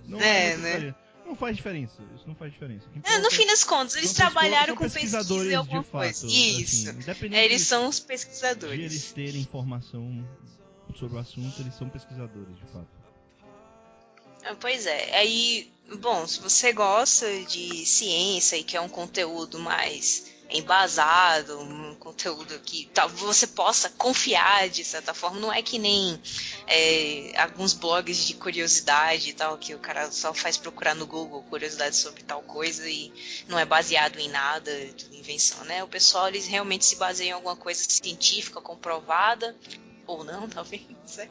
Não 0.06 0.20
É, 0.20 0.56
né? 0.56 0.94
não 1.26 1.34
faz 1.36 1.56
diferença. 1.56 1.94
Isso 2.16 2.26
não 2.26 2.34
faz 2.34 2.52
diferença. 2.52 2.86
É, 3.04 3.12
no 3.12 3.18
importa 3.18 3.30
fim 3.36 3.46
das 3.46 3.64
contas, 3.64 3.96
eles 3.96 4.12
trabalharam 4.12 4.74
com 4.76 4.84
pesquisa 4.84 5.18
pesquisadores 5.18 5.52
e 5.52 5.54
alguma 5.54 5.82
de 5.82 5.88
coisa. 5.88 6.12
fato, 6.20 6.26
Isso. 6.32 6.90
assim, 6.90 7.34
É, 7.34 7.44
eles 7.44 7.62
são 7.62 7.86
os 7.88 7.96
de 7.96 8.02
eles 8.02 8.24
pesquisadores. 8.24 9.12
terem 9.12 9.40
informação 9.40 10.26
sobre 10.98 11.16
o 11.16 11.20
assunto, 11.20 11.60
eles 11.60 11.74
são 11.74 11.88
pesquisadores, 11.88 12.56
de 12.56 12.66
fato. 12.72 12.88
Ah, 14.44 14.56
Pois 14.58 14.86
é. 14.86 15.16
Aí, 15.16 15.70
bom, 16.00 16.26
se 16.26 16.40
você 16.40 16.72
gosta 16.72 17.26
de 17.44 17.84
ciência 17.86 18.56
e 18.56 18.64
quer 18.64 18.80
um 18.80 18.88
conteúdo 18.88 19.58
mais 19.60 20.26
embasado, 20.52 21.60
um 21.60 21.94
conteúdo 21.96 22.58
que 22.60 22.88
tal, 22.92 23.08
você 23.08 23.46
possa 23.46 23.88
confiar 23.90 24.68
de 24.68 24.84
certa 24.84 25.14
forma, 25.14 25.38
não 25.38 25.52
é 25.52 25.62
que 25.62 25.78
nem 25.78 26.20
é, 26.66 27.32
alguns 27.36 27.72
blogs 27.72 28.26
de 28.26 28.34
curiosidade 28.34 29.30
e 29.30 29.32
tal, 29.32 29.58
que 29.58 29.74
o 29.74 29.78
cara 29.78 30.10
só 30.10 30.32
faz 30.34 30.56
procurar 30.56 30.94
no 30.94 31.06
Google 31.06 31.42
curiosidades 31.44 31.98
sobre 31.98 32.22
tal 32.22 32.42
coisa 32.42 32.88
e 32.88 33.12
não 33.48 33.58
é 33.58 33.64
baseado 33.64 34.18
em 34.18 34.28
nada 34.28 34.70
invenção, 35.12 35.64
né? 35.64 35.82
O 35.84 35.88
pessoal, 35.88 36.28
eles 36.28 36.46
realmente 36.46 36.84
se 36.84 36.96
baseiam 36.96 37.30
em 37.30 37.32
alguma 37.32 37.56
coisa 37.56 37.84
científica 37.88 38.60
comprovada, 38.60 39.56
ou 40.18 40.24
não, 40.24 40.48
talvez, 40.50 40.82
não 40.88 41.06
sei. 41.06 41.28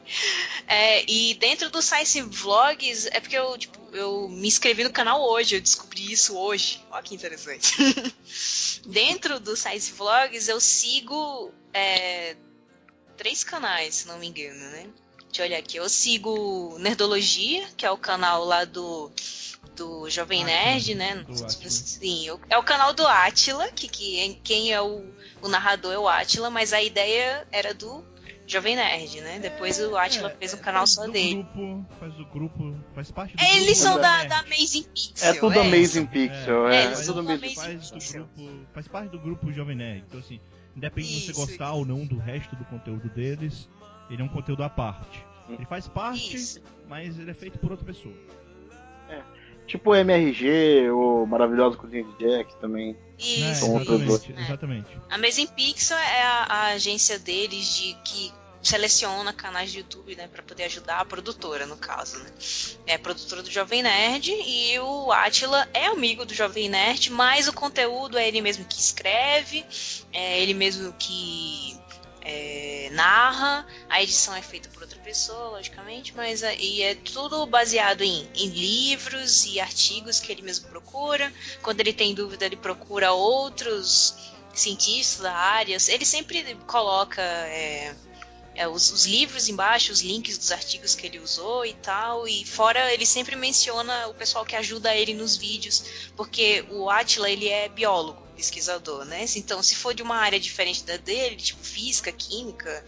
É, 0.66 1.10
e 1.10 1.34
dentro 1.34 1.70
do 1.70 1.82
Science 1.82 2.20
Vlogs, 2.20 3.06
é 3.06 3.20
porque 3.20 3.36
eu, 3.36 3.56
tipo, 3.56 3.78
eu 3.92 4.28
me 4.28 4.48
inscrevi 4.48 4.84
no 4.84 4.92
canal 4.92 5.22
hoje, 5.22 5.56
eu 5.56 5.60
descobri 5.60 6.12
isso 6.12 6.36
hoje. 6.36 6.84
Olha 6.90 7.02
que 7.02 7.14
interessante. 7.14 7.74
dentro 8.86 9.40
do 9.40 9.56
Science 9.56 9.92
Vlogs, 9.92 10.48
eu 10.48 10.60
sigo 10.60 11.52
é, 11.72 12.36
três 13.16 13.44
canais, 13.44 13.96
se 13.96 14.08
não 14.08 14.18
me 14.18 14.28
engano, 14.28 14.58
né? 14.70 14.88
Deixa 15.26 15.42
eu 15.42 15.46
olhar 15.46 15.58
aqui. 15.58 15.76
Eu 15.76 15.88
sigo 15.88 16.76
Nerdologia, 16.78 17.68
que 17.76 17.86
é 17.86 17.90
o 17.90 17.96
canal 17.96 18.44
lá 18.44 18.64
do, 18.64 19.12
do 19.76 20.10
Jovem 20.10 20.44
Nerd, 20.44 20.94
né? 20.94 21.16
do. 21.16 21.70
Sim, 21.70 22.28
é 22.48 22.58
o 22.58 22.62
canal 22.62 22.92
do 22.92 23.06
Átila, 23.06 23.70
que, 23.70 23.88
que 23.88 24.40
quem 24.42 24.72
é 24.72 24.80
o, 24.80 25.04
o 25.40 25.48
narrador 25.48 25.92
é 25.92 25.98
o 25.98 26.08
Átila, 26.08 26.50
mas 26.50 26.72
a 26.72 26.82
ideia 26.82 27.46
era 27.52 27.72
do 27.72 28.04
Jovem 28.52 28.76
Nerd, 28.76 29.20
né? 29.20 29.38
Depois 29.38 29.78
o 29.80 29.96
Átila 29.96 30.30
É, 30.30 30.36
fez 30.36 30.54
um 30.54 30.58
é, 30.58 30.60
canal 30.60 30.80
faz 30.80 30.90
só 30.90 31.06
do 31.06 31.12
dele. 31.12 31.34
Grupo, 31.54 31.86
faz 31.98 32.14
do 32.14 32.26
grupo, 32.26 32.74
faz 32.94 33.10
parte 33.10 33.36
do 33.36 33.42
É, 33.42 33.46
grupo 33.46 33.60
Eles 33.62 33.78
são 33.78 34.00
da, 34.00 34.24
da 34.24 34.38
Amazing 34.40 34.82
Pixel. 34.84 35.28
É 35.30 35.34
tudo 35.34 35.60
Amazing 35.60 36.06
Pixel, 36.06 36.68
É, 36.68 36.76
é, 36.76 36.84
eles 36.86 37.00
é 37.00 37.02
são 37.04 37.14
tudo 37.14 37.26
do 37.26 37.32
Amazing 37.32 37.54
faz, 37.54 37.90
do 37.90 37.94
Pixel. 37.94 38.28
grupo, 38.36 38.66
faz 38.72 38.88
parte 38.88 39.10
do 39.10 39.18
grupo 39.18 39.52
Jovem 39.52 39.76
Nerd. 39.76 40.04
Então, 40.08 40.20
assim, 40.20 40.40
independente 40.76 41.12
de 41.14 41.20
você 41.26 41.30
Isso, 41.32 41.40
gostar 41.40 41.66
isso. 41.70 41.74
ou 41.76 41.84
não 41.86 42.06
do 42.06 42.18
resto 42.18 42.54
do 42.56 42.64
conteúdo 42.64 43.08
deles, 43.10 43.68
ele 44.10 44.20
é 44.22 44.24
um 44.24 44.28
conteúdo 44.28 44.62
à 44.62 44.68
parte. 44.68 45.24
Ele 45.48 45.64
faz 45.66 45.88
parte, 45.88 46.36
Isso. 46.36 46.60
mas 46.88 47.18
ele 47.18 47.30
é 47.30 47.34
feito 47.34 47.58
por 47.58 47.70
outra 47.72 47.84
pessoa. 47.84 48.14
Tipo 49.66 49.90
o 49.90 49.94
MRG, 49.94 50.90
o 50.90 51.24
Maravilhosa 51.26 51.76
Cozinha 51.76 52.02
de 52.02 52.18
Jack 52.18 52.56
também. 52.60 52.96
Isso, 53.16 53.44
É, 53.44 53.54
São 53.54 53.80
isso. 53.80 53.92
exatamente, 53.92 54.32
É. 54.32 54.40
exatamente. 54.44 54.86
A 55.08 55.14
Amazing 55.14 55.46
Pixel 55.48 55.96
é 55.96 56.22
a, 56.22 56.42
a 56.48 56.66
agência 56.72 57.18
deles 57.20 57.76
de 57.76 57.94
que 58.04 58.32
seleciona 58.62 59.32
canais 59.32 59.72
de 59.72 59.78
YouTube, 59.78 60.14
né, 60.16 60.28
para 60.28 60.42
poder 60.42 60.64
ajudar 60.64 60.98
a 60.98 61.04
produtora, 61.04 61.66
no 61.66 61.76
caso, 61.76 62.18
né? 62.18 62.30
É 62.86 62.98
produtora 62.98 63.42
do 63.42 63.50
Jovem 63.50 63.82
Nerd 63.82 64.30
e 64.30 64.78
o 64.80 65.10
Atila 65.12 65.68
é 65.72 65.86
amigo 65.86 66.24
do 66.24 66.34
Jovem 66.34 66.68
Nerd, 66.68 67.10
mas 67.10 67.48
o 67.48 67.52
conteúdo 67.52 68.18
é 68.18 68.28
ele 68.28 68.40
mesmo 68.40 68.64
que 68.64 68.78
escreve, 68.78 69.64
é 70.12 70.40
ele 70.40 70.54
mesmo 70.54 70.92
que 70.98 71.80
é, 72.22 72.90
narra, 72.92 73.66
a 73.88 74.02
edição 74.02 74.34
é 74.34 74.42
feita 74.42 74.68
por 74.68 74.82
outra 74.82 74.98
pessoa, 75.00 75.50
logicamente, 75.50 76.14
mas 76.14 76.42
e 76.42 76.82
é 76.82 76.94
tudo 76.94 77.46
baseado 77.46 78.02
em, 78.02 78.28
em 78.34 78.48
livros 78.48 79.46
e 79.46 79.58
artigos 79.58 80.20
que 80.20 80.30
ele 80.30 80.42
mesmo 80.42 80.68
procura. 80.68 81.32
Quando 81.62 81.80
ele 81.80 81.92
tem 81.92 82.14
dúvida, 82.14 82.44
ele 82.44 82.56
procura 82.56 83.12
outros 83.12 84.14
cientistas 84.52 85.22
da 85.22 85.32
área. 85.32 85.76
Ele 85.88 86.04
sempre 86.04 86.54
coloca 86.66 87.22
é, 87.22 87.94
é, 88.60 88.68
os, 88.68 88.92
os 88.92 89.06
livros 89.06 89.48
embaixo, 89.48 89.90
os 89.90 90.02
links 90.02 90.36
dos 90.36 90.52
artigos 90.52 90.94
que 90.94 91.06
ele 91.06 91.18
usou 91.18 91.64
e 91.64 91.72
tal. 91.72 92.28
E 92.28 92.44
fora, 92.44 92.92
ele 92.92 93.06
sempre 93.06 93.34
menciona 93.34 94.08
o 94.08 94.14
pessoal 94.14 94.44
que 94.44 94.54
ajuda 94.54 94.94
ele 94.94 95.14
nos 95.14 95.34
vídeos, 95.34 95.82
porque 96.14 96.62
o 96.68 96.90
Atila 96.90 97.30
ele 97.30 97.48
é 97.48 97.70
biólogo, 97.70 98.20
pesquisador, 98.36 99.06
né? 99.06 99.24
Então, 99.34 99.62
se 99.62 99.74
for 99.74 99.94
de 99.94 100.02
uma 100.02 100.16
área 100.16 100.38
diferente 100.38 100.84
da 100.84 100.98
dele, 100.98 101.36
tipo 101.36 101.64
física, 101.64 102.12
química, 102.12 102.84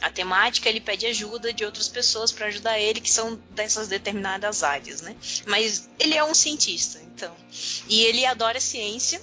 a 0.00 0.08
temática, 0.10 0.68
ele 0.68 0.80
pede 0.80 1.06
ajuda 1.06 1.52
de 1.52 1.64
outras 1.64 1.88
pessoas 1.88 2.30
para 2.30 2.46
ajudar 2.46 2.78
ele 2.78 3.00
que 3.00 3.10
são 3.10 3.34
dessas 3.50 3.88
determinadas 3.88 4.62
áreas, 4.62 5.00
né? 5.00 5.16
Mas 5.44 5.90
ele 5.98 6.14
é 6.14 6.22
um 6.22 6.34
cientista, 6.34 7.00
então. 7.02 7.34
E 7.88 8.04
ele 8.04 8.24
adora 8.24 8.60
ciência. 8.60 9.20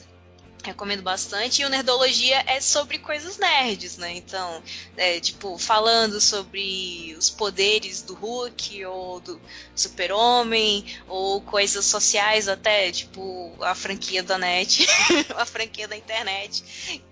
Recomendo 0.63 1.03
bastante. 1.03 1.61
E 1.61 1.65
o 1.65 1.69
Nerdologia 1.69 2.41
é 2.47 2.61
sobre 2.61 2.97
coisas 2.97 3.37
nerds, 3.37 3.97
né? 3.97 4.13
Então, 4.15 4.63
é, 4.95 5.19
tipo, 5.19 5.57
falando 5.57 6.21
sobre 6.21 7.13
os 7.17 7.29
poderes 7.29 8.01
do 8.01 8.13
Hulk 8.13 8.85
ou 8.85 9.19
do 9.19 9.41
Super-Homem, 9.75 10.85
ou 11.07 11.41
coisas 11.41 11.85
sociais 11.85 12.47
até, 12.47 12.91
tipo, 12.91 13.53
a 13.61 13.75
franquia 13.75 14.23
da 14.23 14.37
net, 14.37 14.87
a 15.35 15.45
franquia 15.45 15.87
da 15.87 15.97
internet, 15.97 16.63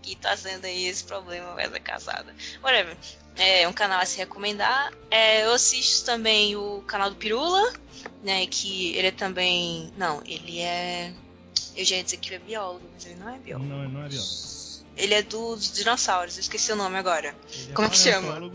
que 0.01 0.15
tá 0.15 0.35
sendo 0.37 0.65
aí 0.65 0.85
esse 0.85 1.03
problema, 1.03 1.61
essa 1.61 1.79
casada. 1.79 2.33
Whatever. 2.63 2.95
É 3.37 3.67
um 3.67 3.73
canal 3.73 3.99
a 3.99 4.05
se 4.05 4.17
recomendar. 4.17 4.93
É, 5.09 5.43
eu 5.45 5.53
assisto 5.53 6.05
também 6.05 6.55
o 6.55 6.81
canal 6.85 7.09
do 7.09 7.15
Pirula, 7.15 7.73
né? 8.23 8.45
Que 8.45 8.95
ele 8.95 9.07
é 9.07 9.11
também. 9.11 9.91
Não, 9.97 10.21
ele 10.25 10.59
é. 10.59 11.13
Eu 11.75 11.85
já 11.85 11.95
ia 11.97 12.03
dizer 12.03 12.17
que 12.17 12.29
ele 12.29 12.35
é 12.35 12.39
biólogo, 12.39 12.85
mas 12.93 13.05
ele 13.05 13.15
não 13.15 13.29
é 13.29 13.39
biólogo. 13.39 13.69
Não, 13.69 13.89
não 13.89 14.03
é 14.05 14.09
biólogo. 14.09 14.51
Ele 14.97 15.13
é 15.13 15.21
dos 15.23 15.71
dinossauros, 15.71 16.35
eu 16.37 16.41
esqueci 16.41 16.71
o 16.71 16.75
nome 16.75 16.97
agora. 16.97 17.35
Ele 17.53 17.71
é 17.71 17.73
Como 17.73 17.87
é 17.87 17.89
que 17.91 17.97
chama? 17.97 18.51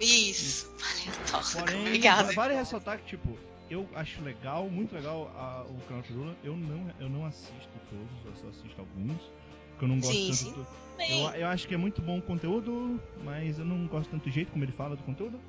Isso, 0.00 0.68
paleontólogo, 0.78 1.58
Porém, 1.60 1.80
obrigada. 1.86 2.32
vale 2.32 2.54
ressaltar 2.54 2.98
que, 2.98 3.06
tipo, 3.16 3.38
eu 3.70 3.88
acho 3.94 4.20
legal, 4.22 4.68
muito 4.68 4.94
legal 4.94 5.30
a- 5.36 5.64
o 5.68 5.80
canal 5.88 6.02
Pirula. 6.02 6.36
Eu 6.44 6.54
não, 6.56 6.90
eu 7.00 7.08
não 7.08 7.24
assisto 7.24 7.70
todos, 7.88 8.24
eu 8.26 8.32
só 8.42 8.48
assisto 8.58 8.80
alguns. 8.80 9.20
Porque 9.70 9.84
eu 9.84 9.88
não 9.88 9.98
gosto 10.00 10.12
Sim, 10.12 10.26
tanto 10.26 10.36
sim. 10.36 10.52
do- 10.52 10.66
Eu, 11.00 11.40
eu 11.40 11.46
acho 11.48 11.66
que 11.66 11.74
é 11.74 11.76
muito 11.76 12.00
bom 12.02 12.18
o 12.18 12.22
conteúdo, 12.22 13.00
mas 13.24 13.58
eu 13.58 13.64
não 13.64 13.86
gosto 13.86 14.10
tanto 14.10 14.24
do 14.24 14.30
jeito 14.30 14.52
como 14.52 14.64
ele 14.64 14.72
fala 14.72 14.94
do 14.96 15.02
conteúdo. 15.02 15.40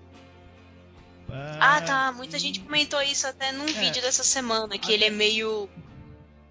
Ah, 1.30 1.78
É, 1.78 1.82
tá. 1.82 2.12
Muita 2.12 2.38
e- 2.38 2.40
gente 2.40 2.60
comentou 2.62 3.02
isso 3.02 3.28
até 3.28 3.52
num 3.52 3.66
É. 3.68 3.72
vídeo 3.72 4.02
dessa 4.02 4.24
semana, 4.24 4.78
que 4.78 4.86
Até- 4.86 4.94
ele 4.94 5.06
é 5.06 5.10
meio. 5.10 5.68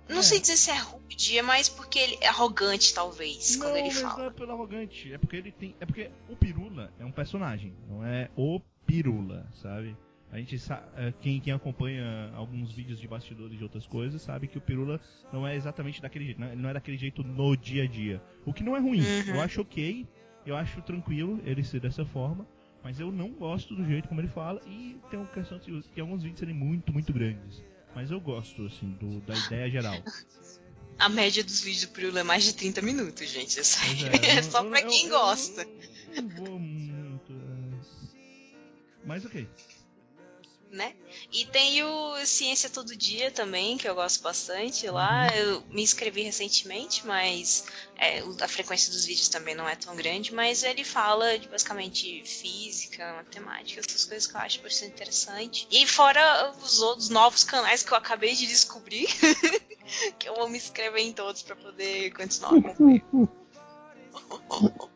Não 0.09 0.18
É. 0.18 0.22
sei 0.22 0.40
dizer 0.40 0.56
se 0.56 0.70
é 0.70 0.78
rude, 0.78 1.39
é 1.39 1.43
mais 1.43 1.68
porque 1.68 1.98
ele 1.98 2.18
é 2.20 2.28
arrogante, 2.28 2.93
talvez, 2.94 3.56
Não, 3.56 3.66
quando 3.66 3.76
ele 3.76 3.86
mas 3.89 4.02
não 4.02 4.10
fala. 4.10 4.26
é 4.26 4.31
pelo 4.31 4.52
arrogante. 4.52 5.12
É 5.12 5.18
porque 5.18 5.36
ele 5.36 5.51
tem. 5.52 5.74
É 5.81 5.86
porque 5.86 6.10
o 6.28 6.36
Pirula 6.36 6.93
é 6.98 7.05
um 7.05 7.10
personagem, 7.12 7.72
não 7.89 8.05
é 8.05 8.28
o 8.36 8.60
Pirula, 8.86 9.47
sabe? 9.62 9.97
A 10.31 10.39
gente 10.39 10.59
sabe. 10.59 10.82
Quem, 11.20 11.40
quem 11.40 11.52
acompanha 11.52 12.31
alguns 12.35 12.72
vídeos 12.72 12.98
de 13.01 13.06
bastidores 13.06 13.56
de 13.56 13.62
outras 13.62 13.86
coisas 13.86 14.20
sabe 14.20 14.48
que 14.48 14.59
o 14.59 14.60
Pirula 14.60 15.01
não 15.32 15.47
é 15.47 15.55
exatamente 15.55 16.02
daquele 16.02 16.24
jeito. 16.26 16.40
Não, 16.40 16.48
ele 16.48 16.60
não 16.60 16.68
é 16.68 16.72
daquele 16.74 16.97
jeito 16.97 17.22
no 17.22 17.56
dia 17.56 17.85
a 17.85 17.86
dia. 17.86 18.20
O 18.44 18.52
que 18.52 18.64
não 18.64 18.76
é 18.76 18.81
ruim. 18.81 19.01
Uhum. 19.01 19.35
Eu 19.36 19.40
acho 19.40 19.60
ok, 19.60 20.06
eu 20.44 20.56
acho 20.56 20.82
tranquilo 20.82 21.40
ele 21.44 21.62
ser 21.62 21.81
dessa 21.81 22.05
forma. 22.05 22.47
Mas 22.82 22.98
eu 23.01 23.10
não 23.12 23.31
gosto 23.31 23.74
do 23.74 23.85
jeito 23.86 24.09
como 24.09 24.20
ele 24.20 24.28
fala. 24.28 24.60
E 24.66 24.98
tem 25.09 25.18
uma 25.18 25.28
questão 25.28 25.56
de 25.59 25.82
que 25.94 26.01
alguns 26.01 26.22
vídeos 26.22 26.40
serem 26.40 26.55
muito, 26.55 26.93
muito 26.93 27.12
grandes. 27.12 27.62
Mas 27.95 28.11
eu 28.11 28.21
gosto, 28.21 28.66
assim, 28.66 28.91
do, 29.01 29.21
da 29.21 29.37
ideia 29.37 29.71
geral. 29.71 30.03
A 30.99 31.09
média 31.09 31.43
dos 31.45 31.61
vídeos 31.61 31.87
do 31.87 31.93
Pirula 31.93 32.21
é 32.21 32.23
mais 32.23 32.45
de 32.45 32.55
30 32.55 32.81
minutos, 32.83 33.29
gente. 33.29 33.59
É, 33.59 33.62
sério. 33.62 34.11
Pois 34.11 34.23
é 34.29 34.39
eu 34.39 34.43
só 34.43 34.62
não- 34.62 34.71
pra 34.71 34.81
eu- 34.81 34.89
quem 34.89 35.05
eu- 35.07 35.11
gosta. 35.11 35.66
Eu 36.15 36.23
não 36.23 36.29
vou 36.31 36.59
muito. 36.59 37.33
é. 37.33 37.75
Mas 39.05 39.25
ok. 39.25 39.47
Né? 40.74 40.94
E 41.32 41.46
tem 41.46 41.82
o 41.82 42.26
Ciência 42.26 42.68
Todo 42.68 42.96
Dia 42.96 43.30
também, 43.30 43.78
que 43.78 43.88
eu 43.88 43.94
gosto 43.94 44.22
bastante 44.22 44.86
lá. 44.88 45.34
Eu 45.36 45.62
me 45.70 45.82
inscrevi 45.82 46.22
recentemente, 46.22 47.06
mas 47.06 47.64
é, 47.96 48.20
a 48.40 48.48
frequência 48.48 48.92
dos 48.92 49.05
vídeos 49.05 49.28
também 49.28 49.55
não 49.55 49.68
é 49.68 49.76
tão 49.76 49.94
grande, 49.94 50.34
mas 50.34 50.62
ele 50.62 50.84
fala 50.84 51.38
de 51.38 51.48
basicamente 51.48 52.22
física, 52.24 53.14
matemática, 53.14 53.80
essas 53.80 54.05
coisas 54.05 54.26
que 54.26 54.36
eu 54.36 54.40
acho 54.40 54.60
bastante 54.60 54.92
interessante. 54.92 55.68
E 55.70 55.86
fora 55.86 56.52
os 56.62 56.80
outros 56.80 57.09
novos 57.09 57.44
canais 57.44 57.82
que 57.82 57.92
eu 57.92 57.96
acabei 57.96 58.34
de 58.34 58.46
descobrir, 58.46 59.06
que 60.18 60.28
eu 60.28 60.34
vou 60.34 60.48
me 60.48 60.59
inscrever 60.59 61.02
em 61.02 61.12
todos 61.12 61.42
pra 61.42 61.56
poder 61.56 62.12
continuar 62.12 62.56
acompanhando. 62.59 63.28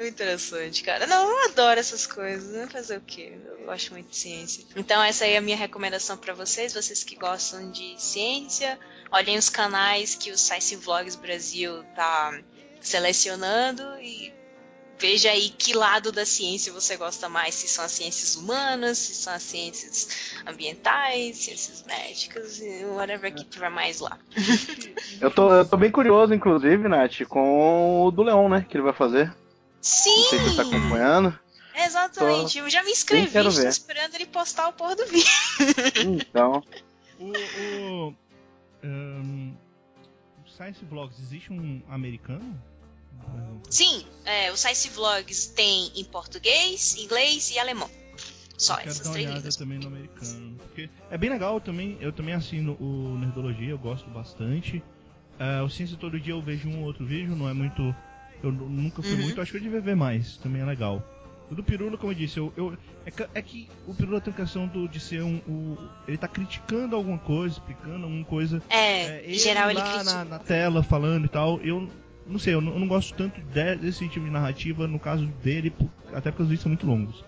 É 0.00 0.08
interessante, 0.08 0.82
cara. 0.82 1.06
Não, 1.06 1.28
eu 1.28 1.50
adoro 1.50 1.78
essas 1.78 2.06
coisas? 2.06 2.72
Fazer 2.72 2.96
o 2.96 3.02
quê? 3.02 3.38
Eu 3.44 3.66
gosto 3.66 3.92
muito 3.92 4.08
de 4.08 4.16
ciência. 4.16 4.64
Então 4.74 5.02
essa 5.02 5.26
aí 5.26 5.32
é 5.32 5.36
a 5.36 5.42
minha 5.42 5.58
recomendação 5.58 6.16
pra 6.16 6.32
vocês, 6.32 6.72
vocês 6.72 7.04
que 7.04 7.16
gostam 7.16 7.70
de 7.70 8.00
ciência. 8.00 8.78
Olhem 9.12 9.36
os 9.36 9.50
canais 9.50 10.14
que 10.14 10.30
o 10.30 10.38
Science 10.38 10.74
Vlogs 10.76 11.16
Brasil 11.16 11.84
tá 11.94 12.40
selecionando 12.80 13.82
e 14.00 14.32
Veja 14.98 15.30
aí 15.30 15.48
que 15.48 15.74
lado 15.74 16.12
da 16.12 16.26
ciência 16.26 16.70
você 16.74 16.94
gosta 16.94 17.26
mais, 17.26 17.54
se 17.54 17.66
são 17.66 17.82
as 17.82 17.92
ciências 17.92 18.36
humanas, 18.36 18.98
se 18.98 19.14
são 19.14 19.32
as 19.32 19.42
ciências 19.42 20.34
ambientais, 20.46 21.38
ciências 21.38 21.82
médicas, 21.86 22.60
whatever 22.94 23.34
que 23.34 23.44
tiver 23.44 23.70
mais 23.70 23.98
lá. 24.00 24.18
Eu 25.18 25.30
tô, 25.30 25.52
eu 25.52 25.66
tô 25.66 25.76
bem 25.76 25.90
curioso, 25.90 26.32
inclusive, 26.32 26.88
Nath, 26.88 27.24
com 27.28 28.02
o 28.02 28.10
do 28.10 28.22
Leão, 28.22 28.48
né? 28.48 28.64
Que 28.66 28.76
ele 28.76 28.84
vai 28.84 28.94
fazer. 28.94 29.30
Não 29.82 29.84
sei 29.84 30.24
se 30.28 30.38
você 30.38 30.56
tá 30.56 30.64
Sim! 30.64 30.76
acompanhando. 30.76 31.38
Exatamente, 31.74 32.58
eu 32.58 32.68
já 32.68 32.82
me 32.82 32.90
inscrevi, 32.90 33.30
quero 33.30 33.48
estou 33.48 33.66
esperando 33.68 34.14
ele 34.14 34.26
postar 34.26 34.68
o 34.68 34.72
porra 34.72 34.96
do 34.96 35.06
vídeo. 35.06 35.30
Então, 35.96 36.62
O, 37.18 37.32
o, 38.06 38.14
o 38.84 39.54
Science 40.56 40.84
Vlogs, 40.84 41.18
existe 41.20 41.52
um 41.52 41.80
americano? 41.88 42.60
Sim, 43.70 44.04
é, 44.24 44.50
o 44.52 44.56
Science 44.56 44.88
Vlogs 44.90 45.46
tem 45.46 45.90
em 45.94 46.04
português, 46.04 46.96
inglês 46.96 47.50
e 47.50 47.58
alemão. 47.58 47.88
Só 48.58 48.74
Eu 48.74 48.78
quero 48.78 48.90
essas 48.90 49.02
dar 49.04 49.08
uma 49.08 49.12
três 49.14 49.26
olhada 49.26 49.38
línguas. 49.40 49.56
também 49.56 49.78
no 49.78 49.86
americano. 49.86 50.56
Porque 50.58 50.90
é 51.10 51.16
bem 51.16 51.30
legal 51.30 51.60
também. 51.60 51.96
Eu 52.00 52.12
também 52.12 52.34
assino 52.34 52.76
o 52.80 53.16
Nerdologia, 53.18 53.70
eu 53.70 53.78
gosto 53.78 54.08
bastante. 54.10 54.82
Ah, 55.38 55.62
o 55.64 55.70
Ciência 55.70 55.96
Todo 55.96 56.20
Dia 56.20 56.34
eu 56.34 56.42
vejo 56.42 56.68
um 56.68 56.80
ou 56.80 56.84
outro 56.86 57.06
vídeo, 57.06 57.34
não 57.34 57.48
é 57.48 57.54
muito. 57.54 57.94
Eu 58.42 58.50
nu- 58.52 58.68
nunca 58.68 59.02
fui 59.02 59.12
Uhum. 59.14 59.22
muito, 59.22 59.40
acho 59.40 59.50
que 59.50 59.58
eu 59.58 59.62
devia 59.62 59.80
ver 59.80 59.94
mais, 59.96 60.36
também 60.38 60.62
é 60.62 60.64
legal. 60.64 61.02
O 61.50 61.54
do 61.54 61.62
Pirula, 61.64 61.96
como 61.98 62.12
eu 62.12 62.16
disse, 62.16 62.38
eu, 62.38 62.52
eu- 62.56 62.78
é, 63.04 63.10
que, 63.10 63.26
é 63.34 63.42
que 63.42 63.68
o 63.86 63.92
Pirula 63.94 64.20
tem 64.20 64.32
a 64.32 64.36
questão 64.36 64.66
do, 64.68 64.88
de 64.88 65.00
ser 65.00 65.22
um. 65.22 65.36
o- 65.48 65.76
ele 66.06 66.16
tá 66.16 66.28
criticando 66.28 66.94
alguma 66.94 67.18
coisa, 67.18 67.54
explicando 67.56 68.04
alguma 68.04 68.24
coisa. 68.24 68.62
É, 68.70 69.20
em 69.22 69.30
ele 69.30 69.38
geral 69.38 69.68
ele 69.70 69.78
lá 69.80 70.04
na, 70.04 70.24
na 70.24 70.38
tela 70.38 70.82
falando 70.82 71.24
e 71.24 71.28
tal, 71.28 71.60
eu 71.60 71.88
não 72.26 72.38
sei, 72.38 72.54
eu 72.54 72.60
não, 72.60 72.72
eu 72.72 72.78
não 72.78 72.86
gosto 72.86 73.14
tanto 73.14 73.40
de- 73.40 73.76
desse 73.76 74.08
tipo 74.08 74.24
de 74.24 74.30
narrativa 74.30 74.86
no 74.86 74.98
caso 75.00 75.26
dele, 75.42 75.70
por- 75.70 75.90
até 76.14 76.30
porque 76.30 76.42
os 76.44 76.48
vídeos 76.48 76.62
são 76.62 76.70
muito 76.70 76.86
longos. 76.86 77.24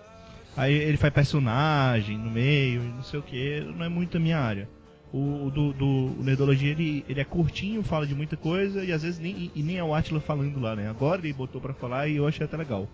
Aí 0.55 0.73
ele 0.73 0.97
faz 0.97 1.11
personagem 1.13 2.17
no 2.17 2.29
meio, 2.31 2.81
não 2.81 3.03
sei 3.03 3.19
o 3.19 3.23
que, 3.23 3.59
não 3.75 3.83
é 3.85 3.89
muito 3.89 4.17
a 4.17 4.19
minha 4.19 4.39
área. 4.39 4.69
O, 5.13 5.51
do, 5.51 5.73
do 5.73 6.23
Nerdologia 6.23 6.71
ele, 6.71 7.05
ele 7.07 7.21
é 7.21 7.23
curtinho, 7.23 7.83
fala 7.83 8.07
de 8.07 8.15
muita 8.15 8.35
coisa 8.35 8.83
e 8.83 8.91
às 8.91 9.03
vezes 9.03 9.19
nem, 9.19 9.51
e 9.53 9.61
nem 9.61 9.77
é 9.77 9.83
o 9.83 9.93
Atila 9.93 10.19
falando 10.19 10.59
lá, 10.59 10.75
né? 10.75 10.89
Agora 10.89 11.21
ele 11.21 11.31
botou 11.31 11.61
pra 11.61 11.71
falar 11.71 12.07
e 12.07 12.15
eu 12.15 12.25
achei 12.25 12.43
até 12.43 12.57
legal. 12.57 12.89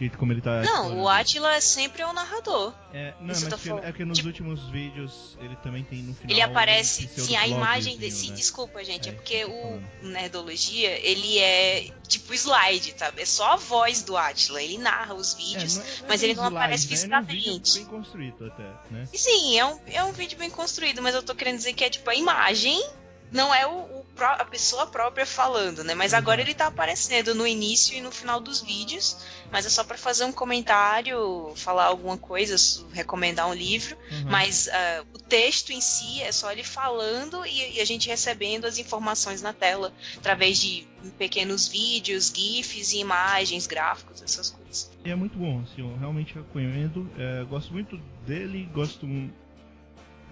Jeito 0.00 0.16
como 0.16 0.32
ele 0.32 0.40
tá. 0.40 0.62
Não, 0.62 0.62
explorando. 0.62 0.96
o 1.02 1.08
Atila 1.10 1.54
é 1.54 1.60
sempre 1.60 2.02
o 2.02 2.12
narrador. 2.12 2.72
É, 2.92 3.12
não, 3.20 3.32
Isso 3.32 3.42
mas 3.42 3.50
tá 3.50 3.58
falando. 3.58 3.84
é 3.84 3.86
porque 3.88 4.04
nos 4.04 4.16
Tipo- 4.16 4.28
últimos 4.30 4.68
vídeos 4.70 5.36
ele 5.40 5.54
também 5.56 5.84
tem 5.84 5.98
no 6.02 6.14
final. 6.14 6.30
Ele 6.32 6.40
aparece, 6.40 7.06
sim, 7.06 7.36
a 7.36 7.46
imagem 7.46 7.98
dele. 7.98 8.10
pseudo-blogzinho, 8.10 8.20
Sim, 8.24 8.30
né? 8.30 8.36
desculpa, 8.36 8.82
gente, 8.84 9.08
é, 9.08 9.12
É, 9.12 9.14
porque 9.14 9.44
o. 9.44 9.82
Nerdologia, 10.08 10.90
ele 11.06 11.38
é 11.38 11.90
tipo 12.08 12.32
slide, 12.34 12.94
tá? 12.94 13.12
É 13.16 13.24
só 13.24 13.52
a 13.52 13.56
voz 13.56 14.02
do 14.02 14.16
Atila, 14.16 14.62
ele 14.62 14.78
narra 14.78 15.14
os 15.14 15.34
É, 15.34 15.36
vídeos. 15.36 15.76
é- 15.76 15.80
não 15.80 15.86
é 15.86 16.08
mas 16.08 16.22
ele 16.22 16.34
não 16.34 16.44
aparece 16.46 16.84
slide, 16.94 17.06
né? 17.06 17.06
Ele 17.06 17.14
é 17.14 17.20
um 17.20 17.26
fisicamente. 17.26 17.72
vídeo 17.72 17.74
bem 17.74 17.98
construído 17.98 18.46
até, 18.46 18.62
né? 18.90 19.08
E 19.12 19.18
sim, 19.18 19.58
é 19.58 19.64
um, 19.66 19.80
é 19.86 20.04
um 20.04 20.12
vídeo 20.12 20.38
bem 20.38 20.50
construído, 20.50 21.02
mas 21.02 21.14
eu 21.14 21.22
tô 21.22 21.34
querendo 21.34 21.56
dizer 21.58 21.72
que 21.74 21.84
é 21.84 21.90
tipo 21.90 22.08
a 22.08 22.14
imagem, 22.14 22.82
não 23.30 23.54
é 23.54 23.66
o, 23.66 23.99
a 24.28 24.44
pessoa 24.44 24.86
própria 24.86 25.26
falando, 25.26 25.82
né? 25.84 25.94
Mas 25.94 26.14
agora 26.14 26.40
ele 26.40 26.54
tá 26.54 26.66
aparecendo 26.66 27.34
no 27.34 27.46
início 27.46 27.96
e 27.96 28.00
no 28.00 28.10
final 28.10 28.40
dos 28.40 28.60
vídeos, 28.60 29.16
mas 29.50 29.66
é 29.66 29.68
só 29.68 29.82
pra 29.84 29.96
fazer 29.98 30.24
um 30.24 30.32
comentário, 30.32 31.52
falar 31.56 31.84
alguma 31.86 32.16
coisa, 32.16 32.56
recomendar 32.92 33.48
um 33.48 33.54
livro, 33.54 33.96
Uhum. 34.10 34.30
mas 34.30 34.68
ah, 34.68 35.04
o 35.14 35.18
texto 35.18 35.70
em 35.72 35.80
si 35.80 36.22
é 36.22 36.32
só 36.32 36.50
ele 36.52 36.64
falando 36.64 37.44
e, 37.46 37.76
e 37.76 37.80
a 37.80 37.84
gente 37.84 38.08
recebendo 38.08 38.64
as 38.64 38.78
informações 38.78 39.42
na 39.42 39.52
tela 39.52 39.92
através 40.16 40.58
de 40.58 40.86
pequenos 41.18 41.66
vídeos, 41.68 42.32
GIFs, 42.34 42.92
imagens, 42.92 43.66
gráficos, 43.66 44.22
essas 44.22 44.50
coisas. 44.50 44.90
E 45.04 45.10
é 45.10 45.14
muito 45.14 45.38
bom, 45.38 45.62
assim, 45.62 45.80
eu 45.80 45.96
realmente 45.98 46.34
recomendo. 46.34 47.10
É, 47.18 47.44
gosto 47.44 47.72
muito 47.72 47.96
dele, 48.26 48.68
gosto. 48.74 49.06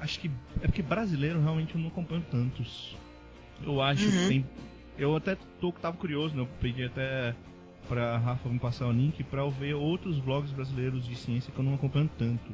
Acho 0.01 0.21
que. 0.21 0.31
É 0.63 0.67
porque 0.67 0.83
brasileiro 0.83 1.41
realmente 1.41 1.75
eu 1.75 1.81
não 1.81 1.89
acompanho 1.89 2.25
tantos. 2.31 2.95
Eu 3.65 3.81
acho 3.83 4.05
que 4.05 4.17
Uhum. 4.17 4.29
tem. 4.29 4.47
Eu 4.97 5.17
até 5.17 5.37
tô, 5.61 5.71
tava 5.73 5.97
curioso, 5.97 6.35
né? 6.35 6.43
Eu 6.43 6.49
pedi 6.61 6.85
até 6.85 7.35
pra 7.89 8.19
Rafa 8.19 8.49
me 8.49 8.59
passar 8.59 8.87
o 8.87 8.93
link 8.93 9.23
pra 9.25 9.43
eu 9.43 9.51
ver 9.51 9.75
outros 9.75 10.19
vlogs 10.19 10.53
brasileiros 10.53 11.07
de 11.07 11.17
ciência 11.17 11.53
que 11.53 11.59
eu 11.59 11.65
não 11.65 11.75
acompanho 11.75 12.11
tanto. 12.19 12.53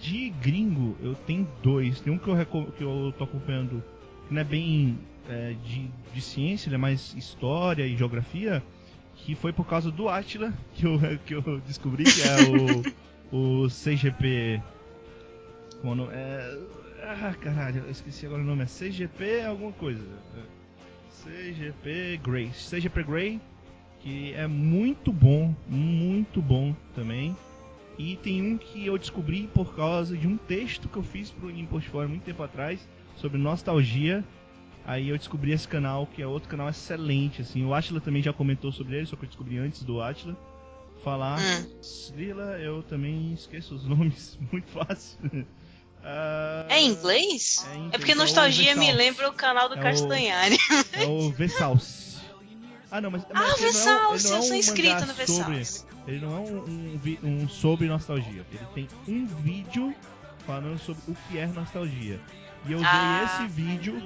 De 0.00 0.30
gringo, 0.40 0.96
eu 1.02 1.14
tenho 1.14 1.46
dois. 1.62 2.00
Tem 2.00 2.12
um 2.12 2.18
que 2.18 2.28
eu, 2.28 2.36
que 2.76 2.82
eu 2.82 3.14
tô 3.18 3.24
acompanhando 3.24 3.82
que 4.28 4.34
não 4.34 4.40
é 4.40 4.44
bem 4.44 4.98
é, 5.28 5.54
de, 5.64 5.88
de 6.14 6.20
ciência, 6.20 6.68
ele 6.68 6.76
é 6.76 6.78
mais 6.78 7.14
história 7.14 7.86
e 7.86 7.96
geografia. 7.96 8.62
Que 9.16 9.34
foi 9.34 9.52
por 9.52 9.66
causa 9.66 9.90
do 9.90 10.08
Atila 10.08 10.52
que 10.74 10.86
eu, 10.86 10.98
que 11.26 11.34
eu 11.34 11.60
descobri 11.66 12.04
que 12.04 12.22
é 12.22 12.40
o, 12.40 12.84
o 13.32 13.68
CGP. 13.68 14.60
Como 15.80 16.10
é? 16.10 16.14
É, 16.14 16.58
ah, 17.02 17.34
caralho, 17.40 17.82
eu 17.84 17.90
esqueci 17.90 18.26
agora 18.26 18.42
o 18.42 18.44
nome. 18.44 18.62
É 18.62 18.66
CGP 18.66 19.42
alguma 19.42 19.72
coisa. 19.72 20.02
CGP 21.22 22.20
Grey. 22.22 22.50
CGP 22.50 23.02
Grey, 23.02 23.40
que 24.00 24.32
é 24.34 24.46
muito 24.46 25.12
bom, 25.12 25.54
muito 25.68 26.40
bom 26.40 26.74
também. 26.94 27.36
E 27.98 28.16
tem 28.16 28.42
um 28.42 28.56
que 28.56 28.86
eu 28.86 28.96
descobri 28.96 29.48
por 29.48 29.74
causa 29.76 30.16
de 30.16 30.26
um 30.26 30.36
texto 30.36 30.88
que 30.88 30.96
eu 30.96 31.02
fiz 31.02 31.30
pro 31.30 31.50
Impost 31.50 31.88
Fora 31.90 32.08
muito 32.08 32.24
tempo 32.24 32.42
atrás 32.42 32.88
sobre 33.16 33.38
nostalgia. 33.38 34.24
Aí 34.84 35.10
eu 35.10 35.16
descobri 35.16 35.52
esse 35.52 35.68
canal, 35.68 36.06
que 36.06 36.20
é 36.22 36.26
outro 36.26 36.48
canal 36.48 36.68
excelente, 36.68 37.42
assim. 37.42 37.64
O 37.64 37.72
Atila 37.72 38.00
também 38.00 38.22
já 38.22 38.32
comentou 38.32 38.72
sobre 38.72 38.96
ele, 38.96 39.06
só 39.06 39.14
que 39.14 39.24
eu 39.24 39.28
descobri 39.28 39.58
antes 39.58 39.84
do 39.84 40.00
Atila 40.00 40.36
falar. 41.04 41.38
Hum. 41.38 41.66
Lila, 42.16 42.58
eu 42.58 42.82
também 42.82 43.32
esqueço 43.32 43.74
os 43.74 43.84
nomes 43.86 44.38
muito 44.50 44.66
fácil. 44.68 45.18
Ah, 46.04 46.66
É 46.68 46.80
em 46.80 46.88
inglês? 46.90 47.66
É, 47.70 47.76
em 47.76 47.86
É 47.86 47.90
porque 47.90 47.96
inglês, 47.96 48.08
é 48.10 48.14
o 48.14 48.16
nostalgia 48.18 48.74
me 48.74 48.80
Versalce. 48.86 48.92
lembra 48.98 49.28
o 49.28 49.32
canal 49.32 49.68
do 49.68 49.74
É 49.76 49.78
o- 49.78 49.82
Castanhari. 49.82 50.58
É 50.92 51.04
o 51.06 51.30
Versalce. 51.30 52.02
Ah, 52.90 53.00
não, 53.00 53.10
mas, 53.10 53.22
Ah, 53.32 53.54
mas 53.60 53.60
não 53.60 53.90
é 53.92 54.08
um- 54.08 54.10
é 54.10 54.14
eu 54.14 54.18
sou 54.20 54.34
um 54.34 54.48
mangá 54.48 55.00
no 55.00 55.06
sobre, 55.06 55.54
Versalce. 55.54 55.84
Ele 56.06 56.20
não 56.20 56.36
é 56.36 56.40
um, 56.40 56.98
um, 57.24 57.42
um 57.42 57.48
sobre 57.48 57.86
nostalgia. 57.86 58.44
Ele 58.52 58.66
tem 58.74 58.88
um 59.08 59.26
vídeo 59.26 59.94
falando 60.46 60.78
sobre 60.78 61.02
o 61.08 61.16
que 61.28 61.38
é 61.38 61.46
nostalgia. 61.46 62.20
E 62.66 62.72
eu 62.72 62.78
usei 62.78 62.88
Ah, 62.90 63.24
esse 63.24 63.46
vídeo 63.52 64.02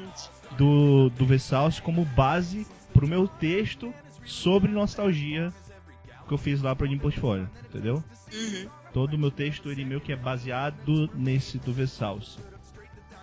do, 0.53 1.09
do 1.11 1.27
Versalce 1.27 1.81
como 1.83 2.05
base 2.05 2.67
pro 2.93 3.09
meu 3.09 3.27
texto 3.27 3.93
sobre 4.25 4.71
nostalgia 4.71 5.53
que 6.29 6.33
eu 6.35 6.39
fiz 6.39 6.61
lá 6.61 6.75
pro 6.75 6.87
Jim 6.87 6.99
Portfólio, 6.99 7.49
entendeu? 7.69 8.03
Uhum. 8.33 8.69
Todo 8.93 9.15
o 9.15 9.19
meu 9.19 9.31
texto 9.31 9.71
ele 9.71 9.85
meio 9.85 10.01
que 10.01 10.13
é 10.13 10.17
baseado 10.17 11.11
nesse 11.15 11.59
do 11.59 11.73
Versalce. 11.73 12.39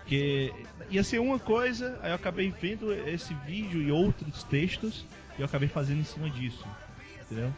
Que 0.06 0.52
ia 0.90 1.02
ser 1.02 1.18
uma 1.18 1.38
coisa, 1.38 1.98
aí 2.02 2.10
eu 2.10 2.14
acabei 2.14 2.50
vendo 2.50 2.92
esse 2.92 3.32
vídeo 3.46 3.80
e 3.82 3.90
outros 3.90 4.44
textos 4.44 5.06
e 5.38 5.40
eu 5.40 5.46
acabei 5.46 5.68
fazendo 5.68 6.00
em 6.00 6.04
cima 6.04 6.28
disso. 6.30 6.64
Entendeu? 7.22 7.52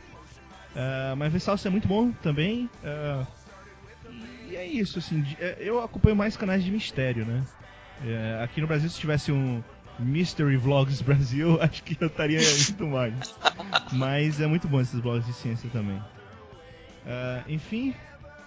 Ah, 0.75 1.15
mas 1.17 1.33
Versalce 1.33 1.67
é 1.67 1.71
muito 1.71 1.89
bom 1.89 2.13
também. 2.13 2.71
ah, 2.85 3.27
e 4.49 4.55
é 4.55 4.65
isso, 4.65 5.01
assim, 5.01 5.25
é, 5.41 5.57
eu 5.59 5.83
acompanho 5.83 6.15
mais 6.15 6.37
canais 6.37 6.63
de 6.63 6.71
mistério, 6.71 7.25
né? 7.25 7.45
É, 8.05 8.41
aqui 8.45 8.61
no 8.61 8.67
Brasil, 8.67 8.89
se 8.89 8.99
tivesse 8.99 9.33
um 9.33 9.63
Mystery 9.99 10.57
Vlogs 10.57 11.01
Brasil, 11.01 11.59
acho 11.63 11.83
que 11.83 11.97
eu 12.01 12.07
estaria 12.07 12.39
indo 12.41 12.87
mais. 12.87 13.15
Mas 13.93 14.41
é 14.41 14.47
muito 14.47 14.69
bom 14.69 14.81
esses 14.81 15.01
vlogs 15.01 15.27
de 15.27 15.33
ciência 15.33 15.69
também. 15.71 16.01
Ah, 17.07 17.45
enfim, 17.49 17.95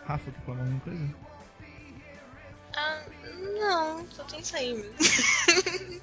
Rafa, 0.05 0.31
quer 0.31 0.41
falar 0.41 0.59
alguma 0.59 0.79
coisa? 0.81 1.09
Ah, 2.75 3.03
não, 3.59 4.07
só 4.11 4.23
tem 4.25 4.41
isso 4.41 4.55
aí 4.55 4.73
mesmo. 4.73 4.95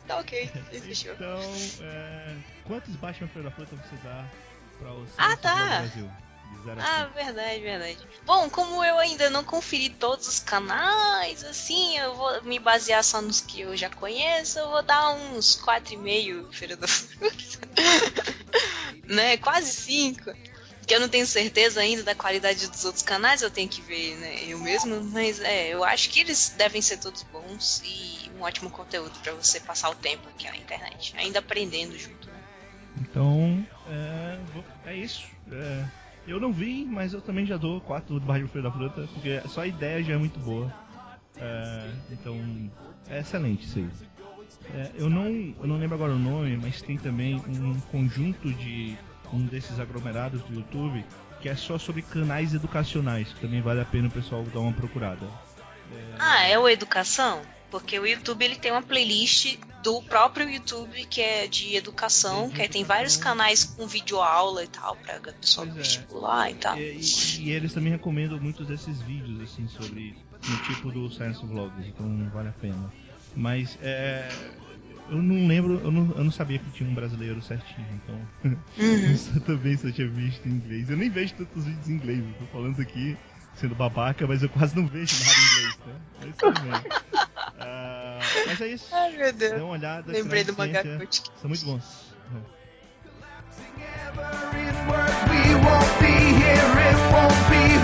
tá 0.07 0.19
ok, 0.19 0.49
fechou. 0.71 1.13
Então, 1.13 1.41
é, 1.81 2.37
quantos 2.65 2.97
Batman 2.97 3.29
Feira 3.29 3.51
da 3.51 3.55
Fruta 3.55 3.77
você 3.77 3.97
dá 4.03 4.27
para 4.79 4.93
o 4.93 5.07
Ah, 5.19 5.37
tá. 5.37 5.79
Brasil? 5.79 6.11
Ah, 6.79 7.07
verdade, 7.15 7.61
verdade. 7.61 7.99
Bom, 8.25 8.51
como 8.51 8.85
eu 8.85 8.99
ainda 8.99 9.31
não 9.31 9.43
conferi 9.45 9.89
todos 9.89 10.27
os 10.29 10.41
canais, 10.41 11.45
assim, 11.45 11.97
eu 11.99 12.15
vou 12.15 12.43
me 12.43 12.59
basear 12.59 13.03
só 13.03 13.21
nos 13.23 13.41
que 13.41 13.61
eu 13.61 13.77
já 13.77 13.89
conheço, 13.89 14.59
eu 14.59 14.69
vou 14.71 14.83
dar 14.83 15.13
uns 15.13 15.57
4,5 15.57 16.53
Feira 16.53 16.77
da 16.77 16.87
Fruta. 16.87 17.37
né? 19.05 19.37
Quase 19.39 19.73
5. 19.73 20.33
Que 20.87 20.95
eu 20.95 21.01
não 21.01 21.09
tenho 21.09 21.27
certeza 21.27 21.81
ainda 21.81 22.05
da 22.05 22.15
qualidade 22.15 22.69
dos 22.69 22.85
outros 22.85 23.03
canais, 23.03 23.43
eu 23.43 23.51
tenho 23.51 23.69
que 23.69 23.81
ver, 23.83 24.17
né? 24.19 24.45
Eu 24.47 24.59
mesmo, 24.59 25.03
mas 25.13 25.41
é, 25.41 25.75
eu 25.75 25.83
acho 25.83 26.09
que 26.11 26.21
eles 26.21 26.55
devem 26.57 26.81
ser 26.81 26.99
todos 26.99 27.25
bons 27.25 27.83
e 27.85 28.31
um 28.39 28.43
ótimo 28.43 28.71
conteúdo 28.71 29.19
pra 29.23 29.33
você 29.33 29.59
passar 29.59 29.91
o 29.91 29.95
tempo 29.97 30.29
aqui 30.29 30.49
na 30.49 30.57
internet, 30.57 31.13
ainda 31.17 31.41
aprendendo 31.41 31.99
junto, 31.99 32.29
né? 32.29 32.41
Então, 33.01 33.67
é, 33.89 34.39
é 34.91 34.97
isso. 34.97 35.27
É, 35.51 35.85
eu 36.27 36.41
não 36.41 36.53
vi, 36.53 36.85
mas 36.85 37.13
eu 37.13 37.21
também 37.21 37.47
já 37.47 37.57
dou 37.57 37.81
4 37.81 38.21
do 38.21 38.25
Batman 38.25 38.49
Feira 38.49 38.69
da 38.69 38.75
Fruta, 38.77 39.09
porque 39.13 39.43
só 39.49 39.63
a 39.63 39.67
ideia 39.67 40.03
já 40.03 40.15
é 40.15 40.17
muito 40.17 40.39
boa. 40.39 40.73
É, 41.37 41.91
então, 42.11 42.71
é 43.09 43.21
excelente 43.21 43.65
isso 43.65 43.79
aí. 43.79 43.89
É, 44.75 44.91
eu, 44.97 45.09
não, 45.09 45.27
eu 45.27 45.67
não 45.67 45.79
lembro 45.79 45.95
agora 45.95 46.13
o 46.13 46.19
nome, 46.19 46.57
mas 46.57 46.83
tem 46.83 46.97
também 46.97 47.37
um 47.37 47.81
conjunto 47.93 48.53
de 48.55 48.97
um 49.33 49.45
desses 49.47 49.79
aglomerados 49.81 50.43
do 50.43 50.55
YouTube 50.55 51.05
que 51.41 51.49
é 51.49 51.55
só 51.55 51.79
sobre 51.79 52.01
canais 52.03 52.55
educacionais, 52.55 53.29
que 53.33 53.41
também 53.41 53.61
vale 53.61 53.81
a 53.81 53.85
pena 53.85 54.09
o 54.09 54.11
pessoal 54.11 54.43
dar 54.45 54.61
uma 54.61 54.73
procurada. 54.73 55.27
Ah, 56.19 56.43
é 56.45 56.59
o 56.59 56.69
Educação? 56.69 57.43
Porque 57.71 57.99
o 57.99 58.07
YouTube 58.07 58.45
ele 58.45 58.57
tem 58.57 58.73
uma 58.73 58.83
playlist 58.83 59.59
do 59.83 60.01
próprio 60.03 60.49
YouTube 60.49 61.05
que 61.07 61.21
é 61.21 61.47
de 61.47 61.77
educação, 61.77 62.49
que 62.51 62.63
aí 62.63 62.69
tem 62.69 62.85
vários 62.85 63.17
canais 63.17 63.65
com 63.65 63.87
vídeo 63.87 64.21
aula 64.21 64.65
e 64.65 64.69
tal, 64.69 64.97
pra 64.97 65.21
pessoal 65.33 65.67
Pois 65.67 65.77
é. 65.77 65.83
vestibular 65.83 66.51
e 66.51 66.55
tal. 66.55 66.79
E, 66.79 66.97
e- 66.97 67.43
e 67.43 67.51
eles 67.51 67.73
também 67.75 67.93
recomendam 67.93 68.41
muitos 68.41 68.67
desses 68.67 69.01
vídeos, 69.03 69.43
assim, 69.43 69.69
sobre 69.69 70.17
no 70.49 70.57
tipo 70.59 70.91
do 70.91 71.11
Science 71.11 71.45
Vlogs, 71.45 71.87
então 71.87 72.31
vale 72.33 72.49
a 72.49 72.53
pena. 72.53 72.93
Mas 73.35 73.77
é, 73.83 74.29
eu 75.11 75.23
não 75.23 75.47
lembro, 75.47 75.81
eu 75.83 75.91
não, 75.91 76.11
eu 76.17 76.25
não 76.25 76.31
sabia 76.31 76.59
que 76.59 76.71
tinha 76.71 76.89
um 76.89 76.95
brasileiro 76.95 77.41
certinho, 77.43 77.87
então 78.05 78.19
Uhum. 78.45 78.57
eu 79.35 79.41
também 79.43 79.77
só 79.77 79.91
tinha 79.91 80.09
visto 80.09 80.47
em 80.49 80.53
inglês. 80.53 80.89
Eu 80.91 80.97
nem 80.97 81.09
vejo 81.11 81.35
tantos 81.35 81.65
vídeos 81.65 81.89
em 81.89 81.93
inglês, 81.95 82.19
eu 82.21 82.35
tô 82.47 82.47
falando 82.53 82.81
aqui 82.81 83.17
sendo 83.55 83.75
babaca, 83.75 84.27
mas 84.27 84.43
eu 84.43 84.49
quase 84.51 84.77
não 84.77 84.87
vejo 84.87 85.15
nada 85.19 85.39
em 85.39 85.45
inglês, 85.53 85.79
né? 85.87 85.95
Mas 86.25 86.37
tudo 86.37 86.61
bem. 86.61 87.27
Ah, 87.59 88.19
mas 88.47 88.61
é 88.61 88.67
isso. 88.69 88.89
Ai, 88.93 89.17
meu 89.17 89.33
Dê 89.33 89.49
Deus. 89.49 89.63
uma 89.63 89.71
olhada. 89.73 90.13
Lembrei 90.13 90.45
do 90.45 90.55
Magakuti. 90.57 91.23
São 91.41 91.49
muito 91.49 91.65
bons. 91.65 92.15
Ever 93.79 94.59
in 94.59 94.89
work, 94.89 95.17
we 95.31 95.55
won't 95.55 96.01
be 96.01 96.15
here, 96.37 96.77
it 96.85 96.97
won't 97.13 97.41
be 97.49 97.76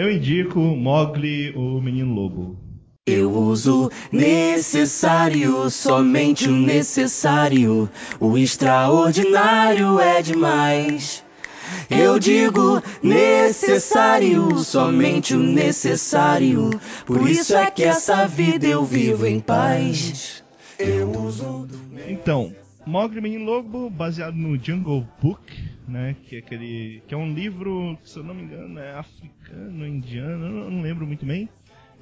Eu 0.00 0.10
indico 0.10 0.58
Mogli, 0.58 1.52
o 1.54 1.78
Menino 1.78 2.14
Lobo. 2.14 2.56
Eu 3.06 3.30
uso 3.30 3.90
necessário, 4.10 5.68
somente 5.68 6.48
o 6.48 6.52
necessário. 6.52 7.86
O 8.18 8.38
extraordinário 8.38 10.00
é 10.00 10.22
demais. 10.22 11.22
Eu 11.90 12.18
digo 12.18 12.82
necessário, 13.02 14.60
somente 14.60 15.34
o 15.34 15.38
necessário. 15.38 16.70
Por 17.04 17.28
isso 17.28 17.54
é 17.54 17.70
que 17.70 17.84
essa 17.84 18.26
vida 18.26 18.66
eu 18.66 18.82
vivo 18.82 19.26
em 19.26 19.38
paz. 19.38 20.42
Eu 20.78 21.10
uso. 21.10 21.68
Então, 22.08 22.54
Mogli 22.86 23.18
o 23.18 23.22
Menino 23.22 23.44
Lobo, 23.44 23.90
baseado 23.90 24.34
no 24.34 24.56
Jungle 24.56 25.06
Book, 25.22 25.42
né? 25.90 26.16
Que 26.24 26.36
é 26.36 26.38
aquele. 26.38 27.02
que 27.06 27.14
é 27.14 27.16
um 27.16 27.32
livro, 27.32 27.98
se 28.02 28.18
eu 28.18 28.22
não 28.22 28.34
me 28.34 28.42
engano, 28.42 28.78
é 28.78 28.94
africano, 28.94 29.86
indiano, 29.86 30.46
eu 30.46 30.70
não, 30.70 30.82
lembro 30.82 31.06
muito 31.06 31.26
bem. 31.26 31.48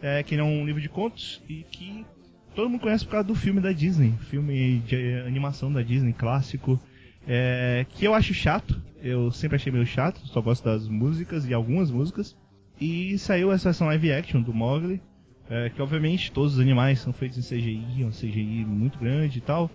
É, 0.00 0.22
que 0.22 0.36
é 0.36 0.42
um 0.42 0.64
livro 0.64 0.80
de 0.80 0.88
contos 0.88 1.42
e 1.48 1.64
que 1.64 2.06
todo 2.54 2.70
mundo 2.70 2.80
conhece 2.80 3.04
por 3.04 3.10
causa 3.10 3.26
do 3.26 3.34
filme 3.34 3.60
da 3.60 3.72
Disney, 3.72 4.12
filme 4.30 4.78
de 4.86 5.14
animação 5.26 5.72
da 5.72 5.82
Disney, 5.82 6.12
clássico. 6.12 6.78
é, 7.26 7.84
que 7.90 8.04
eu 8.04 8.14
acho 8.14 8.32
chato, 8.32 8.80
eu 9.02 9.32
sempre 9.32 9.56
achei 9.56 9.72
meio 9.72 9.84
chato, 9.84 10.20
só 10.26 10.40
gosto 10.40 10.64
das 10.64 10.86
músicas 10.86 11.48
e 11.48 11.54
algumas 11.54 11.90
músicas. 11.90 12.36
E 12.80 13.18
saiu 13.18 13.50
essa 13.50 13.70
versão 13.70 13.88
live 13.88 14.12
action 14.12 14.40
do 14.40 14.54
Mogli, 14.54 15.02
é, 15.50 15.68
que 15.70 15.82
obviamente 15.82 16.30
todos 16.30 16.54
os 16.54 16.60
animais 16.60 17.00
são 17.00 17.12
feitos 17.12 17.38
em 17.38 17.42
CGI, 17.42 18.04
um 18.04 18.10
CGI 18.10 18.64
muito 18.64 18.98
grande 18.98 19.38
e 19.38 19.40
tal. 19.40 19.68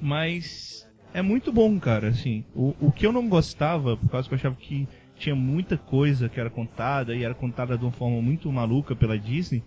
Mas 0.00 0.89
é 1.12 1.22
muito 1.22 1.52
bom, 1.52 1.78
cara, 1.78 2.08
assim. 2.08 2.44
O, 2.54 2.74
o 2.80 2.92
que 2.92 3.06
eu 3.06 3.12
não 3.12 3.28
gostava, 3.28 3.96
por 3.96 4.08
causa 4.10 4.28
que 4.28 4.34
eu 4.34 4.38
achava 4.38 4.56
que 4.56 4.88
tinha 5.16 5.34
muita 5.34 5.76
coisa 5.76 6.28
que 6.28 6.40
era 6.40 6.48
contada 6.48 7.14
e 7.14 7.22
era 7.22 7.34
contada 7.34 7.76
de 7.76 7.84
uma 7.84 7.92
forma 7.92 8.20
muito 8.22 8.50
maluca 8.50 8.96
pela 8.96 9.18
Disney. 9.18 9.62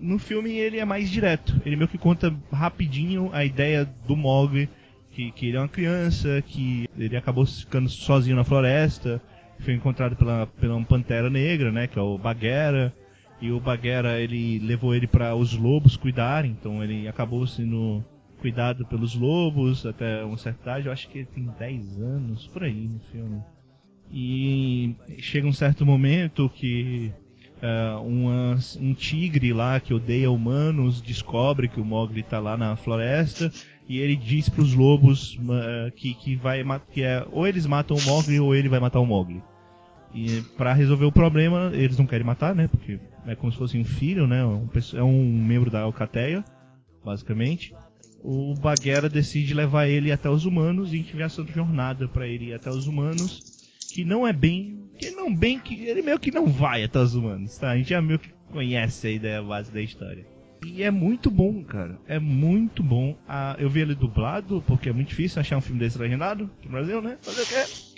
No 0.00 0.18
filme 0.18 0.52
ele 0.52 0.78
é 0.78 0.84
mais 0.84 1.10
direto. 1.10 1.60
Ele 1.64 1.76
meio 1.76 1.88
que 1.88 1.98
conta 1.98 2.34
rapidinho 2.50 3.30
a 3.32 3.44
ideia 3.44 3.84
do 4.06 4.16
Mogli, 4.16 4.68
que, 5.10 5.30
que 5.32 5.48
ele 5.48 5.58
é 5.58 5.60
uma 5.60 5.68
criança, 5.68 6.42
que 6.46 6.88
ele 6.96 7.16
acabou 7.16 7.44
ficando 7.44 7.88
sozinho 7.88 8.36
na 8.36 8.44
floresta, 8.44 9.20
foi 9.60 9.74
encontrado 9.74 10.16
pela, 10.16 10.46
pela 10.46 10.74
uma 10.74 10.86
pantera 10.86 11.30
negra, 11.30 11.70
né, 11.70 11.86
que 11.86 11.98
é 11.98 12.02
o 12.02 12.18
Bagheera. 12.18 12.92
E 13.40 13.50
o 13.50 13.60
Bagheera 13.60 14.20
ele 14.20 14.58
levou 14.60 14.94
ele 14.94 15.06
para 15.06 15.34
os 15.34 15.52
lobos 15.52 15.96
cuidarem, 15.96 16.52
então 16.52 16.82
ele 16.82 17.08
acabou 17.08 17.46
sendo 17.46 18.02
cuidado 18.42 18.84
pelos 18.84 19.14
lobos 19.14 19.86
até 19.86 20.24
uma 20.24 20.36
certa 20.36 20.62
idade, 20.62 20.86
eu 20.86 20.92
acho 20.92 21.08
que 21.08 21.18
ele 21.18 21.28
tem 21.32 21.44
10 21.58 22.00
anos 22.00 22.48
por 22.48 22.64
aí 22.64 22.88
no 22.88 22.98
filme. 23.12 23.40
E 24.12 24.94
chega 25.18 25.46
um 25.46 25.52
certo 25.52 25.86
momento 25.86 26.50
que 26.50 27.12
ah, 27.62 28.00
uma- 28.00 28.58
um 28.80 28.92
tigre 28.92 29.52
lá 29.52 29.78
que 29.78 29.94
odeia 29.94 30.28
humanos 30.30 31.00
descobre 31.00 31.68
que 31.68 31.80
o 31.80 31.84
Mogli 31.84 32.24
tá 32.24 32.40
lá 32.40 32.56
na 32.56 32.74
floresta 32.74 33.50
e 33.88 33.98
ele 33.98 34.16
diz 34.16 34.48
pros 34.48 34.74
lobos 34.74 35.38
ah, 35.48 35.90
que, 35.94 36.12
que 36.14 36.34
vai 36.34 36.64
que 36.90 37.02
é 37.02 37.24
ou 37.30 37.46
eles 37.46 37.64
matam 37.64 37.96
o 37.96 38.02
Mogli 38.02 38.40
ou 38.40 38.54
ele 38.54 38.68
vai 38.68 38.80
matar 38.80 38.98
o 38.98 39.06
Mogli. 39.06 39.40
E 40.12 40.42
para 40.58 40.74
resolver 40.74 41.06
o 41.06 41.12
problema, 41.12 41.70
eles 41.72 41.96
não 41.96 42.06
querem 42.06 42.26
matar, 42.26 42.54
né? 42.54 42.68
Porque 42.68 42.98
é 43.26 43.34
como 43.34 43.50
se 43.50 43.56
fosse 43.56 43.78
um 43.78 43.84
filho, 43.84 44.26
né? 44.26 44.44
Um 44.44 44.68
é 44.94 45.02
um 45.02 45.32
membro 45.32 45.70
da 45.70 45.80
Alcateia, 45.80 46.44
basicamente. 47.02 47.72
O 48.22 48.54
Bagheera 48.54 49.08
decide 49.08 49.52
levar 49.52 49.88
ele 49.88 50.12
até 50.12 50.30
os 50.30 50.44
humanos 50.44 50.94
e 50.94 51.02
vê 51.02 51.22
essa 51.22 51.44
jornada 51.44 52.06
para 52.06 52.26
ele 52.26 52.46
ir 52.46 52.54
até 52.54 52.70
os 52.70 52.86
humanos, 52.86 53.42
que 53.92 54.04
não 54.04 54.26
é 54.26 54.32
bem, 54.32 54.88
que 54.96 55.10
não 55.10 55.34
bem 55.34 55.58
que 55.58 55.74
ele 55.84 56.02
meio 56.02 56.20
que 56.20 56.30
não 56.30 56.46
vai 56.46 56.84
até 56.84 57.00
os 57.00 57.14
humanos, 57.14 57.58
tá? 57.58 57.70
A 57.70 57.76
gente 57.76 57.90
já 57.90 58.00
meio 58.00 58.20
que 58.20 58.30
conhece 58.52 59.08
a 59.08 59.10
ideia 59.10 59.42
base 59.42 59.72
da 59.72 59.80
história. 59.80 60.24
E 60.64 60.84
é 60.84 60.90
muito 60.92 61.28
bom, 61.28 61.64
cara. 61.64 61.98
É 62.06 62.20
muito 62.20 62.84
bom. 62.84 63.16
Ah, 63.26 63.56
eu 63.58 63.68
vi 63.68 63.80
ele 63.80 63.96
dublado, 63.96 64.62
porque 64.66 64.88
é 64.88 64.92
muito 64.92 65.08
difícil 65.08 65.40
achar 65.40 65.56
um 65.56 65.60
filme 65.60 65.80
desse 65.80 65.98
legendado 65.98 66.48
no 66.64 66.70
Brasil, 66.70 67.02
né? 67.02 67.18
Fazer 67.20 67.42
o 67.42 67.46
quê? 67.46 67.92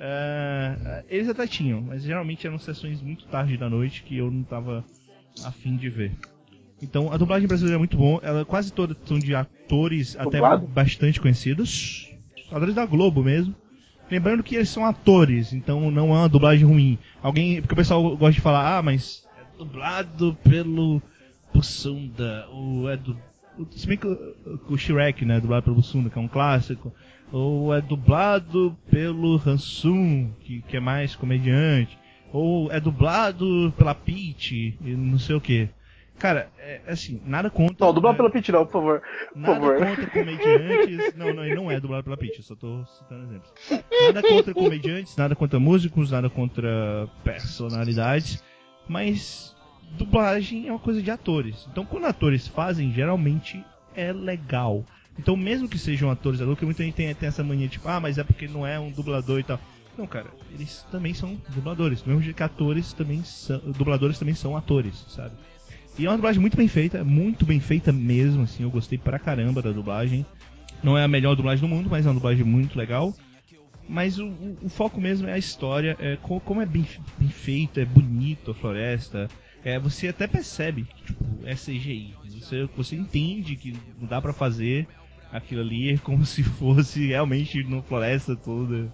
É, 0.00 1.04
eles 1.08 1.28
até 1.28 1.46
tinham, 1.46 1.80
mas 1.80 2.02
geralmente 2.02 2.46
eram 2.46 2.58
sessões 2.58 3.00
muito 3.00 3.26
tarde 3.26 3.56
da 3.56 3.68
noite 3.68 4.02
que 4.02 4.16
eu 4.16 4.30
não 4.30 4.42
tava 4.42 4.84
afim 5.44 5.76
de 5.76 5.88
ver. 5.88 6.12
Então 6.80 7.12
a 7.12 7.16
dublagem 7.16 7.48
brasileira 7.48 7.76
é 7.76 7.78
muito 7.78 7.96
bom, 7.96 8.20
ela 8.22 8.44
quase 8.44 8.72
todas 8.72 8.96
são 9.04 9.18
de 9.18 9.34
atores 9.34 10.14
Dublado? 10.14 10.64
até 10.64 10.66
bastante 10.72 11.20
conhecidos, 11.20 12.10
atores 12.50 12.74
da 12.74 12.86
Globo 12.86 13.22
mesmo. 13.22 13.54
Lembrando 14.10 14.42
que 14.42 14.54
eles 14.54 14.70
são 14.70 14.86
atores, 14.86 15.52
então 15.52 15.90
não 15.90 16.14
é 16.14 16.20
uma 16.20 16.28
dublagem 16.28 16.66
ruim. 16.66 16.98
Alguém, 17.22 17.60
porque 17.60 17.74
o 17.74 17.76
pessoal 17.76 18.16
gosta 18.16 18.32
de 18.32 18.40
falar, 18.40 18.78
ah, 18.78 18.82
mas 18.82 19.28
é 19.38 19.58
dublado 19.58 20.34
pelo 20.42 21.02
Bussunda, 21.52 22.46
ou 22.50 22.88
é 22.88 22.96
do 22.96 23.18
se 23.72 23.86
bem 23.86 23.96
que 23.96 24.06
o, 24.06 24.78
Shrek, 24.78 25.24
né, 25.24 25.40
dublado 25.40 25.64
pelo 25.64 25.76
Bussunda, 25.76 26.10
que 26.10 26.18
é 26.18 26.20
um 26.20 26.28
clássico, 26.28 26.92
ou 27.32 27.74
é 27.74 27.80
dublado 27.80 28.76
pelo 28.90 29.40
Hansum, 29.44 30.30
que, 30.40 30.62
que 30.62 30.76
é 30.76 30.80
mais 30.80 31.16
comediante, 31.16 31.98
ou 32.32 32.70
é 32.70 32.78
dublado 32.78 33.72
pela 33.76 33.94
Peach, 33.94 34.76
e 34.80 34.90
não 34.94 35.18
sei 35.18 35.36
o 35.36 35.40
que. 35.40 35.68
Cara, 36.18 36.50
é 36.58 36.80
assim, 36.88 37.20
nada 37.24 37.48
contra. 37.48 37.86
Não, 37.86 37.94
dublado 37.94 38.14
né, 38.14 38.16
pela 38.16 38.30
Pit 38.30 38.50
não, 38.50 38.64
por 38.66 38.72
favor. 38.72 39.02
Por 39.32 39.38
Nada 39.38 39.54
favor. 39.54 39.86
contra 39.86 40.10
comediantes. 40.10 41.14
Não, 41.16 41.32
não, 41.34 41.44
ele 41.44 41.54
não 41.54 41.70
é 41.70 41.80
dublado 41.80 42.04
pela 42.04 42.16
Peach, 42.16 42.38
eu 42.38 42.44
só 42.44 42.54
tô 42.54 42.84
citando 42.86 43.24
exemplos. 43.24 43.50
Nada 44.14 44.22
contra 44.22 44.54
comediantes, 44.54 45.16
nada 45.16 45.34
contra 45.36 45.58
músicos, 45.60 46.10
nada 46.10 46.28
contra 46.30 47.08
personalidades, 47.24 48.42
mas 48.88 49.56
dublagem 49.96 50.68
é 50.68 50.72
uma 50.72 50.78
coisa 50.78 51.02
de 51.02 51.10
atores. 51.10 51.66
Então, 51.70 51.84
quando 51.84 52.06
atores 52.06 52.46
fazem, 52.48 52.92
geralmente 52.92 53.64
é 53.94 54.12
legal. 54.12 54.84
Então, 55.18 55.36
mesmo 55.36 55.68
que 55.68 55.78
sejam 55.78 56.10
atores, 56.10 56.40
porque 56.40 56.64
muita 56.64 56.84
gente 56.84 56.94
tem, 56.94 57.12
tem 57.14 57.28
essa 57.28 57.42
mania 57.42 57.68
tipo, 57.68 57.88
ah, 57.88 57.98
mas 58.00 58.18
é 58.18 58.24
porque 58.24 58.46
não 58.46 58.66
é 58.66 58.78
um 58.78 58.90
dublador 58.90 59.40
e 59.40 59.42
tal. 59.44 59.58
Não, 59.96 60.06
cara, 60.06 60.28
eles 60.52 60.86
também 60.92 61.12
são 61.12 61.36
dubladores. 61.48 62.02
Do 62.02 62.08
mesmo 62.08 62.22
jeito 62.22 62.36
que 62.36 62.42
atores 62.42 62.92
também 62.92 63.24
são. 63.24 63.58
Dubladores 63.58 64.16
também 64.18 64.34
são 64.34 64.56
atores, 64.56 65.04
sabe? 65.08 65.32
E 65.98 66.06
é 66.06 66.08
uma 66.08 66.16
dublagem 66.16 66.40
muito 66.40 66.56
bem 66.56 66.68
feita, 66.68 67.02
muito 67.02 67.44
bem 67.44 67.58
feita 67.58 67.92
mesmo, 67.92 68.42
assim, 68.42 68.62
eu 68.62 68.70
gostei 68.70 68.96
pra 68.96 69.18
caramba 69.18 69.60
da 69.60 69.72
dublagem. 69.72 70.24
Não 70.82 70.96
é 70.96 71.02
a 71.02 71.08
melhor 71.08 71.34
dublagem 71.34 71.68
do 71.68 71.74
mundo, 71.74 71.88
mas 71.90 72.06
é 72.06 72.08
uma 72.08 72.14
dublagem 72.14 72.44
muito 72.44 72.78
legal. 72.78 73.12
Mas 73.88 74.18
o, 74.18 74.26
o- 74.26 74.58
o 74.62 74.68
foco 74.68 75.00
mesmo 75.00 75.26
é 75.28 75.32
a 75.32 75.38
história, 75.38 75.96
é 75.98 76.16
co- 76.16 76.40
como 76.40 76.60
é 76.60 76.66
bem, 76.66 76.86
bem 77.18 77.28
feito, 77.28 77.80
é 77.80 77.84
bonito 77.84 78.50
a 78.50 78.54
floresta. 78.54 79.28
É, 79.64 79.78
você 79.78 80.08
até 80.08 80.26
percebe 80.28 80.84
que 80.84 81.04
tipo, 81.06 81.24
é 81.44 81.54
CGI. 81.56 82.14
Você, 82.40 82.68
você 82.76 82.94
entende 82.94 83.56
que 83.56 83.74
não 83.98 84.06
dá 84.06 84.20
pra 84.20 84.32
fazer 84.32 84.86
aquilo 85.32 85.62
ali 85.62 85.98
como 85.98 86.24
se 86.24 86.42
fosse 86.44 87.06
realmente 87.08 87.62
numa 87.64 87.82
floresta 87.82 88.36
toda. 88.36 88.92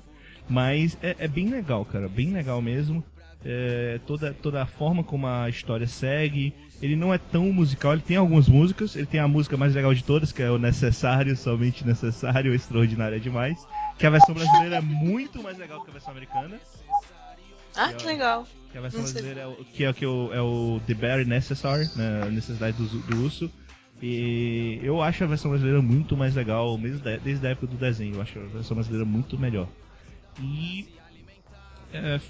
Mas 0.48 0.96
é, 1.02 1.16
é 1.18 1.28
bem 1.28 1.48
legal, 1.50 1.84
cara, 1.84 2.08
bem 2.08 2.30
legal 2.32 2.62
mesmo. 2.62 3.04
É, 3.44 4.00
toda, 4.06 4.32
toda 4.32 4.62
a 4.62 4.66
forma 4.66 5.04
como 5.04 5.26
a 5.26 5.48
história 5.48 5.86
segue. 5.86 6.54
Ele 6.80 6.96
não 6.96 7.12
é 7.14 7.18
tão 7.18 7.52
musical, 7.52 7.92
ele 7.92 8.02
tem 8.02 8.16
algumas 8.16 8.48
músicas. 8.48 8.96
Ele 8.96 9.06
tem 9.06 9.20
a 9.20 9.28
música 9.28 9.56
mais 9.56 9.74
legal 9.74 9.92
de 9.94 10.02
todas, 10.02 10.32
que 10.32 10.42
é 10.42 10.50
o 10.50 10.58
Necessário, 10.58 11.36
Somente 11.36 11.86
Necessário, 11.86 12.52
o 12.52 12.54
Extraordinário 12.54 13.16
é 13.16 13.20
Demais. 13.20 13.66
Que 13.98 14.06
a 14.06 14.10
versão 14.10 14.34
brasileira 14.34 14.76
é 14.76 14.80
muito 14.80 15.42
mais 15.42 15.56
legal 15.58 15.82
que 15.84 15.90
a 15.90 15.92
versão 15.92 16.10
americana. 16.12 16.58
Ah, 17.76 17.92
que 17.92 18.06
legal. 18.06 18.46
Que 18.72 18.78
a 18.78 18.80
versão 18.80 19.00
Não 19.02 19.10
brasileira 19.10 19.40
é 19.42 19.46
o, 19.46 19.54
que 19.56 19.84
é, 19.84 19.90
o- 19.90 19.94
que 19.94 20.04
é 20.04 20.08
o, 20.08 20.32
é 20.34 20.40
o 20.40 20.80
The 20.86 20.94
Very 20.94 21.24
Necessary, 21.24 21.88
né, 21.96 22.22
a 22.26 22.30
necessidade 22.30 22.76
do, 22.76 22.86
do 22.86 23.22
urso. 23.24 23.50
E 24.02 24.80
eu 24.82 25.00
acho 25.02 25.22
a 25.24 25.26
versão 25.26 25.50
brasileira 25.50 25.80
muito 25.80 26.16
mais 26.16 26.34
legal, 26.34 26.76
mesmo 26.76 27.00
desde 27.22 27.46
a 27.46 27.50
época 27.50 27.68
do 27.68 27.76
desenho. 27.76 28.16
Eu 28.16 28.22
acho 28.22 28.38
a 28.38 28.42
versão 28.46 28.74
brasileira 28.74 29.04
muito 29.04 29.38
melhor. 29.38 29.68
E. 30.40 30.88
é, 31.92 32.20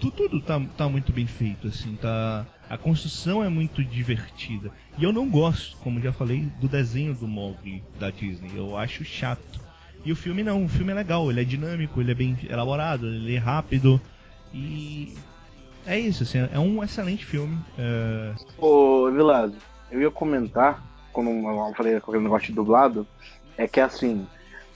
tudo 0.00 0.40
tá, 0.40 0.60
tá 0.76 0.88
muito 0.88 1.12
bem 1.12 1.26
feito, 1.26 1.68
assim, 1.68 1.96
tá. 1.96 2.46
A 2.68 2.76
construção 2.76 3.44
é 3.44 3.48
muito 3.48 3.82
divertida. 3.84 4.70
E 4.98 5.04
eu 5.04 5.12
não 5.12 5.28
gosto, 5.28 5.76
como 5.78 6.00
já 6.00 6.12
falei, 6.12 6.48
do 6.60 6.68
desenho 6.68 7.14
do 7.14 7.28
Mogli 7.28 7.82
da 7.98 8.10
Disney. 8.10 8.50
Eu 8.54 8.76
acho 8.76 9.04
chato. 9.04 9.60
E 10.04 10.12
o 10.12 10.16
filme 10.16 10.42
não, 10.42 10.64
o 10.64 10.68
filme 10.68 10.92
é 10.92 10.94
legal, 10.94 11.30
ele 11.30 11.40
é 11.40 11.44
dinâmico, 11.44 12.00
ele 12.00 12.12
é 12.12 12.14
bem 12.14 12.36
elaborado, 12.48 13.06
ele 13.06 13.34
é 13.34 13.38
rápido. 13.38 14.00
E 14.52 15.14
é 15.86 15.98
isso, 15.98 16.24
assim, 16.24 16.38
é 16.52 16.58
um 16.58 16.82
excelente 16.82 17.24
filme. 17.24 17.58
É, 17.78 18.32
Ô, 18.58 19.10
Vilas, 19.10 19.52
eu 19.90 20.00
ia 20.00 20.10
comentar, 20.10 20.82
quando 21.12 21.30
eu 21.30 21.74
falei 21.76 21.96
aquele 21.96 22.20
negócio 22.20 22.48
de 22.48 22.54
dublado, 22.54 23.06
é 23.56 23.66
que 23.66 23.80
assim, 23.80 24.26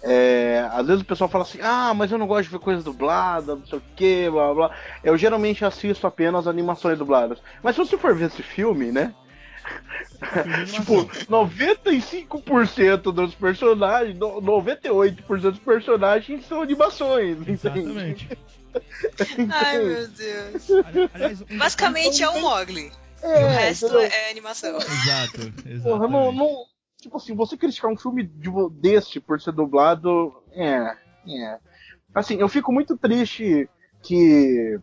é, 0.02 0.66
às 0.72 0.86
vezes 0.86 1.02
o 1.02 1.06
pessoal 1.06 1.28
fala 1.28 1.44
assim, 1.44 1.58
ah, 1.62 1.92
mas 1.94 2.10
eu 2.10 2.18
não 2.18 2.26
gosto 2.26 2.44
de 2.44 2.50
ver 2.50 2.58
coisas 2.58 2.82
dubladas, 2.84 3.58
não 3.58 3.66
sei 3.66 3.78
o 3.78 3.82
que, 3.94 4.30
blá 4.30 4.54
blá. 4.54 4.70
Eu 5.04 5.16
geralmente 5.16 5.64
assisto 5.64 6.06
apenas 6.06 6.46
animações 6.46 6.98
dubladas. 6.98 7.38
Mas 7.62 7.74
se 7.76 7.84
você 7.84 7.98
for 7.98 8.14
ver 8.14 8.26
esse 8.26 8.42
filme, 8.42 8.90
né? 8.90 9.14
tipo, 10.72 11.00
animação. 11.00 11.26
95% 11.28 13.12
dos 13.12 13.34
personagens, 13.34 14.16
no- 14.18 14.40
98% 14.40 15.40
dos 15.40 15.58
personagens 15.58 16.46
são 16.46 16.62
animações, 16.62 17.38
entende? 17.40 17.52
exatamente. 17.52 18.38
Ai, 19.52 19.78
meu 19.78 20.08
Deus. 20.08 20.70
Aliás, 21.14 21.42
um 21.42 21.58
Basicamente 21.58 22.22
é 22.22 22.30
um 22.30 22.40
Mogli. 22.40 22.92
É, 23.22 23.40
e 23.40 23.44
o 23.44 23.48
resto 23.48 23.86
entendeu? 23.86 24.02
é 24.10 24.30
animação. 24.30 24.76
Exato, 24.78 25.52
exato. 25.66 25.82
Porra, 25.82 26.08
não, 26.08 26.32
não. 26.32 26.64
Tipo 27.00 27.16
assim, 27.16 27.34
você 27.34 27.56
criticar 27.56 27.90
um 27.90 27.96
filme 27.96 28.24
de 28.24 28.50
desse 28.72 29.20
por 29.20 29.40
ser 29.40 29.52
dublado. 29.52 30.32
É. 30.52 30.96
É. 31.26 31.58
Assim, 32.14 32.36
eu 32.36 32.48
fico 32.48 32.72
muito 32.72 32.96
triste 32.96 33.68
que 34.02 34.78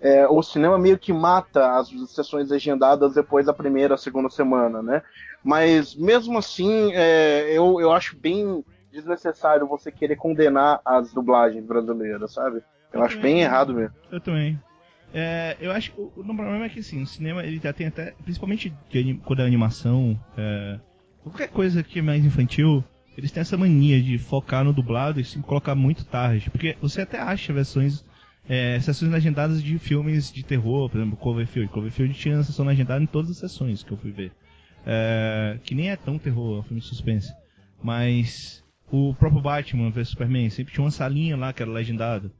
é, 0.00 0.26
o 0.28 0.42
cinema 0.42 0.78
meio 0.78 0.98
que 0.98 1.12
mata 1.12 1.78
as 1.78 1.88
sessões 2.10 2.50
legendadas 2.50 3.14
depois 3.14 3.46
da 3.46 3.52
primeira, 3.52 3.96
segunda 3.96 4.28
semana, 4.28 4.82
né? 4.82 5.02
Mas 5.42 5.94
mesmo 5.94 6.38
assim, 6.38 6.92
é, 6.92 7.50
eu, 7.56 7.80
eu 7.80 7.92
acho 7.92 8.16
bem 8.16 8.64
desnecessário 8.92 9.66
você 9.66 9.90
querer 9.90 10.16
condenar 10.16 10.80
as 10.84 11.12
dublagens 11.12 11.64
brasileiras, 11.64 12.32
sabe? 12.32 12.62
Eu 12.92 13.02
acho 13.02 13.18
bem 13.20 13.40
errado 13.40 13.72
mesmo. 13.72 13.94
Eu 14.10 14.20
também. 14.20 14.60
É, 15.14 15.56
eu 15.60 15.70
acho 15.72 15.92
que 15.92 16.00
o, 16.00 16.12
o 16.16 16.24
problema 16.24 16.64
é 16.64 16.68
que 16.68 16.80
assim, 16.80 17.02
o 17.02 17.06
cinema 17.06 17.42
ele 17.42 17.58
já 17.58 17.72
tem 17.72 17.86
até, 17.86 18.12
principalmente 18.22 18.72
de 18.90 19.14
quando 19.24 19.42
é 19.42 19.46
animação, 19.46 20.18
é, 20.36 20.78
qualquer 21.22 21.48
coisa 21.48 21.82
que 21.82 21.98
é 21.98 22.02
mais 22.02 22.24
infantil, 22.24 22.84
eles 23.16 23.30
têm 23.30 23.40
essa 23.40 23.56
mania 23.56 24.00
de 24.02 24.18
focar 24.18 24.64
no 24.64 24.72
dublado 24.72 25.20
e 25.20 25.24
se 25.24 25.38
colocar 25.40 25.74
muito 25.74 26.04
tarde, 26.04 26.50
porque 26.50 26.76
você 26.80 27.02
até 27.02 27.18
acha 27.18 27.52
versões, 27.52 28.04
é, 28.48 28.78
sessões 28.80 29.10
legendadas 29.10 29.62
de 29.62 29.78
filmes 29.78 30.32
de 30.32 30.42
terror, 30.42 30.88
por 30.88 30.98
exemplo, 30.98 31.16
Cloverfield. 31.16 31.70
Cloverfield 31.72 32.14
tinha 32.14 32.42
sessão 32.42 32.66
legendada 32.66 33.02
em 33.02 33.06
todas 33.06 33.30
as 33.30 33.36
sessões 33.38 33.82
que 33.82 33.92
eu 33.92 33.98
fui 33.98 34.10
ver, 34.10 34.32
É, 34.84 35.58
que 35.62 35.74
nem 35.76 35.90
é 35.90 35.96
tão 35.96 36.18
terror, 36.18 36.56
é 36.56 36.60
um 36.60 36.62
filme 36.64 36.80
de 36.80 36.86
suspense, 36.88 37.32
mas 37.82 38.64
o 38.90 39.14
próprio 39.14 39.40
Batman 39.40 39.90
vs 39.90 40.08
Superman 40.08 40.50
sempre 40.50 40.74
tinha 40.74 40.84
uma 40.84 40.90
salinha 40.90 41.36
lá 41.36 41.52
que 41.52 41.62
era 41.62 41.70
legendada. 41.70 42.30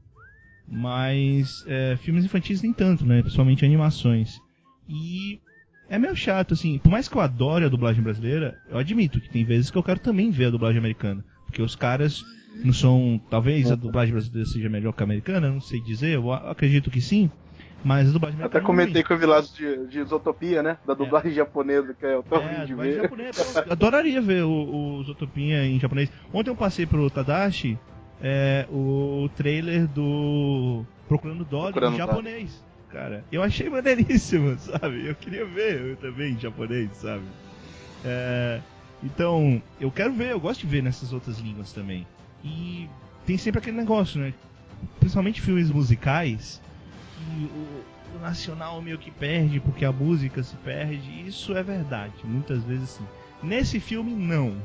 Mas 0.67 1.63
é, 1.67 1.97
filmes 1.97 2.23
infantis 2.25 2.61
nem 2.61 2.73
tanto, 2.73 3.05
né? 3.05 3.21
Principalmente 3.21 3.65
animações. 3.65 4.39
E 4.87 5.41
é 5.89 5.99
meio 5.99 6.15
chato, 6.15 6.53
assim. 6.53 6.79
Por 6.79 6.89
mais 6.91 7.07
que 7.07 7.15
eu 7.15 7.21
adore 7.21 7.65
a 7.65 7.69
dublagem 7.69 8.03
brasileira, 8.03 8.57
eu 8.69 8.77
admito 8.77 9.19
que 9.19 9.29
tem 9.29 9.43
vezes 9.43 9.69
que 9.69 9.77
eu 9.77 9.83
quero 9.83 9.99
também 9.99 10.31
ver 10.31 10.45
a 10.45 10.49
dublagem 10.49 10.79
americana. 10.79 11.23
Porque 11.45 11.61
os 11.61 11.75
caras 11.75 12.23
não 12.63 12.73
são. 12.73 13.19
Talvez 13.29 13.71
a 13.71 13.75
dublagem 13.75 14.13
brasileira 14.13 14.47
seja 14.49 14.69
melhor 14.69 14.93
que 14.93 15.03
a 15.03 15.05
americana, 15.05 15.49
não 15.49 15.61
sei 15.61 15.79
dizer, 15.81 16.15
eu 16.15 16.31
acredito 16.31 16.89
que 16.89 17.01
sim. 17.01 17.29
Mas 17.83 18.09
a 18.09 18.13
dublagem 18.13 18.37
Até 18.37 18.59
americana. 18.59 18.63
é 18.63 18.65
comentei 18.65 19.01
ruim. 19.01 19.07
com 19.07 19.13
o 19.13 19.17
Vilas 19.17 19.53
de, 19.53 19.87
de 19.87 19.99
Isotopia, 19.99 20.63
né? 20.63 20.77
Da 20.87 20.93
dublagem 20.93 21.33
japonesa, 21.33 21.93
que 21.93 22.05
é 22.05 22.21
tão 22.21 22.41
É, 22.41 22.65
de 22.65 22.73
ver. 22.73 23.01
japonesa, 23.01 23.65
adoraria 23.69 24.21
ver 24.21 24.43
o, 24.45 25.01
o 25.01 25.03
em 25.65 25.79
japonês. 25.79 26.09
Ontem 26.33 26.49
eu 26.49 26.55
passei 26.55 26.85
pro 26.85 27.09
Tadashi 27.09 27.77
é, 28.21 28.65
o 28.71 29.29
trailer 29.35 29.85
do 29.87 30.85
Procurando 31.09 31.43
Dory 31.43 31.73
Procurando 31.73 31.93
em 31.95 31.97
japonês. 31.97 32.65
Cara, 32.93 33.25
eu 33.31 33.41
achei 33.41 33.67
maneiríssimo, 33.69 34.55
sabe? 34.61 35.07
Eu 35.07 35.15
queria 35.15 35.43
ver 35.45 35.81
eu 35.81 35.97
também 35.97 36.33
em 36.33 36.39
japonês, 36.39 36.91
sabe? 36.97 37.25
É, 38.05 38.61
então, 39.03 39.59
eu 39.81 39.91
quero 39.91 40.13
ver, 40.13 40.29
eu 40.31 40.39
gosto 40.39 40.61
de 40.61 40.67
ver 40.67 40.83
nessas 40.83 41.11
outras 41.11 41.39
línguas 41.39 41.73
também. 41.73 42.05
E 42.43 42.87
tem 43.25 43.35
sempre 43.35 43.57
aquele 43.59 43.77
negócio, 43.77 44.21
né? 44.21 44.31
Principalmente 44.99 45.41
filmes 45.41 45.71
musicais, 45.71 46.61
que 47.15 47.49
o, 47.51 48.15
o 48.15 48.19
nacional 48.21 48.79
meio 48.79 48.99
que 48.99 49.09
perde 49.09 49.59
porque 49.59 49.85
a 49.85 49.91
música 49.91 50.43
se 50.43 50.55
perde. 50.57 51.27
Isso 51.27 51.55
é 51.57 51.63
verdade, 51.63 52.13
muitas 52.23 52.63
vezes 52.63 52.91
sim. 52.91 53.05
Nesse 53.41 53.79
filme, 53.79 54.13
não. 54.13 54.55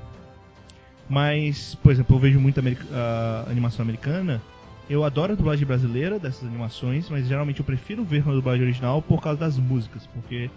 Mas, 1.08 1.74
por 1.76 1.90
exemplo, 1.92 2.14
eu 2.16 2.20
vejo 2.20 2.38
muita 2.38 2.60
america- 2.60 2.84
a 2.92 3.50
animação 3.50 3.82
americana. 3.82 4.42
Eu 4.88 5.04
adoro 5.04 5.34
a 5.34 5.36
dublagem 5.36 5.66
brasileira 5.66 6.18
dessas 6.18 6.48
animações, 6.48 7.10
mas 7.10 7.28
geralmente 7.28 7.60
eu 7.60 7.64
prefiro 7.64 8.04
ver 8.04 8.24
na 8.24 8.32
dublagem 8.32 8.62
original 8.62 9.02
por 9.02 9.20
causa 9.20 9.38
das 9.38 9.58
músicas, 9.58 10.06
porque 10.06 10.50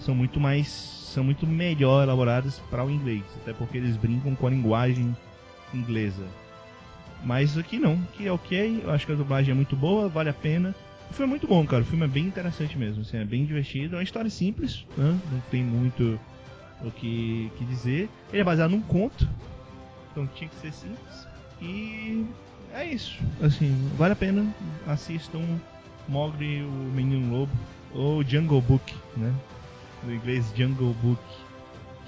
são 0.00 0.14
muito 0.14 0.40
mais, 0.40 0.68
são 0.68 1.22
muito 1.22 1.46
melhor 1.46 2.02
elaboradas 2.02 2.58
para 2.68 2.84
o 2.84 2.90
inglês, 2.90 3.22
até 3.42 3.52
porque 3.52 3.78
eles 3.78 3.96
brincam 3.96 4.34
com 4.34 4.46
a 4.48 4.50
linguagem 4.50 5.16
inglesa. 5.72 6.26
Mas 7.24 7.56
aqui 7.56 7.78
não, 7.78 7.96
que 8.12 8.26
é 8.26 8.32
ok, 8.32 8.82
eu 8.84 8.90
acho 8.90 9.06
que 9.06 9.12
a 9.12 9.16
dublagem 9.16 9.52
é 9.52 9.54
muito 9.54 9.76
boa, 9.76 10.08
vale 10.08 10.30
a 10.30 10.34
pena. 10.34 10.74
O 11.08 11.14
filme 11.14 11.30
é 11.30 11.30
muito 11.30 11.46
bom, 11.46 11.64
cara, 11.64 11.82
o 11.82 11.86
filme 11.86 12.04
é 12.04 12.08
bem 12.08 12.24
interessante 12.24 12.76
mesmo, 12.76 13.02
assim, 13.02 13.18
é 13.18 13.24
bem 13.24 13.44
divertido, 13.44 13.94
é 13.94 13.98
uma 13.98 14.04
história 14.04 14.28
simples, 14.28 14.84
né? 14.96 15.16
não 15.30 15.40
tem 15.48 15.62
muito 15.62 16.18
o 16.82 16.90
que, 16.90 17.52
que 17.56 17.64
dizer. 17.64 18.10
Ele 18.32 18.42
é 18.42 18.44
baseado 18.44 18.72
num 18.72 18.82
conto, 18.82 19.28
então 20.10 20.26
tinha 20.26 20.50
que 20.50 20.56
ser 20.56 20.72
simples. 20.72 21.28
E 21.62 22.26
é 22.82 22.92
isso. 22.92 23.18
Assim, 23.40 23.90
vale 23.96 24.12
a 24.12 24.16
pena. 24.16 24.46
Assistam 24.86 25.40
Mogli, 26.08 26.62
o 26.62 26.70
Menino 26.70 27.30
Lobo, 27.36 27.52
ou 27.92 28.22
Jungle 28.22 28.60
Book, 28.60 28.94
né? 29.16 29.32
No 30.04 30.14
inglês 30.14 30.52
Jungle 30.56 30.94
Book. 30.94 31.20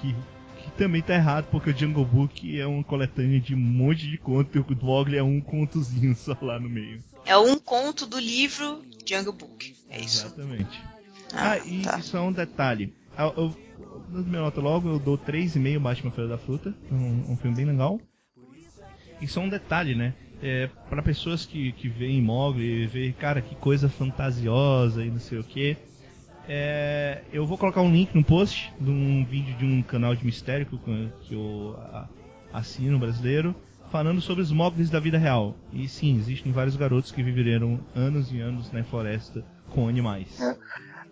Que, 0.01 0.15
que 0.63 0.71
também 0.73 1.03
tá 1.03 1.15
errado, 1.15 1.47
porque 1.51 1.71
o 1.71 1.77
Jungle 1.77 2.05
Book 2.05 2.59
é 2.61 2.67
uma 2.67 2.85
coletânea 2.85 3.41
de 3.41 3.55
um 3.55 3.59
monte 3.59 4.09
de 4.09 4.17
conto 4.19 4.57
e 4.57 4.61
o 4.61 4.85
Mogli 4.85 5.17
é 5.17 5.23
um 5.23 5.41
contozinho 5.41 6.15
só 6.15 6.37
lá 6.41 6.59
no 6.61 6.69
meio. 6.69 7.03
É 7.27 7.37
um 7.37 7.59
conto 7.59 8.07
do 8.07 8.19
livro 8.19 8.83
Jungle 9.05 9.33
Book. 9.33 9.75
É 9.91 10.01
isso. 10.01 10.27
Exatamente. 10.27 10.81
Ah, 11.33 11.53
Ah, 11.53 11.59
e 11.59 11.83
tá. 11.83 12.01
só 12.01 12.27
um 12.27 12.33
detalhe. 12.33 12.93
Ah, 13.17 13.33
Eu, 13.37 13.55
no 14.09 14.23
meu 14.25 14.41
nota 14.43 14.61
logo, 14.61 14.89
eu 14.89 14.99
dou 14.99 15.19
3,5 15.19 15.79
Batman 15.81 16.11
Feira 16.11 16.31
da 16.31 16.39
Fruta. 16.39 16.75
Um, 16.91 17.33
um 17.33 17.37
filme 17.37 17.57
bem 17.57 17.67
legal. 17.67 18.01
E 19.21 19.27
só 19.27 19.41
um 19.41 19.49
detalhe, 19.49 19.95
né? 19.95 20.15
É, 20.43 20.69
para 20.89 21.03
pessoas 21.03 21.45
que, 21.45 21.73
que 21.73 21.89
veem 21.89 22.23
Mogli 22.23 22.85
e 22.85 22.87
vê, 22.87 23.13
cara, 23.13 23.41
que 23.41 23.55
coisa 23.57 23.89
fantasiosa 23.89 25.05
e 25.05 25.11
não 25.11 25.19
sei 25.19 25.39
o 25.39 25.45
que. 25.45 25.77
É, 26.49 27.23
eu 27.33 27.45
vou 27.45 27.59
colocar 27.59 27.83
um 27.83 27.91
link 27.93 28.15
no 28.15 28.25
post 28.25 28.73
de 28.81 28.91
um 28.91 29.25
vídeo 29.25 29.55
de 29.57 29.65
um 29.67 29.83
canal 29.83 30.15
de 30.15 30.25
mistério 30.25 30.65
que 30.67 31.35
eu, 31.35 31.77
assino 32.53 32.99
brasileiro, 32.99 33.55
falando 33.91 34.21
sobre 34.21 34.43
os 34.43 34.51
Moglis 34.53 34.89
da 34.91 35.01
vida 35.01 35.19
real. 35.19 35.55
E 35.73 35.87
sim, 35.89 36.17
existem 36.17 36.53
vários 36.53 36.77
garotos 36.77 37.11
que 37.13 37.23
viveram 37.23 37.79
anos 37.95 38.33
e 38.33 38.41
anos 38.41 38.71
na 38.73 38.83
floresta 38.85 39.45
com 39.71 39.89
animais. 39.89 40.41
É. 40.41 40.57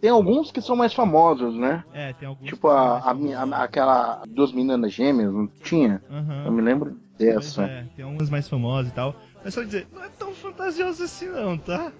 Tem 0.01 0.11
alguns 0.11 0.51
que 0.53 0.61
são 0.61 0.77
mais 0.77 0.93
famosos, 0.95 1.55
né? 1.57 1.83
É, 1.93 2.13
tem 2.13 2.29
alguns. 2.29 2.49
Tipo 2.49 2.69
a, 2.69 2.99
a, 2.99 3.11
a- 3.13 3.63
aquela 3.65 4.23
duas 4.29 4.53
meninas 4.53 4.93
gêmeas, 4.93 5.33
não 5.33 5.47
tinha? 5.63 6.01
Aham. 6.11 6.45
Eu 6.47 6.53
me 6.53 6.63
lembro 6.63 6.97
dessa. 7.19 7.63
é, 7.65 7.87
tem 7.97 8.05
algumas 8.05 8.31
mais 8.31 8.49
famosas 8.49 8.91
e 8.91 8.95
tal. 8.95 9.17
Mas 9.45 9.55
só 9.55 9.63
dizer, 9.63 9.87
não 9.93 10.05
é 10.05 10.09
tão 10.09 10.35
fantasioso 10.35 11.05
assim 11.05 11.27
não, 11.27 11.57
tá? 11.57 11.93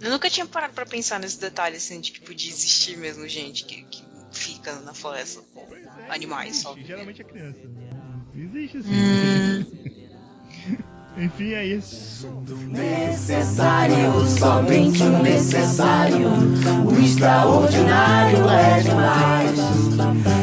Eu 0.00 0.10
nunca 0.10 0.28
tinha 0.28 0.44
parado 0.46 0.74
pra 0.74 0.84
pensar 0.84 1.18
nesse 1.18 1.40
detalhe, 1.40 1.76
assim, 1.76 2.00
de 2.00 2.12
que 2.12 2.20
podia 2.20 2.50
existir 2.50 2.96
mesmo 2.98 3.26
gente 3.26 3.64
que, 3.64 3.82
que 3.84 4.04
fica 4.32 4.74
na 4.80 4.92
floresta 4.92 5.40
com 5.54 5.66
animais 6.10 6.56
só. 6.56 6.72
Existe, 6.72 6.86
geralmente 6.88 7.22
é 7.22 7.24
criança. 7.24 7.58
Existe 8.34 8.78
assim. 8.78 8.90
Hum, 8.92 9.64
Enfim, 11.16 11.52
é 11.52 11.64
isso. 11.64 12.28
necessário, 12.68 14.20
somente 14.26 15.02
o 15.02 15.22
necessário. 15.22 16.28
O 16.84 17.00
extraordinário 17.00 18.48
é 18.48 18.80
demais. 18.80 19.58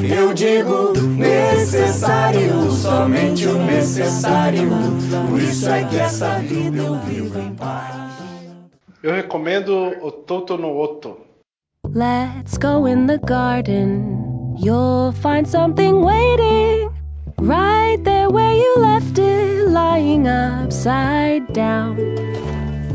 Eu 0.09 0.33
digo 0.33 0.93
necessário, 1.17 2.71
somente 2.71 3.47
o 3.47 3.61
necessário. 3.63 4.69
Por 5.29 5.41
isso 5.41 5.69
é 5.69 5.83
que 5.83 5.97
essa 5.97 6.39
vida 6.39 6.77
eu 6.77 6.95
vivo 6.99 7.37
em 7.37 7.53
paz. 7.53 8.13
Eu 9.03 9.13
recomendo 9.13 9.93
o 10.01 10.11
Toto 10.11 10.57
no 10.57 10.77
Oto. 10.77 11.17
Let's 11.93 12.57
go 12.57 12.87
in 12.87 13.07
the 13.07 13.17
garden. 13.17 14.55
You'll 14.57 15.11
find 15.11 15.45
something 15.45 16.01
waiting 16.01 17.00
right 17.41 17.97
there 18.03 18.29
where 18.29 18.53
you 18.53 18.75
left 18.79 19.17
it, 19.19 19.67
lying 19.69 20.27
upside 20.27 21.51
down. 21.53 21.95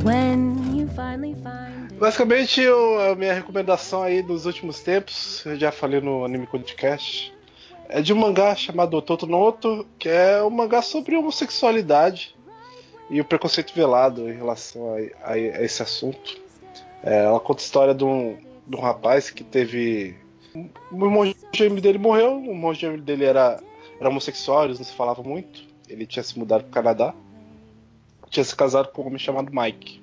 When 0.03 0.75
you 0.77 0.89
finally 0.95 1.35
find. 1.43 1.93
Basicamente, 1.99 2.61
eu- 2.61 3.01
a 3.01 3.15
minha 3.15 3.33
recomendação 3.35 4.03
aí 4.03 4.23
dos 4.23 4.47
últimos 4.47 4.81
tempos, 4.81 5.45
eu 5.47 5.57
já 5.57 5.73
falei 5.73 6.01
no 6.01 6.25
Anime 6.25 6.47
Podcast, 6.47 7.33
é 7.89 8.01
de 8.03 8.13
um 8.13 8.17
mangá 8.17 8.55
chamado 8.55 9.01
Toto 9.03 9.27
no 9.27 9.39
Oto, 9.41 9.87
que 9.99 10.09
é 10.09 10.43
um 10.43 10.51
mangá 10.51 10.83
sobre 10.83 11.17
homossexualidade 11.17 12.35
e 13.09 13.21
o 13.21 13.25
preconceito 13.25 13.73
velado 13.75 14.29
em 14.29 14.35
relação 14.37 14.95
a, 14.95 15.31
a- 15.31 15.33
a 15.33 15.39
esse 15.65 15.83
assunto. 15.83 16.37
É, 17.03 17.25
ela 17.25 17.41
conta 17.41 17.61
a 17.63 17.65
história 17.65 17.95
de 17.95 18.05
um, 18.05 18.37
de 18.67 18.77
um 18.77 18.81
rapaz 18.81 19.31
que 19.31 19.43
teve. 19.45 20.17
Irmão 20.93 21.33
gêmeo 21.55 21.81
dele 21.81 21.99
morreu, 21.99 22.37
o 22.39 22.75
gêmeo 22.75 23.01
dele 23.01 23.25
era, 23.25 23.61
era 24.01 24.09
homossexual, 24.09 24.65
eles 24.65 24.79
não 24.79 24.85
se 24.87 24.95
falavam 24.95 25.25
muito. 25.25 25.63
Ele 25.89 26.07
tinha 26.07 26.23
se 26.23 26.39
mudado 26.39 26.63
para 26.65 26.69
o 26.69 26.73
Canadá, 26.73 27.15
tinha 28.31 28.45
se 28.45 28.55
casado 28.55 28.89
com 28.93 29.03
um 29.03 29.07
homem 29.07 29.19
chamado 29.19 29.51
Mike. 29.53 30.01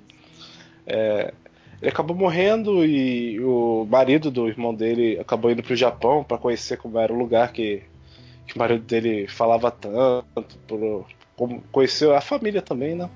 É, 0.88 1.34
ele 1.82 1.90
acabou 1.90 2.16
morrendo 2.16 2.86
e 2.86 3.40
o 3.42 3.86
marido 3.90 4.32
do 4.32 4.48
irmão 4.48 4.74
dele 4.74 5.20
acabou 5.20 5.52
indo 5.52 5.62
pro 5.64 5.76
Japão 5.76 6.24
para 6.24 6.38
conhecer 6.38 6.78
como 6.78 6.98
era 6.98 7.12
o 7.12 7.18
lugar 7.18 7.52
que, 7.52 7.84
que 8.48 8.56
o 8.56 8.60
marido 8.60 8.84
dele 8.84 9.28
falava 9.28 9.70
tanto, 9.70 11.06
como 11.36 11.62
conheceu 11.72 12.16
a 12.16 12.22
família 12.22 12.62
também, 12.62 12.96
né? 12.96 13.10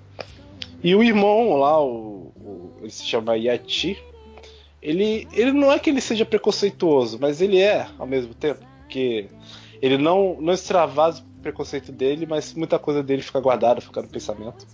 E 0.83 0.93
o 0.95 1.01
irmão 1.01 1.55
lá, 1.55 1.81
o, 1.81 2.31
o- 2.35 2.71
ele 2.81 2.91
se 2.91 3.03
chama 3.05 3.35
Yati, 3.37 3.97
ele, 4.81 5.27
ele 5.33 5.51
não 5.51 5.71
é 5.71 5.79
que 5.79 5.89
ele 5.89 6.01
seja 6.01 6.25
preconceituoso, 6.25 7.17
mas 7.19 7.41
ele 7.41 7.59
é 7.59 7.87
ao 7.97 8.05
mesmo 8.05 8.33
tempo, 8.33 8.59
porque 8.81 9.27
ele 9.81 9.97
não, 9.97 10.37
não 10.41 10.53
extravasa 10.53 11.21
o 11.21 11.41
preconceito 11.41 11.91
dele, 11.91 12.25
mas 12.25 12.53
muita 12.53 12.77
coisa 12.79 13.01
dele 13.03 13.21
fica 13.21 13.39
guardada, 13.39 13.79
fica 13.81 14.01
no 14.01 14.07
pensamento. 14.07 14.65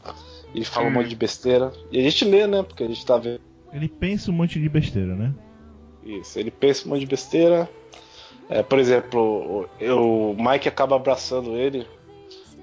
Ele 0.54 0.66
fala 0.66 0.88
um 0.88 0.92
monte 0.92 1.10
de 1.10 1.16
besteira. 1.16 1.72
E 1.92 2.00
a 2.00 2.04
gente 2.04 2.24
lê, 2.26 2.46
né? 2.48 2.64
Porque 2.64 2.84
a 2.84 2.88
gente 2.88 3.06
tá 3.06 3.18
vendo 3.18 3.42
Ele 3.74 3.88
pensa 3.88 4.30
um 4.32 4.34
monte 4.34 4.60
de 4.60 4.70
besteira, 4.70 5.16
né? 5.16 5.34
isso. 6.06 6.38
Ele 6.38 6.52
pensa 6.52 6.86
um 6.86 6.90
monte 6.92 7.00
de 7.02 7.06
besteira. 7.08 7.70
É, 8.50 8.62
por 8.62 8.78
exemplo, 8.78 9.68
o, 9.82 10.32
o 10.32 10.36
Mike 10.38 10.68
acaba 10.68 10.96
abraçando 10.96 11.56
ele. 11.56 11.88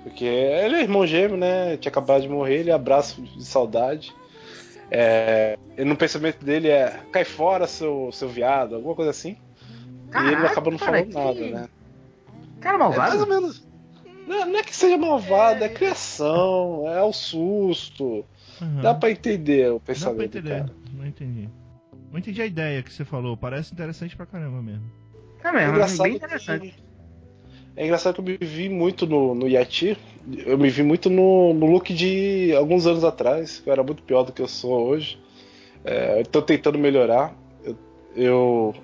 Porque 0.02 0.24
ele 0.24 0.76
é 0.76 0.82
irmão 0.82 1.06
gêmeo, 1.06 1.36
né? 1.36 1.76
Tinha 1.78 1.90
acabado 1.90 2.22
de 2.22 2.28
morrer, 2.28 2.60
ele 2.60 2.70
abraça 2.70 3.20
de 3.20 3.44
saudade. 3.44 4.14
É, 4.90 5.58
e 5.78 5.84
no 5.84 5.96
pensamento 5.96 6.44
dele 6.44 6.68
é 6.68 7.00
cai 7.12 7.24
fora, 7.24 7.66
seu, 7.66 8.10
seu 8.12 8.28
viado, 8.28 8.74
alguma 8.74 8.94
coisa 8.94 9.10
assim. 9.10 9.36
e 10.14 10.18
ele 10.18 10.36
Caraca, 10.36 10.46
acaba 10.48 10.70
não 10.70 10.78
cara, 10.78 10.92
falando 10.92 11.08
que- 11.08 11.14
nada, 11.14 11.60
né? 11.60 11.68
Cara 12.60 12.76
É 12.76 12.78
mais 12.78 13.14
ou 13.14 13.18
malvado. 13.20 13.26
menos. 13.28 13.68
Não, 14.26 14.47
não 14.47 14.58
é 14.58 14.62
que 14.62 14.74
seja 14.76 14.97
malvado, 14.97 15.64
é 15.64 15.68
criação, 15.68 16.84
é 16.86 17.02
o 17.02 17.12
susto. 17.12 18.24
Aham. 18.62 18.82
Dá 18.82 18.94
pra 18.94 19.10
entender 19.10 19.70
o 19.70 19.74
Dá 19.74 19.80
pra 19.80 19.94
pensamento 19.94 20.39
entender. 20.39 20.60
cara. 20.60 20.74
Não 20.92 21.06
entendi. 21.06 21.48
Não 22.12 22.18
entendi 22.18 22.42
a 22.42 22.47
ideia 22.47 22.82
que 22.82 22.92
você 22.92 23.05
falou. 23.05 23.36
Parece 23.36 23.72
interessante 23.72 24.16
pra 24.16 24.26
caramba 24.26 24.60
mesmo. 24.62 24.84
É 25.42 25.48
É 25.48 25.52
mesmo, 25.52 25.70
engraçado 25.72 26.02
bem 26.02 26.16
interessante. 26.16 26.68
que- 26.68 26.90
É 27.76 27.84
engraçado 27.84 28.14
que 28.14 28.20
eu 28.20 28.24
me 28.24 28.36
vi 28.40 28.68
muito 28.68 29.06
no, 29.06 29.34
no 29.34 29.48
Yati. 29.48 29.97
Eu 30.44 30.58
me 30.58 30.68
vi 30.68 30.82
muito 30.82 31.08
no, 31.08 31.55
no 31.55 31.66
look 31.66 31.94
de 31.94 32.52
alguns 32.56 32.86
anos 32.86 33.05
atrás. 33.05 33.58
que 33.60 33.68
Eu 33.68 33.72
era 33.72 33.82
muito 33.82 34.02
pior 34.02 34.22
do 34.24 34.32
que 34.32 34.42
eu 34.42 34.48
sou 34.48 34.86
hoje. 34.89 35.18
É, 35.84 36.20
eu 36.20 36.26
tô 36.26 36.42
tentando 36.42 36.78
melhorar. 36.78 37.34
Eu. 37.64 37.76
Eu, 38.14 38.74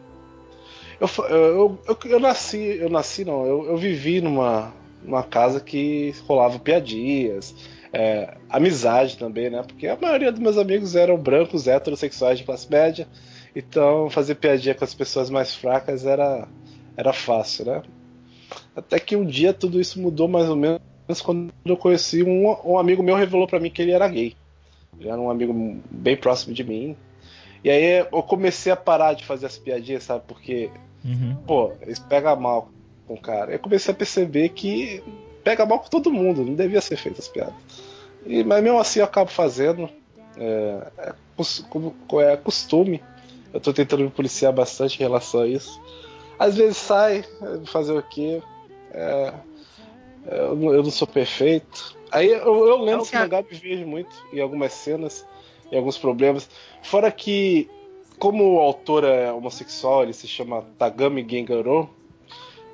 eu, 1.01 1.09
eu, 1.27 1.79
eu, 1.87 1.99
eu 2.05 2.21
nasci. 2.21 2.59
Eu 2.59 2.89
nasci 2.89 3.25
não. 3.25 3.45
Eu, 3.47 3.67
eu 3.67 3.77
vivi 3.77 4.21
numa, 4.21 4.73
numa 5.03 5.23
casa 5.23 5.61
que 5.61 6.15
rolava 6.27 6.59
piadinhas. 6.59 7.55
é, 7.93 8.37
amizade 8.51 9.17
também, 9.17 9.49
né? 9.51 9.63
Porque 9.67 9.87
a 9.87 9.97
maioria 9.97 10.31
dos 10.31 10.41
meus 10.41 10.59
amigos 10.59 10.95
eram 10.95 11.17
brancos, 11.17 11.67
heterossexuais 11.67 12.39
de 12.39 12.45
classe 12.45 12.71
média. 12.71 13.09
Então 13.55 14.11
fazer 14.11 14.35
piadinha 14.35 14.75
com 14.75 14.85
as 14.85 14.95
pessoas 14.95 15.31
mais 15.31 15.55
fracas 15.55 16.05
era, 16.05 16.47
era 16.97 17.13
fácil, 17.13 17.65
né? 17.65 17.83
Até 18.75 18.99
que 18.99 19.17
um 19.17 19.25
dia 19.25 19.53
tudo 19.55 19.81
isso 19.81 20.01
mudou 20.01 20.29
mais 20.29 20.49
ou 20.49 20.57
menos 20.57 20.81
quando 21.25 21.51
eu 21.65 21.77
conheci 21.77 22.23
um, 22.23 22.55
um 22.65 22.79
amigo 22.79 23.03
meu 23.03 23.17
revelou 23.17 23.47
pra 23.47 23.61
mim 23.61 23.71
que 23.71 23.81
ele 23.81 23.93
era 23.93 24.07
gay. 24.09 24.37
Ele 24.99 25.09
era 25.09 25.21
um 25.21 25.31
amigo 25.31 25.81
bem 25.91 26.17
próximo 26.17 26.55
de 26.55 26.65
mim. 26.65 26.97
E 27.65 27.71
aí 27.71 28.07
eu 28.13 28.23
comecei 28.23 28.71
a 28.73 28.77
parar 28.77 29.15
de 29.15 29.25
fazer 29.25 29.47
as 29.47 29.59
piadinhas, 29.59 30.05
sabe? 30.05 30.25
Porque, 30.27 30.71
Uhum. 31.05 31.37
pô, 31.47 31.73
eles 31.81 31.99
pegam 31.99 32.37
mal 32.37 32.71
com 33.07 33.15
o 33.15 33.21
cara. 33.21 33.53
Eu 33.53 33.59
comecei 33.59 33.93
a 33.93 33.97
perceber 33.97 34.51
que 34.51 35.03
pega 35.45 35.65
mal 35.67 35.79
com 35.81 35.89
todo 35.89 36.13
mundo, 36.13 36.45
não 36.45 36.55
devia 36.55 36.81
ser 36.81 36.97
feito 36.97 37.21
as 37.21 37.29
piadas. 37.29 37.55
E, 38.25 38.43
mas 38.43 38.63
mesmo 38.63 38.79
assim 38.79 38.99
eu 39.01 39.05
acabo 39.05 39.31
fazendo. 39.31 39.89
É, 40.37 40.93
é, 40.99 41.15
é 42.33 42.37
costume. 42.37 43.03
Eu 43.53 43.61
tô 43.61 43.73
tentando 43.73 44.03
me 44.05 44.11
policiar 44.11 44.53
bastante 44.53 44.97
em 44.97 45.03
relação 45.03 45.41
a 45.43 45.47
isso. 45.47 45.81
Às 46.39 46.57
vezes 46.57 46.77
sai, 46.77 47.25
fazer 47.67 47.93
o 47.93 48.03
quê? 48.03 48.43
É, 48.93 49.33
é, 50.29 50.39
eu, 50.41 50.57
não- 50.57 50.75
eu 50.75 50.83
não 50.83 50.91
sou 50.91 51.07
perfeito. 51.09 51.97
Aí 52.11 52.29
eu, 52.29 52.67
eu 52.67 52.79
lendo 52.83 52.99
É 52.99 52.99
o 52.99 53.03
esse 53.03 53.11
que 53.13 53.17
mangá 53.19 53.43
me 53.43 53.57
vejo 53.57 53.87
muito 53.87 54.15
em 54.33 54.41
algumas 54.41 54.73
cenas, 54.73 55.25
em 55.73 55.77
alguns 55.79 55.97
problemas. 55.97 56.49
Fora 56.87 57.11
que, 57.11 57.69
como 58.17 58.55
o 58.55 58.59
autor 58.61 59.03
é 59.03 59.33
homossexual, 59.33 60.05
ele 60.05 60.13
se 60.13 60.29
chama 60.29 60.65
Tagami 60.79 61.27
Gengaro, 61.29 61.91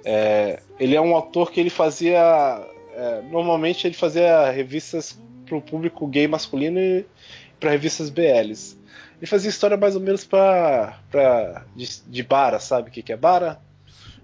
é, 0.05 0.61
ele 0.79 0.95
é 0.95 1.01
um 1.01 1.17
autor 1.17 1.51
que 1.51 1.59
ele 1.59 1.71
fazia. 1.71 2.21
é, 2.95 3.23
normalmente 3.31 3.87
ele 3.87 3.95
fazia 3.95 4.51
revistas 4.51 5.19
para 5.47 5.57
o 5.57 5.63
público 5.63 6.07
gay 6.07 6.29
masculino 6.29 6.79
e 6.79 7.07
para 7.59 7.71
revistas 7.71 8.11
BLs. 8.11 8.77
Ele 9.17 9.27
fazia 9.27 9.49
história 9.49 9.79
mais 9.79 9.95
ou 9.95 10.03
menos 10.03 10.27
pra, 10.27 10.99
pra, 11.11 11.65
de, 11.75 12.03
de 12.07 12.23
Bara, 12.23 12.61
sabe 12.61 12.91
o 12.91 12.93
que, 12.93 13.03
que 13.03 13.13
é 13.13 13.17
Bara? 13.17 13.63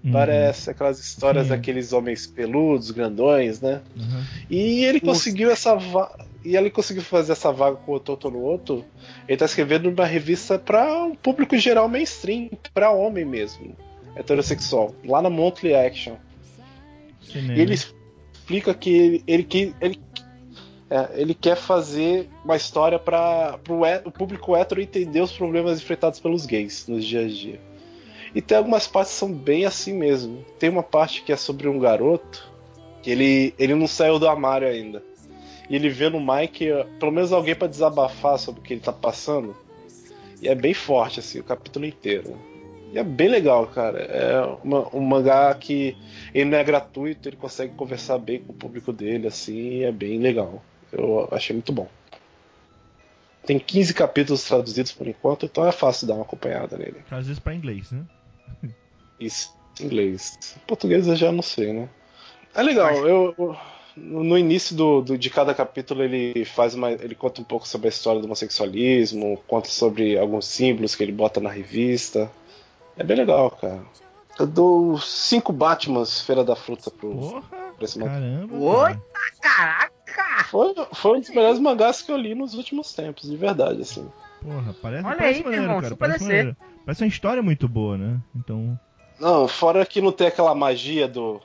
Uhum. 0.03 0.11
Parece 0.13 0.69
aquelas 0.69 0.97
histórias 0.99 1.43
Sim. 1.45 1.49
daqueles 1.49 1.91
homens 1.91 2.25
peludos, 2.25 2.89
grandões, 2.91 3.59
né? 3.59 3.81
Uhum. 3.97 4.23
E 4.49 4.85
ele 4.85 4.99
conseguiu 5.01 5.51
essa 5.51 5.75
vaga. 5.75 6.25
E 6.45 6.55
ele 6.55 6.69
conseguiu 6.69 7.03
fazer 7.03 7.33
essa 7.33 7.51
vaga 7.51 7.75
com 7.75 7.91
o 7.93 7.99
Toto 7.99 8.31
no 8.31 8.39
Outro. 8.39 8.85
Ele 9.27 9.37
tá 9.37 9.43
escrevendo 9.43 9.89
uma 9.89 10.05
revista 10.05 10.57
para 10.57 11.03
um 11.03 11.13
público 11.13 11.57
geral 11.57 11.89
mainstream, 11.89 12.49
para 12.73 12.91
homem 12.91 13.25
mesmo, 13.25 13.75
heterossexual, 14.15 14.95
lá 15.03 15.21
na 15.21 15.29
Monthly 15.29 15.75
Action. 15.75 16.15
E 17.35 17.59
ele 17.59 17.73
explica 17.73 18.73
que 18.73 18.89
ele, 18.89 19.23
ele, 19.27 19.43
que- 19.43 19.73
ele, 19.81 19.99
é, 20.89 21.09
ele 21.21 21.33
quer 21.33 21.57
fazer 21.57 22.29
uma 22.45 22.55
história 22.55 22.97
para 22.97 23.59
o 24.05 24.11
público 24.11 24.55
hétero 24.55 24.81
entender 24.81 25.19
os 25.21 25.33
problemas 25.33 25.81
enfrentados 25.81 26.21
pelos 26.21 26.45
gays 26.45 26.87
nos 26.87 27.03
dias 27.03 27.25
a 27.25 27.27
dia. 27.27 27.59
E 28.33 28.41
tem 28.41 28.57
algumas 28.57 28.87
partes 28.87 29.13
que 29.13 29.19
são 29.19 29.31
bem 29.31 29.65
assim 29.65 29.93
mesmo. 29.93 30.45
Tem 30.59 30.69
uma 30.69 30.83
parte 30.83 31.23
que 31.23 31.31
é 31.31 31.37
sobre 31.37 31.67
um 31.67 31.79
garoto 31.79 32.47
que 33.01 33.09
ele, 33.09 33.53
ele 33.57 33.75
não 33.75 33.87
saiu 33.87 34.19
do 34.19 34.27
armário 34.27 34.67
ainda. 34.67 35.01
E 35.69 35.75
ele 35.75 35.89
vê 35.89 36.09
no 36.09 36.19
Mike 36.19 36.67
pelo 36.99 37.11
menos 37.11 37.31
alguém 37.31 37.55
para 37.55 37.67
desabafar 37.67 38.37
sobre 38.37 38.61
o 38.61 38.63
que 38.63 38.73
ele 38.73 38.81
tá 38.81 38.91
passando. 38.93 39.55
E 40.41 40.47
é 40.47 40.55
bem 40.55 40.73
forte 40.73 41.19
assim 41.19 41.39
o 41.39 41.43
capítulo 41.43 41.85
inteiro. 41.85 42.37
E 42.91 42.97
é 42.97 43.03
bem 43.03 43.27
legal, 43.27 43.67
cara. 43.67 43.99
É 43.99 44.41
uma- 44.63 44.87
um 44.95 45.01
mangá 45.01 45.53
que 45.53 45.95
ele 46.33 46.49
não 46.49 46.57
é 46.57 46.63
gratuito, 46.63 47.29
ele 47.29 47.35
consegue 47.35 47.73
conversar 47.75 48.17
bem 48.17 48.39
com 48.39 48.51
o 48.51 48.55
público 48.55 48.91
dele, 48.91 49.27
assim, 49.27 49.55
e 49.79 49.83
é 49.83 49.91
bem 49.91 50.17
legal. 50.19 50.63
Eu 50.91 51.27
achei 51.31 51.55
muito 51.55 51.71
bom. 51.71 51.87
Tem 53.45 53.59
15 53.59 53.93
capítulos 53.93 54.43
traduzidos 54.43 54.91
por 54.91 55.07
enquanto, 55.07 55.45
então 55.45 55.67
é 55.67 55.71
fácil 55.71 56.07
dar 56.07 56.15
uma 56.15 56.23
acompanhada 56.23 56.77
nele. 56.77 56.97
Vezes 57.09 57.37
pra 57.39 57.53
inglês, 57.53 57.91
né? 57.91 58.03
Isso, 59.19 59.53
em 59.79 59.85
inglês. 59.85 60.37
Em 60.55 60.59
português 60.67 61.07
eu 61.07 61.15
já 61.15 61.31
não 61.31 61.41
sei, 61.41 61.73
né? 61.73 61.89
É 62.53 62.61
legal, 62.61 62.95
eu. 63.07 63.33
eu- 63.37 63.57
no 63.97 64.37
início 64.37 64.75
do, 64.77 65.01
do- 65.01 65.17
de 65.17 65.29
cada 65.29 65.53
capítulo 65.53 66.01
ele 66.03 66.45
faz 66.45 66.73
uma. 66.73 66.89
ele 66.91 67.15
conta 67.15 67.41
um 67.41 67.43
pouco 67.43 67.67
sobre 67.67 67.87
a 67.87 67.89
história 67.89 68.21
do 68.21 68.25
homossexualismo, 68.25 69.37
conta 69.45 69.67
sobre 69.67 70.17
alguns 70.17 70.45
símbolos 70.45 70.95
que 70.95 71.03
ele 71.03 71.11
bota 71.11 71.41
na 71.41 71.49
revista. 71.49 72.31
É 72.97 73.03
bem 73.03 73.17
legal, 73.17 73.51
cara. 73.51 73.81
Eu 74.39 74.47
dou 74.47 74.97
cinco 75.01 75.51
Batmans 75.51 76.21
Feira 76.21 76.45
da 76.45 76.55
Fruta 76.55 76.89
pro, 76.89 77.11
Porra! 77.13 77.41
pra 77.75 77.83
esse 77.83 77.99
mangá. 77.99 78.11
Caramba! 78.13 78.55
Oi? 78.55 78.97
cara. 79.41 79.89
Caraca! 80.05 80.43
Foi, 80.45 80.73
foi 80.93 81.17
um 81.17 81.19
dos 81.19 81.29
melhores 81.29 81.59
mangás 81.59 82.01
que 82.01 82.11
eu 82.11 82.15
li 82.17 82.33
nos 82.33 82.53
últimos 82.53 82.93
tempos, 82.93 83.29
de 83.29 83.35
verdade, 83.35 83.81
assim. 83.81 84.09
Porra, 84.41 84.75
parece, 84.81 85.05
Olha 85.05 85.17
parece 85.17 85.37
aí, 85.39 85.43
meu 85.43 85.43
maneiro, 85.45 85.63
irmão, 85.65 85.81
cara. 85.81 85.95
Parece, 85.95 86.23
maneiro. 86.23 86.57
parece 86.85 87.03
uma 87.03 87.07
história 87.07 87.41
muito 87.43 87.67
boa, 87.67 87.97
né? 87.97 88.17
Então. 88.35 88.79
Não, 89.19 89.47
fora 89.47 89.85
que 89.85 90.01
não 90.01 90.11
tem 90.11 90.27
aquela 90.27 90.55
magia 90.55 91.07
do. 91.07 91.41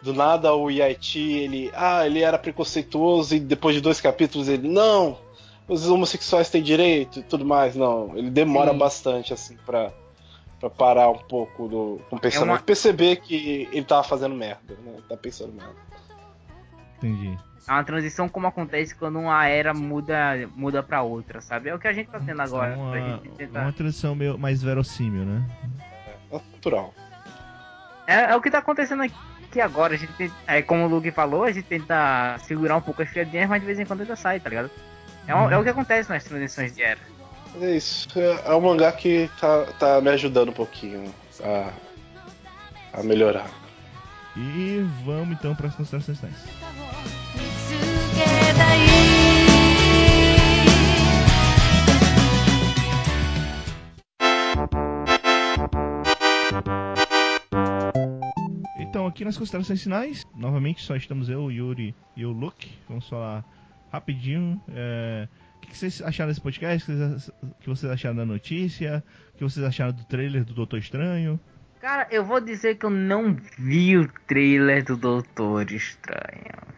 Do 0.00 0.14
nada 0.14 0.54
o 0.54 0.70
Yaiti, 0.70 1.20
ele. 1.32 1.70
Ah, 1.74 2.06
ele 2.06 2.20
era 2.20 2.38
preconceituoso 2.38 3.34
e 3.34 3.40
depois 3.40 3.74
de 3.74 3.80
dois 3.80 4.00
capítulos 4.00 4.48
ele. 4.48 4.68
Não! 4.68 5.18
os 5.66 5.86
homossexuais 5.86 6.48
têm 6.48 6.62
direito 6.62 7.18
e 7.18 7.22
tudo 7.22 7.44
mais. 7.44 7.74
Não, 7.76 8.16
ele 8.16 8.30
demora 8.30 8.70
Sim. 8.72 8.78
bastante, 8.78 9.34
assim, 9.34 9.54
pra, 9.66 9.92
pra 10.58 10.70
parar 10.70 11.10
um 11.10 11.18
pouco 11.18 11.68
do, 11.68 12.00
com 12.08 12.16
o 12.16 12.18
pensamento. 12.20 12.48
uma- 12.54 12.62
Perceber 12.62 13.16
que 13.16 13.68
ele 13.70 13.84
tava 13.84 14.02
fazendo 14.02 14.34
merda, 14.34 14.74
né? 14.82 14.92
Ele 14.94 15.02
tá 15.06 15.14
pensando 15.16 15.52
merda. 15.52 15.74
Entendi. 16.98 17.38
É 17.66 17.72
uma 17.72 17.84
transição 17.84 18.28
como 18.28 18.46
acontece 18.46 18.94
quando 18.94 19.18
uma 19.18 19.46
era 19.46 19.74
muda, 19.74 20.48
muda 20.56 20.82
pra 20.82 21.02
outra, 21.02 21.40
sabe? 21.40 21.68
É 21.68 21.74
o 21.74 21.78
que 21.78 21.86
a 21.88 21.92
gente 21.92 22.08
tá 22.08 22.18
tendo 22.18 22.40
agora. 22.40 22.72
É 22.72 22.76
uma, 22.76 22.90
pra 22.90 23.00
gente 23.00 23.28
tentar- 23.36 23.60
uma 23.62 23.72
transição 23.72 24.14
meio 24.14 24.38
mais 24.38 24.62
verossímil, 24.62 25.24
né? 25.24 25.42
Natural. 26.32 26.94
É, 28.06 28.32
é 28.32 28.36
o 28.36 28.40
que 28.40 28.50
tá 28.50 28.58
acontecendo 28.58 29.02
aqui 29.02 29.60
agora. 29.60 29.94
A 29.94 29.96
gente 29.98 30.12
tem- 30.14 30.32
é, 30.46 30.62
como 30.62 30.84
o 30.84 30.88
Luke 30.88 31.10
falou, 31.10 31.44
a 31.44 31.52
gente 31.52 31.66
tenta 31.66 32.38
segurar 32.38 32.76
um 32.76 32.80
pouco 32.80 33.02
as 33.02 33.10
piadinhas, 33.10 33.48
mas 33.48 33.60
de 33.60 33.66
vez 33.66 33.78
em 33.78 33.84
quando 33.84 34.00
ainda 34.00 34.16
sai, 34.16 34.40
tá 34.40 34.48
ligado? 34.48 34.70
É, 35.26 35.34
o- 35.34 35.50
é 35.50 35.58
o 35.58 35.62
que 35.62 35.68
acontece 35.68 36.08
nas 36.08 36.24
transições 36.24 36.74
de 36.74 36.82
era. 36.82 37.00
É 37.60 37.76
isso. 37.76 38.08
É, 38.18 38.50
é 38.50 38.54
um 38.54 38.60
mangá 38.62 38.90
que 38.92 39.30
tá, 39.38 39.66
tá 39.78 40.00
me 40.00 40.08
ajudando 40.10 40.48
um 40.50 40.54
pouquinho 40.54 41.12
a, 41.44 41.70
a 42.98 43.02
melhorar. 43.02 43.48
E 44.40 44.86
vamos 45.04 45.36
então 45.36 45.52
para 45.52 45.66
as 45.66 45.74
considerações 45.74 46.20
finais. 46.20 46.36
Então, 58.78 59.08
aqui 59.08 59.24
nas 59.24 59.36
considerações 59.36 59.82
finais, 59.82 60.24
novamente 60.36 60.82
só 60.82 60.94
estamos 60.94 61.28
eu, 61.28 61.50
Yuri 61.50 61.92
e 62.16 62.24
o 62.24 62.30
Luke. 62.30 62.70
Vamos 62.88 63.08
falar 63.08 63.44
rapidinho. 63.90 64.62
É... 64.68 65.26
O 65.56 65.60
que 65.68 65.76
vocês 65.76 66.00
acharam 66.00 66.30
desse 66.30 66.40
podcast? 66.40 66.88
O 67.42 67.54
que 67.60 67.68
vocês 67.68 67.90
acharam 67.90 68.14
da 68.14 68.24
notícia? 68.24 69.02
O 69.34 69.38
que 69.38 69.42
vocês 69.42 69.66
acharam 69.66 69.92
do 69.92 70.04
trailer 70.04 70.44
do 70.44 70.54
Doutor 70.54 70.78
Estranho? 70.78 71.40
Cara, 71.80 72.08
eu 72.10 72.24
vou 72.24 72.40
dizer 72.40 72.76
que 72.76 72.84
eu 72.86 72.90
não 72.90 73.36
vi 73.58 73.96
o 73.96 74.08
trailer 74.26 74.84
do 74.84 74.96
Doutor 74.96 75.70
Estranho. 75.70 76.68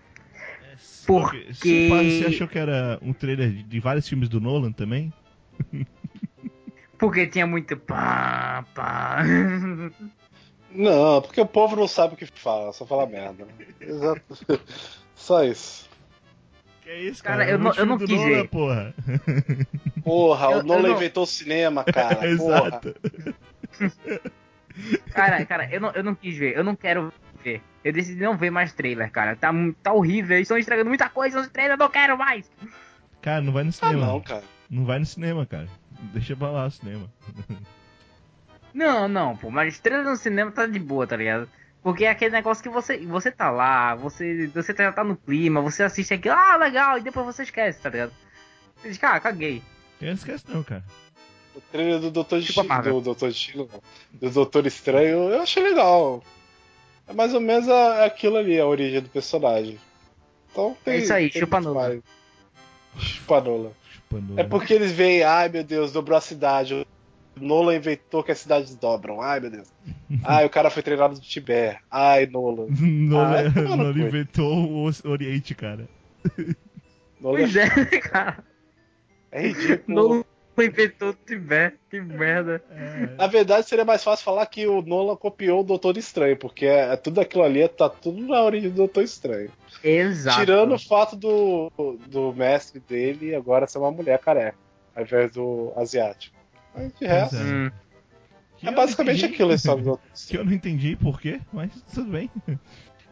Por 1.07 1.31
Porque- 1.31 1.89
Você 1.89 2.25
achou 2.29 2.47
que 2.47 2.59
era 2.59 2.99
um 3.03 3.12
trailer 3.12 3.51
de, 3.51 3.62
de 3.62 3.81
vários 3.81 4.09
filmes 4.09 4.29
do 4.29 4.41
Nolan 4.41 4.73
também? 4.73 5.12
Porque 6.99 7.27
tinha 7.27 7.47
muito 7.47 7.77
pá, 7.79 8.62
pá. 8.75 9.23
Não, 10.70 11.23
porque 11.23 11.41
o 11.41 11.47
povo 11.47 11.75
não 11.75 11.89
sabe 11.89 12.12
o 12.12 12.17
que 12.17 12.27
fala, 12.27 12.73
só 12.75 12.85
fala 12.87 13.07
merda. 13.07 13.49
Exato. 13.81 14.23
Só 15.17 15.43
isso. 15.45 15.89
Que 16.83 16.91
é 16.91 17.01
isso, 17.03 17.23
Cara, 17.25 17.39
cara? 17.39 17.51
eu 17.51 17.55
É 17.55 17.59
não- 17.59 17.73
eu 17.75 17.87
não 17.87 17.99
quis 17.99 18.11
Nolan, 18.11 18.27
ver. 18.29 18.49
porra. 18.49 18.95
Porra, 20.05 20.47
Eu- 20.53 20.59
o 20.59 20.62
Nolan 20.62 20.83
não- 20.83 20.93
inventou 20.97 21.25
o 21.25 21.27
cinema, 21.27 21.85
cara. 21.91 22.17
Porra. 22.17 22.27
Exato. 22.29 22.95
Cara, 25.15 25.44
cara, 25.47 25.68
eu 25.73 25.81
não, 25.81 25.91
eu 25.92 26.02
não 26.05 26.15
quis 26.15 26.36
ver, 26.36 26.57
eu 26.57 26.65
não 26.65 26.75
quero 26.76 27.12
ver. 27.42 27.62
Eu 27.84 27.92
decidi 27.92 28.23
não 28.23 28.36
ver 28.36 28.50
mais 28.50 28.73
trailer, 28.73 29.10
cara. 29.10 29.34
Tá, 29.36 29.50
tá 29.83 29.92
horrível, 29.92 30.36
eles 30.36 30.44
estão 30.47 30.59
estragando 30.59 30.89
muita 30.89 31.09
coisa 31.09 31.39
nos 31.39 31.49
trailers, 31.49 31.78
eu 31.78 31.84
não 31.84 31.91
quero 31.92 32.17
mais. 32.18 32.50
Cara, 33.23 33.41
não 33.41 33.52
vai 33.52 33.65
no 33.65 33.70
Ah, 33.70 33.73
cinema. 33.73 34.07
não, 34.07 34.20
cara. 34.20 34.44
Não 34.70 34.84
vai 34.84 34.99
no 34.99 35.07
cinema, 35.07 35.47
cara. 35.47 35.68
Deixa 36.12 36.36
pra 36.36 36.50
lá 36.50 36.67
o 36.67 36.70
cinema. 36.70 37.10
Não, 38.73 39.09
não, 39.09 39.36
pô, 39.36 39.50
mas 39.50 39.81
trailer 39.81 40.07
no 40.07 40.17
cinema 40.17 40.50
tá 40.52 40.67
de 40.67 40.78
boa, 40.78 41.07
tá 41.07 41.17
ligado? 41.17 41.49
Porque 41.83 42.05
é 42.05 42.10
aquele 42.10 42.33
negócio 42.33 42.62
que 42.62 42.68
você, 42.68 42.99
você 42.99 43.31
tá 43.33 43.50
lá, 43.50 43.94
você, 43.94 44.47
você 44.49 44.75
já 44.76 44.92
tá 44.92 45.02
no 45.02 45.17
clima, 45.17 45.60
você 45.62 45.83
assiste 45.83 46.15
aquilo, 46.15 46.34
ah, 46.34 46.57
legal, 46.57 46.99
e 46.99 47.02
depois 47.02 47.26
você 47.26 47.42
esquece, 47.42 47.81
tá 47.81 47.89
ligado? 47.91 48.12
Você 48.76 48.89
diz, 48.89 48.99
cara, 48.99 49.18
caguei. 49.18 49.62
Eu 50.00 50.09
não 50.09 50.15
esquece 50.15 50.44
não, 50.49 50.62
cara. 50.62 50.84
O 51.55 51.61
trailer 51.73 51.99
do 52.01 52.11
Doutor 52.11 52.41
Tipo 52.43 52.62
Destino, 52.62 52.83
do 52.93 53.01
Doutor 53.01 53.29
Destino, 53.29 53.69
do 54.12 54.31
Doutor 54.31 54.67
Estranho, 54.67 55.31
eu 55.31 55.43
achei 55.43 55.62
legal. 55.62 56.23
É 57.09 57.12
mais 57.12 57.35
ou 57.35 57.41
menos 57.41 57.69
a- 57.69 58.05
aquilo 58.05 58.37
ali, 58.37 58.59
a 58.61 58.67
origem 58.67 59.01
do 59.01 59.09
personagem. 59.09 59.79
Então 60.53 60.77
tem. 60.85 60.95
É 60.95 60.99
isso 60.99 61.12
aí, 61.12 61.29
tem 61.31 61.41
chupa 61.41 61.61
muito 61.61 61.75
Nolan. 61.75 61.89
mais. 61.89 62.01
Chupa 63.05 63.41
Nolan. 63.41 63.70
Chupando. 63.93 64.41
É 64.41 64.45
porque 64.45 64.73
eles 64.75 64.93
veem, 64.93 65.23
ai 65.25 65.49
meu 65.49 65.65
Deus, 65.65 65.93
dobrou 65.93 66.17
a 66.17 66.20
cidade. 66.20 66.75
O 66.75 66.87
Nolan 67.41 67.77
inventou 67.77 68.23
que 68.23 68.31
as 68.33 68.39
cidades 68.39 68.75
dobram. 68.77 69.20
Ai 69.20 69.41
meu 69.41 69.51
Deus. 69.51 69.69
Ai, 70.25 70.45
o 70.45 70.51
cara 70.51 70.70
foi 70.70 70.83
treinado 70.83 71.15
do 71.15 71.20
Tibete. 71.20 71.79
Ai, 71.91 72.27
Nolan. 72.27 72.67
Nolan, 72.79 73.49
Ah, 73.49 73.53
toma 73.55 73.69
no 73.70 73.77
Nolan 73.77 73.93
cu. 73.93 73.99
inventou 74.01 74.69
o 74.69 74.91
Oriente, 75.09 75.55
cara. 75.55 75.89
Nolan 77.20 77.39
Pois 77.39 77.57
é, 77.57 77.69
cara. 78.01 78.45
é 79.33 79.47
ridículo. 79.49 80.27
Não 80.61 80.67
inventou 80.67 81.11
o 81.11 81.15
Tibete, 81.15 81.77
que 81.91 82.01
merda. 82.01 82.63
É, 82.71 83.17
Na 83.17 83.27
verdade, 83.27 83.69
seria 83.69 83.85
mais 83.85 84.03
fácil 84.05 84.25
falar 84.25 84.45
que 84.47 84.67
o 84.67 84.83
Nolan 84.83 85.17
copiou 85.17 85.61
o 85.61 85.65
Doutor 85.65 85.97
Estranho, 85.97 86.37
porque 86.37 86.67
é, 86.67 86.93
é 86.93 86.97
tudo 86.97 87.21
aquilo 87.21 87.43
ali 87.43 87.67
tá 87.69 87.89
tudo 87.89 88.21
na 88.27 88.43
origem 88.43 88.71
do 88.71 88.77
Doutor 88.77 89.03
Estranho. 89.03 89.51
Exato. 89.83 90.41
Tirando 90.41 90.75
o 90.75 90.79
fato 90.79 91.17
do, 91.17 91.71
do 92.07 92.33
mestre 92.35 92.81
dele 92.81 93.35
agora 93.35 93.67
ser 93.67 93.79
uma 93.79 93.91
mulher 93.91 94.19
careca, 94.19 94.57
ao 94.95 95.03
invés 95.03 95.31
do 95.33 95.73
asiático. 95.77 96.37
Mas 96.75 96.93
de 96.99 97.07
resto, 97.07 97.37
é. 97.37 97.41
Hum. 97.41 97.71
que 98.59 98.69
é 98.69 98.73
basicamente 98.73 99.19
entendi- 99.19 99.35
aquilo 99.35 99.53
a 99.53 99.55
história 99.55 99.83
do 99.83 99.87
Doutor 99.87 100.03
Que 100.07 100.11
eu 100.11 100.15
Estranho. 100.15 100.45
não 100.45 100.53
entendi 100.53 100.97
por 100.97 101.21
quê, 101.21 101.41
mas 101.53 101.71
tudo 101.95 102.11
bem. 102.11 102.31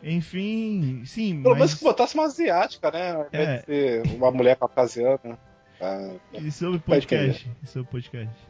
Enfim, 0.02 1.02
sim, 1.04 1.42
Pelo 1.42 1.54
menos 1.54 1.72
mas... 1.72 1.78
que 1.78 1.84
botasse 1.84 2.14
uma 2.14 2.24
asiática, 2.24 2.90
né? 2.90 3.12
Ao 3.12 3.26
invés 3.26 3.48
É. 3.48 3.56
de 3.58 3.64
ser 3.64 4.02
uma 4.16 4.30
mulher 4.30 4.56
caucasiana. 4.56 5.38
Ah, 5.80 6.14
E 6.32 6.50
sobre 6.50 6.78
podcast? 6.80 7.50
E 7.62 7.66
sobre 7.66 7.90
podcast? 7.90 8.48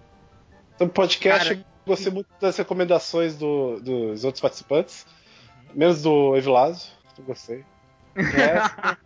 Então, 0.74 0.88
podcast, 0.88 1.48
Cara, 1.48 1.60
eu 1.60 1.64
gostei 1.86 2.12
muito 2.12 2.28
das 2.40 2.56
recomendações 2.56 3.36
do- 3.36 3.80
dos 3.80 4.24
outros 4.24 4.40
participantes. 4.40 5.06
Menos 5.74 6.02
do 6.02 6.36
Evilásio, 6.36 6.90
eu 7.18 7.24
gostei. 7.24 7.64
Resto, 8.14 8.76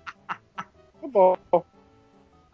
Tá 1.03 1.09
bom. 1.09 1.37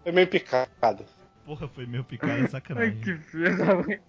Foi 0.03 0.13
meio 0.13 0.27
picado. 0.29 1.05
Porra, 1.45 1.69
foi 1.69 1.87
meio 1.87 2.05
picada, 2.05 2.33
é 2.35 2.41
Ai, 2.43 2.49
sacanagem. 2.49 3.01
que 3.31 3.51
da 3.57 3.75
mãe. 3.75 4.01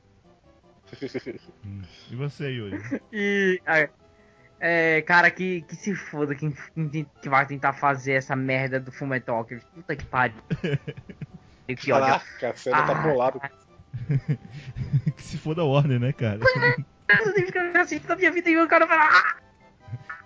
Hum. 1.65 1.81
E 2.09 2.15
você, 2.15 2.49
Yuri? 2.51 2.81
E. 3.11 3.61
ah, 3.65 3.87
É, 4.61 5.01
cara, 5.03 5.29
que, 5.31 5.61
que 5.61 5.75
se 5.75 5.93
foda 5.95 6.33
quem, 6.35 6.53
quem- 6.91 7.05
que 7.21 7.29
vai 7.29 7.45
tentar 7.45 7.73
fazer 7.73 8.13
essa 8.13 8.35
merda 8.35 8.79
do 8.79 8.91
Fumetalk. 8.91 9.55
Puta 9.73 9.95
que 9.95 10.05
pariu. 10.05 10.35
Que 11.75 11.91
ódio. 11.91 12.07
Caraca, 12.07 12.49
a 12.49 12.55
cena 12.55 12.83
tá 12.83 12.91
Ah. 12.91 13.01
bolada. 13.01 13.51
que 15.15 15.23
se 15.23 15.37
for 15.37 15.55
da 15.55 15.63
Warner, 15.63 15.99
né, 15.99 16.13
cara? 16.13 16.39
Eu 16.39 17.33
tenho 17.33 17.47
que 17.47 17.51
ficar 17.51 17.81
assim 17.81 17.99
da 17.99 18.15
minha 18.15 18.31
vida 18.31 18.49
e 18.49 18.57
o 18.57 18.67
cara 18.67 18.85
vai 18.85 18.97
lá. 18.97 19.35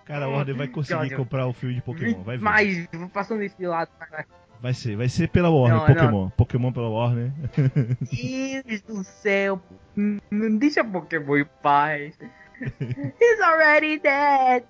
Cara, 0.04 0.26
a 0.26 0.28
Warner 0.28 0.54
vai 0.54 0.68
conseguir 0.68 1.16
comprar 1.16 1.46
o 1.46 1.52
filme 1.52 1.74
de 1.74 1.80
Pokémon, 1.82 2.22
vai 2.22 2.36
ver. 2.36 2.44
Mas, 2.44 2.88
vou 2.92 3.08
passando 3.08 3.42
esse 3.42 3.56
de 3.56 3.66
lado. 3.66 3.88
cara. 3.98 4.26
Vai 4.60 4.72
ser, 4.74 4.96
vai 4.96 5.08
ser 5.08 5.28
pela 5.28 5.50
Warner, 5.50 5.78
Não, 5.78 5.86
Pokémon. 5.86 6.30
Pokémon 6.30 6.72
pela 6.72 6.88
Warner. 6.88 7.32
Deus 8.64 8.82
do 8.82 9.04
céu. 9.04 9.60
Não 9.96 10.56
deixa 10.58 10.84
Pokémon 10.84 11.38
em 11.38 11.46
paz. 11.62 12.18
He's 12.60 13.40
already 13.42 13.98
dead. 13.98 14.64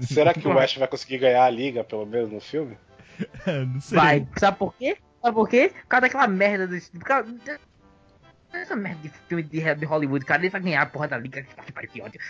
Será 0.00 0.32
que 0.34 0.46
o 0.46 0.58
Ash 0.58 0.76
vai 0.76 0.88
conseguir 0.88 1.18
ganhar 1.18 1.44
a 1.44 1.50
liga, 1.50 1.84
pelo 1.84 2.06
menos, 2.06 2.30
no 2.30 2.40
filme? 2.40 2.76
não 3.46 3.80
sei. 3.80 3.98
Vai. 3.98 4.28
Sabe 4.38 4.58
por 4.58 4.74
quê? 4.74 4.96
Sabe 5.22 5.34
por 5.34 5.48
quê? 5.48 5.72
Por 5.82 5.86
causa 5.86 6.02
daquela 6.02 6.26
merda 6.26 6.66
desse. 6.66 6.90
Por 6.90 7.04
causa... 7.04 7.34
Essa 8.52 8.74
merda 8.74 9.00
de 9.02 9.10
filme 9.28 9.42
de, 9.44 9.74
de 9.74 9.84
Hollywood, 9.84 10.24
cara, 10.24 10.42
ele 10.42 10.50
vai 10.50 10.60
ganhar 10.60 10.82
a 10.82 10.86
porra 10.86 11.06
da 11.08 11.18
liga. 11.18 11.42
Que 11.64 11.72
pariu, 11.72 11.90
que 11.90 12.02
ódio. 12.02 12.20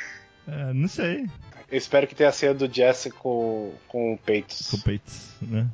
Ah, 0.47 0.73
não 0.75 0.89
sei. 0.89 1.27
Eu 1.71 1.79
espero 1.79 2.07
que 2.07 2.15
tenha 2.15 2.29
a 2.29 2.33
cena 2.33 2.55
do 2.55 2.73
Jesse 2.73 3.11
com, 3.11 3.73
com 3.89 4.19
peitos. 4.19 4.71
Com 4.71 4.81
peitos, 4.81 5.37
né? 5.41 5.67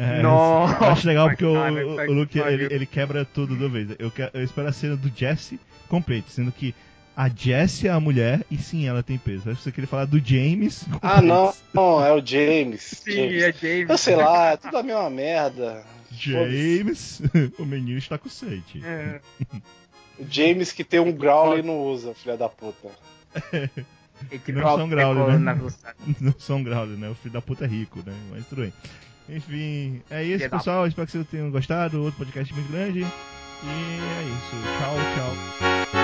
É, 0.00 0.22
Nossa, 0.22 0.84
eu 0.84 0.90
acho 0.92 1.08
legal 1.08 1.28
porque 1.28 1.44
o, 1.44 1.54
cara, 1.54 1.84
o, 1.84 1.94
o 1.96 2.12
Luke 2.12 2.38
ele, 2.38 2.72
ele 2.72 2.86
quebra 2.86 3.24
tudo 3.24 3.56
de 3.56 3.64
uma 3.64 3.68
vez. 3.68 3.90
Eu, 3.98 4.12
eu 4.32 4.44
espero 4.44 4.68
a 4.68 4.72
cena 4.72 4.96
do 4.96 5.08
Jesse 5.08 5.58
com 5.88 6.00
peitos, 6.00 6.34
sendo 6.34 6.52
que 6.52 6.72
a 7.18 7.28
Jessie 7.28 7.88
é 7.88 7.90
a 7.90 7.98
mulher 7.98 8.46
e 8.48 8.56
sim, 8.56 8.86
ela 8.86 9.02
tem 9.02 9.18
peso. 9.18 9.50
Acho 9.50 9.56
que 9.58 9.64
você 9.64 9.72
queria 9.72 9.88
falar 9.88 10.04
do 10.04 10.20
James 10.24 10.84
Ah, 11.02 11.20
não, 11.20 11.52
não, 11.74 12.04
é 12.04 12.12
o 12.12 12.24
James. 12.24 12.80
Sim, 13.02 13.10
James. 13.10 13.42
é 13.42 13.52
James. 13.52 13.90
Eu 13.90 13.98
sei 13.98 14.14
lá, 14.14 14.52
é 14.52 14.56
tudo 14.56 14.78
a 14.78 14.82
mesma 14.84 15.10
merda. 15.10 15.84
James, 16.12 17.20
o 17.58 17.64
menino 17.64 17.98
está 17.98 18.18
com 18.18 18.28
sede. 18.28 18.84
É. 18.84 19.20
O 20.16 20.24
James 20.30 20.70
que 20.70 20.84
tem 20.84 21.00
um 21.00 21.10
growl 21.10 21.58
e 21.58 21.62
não 21.62 21.80
usa, 21.80 22.14
filha 22.14 22.36
da 22.36 22.48
puta. 22.48 22.88
Que 24.44 24.50
Não 24.50 24.76
são 24.76 24.88
Growler, 24.88 25.26
pegou 25.26 25.38
né? 25.38 25.58
Não 26.20 26.34
são 26.40 26.62
Growler, 26.62 26.98
né? 26.98 27.08
O 27.08 27.14
filho 27.14 27.34
da 27.34 27.40
puta 27.40 27.66
é 27.66 27.68
rico, 27.68 28.00
né? 28.04 28.12
Mas 28.30 28.44
tudo 28.46 28.62
bem. 28.62 28.72
Enfim, 29.28 30.02
é 30.10 30.24
isso, 30.24 30.50
pessoal. 30.50 30.88
Espero 30.88 31.06
que 31.06 31.12
vocês 31.12 31.28
tenham 31.28 31.52
gostado. 31.52 32.02
Outro 32.02 32.18
podcast 32.18 32.52
muito 32.52 32.72
grande. 32.72 33.00
E 33.00 33.04
é 33.04 34.22
isso. 34.24 34.56
Tchau, 34.76 34.96
tchau. 35.14 35.97